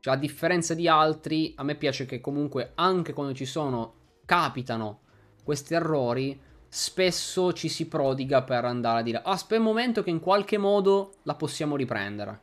Cioè, 0.03 0.15
a 0.15 0.17
differenza 0.17 0.75
di 0.75 0.89
altri, 0.89 1.53
a 1.57 1.63
me 1.63 1.77
piace 1.77 2.07
che 2.07 2.21
comunque 2.21 2.73
anche 2.75 3.13
quando 3.13 3.35
ci 3.35 3.45
sono, 3.45 4.19
capitano 4.25 5.03
questi 5.45 5.75
errori, 5.75 6.41
spesso 6.69 7.53
ci 7.53 7.69
si 7.69 7.87
prodiga 7.87 8.43
per 8.43 8.65
andare 8.65 8.99
a 8.99 9.03
dire, 9.03 9.19
ah, 9.19 9.31
aspetta 9.31 9.61
un 9.61 9.69
momento 9.69 10.03
che 10.03 10.11
in 10.11 10.19
qualche 10.19 10.59
modo 10.59 11.19
la 11.23 11.37
possiamo 11.37 11.77
riprendere. 11.77 12.43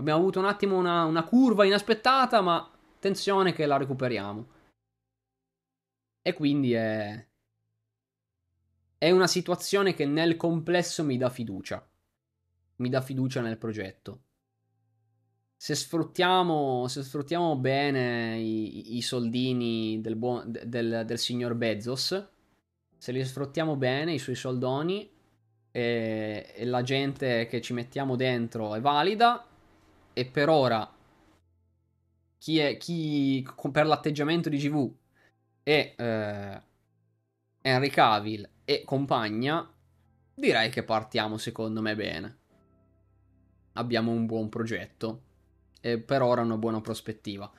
Abbiamo 0.00 0.18
avuto 0.18 0.40
un 0.40 0.46
attimo 0.46 0.76
una, 0.76 1.04
una 1.04 1.22
curva 1.22 1.64
inaspettata, 1.64 2.40
ma 2.40 2.68
attenzione 2.96 3.52
che 3.52 3.64
la 3.64 3.76
recuperiamo. 3.76 4.48
E 6.20 6.32
quindi 6.32 6.72
è, 6.72 7.24
è 8.98 9.12
una 9.12 9.28
situazione 9.28 9.94
che 9.94 10.06
nel 10.06 10.36
complesso 10.36 11.04
mi 11.04 11.16
dà 11.16 11.30
fiducia. 11.30 11.88
Mi 12.78 12.88
dà 12.88 13.00
fiducia 13.00 13.42
nel 13.42 13.58
progetto. 13.58 14.22
Se 15.60 15.74
sfruttiamo, 15.74 16.86
se 16.86 17.02
sfruttiamo 17.02 17.56
bene 17.56 18.38
i, 18.38 18.96
i 18.96 19.02
soldini 19.02 20.00
del, 20.00 20.14
buon, 20.14 20.56
del, 20.64 21.02
del, 21.04 21.18
signor 21.18 21.56
Bezos, 21.56 22.28
se 22.96 23.12
li 23.12 23.24
sfruttiamo 23.24 23.74
bene, 23.74 24.12
i 24.12 24.20
suoi 24.20 24.36
soldoni, 24.36 25.10
e, 25.72 26.52
e 26.54 26.64
la 26.64 26.82
gente 26.82 27.48
che 27.48 27.60
ci 27.60 27.72
mettiamo 27.72 28.14
dentro 28.14 28.76
è 28.76 28.80
valida, 28.80 29.44
e 30.12 30.24
per 30.26 30.48
ora 30.48 30.88
chi, 32.38 32.58
è, 32.58 32.76
chi 32.76 33.44
per 33.72 33.86
l'atteggiamento 33.86 34.48
di 34.48 34.58
GV 34.58 34.94
è 35.64 35.94
eh, 35.96 36.62
Henry 37.62 37.90
Cavill 37.90 38.48
e 38.64 38.84
compagna, 38.84 39.68
direi 40.34 40.70
che 40.70 40.84
partiamo 40.84 41.36
secondo 41.36 41.82
me 41.82 41.96
bene. 41.96 42.36
Abbiamo 43.72 44.12
un 44.12 44.24
buon 44.24 44.48
progetto 44.48 45.26
e 45.80 45.98
per 45.98 46.22
ora 46.22 46.42
una 46.42 46.56
buona 46.56 46.80
prospettiva. 46.80 47.50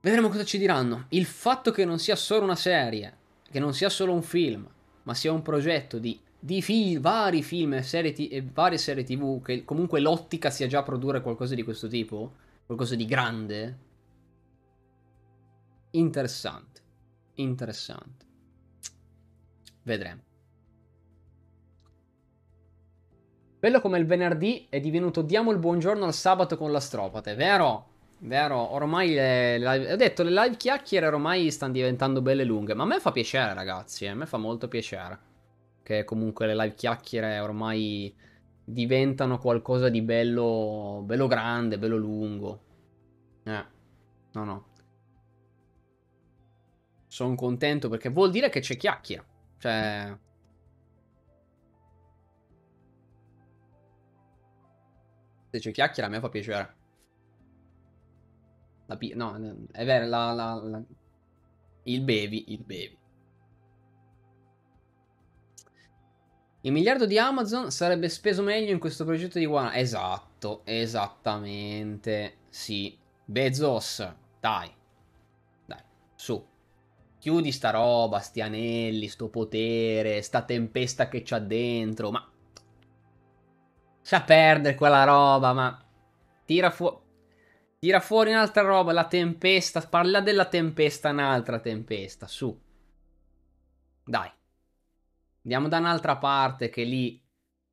Vedremo 0.00 0.28
cosa 0.28 0.44
ci 0.44 0.58
diranno. 0.58 1.06
Il 1.10 1.26
fatto 1.26 1.70
che 1.70 1.84
non 1.84 1.98
sia 1.98 2.16
solo 2.16 2.44
una 2.44 2.56
serie, 2.56 3.16
che 3.50 3.58
non 3.58 3.74
sia 3.74 3.88
solo 3.88 4.12
un 4.12 4.22
film, 4.22 4.66
ma 5.02 5.14
sia 5.14 5.32
un 5.32 5.42
progetto 5.42 5.98
di, 5.98 6.18
di 6.38 6.62
fi- 6.62 6.98
vari 6.98 7.42
film 7.42 7.80
serie 7.82 8.12
t- 8.12 8.28
e 8.30 8.42
varie 8.42 8.78
serie 8.78 9.04
tv, 9.04 9.42
che 9.42 9.64
comunque 9.64 10.00
l'ottica 10.00 10.50
sia 10.50 10.66
già 10.66 10.82
produrre 10.82 11.20
qualcosa 11.20 11.54
di 11.54 11.62
questo 11.62 11.86
tipo, 11.86 12.32
qualcosa 12.64 12.94
di 12.94 13.04
grande, 13.04 13.78
interessante. 15.90 16.80
Interessante. 17.34 18.26
Vedremo. 19.82 20.29
Bello 23.60 23.82
come 23.82 23.98
il 23.98 24.06
venerdì 24.06 24.68
è 24.70 24.80
divenuto 24.80 25.20
diamo 25.20 25.50
il 25.50 25.58
buongiorno 25.58 26.06
al 26.06 26.14
sabato 26.14 26.56
con 26.56 26.72
l'astropate, 26.72 27.34
vero? 27.34 27.88
Vero, 28.20 28.72
ormai 28.72 29.12
le, 29.12 29.58
le, 29.58 29.92
ho 29.92 29.96
detto 29.96 30.22
le 30.22 30.30
live 30.30 30.56
chiacchiere 30.56 31.06
ormai 31.06 31.50
stanno 31.50 31.72
diventando 31.72 32.22
belle 32.22 32.44
lunghe, 32.44 32.72
ma 32.72 32.84
a 32.84 32.86
me 32.86 33.00
fa 33.00 33.12
piacere 33.12 33.52
ragazzi, 33.52 34.06
a 34.06 34.14
me 34.14 34.24
fa 34.24 34.38
molto 34.38 34.66
piacere 34.66 35.18
che 35.82 36.04
comunque 36.04 36.46
le 36.46 36.54
live 36.54 36.74
chiacchiere 36.74 37.38
ormai 37.38 38.14
diventano 38.64 39.38
qualcosa 39.38 39.90
di 39.90 40.00
bello, 40.00 41.02
bello 41.04 41.26
grande, 41.26 41.78
bello 41.78 41.98
lungo. 41.98 42.60
Eh, 43.42 43.64
no 44.32 44.44
no. 44.44 44.64
Sono 47.08 47.34
contento 47.34 47.90
perché 47.90 48.08
vuol 48.08 48.30
dire 48.30 48.48
che 48.48 48.60
c'è 48.60 48.78
chiacchiera. 48.78 49.24
Cioè... 49.58 50.16
Se 55.50 55.58
c'è 55.58 55.72
chiacchiera 55.72 56.08
a 56.08 56.10
me 56.10 56.20
fa 56.20 56.28
piacere. 56.28 56.76
La 58.86 58.96
pi- 58.96 59.14
no, 59.14 59.66
è 59.72 59.84
vero, 59.84 60.06
la, 60.06 60.32
la, 60.32 60.54
la... 60.54 60.82
il 61.84 62.00
bevi, 62.02 62.52
il 62.52 62.64
bevi. 62.64 62.98
Il 66.62 66.72
miliardo 66.72 67.06
di 67.06 67.18
Amazon 67.18 67.70
sarebbe 67.70 68.08
speso 68.08 68.42
meglio 68.42 68.70
in 68.70 68.78
questo 68.78 69.04
progetto 69.04 69.38
di 69.38 69.46
One. 69.46 69.74
Esatto, 69.74 70.62
esattamente. 70.64 72.38
Sì. 72.48 72.98
Bezos, 73.24 74.14
dai. 74.40 74.70
Dai, 75.64 75.82
su. 76.14 76.46
Chiudi 77.18 77.52
sta 77.52 77.70
roba, 77.70 78.18
sti 78.18 78.40
anelli, 78.40 79.08
sto 79.08 79.28
potere, 79.28 80.20
sta 80.22 80.42
tempesta 80.42 81.08
che 81.08 81.22
c'ha 81.22 81.38
dentro, 81.38 82.10
ma... 82.10 82.30
Sa 84.10 84.22
perdere 84.22 84.74
quella 84.74 85.04
roba, 85.04 85.52
ma... 85.52 85.86
Tira 86.44 86.72
fuori... 86.72 86.96
Tira 87.78 88.00
fuori 88.00 88.30
un'altra 88.30 88.62
roba, 88.62 88.90
la 88.90 89.06
tempesta, 89.06 89.80
parla 89.86 90.20
della 90.20 90.46
tempesta, 90.46 91.10
un'altra 91.10 91.60
tempesta, 91.60 92.26
su. 92.26 92.60
Dai. 94.02 94.28
Andiamo 95.44 95.68
da 95.68 95.78
un'altra 95.78 96.16
parte 96.16 96.70
che 96.70 96.82
lì 96.82 97.24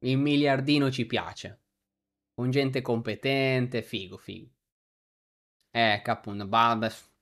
il 0.02 0.20
miliardino 0.20 0.92
ci 0.92 1.08
piace. 1.08 1.60
Con 2.36 2.52
gente 2.52 2.84
competente, 2.84 3.82
figo, 3.82 4.18
figo. 4.18 4.52
Eh, 5.72 6.04
appunto, 6.06 6.46
Babes 6.46 7.16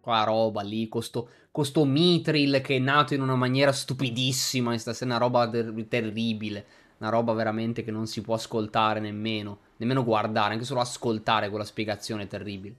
quella 0.00 0.24
roba 0.24 0.62
lì, 0.62 0.88
questo, 0.88 1.30
questo 1.50 1.84
Mitril 1.84 2.60
che 2.62 2.76
è 2.76 2.78
nato 2.78 3.14
in 3.14 3.22
una 3.22 3.36
maniera 3.36 3.72
stupidissima, 3.72 4.70
questa 4.70 4.92
è 4.92 5.04
una 5.04 5.16
roba 5.16 5.48
ter- 5.48 5.88
terribile, 5.88 6.66
una 7.04 7.12
roba 7.14 7.32
veramente 7.34 7.84
che 7.84 7.90
non 7.90 8.06
si 8.06 8.22
può 8.22 8.34
ascoltare 8.34 8.98
nemmeno, 8.98 9.58
nemmeno 9.76 10.02
guardare, 10.02 10.54
anche 10.54 10.64
solo 10.64 10.80
ascoltare 10.80 11.50
quella 11.50 11.64
spiegazione 11.64 12.26
terribile. 12.26 12.76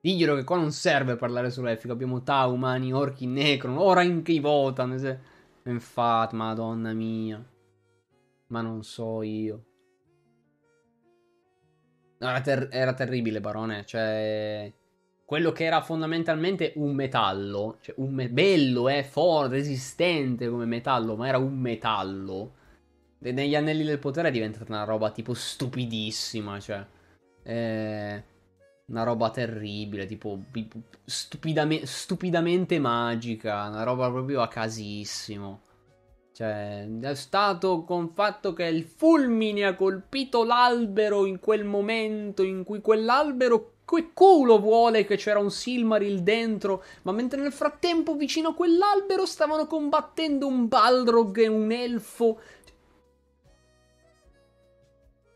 Diglielo 0.00 0.36
che 0.36 0.44
qua 0.44 0.56
non 0.56 0.70
serve 0.70 1.16
parlare 1.16 1.50
sull'Elfico, 1.50 1.92
abbiamo 1.92 2.22
Tau, 2.22 2.52
Umani, 2.52 2.92
Orchi, 2.92 3.26
Necron, 3.26 3.76
ora 3.78 4.02
in 4.02 4.22
chi 4.22 4.38
votano, 4.38 4.96
se... 4.98 5.18
infatti, 5.64 6.36
madonna 6.36 6.92
mia, 6.92 7.44
ma 8.48 8.60
non 8.60 8.84
so 8.84 9.22
io. 9.22 9.64
Era, 12.18 12.40
ter- 12.40 12.68
era 12.70 12.94
terribile, 12.94 13.40
Barone. 13.40 13.84
Cioè, 13.84 14.72
quello 15.26 15.50
che 15.50 15.64
era 15.64 15.82
fondamentalmente 15.82 16.72
un 16.76 16.94
metallo, 16.94 17.78
cioè 17.80 17.96
un 17.98 18.14
me- 18.14 18.30
bello, 18.30 18.88
eh, 18.88 19.02
forte, 19.02 19.56
resistente 19.56 20.48
come 20.48 20.66
metallo, 20.66 21.16
ma 21.16 21.26
era 21.26 21.38
un 21.38 21.58
metallo. 21.58 22.54
E 23.20 23.32
negli 23.32 23.56
anelli 23.56 23.82
del 23.84 23.98
potere 23.98 24.28
è 24.28 24.30
diventata 24.30 24.72
una 24.72 24.84
roba 24.84 25.10
tipo 25.10 25.34
stupidissima, 25.34 26.60
cioè. 26.60 26.86
Eh, 27.42 28.24
una 28.86 29.02
roba 29.02 29.30
terribile, 29.30 30.06
tipo 30.06 30.44
stupidame- 31.04 31.86
stupidamente 31.86 32.78
magica, 32.78 33.66
una 33.68 33.82
roba 33.82 34.08
proprio 34.08 34.42
a 34.42 34.48
casissimo. 34.48 35.62
Cioè, 36.32 36.86
è 37.00 37.14
stato 37.14 37.82
con 37.82 38.12
fatto 38.14 38.52
che 38.52 38.64
il 38.66 38.84
fulmine 38.84 39.64
ha 39.64 39.74
colpito 39.74 40.44
l'albero 40.44 41.26
in 41.26 41.40
quel 41.40 41.64
momento 41.64 42.42
in 42.42 42.62
cui 42.62 42.80
quell'albero 42.80 43.75
che 43.86 44.10
culo 44.12 44.58
vuole 44.58 45.04
che 45.04 45.16
c'era 45.16 45.38
un 45.38 45.50
Silmaril 45.50 46.22
dentro, 46.22 46.82
ma 47.02 47.12
mentre 47.12 47.40
nel 47.40 47.52
frattempo 47.52 48.16
vicino 48.16 48.48
a 48.48 48.54
quell'albero 48.54 49.24
stavano 49.24 49.66
combattendo 49.66 50.46
un 50.46 50.66
Balrog 50.66 51.38
e 51.38 51.46
un 51.46 51.70
elfo. 51.70 52.40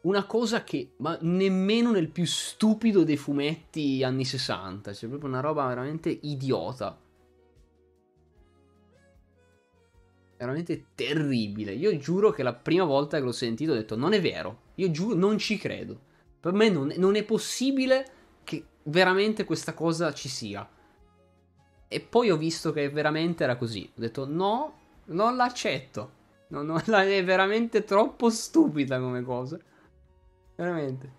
Una 0.02 0.24
cosa 0.24 0.64
che, 0.64 0.94
ma 0.96 1.16
nemmeno 1.20 1.92
nel 1.92 2.08
più 2.08 2.26
stupido 2.26 3.04
dei 3.04 3.16
fumetti 3.16 4.02
anni 4.02 4.24
60, 4.24 4.92
cioè 4.94 5.08
proprio 5.08 5.30
una 5.30 5.40
roba 5.40 5.66
veramente 5.66 6.10
idiota. 6.22 6.98
veramente 10.40 10.86
terribile. 10.94 11.72
Io 11.72 11.94
giuro 11.98 12.30
che 12.30 12.42
la 12.42 12.54
prima 12.54 12.84
volta 12.84 13.18
che 13.18 13.24
l'ho 13.24 13.30
sentito 13.30 13.72
ho 13.72 13.74
detto 13.74 13.94
non 13.94 14.14
è 14.14 14.22
vero. 14.22 14.62
Io 14.76 14.90
giuro, 14.90 15.14
non 15.14 15.36
ci 15.36 15.58
credo. 15.58 16.00
Per 16.40 16.54
me 16.54 16.70
non, 16.70 16.90
non 16.96 17.14
è 17.14 17.24
possibile 17.24 18.19
veramente 18.90 19.44
questa 19.44 19.72
cosa 19.74 20.12
ci 20.12 20.28
sia. 20.28 20.68
E 21.88 22.00
poi 22.00 22.30
ho 22.30 22.36
visto 22.36 22.72
che 22.72 22.88
veramente 22.90 23.44
era 23.44 23.56
così. 23.56 23.90
Ho 23.96 24.00
detto 24.00 24.26
no, 24.26 24.78
non 25.06 25.36
l'accetto. 25.36 26.18
No, 26.48 26.62
no, 26.62 26.78
è 26.82 27.24
veramente 27.24 27.84
troppo 27.84 28.30
stupida 28.30 29.00
come 29.00 29.22
cosa. 29.22 29.58
Veramente. 30.56 31.18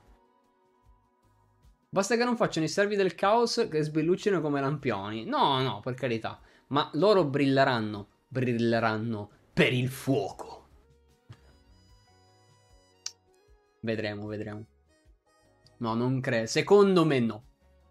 Basta 1.90 2.16
che 2.16 2.24
non 2.24 2.38
facciano 2.38 2.66
i 2.66 2.70
servi 2.70 2.96
del 2.96 3.16
caos 3.16 3.68
che 3.70 3.84
sbelluccino 3.84 4.40
come 4.40 4.62
lampioni. 4.62 5.26
No, 5.26 5.62
no, 5.62 5.82
per 5.82 5.96
carità. 5.96 6.40
Ma 6.68 6.90
loro 6.94 7.26
brilleranno, 7.26 8.08
brilleranno 8.28 9.30
per 9.52 9.74
il 9.74 9.90
fuoco. 9.90 10.68
Vedremo, 13.82 14.28
vedremo. 14.28 14.66
No, 15.78 15.96
non 15.96 16.22
credo. 16.22 16.46
Secondo 16.46 17.04
me 17.04 17.20
no. 17.20 17.44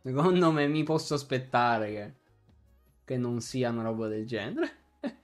Secondo 0.02 0.50
me 0.50 0.66
mi 0.66 0.82
posso 0.82 1.12
aspettare 1.12 1.90
che, 1.92 2.14
che 3.04 3.18
non 3.18 3.40
sia 3.40 3.68
una 3.68 3.82
roba 3.82 4.08
del 4.08 4.26
genere. 4.26 4.76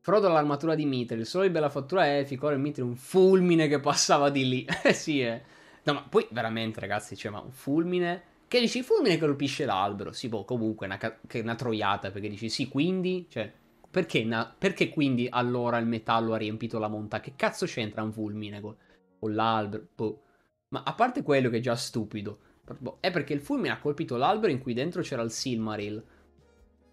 Frodo 0.00 0.28
l'armatura 0.28 0.74
di 0.74 0.84
Mithril, 0.84 1.24
solo 1.24 1.44
di 1.44 1.50
bella 1.50 1.70
fattura 1.70 2.06
elfica, 2.06 2.46
ora 2.46 2.54
il 2.54 2.60
Mithril 2.60 2.86
un 2.86 2.96
fulmine 2.96 3.66
che 3.66 3.80
passava 3.80 4.28
di 4.28 4.46
lì. 4.46 4.66
eh 4.84 4.92
sì, 4.92 5.22
eh. 5.22 5.42
No, 5.84 5.94
ma 5.94 6.02
poi 6.02 6.26
veramente, 6.30 6.80
ragazzi, 6.80 7.16
cioè, 7.16 7.32
ma 7.32 7.40
un 7.40 7.52
fulmine... 7.52 8.24
Che 8.46 8.60
dici, 8.60 8.82
fulmine 8.82 9.14
che 9.14 9.20
colpisce 9.20 9.64
l'albero. 9.64 10.12
Sì, 10.12 10.28
boh, 10.28 10.44
comunque, 10.44 10.84
una, 10.86 10.98
che 10.98 11.40
una 11.40 11.54
troiata, 11.54 12.10
perché 12.10 12.28
dici, 12.28 12.50
sì, 12.50 12.68
quindi... 12.68 13.26
Cioè, 13.30 13.50
perché, 13.90 14.22
na- 14.22 14.54
perché 14.56 14.90
quindi 14.90 15.26
allora 15.30 15.78
il 15.78 15.86
metallo 15.86 16.34
ha 16.34 16.36
riempito 16.36 16.78
la 16.78 16.88
montagna? 16.88 17.22
Che 17.22 17.32
cazzo 17.36 17.64
c'entra 17.64 18.02
un 18.02 18.12
fulmine 18.12 18.60
con, 18.60 18.76
con 19.18 19.34
l'albero? 19.34 19.86
Boh. 19.94 20.22
Ma 20.68 20.82
a 20.84 20.92
parte 20.94 21.22
quello 21.22 21.48
che 21.48 21.56
è 21.56 21.60
già 21.60 21.74
stupido, 21.74 22.38
boh, 22.78 22.98
è 23.00 23.10
perché 23.10 23.32
il 23.32 23.40
fulmine 23.40 23.70
ha 23.70 23.78
colpito 23.78 24.16
l'albero 24.16 24.52
in 24.52 24.60
cui 24.60 24.74
dentro 24.74 25.02
c'era 25.02 25.22
il 25.22 25.30
Silmaril. 25.30 26.02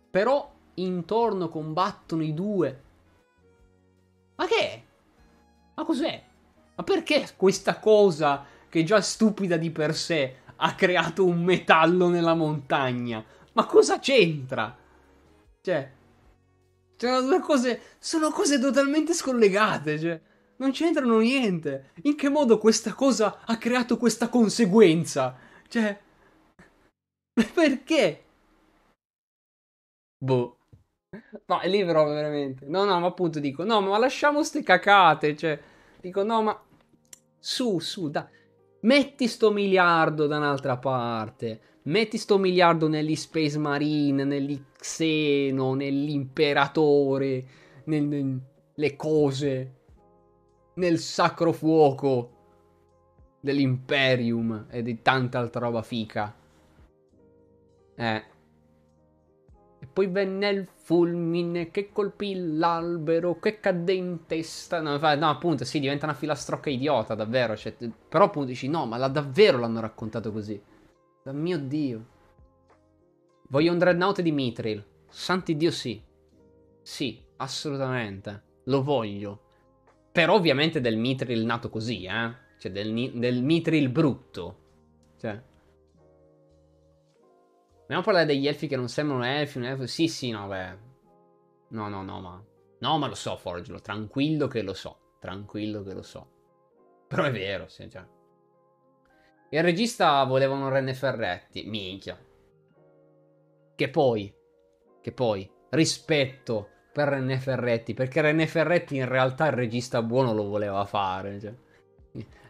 Però 0.09 0.53
intorno 0.75 1.49
combattono 1.49 2.23
i 2.23 2.33
due 2.33 2.85
ma 4.38 4.45
che 4.45 4.56
è? 4.56 4.81
Ma 5.75 5.83
cos'è? 5.83 6.23
Ma 6.75 6.83
perché 6.83 7.27
questa 7.35 7.80
cosa 7.80 8.45
che 8.69 8.83
già 8.83 9.01
stupida 9.01 9.57
di 9.57 9.72
per 9.72 9.95
sé 9.95 10.35
ha 10.56 10.75
creato 10.75 11.25
un 11.25 11.43
metallo 11.43 12.07
nella 12.07 12.35
montagna? 12.35 13.23
Ma 13.53 13.65
cosa 13.65 13.99
c'entra? 13.99 14.75
Cioè, 15.59 15.91
sono 16.97 17.22
due 17.22 17.39
cose. 17.39 17.81
Sono 17.97 18.30
cose 18.30 18.59
totalmente 18.59 19.14
scollegate. 19.14 19.99
Cioè, 19.99 20.22
non 20.57 20.72
c'entrano 20.72 21.17
niente. 21.17 21.91
In 22.03 22.15
che 22.15 22.30
modo 22.30 22.59
questa 22.59 22.93
cosa 22.93 23.39
ha 23.43 23.57
creato 23.57 23.97
questa 23.97 24.30
conseguenza? 24.30 25.35
Cioè, 25.67 25.99
perché? 27.53 28.23
Boh. 30.17 30.57
No, 31.45 31.59
è 31.59 31.67
lì 31.67 31.83
però 31.85 32.05
veramente. 32.07 32.65
No, 32.65 32.83
no, 32.85 32.99
ma 32.99 33.07
appunto 33.07 33.39
dico, 33.39 33.63
no, 33.63 33.81
ma 33.81 33.97
lasciamo 33.97 34.43
ste 34.43 34.63
cacate, 34.63 35.35
cioè, 35.35 35.59
dico, 36.01 36.23
no, 36.23 36.41
ma 36.41 36.61
su, 37.39 37.79
su, 37.79 38.09
dai. 38.09 38.25
Metti 38.81 39.27
sto 39.27 39.51
miliardo 39.51 40.27
da 40.27 40.37
un'altra 40.37 40.77
parte. 40.77 41.61
Metti 41.83 42.17
sto 42.17 42.37
miliardo 42.37 42.87
negli 42.87 43.15
Space 43.15 43.57
Marine, 43.57 44.23
negli 44.23 44.61
Xeno, 44.77 45.73
nell'Imperatore, 45.73 47.45
nelle 47.85 48.95
cose, 48.95 49.73
nel 50.75 50.99
Sacro 50.99 51.51
Fuoco 51.53 52.36
dell'Imperium 53.40 54.67
e 54.69 54.82
di 54.82 55.01
tanta 55.01 55.40
altra 55.40 55.61
roba 55.61 55.82
fica. 55.82 56.35
Eh. 57.95 58.24
E 59.80 59.85
poi 59.85 60.07
venne 60.07 60.49
il 60.49 60.66
fulmine 60.66 61.69
che 61.69 61.91
colpì 61.91 62.56
l'albero, 62.57 63.40
che 63.40 63.59
cadde 63.59 63.93
in 63.93 64.25
testa. 64.25 64.82
No, 64.82 64.98
no, 64.98 65.30
appunto, 65.30 65.66
sì, 65.66 65.80
diventa 65.80 66.06
una 66.06 66.16
filastrocca 66.16 66.69
idiota, 66.69 67.14
davvero. 67.14 67.56
Cioè, 67.56 67.75
però 68.09 68.25
appunto 68.25 68.49
dici, 68.49 68.67
no, 68.67 68.85
ma 68.85 68.98
la, 68.98 69.07
davvero 69.07 69.59
l'hanno 69.59 69.80
raccontato 69.80 70.32
così. 70.32 70.59
Da 71.24 71.32
mio 71.32 71.59
Dio. 71.59 72.06
Voglio 73.49 73.72
un 73.72 73.77
dreadnought 73.77 74.22
di 74.22 74.32
Mithril. 74.32 74.85
Santi 75.09 75.56
Dio 75.56 75.72
sì. 75.72 76.01
Sì, 76.82 77.24
assolutamente. 77.38 78.43
Lo 78.66 78.82
voglio. 78.82 79.41
Però 80.11 80.33
ovviamente 80.33 80.82
del 80.82 80.98
Mithril 80.98 81.45
nato 81.45 81.69
così, 81.69 82.06
eh. 82.06 82.45
Cioè 82.58 82.72
del, 82.72 83.11
del 83.14 83.44
Mithril 83.44 83.90
brutto. 83.90 84.60
Cioè... 85.18 85.42
Vogliamo 87.82 88.03
parlare 88.03 88.26
degli 88.26 88.48
elfi 88.48 88.68
che 88.68 88.76
non 88.76 88.90
sembrano 88.90 89.26
elfi, 89.26 89.58
un 89.58 89.66
elfo? 89.66 89.88
Sì, 89.88 90.08
sì, 90.08 90.30
no, 90.32 90.48
beh. 90.48 90.77
No, 91.69 91.88
no, 91.88 92.03
no, 92.03 92.19
ma... 92.19 92.44
No, 92.80 92.98
ma 92.98 93.08
lo 93.08 93.16
so, 93.16 93.38
Forgelo, 93.38 93.80
tranquillo 93.80 94.48
che 94.48 94.61
lo 94.61 94.74
so. 94.74 95.16
Tranquillo 95.19 95.84
che 95.84 95.94
lo 95.94 96.02
so. 96.02 96.32
Però 97.08 97.24
è 97.24 97.32
vero, 97.32 97.68
sì, 97.69 97.90
cioè. 97.90 98.06
Il 99.50 99.64
regista 99.64 100.24
volevano 100.26 100.69
Renne 100.69 100.94
Ferretti. 100.94 101.64
Minchia. 101.64 102.19
Che 103.76 103.90
poi... 103.90 104.34
Che 105.02 105.11
poi... 105.11 105.50
Rispetto 105.69 106.69
per 106.92 107.10
René 107.10 107.38
Ferretti, 107.38 107.94
perché 107.94 108.22
René 108.22 108.48
Ferretti 108.48 108.95
in 108.95 109.08
realtà 109.08 109.45
il 109.48 109.53
regista 109.53 110.02
buono 110.02 110.34
lo 110.34 110.48
voleva 110.48 110.84
fare, 110.86 111.40
cioè. 111.40 111.53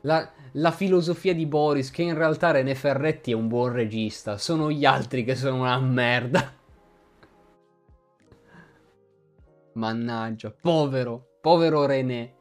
La, 0.01 0.29
la, 0.53 0.71
filosofia 0.71 1.33
di 1.33 1.45
Boris, 1.45 1.91
che 1.91 2.03
in 2.03 2.13
realtà 2.13 2.51
René 2.51 2.75
Ferretti 2.75 3.31
è 3.31 3.35
un 3.35 3.47
buon 3.47 3.71
regista, 3.71 4.37
sono 4.37 4.71
gli 4.71 4.85
altri 4.85 5.23
che 5.23 5.35
sono 5.35 5.61
una 5.61 5.79
merda. 5.79 6.53
Mannaggia, 9.73 10.53
povero, 10.59 11.37
povero 11.41 11.85
René. 11.85 12.33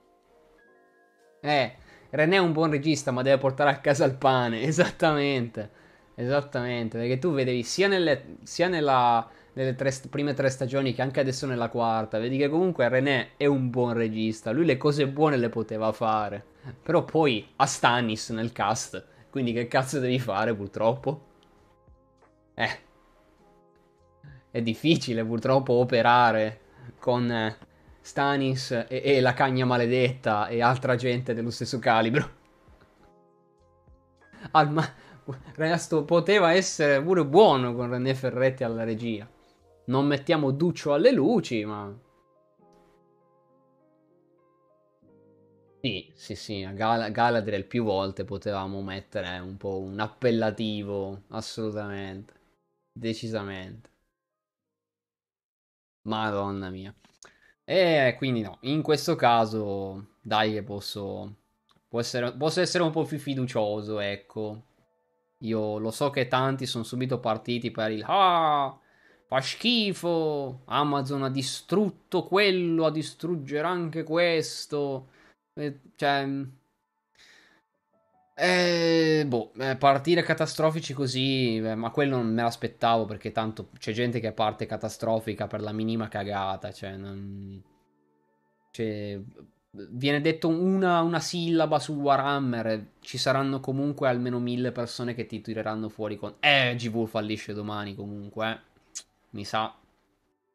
Eh, 1.40 1.76
René 2.10 2.36
è 2.36 2.40
un 2.40 2.52
buon 2.52 2.70
regista, 2.70 3.10
ma 3.10 3.22
deve 3.22 3.38
portare 3.38 3.70
a 3.70 3.78
casa 3.78 4.04
il 4.04 4.16
pane, 4.16 4.62
esattamente. 4.66 5.84
Esattamente, 6.18 6.96
perché 6.96 7.18
tu 7.18 7.32
vedevi 7.32 7.62
sia, 7.62 7.88
nelle, 7.88 8.38
sia 8.42 8.68
nella, 8.68 9.28
nelle 9.56 9.74
tre, 9.74 9.90
prime 10.10 10.34
tre 10.34 10.50
stagioni 10.50 10.92
che 10.92 11.00
anche 11.00 11.20
adesso 11.20 11.46
nella 11.46 11.70
quarta, 11.70 12.18
vedi 12.18 12.36
che 12.36 12.48
comunque 12.50 12.88
René 12.90 13.30
è 13.38 13.46
un 13.46 13.70
buon 13.70 13.94
regista, 13.94 14.50
lui 14.50 14.66
le 14.66 14.76
cose 14.76 15.08
buone 15.08 15.38
le 15.38 15.48
poteva 15.48 15.92
fare. 15.92 16.44
Però 16.82 17.04
poi 17.04 17.46
ha 17.56 17.64
Stannis 17.64 18.30
nel 18.30 18.52
cast. 18.52 19.04
Quindi 19.30 19.52
che 19.52 19.66
cazzo 19.66 19.98
devi 19.98 20.18
fare 20.18 20.54
purtroppo? 20.54 21.24
Eh. 22.54 22.78
È 24.50 24.60
difficile 24.60 25.24
purtroppo 25.24 25.72
operare 25.74 26.60
con 26.98 27.30
eh, 27.30 27.56
Stanis 28.00 28.72
e, 28.72 28.86
e 28.88 29.20
la 29.20 29.32
cagna 29.32 29.64
maledetta 29.64 30.48
e 30.48 30.60
altra 30.60 30.96
gente 30.96 31.32
dello 31.32 31.50
stesso 31.50 31.78
calibro. 31.78 32.30
Al 34.50 34.70
ma- 34.70 34.94
Resto 35.54 36.04
poteva 36.04 36.52
essere 36.52 37.02
pure 37.02 37.24
buono 37.24 37.74
con 37.74 37.88
René 37.88 38.14
Ferretti 38.14 38.62
alla 38.62 38.84
regia. 38.84 39.26
Non 39.86 40.06
mettiamo 40.06 40.52
Duccio 40.52 40.92
alle 40.92 41.10
luci, 41.10 41.64
ma 41.64 41.92
Sì, 45.80 46.12
sì, 46.14 46.34
sì, 46.34 46.62
a 46.64 46.72
Gal- 46.72 47.10
Galadriel 47.12 47.64
più 47.64 47.82
volte 47.84 48.24
potevamo 48.26 48.82
mettere 48.82 49.38
un 49.38 49.56
po' 49.56 49.78
un 49.78 49.98
appellativo, 50.00 51.22
assolutamente, 51.28 52.34
decisamente. 52.92 53.88
Madonna 56.02 56.70
mia. 56.70 56.94
E 57.64 58.14
quindi 58.16 58.40
no, 58.42 58.58
in 58.62 58.82
questo 58.82 59.16
caso 59.16 60.14
dai 60.22 60.52
che 60.52 60.62
posso, 60.62 61.34
essere, 61.90 62.32
posso 62.36 62.60
essere 62.60 62.84
un 62.84 62.90
po' 62.92 63.04
più 63.04 63.18
fiducioso, 63.18 63.98
ecco. 64.00 64.64
Io 65.40 65.78
lo 65.78 65.90
so 65.90 66.10
che 66.10 66.28
tanti 66.28 66.66
sono 66.66 66.84
subito 66.84 67.18
partiti 67.20 67.70
per 67.70 67.90
il 67.90 68.04
ah, 68.06 68.78
fa 69.26 69.40
schifo, 69.40 70.62
Amazon 70.66 71.24
ha 71.24 71.30
distrutto 71.30 72.24
quello, 72.24 72.86
a 72.86 72.90
distruggere 72.90 73.66
anche 73.66 74.02
questo. 74.04 75.08
Eh, 75.54 75.80
cioè... 75.96 76.28
Eh, 78.38 79.24
boh, 79.26 79.52
eh, 79.56 79.76
partire 79.76 80.22
catastrofici 80.22 80.92
così, 80.92 81.56
eh, 81.56 81.74
ma 81.74 81.90
quello 81.90 82.16
non 82.16 82.34
me 82.34 82.42
l'aspettavo 82.42 83.06
perché 83.06 83.32
tanto 83.32 83.70
c'è 83.78 83.92
gente 83.92 84.20
che 84.20 84.32
parte 84.32 84.66
catastrofica 84.66 85.46
per 85.46 85.62
la 85.62 85.72
minima 85.72 86.08
cagata, 86.08 86.70
cioè, 86.70 86.96
non... 86.96 87.62
cioè 88.72 89.18
viene 89.70 90.20
detto 90.20 90.48
una, 90.48 91.00
una, 91.00 91.20
sillaba 91.20 91.78
su 91.78 91.94
Warhammer, 91.94 92.92
ci 93.00 93.18
saranno 93.18 93.60
comunque 93.60 94.08
almeno 94.08 94.38
mille 94.38 94.72
persone 94.72 95.14
che 95.14 95.26
ti 95.26 95.40
tireranno 95.40 95.88
fuori 95.88 96.16
con... 96.16 96.34
Eh, 96.40 96.74
GV 96.76 97.06
fallisce 97.06 97.54
domani 97.54 97.94
comunque, 97.94 98.50
eh. 98.50 98.65
Mi 99.36 99.44
sa 99.44 99.78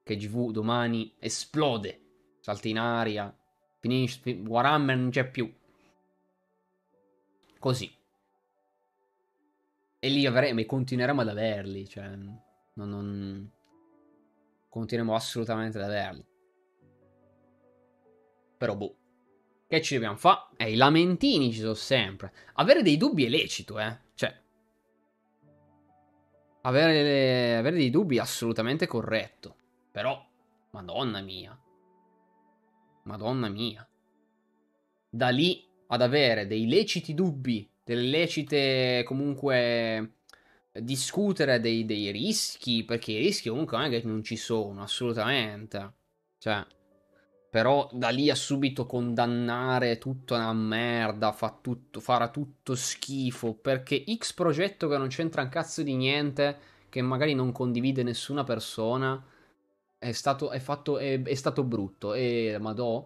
che 0.02 0.16
GV 0.16 0.50
domani 0.50 1.14
esplode, 1.20 2.02
salta 2.40 2.68
in 2.68 2.80
aria, 2.80 3.32
Finisce, 3.78 4.32
Warhammer 4.46 4.98
non 4.98 5.12
c'è 5.12 5.30
più. 5.30 5.52
Così. 7.60 7.92
E 10.00 10.10
lì 10.10 10.26
avremo 10.26 10.62
e 10.62 10.66
continueremo 10.66 11.22
ad 11.22 11.30
averli. 11.30 11.88
Cioè, 11.88 12.08
non, 12.16 12.42
non... 12.74 13.52
Continueremo 14.68 15.16
assolutamente 15.16 15.78
ad 15.78 15.84
averli. 15.84 16.26
Però 18.58 18.76
boh. 18.76 18.96
Che 19.68 19.82
ci 19.82 19.94
dobbiamo 19.94 20.18
fare? 20.18 20.42
Eh, 20.58 20.74
i 20.74 20.76
lamentini 20.76 21.52
ci 21.52 21.60
sono 21.60 21.76
sempre. 21.76 22.34
Avere 22.54 22.82
dei 22.82 22.98
dubbi 22.98 23.26
è 23.26 23.30
lecito, 23.30 23.80
eh. 23.80 23.98
Avere, 26.64 27.58
avere 27.58 27.76
dei 27.76 27.90
dubbi 27.90 28.20
assolutamente 28.20 28.88
corretto. 28.88 29.56
Però, 29.92 30.24
madonna 30.72 31.22
mia. 31.22 31.60
Madonna 33.04 33.50
mia. 33.50 33.88
Da 35.10 35.30
lì 35.30 35.68
ad 35.88 36.02
avere 36.02 36.48
dei 36.48 36.68
leciti 36.68 37.14
dubbi, 37.14 37.70
delle 37.84 38.08
lecite 38.08 39.04
comunque 39.06 40.18
discutere 40.72 41.60
dei, 41.60 41.86
dei 41.86 42.12
rischi, 42.12 42.86
perché 42.86 43.12
i 43.12 43.18
rischi 43.18 43.50
comunque 43.50 43.78
non 43.78 43.88
è 43.88 43.90
che 43.90 44.08
non 44.08 44.24
ci 44.24 44.38
sono, 44.38 44.84
assolutamente. 44.84 45.94
Cioè, 46.38 46.66
però 47.52 47.90
da 47.92 48.08
lì 48.08 48.30
a 48.30 48.36
subito 48.36 48.86
condannare 48.86 49.98
tutta 49.98 50.36
una 50.36 50.54
merda, 50.54 51.34
fa 51.34 51.54
tutto, 51.62 52.00
farà 52.00 52.30
tutto 52.30 52.76
schifo, 52.76 53.54
perché 53.54 54.06
X 54.18 54.32
progetto 54.32 54.88
che 54.88 54.98
non 54.98 55.10
c'entra 55.10 55.42
un 55.42 55.50
cazzo 55.50 55.84
di 55.84 55.98
niente, 55.98 56.58
che 56.88 57.02
magari 57.02 57.34
non 57.34 57.52
condivide 57.52 58.04
nessuna 58.04 58.46
persona, 58.46 59.22
è 59.98 60.14
stato, 60.14 60.52
è 60.52 60.60
fatto, 60.60 60.98
è, 60.98 61.22
è 61.22 61.34
stato 61.34 61.66
brutto. 61.66 62.14
E 62.14 62.56
madò. 62.58 63.06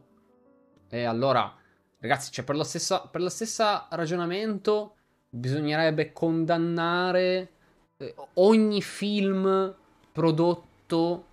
E 0.90 1.04
allora, 1.06 1.52
ragazzi, 1.98 2.32
cioè 2.32 2.46
per, 2.46 2.56
lo 2.56 2.64
stesso 2.64 3.88
ragionamento 3.90 4.96
bisognerebbe 5.28 6.14
condannare 6.14 7.50
eh, 7.98 8.14
ogni 8.36 8.84
film 8.84 9.76
prodotto 10.12 11.26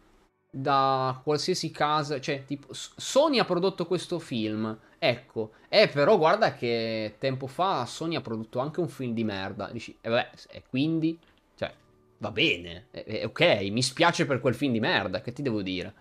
da 0.54 1.18
qualsiasi 1.24 1.70
casa, 1.70 2.20
cioè 2.20 2.44
tipo 2.44 2.68
Sony 2.72 3.38
ha 3.38 3.44
prodotto 3.46 3.86
questo 3.86 4.18
film, 4.18 4.78
ecco, 4.98 5.52
eh 5.70 5.88
però 5.88 6.18
guarda 6.18 6.52
che 6.54 7.14
tempo 7.18 7.46
fa 7.46 7.86
Sony 7.86 8.16
ha 8.16 8.20
prodotto 8.20 8.58
anche 8.58 8.80
un 8.80 8.88
film 8.88 9.14
di 9.14 9.24
merda, 9.24 9.70
dici, 9.72 9.92
e 9.92 10.08
eh 10.08 10.10
vabbè, 10.10 10.30
e 10.50 10.62
quindi, 10.68 11.18
cioè, 11.56 11.72
va 12.18 12.30
bene, 12.30 12.88
è 12.90 13.24
ok, 13.24 13.40
mi 13.70 13.82
spiace 13.82 14.26
per 14.26 14.40
quel 14.40 14.54
film 14.54 14.72
di 14.72 14.80
merda, 14.80 15.22
che 15.22 15.32
ti 15.32 15.40
devo 15.40 15.62
dire? 15.62 15.94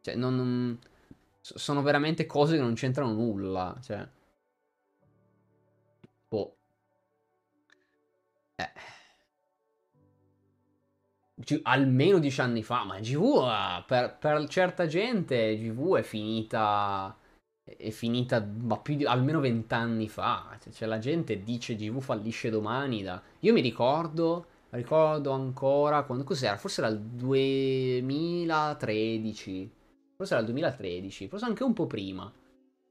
Cioè, 0.00 0.14
non, 0.14 0.36
non 0.36 0.78
sono 1.40 1.82
veramente 1.82 2.24
cose 2.26 2.54
che 2.56 2.62
non 2.62 2.74
c'entrano 2.74 3.12
nulla, 3.12 3.76
cioè. 3.82 4.06
Boh. 6.28 6.56
Eh 8.56 8.97
almeno 11.62 12.18
dieci 12.18 12.40
anni 12.40 12.62
fa, 12.62 12.84
ma 12.84 12.98
GV 12.98 13.84
per, 13.86 14.16
per, 14.18 14.46
certa 14.48 14.86
gente 14.86 15.56
GV 15.56 15.96
è 15.96 16.02
finita 16.02 17.16
è 17.76 17.90
finita 17.90 18.40
ma 18.40 18.78
più 18.78 18.96
di 18.96 19.04
almeno 19.04 19.40
vent'anni 19.40 20.08
fa. 20.08 20.56
Cioè, 20.62 20.72
cioè, 20.72 20.88
la 20.88 20.98
gente 20.98 21.42
dice 21.42 21.76
GV 21.76 22.00
fallisce 22.00 22.48
domani. 22.50 23.02
Da... 23.02 23.20
Io 23.40 23.52
mi 23.52 23.60
ricordo, 23.60 24.46
ricordo 24.70 25.32
ancora 25.32 26.04
quando 26.04 26.24
cos'era? 26.24 26.56
Forse 26.56 26.80
era 26.80 26.90
il 26.90 26.98
2013. 26.98 29.70
Forse 30.16 30.32
era 30.32 30.40
il 30.40 30.48
2013, 30.48 31.28
forse 31.28 31.44
anche 31.44 31.62
un 31.62 31.74
po' 31.74 31.86
prima. 31.86 32.32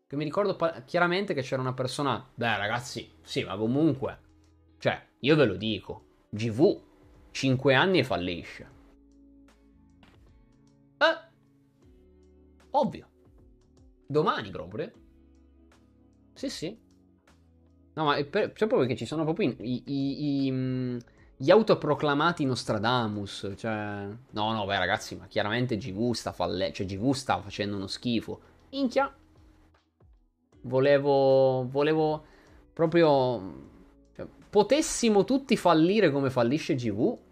Che 0.08 0.16
mi 0.16 0.24
ricordo 0.24 0.56
pa- 0.56 0.84
chiaramente 0.86 1.34
che 1.34 1.42
c'era 1.42 1.62
una 1.62 1.74
persona. 1.74 2.26
Beh, 2.34 2.58
ragazzi, 2.58 3.10
sì, 3.22 3.44
ma 3.44 3.58
comunque. 3.58 4.18
Cioè, 4.78 5.02
io 5.20 5.36
ve 5.36 5.46
lo 5.46 5.56
dico. 5.56 6.04
GV 6.30 6.87
5 7.38 7.76
anni 7.76 8.00
e 8.00 8.04
fallisce. 8.04 8.70
Eh, 10.98 11.18
ovvio. 12.72 13.08
Domani 14.08 14.50
proprio. 14.50 14.92
Sì, 16.34 16.50
sì. 16.50 16.80
No, 17.94 18.06
ma 18.06 18.16
è 18.16 18.26
per, 18.26 18.52
proprio 18.54 18.88
che 18.88 18.96
ci 18.96 19.06
sono 19.06 19.24
proprio 19.24 19.50
i, 19.60 19.84
i, 19.86 20.46
i, 20.46 20.52
mm, 20.52 20.98
gli 21.38 21.52
autoproclamati 21.52 22.44
Nostradamus. 22.44 23.54
Cioè, 23.56 24.08
no, 24.32 24.52
no, 24.54 24.66
beh, 24.66 24.80
ragazzi, 24.80 25.16
ma 25.16 25.28
chiaramente 25.28 25.78
GV 25.78 26.14
sta 26.14 26.32
falle, 26.32 26.74
cioè 26.74 26.88
GV 26.88 27.12
sta 27.12 27.40
facendo 27.40 27.76
uno 27.76 27.86
schifo. 27.86 28.42
Inchia. 28.70 29.16
Volevo, 30.62 31.68
volevo 31.70 32.26
proprio. 32.74 33.66
Cioè, 34.16 34.26
potessimo 34.50 35.24
tutti 35.24 35.56
fallire 35.56 36.10
come 36.10 36.32
fallisce 36.32 36.74
GV 36.74 37.26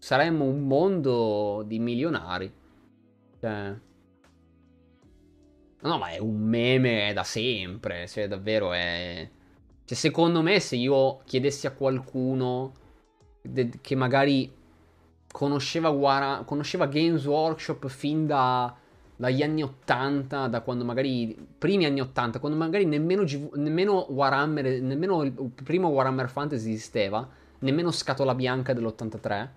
saremmo 0.00 0.44
un 0.44 0.62
mondo 0.62 1.62
di 1.66 1.78
milionari. 1.78 2.50
Cioè... 3.38 3.74
No, 5.82 5.98
ma 5.98 6.08
è 6.08 6.18
un 6.18 6.40
meme 6.40 7.12
da 7.14 7.22
sempre. 7.22 8.06
Cioè, 8.08 8.26
davvero 8.26 8.72
è. 8.72 9.28
Cioè, 9.84 9.96
secondo 9.96 10.42
me, 10.42 10.58
se 10.60 10.76
io 10.76 11.20
chiedessi 11.24 11.66
a 11.66 11.72
qualcuno 11.72 12.72
de- 13.42 13.78
che 13.80 13.94
magari 13.94 14.50
conosceva, 15.30 15.88
Wara- 15.90 16.42
conosceva 16.44 16.86
Games 16.86 17.24
Workshop 17.24 17.86
fin 17.88 18.26
da- 18.26 18.74
dagli 19.16 19.42
anni 19.42 19.62
80, 19.62 20.48
da 20.48 20.60
quando 20.62 20.84
magari. 20.84 21.36
primi 21.58 21.84
anni 21.84 22.00
80, 22.00 22.40
quando 22.40 22.56
magari 22.58 22.84
nemmeno, 22.86 23.24
G- 23.24 23.54
nemmeno 23.56 24.06
Warhammer, 24.10 24.80
nemmeno 24.82 25.22
il 25.22 25.32
primo 25.62 25.88
Warhammer 25.88 26.28
Fantasy 26.28 26.72
esisteva, 26.72 27.26
nemmeno 27.60 27.90
Scatola 27.90 28.34
Bianca 28.34 28.72
dell'83 28.72 29.48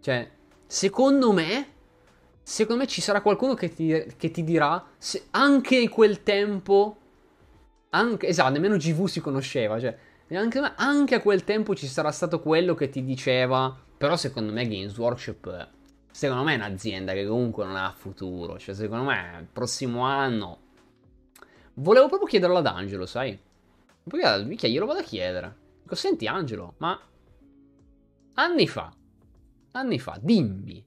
cioè, 0.00 0.28
secondo 0.66 1.32
me, 1.32 1.66
secondo 2.42 2.82
me 2.82 2.88
ci 2.88 3.00
sarà 3.00 3.20
qualcuno 3.20 3.54
che 3.54 3.72
ti, 3.72 3.88
che 4.16 4.30
ti 4.30 4.44
dirà, 4.44 4.84
se 4.96 5.26
anche 5.30 5.76
in 5.76 5.88
quel 5.88 6.22
tempo, 6.22 6.96
anche, 7.90 8.26
esatto, 8.26 8.52
nemmeno 8.52 8.76
GV 8.76 9.06
si 9.06 9.20
conosceva, 9.20 9.80
cioè, 9.80 9.96
anche, 10.30 10.58
anche 10.76 11.14
a 11.14 11.20
quel 11.20 11.44
tempo 11.44 11.74
ci 11.74 11.86
sarà 11.86 12.10
stato 12.10 12.40
quello 12.40 12.74
che 12.74 12.90
ti 12.90 13.02
diceva, 13.02 13.76
però 13.96 14.16
secondo 14.16 14.52
me 14.52 14.68
Games 14.68 14.96
Workshop, 14.96 15.68
secondo 16.10 16.44
me 16.44 16.52
è 16.52 16.56
un'azienda 16.56 17.12
che 17.12 17.26
comunque 17.26 17.64
non 17.64 17.76
ha 17.76 17.92
futuro, 17.96 18.58
cioè, 18.58 18.74
secondo 18.74 19.04
me 19.04 19.38
il 19.40 19.46
prossimo 19.52 20.02
anno... 20.02 20.66
Volevo 21.74 22.08
proprio 22.08 22.28
chiederlo 22.28 22.56
ad 22.56 22.66
Angelo, 22.66 23.06
sai? 23.06 23.38
Poi, 24.02 24.44
mica 24.44 24.66
glielo 24.66 24.84
vado 24.84 24.98
a 24.98 25.04
chiedere. 25.04 25.54
Dico, 25.82 25.94
senti 25.94 26.26
Angelo, 26.26 26.74
ma 26.78 27.00
anni 28.34 28.66
fa 28.66 28.92
anni 29.78 29.98
fa, 29.98 30.18
dimmi. 30.20 30.84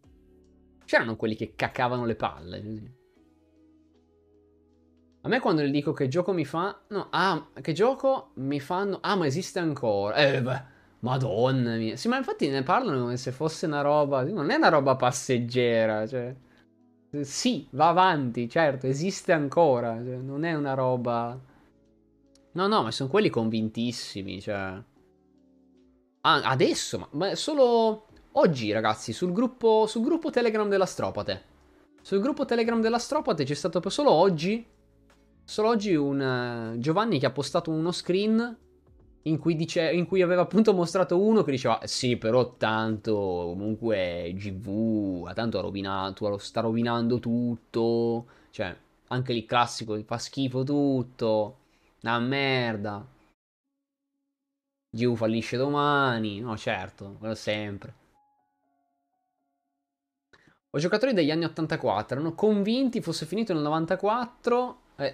C'erano 0.85 1.15
quelli 1.15 1.35
che 1.35 1.53
cacavano 1.55 2.05
le 2.05 2.15
palle. 2.15 2.93
A 5.23 5.27
me 5.27 5.39
quando 5.39 5.61
gli 5.61 5.71
dico 5.71 5.93
che 5.93 6.07
gioco 6.07 6.33
mi 6.33 6.45
fa... 6.45 6.81
No, 6.89 7.07
ah, 7.11 7.49
che 7.61 7.73
gioco 7.73 8.31
mi 8.35 8.59
fanno... 8.59 8.97
Ah, 9.01 9.15
ma 9.15 9.27
esiste 9.27 9.59
ancora. 9.59 10.15
Eh, 10.15 10.41
beh, 10.41 10.63
madonna 10.99 11.75
mia. 11.75 11.95
Sì, 11.95 12.07
ma 12.07 12.17
infatti 12.17 12.49
ne 12.49 12.63
parlano 12.63 13.01
come 13.01 13.17
se 13.17 13.31
fosse 13.31 13.67
una 13.67 13.81
roba... 13.81 14.23
Non 14.23 14.49
è 14.49 14.55
una 14.55 14.69
roba 14.69 14.95
passeggera, 14.95 16.07
cioè... 16.07 16.35
Sì, 17.21 17.67
va 17.71 17.89
avanti, 17.89 18.49
certo, 18.49 18.87
esiste 18.87 19.31
ancora. 19.31 19.95
Cioè, 20.03 20.15
non 20.17 20.43
è 20.43 20.53
una 20.55 20.73
roba... 20.73 21.39
No, 22.53 22.67
no, 22.67 22.83
ma 22.83 22.91
sono 22.91 23.09
quelli 23.09 23.29
convintissimi, 23.29 24.41
cioè... 24.41 24.81
Ah, 26.21 26.41
adesso, 26.43 26.97
ma, 26.97 27.07
ma 27.11 27.35
solo 27.35 28.07
Oggi, 28.35 28.71
ragazzi, 28.71 29.11
sul 29.11 29.33
gruppo, 29.33 29.87
sul 29.87 30.03
gruppo 30.03 30.29
Telegram 30.29 30.69
della 30.69 30.85
Stropate. 30.85 31.43
Sul 32.01 32.21
gruppo 32.21 32.45
Telegram 32.45 32.79
della 32.79 32.97
Stropate 32.97 33.43
c'è 33.43 33.53
stato 33.53 33.89
solo 33.89 34.11
oggi. 34.11 34.65
Solo 35.43 35.67
oggi 35.67 35.95
un 35.95 36.73
uh, 36.75 36.79
Giovanni 36.79 37.19
che 37.19 37.25
ha 37.25 37.31
postato 37.31 37.71
uno 37.71 37.91
screen 37.91 38.57
in 39.23 39.37
cui, 39.37 39.57
dice, 39.57 39.91
in 39.91 40.05
cui 40.05 40.21
aveva 40.21 40.43
appunto 40.43 40.73
mostrato 40.73 41.19
uno 41.19 41.43
che 41.43 41.51
diceva: 41.51 41.81
Sì, 41.83 42.15
però 42.15 42.55
tanto 42.55 43.13
comunque 43.13 44.31
GV, 44.33 45.33
tanto 45.33 45.57
ha 45.57 45.61
rovinato, 45.61 46.37
sta 46.37 46.61
rovinando 46.61 47.19
tutto. 47.19 48.27
Cioè, 48.49 48.73
anche 49.07 49.33
lì 49.33 49.45
classico, 49.45 50.01
fa 50.05 50.17
schifo 50.17 50.63
tutto. 50.63 51.57
Una 52.03 52.19
merda. 52.19 53.05
GV 54.89 55.15
fallisce 55.15 55.57
domani. 55.57 56.39
No, 56.39 56.55
certo, 56.55 57.17
quello 57.19 57.35
sempre. 57.35 57.99
Ho 60.73 60.79
giocatori 60.79 61.13
degli 61.13 61.31
anni 61.31 61.43
84, 61.43 62.15
erano 62.15 62.33
convinti 62.33 63.01
fosse 63.01 63.25
finito 63.25 63.53
nel 63.53 63.61
94, 63.63 64.79
eh, 64.95 65.11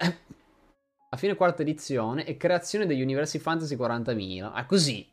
a 1.09 1.17
fine 1.17 1.35
quarta 1.35 1.63
edizione, 1.63 2.25
e 2.25 2.37
creazione 2.37 2.85
degli 2.85 3.01
universi 3.01 3.39
fantasy 3.39 3.75
40.000. 3.75 4.51
Ah, 4.53 4.65
così. 4.67 5.07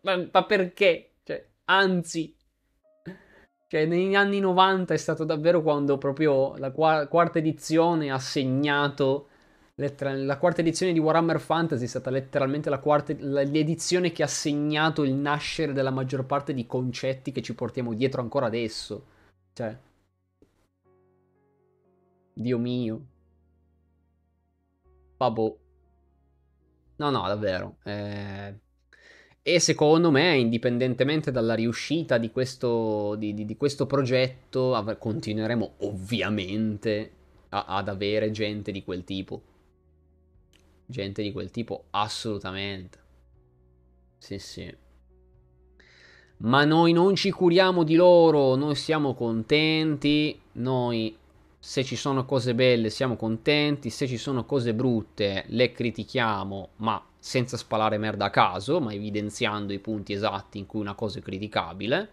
Ma, 0.00 0.26
ma 0.30 0.44
perché? 0.44 1.16
Cioè, 1.22 1.46
anzi, 1.66 2.34
cioè, 3.68 3.84
negli 3.84 4.14
anni 4.14 4.40
90 4.40 4.94
è 4.94 4.96
stato 4.96 5.24
davvero 5.24 5.62
quando 5.62 5.98
proprio 5.98 6.56
la 6.56 6.70
qu- 6.70 7.08
quarta 7.08 7.38
edizione 7.38 8.10
ha 8.10 8.18
segnato. 8.18 9.28
Letter- 9.74 10.24
la 10.24 10.38
quarta 10.38 10.60
edizione 10.62 10.92
di 10.92 10.98
Warhammer 10.98 11.40
Fantasy 11.40 11.84
è 11.84 11.88
stata 11.88 12.10
letteralmente 12.10 12.70
la 12.70 12.78
quarta, 12.78 13.14
l'edizione 13.18 14.12
che 14.12 14.22
ha 14.22 14.26
segnato 14.26 15.02
il 15.04 15.14
nascere 15.14 15.72
della 15.72 15.90
maggior 15.90 16.24
parte 16.24 16.54
di 16.54 16.66
concetti 16.66 17.32
che 17.32 17.42
ci 17.42 17.54
portiamo 17.54 17.92
dietro 17.94 18.22
ancora 18.22 18.46
adesso. 18.46 19.06
Cioè. 19.54 19.76
Dio 22.36 22.58
mio. 22.58 23.00
Vabbè. 25.18 25.54
No, 26.96 27.10
no, 27.10 27.26
davvero. 27.26 27.76
Eh... 27.84 28.54
E 29.44 29.58
secondo 29.58 30.12
me, 30.12 30.36
indipendentemente 30.36 31.32
dalla 31.32 31.54
riuscita 31.54 32.16
di 32.18 32.30
questo, 32.30 33.16
di, 33.16 33.34
di, 33.34 33.44
di 33.44 33.56
questo 33.56 33.86
progetto, 33.86 34.74
av- 34.74 34.98
continueremo 34.98 35.74
ovviamente 35.78 37.10
a- 37.48 37.64
ad 37.66 37.88
avere 37.88 38.30
gente 38.30 38.70
di 38.70 38.84
quel 38.84 39.02
tipo. 39.04 39.42
Gente 40.86 41.22
di 41.22 41.32
quel 41.32 41.50
tipo, 41.50 41.86
assolutamente. 41.90 42.98
Sì, 44.18 44.38
sì. 44.38 44.74
Ma 46.42 46.64
noi 46.64 46.92
non 46.92 47.14
ci 47.14 47.30
curiamo 47.30 47.84
di 47.84 47.94
loro, 47.94 48.56
noi 48.56 48.74
siamo 48.74 49.14
contenti, 49.14 50.40
noi 50.54 51.16
se 51.56 51.84
ci 51.84 51.94
sono 51.94 52.24
cose 52.24 52.56
belle 52.56 52.90
siamo 52.90 53.14
contenti, 53.14 53.90
se 53.90 54.08
ci 54.08 54.16
sono 54.16 54.44
cose 54.44 54.74
brutte 54.74 55.44
le 55.48 55.70
critichiamo, 55.70 56.70
ma 56.78 57.00
senza 57.16 57.56
spalare 57.56 57.96
merda 57.96 58.24
a 58.24 58.30
caso, 58.30 58.80
ma 58.80 58.92
evidenziando 58.92 59.72
i 59.72 59.78
punti 59.78 60.12
esatti 60.12 60.58
in 60.58 60.66
cui 60.66 60.80
una 60.80 60.96
cosa 60.96 61.20
è 61.20 61.22
criticabile. 61.22 62.10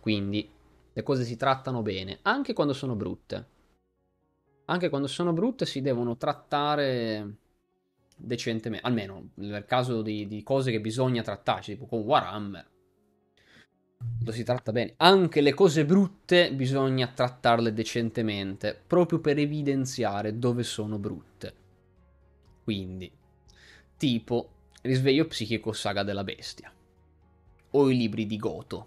Quindi 0.00 0.50
le 0.92 1.02
cose 1.04 1.22
si 1.22 1.36
trattano 1.36 1.82
bene, 1.82 2.18
anche 2.22 2.54
quando 2.54 2.72
sono 2.72 2.96
brutte. 2.96 3.46
Anche 4.64 4.88
quando 4.88 5.06
sono 5.06 5.32
brutte 5.32 5.64
si 5.64 5.80
devono 5.80 6.16
trattare 6.16 7.36
decentemente, 8.16 8.84
almeno 8.84 9.28
nel 9.34 9.64
caso 9.64 10.02
di, 10.02 10.26
di 10.26 10.42
cose 10.42 10.72
che 10.72 10.80
bisogna 10.80 11.22
trattarci, 11.22 11.74
tipo 11.74 11.86
con 11.86 12.00
Warhammer 12.00 12.72
lo 14.22 14.32
si 14.32 14.42
tratta 14.42 14.72
bene. 14.72 14.94
Anche 14.98 15.40
le 15.40 15.54
cose 15.54 15.84
brutte 15.84 16.52
bisogna 16.52 17.08
trattarle 17.08 17.72
decentemente, 17.72 18.78
proprio 18.86 19.20
per 19.20 19.38
evidenziare 19.38 20.38
dove 20.38 20.62
sono 20.62 20.98
brutte. 20.98 21.54
Quindi, 22.62 23.10
tipo 23.96 24.48
Risveglio 24.84 25.26
psichico 25.26 25.72
saga 25.72 26.02
della 26.02 26.24
bestia 26.24 26.70
o 27.70 27.90
i 27.90 27.96
libri 27.96 28.26
di 28.26 28.36
Goto. 28.36 28.86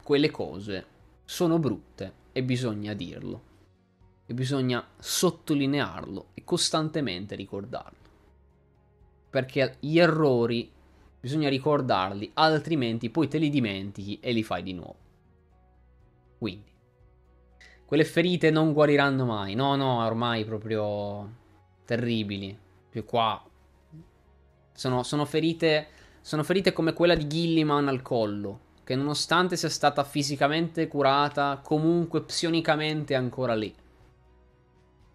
Quelle 0.00 0.30
cose 0.30 0.86
sono 1.24 1.58
brutte 1.58 2.12
e 2.30 2.44
bisogna 2.44 2.94
dirlo. 2.94 3.42
E 4.26 4.34
bisogna 4.34 4.86
sottolinearlo 4.96 6.28
e 6.34 6.44
costantemente 6.44 7.34
ricordarlo. 7.34 7.98
Perché 9.28 9.76
gli 9.80 9.98
errori 9.98 10.70
Bisogna 11.20 11.48
ricordarli, 11.48 12.30
altrimenti 12.34 13.10
poi 13.10 13.28
te 13.28 13.38
li 13.38 13.50
dimentichi 13.50 14.20
e 14.20 14.32
li 14.32 14.42
fai 14.42 14.62
di 14.62 14.72
nuovo. 14.72 14.96
Quindi, 16.38 16.70
quelle 17.84 18.04
ferite 18.04 18.50
non 18.50 18.72
guariranno 18.72 19.24
mai. 19.24 19.54
No, 19.54 19.74
no, 19.74 20.04
ormai 20.04 20.44
proprio 20.44 21.34
terribili. 21.84 22.56
Più 22.88 23.04
qua. 23.04 23.42
Sono, 24.72 25.02
sono 25.02 25.24
ferite. 25.24 25.88
Sono 26.20 26.44
ferite 26.44 26.72
come 26.72 26.92
quella 26.92 27.14
di 27.14 27.26
Gilliman 27.26 27.88
al 27.88 28.02
collo. 28.02 28.60
Che 28.84 28.94
nonostante 28.94 29.56
sia 29.56 29.68
stata 29.68 30.04
fisicamente 30.04 30.86
curata, 30.86 31.60
comunque 31.62 32.22
psionicamente 32.22 33.14
è 33.14 33.16
ancora 33.16 33.54
lì. 33.54 33.74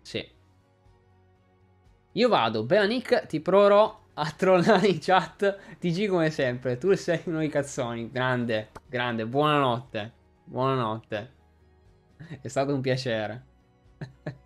Sì. 0.01 0.27
Io 2.11 2.29
vado, 2.29 2.63
Beanic, 2.63 3.25
ti 3.27 3.39
proverò 3.39 4.02
a 4.15 4.31
trollare 4.31 4.87
in 4.87 4.99
chat 4.99 5.77
TG 5.79 6.07
come 6.07 6.29
sempre. 6.29 6.77
Tu 6.77 6.93
sei 6.95 7.21
uno 7.25 7.39
dei 7.39 7.49
cazzoni. 7.49 8.09
Grande, 8.11 8.69
grande. 8.87 9.25
Buonanotte. 9.25 10.13
Buonanotte. 10.45 11.31
È 12.41 12.47
stato 12.47 12.73
un 12.73 12.81
piacere. 12.81 13.45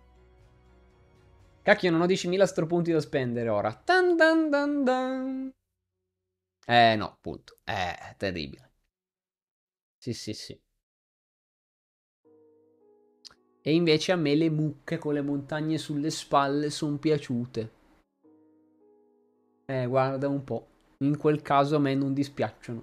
Cacchio, 1.62 1.90
non 1.90 2.00
ho 2.00 2.06
10.000 2.06 2.46
stropunti 2.46 2.92
da 2.92 3.00
spendere 3.00 3.48
ora. 3.48 3.72
Tan 3.74 4.16
dan 4.16 4.48
dan 4.50 4.84
dan. 4.84 5.52
Eh 6.66 6.96
no, 6.96 7.06
appunto. 7.06 7.58
Eh, 7.64 8.14
terribile. 8.16 8.70
Sì, 9.98 10.12
sì, 10.12 10.32
sì. 10.32 10.60
E 13.60 13.74
invece 13.74 14.12
a 14.12 14.16
me 14.16 14.34
le 14.34 14.48
mucche 14.50 14.98
con 14.98 15.12
le 15.14 15.20
montagne 15.20 15.78
sulle 15.78 16.10
spalle 16.10 16.70
sono 16.70 16.96
piaciute. 16.96 17.77
Eh, 19.70 19.84
guarda 19.84 20.28
un 20.28 20.44
po'. 20.44 20.66
In 21.04 21.18
quel 21.18 21.42
caso 21.42 21.76
a 21.76 21.78
me 21.78 21.94
non 21.94 22.14
dispiacciono. 22.14 22.82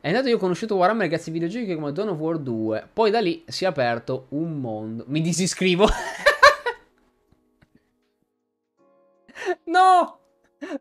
È 0.00 0.08
andato 0.08 0.26
io 0.26 0.34
ho 0.34 0.40
conosciuto 0.40 0.74
Warhammer 0.74 1.06
grazie 1.06 1.32
ai 1.32 1.38
videogiochi 1.38 1.76
come 1.76 1.92
Dawn 1.92 2.08
of 2.08 2.18
War 2.18 2.38
2. 2.38 2.88
Poi 2.92 3.12
da 3.12 3.20
lì 3.20 3.44
si 3.46 3.62
è 3.62 3.68
aperto 3.68 4.26
un 4.30 4.60
mondo. 4.60 5.04
Mi 5.06 5.20
disiscrivo. 5.20 5.86
no! 9.66 10.18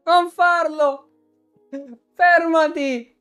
Non 0.04 0.32
farlo! 0.32 1.10
Fermati! 2.16 3.16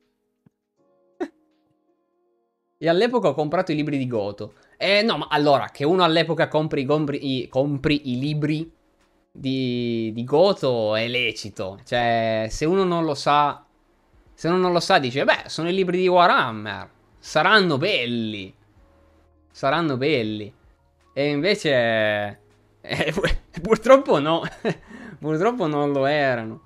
E 2.79 2.89
all'epoca 2.89 3.27
ho 3.27 3.35
comprato 3.35 3.71
i 3.71 3.75
libri 3.75 3.99
di 3.99 4.07
Goto. 4.07 4.55
Eh 4.75 5.03
no, 5.03 5.17
ma 5.17 5.27
allora, 5.29 5.67
che 5.67 5.83
uno 5.83 6.03
all'epoca 6.03 6.47
compri, 6.47 6.83
compri, 6.83 7.43
i, 7.43 7.47
compri 7.47 8.09
i 8.09 8.17
libri 8.17 8.79
di, 9.31 10.11
di 10.13 10.23
Goto 10.23 10.95
è 10.95 11.07
lecito. 11.07 11.79
Cioè, 11.83 12.47
se 12.49 12.65
uno 12.65 12.83
non 12.83 13.05
lo 13.05 13.15
sa, 13.15 13.65
se 14.33 14.47
uno 14.47 14.57
non 14.57 14.73
lo 14.73 14.79
sa, 14.79 14.99
dice: 14.99 15.23
Beh, 15.23 15.43
sono 15.47 15.69
i 15.69 15.73
libri 15.73 15.99
di 15.99 16.07
Warhammer. 16.07 16.89
Saranno 17.17 17.77
belli. 17.77 18.53
Saranno 19.51 19.97
belli. 19.97 20.53
E 21.13 21.29
invece. 21.29 22.39
Eh, 22.83 23.13
purtroppo 23.61 24.17
no. 24.17 24.41
purtroppo 25.19 25.67
non 25.67 25.91
lo 25.91 26.07
erano. 26.07 26.61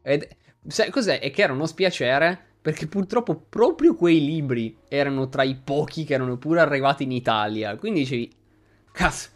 Ed, 0.00 0.26
sai 0.66 0.88
cos'è? 0.88 1.20
È 1.20 1.30
che 1.30 1.42
era 1.42 1.52
uno 1.52 1.66
spiacere. 1.66 2.46
Perché 2.62 2.86
purtroppo 2.86 3.34
proprio 3.36 3.94
quei 3.94 4.24
libri 4.24 4.78
erano 4.88 5.28
tra 5.28 5.42
i 5.42 5.54
pochi 5.56 6.04
che 6.04 6.14
erano 6.14 6.38
pure 6.38 6.60
arrivati 6.60 7.02
in 7.02 7.12
Italia. 7.12 7.76
Quindi 7.76 8.00
dicevi. 8.00 8.32
Cazzo. 8.90 9.28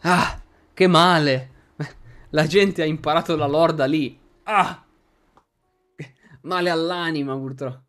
Ah, 0.00 0.40
che 0.72 0.86
male. 0.86 1.50
La 2.30 2.46
gente 2.46 2.82
ha 2.82 2.84
imparato 2.84 3.36
la 3.36 3.46
lorda 3.46 3.86
lì. 3.86 4.18
Ah! 4.42 4.84
Male 6.42 6.68
all'anima, 6.70 7.34
purtroppo. 7.36 7.84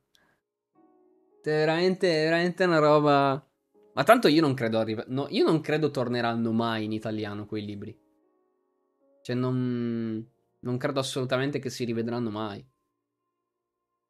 È 1.42 1.50
veramente, 1.50 2.08
veramente 2.08 2.64
una 2.64 2.80
roba. 2.80 3.45
Ma 3.93 4.03
tanto 4.03 4.30
io 4.30 4.40
non 4.42 4.53
credo 4.53 4.80
arriva... 4.80 5.03
no, 5.08 5.27
io 5.30 5.43
non 5.43 5.59
credo 5.59 5.92
torneranno 5.92 6.53
mai 6.53 6.85
in 6.85 6.93
italiano 6.93 7.45
quei 7.45 7.66
libri. 7.66 7.98
Cioè, 9.22 9.35
non. 9.35 10.26
Non 10.61 10.77
credo 10.77 11.00
assolutamente 11.00 11.59
che 11.59 11.69
si 11.69 11.84
rivedranno 11.84 12.30
mai. 12.30 12.66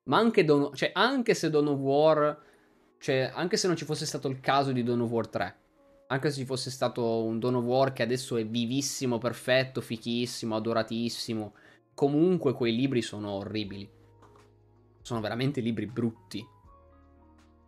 Ma 0.04 0.18
anche, 0.18 0.44
Don... 0.44 0.74
cioè, 0.76 0.92
anche 0.94 1.34
se 1.34 1.50
Dawn 1.50 1.68
of 1.68 1.80
War. 1.80 2.42
Cioè, 3.00 3.32
anche 3.34 3.58
se 3.58 3.66
non 3.68 3.76
ci 3.76 3.86
fosse 3.86 4.06
stato 4.06 4.28
il 4.28 4.40
caso 4.40 4.72
di 4.72 4.84
Dawn 4.84 5.02
of 5.02 5.10
War 5.10 5.28
3 5.28 5.59
anche 6.12 6.32
se 6.32 6.40
ci 6.40 6.46
fosse 6.46 6.72
stato 6.72 7.24
un 7.24 7.38
Dawn 7.38 7.56
of 7.56 7.64
War 7.66 7.94
che 7.94 8.02
adesso 8.02 8.38
è 8.38 8.46
vivissimo, 8.46 9.20
perfetto, 9.20 9.80
fichissimo, 9.80 10.56
adoratissimo, 10.56 11.54
comunque 11.94 12.54
quei 12.54 12.76
libri 12.76 13.02
sono 13.02 13.32
orribili. 13.32 13.88
Sono 15.02 15.22
veramente 15.22 15.62
libri 15.62 15.86
brutti. 15.86 16.44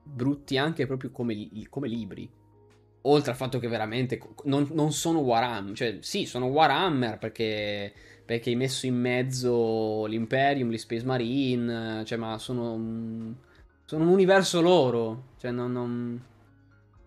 Brutti 0.04 0.58
anche 0.58 0.88
proprio 0.88 1.12
come, 1.12 1.50
come 1.70 1.88
libri. 1.88 2.28
Oltre 3.04 3.32
al 3.32 3.38
fatto 3.38 3.60
che 3.60 3.68
veramente 3.68 4.20
non, 4.46 4.68
non, 4.72 4.92
sono 4.92 5.20
Warhammer. 5.20 5.76
Cioè, 5.76 5.98
sì, 6.02 6.26
sono 6.26 6.48
Warhammer 6.48 7.20
perché, 7.20 7.94
perché 8.26 8.50
hai 8.50 8.56
messo 8.56 8.88
in 8.88 8.96
mezzo 8.96 10.06
l'Imperium, 10.06 10.72
gli 10.72 10.78
Space 10.78 11.06
Marine. 11.06 12.04
Cioè, 12.06 12.18
ma 12.18 12.40
sono. 12.40 13.36
Sono 13.86 14.04
un 14.04 14.10
universo 14.10 14.62
loro. 14.62 15.30
Cioè, 15.38 15.52
non, 15.52 15.72
non 15.72 16.22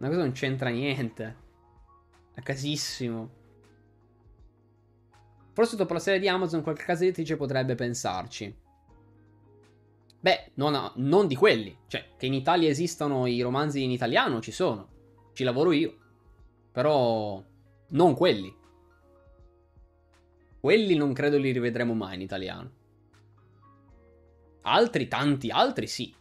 una 0.05 0.13
cosa 0.13 0.25
non 0.25 0.33
c'entra 0.33 0.69
niente. 0.69 1.37
A 2.35 2.43
casissimo. 2.43 3.31
Forse 5.53 5.77
dopo 5.77 5.95
la 5.95 5.99
serie 5.99 6.21
di 6.21 6.29
Amazon 6.29 6.63
qualche 6.63 6.85
casa 6.85 7.05
editrice 7.05 7.37
potrebbe 7.37 7.75
pensarci. 7.75 8.55
Beh, 10.21 10.51
non, 10.55 10.93
non, 10.97 11.27
di 11.27 11.37
quelli. 11.37 11.75
Cioè, 11.87 12.11
che 12.19 12.27
in 12.27 12.35
Italia 12.35 12.69
esistano 12.69 13.27
i 13.27 13.41
romanzi 13.41 13.83
in 13.83 13.91
italiano, 13.91 14.41
ci 14.41 14.53
sono. 14.53 14.89
Ci 15.33 15.43
lavoro 15.43 15.73
io. 15.73 15.97
Però 16.71 17.43
non 17.89 18.15
quelli. 18.15 18.55
Quelli 20.61 20.97
non 20.97 21.13
credo 21.15 21.39
li 21.39 21.51
rivedremo 21.51 21.95
mai 21.95 22.17
in 22.17 22.21
italiano. 22.21 22.71
Altri, 24.63 25.09
tanti 25.09 25.51
altri 25.51 25.87
sì. 25.87 26.15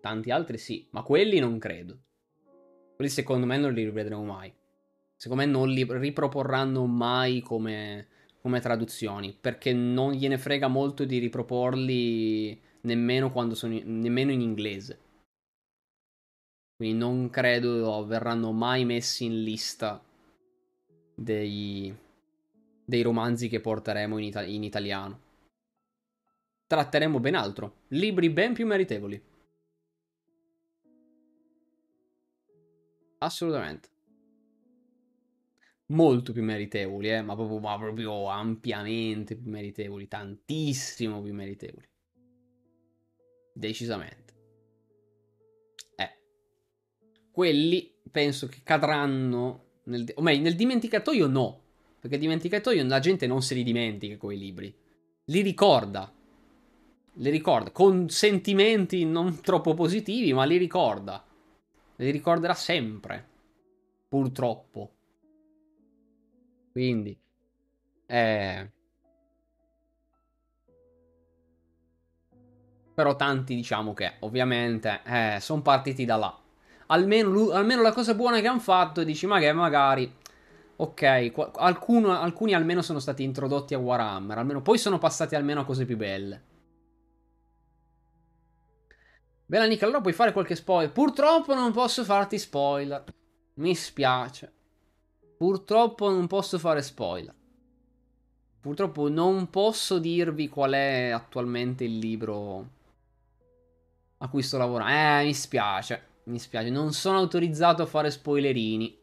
Tanti 0.00 0.30
altri 0.30 0.56
sì, 0.56 0.86
ma 0.92 1.02
quelli 1.02 1.38
non 1.40 1.58
credo. 1.58 1.98
Quelli 2.98 3.12
secondo 3.12 3.46
me 3.46 3.56
non 3.58 3.72
li 3.72 3.84
rivedremo 3.84 4.24
mai. 4.24 4.52
Secondo 5.14 5.44
me 5.44 5.48
non 5.48 5.68
li 5.68 5.86
riproporranno 5.88 6.84
mai 6.86 7.40
come, 7.42 8.08
come 8.40 8.58
traduzioni, 8.58 9.38
perché 9.40 9.72
non 9.72 10.14
gliene 10.14 10.36
frega 10.36 10.66
molto 10.66 11.04
di 11.04 11.18
riproporli 11.18 12.60
nemmeno, 12.80 13.30
quando 13.30 13.54
sono, 13.54 13.78
nemmeno 13.84 14.32
in 14.32 14.40
inglese. 14.40 14.98
Quindi 16.74 16.98
non 16.98 17.30
credo 17.30 18.04
verranno 18.04 18.50
mai 18.50 18.84
messi 18.84 19.26
in 19.26 19.44
lista 19.44 20.04
dei, 21.14 21.96
dei 22.84 23.02
romanzi 23.02 23.48
che 23.48 23.60
porteremo 23.60 24.18
in, 24.18 24.24
ita- 24.24 24.42
in 24.42 24.64
italiano. 24.64 25.20
Tratteremo 26.66 27.20
ben 27.20 27.36
altro, 27.36 27.74
libri 27.90 28.28
ben 28.28 28.54
più 28.54 28.66
meritevoli. 28.66 29.22
Assolutamente. 33.18 33.88
Molto 35.86 36.32
più 36.32 36.42
meritevoli, 36.42 37.10
eh, 37.10 37.22
ma 37.22 37.34
proprio, 37.34 37.58
ma 37.58 37.78
proprio 37.78 38.26
ampiamente 38.26 39.36
più 39.36 39.50
meritevoli, 39.50 40.06
tantissimo 40.06 41.22
più 41.22 41.32
meritevoli. 41.32 41.88
Decisamente. 43.54 44.34
Eh. 45.96 46.18
Quelli 47.30 47.94
penso 48.10 48.46
che 48.46 48.60
cadranno 48.62 49.64
nel, 49.84 50.06
o 50.14 50.22
meglio, 50.22 50.42
nel 50.42 50.56
dimenticatoio 50.56 51.26
no. 51.26 51.60
Perché 52.00 52.18
dimenticatoio 52.18 52.84
la 52.84 53.00
gente 53.00 53.26
non 53.26 53.42
se 53.42 53.54
li 53.54 53.64
dimentica 53.64 54.16
quei 54.18 54.38
libri. 54.38 54.72
Li 55.24 55.40
ricorda. 55.40 56.12
Li 57.14 57.30
ricorda. 57.30 57.70
Con 57.72 58.08
sentimenti 58.08 59.04
non 59.04 59.40
troppo 59.40 59.74
positivi, 59.74 60.32
ma 60.32 60.44
li 60.44 60.58
ricorda. 60.58 61.24
Li 61.98 62.10
ricorderà 62.10 62.54
sempre. 62.54 63.26
Purtroppo. 64.08 64.92
Quindi. 66.72 67.18
Eh. 68.06 68.70
Però 72.94 73.14
tanti 73.16 73.54
diciamo 73.54 73.94
che 73.94 74.14
ovviamente 74.20 75.00
eh, 75.04 75.38
sono 75.40 75.62
partiti 75.62 76.04
da 76.04 76.16
là. 76.16 76.36
Almeno, 76.86 77.50
almeno, 77.50 77.82
la 77.82 77.92
cosa 77.92 78.14
buona 78.14 78.40
che 78.40 78.46
hanno 78.48 78.60
fatto 78.60 79.04
dici 79.04 79.26
ma 79.26 79.38
che 79.38 79.52
magari 79.52 80.10
ok, 80.76 81.32
qual- 81.32 81.50
alcuni 81.56 82.54
almeno 82.54 82.82
sono 82.82 82.98
stati 82.98 83.22
introdotti 83.22 83.74
a 83.74 83.78
Warhammer, 83.78 84.38
almeno 84.38 84.62
poi 84.62 84.78
sono 84.78 84.98
passati 84.98 85.34
almeno 85.34 85.60
a 85.60 85.64
cose 85.64 85.84
più 85.84 85.96
belle. 85.96 86.42
Bella 89.50 89.64
Nick, 89.64 89.82
allora 89.82 90.02
puoi 90.02 90.12
fare 90.12 90.32
qualche 90.32 90.54
spoiler? 90.54 90.92
Purtroppo 90.92 91.54
non 91.54 91.72
posso 91.72 92.04
farti 92.04 92.38
spoiler. 92.38 93.02
Mi 93.54 93.74
spiace. 93.74 94.52
Purtroppo 95.38 96.10
non 96.10 96.26
posso 96.26 96.58
fare 96.58 96.82
spoiler. 96.82 97.34
Purtroppo 98.60 99.08
non 99.08 99.48
posso 99.48 99.98
dirvi 99.98 100.50
qual 100.50 100.72
è 100.72 101.08
attualmente 101.08 101.84
il 101.84 101.96
libro 101.96 102.68
a 104.18 104.28
cui 104.28 104.42
sto 104.42 104.58
lavorando. 104.58 104.92
Eh, 104.92 105.24
mi 105.24 105.32
spiace. 105.32 106.02
Mi 106.24 106.38
spiace, 106.38 106.68
non 106.68 106.92
sono 106.92 107.16
autorizzato 107.16 107.80
a 107.80 107.86
fare 107.86 108.10
spoilerini. 108.10 109.00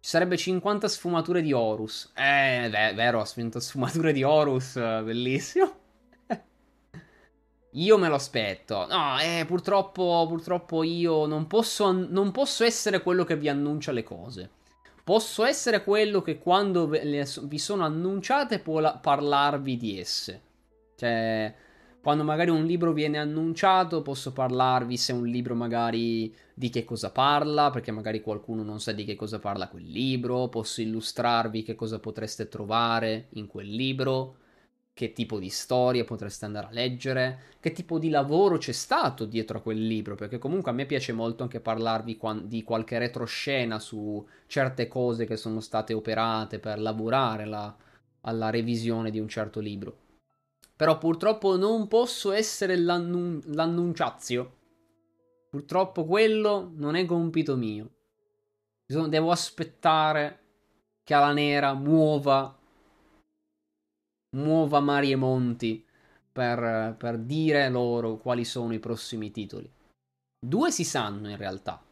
Ci 0.00 0.10
sarebbe 0.10 0.36
50 0.36 0.88
sfumature 0.88 1.42
di 1.42 1.52
Horus. 1.52 2.10
Eh, 2.16 2.66
beh, 2.68 2.92
vero, 2.94 3.24
50 3.24 3.60
sfumature 3.60 4.12
di 4.12 4.24
Horus, 4.24 4.74
bellissimo. 4.74 5.81
Io 7.72 7.98
me 7.98 8.08
lo 8.08 8.14
aspetto. 8.16 8.86
No, 8.86 9.18
eh, 9.20 9.44
purtroppo, 9.46 10.26
purtroppo 10.28 10.82
io 10.82 11.26
non 11.26 11.46
posso, 11.46 11.90
non 11.92 12.30
posso 12.30 12.64
essere 12.64 13.02
quello 13.02 13.24
che 13.24 13.36
vi 13.36 13.48
annuncia 13.48 13.92
le 13.92 14.02
cose. 14.02 14.50
Posso 15.04 15.44
essere 15.44 15.82
quello 15.82 16.22
che 16.22 16.38
quando 16.38 16.86
vi 16.86 17.58
sono 17.58 17.84
annunciate 17.84 18.60
può 18.60 18.98
parlarvi 19.00 19.76
di 19.76 19.98
esse. 19.98 20.42
Cioè, 20.96 21.52
quando 22.02 22.24
magari 22.24 22.50
un 22.50 22.64
libro 22.64 22.92
viene 22.92 23.18
annunciato 23.18 24.02
posso 24.02 24.32
parlarvi 24.32 24.96
se 24.96 25.12
un 25.12 25.24
libro 25.24 25.54
magari 25.54 26.34
di 26.52 26.68
che 26.68 26.84
cosa 26.84 27.10
parla, 27.10 27.70
perché 27.70 27.92
magari 27.92 28.20
qualcuno 28.20 28.62
non 28.62 28.80
sa 28.80 28.92
di 28.92 29.04
che 29.04 29.14
cosa 29.14 29.38
parla 29.38 29.68
quel 29.68 29.86
libro, 29.86 30.48
posso 30.48 30.80
illustrarvi 30.80 31.62
che 31.62 31.74
cosa 31.74 32.00
potreste 32.00 32.48
trovare 32.48 33.28
in 33.34 33.46
quel 33.46 33.68
libro, 33.68 34.36
che 34.94 35.12
tipo 35.12 35.38
di 35.38 35.48
storia 35.48 36.04
potreste 36.04 36.44
andare 36.44 36.66
a 36.66 36.72
leggere, 36.72 37.40
che 37.60 37.72
tipo 37.72 37.98
di 37.98 38.10
lavoro 38.10 38.58
c'è 38.58 38.72
stato 38.72 39.24
dietro 39.24 39.58
a 39.58 39.60
quel 39.62 39.86
libro, 39.86 40.14
perché 40.14 40.38
comunque 40.38 40.70
a 40.70 40.74
me 40.74 40.84
piace 40.84 41.12
molto 41.12 41.42
anche 41.42 41.60
parlarvi 41.60 42.18
di 42.44 42.62
qualche 42.62 42.98
retroscena 42.98 43.78
su 43.78 44.24
certe 44.46 44.88
cose 44.88 45.24
che 45.24 45.36
sono 45.36 45.60
state 45.60 45.94
operate 45.94 46.58
per 46.58 46.78
lavorare 46.78 47.46
la, 47.46 47.74
alla 48.22 48.50
revisione 48.50 49.10
di 49.10 49.18
un 49.18 49.28
certo 49.28 49.60
libro. 49.60 49.96
Però 50.76 50.98
purtroppo 50.98 51.56
non 51.56 51.88
posso 51.88 52.32
essere 52.32 52.76
l'annun- 52.76 53.40
l'annunciazio. 53.46 54.58
Purtroppo 55.48 56.04
quello 56.04 56.70
non 56.74 56.96
è 56.96 57.04
compito 57.04 57.56
mio. 57.56 57.90
Devo 58.86 59.30
aspettare 59.30 60.40
che 61.02 61.14
alla 61.14 61.32
nera 61.32 61.72
muova 61.72 62.58
muova 64.36 64.80
mari 64.80 65.12
e 65.12 65.16
monti 65.16 65.84
per, 66.32 66.94
per, 66.98 67.18
dire 67.18 67.68
loro 67.68 68.16
quali 68.16 68.44
sono 68.44 68.72
i 68.72 68.78
prossimi 68.78 69.30
titoli. 69.30 69.70
Due 70.44 70.70
si 70.70 70.84
sanno 70.84 71.28
in 71.28 71.36
realtà. 71.36 71.82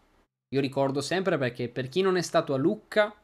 Io 0.52 0.60
ricordo 0.60 1.00
sempre 1.00 1.38
perché 1.38 1.68
per 1.68 1.88
chi 1.88 2.00
non 2.00 2.16
è 2.16 2.22
stato 2.22 2.54
a 2.54 2.56
Lucca, 2.56 3.14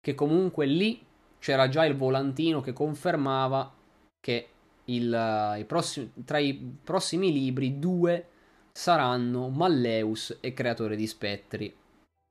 che 0.00 0.14
comunque 0.14 0.66
lì 0.66 1.04
c'era 1.38 1.68
già 1.68 1.84
il 1.84 1.96
volantino 1.96 2.60
che 2.60 2.72
confermava 2.72 3.72
che 4.20 4.48
il, 4.86 5.56
i 5.58 5.64
prossimi, 5.64 6.12
tra 6.24 6.38
i 6.38 6.54
prossimi 6.54 7.32
libri 7.32 7.78
due 7.78 8.28
saranno 8.72 9.48
Malleus 9.48 10.38
e 10.40 10.54
Creatore 10.54 10.96
di 10.96 11.06
Spettri, 11.06 11.74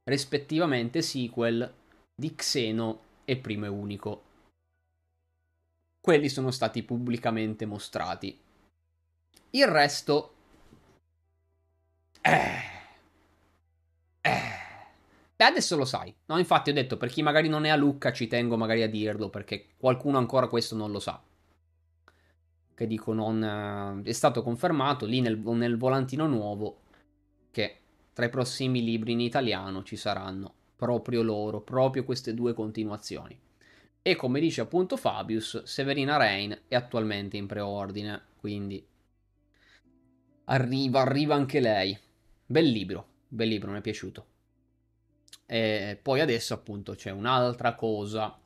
rispettivamente 0.09 1.01
sequel 1.01 1.71
di 2.15 2.33
Xeno 2.33 2.99
e 3.25 3.37
Primo 3.37 3.65
e 3.65 3.69
Unico. 3.69 4.23
Quelli 6.01 6.27
sono 6.27 6.51
stati 6.51 6.83
pubblicamente 6.83 7.65
mostrati. 7.65 8.37
Il 9.51 9.67
resto... 9.67 10.33
Eh... 12.21 12.59
Eh... 14.21 14.41
Beh, 15.35 15.45
adesso 15.45 15.77
lo 15.77 15.85
sai. 15.85 16.13
No, 16.25 16.37
infatti 16.37 16.71
ho 16.71 16.73
detto, 16.73 16.97
per 16.97 17.09
chi 17.09 17.21
magari 17.21 17.47
non 17.47 17.65
è 17.65 17.69
a 17.69 17.75
Lucca 17.75 18.11
ci 18.11 18.27
tengo 18.27 18.57
magari 18.57 18.81
a 18.81 18.89
dirlo, 18.89 19.29
perché 19.29 19.67
qualcuno 19.77 20.17
ancora 20.17 20.47
questo 20.47 20.75
non 20.75 20.91
lo 20.91 20.99
sa 20.99 21.21
che 22.81 22.87
dico 22.87 23.13
non 23.13 23.43
eh, 24.03 24.09
è 24.09 24.11
stato 24.11 24.41
confermato 24.41 25.05
lì 25.05 25.21
nel, 25.21 25.37
nel 25.37 25.77
volantino 25.77 26.25
nuovo 26.25 26.79
che 27.51 27.77
tra 28.11 28.25
i 28.25 28.29
prossimi 28.29 28.83
libri 28.83 29.11
in 29.11 29.19
italiano 29.19 29.83
ci 29.83 29.95
saranno 29.95 30.53
proprio 30.75 31.21
loro, 31.21 31.61
proprio 31.61 32.03
queste 32.03 32.33
due 32.33 32.55
continuazioni. 32.55 33.39
E 34.03 34.15
come 34.15 34.39
dice 34.39 34.61
appunto 34.61 34.97
Fabius, 34.97 35.61
Severina 35.63 36.17
Rain 36.17 36.63
è 36.67 36.73
attualmente 36.73 37.37
in 37.37 37.45
preordine, 37.45 38.29
quindi 38.37 38.83
arriva, 40.45 41.01
arriva 41.01 41.35
anche 41.35 41.59
lei. 41.59 41.95
Bel 42.43 42.65
libro, 42.65 43.07
bel 43.27 43.47
libro, 43.47 43.71
mi 43.71 43.77
è 43.77 43.81
piaciuto. 43.81 44.25
E 45.45 45.99
poi 46.01 46.19
adesso 46.19 46.55
appunto 46.55 46.95
c'è 46.95 47.11
un'altra 47.11 47.75
cosa, 47.75 48.39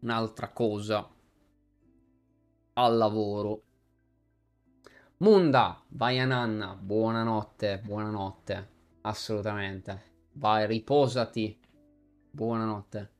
un'altra 0.00 0.48
cosa 0.48 1.08
al 2.72 2.96
lavoro. 2.96 3.62
Munda, 5.18 5.80
vai 5.88 6.18
a 6.18 6.24
nanna, 6.24 6.74
buonanotte, 6.74 7.80
buonanotte, 7.84 8.68
assolutamente. 9.02 10.02
Vai, 10.32 10.66
riposati, 10.66 11.58
buonanotte. 12.30 13.17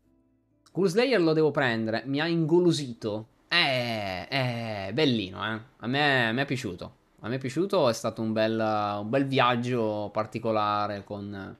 Cool 0.79 0.91
Slayer 0.91 1.21
lo 1.21 1.33
devo 1.33 1.51
prendere, 1.51 2.05
mi 2.07 2.21
ha 2.21 2.29
ingolosito. 2.29 3.27
Eh, 3.49 4.29
eh, 4.31 4.93
bellino, 4.93 5.45
eh. 5.45 5.61
A 5.79 5.87
me, 5.89 6.29
a 6.29 6.31
me 6.31 6.43
è 6.43 6.45
piaciuto. 6.45 6.97
A 7.19 7.29
me 7.29 7.35
è 7.35 7.39
piaciuto, 7.39 7.89
è 7.89 7.93
stato 7.93 8.23
un 8.23 8.33
bel, 8.33 8.57
un 9.01 9.11
bel 9.11 9.27
viaggio 9.27 10.09
particolare 10.13 11.03
con, 11.03 11.59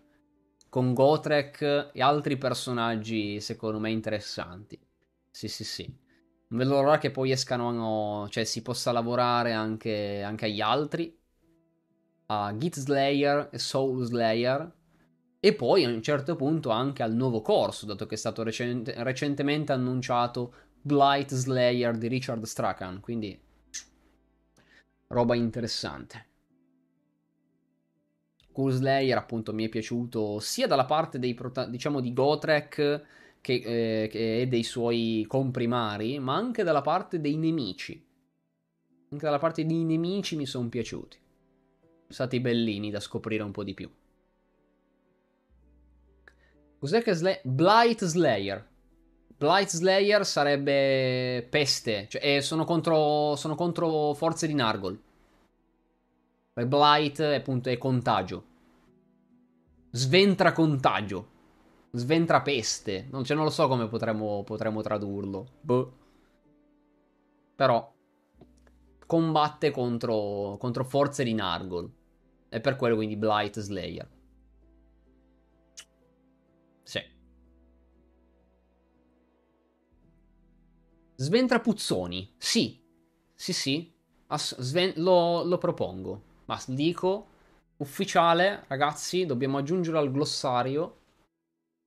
con 0.69 0.95
Gotrek 0.95 1.91
e 1.93 2.01
altri 2.01 2.37
personaggi 2.37 3.41
secondo 3.41 3.81
me 3.81 3.91
interessanti. 3.91 4.79
Sì, 5.33 5.49
sì, 5.49 5.65
sì. 5.65 5.83
Non 6.51 6.61
vedo 6.61 6.81
l'ora 6.81 6.99
che 6.99 7.11
poi 7.11 7.33
escano, 7.33 8.29
cioè 8.31 8.45
si 8.45 8.63
possa 8.63 8.93
lavorare 8.93 9.51
anche, 9.51 10.23
anche 10.23 10.45
agli 10.45 10.61
altri, 10.61 11.19
a 12.27 12.55
Git 12.57 12.79
Slayer 12.79 13.49
e 13.51 13.59
Soul 13.59 14.05
Slayer, 14.05 14.77
e 15.41 15.55
poi 15.55 15.85
a 15.85 15.89
un 15.89 16.03
certo 16.03 16.35
punto 16.37 16.71
anche 16.71 17.03
al 17.03 17.15
nuovo 17.15 17.41
corso, 17.41 17.87
dato 17.87 18.07
che 18.07 18.15
è 18.15 18.19
stato 18.19 18.43
recente, 18.43 18.95
recentemente 19.03 19.73
annunciato 19.73 20.55
Blight 20.81 21.33
Slayer 21.33 21.97
di 21.97 22.09
Richard 22.09 22.43
Strachan, 22.45 23.01
quindi 23.01 23.39
roba 25.09 25.35
interessante. 25.35 26.27
Cool 28.53 28.73
Slayer 28.73 29.17
appunto 29.17 29.55
mi 29.55 29.65
è 29.65 29.69
piaciuto 29.69 30.41
sia 30.41 30.67
dalla 30.67 30.85
parte 30.85 31.21
dei 31.21 31.35
prota- 31.35 31.67
diciamo 31.67 32.01
di 32.01 32.13
Gotrek 32.13 33.05
che, 33.41 33.53
eh, 33.53 34.09
che 34.09 34.43
è 34.43 34.47
dei 34.49 34.65
suoi 34.65 35.25
comprimari, 35.29 36.19
ma 36.19 36.35
anche 36.35 36.65
dalla 36.65 36.81
parte 36.81 37.21
dei 37.21 37.37
nemici. 37.37 38.05
Anche 39.11 39.25
dalla 39.25 39.39
parte 39.39 39.65
dei 39.65 39.85
nemici 39.85 40.35
mi 40.35 40.47
sono 40.47 40.69
piaciuti. 40.69 41.17
Sono 41.77 42.05
stati 42.09 42.41
bellini 42.41 42.91
da 42.91 42.99
scoprire 42.99 43.45
un 43.45 43.53
po' 43.53 43.63
di 43.63 43.75
più. 43.75 43.89
Cos'è 46.79 47.03
che 47.03 47.13
Slay... 47.13 47.41
Blight 47.43 48.05
Slayer. 48.05 48.67
Blight 49.37 49.69
Slayer 49.69 50.27
sarebbe 50.27 51.47
peste, 51.49 52.09
cioè 52.09 52.37
eh, 52.37 52.41
sono, 52.41 52.65
contro, 52.65 53.37
sono 53.37 53.55
contro 53.55 54.13
forze 54.15 54.47
di 54.47 54.55
Nargol. 54.55 55.01
Blight 56.55 57.21
è, 57.21 57.37
appunto, 57.37 57.69
è 57.69 57.79
contagio. 57.79 58.45
Sventra 59.91 60.53
contagio. 60.53 61.37
Sventra 61.93 62.43
peste. 62.43 63.07
Non, 63.11 63.25
cioè, 63.25 63.37
non 63.37 63.45
lo 63.45 63.51
so 63.51 63.69
come 63.69 63.87
potremmo, 63.87 64.43
potremmo 64.45 64.83
tradurlo. 64.83 65.47
Boh. 65.61 65.93
Però 67.55 67.95
combatte 69.07 69.71
contro, 69.71 70.57
contro 70.59 70.85
forze 70.85 71.23
di 71.23 71.35
Nargol. 71.35 71.91
E 72.49 72.61
per 72.61 72.77
quello 72.77 72.97
quindi 72.97 73.17
Blight 73.17 73.61
Slayer. 73.61 74.09
Sventra 81.21 81.61
Puzzoni. 81.61 82.33
Sì. 82.39 82.81
Sì, 83.35 83.53
sì. 83.53 83.93
Ass- 84.29 84.59
Sven- 84.61 84.93
lo, 84.97 85.43
lo 85.45 85.59
propongo. 85.59 86.23
Ma 86.47 86.61
dico, 86.69 87.27
ufficiale, 87.79 88.65
ragazzi, 88.69 89.27
dobbiamo 89.27 89.59
aggiungere 89.59 89.99
al 89.99 90.11
glossario. 90.11 90.97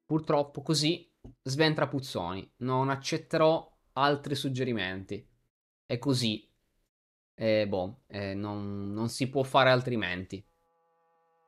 Purtroppo 0.06 0.62
così 0.62 1.10
sventra 1.44 1.88
Puzzoni. 1.88 2.50
Non 2.58 2.90
accetterò 2.90 3.70
altri 3.94 4.36
suggerimenti. 4.36 5.26
È 5.86 5.98
così. 5.98 6.46
E 7.34 7.68
boh, 7.68 8.02
eh, 8.08 8.34
non, 8.34 8.92
non, 8.94 9.10
si 9.10 9.30
può 9.30 9.44
fare 9.44 9.72
altrimenti. 9.72 10.44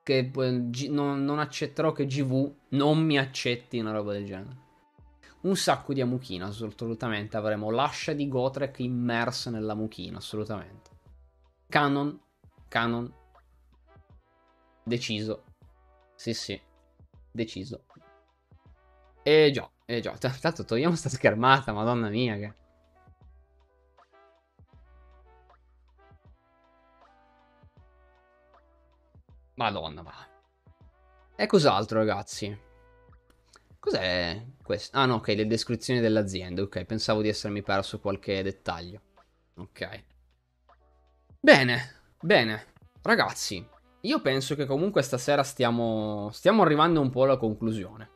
Che, 0.03 0.32
eh, 0.34 0.70
G- 0.70 0.90
non, 0.90 1.26
non, 1.26 1.40
accetterò 1.40 1.92
che 1.94 2.06
GV 2.06 2.53
non 2.70 3.00
mi 3.03 3.18
accetti 3.18 3.80
una 3.80 3.92
roba 3.92 4.14
del 4.14 4.26
genere. 4.26 4.58
Un 5.44 5.56
sacco 5.56 5.94
di 5.94 6.02
Amuchina, 6.02 6.48
assolutamente. 6.48 7.38
Avremo 7.38 7.70
l'ascia 7.70 8.14
di 8.14 8.28
Gotrek 8.28 8.80
immersa 8.80 9.50
nella 9.50 9.74
Muchina, 9.74 10.18
assolutamente. 10.18 10.90
Canon 11.68 12.20
Canon. 12.74 13.14
Deciso. 14.84 15.44
Sì, 16.16 16.34
sì. 16.34 16.60
Deciso. 17.32 17.84
E 19.22 19.52
già, 19.52 19.70
e 19.86 20.00
già. 20.02 20.18
Tanto 20.18 20.66
togliamo 20.66 20.96
sta 20.96 21.08
schermata, 21.10 21.72
madonna 21.72 22.10
mia 22.10 22.36
che... 22.38 22.54
Madonna, 29.54 30.02
ma... 30.02 30.14
E 31.36 31.46
cos'altro, 31.46 32.00
ragazzi? 32.00 32.60
Cos'è 33.78 34.44
questo? 34.64 34.98
Ah, 34.98 35.06
no, 35.06 35.16
ok, 35.16 35.27
le 35.27 35.45
descrizioni 35.45 36.00
dell'azienda. 36.00 36.64
Ok, 36.64 36.85
pensavo 36.85 37.22
di 37.22 37.30
essermi 37.30 37.61
perso 37.61 38.00
qualche 38.00 38.42
dettaglio. 38.42 39.01
Ok. 39.56 40.03
Bene. 41.40 42.01
Bene, 42.24 42.67
ragazzi, 43.01 43.67
io 44.00 44.22
penso 44.22 44.56
che 44.56 44.66
comunque 44.66 45.01
stasera 45.01 45.43
stiamo, 45.43 46.30
stiamo 46.32 46.61
arrivando 46.61 47.01
un 47.01 47.09
po' 47.09 47.24
alla 47.24 47.35
conclusione. 47.35 48.09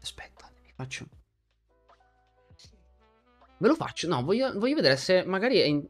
Aspetta, 0.00 0.50
vi 0.62 0.72
faccio... 0.74 1.06
Ve 3.58 3.68
lo 3.68 3.74
faccio? 3.74 4.08
No, 4.08 4.24
voglio, 4.24 4.58
voglio 4.58 4.76
vedere 4.76 4.96
se 4.96 5.24
magari 5.24 5.68
in... 5.68 5.86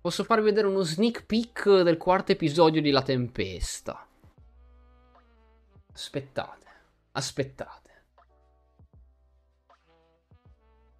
Posso 0.00 0.22
farvi 0.22 0.44
vedere 0.44 0.68
uno 0.68 0.82
sneak 0.82 1.26
peek 1.26 1.82
del 1.82 1.96
quarto 1.96 2.30
episodio 2.30 2.80
di 2.80 2.92
La 2.92 3.02
Tempesta. 3.02 4.06
Aspettate, 5.92 6.61
aspettate. 7.12 7.90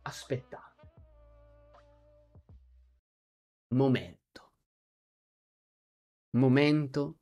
Aspettate. 0.02 0.70
Momento 3.74 4.22
momento 6.32 7.18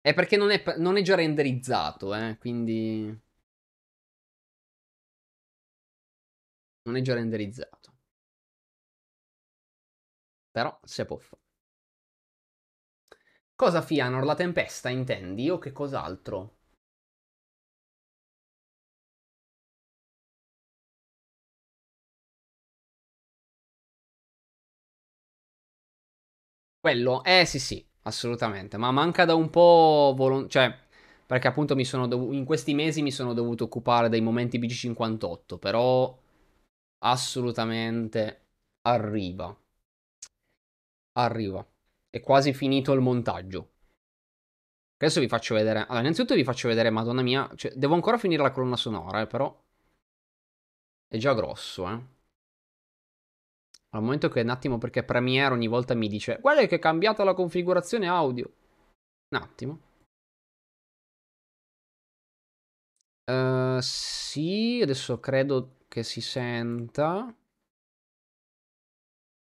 È 0.00 0.12
perché 0.12 0.36
non 0.36 0.50
è, 0.50 0.62
non 0.76 0.96
è 0.98 1.02
già 1.02 1.14
renderizzato, 1.14 2.14
eh, 2.14 2.36
quindi... 2.38 3.18
Non 6.86 6.96
è 6.96 7.00
già 7.02 7.14
renderizzato. 7.14 7.92
Però 10.50 10.78
se 10.84 11.04
può 11.04 11.18
fare. 11.18 11.43
Cosa 13.64 13.80
Fianor? 13.80 14.24
La 14.24 14.34
tempesta 14.34 14.90
intendi? 14.90 15.48
O 15.48 15.58
che 15.58 15.72
cos'altro? 15.72 16.56
Quello? 26.80 27.24
Eh 27.24 27.44
sì 27.46 27.58
sì, 27.58 27.84
assolutamente. 28.02 28.76
Ma 28.76 28.90
manca 28.90 29.24
da 29.24 29.34
un 29.34 29.48
po' 29.50 30.12
volon- 30.16 30.48
cioè 30.48 30.72
perché 31.26 31.48
appunto 31.48 31.74
mi 31.74 31.84
sono 31.84 32.06
dov- 32.06 32.32
in 32.34 32.44
questi 32.44 32.74
mesi 32.74 33.00
mi 33.02 33.10
sono 33.10 33.32
dovuto 33.32 33.64
occupare 33.64 34.08
dei 34.10 34.20
momenti 34.20 34.58
BG58, 34.58 35.56
però 35.58 36.16
assolutamente 37.00 38.46
arriva. 38.82 39.56
Arriva. 41.22 41.66
È 42.14 42.20
quasi 42.20 42.54
finito 42.54 42.92
il 42.92 43.00
montaggio. 43.00 43.72
Adesso 44.98 45.18
vi 45.18 45.26
faccio 45.26 45.56
vedere. 45.56 45.80
Allora, 45.80 45.98
innanzitutto 45.98 46.36
vi 46.36 46.44
faccio 46.44 46.68
vedere, 46.68 46.88
madonna 46.88 47.22
mia, 47.22 47.50
cioè, 47.56 47.72
devo 47.74 47.94
ancora 47.94 48.18
finire 48.18 48.40
la 48.40 48.52
colonna 48.52 48.76
sonora, 48.76 49.22
eh, 49.22 49.26
però 49.26 49.52
è 51.08 51.16
già 51.16 51.34
grosso, 51.34 51.88
eh. 51.88 52.06
Al 53.90 54.02
momento 54.02 54.28
che 54.28 54.42
un 54.42 54.50
attimo 54.50 54.78
perché 54.78 55.02
Premiere 55.02 55.54
ogni 55.54 55.66
volta 55.66 55.94
mi 55.94 56.06
dice 56.06 56.38
guarda 56.40 56.66
che 56.66 56.76
è 56.76 56.78
cambiata 56.78 57.24
la 57.24 57.34
configurazione 57.34 58.06
audio. 58.06 58.48
Un 59.30 59.40
attimo. 59.42 59.80
Uh, 63.24 63.80
sì, 63.80 64.78
adesso 64.80 65.18
credo 65.18 65.78
che 65.88 66.04
si 66.04 66.20
senta. 66.20 67.34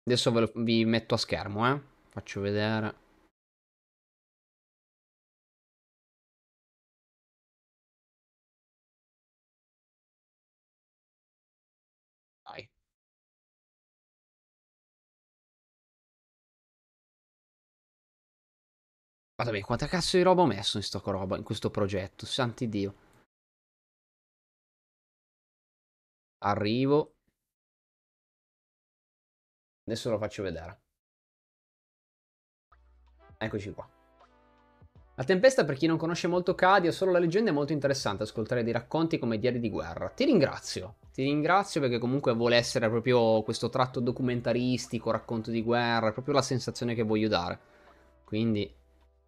Adesso 0.07 0.33
ve 0.33 0.41
lo, 0.41 0.53
vi 0.63 0.87
metto 0.87 1.15
a 1.15 1.19
schermo, 1.19 1.71
eh. 1.71 1.94
Faccio 2.15 2.41
vedere. 2.41 2.95
Guarda 19.37 19.53
bene, 19.53 19.65
quanta 19.65 19.87
cazzo 19.89 20.17
di 20.17 20.23
roba 20.23 20.43
ho 20.43 20.47
messo 20.47 20.77
in 20.77 20.83
sto 20.85 21.01
roba, 21.05 21.37
in 21.37 21.43
questo 21.43 21.69
progetto, 21.69 22.25
santi 22.25 22.69
Dio. 22.69 22.95
Arrivo. 26.43 27.15
Adesso 29.87 30.11
lo 30.11 30.19
faccio 30.19 30.43
vedere. 30.43 30.84
Eccoci 33.45 33.73
qua. 33.73 33.87
La 35.17 35.23
tempesta, 35.23 35.65
per 35.65 35.77
chi 35.77 35.87
non 35.87 35.97
conosce 35.97 36.27
molto 36.27 36.55
Cadia, 36.55 36.91
solo 36.91 37.13
la 37.13 37.21
leggenda, 37.21 37.51
è 37.51 37.53
molto 37.53 37.73
interessante 37.73 38.25
ascoltare 38.25 38.65
dei 38.65 38.73
racconti 38.73 39.19
come 39.19 39.39
diari 39.39 39.61
di 39.61 39.71
guerra. 39.71 40.09
Ti 40.09 40.25
ringrazio, 40.25 40.97
ti 41.13 41.23
ringrazio 41.23 41.81
perché 41.81 41.99
comunque 41.99 42.35
vuole 42.35 42.57
essere 42.57 42.89
proprio 42.89 43.43
questo 43.43 43.69
tratto 43.69 44.01
documentaristico, 44.01 45.13
racconto 45.13 45.53
di 45.53 45.63
guerra, 45.63 46.09
è 46.09 46.13
proprio 46.13 46.35
la 46.35 46.43
sensazione 46.43 46.95
che 46.95 47.05
voglio 47.05 47.29
dare. 47.29 47.59
Quindi 48.25 48.69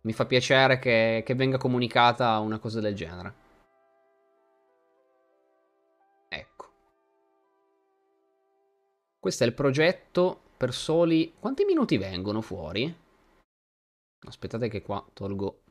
mi 0.00 0.12
fa 0.12 0.26
piacere 0.26 0.80
che, 0.80 1.22
che 1.24 1.34
venga 1.34 1.58
comunicata 1.58 2.38
una 2.38 2.58
cosa 2.58 2.80
del 2.80 2.94
genere. 2.94 3.34
Ecco. 6.28 6.66
Questo 9.20 9.44
è 9.44 9.46
il 9.46 9.52
progetto 9.52 10.40
per 10.56 10.72
soli... 10.74 11.34
Quanti 11.38 11.64
minuti 11.64 11.96
vengono 11.96 12.40
fuori? 12.40 13.04
Aspettate 14.20 14.68
che 14.68 14.82
qua 14.82 15.04
tolgo... 15.12 15.62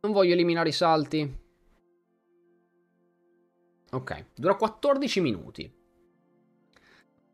Non 0.00 0.12
voglio 0.12 0.32
eliminare 0.32 0.70
i 0.70 0.72
salti. 0.72 1.40
Ok, 3.92 4.24
dura 4.34 4.56
14 4.56 5.20
minuti. 5.20 5.72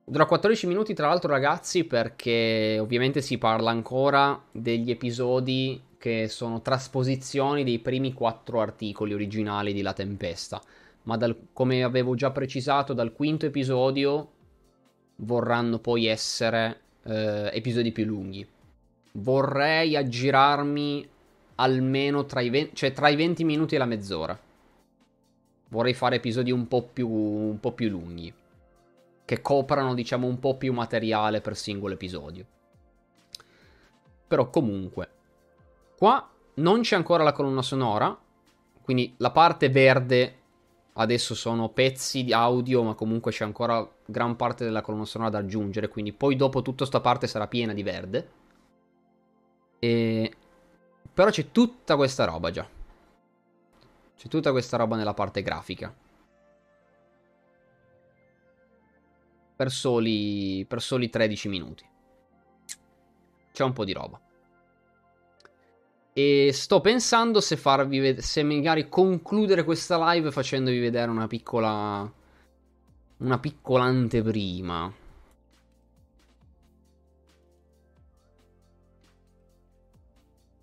Dura 0.05 0.27
14 0.27 0.67
minuti, 0.67 0.93
tra 0.93 1.09
l'altro, 1.09 1.31
ragazzi, 1.31 1.85
perché 1.85 2.79
ovviamente 2.81 3.23
si 3.23 3.39
parla 3.39 3.71
ancora 3.71 4.43
degli 4.51 4.91
episodi 4.91 5.83
che 5.99 6.29
sono 6.29 6.63
trasposizioni 6.63 7.63
dei 7.65 7.79
primi 7.79 8.13
quattro 8.13 8.61
articoli 8.61 9.13
originali 9.15 9.73
di 9.73 9.83
La 9.83 9.93
Tempesta. 9.93 10.63
Ma 11.09 11.17
dal, 11.17 11.49
come 11.55 11.83
avevo 11.83 12.15
già 12.15 12.31
precisato, 12.31 12.93
dal 12.93 13.15
quinto 13.15 13.47
episodio 13.47 14.33
vorranno 15.17 15.79
poi 15.79 16.05
essere 16.05 16.81
eh, 17.05 17.49
episodi 17.51 17.93
più 17.93 18.05
lunghi. 18.05 18.47
Vorrei 19.13 19.97
aggirarmi 19.97 21.09
almeno 21.55 22.27
tra 22.27 22.43
i, 22.43 22.51
20, 22.51 22.77
cioè 22.77 22.93
tra 22.93 23.09
i 23.09 23.17
20 23.17 23.43
minuti 23.45 23.75
e 23.75 23.79
la 23.79 23.87
mezz'ora. 23.87 24.39
Vorrei 25.71 25.95
fare 25.95 26.17
episodi 26.17 26.51
un 26.51 26.69
po' 26.69 26.83
più, 26.83 27.09
un 27.09 27.59
po' 27.59 27.73
più 27.73 27.89
lunghi. 27.89 28.31
Che 29.25 29.41
coprano, 29.41 29.95
diciamo, 29.95 30.27
un 30.27 30.39
po' 30.39 30.59
più 30.59 30.75
materiale 30.75 31.41
per 31.41 31.57
singolo 31.57 31.95
episodio. 31.95 32.45
Però 34.27 34.51
comunque, 34.51 35.09
qua 35.97 36.31
non 36.57 36.83
c'è 36.83 36.97
ancora 36.97 37.25
la 37.25 37.33
colonna 37.33 37.63
sonora. 37.63 38.15
Quindi 38.83 39.15
la 39.17 39.31
parte 39.31 39.71
verde 39.71 40.38
adesso 40.99 41.35
sono 41.35 41.69
pezzi 41.69 42.25
di 42.25 42.33
audio, 42.33 42.83
ma 42.83 42.95
comunque 42.95 43.33
c'è 43.33 43.45
ancora 43.45 43.89
gran 44.05 44.37
parte 44.37 44.65
della 44.65 44.83
colonna 44.83 45.05
sonora 45.05 45.31
da 45.31 45.39
aggiungere. 45.39 45.89
Quindi 45.89 46.13
poi 46.13 46.37
dopo 46.37 46.63
tutta 46.63 46.85
sta 46.85 47.01
parte 47.01 47.27
sarà 47.27 47.47
piena 47.47 47.73
di 47.73 47.83
verde. 47.83 48.31
E... 49.79 50.37
Però 51.13 51.31
c'è 51.31 51.51
tutta 51.51 51.97
questa 51.97 52.25
roba 52.25 52.51
già. 52.51 52.69
C'è 54.17 54.29
tutta 54.29 54.51
questa 54.51 54.77
roba 54.77 54.97
nella 54.97 55.15
parte 55.15 55.43
grafica. 55.43 55.95
Per 59.57 59.71
soli, 59.71 60.65
per 60.69 60.83
soli 60.83 61.11
13 61.11 61.49
minuti. 61.49 61.87
C'è 63.53 63.65
un 63.65 63.73
po' 63.73 63.85
di 63.85 63.93
roba. 63.93 64.21
E 66.19 66.51
sto 66.53 66.81
pensando 66.81 67.41
se 67.41 67.57
farvi 67.57 68.01
vedere, 68.01 68.23
se 68.23 68.43
magari 68.43 68.89
concludere 68.89 69.63
questa 69.63 70.13
live 70.13 70.33
facendovi 70.33 70.81
vedere 70.81 71.13
una 71.13 71.29
piccola, 71.29 72.13
una 73.19 73.39
piccola 73.39 73.85
anteprima. 73.85 74.93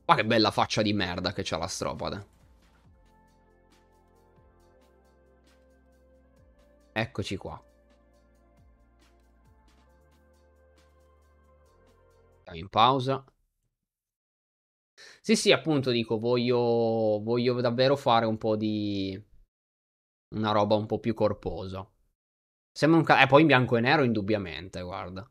Ma 0.05 0.15
che 0.15 0.25
bella 0.25 0.51
faccia 0.51 0.81
di 0.81 0.91
merda 0.91 1.31
che 1.31 1.43
c'ha 1.45 1.57
la 1.57 1.67
stropade. 1.67 2.27
Eccoci 6.91 7.37
qua. 7.37 7.63
Andiamo 12.39 12.59
in 12.59 12.67
pausa. 12.67 13.23
Sì, 15.25 15.35
sì, 15.35 15.51
appunto 15.51 15.89
dico, 15.91 16.19
voglio, 16.19 17.19
voglio 17.21 17.59
davvero 17.59 17.95
fare 17.97 18.25
un 18.25 18.37
po' 18.37 18.55
di... 18.55 19.19
una 20.35 20.51
roba 20.51 20.75
un 20.75 20.85
po' 20.85 20.99
più 20.99 21.15
corposa. 21.15 21.83
Sembra 22.71 22.99
un... 22.99 23.05
Ca- 23.05 23.21
eh, 23.23 23.27
poi 23.27 23.41
in 23.41 23.47
bianco 23.47 23.77
e 23.77 23.81
nero 23.81 24.03
indubbiamente, 24.03 24.81
guarda. 24.81 25.27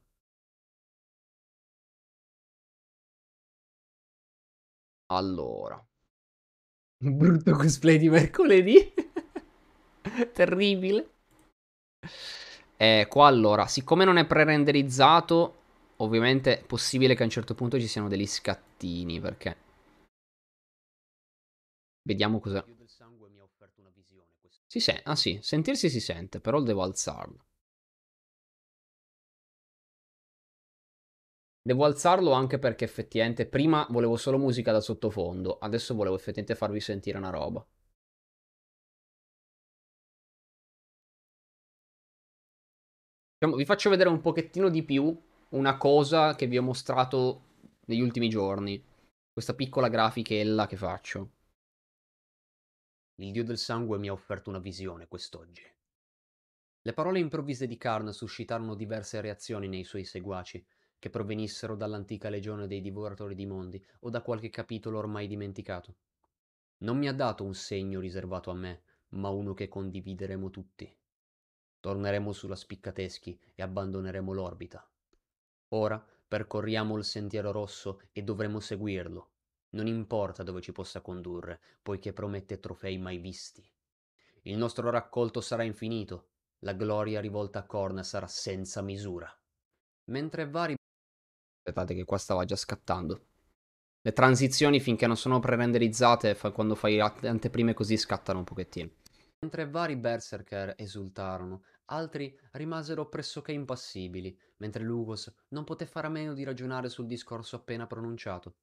Allora. 5.07 5.83
Brutto 7.19 7.53
cosplay 7.53 7.99
di 7.99 8.09
mercoledì. 8.09 8.93
Terribile. 10.35 11.07
Eh, 12.77 13.07
qua 13.09 13.27
allora, 13.29 13.67
siccome 13.67 14.05
non 14.05 14.17
è 14.17 14.27
pre-renderizzato, 14.27 15.55
ovviamente 15.99 16.61
è 16.61 16.65
possibile 16.65 17.15
che 17.15 17.23
a 17.23 17.25
un 17.27 17.31
certo 17.31 17.55
punto 17.55 17.79
ci 17.79 17.87
siano 17.87 18.09
degli 18.09 18.27
scattini, 18.27 19.21
perché... 19.21 19.57
Vediamo 22.07 22.39
cosa... 22.41 22.65
Si 24.67 24.79
sente, 24.79 25.03
ah 25.05 25.17
sì, 25.17 25.39
sentirsi 25.41 25.89
si 25.89 26.01
sente, 26.01 26.39
però 26.41 26.61
devo 26.61 26.83
alzarlo. 26.83 27.47
Devo 31.61 31.85
alzarlo 31.85 32.31
anche 32.33 32.59
perché 32.59 32.85
effettivamente 32.87 33.45
prima 33.45 33.87
volevo 33.91 34.17
solo 34.17 34.39
musica 34.39 34.73
da 34.73 34.81
sottofondo, 34.81 35.59
adesso 35.59 35.95
volevo 35.95 36.15
effettivamente 36.17 36.55
farvi 36.55 36.81
sentire 36.81 37.19
una 37.19 37.29
roba. 37.29 37.63
Diciamo, 43.39 43.57
vi 43.57 43.65
faccio 43.65 43.91
vedere 43.91 44.09
un 44.09 44.21
pochettino 44.21 44.69
di 44.69 44.83
più 44.83 45.17
una 45.51 45.77
cosa 45.77 46.35
che 46.35 46.49
vi 46.49 46.59
ho 46.59 46.63
mostrato 46.63 47.43
negli 47.87 48.01
ultimi 48.01 48.29
giorni. 48.29 48.83
Questa 49.33 49.55
piccola 49.55 49.89
grafichella 49.89 50.67
che 50.67 50.77
faccio. 50.77 51.31
Il 53.17 53.31
dio 53.31 53.45
del 53.45 53.59
sangue 53.59 53.99
mi 53.99 54.09
ha 54.09 54.13
offerto 54.13 54.51
una 54.51 54.59
visione 54.59 55.07
quest'oggi. 55.07 55.63
Le 56.83 56.93
parole 56.93 57.21
improvvise 57.21 57.67
di 57.67 57.77
Karn 57.77 58.13
suscitarono 58.13 58.75
diverse 58.75 59.21
reazioni 59.21 59.69
nei 59.69 59.85
suoi 59.85 60.05
seguaci, 60.05 60.67
che 60.99 61.11
provenissero 61.11 61.77
dall'antica 61.77 62.29
legione 62.29 62.67
dei 62.67 62.81
divoratori 62.81 63.35
di 63.35 63.47
mondi 63.47 63.85
o 64.01 64.11
da 64.11 64.21
qualche 64.21 64.51
capitolo 64.51 64.99
ormai 64.99 65.29
dimenticato. 65.29 65.97
Non 66.79 66.99
mi 66.99 67.07
ha 67.07 67.13
dato 67.15 67.45
un 67.45 67.55
segno 67.55 68.01
riservato 68.01 68.51
a 68.51 68.55
me, 68.55 68.83
ma 69.11 69.29
uno 69.29 69.55
che 69.55 69.69
condivideremo 69.69 70.51
tutti. 70.51 70.93
Torneremo 71.79 72.33
sulla 72.33 72.57
Spiccateschi 72.57 73.39
e 73.55 73.63
abbandoneremo 73.63 74.33
l'orbita. 74.33 74.91
Ora 75.69 76.05
percorriamo 76.27 76.97
il 76.97 77.05
sentiero 77.05 77.53
rosso 77.53 78.01
e 78.13 78.23
dovremo 78.23 78.59
seguirlo. 78.59 79.34
Non 79.75 79.87
importa 79.89 80.43
dove 80.43 80.61
ci 80.61 80.73
possa 80.73 81.01
condurre, 81.01 81.61
poiché 81.83 82.13
promette 82.13 82.61
trofei 82.61 82.97
mai 82.97 83.19
visti. 83.19 83.69
Il 84.43 84.57
nostro 84.57 84.89
raccolto 84.89 85.41
sarà 85.41 85.65
infinito, 85.65 86.29
la 86.61 86.75
gloria 86.75 87.21
rivolta 87.21 87.59
a 87.59 87.67
Korn 87.67 88.05
sarà 88.05 88.29
senza 88.29 88.83
misura. 88.83 89.29
Mentre 90.11 90.49
vari... 90.49 90.77
Aspettate 91.57 91.95
che 91.95 92.05
qua 92.05 92.19
stava 92.19 92.45
già 92.45 92.57
scattando. 92.57 93.27
Le 94.01 94.13
transizioni 94.13 94.81
finché 94.81 95.07
non 95.07 95.17
sono 95.17 95.41
pre-renderizzate, 95.41 96.37
quando 96.53 96.75
fai 96.75 97.01
anteprime 97.01 97.75
così 97.75 97.97
scattano 97.97 98.39
un 98.41 98.45
pochettino. 98.45 98.91
Mentre 99.41 99.69
vari 99.69 99.97
berserker 99.97 100.75
esultarono, 100.77 101.65
altri 101.87 102.39
rimasero 102.53 103.09
pressoché 103.09 103.53
impassibili, 103.53 104.39
mentre 104.59 104.85
Lugos 104.85 105.35
non 105.49 105.65
poté 105.65 105.85
fare 105.87 106.07
a 106.07 106.11
meno 106.11 106.33
di 106.33 106.45
ragionare 106.45 106.89
sul 106.89 107.07
discorso 107.07 107.57
appena 107.57 107.87
pronunciato. 107.87 108.57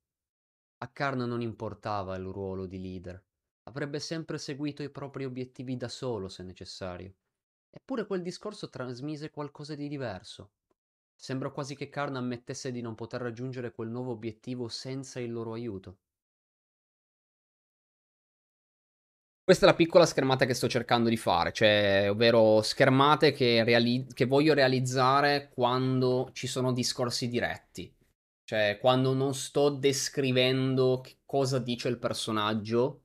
A 0.83 0.87
Karn 0.89 1.19
non 1.21 1.41
importava 1.41 2.15
il 2.15 2.25
ruolo 2.25 2.65
di 2.65 2.79
leader, 2.81 3.23
avrebbe 3.63 3.99
sempre 3.99 4.37
seguito 4.37 4.83
i 4.83 4.89
propri 4.89 5.25
obiettivi 5.25 5.77
da 5.77 5.87
solo 5.87 6.27
se 6.27 6.43
necessario. 6.43 7.15
Eppure 7.69 8.05
quel 8.05 8.21
discorso 8.21 8.69
trasmise 8.69 9.31
qualcosa 9.31 9.75
di 9.75 9.87
diverso. 9.87 10.51
Sembra 11.15 11.51
quasi 11.51 11.75
che 11.75 11.89
Karn 11.89 12.15
ammettesse 12.15 12.71
di 12.71 12.81
non 12.81 12.95
poter 12.95 13.21
raggiungere 13.21 13.71
quel 13.71 13.89
nuovo 13.89 14.11
obiettivo 14.11 14.67
senza 14.67 15.19
il 15.19 15.31
loro 15.31 15.53
aiuto. 15.53 15.97
Questa 19.43 19.65
è 19.65 19.69
la 19.69 19.75
piccola 19.75 20.05
schermata 20.07 20.45
che 20.45 20.53
sto 20.55 20.67
cercando 20.67 21.09
di 21.09 21.17
fare, 21.17 21.51
cioè, 21.51 22.07
ovvero 22.09 22.61
schermate 22.63 23.31
che, 23.33 23.63
reali- 23.63 24.07
che 24.13 24.25
voglio 24.25 24.53
realizzare 24.55 25.49
quando 25.53 26.29
ci 26.33 26.47
sono 26.47 26.73
discorsi 26.73 27.27
diretti. 27.27 27.93
Cioè, 28.51 28.79
quando 28.81 29.13
non 29.13 29.33
sto 29.33 29.69
descrivendo 29.69 31.01
cosa 31.25 31.57
dice 31.57 31.87
il 31.87 31.97
personaggio, 31.97 33.03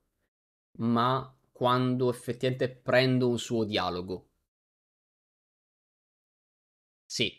ma 0.79 1.33
quando 1.53 2.11
effettivamente 2.11 2.69
prendo 2.69 3.29
un 3.29 3.39
suo 3.39 3.63
dialogo. 3.63 4.27
Sì, 7.05 7.33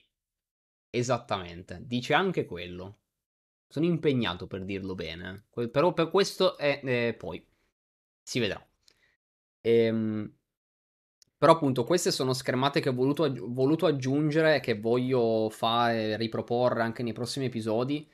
esattamente. 0.89 1.79
Dice 1.85 2.13
anche 2.13 2.45
quello. 2.45 2.99
Sono 3.67 3.85
impegnato 3.85 4.47
per 4.47 4.63
dirlo 4.63 4.95
bene. 4.95 5.47
Però 5.71 5.93
per 5.93 6.09
questo 6.09 6.57
è, 6.57 6.81
eh, 6.83 7.13
poi 7.13 7.45
si 8.23 8.39
vedrà. 8.39 8.65
Ehm, 9.61 10.33
però 11.37 11.53
appunto 11.53 11.83
queste 11.83 12.11
sono 12.11 12.33
schermate 12.33 12.79
che 12.79 12.89
ho 12.89 12.93
voluto, 12.93 13.31
voluto 13.47 13.85
aggiungere 13.85 14.55
e 14.55 14.59
che 14.59 14.79
voglio 14.79 15.49
fare, 15.49 16.17
riproporre 16.17 16.81
anche 16.81 17.03
nei 17.03 17.13
prossimi 17.13 17.45
episodi, 17.45 18.07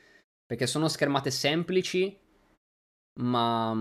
perché 0.45 0.67
sono 0.67 0.87
schermate 0.87 1.31
semplici, 1.31 2.17
ma, 3.21 3.73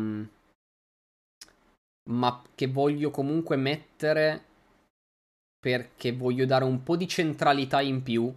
ma 2.11 2.43
che 2.55 2.67
voglio 2.69 3.11
comunque 3.11 3.57
mettere 3.57 4.45
perché 5.59 6.13
voglio 6.13 6.45
dare 6.45 6.65
un 6.65 6.83
po' 6.83 6.97
di 6.97 7.07
centralità 7.07 7.81
in 7.81 8.03
più 8.03 8.33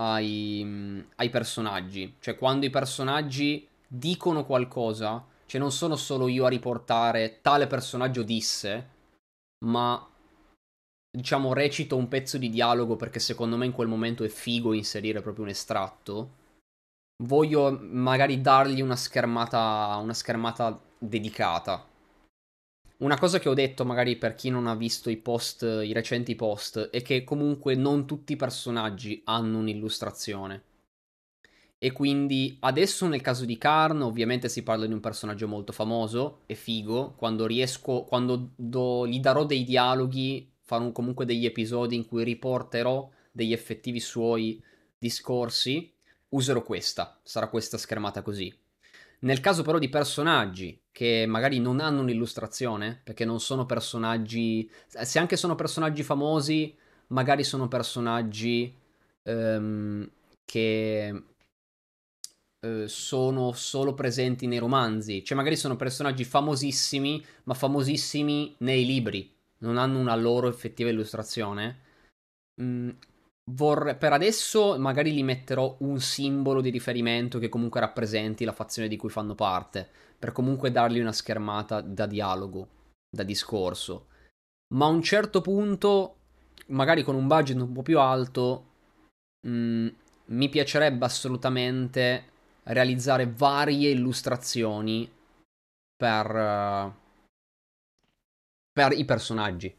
ai, 0.00 1.04
ai 1.16 1.30
personaggi. 1.30 2.16
Cioè 2.18 2.36
quando 2.36 2.66
i 2.66 2.70
personaggi 2.70 3.66
dicono 3.86 4.44
qualcosa 4.44 5.24
cioè 5.50 5.60
non 5.60 5.72
sono 5.72 5.96
solo 5.96 6.28
io 6.28 6.44
a 6.44 6.48
riportare 6.48 7.40
tale 7.42 7.66
personaggio 7.66 8.22
disse, 8.22 8.99
ma 9.64 10.08
diciamo 11.10 11.52
recito 11.52 11.96
un 11.96 12.08
pezzo 12.08 12.38
di 12.38 12.50
dialogo 12.50 12.96
perché 12.96 13.18
secondo 13.18 13.56
me 13.56 13.66
in 13.66 13.72
quel 13.72 13.88
momento 13.88 14.24
è 14.24 14.28
figo 14.28 14.72
inserire 14.72 15.20
proprio 15.20 15.44
un 15.44 15.50
estratto. 15.50 16.38
Voglio 17.24 17.78
magari 17.82 18.40
dargli 18.40 18.80
una 18.80 18.96
schermata, 18.96 19.98
una 20.00 20.14
schermata 20.14 20.80
dedicata. 20.98 21.86
Una 22.98 23.18
cosa 23.18 23.38
che 23.38 23.48
ho 23.48 23.54
detto, 23.54 23.84
magari 23.84 24.16
per 24.16 24.34
chi 24.34 24.50
non 24.50 24.66
ha 24.66 24.74
visto 24.74 25.08
i 25.08 25.16
post, 25.16 25.62
i 25.62 25.92
recenti 25.92 26.34
post, 26.34 26.90
è 26.90 27.00
che 27.02 27.24
comunque 27.24 27.74
non 27.74 28.06
tutti 28.06 28.34
i 28.34 28.36
personaggi 28.36 29.22
hanno 29.24 29.58
un'illustrazione. 29.58 30.62
E 31.82 31.92
quindi 31.92 32.58
adesso 32.60 33.06
nel 33.06 33.22
caso 33.22 33.46
di 33.46 33.56
Karn, 33.56 34.02
ovviamente 34.02 34.50
si 34.50 34.62
parla 34.62 34.84
di 34.84 34.92
un 34.92 35.00
personaggio 35.00 35.48
molto 35.48 35.72
famoso 35.72 36.40
e 36.44 36.54
figo. 36.54 37.14
Quando 37.16 37.46
riesco, 37.46 38.02
quando 38.02 38.50
do, 38.54 39.06
gli 39.06 39.18
darò 39.18 39.46
dei 39.46 39.64
dialoghi, 39.64 40.46
farò 40.60 40.92
comunque 40.92 41.24
degli 41.24 41.46
episodi 41.46 41.96
in 41.96 42.06
cui 42.06 42.22
riporterò 42.22 43.08
degli 43.32 43.54
effettivi 43.54 43.98
suoi 43.98 44.62
discorsi, 44.98 45.90
userò 46.28 46.62
questa. 46.62 47.18
Sarà 47.22 47.48
questa 47.48 47.78
schermata 47.78 48.20
così. 48.20 48.54
Nel 49.20 49.40
caso 49.40 49.62
però 49.62 49.78
di 49.78 49.88
personaggi 49.88 50.78
che 50.92 51.24
magari 51.26 51.60
non 51.60 51.80
hanno 51.80 52.02
un'illustrazione, 52.02 53.00
perché 53.02 53.24
non 53.24 53.40
sono 53.40 53.64
personaggi, 53.64 54.70
se 54.86 55.18
anche 55.18 55.38
sono 55.38 55.54
personaggi 55.54 56.02
famosi, 56.02 56.76
magari 57.06 57.42
sono 57.42 57.68
personaggi 57.68 58.70
um, 59.22 60.06
che 60.44 61.22
uh, 62.66 62.86
sono 62.86 63.52
solo 63.52 63.94
presenti 63.94 64.46
nei 64.46 64.58
romanzi, 64.58 65.24
cioè 65.24 65.36
magari 65.36 65.56
sono 65.56 65.76
personaggi 65.76 66.24
famosissimi, 66.24 67.24
ma 67.44 67.54
famosissimi 67.54 68.54
nei 68.58 68.84
libri, 68.84 69.32
non 69.58 69.78
hanno 69.78 69.98
una 69.98 70.16
loro 70.16 70.48
effettiva 70.48 70.90
illustrazione. 70.90 71.78
Mm, 72.60 72.90
Vorrei, 73.52 73.96
per 73.96 74.12
adesso 74.12 74.78
magari 74.78 75.12
gli 75.12 75.24
metterò 75.24 75.76
un 75.80 75.98
simbolo 76.00 76.60
di 76.60 76.70
riferimento 76.70 77.38
che 77.38 77.48
comunque 77.48 77.80
rappresenti 77.80 78.44
la 78.44 78.52
fazione 78.52 78.86
di 78.86 78.96
cui 78.96 79.10
fanno 79.10 79.34
parte, 79.34 79.88
per 80.18 80.32
comunque 80.32 80.70
dargli 80.70 81.00
una 81.00 81.12
schermata 81.12 81.80
da 81.80 82.06
dialogo, 82.06 82.68
da 83.10 83.24
discorso. 83.24 84.06
Ma 84.74 84.86
a 84.86 84.88
un 84.88 85.02
certo 85.02 85.40
punto, 85.40 86.16
magari 86.68 87.02
con 87.02 87.16
un 87.16 87.26
budget 87.26 87.60
un 87.60 87.72
po' 87.72 87.82
più 87.82 87.98
alto, 87.98 88.66
mh, 89.46 89.50
mm, 89.50 89.88
mi 90.26 90.48
piacerebbe 90.48 91.04
assolutamente 91.04 92.29
realizzare 92.72 93.26
varie 93.26 93.90
illustrazioni 93.90 95.10
per, 95.96 96.34
uh, 96.34 96.92
per 98.72 98.92
i 98.92 99.04
personaggi. 99.04 99.74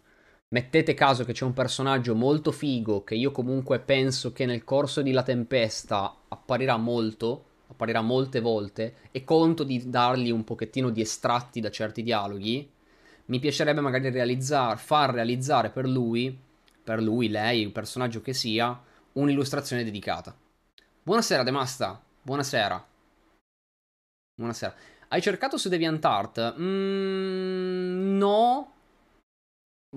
Mettete 0.49 0.93
caso 0.93 1.23
che 1.23 1.31
c'è 1.31 1.45
un 1.45 1.53
personaggio 1.53 2.13
molto 2.13 2.51
figo 2.51 3.03
che 3.03 3.15
io 3.15 3.31
comunque 3.31 3.79
penso 3.79 4.33
che 4.33 4.45
nel 4.45 4.65
corso 4.65 5.01
di 5.01 5.11
La 5.11 5.23
Tempesta 5.23 6.13
apparirà 6.27 6.75
molto, 6.75 7.45
apparirà 7.67 8.01
molte 8.01 8.41
volte 8.41 8.95
e 9.11 9.23
conto 9.23 9.63
di 9.63 9.89
dargli 9.89 10.29
un 10.29 10.43
pochettino 10.43 10.89
di 10.89 10.99
estratti 10.99 11.61
da 11.61 11.71
certi 11.71 12.03
dialoghi. 12.03 12.69
Mi 13.25 13.39
piacerebbe 13.39 13.79
magari 13.79 14.09
realizzare, 14.09 14.75
far 14.75 15.13
realizzare 15.13 15.69
per 15.69 15.87
lui, 15.87 16.37
per 16.83 17.01
lui, 17.01 17.29
lei, 17.29 17.61
il 17.61 17.71
personaggio 17.71 18.19
che 18.19 18.33
sia, 18.33 18.77
un'illustrazione 19.13 19.85
dedicata. 19.85 20.35
Buonasera 21.03 21.43
Demasta, 21.43 22.03
buonasera. 22.21 22.87
Buonasera. 24.35 24.75
Hai 25.09 25.21
cercato 25.21 25.57
su 25.57 25.69
DeviantArt? 25.69 26.55
Mm, 26.57 28.17
no, 28.17 28.73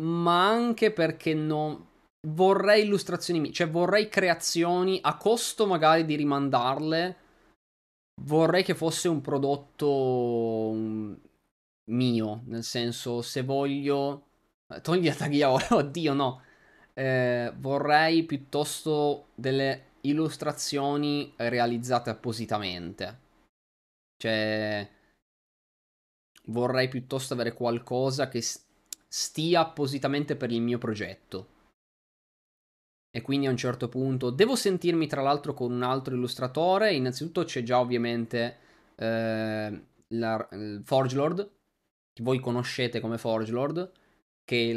ma 0.01 0.49
anche 0.49 0.91
perché 0.93 1.35
non 1.35 1.87
vorrei 2.29 2.85
illustrazioni, 2.85 3.53
cioè 3.53 3.69
vorrei 3.69 4.09
creazioni 4.09 4.99
a 5.03 5.17
costo 5.17 5.67
magari 5.67 6.05
di 6.05 6.17
rimandarle. 6.17 7.17
Vorrei 8.23 8.63
che 8.63 8.75
fosse 8.75 9.09
un 9.09 9.21
prodotto 9.21 10.73
mm, 10.75 11.15
mio, 11.91 12.43
nel 12.47 12.63
senso 12.65 13.23
se 13.23 13.43
voglio 13.43 14.27
eh, 14.69 14.81
togli 14.81 15.07
la 15.07 15.15
tagliaola, 15.15 15.67
oddio 15.77 16.13
no. 16.13 16.43
Eh, 16.95 17.53
vorrei 17.57 18.23
piuttosto 18.25 19.29
delle 19.35 19.93
illustrazioni 20.05 21.33
realizzate 21.37 22.11
appositamente. 22.11 23.21
Cioè 24.17 24.89
vorrei 26.47 26.89
piuttosto 26.89 27.35
avere 27.35 27.53
qualcosa 27.53 28.29
che 28.29 28.43
stia 29.09 29.61
appositamente 29.61 30.37
per 30.37 30.51
il 30.51 30.61
mio 30.61 30.79
progetto. 30.79 31.53
E 33.11 33.23
quindi 33.23 33.47
a 33.47 33.51
un 33.51 33.57
certo 33.57 33.89
punto 33.89 34.31
devo 34.31 34.57
sentirmi 34.57 35.07
tra 35.07 35.23
l'altro 35.23 35.55
con 35.55 35.73
un 35.73 35.83
altro 35.83 36.15
illustratore. 36.15 36.95
Innanzitutto 36.95 37.45
c'è 37.45 37.63
già 37.63 37.79
ovviamente 37.79 38.59
eh, 38.97 39.85
la, 40.09 40.49
il 40.53 40.83
Forgelord, 40.85 41.51
che 42.13 42.23
voi 42.23 42.41
conoscete 42.41 43.01
come 43.01 43.19
Forgelord, 43.19 43.93
che 44.45 44.73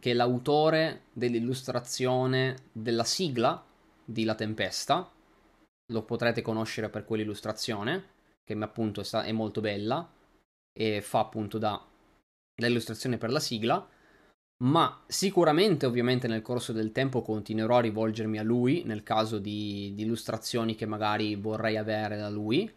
che 0.00 0.10
è 0.10 0.14
l'autore 0.14 1.04
dell'illustrazione 1.12 2.56
della 2.72 3.04
sigla 3.04 3.64
di 4.04 4.24
La 4.24 4.34
Tempesta. 4.34 5.10
Lo 5.92 6.02
potrete 6.02 6.42
conoscere 6.42 6.88
per 6.88 7.04
quell'illustrazione, 7.04 8.10
che 8.44 8.54
appunto 8.54 9.00
è, 9.00 9.04
è 9.04 9.32
molto 9.32 9.60
bella 9.60 10.10
e 10.72 11.02
fa 11.02 11.20
appunto 11.20 11.58
da 11.58 11.84
l'illustrazione 12.60 13.18
per 13.18 13.30
la 13.30 13.40
sigla, 13.40 13.86
ma 14.62 15.02
sicuramente 15.06 15.86
ovviamente 15.86 16.28
nel 16.28 16.42
corso 16.42 16.72
del 16.72 16.92
tempo 16.92 17.22
continuerò 17.22 17.78
a 17.78 17.80
rivolgermi 17.80 18.38
a 18.38 18.42
lui 18.42 18.84
nel 18.84 19.02
caso 19.02 19.38
di, 19.38 19.92
di 19.94 20.02
illustrazioni 20.02 20.74
che 20.74 20.86
magari 20.86 21.34
vorrei 21.34 21.76
avere 21.76 22.16
da 22.16 22.28
lui. 22.28 22.72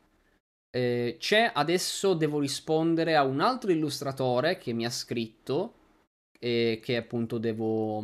Eh, 0.76 1.16
c'è 1.20 1.52
adesso 1.54 2.14
devo 2.16 2.40
rispondere 2.40 3.16
a 3.16 3.24
un 3.24 3.40
altro 3.40 3.72
illustratore 3.72 4.58
che 4.58 4.74
mi 4.74 4.86
ha 4.86 4.90
scritto 4.90 5.74
e 6.38 6.80
che 6.84 6.98
appunto 6.98 7.38
devo 7.38 8.04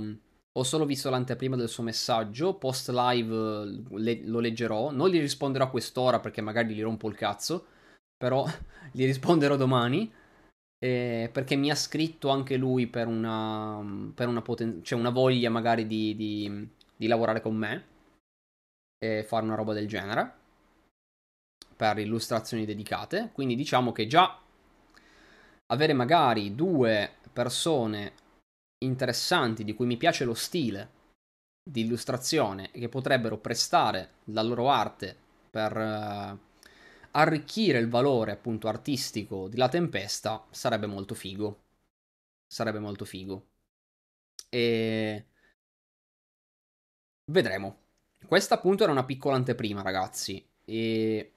ho 0.53 0.63
solo 0.63 0.85
visto 0.85 1.09
l'anteprima 1.09 1.55
del 1.55 1.69
suo 1.69 1.83
messaggio 1.83 2.55
post 2.55 2.89
live 2.89 3.83
le, 3.97 4.21
lo 4.25 4.39
leggerò 4.39 4.91
non 4.91 5.09
gli 5.09 5.19
risponderò 5.19 5.65
a 5.65 5.69
quest'ora 5.69 6.19
perché 6.19 6.41
magari 6.41 6.73
gli 6.73 6.81
rompo 6.81 7.07
il 7.07 7.15
cazzo 7.15 7.65
però 8.17 8.45
gli 8.91 9.05
risponderò 9.05 9.55
domani 9.55 10.11
eh, 10.83 11.29
perché 11.31 11.55
mi 11.55 11.69
ha 11.69 11.75
scritto 11.75 12.29
anche 12.29 12.57
lui 12.57 12.87
per 12.87 13.07
una, 13.07 14.11
per 14.15 14.27
una, 14.27 14.41
poten- 14.41 14.83
cioè 14.83 14.99
una 14.99 15.11
voglia 15.11 15.51
magari 15.51 15.85
di, 15.85 16.15
di, 16.15 16.69
di, 16.95 17.05
lavorare 17.05 17.39
con 17.39 17.55
me 17.55 17.85
e 18.97 19.23
fare 19.23 19.45
una 19.45 19.53
roba 19.53 19.73
del 19.73 19.87
genere 19.87 20.33
per 21.75 21.99
illustrazioni 21.99 22.65
dedicate. 22.65 23.29
Quindi 23.31 23.55
diciamo 23.55 23.91
che 23.91 24.07
già 24.07 24.39
avere 25.67 25.93
magari 25.93 26.55
due 26.55 27.13
persone 27.31 28.13
interessanti 28.83 29.63
di 29.63 29.73
cui 29.73 29.85
mi 29.85 29.97
piace 29.97 30.25
lo 30.25 30.33
stile 30.33 30.99
di 31.63 31.81
illustrazione 31.81 32.71
che 32.71 32.89
potrebbero 32.89 33.37
prestare 33.37 34.15
la 34.25 34.41
loro 34.41 34.69
arte 34.69 35.15
per... 35.49 35.77
Uh, 35.77 36.49
arricchire 37.11 37.79
il 37.79 37.89
valore 37.89 38.31
appunto 38.31 38.67
artistico 38.67 39.47
di 39.47 39.57
La 39.57 39.69
Tempesta 39.69 40.45
sarebbe 40.51 40.87
molto 40.87 41.15
figo. 41.15 41.63
Sarebbe 42.47 42.79
molto 42.79 43.05
figo. 43.05 43.47
E 44.49 45.25
vedremo. 47.31 47.79
Questa 48.25 48.55
appunto 48.55 48.83
era 48.83 48.91
una 48.91 49.05
piccola 49.05 49.35
anteprima, 49.35 49.81
ragazzi. 49.81 50.45
E 50.65 51.31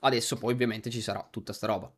adesso 0.00 0.36
poi 0.36 0.52
ovviamente 0.52 0.90
ci 0.90 1.00
sarà 1.00 1.26
tutta 1.30 1.52
sta 1.52 1.66
roba. 1.66 1.92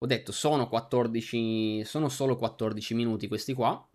Ho 0.00 0.06
detto 0.06 0.32
sono 0.32 0.68
14 0.68 1.84
sono 1.84 2.08
solo 2.08 2.36
14 2.36 2.94
minuti 2.94 3.26
questi 3.28 3.52
qua. 3.52 3.86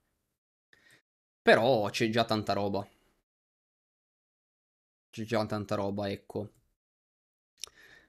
Però 1.41 1.89
c'è 1.89 2.09
già 2.09 2.25
tanta 2.25 2.53
roba. 2.53 2.87
C'è 5.09 5.23
già 5.23 5.45
tanta 5.45 5.75
roba, 5.75 6.09
ecco. 6.09 6.49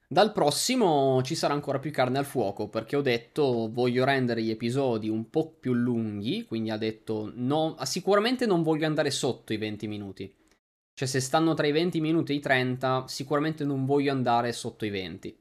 Dal 0.07 0.31
prossimo 0.31 1.21
ci 1.23 1.35
sarà 1.35 1.53
ancora 1.53 1.79
più 1.79 1.91
carne 1.91 2.19
al 2.19 2.25
fuoco 2.25 2.67
perché 2.67 2.95
ho 2.95 3.01
detto 3.01 3.69
voglio 3.71 4.05
rendere 4.05 4.41
gli 4.43 4.51
episodi 4.51 5.09
un 5.09 5.29
po' 5.29 5.49
più 5.59 5.73
lunghi, 5.73 6.45
quindi 6.45 6.69
ha 6.69 6.77
detto 6.77 7.31
no, 7.35 7.75
sicuramente 7.83 8.45
non 8.45 8.61
voglio 8.61 8.85
andare 8.85 9.09
sotto 9.09 9.51
i 9.51 9.57
20 9.57 9.87
minuti. 9.87 10.33
Cioè 10.93 11.07
se 11.07 11.19
stanno 11.19 11.53
tra 11.55 11.67
i 11.67 11.71
20 11.71 11.99
minuti 12.01 12.33
e 12.33 12.35
i 12.35 12.39
30 12.39 13.05
sicuramente 13.07 13.63
non 13.65 13.85
voglio 13.85 14.11
andare 14.11 14.51
sotto 14.53 14.85
i 14.85 14.89
20. 14.89 15.37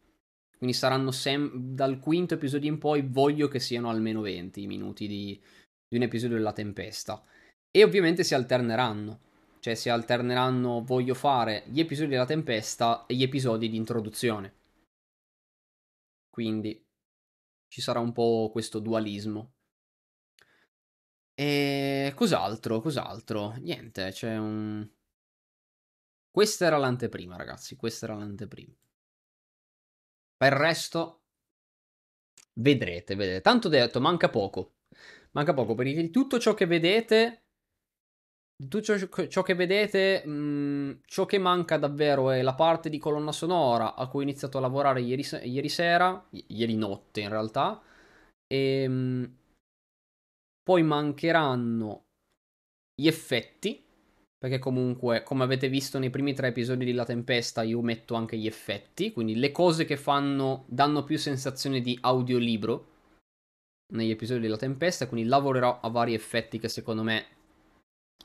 Quindi 0.57 0.75
saranno 0.75 1.11
sem- 1.11 1.75
dal 1.75 1.99
quinto 1.99 2.35
episodio 2.35 2.71
in 2.71 2.79
poi 2.79 3.03
voglio 3.03 3.49
che 3.49 3.61
siano 3.61 3.91
almeno 3.91 4.21
20 4.21 4.67
minuti 4.67 5.07
di, 5.07 5.41
di 5.89 5.97
un 5.97 6.03
episodio 6.03 6.37
della 6.37 6.53
tempesta. 6.53 7.23
E 7.71 7.83
ovviamente 7.83 8.25
si 8.25 8.35
alterneranno. 8.35 9.21
Cioè 9.61 9.75
si 9.75 9.89
alterneranno, 9.89 10.85
voglio 10.85 11.15
fare 11.15 11.65
gli 11.67 11.81
episodi 11.81 12.11
della 12.11 12.27
tempesta 12.27 13.07
e 13.07 13.15
gli 13.15 13.23
episodi 13.23 13.69
di 13.69 13.77
introduzione. 13.77 14.53
Quindi 16.31 16.85
ci 17.69 17.81
sarà 17.81 18.01
un 18.01 18.13
po' 18.13 18.51
questo 18.53 18.79
dualismo. 18.79 19.55
E 21.35 22.13
cos'altro? 22.15 22.81
Cos'altro? 22.81 23.55
Niente, 23.59 24.11
c'è 24.11 24.37
un... 24.37 24.89
Questa 26.31 26.67
era 26.67 26.77
l'anteprima, 26.77 27.37
ragazzi, 27.37 27.75
questa 27.77 28.07
era 28.07 28.15
l'anteprima. 28.17 28.75
Per 30.45 30.53
il 30.53 30.59
resto, 30.59 31.21
Vedrete, 32.57 33.15
vedrete. 33.15 33.41
Tanto 33.41 33.69
detto, 33.69 33.99
manca 33.99 34.29
poco. 34.29 34.75
Manca 35.33 35.55
poco 35.55 35.75
perché 35.75 36.11
tutto 36.11 36.39
ciò 36.39 36.53
che 36.53 36.67
vedete 36.67 37.45
tutto 38.69 39.29
ciò, 39.29 39.43
che 39.43 39.55
vedete, 39.55 40.23
mh, 40.25 40.31
mm, 40.31 40.91
ciò 41.07 41.25
che 41.27 41.39
manca 41.39 41.79
davvero 41.79 42.31
è 42.31 42.43
la 42.43 42.55
parte 42.55 42.89
di 42.91 42.99
colonna 42.99 43.33
sonora 43.33 43.95
a 43.95 44.07
cui 44.07 44.21
ho 44.21 44.23
iniziato 44.23 44.59
a 44.59 44.61
lavorare 44.61 45.01
ieri, 45.01 45.25
ieri 45.43 45.69
sera, 45.69 46.29
ieri 46.31 46.77
notte 46.77 47.21
in 47.21 47.31
realtà, 47.31 47.83
e 48.47 48.87
mh, 48.87 48.93
mm, 48.93 49.25
poi 50.63 50.83
mancheranno 50.83 52.05
gli 52.95 53.07
effetti, 53.09 53.84
perché 54.45 54.59
comunque, 54.59 55.23
come 55.23 55.43
avete 55.43 55.71
visto 55.71 55.99
nei 55.99 56.11
primi 56.11 56.35
tre 56.35 56.49
episodi 56.49 56.85
di 56.85 56.93
La 56.93 57.07
Tempesta, 57.07 57.63
io 57.63 57.81
metto 57.81 58.15
anche 58.15 58.37
gli 58.37 58.47
effetti, 58.47 59.11
quindi 59.11 59.37
le 59.37 59.51
cose 59.51 59.87
che 59.87 59.97
fanno, 59.97 60.65
danno 60.67 61.03
più 61.03 61.17
sensazione 61.17 61.81
di 61.81 61.97
audiolibro 61.99 62.89
negli 63.95 64.11
episodi 64.11 64.41
della 64.41 64.59
Tempesta, 64.59 65.09
quindi 65.09 65.31
lavorerò 65.31 65.81
a 65.81 65.89
vari 65.89 66.13
effetti 66.13 66.59
che 66.59 66.69
secondo 66.69 67.03
me 67.03 67.25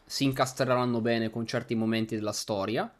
si 0.06 0.25
incastreranno 0.25 0.99
bene 0.99 1.30
con 1.30 1.45
certi 1.45 1.73
momenti 1.73 2.15
della 2.15 2.33
storia. 2.33 2.93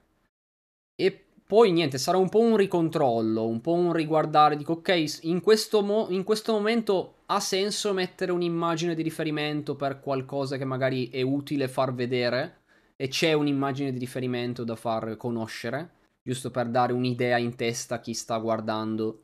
E 0.96 1.26
poi 1.46 1.74
niente, 1.74 1.98
sarà 1.98 2.18
un 2.18 2.30
po' 2.30 2.40
un 2.40 2.56
ricontrollo, 2.56 3.46
un 3.46 3.60
po' 3.60 3.74
un 3.74 3.92
riguardare, 3.92 4.56
dico 4.56 4.72
ok, 4.76 5.24
in 5.24 5.42
questo, 5.42 5.82
mo- 5.82 6.08
in 6.10 6.24
questo 6.24 6.54
momento 6.54 7.16
ha 7.26 7.42
senso 7.42 7.92
mettere 7.92 8.32
un'immagine 8.32 8.96
di 8.96 9.02
riferimento 9.02 9.76
per 9.76 10.00
qualcosa 10.00 10.56
che 10.56 10.64
magari 10.64 11.10
è 11.10 11.22
utile 11.22 11.68
far 11.68 11.94
vedere 11.94 12.59
e 13.02 13.08
c'è 13.08 13.32
un'immagine 13.32 13.94
di 13.94 14.00
riferimento 14.00 14.66
da 14.66 14.76
far 14.76 15.16
conoscere, 15.16 15.92
giusto 16.22 16.52
per 16.52 16.68
dare 16.68 16.92
un'idea 16.92 17.38
in 17.38 17.56
testa 17.56 17.96
a 17.96 18.00
chi 18.02 18.14
sta 18.14 18.38
guardando 18.40 19.24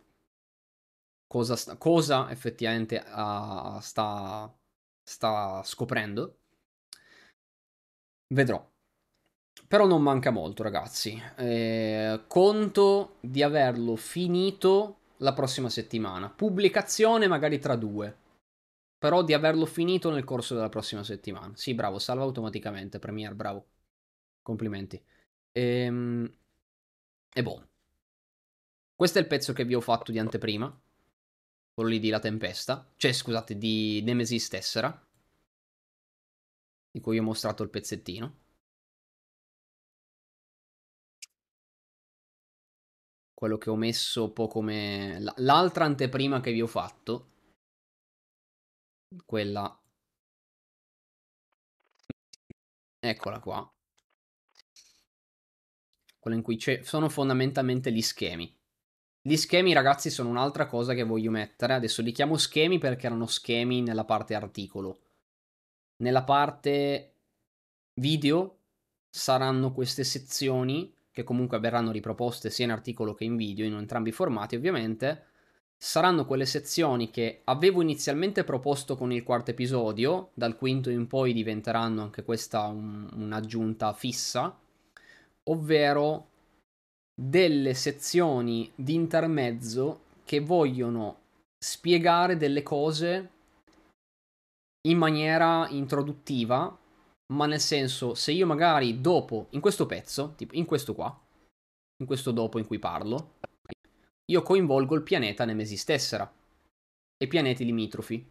cosa, 1.28 1.58
sta- 1.58 1.76
cosa 1.76 2.32
effettivamente 2.32 3.04
uh, 3.06 3.78
sta, 3.82 4.50
sta 5.04 5.62
scoprendo. 5.66 6.38
Vedrò. 8.34 8.66
Però 9.68 9.86
non 9.86 10.02
manca 10.02 10.32
molto, 10.32 10.64
ragazzi. 10.64 11.22
Eh, 11.36 12.24
conto 12.28 13.18
di 13.20 13.44
averlo 13.44 13.98
finito 13.98 15.00
la 15.18 15.34
prossima 15.34 15.70
settimana. 15.70 16.30
Pubblicazione 16.30 17.28
magari 17.28 17.60
tra 17.60 17.76
due. 17.76 18.24
Però 19.06 19.24
di 19.24 19.34
averlo 19.34 19.68
finito 19.68 20.10
nel 20.10 20.24
corso 20.24 20.56
della 20.56 20.68
prossima 20.68 21.04
settimana. 21.04 21.56
Sì, 21.56 21.76
bravo, 21.76 22.00
salva 22.00 22.24
automaticamente. 22.24 22.98
Premiere, 22.98 23.36
bravo. 23.36 23.68
Complimenti. 24.42 25.00
Ehm... 25.52 26.28
E 27.32 27.44
boh. 27.44 27.68
Questo 28.96 29.20
è 29.20 29.22
il 29.22 29.28
pezzo 29.28 29.54
che 29.54 29.64
vi 29.64 29.76
ho 29.76 29.80
fatto 29.80 30.12
di 30.12 30.18
anteprima. 30.18 30.66
Quello 31.72 31.90
lì 31.90 32.00
di 32.00 32.10
La 32.10 32.18
Tempesta. 32.18 32.92
Cioè, 32.96 33.14
scusate, 33.14 33.60
di 33.60 34.02
Nemesis 34.02 34.48
Tessera 34.48 35.08
di 36.90 37.00
cui 37.00 37.20
ho 37.20 37.24
mostrato 37.24 37.62
il 37.62 37.70
pezzettino. 37.70 38.38
Quello 43.36 43.60
che 43.60 43.70
ho 43.70 43.76
messo 43.76 44.24
un 44.24 44.34
po' 44.34 44.48
come 44.48 45.20
l'altra 45.36 45.86
anteprima 45.86 46.42
che 46.42 46.52
vi 46.52 46.64
ho 46.64 46.68
fatto. 46.68 47.35
Quella. 49.26 49.80
Eccola 53.00 53.40
qua. 53.40 53.74
Quella 56.20 56.38
in 56.38 56.44
cui 56.44 56.60
sono 56.84 57.10
fondamentalmente 57.10 57.92
gli 57.92 58.02
schemi. 58.02 58.54
Gli 59.22 59.36
schemi, 59.38 59.74
ragazzi, 59.74 60.10
sono 60.10 60.30
un'altra 60.30 60.68
cosa 60.68 60.94
che 60.94 61.04
voglio 61.04 61.32
mettere. 61.32 61.74
Adesso 61.74 62.02
li 62.02 62.12
chiamo 62.12 62.38
schemi 62.38 62.78
perché 62.78 63.08
erano 63.08 63.28
schemi 63.28 63.82
nella 63.82 64.06
parte 64.06 64.34
articolo 64.36 65.00
nella 65.98 66.24
parte 66.24 67.14
video 67.94 68.60
saranno 69.10 69.72
queste 69.72 70.04
sezioni 70.04 70.94
che 71.12 71.24
comunque 71.24 71.60
verranno 71.60 71.92
riproposte 71.92 72.50
sia 72.50 72.66
in 72.66 72.72
articolo 72.72 73.14
che 73.14 73.24
in 73.24 73.38
video, 73.38 73.66
in 73.66 73.74
entrambi 73.74 74.10
i 74.10 74.14
formati 74.14 74.56
ovviamente. 74.56 75.28
Saranno 75.78 76.26
quelle 76.26 76.46
sezioni 76.46 77.12
che 77.12 77.42
avevo 77.46 77.82
inizialmente 77.82 78.44
proposto 78.44 78.96
con 78.96 79.12
il 79.12 79.24
quarto 79.24 79.52
episodio, 79.52 80.32
dal 80.34 80.58
quinto 80.58 80.90
in 80.90 81.08
poi 81.08 81.34
diventeranno 81.34 82.02
anche 82.02 82.24
questa 82.24 82.66
un, 82.66 83.10
un'aggiunta 83.14 83.94
fissa, 83.94 84.58
ovvero 85.50 86.30
delle 87.14 87.74
sezioni 87.74 88.72
di 88.76 88.94
intermezzo 88.94 90.02
che 90.26 90.40
vogliono 90.40 91.20
spiegare 91.58 92.36
delle 92.36 92.64
cose 92.64 93.30
in 94.88 94.98
maniera 94.98 95.68
introduttiva, 95.70 96.78
ma 97.34 97.46
nel 97.46 97.60
senso, 97.60 98.14
se 98.14 98.32
io 98.32 98.46
magari 98.46 99.02
dopo, 99.02 99.48
in 99.52 99.62
questo 99.62 99.86
pezzo, 99.86 100.34
tipo 100.36 100.56
in 100.56 100.66
questo 100.66 100.94
qua, 100.94 101.18
in 101.98 102.06
questo 102.06 102.32
dopo 102.32 102.60
in 102.60 102.68
cui 102.68 102.80
parlo, 102.80 103.35
io 104.32 104.42
coinvolgo 104.42 104.96
il 104.96 105.04
pianeta 105.04 105.46
Nemesis 105.46 105.84
Tessera 105.84 106.32
e 107.18 107.28
pianeti 107.28 107.66
limitrofi. 107.66 108.26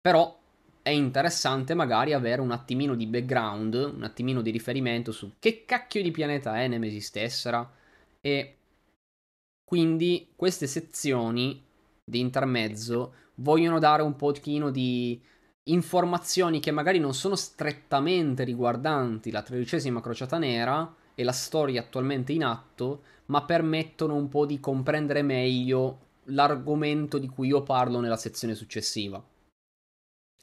Però 0.00 0.38
è 0.82 0.90
interessante 0.90 1.74
magari 1.74 2.12
avere 2.12 2.40
un 2.40 2.50
attimino 2.50 2.94
di 2.94 3.06
background, 3.06 3.74
un 3.74 4.02
attimino 4.02 4.40
di 4.40 4.50
riferimento 4.50 5.12
su 5.12 5.34
che 5.38 5.64
cacchio 5.64 6.02
di 6.02 6.10
pianeta 6.10 6.60
è 6.60 6.68
Nemesis 6.68 7.10
Tessera 7.10 7.70
e 8.20 8.56
quindi 9.64 10.32
queste 10.34 10.66
sezioni 10.66 11.62
di 12.02 12.18
intermezzo 12.18 13.14
vogliono 13.36 13.78
dare 13.78 14.02
un 14.02 14.16
pochino 14.16 14.70
di 14.70 15.20
informazioni 15.70 16.60
che 16.60 16.70
magari 16.70 16.98
non 16.98 17.14
sono 17.14 17.36
strettamente 17.36 18.42
riguardanti 18.44 19.30
la 19.30 19.42
tredicesima 19.42 20.00
crociata 20.00 20.38
nera 20.38 20.92
e 21.20 21.22
la 21.22 21.32
storia 21.32 21.82
attualmente 21.82 22.32
in 22.32 22.42
atto, 22.42 23.02
ma 23.26 23.44
permettono 23.44 24.14
un 24.14 24.30
po' 24.30 24.46
di 24.46 24.58
comprendere 24.58 25.20
meglio 25.20 26.08
l'argomento 26.24 27.18
di 27.18 27.28
cui 27.28 27.48
io 27.48 27.62
parlo 27.62 28.00
nella 28.00 28.16
sezione 28.16 28.54
successiva. 28.54 29.22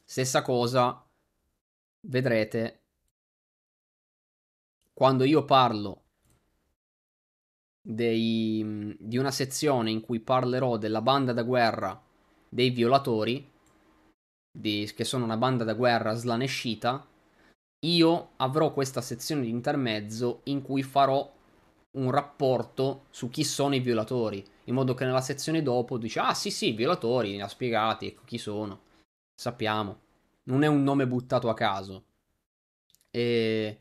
Stessa 0.05 0.43
cosa, 0.43 1.03
vedrete, 2.01 2.83
quando 4.93 5.23
io 5.23 5.45
parlo 5.45 6.03
dei, 7.81 8.95
di 8.99 9.17
una 9.17 9.31
sezione 9.31 9.89
in 9.89 10.01
cui 10.01 10.19
parlerò 10.19 10.77
della 10.77 11.01
banda 11.01 11.33
da 11.33 11.41
guerra 11.41 11.99
dei 12.47 12.69
violatori, 12.69 13.51
di, 14.51 14.91
che 14.95 15.03
sono 15.03 15.23
una 15.23 15.37
banda 15.37 15.63
da 15.63 15.73
guerra 15.73 16.13
slanescita, 16.13 17.03
io 17.81 18.29
avrò 18.37 18.73
questa 18.73 19.01
sezione 19.01 19.43
di 19.43 19.49
intermezzo 19.49 20.41
in 20.45 20.61
cui 20.61 20.83
farò 20.83 21.33
un 21.91 22.11
rapporto 22.11 23.05
su 23.09 23.29
chi 23.29 23.43
sono 23.43 23.75
i 23.75 23.79
violatori, 23.79 24.43
in 24.65 24.73
modo 24.73 24.93
che 24.93 25.05
nella 25.05 25.21
sezione 25.21 25.61
dopo 25.61 25.97
dice 25.97 26.19
ah 26.19 26.33
sì 26.33 26.51
sì, 26.51 26.71
violatori, 26.71 27.31
li 27.31 27.41
ha 27.41 27.47
spiegati, 27.47 28.07
ecco 28.07 28.23
chi 28.25 28.37
sono, 28.37 28.81
sappiamo, 29.35 29.99
non 30.43 30.63
è 30.63 30.67
un 30.67 30.83
nome 30.83 31.07
buttato 31.07 31.49
a 31.49 31.53
caso. 31.53 32.03
E 33.09 33.79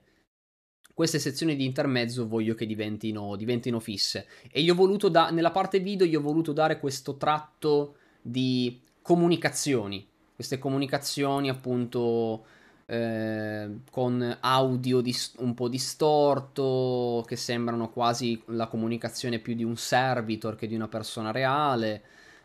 queste 0.95 1.19
sezioni 1.19 1.57
di 1.57 1.65
intermezzo 1.65 2.27
voglio 2.27 2.55
che 2.55 2.65
diventino, 2.65 3.37
diventino 3.37 3.81
fisse. 3.81 4.27
E 4.51 4.61
io 4.61 4.73
ho 4.73 4.77
voluto, 4.77 5.09
da, 5.09 5.31
nella 5.31 5.51
parte 5.51 5.79
video, 5.81 6.07
io 6.07 6.21
ho 6.21 6.23
voluto 6.23 6.53
dare 6.53 6.81
questo 6.81 7.17
tratto 7.17 7.97
di 8.23 8.81
comunicazioni 9.03 10.09
queste 10.37 10.59
comunicazioni 10.59 11.49
appunto 11.49 12.45
eh, 12.87 13.81
con 13.91 14.39
audio 14.41 15.01
dis- 15.01 15.35
un 15.39 15.55
po' 15.55 15.69
distorto, 15.69 17.25
che 17.27 17.37
sembrano 17.37 17.91
quasi 17.91 18.41
la 18.47 18.69
comunicazione 18.69 19.39
più 19.41 19.55
di 19.55 19.65
un 19.65 19.77
servitor 19.77 20.57
che 20.57 20.67
di 20.69 20.75
una 20.75 20.89
persona 20.89 21.33
reale, 21.33 22.03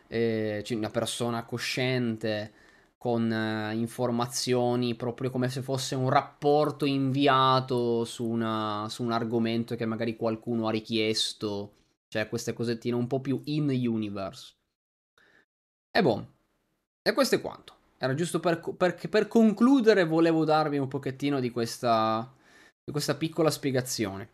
eh, 0.08 0.62
cioè 0.64 0.76
una 0.76 0.90
persona 0.90 1.44
cosciente 1.44 2.52
con 2.98 3.32
eh, 3.32 3.74
informazioni 3.74 4.94
proprio 4.94 5.30
come 5.30 5.48
se 5.48 5.62
fosse 5.62 5.94
un 5.94 6.08
rapporto 6.08 6.84
inviato 6.84 8.04
su, 8.04 8.24
una, 8.24 8.86
su 8.88 9.02
un 9.02 9.12
argomento 9.12 9.74
che 9.76 9.86
magari 9.86 10.16
qualcuno 10.16 10.68
ha 10.68 10.70
richiesto, 10.70 11.72
cioè 12.08 12.28
queste 12.28 12.52
cosettine 12.52 12.94
un 12.94 13.06
po' 13.06 13.20
più 13.20 13.40
in 13.46 13.68
universe. 13.68 14.54
E 15.90 16.02
boh, 16.02 16.26
e 17.02 17.12
questo 17.12 17.34
è 17.36 17.40
quanto. 17.40 17.74
Era 18.02 18.14
giusto 18.14 18.40
per, 18.40 18.58
per, 18.76 18.96
per 19.08 19.28
concludere, 19.28 20.04
volevo 20.04 20.44
darvi 20.44 20.76
un 20.76 20.88
pochettino 20.88 21.38
di 21.38 21.50
questa, 21.50 22.34
di 22.84 22.90
questa 22.90 23.14
piccola 23.14 23.48
spiegazione. 23.48 24.28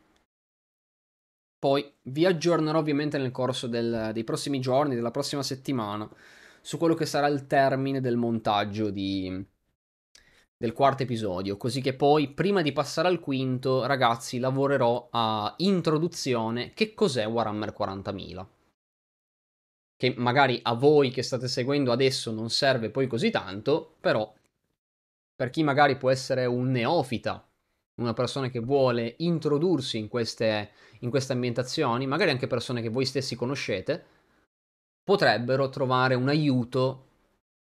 Poi 1.58 1.92
vi 2.04 2.24
aggiornerò 2.24 2.78
ovviamente 2.78 3.18
nel 3.18 3.30
corso 3.30 3.66
del, 3.66 4.12
dei 4.14 4.24
prossimi 4.24 4.58
giorni, 4.58 4.94
della 4.94 5.10
prossima 5.10 5.42
settimana, 5.42 6.08
su 6.62 6.78
quello 6.78 6.94
che 6.94 7.04
sarà 7.04 7.26
il 7.26 7.46
termine 7.46 8.00
del 8.00 8.16
montaggio 8.16 8.88
di, 8.88 9.46
del 10.56 10.72
quarto 10.72 11.02
episodio, 11.02 11.58
così 11.58 11.82
che 11.82 11.92
poi, 11.92 12.32
prima 12.32 12.62
di 12.62 12.72
passare 12.72 13.08
al 13.08 13.20
quinto, 13.20 13.84
ragazzi, 13.84 14.38
lavorerò 14.38 15.08
a 15.10 15.52
introduzione 15.58 16.72
che 16.72 16.94
cos'è 16.94 17.26
Warhammer 17.26 17.74
40.000. 17.78 18.46
che 19.98 20.14
magari 20.16 20.60
a 20.62 20.74
voi 20.74 21.10
che 21.10 21.24
state 21.24 21.48
seguendo 21.48 21.90
adesso 21.90 22.30
non 22.30 22.50
serve 22.50 22.88
poi 22.88 23.08
così 23.08 23.30
tanto, 23.30 23.96
però 24.00 24.32
per 25.34 25.50
chi 25.50 25.64
magari 25.64 25.96
può 25.96 26.08
essere 26.08 26.46
un 26.46 26.70
neofita, 26.70 27.44
una 27.96 28.14
persona 28.14 28.48
che 28.48 28.60
vuole 28.60 29.16
introdursi 29.18 29.98
in 29.98 30.06
queste, 30.06 30.70
in 31.00 31.10
queste 31.10 31.32
ambientazioni, 31.32 32.06
magari 32.06 32.30
anche 32.30 32.46
persone 32.46 32.80
che 32.80 32.90
voi 32.90 33.04
stessi 33.04 33.34
conoscete, 33.34 34.04
potrebbero 35.02 35.68
trovare 35.68 36.14
un 36.14 36.28
aiuto 36.28 37.06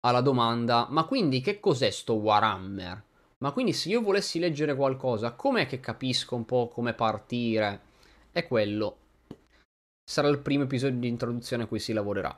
alla 0.02 0.22
domanda, 0.22 0.86
ma 0.92 1.06
quindi 1.06 1.42
che 1.42 1.60
cos'è 1.60 1.90
sto 1.90 2.14
Warhammer? 2.14 3.04
Ma 3.40 3.52
quindi 3.52 3.74
se 3.74 3.90
io 3.90 4.02
volessi 4.02 4.38
leggere 4.38 4.76
qualcosa, 4.76 5.32
com'è 5.32 5.66
che 5.66 5.80
capisco 5.80 6.36
un 6.36 6.46
po' 6.46 6.68
come 6.68 6.94
partire? 6.94 7.82
È 8.32 8.46
quello. 8.46 8.98
Sarà 10.10 10.30
il 10.30 10.40
primo 10.40 10.64
episodio 10.64 11.00
di 11.00 11.08
introduzione 11.08 11.64
a 11.64 11.68
cui 11.68 11.80
si 11.80 11.92
lavorerà. 11.92 12.36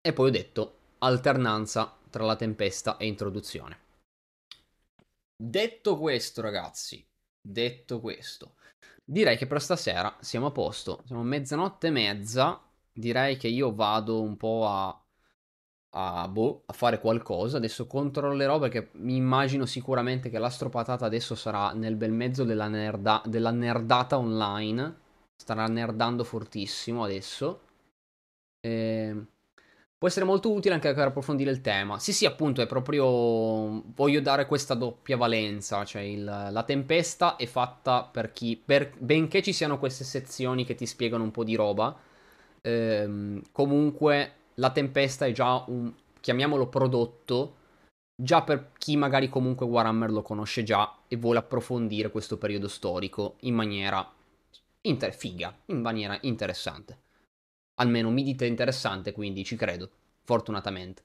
E 0.00 0.12
poi 0.12 0.28
ho 0.28 0.30
detto 0.30 0.78
alternanza 0.98 1.96
tra 2.10 2.24
la 2.24 2.36
tempesta 2.36 2.96
e 2.96 3.06
introduzione. 3.06 3.78
Detto 5.36 5.98
questo, 5.98 6.40
ragazzi, 6.40 7.04
detto 7.40 8.00
questo, 8.00 8.54
direi 9.04 9.36
che 9.36 9.48
per 9.48 9.60
stasera 9.60 10.16
siamo 10.20 10.46
a 10.46 10.52
posto. 10.52 11.02
Siamo 11.06 11.24
mezzanotte 11.24 11.88
e 11.88 11.90
mezza. 11.90 12.62
Direi 12.92 13.36
che 13.36 13.48
io 13.48 13.74
vado 13.74 14.22
un 14.22 14.36
po' 14.36 14.68
a 14.68 15.04
a, 15.96 16.28
boh, 16.28 16.62
a 16.66 16.72
fare 16.72 17.00
qualcosa. 17.00 17.56
Adesso 17.56 17.86
controllerò 17.86 18.58
perché 18.58 18.90
mi 18.94 19.16
immagino 19.16 19.66
sicuramente 19.66 20.28
che 20.30 20.38
l'astropatata 20.38 21.06
adesso 21.06 21.34
sarà 21.34 21.72
nel 21.72 21.96
bel 21.96 22.12
mezzo 22.12 22.44
della, 22.44 22.68
nerda, 22.68 23.22
della 23.24 23.50
nerdata 23.50 24.18
online. 24.18 25.02
Starà 25.44 25.66
nerdando 25.66 26.24
fortissimo 26.24 27.04
adesso. 27.04 27.60
E... 28.60 28.70
Ehm, 28.70 29.26
può 29.98 30.08
essere 30.08 30.24
molto 30.24 30.50
utile 30.50 30.72
anche 30.72 30.94
per 30.94 31.08
approfondire 31.08 31.50
il 31.50 31.60
tema. 31.60 31.98
Sì, 31.98 32.14
sì, 32.14 32.24
appunto, 32.24 32.62
è 32.62 32.66
proprio. 32.66 33.82
Voglio 33.94 34.22
dare 34.22 34.46
questa 34.46 34.72
doppia 34.72 35.18
valenza. 35.18 35.84
Cioè, 35.84 36.00
il... 36.00 36.24
la 36.24 36.62
tempesta 36.62 37.36
è 37.36 37.44
fatta 37.44 38.04
per 38.04 38.32
chi. 38.32 38.56
Per... 38.56 38.94
Benché 38.96 39.42
ci 39.42 39.52
siano 39.52 39.78
queste 39.78 40.04
sezioni 40.04 40.64
che 40.64 40.74
ti 40.74 40.86
spiegano 40.86 41.24
un 41.24 41.30
po' 41.30 41.44
di 41.44 41.56
roba. 41.56 41.94
Ehm, 42.62 43.42
comunque 43.52 44.32
la 44.54 44.70
tempesta 44.70 45.26
è 45.26 45.32
già 45.32 45.62
un, 45.66 45.92
chiamiamolo 46.22 46.68
prodotto, 46.68 47.56
già 48.16 48.40
per 48.40 48.70
chi 48.78 48.96
magari 48.96 49.28
comunque 49.28 49.66
Warhammer 49.66 50.10
lo 50.10 50.22
conosce 50.22 50.62
già 50.62 51.00
e 51.06 51.16
vuole 51.16 51.40
approfondire 51.40 52.10
questo 52.10 52.38
periodo 52.38 52.66
storico 52.66 53.34
in 53.40 53.54
maniera 53.54 54.10
inter- 54.86 55.14
figa, 55.14 55.56
in 55.66 55.80
maniera 55.80 56.18
interessante. 56.22 56.98
Almeno 57.76 58.10
mi 58.10 58.22
dite 58.22 58.46
interessante, 58.46 59.12
quindi 59.12 59.44
ci 59.44 59.56
credo, 59.56 59.90
fortunatamente. 60.22 61.02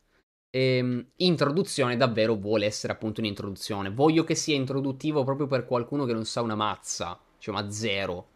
E, 0.49 0.77
ehm, 0.77 1.08
introduzione 1.17 1.98
davvero 1.98 2.35
vuole 2.35 2.66
essere 2.66 2.93
appunto 2.93 3.22
un'introduzione. 3.22 3.90
Voglio 3.90 4.24
che 4.24 4.35
sia 4.35 4.56
introduttivo 4.56 5.24
proprio 5.24 5.48
per 5.48 5.66
qualcuno 5.66 6.06
che 6.06 6.14
non 6.14 6.25
sa 6.25 6.41
una 6.41 6.56
mazza, 6.56 7.19
cioè 7.38 7.53
ma 7.53 7.69
zero. 7.72 8.27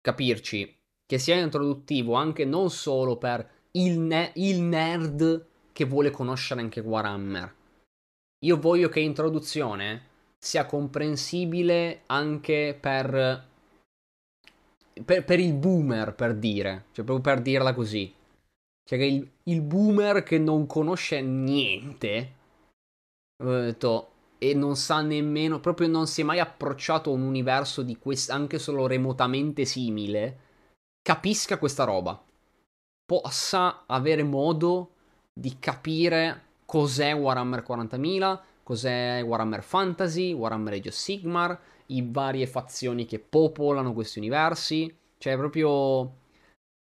Capirci, 0.00 0.76
che 1.06 1.18
sia 1.18 1.36
introduttivo 1.36 2.14
anche 2.14 2.44
non 2.44 2.70
solo 2.70 3.16
per 3.16 3.48
il, 3.72 3.98
ne- 3.98 4.32
il 4.36 4.60
nerd 4.60 5.46
che 5.72 5.84
vuole 5.84 6.10
conoscere 6.10 6.60
anche 6.60 6.80
Warhammer. 6.80 7.54
Io 8.44 8.58
voglio 8.58 8.88
che 8.88 9.00
introduzione 9.00 10.06
sia 10.38 10.66
comprensibile 10.66 12.02
anche 12.06 12.76
per, 12.80 13.47
per, 15.04 15.24
per 15.24 15.40
il 15.40 15.54
boomer, 15.54 16.14
per 16.14 16.34
dire, 16.34 16.86
cioè 16.92 17.04
proprio 17.04 17.20
per 17.34 17.42
dirla 17.42 17.74
così. 17.74 18.12
Cioè 18.84 18.98
che 18.98 19.04
il, 19.04 19.30
il 19.44 19.60
boomer 19.60 20.22
che 20.22 20.38
non 20.38 20.66
conosce 20.66 21.20
niente, 21.20 22.32
detto, 23.36 24.10
e 24.38 24.54
non 24.54 24.76
sa 24.76 25.00
nemmeno, 25.00 25.60
proprio 25.60 25.88
non 25.88 26.06
si 26.06 26.22
è 26.22 26.24
mai 26.24 26.38
approcciato 26.38 27.10
a 27.10 27.14
un 27.14 27.22
universo 27.22 27.82
di 27.82 27.98
questo, 27.98 28.32
anche 28.32 28.58
solo 28.58 28.86
remotamente 28.86 29.64
simile, 29.64 30.38
capisca 31.02 31.58
questa 31.58 31.84
roba 31.84 32.22
possa 33.08 33.84
avere 33.86 34.22
modo 34.22 34.90
di 35.32 35.58
capire 35.58 36.42
cos'è 36.66 37.14
Warhammer 37.14 37.64
40.000, 37.66 38.38
cos'è 38.62 39.22
Warhammer 39.24 39.62
Fantasy, 39.62 40.34
Warhammer 40.34 40.74
Age 40.74 40.90
of 40.90 40.94
Sigmar, 40.94 41.58
i 41.90 42.06
varie 42.10 42.46
fazioni 42.46 43.04
che 43.06 43.18
popolano 43.18 43.92
questi 43.92 44.18
universi, 44.18 44.94
cioè 45.18 45.36
proprio 45.36 46.16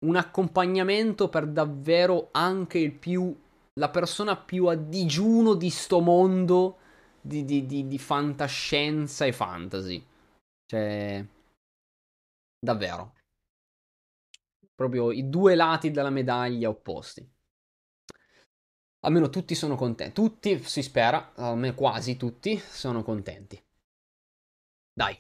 un 0.05 0.15
accompagnamento 0.15 1.29
per 1.29 1.47
davvero 1.47 2.29
anche 2.31 2.77
il 2.77 2.93
più 2.93 3.35
la 3.79 3.89
persona 3.89 4.35
più 4.35 4.65
a 4.65 4.75
digiuno 4.75 5.53
di 5.53 5.69
sto 5.69 5.99
mondo 5.99 6.77
di, 7.21 7.45
di, 7.45 7.65
di, 7.65 7.87
di 7.87 7.97
fantascienza 7.99 9.25
e 9.25 9.33
fantasy. 9.33 10.03
Cioè, 10.65 11.25
davvero 12.59 13.13
proprio 14.77 15.11
i 15.11 15.27
due 15.27 15.55
lati 15.55 15.89
della 15.89 16.11
medaglia 16.11 16.69
opposti. 16.69 17.27
Almeno 19.01 19.29
tutti 19.29 19.55
sono 19.55 19.75
contenti, 19.75 20.13
tutti 20.13 20.61
si 20.63 20.83
spera, 20.83 21.33
almeno 21.35 21.73
quasi 21.73 22.15
tutti 22.15 22.57
sono 22.57 23.03
contenti. 23.03 23.59
Dai, 24.97 25.15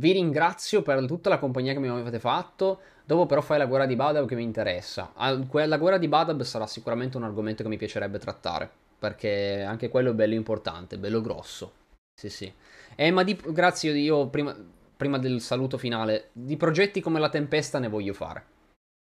vi 0.00 0.10
ringrazio 0.10 0.82
per 0.82 1.06
tutta 1.06 1.28
la 1.28 1.38
compagnia 1.38 1.72
che 1.72 1.78
mi 1.78 1.86
avete 1.86 2.18
fatto. 2.18 2.80
Dopo 3.04 3.26
però 3.26 3.40
fai 3.40 3.58
la 3.58 3.66
guerra 3.66 3.86
di 3.86 3.94
Badab 3.94 4.26
che 4.26 4.34
mi 4.34 4.42
interessa. 4.42 5.12
La 5.14 5.76
guerra 5.76 5.98
di 5.98 6.08
Badab 6.08 6.42
sarà 6.42 6.66
sicuramente 6.66 7.16
un 7.16 7.22
argomento 7.22 7.62
che 7.62 7.68
mi 7.68 7.76
piacerebbe 7.76 8.18
trattare. 8.18 8.68
Perché 8.98 9.62
anche 9.62 9.88
quello 9.88 10.10
è 10.10 10.14
bello 10.14 10.34
importante, 10.34 10.98
bello 10.98 11.20
grosso. 11.20 11.72
Sì, 12.20 12.28
sì. 12.28 12.52
Eh, 12.96 13.12
ma 13.12 13.22
di, 13.22 13.40
grazie, 13.50 13.92
io 13.92 14.26
prima, 14.26 14.52
prima 14.96 15.18
del 15.18 15.40
saluto 15.40 15.78
finale, 15.78 16.30
di 16.32 16.56
progetti 16.56 17.00
come 17.00 17.20
la 17.20 17.28
tempesta 17.28 17.78
ne 17.78 17.86
voglio 17.86 18.14
fare. 18.14 18.44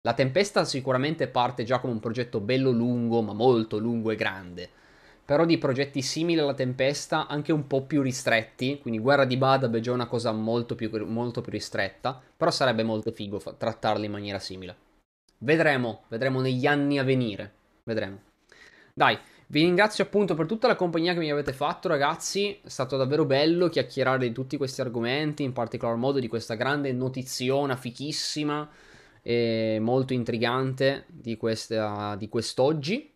La 0.03 0.13
tempesta 0.13 0.67
sicuramente 0.67 1.29
parte 1.29 1.65
già 1.65 1.79
come 1.79 1.95
un 1.95 2.01
progetto 2.01 2.41
bello 2.41 2.73
lungo, 2.73 3.23
ma 3.23 3.33
molto 3.33 3.79
lungo 3.79 4.11
e 4.11 4.17
grande. 4.17 4.69
Però 5.25 5.45
di 5.45 5.59
progetti 5.59 6.03
simili 6.03 6.41
alla 6.41 6.55
tempesta, 6.55 7.27
anche 7.27 7.53
un 7.53 7.67
po' 7.67 7.83
più 7.83 8.03
ristretti, 8.03 8.79
quindi 8.81 9.01
Guerra 9.01 9.25
di 9.25 9.37
Badab 9.37 9.77
è 9.77 9.81
già 9.81 9.93
una 9.93 10.07
cosa 10.07 10.33
molto 10.33 10.75
più, 10.75 10.91
molto 11.07 11.41
più 11.41 11.53
ristretta, 11.53 12.21
però 12.37 12.51
sarebbe 12.51 12.83
molto 12.83 13.13
figo 13.13 13.39
fa- 13.39 13.53
trattarli 13.53 14.07
in 14.07 14.13
maniera 14.13 14.39
simile. 14.39 14.77
Vedremo, 15.39 16.03
vedremo 16.09 16.41
negli 16.41 16.67
anni 16.67 16.99
a 16.99 17.05
venire. 17.05 17.53
Vedremo. 17.85 18.21
Dai, 18.95 19.19
vi 19.49 19.63
ringrazio 19.63 20.05
appunto 20.05 20.35
per 20.35 20.47
tutta 20.47 20.67
la 20.67 20.77
compagnia 20.77 21.13
che 21.13 21.19
mi 21.19 21.31
avete 21.31 21.53
fatto, 21.53 21.89
ragazzi. 21.89 22.59
È 22.63 22.69
stato 22.69 22.97
davvero 22.97 23.25
bello 23.25 23.69
chiacchierare 23.69 24.27
di 24.29 24.33
tutti 24.33 24.57
questi 24.57 24.81
argomenti, 24.81 25.43
in 25.43 25.53
particolar 25.53 25.97
modo 25.97 26.21
di 26.21 26.29
questa 26.29 26.55
grande 26.55 26.93
notiziona 26.93 27.77
fichissima 27.77 28.69
e 29.21 29.79
molto 29.81 30.13
intrigante 30.13 31.05
di, 31.09 31.37
questa, 31.37 32.17
di 32.17 32.29
quest'oggi. 32.29 33.13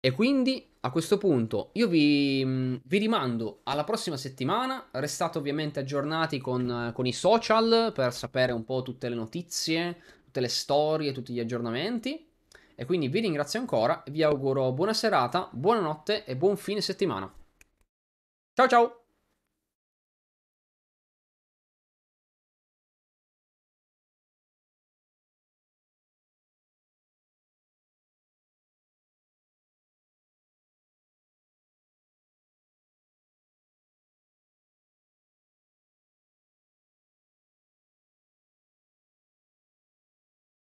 E 0.00 0.10
quindi 0.12 0.64
a 0.88 0.90
questo 0.90 1.18
punto 1.18 1.70
io 1.74 1.86
vi, 1.86 2.44
vi, 2.82 2.98
rimando 2.98 3.60
alla 3.64 3.84
prossima 3.84 4.16
settimana. 4.16 4.88
Restate 4.92 5.38
ovviamente 5.38 5.80
aggiornati 5.80 6.38
con, 6.38 6.90
con, 6.94 7.06
i 7.06 7.12
social 7.12 7.92
per 7.94 8.12
sapere 8.12 8.52
un 8.52 8.64
po' 8.64 8.82
tutte 8.82 9.08
le 9.08 9.14
notizie, 9.14 10.00
tutte 10.24 10.40
le 10.40 10.48
storie, 10.48 11.12
tutti 11.12 11.32
gli 11.32 11.40
aggiornamenti. 11.40 12.26
E 12.74 12.84
quindi 12.84 13.08
vi 13.08 13.20
ringrazio 13.20 13.58
ancora, 13.58 14.02
vi 14.08 14.22
auguro 14.22 14.72
buona 14.72 14.92
serata, 14.92 15.48
buonanotte 15.52 16.24
e 16.24 16.36
buon 16.36 16.56
fine 16.56 16.80
settimana. 16.80 17.32
Ciao 18.54 18.68
ciao! 18.68 19.07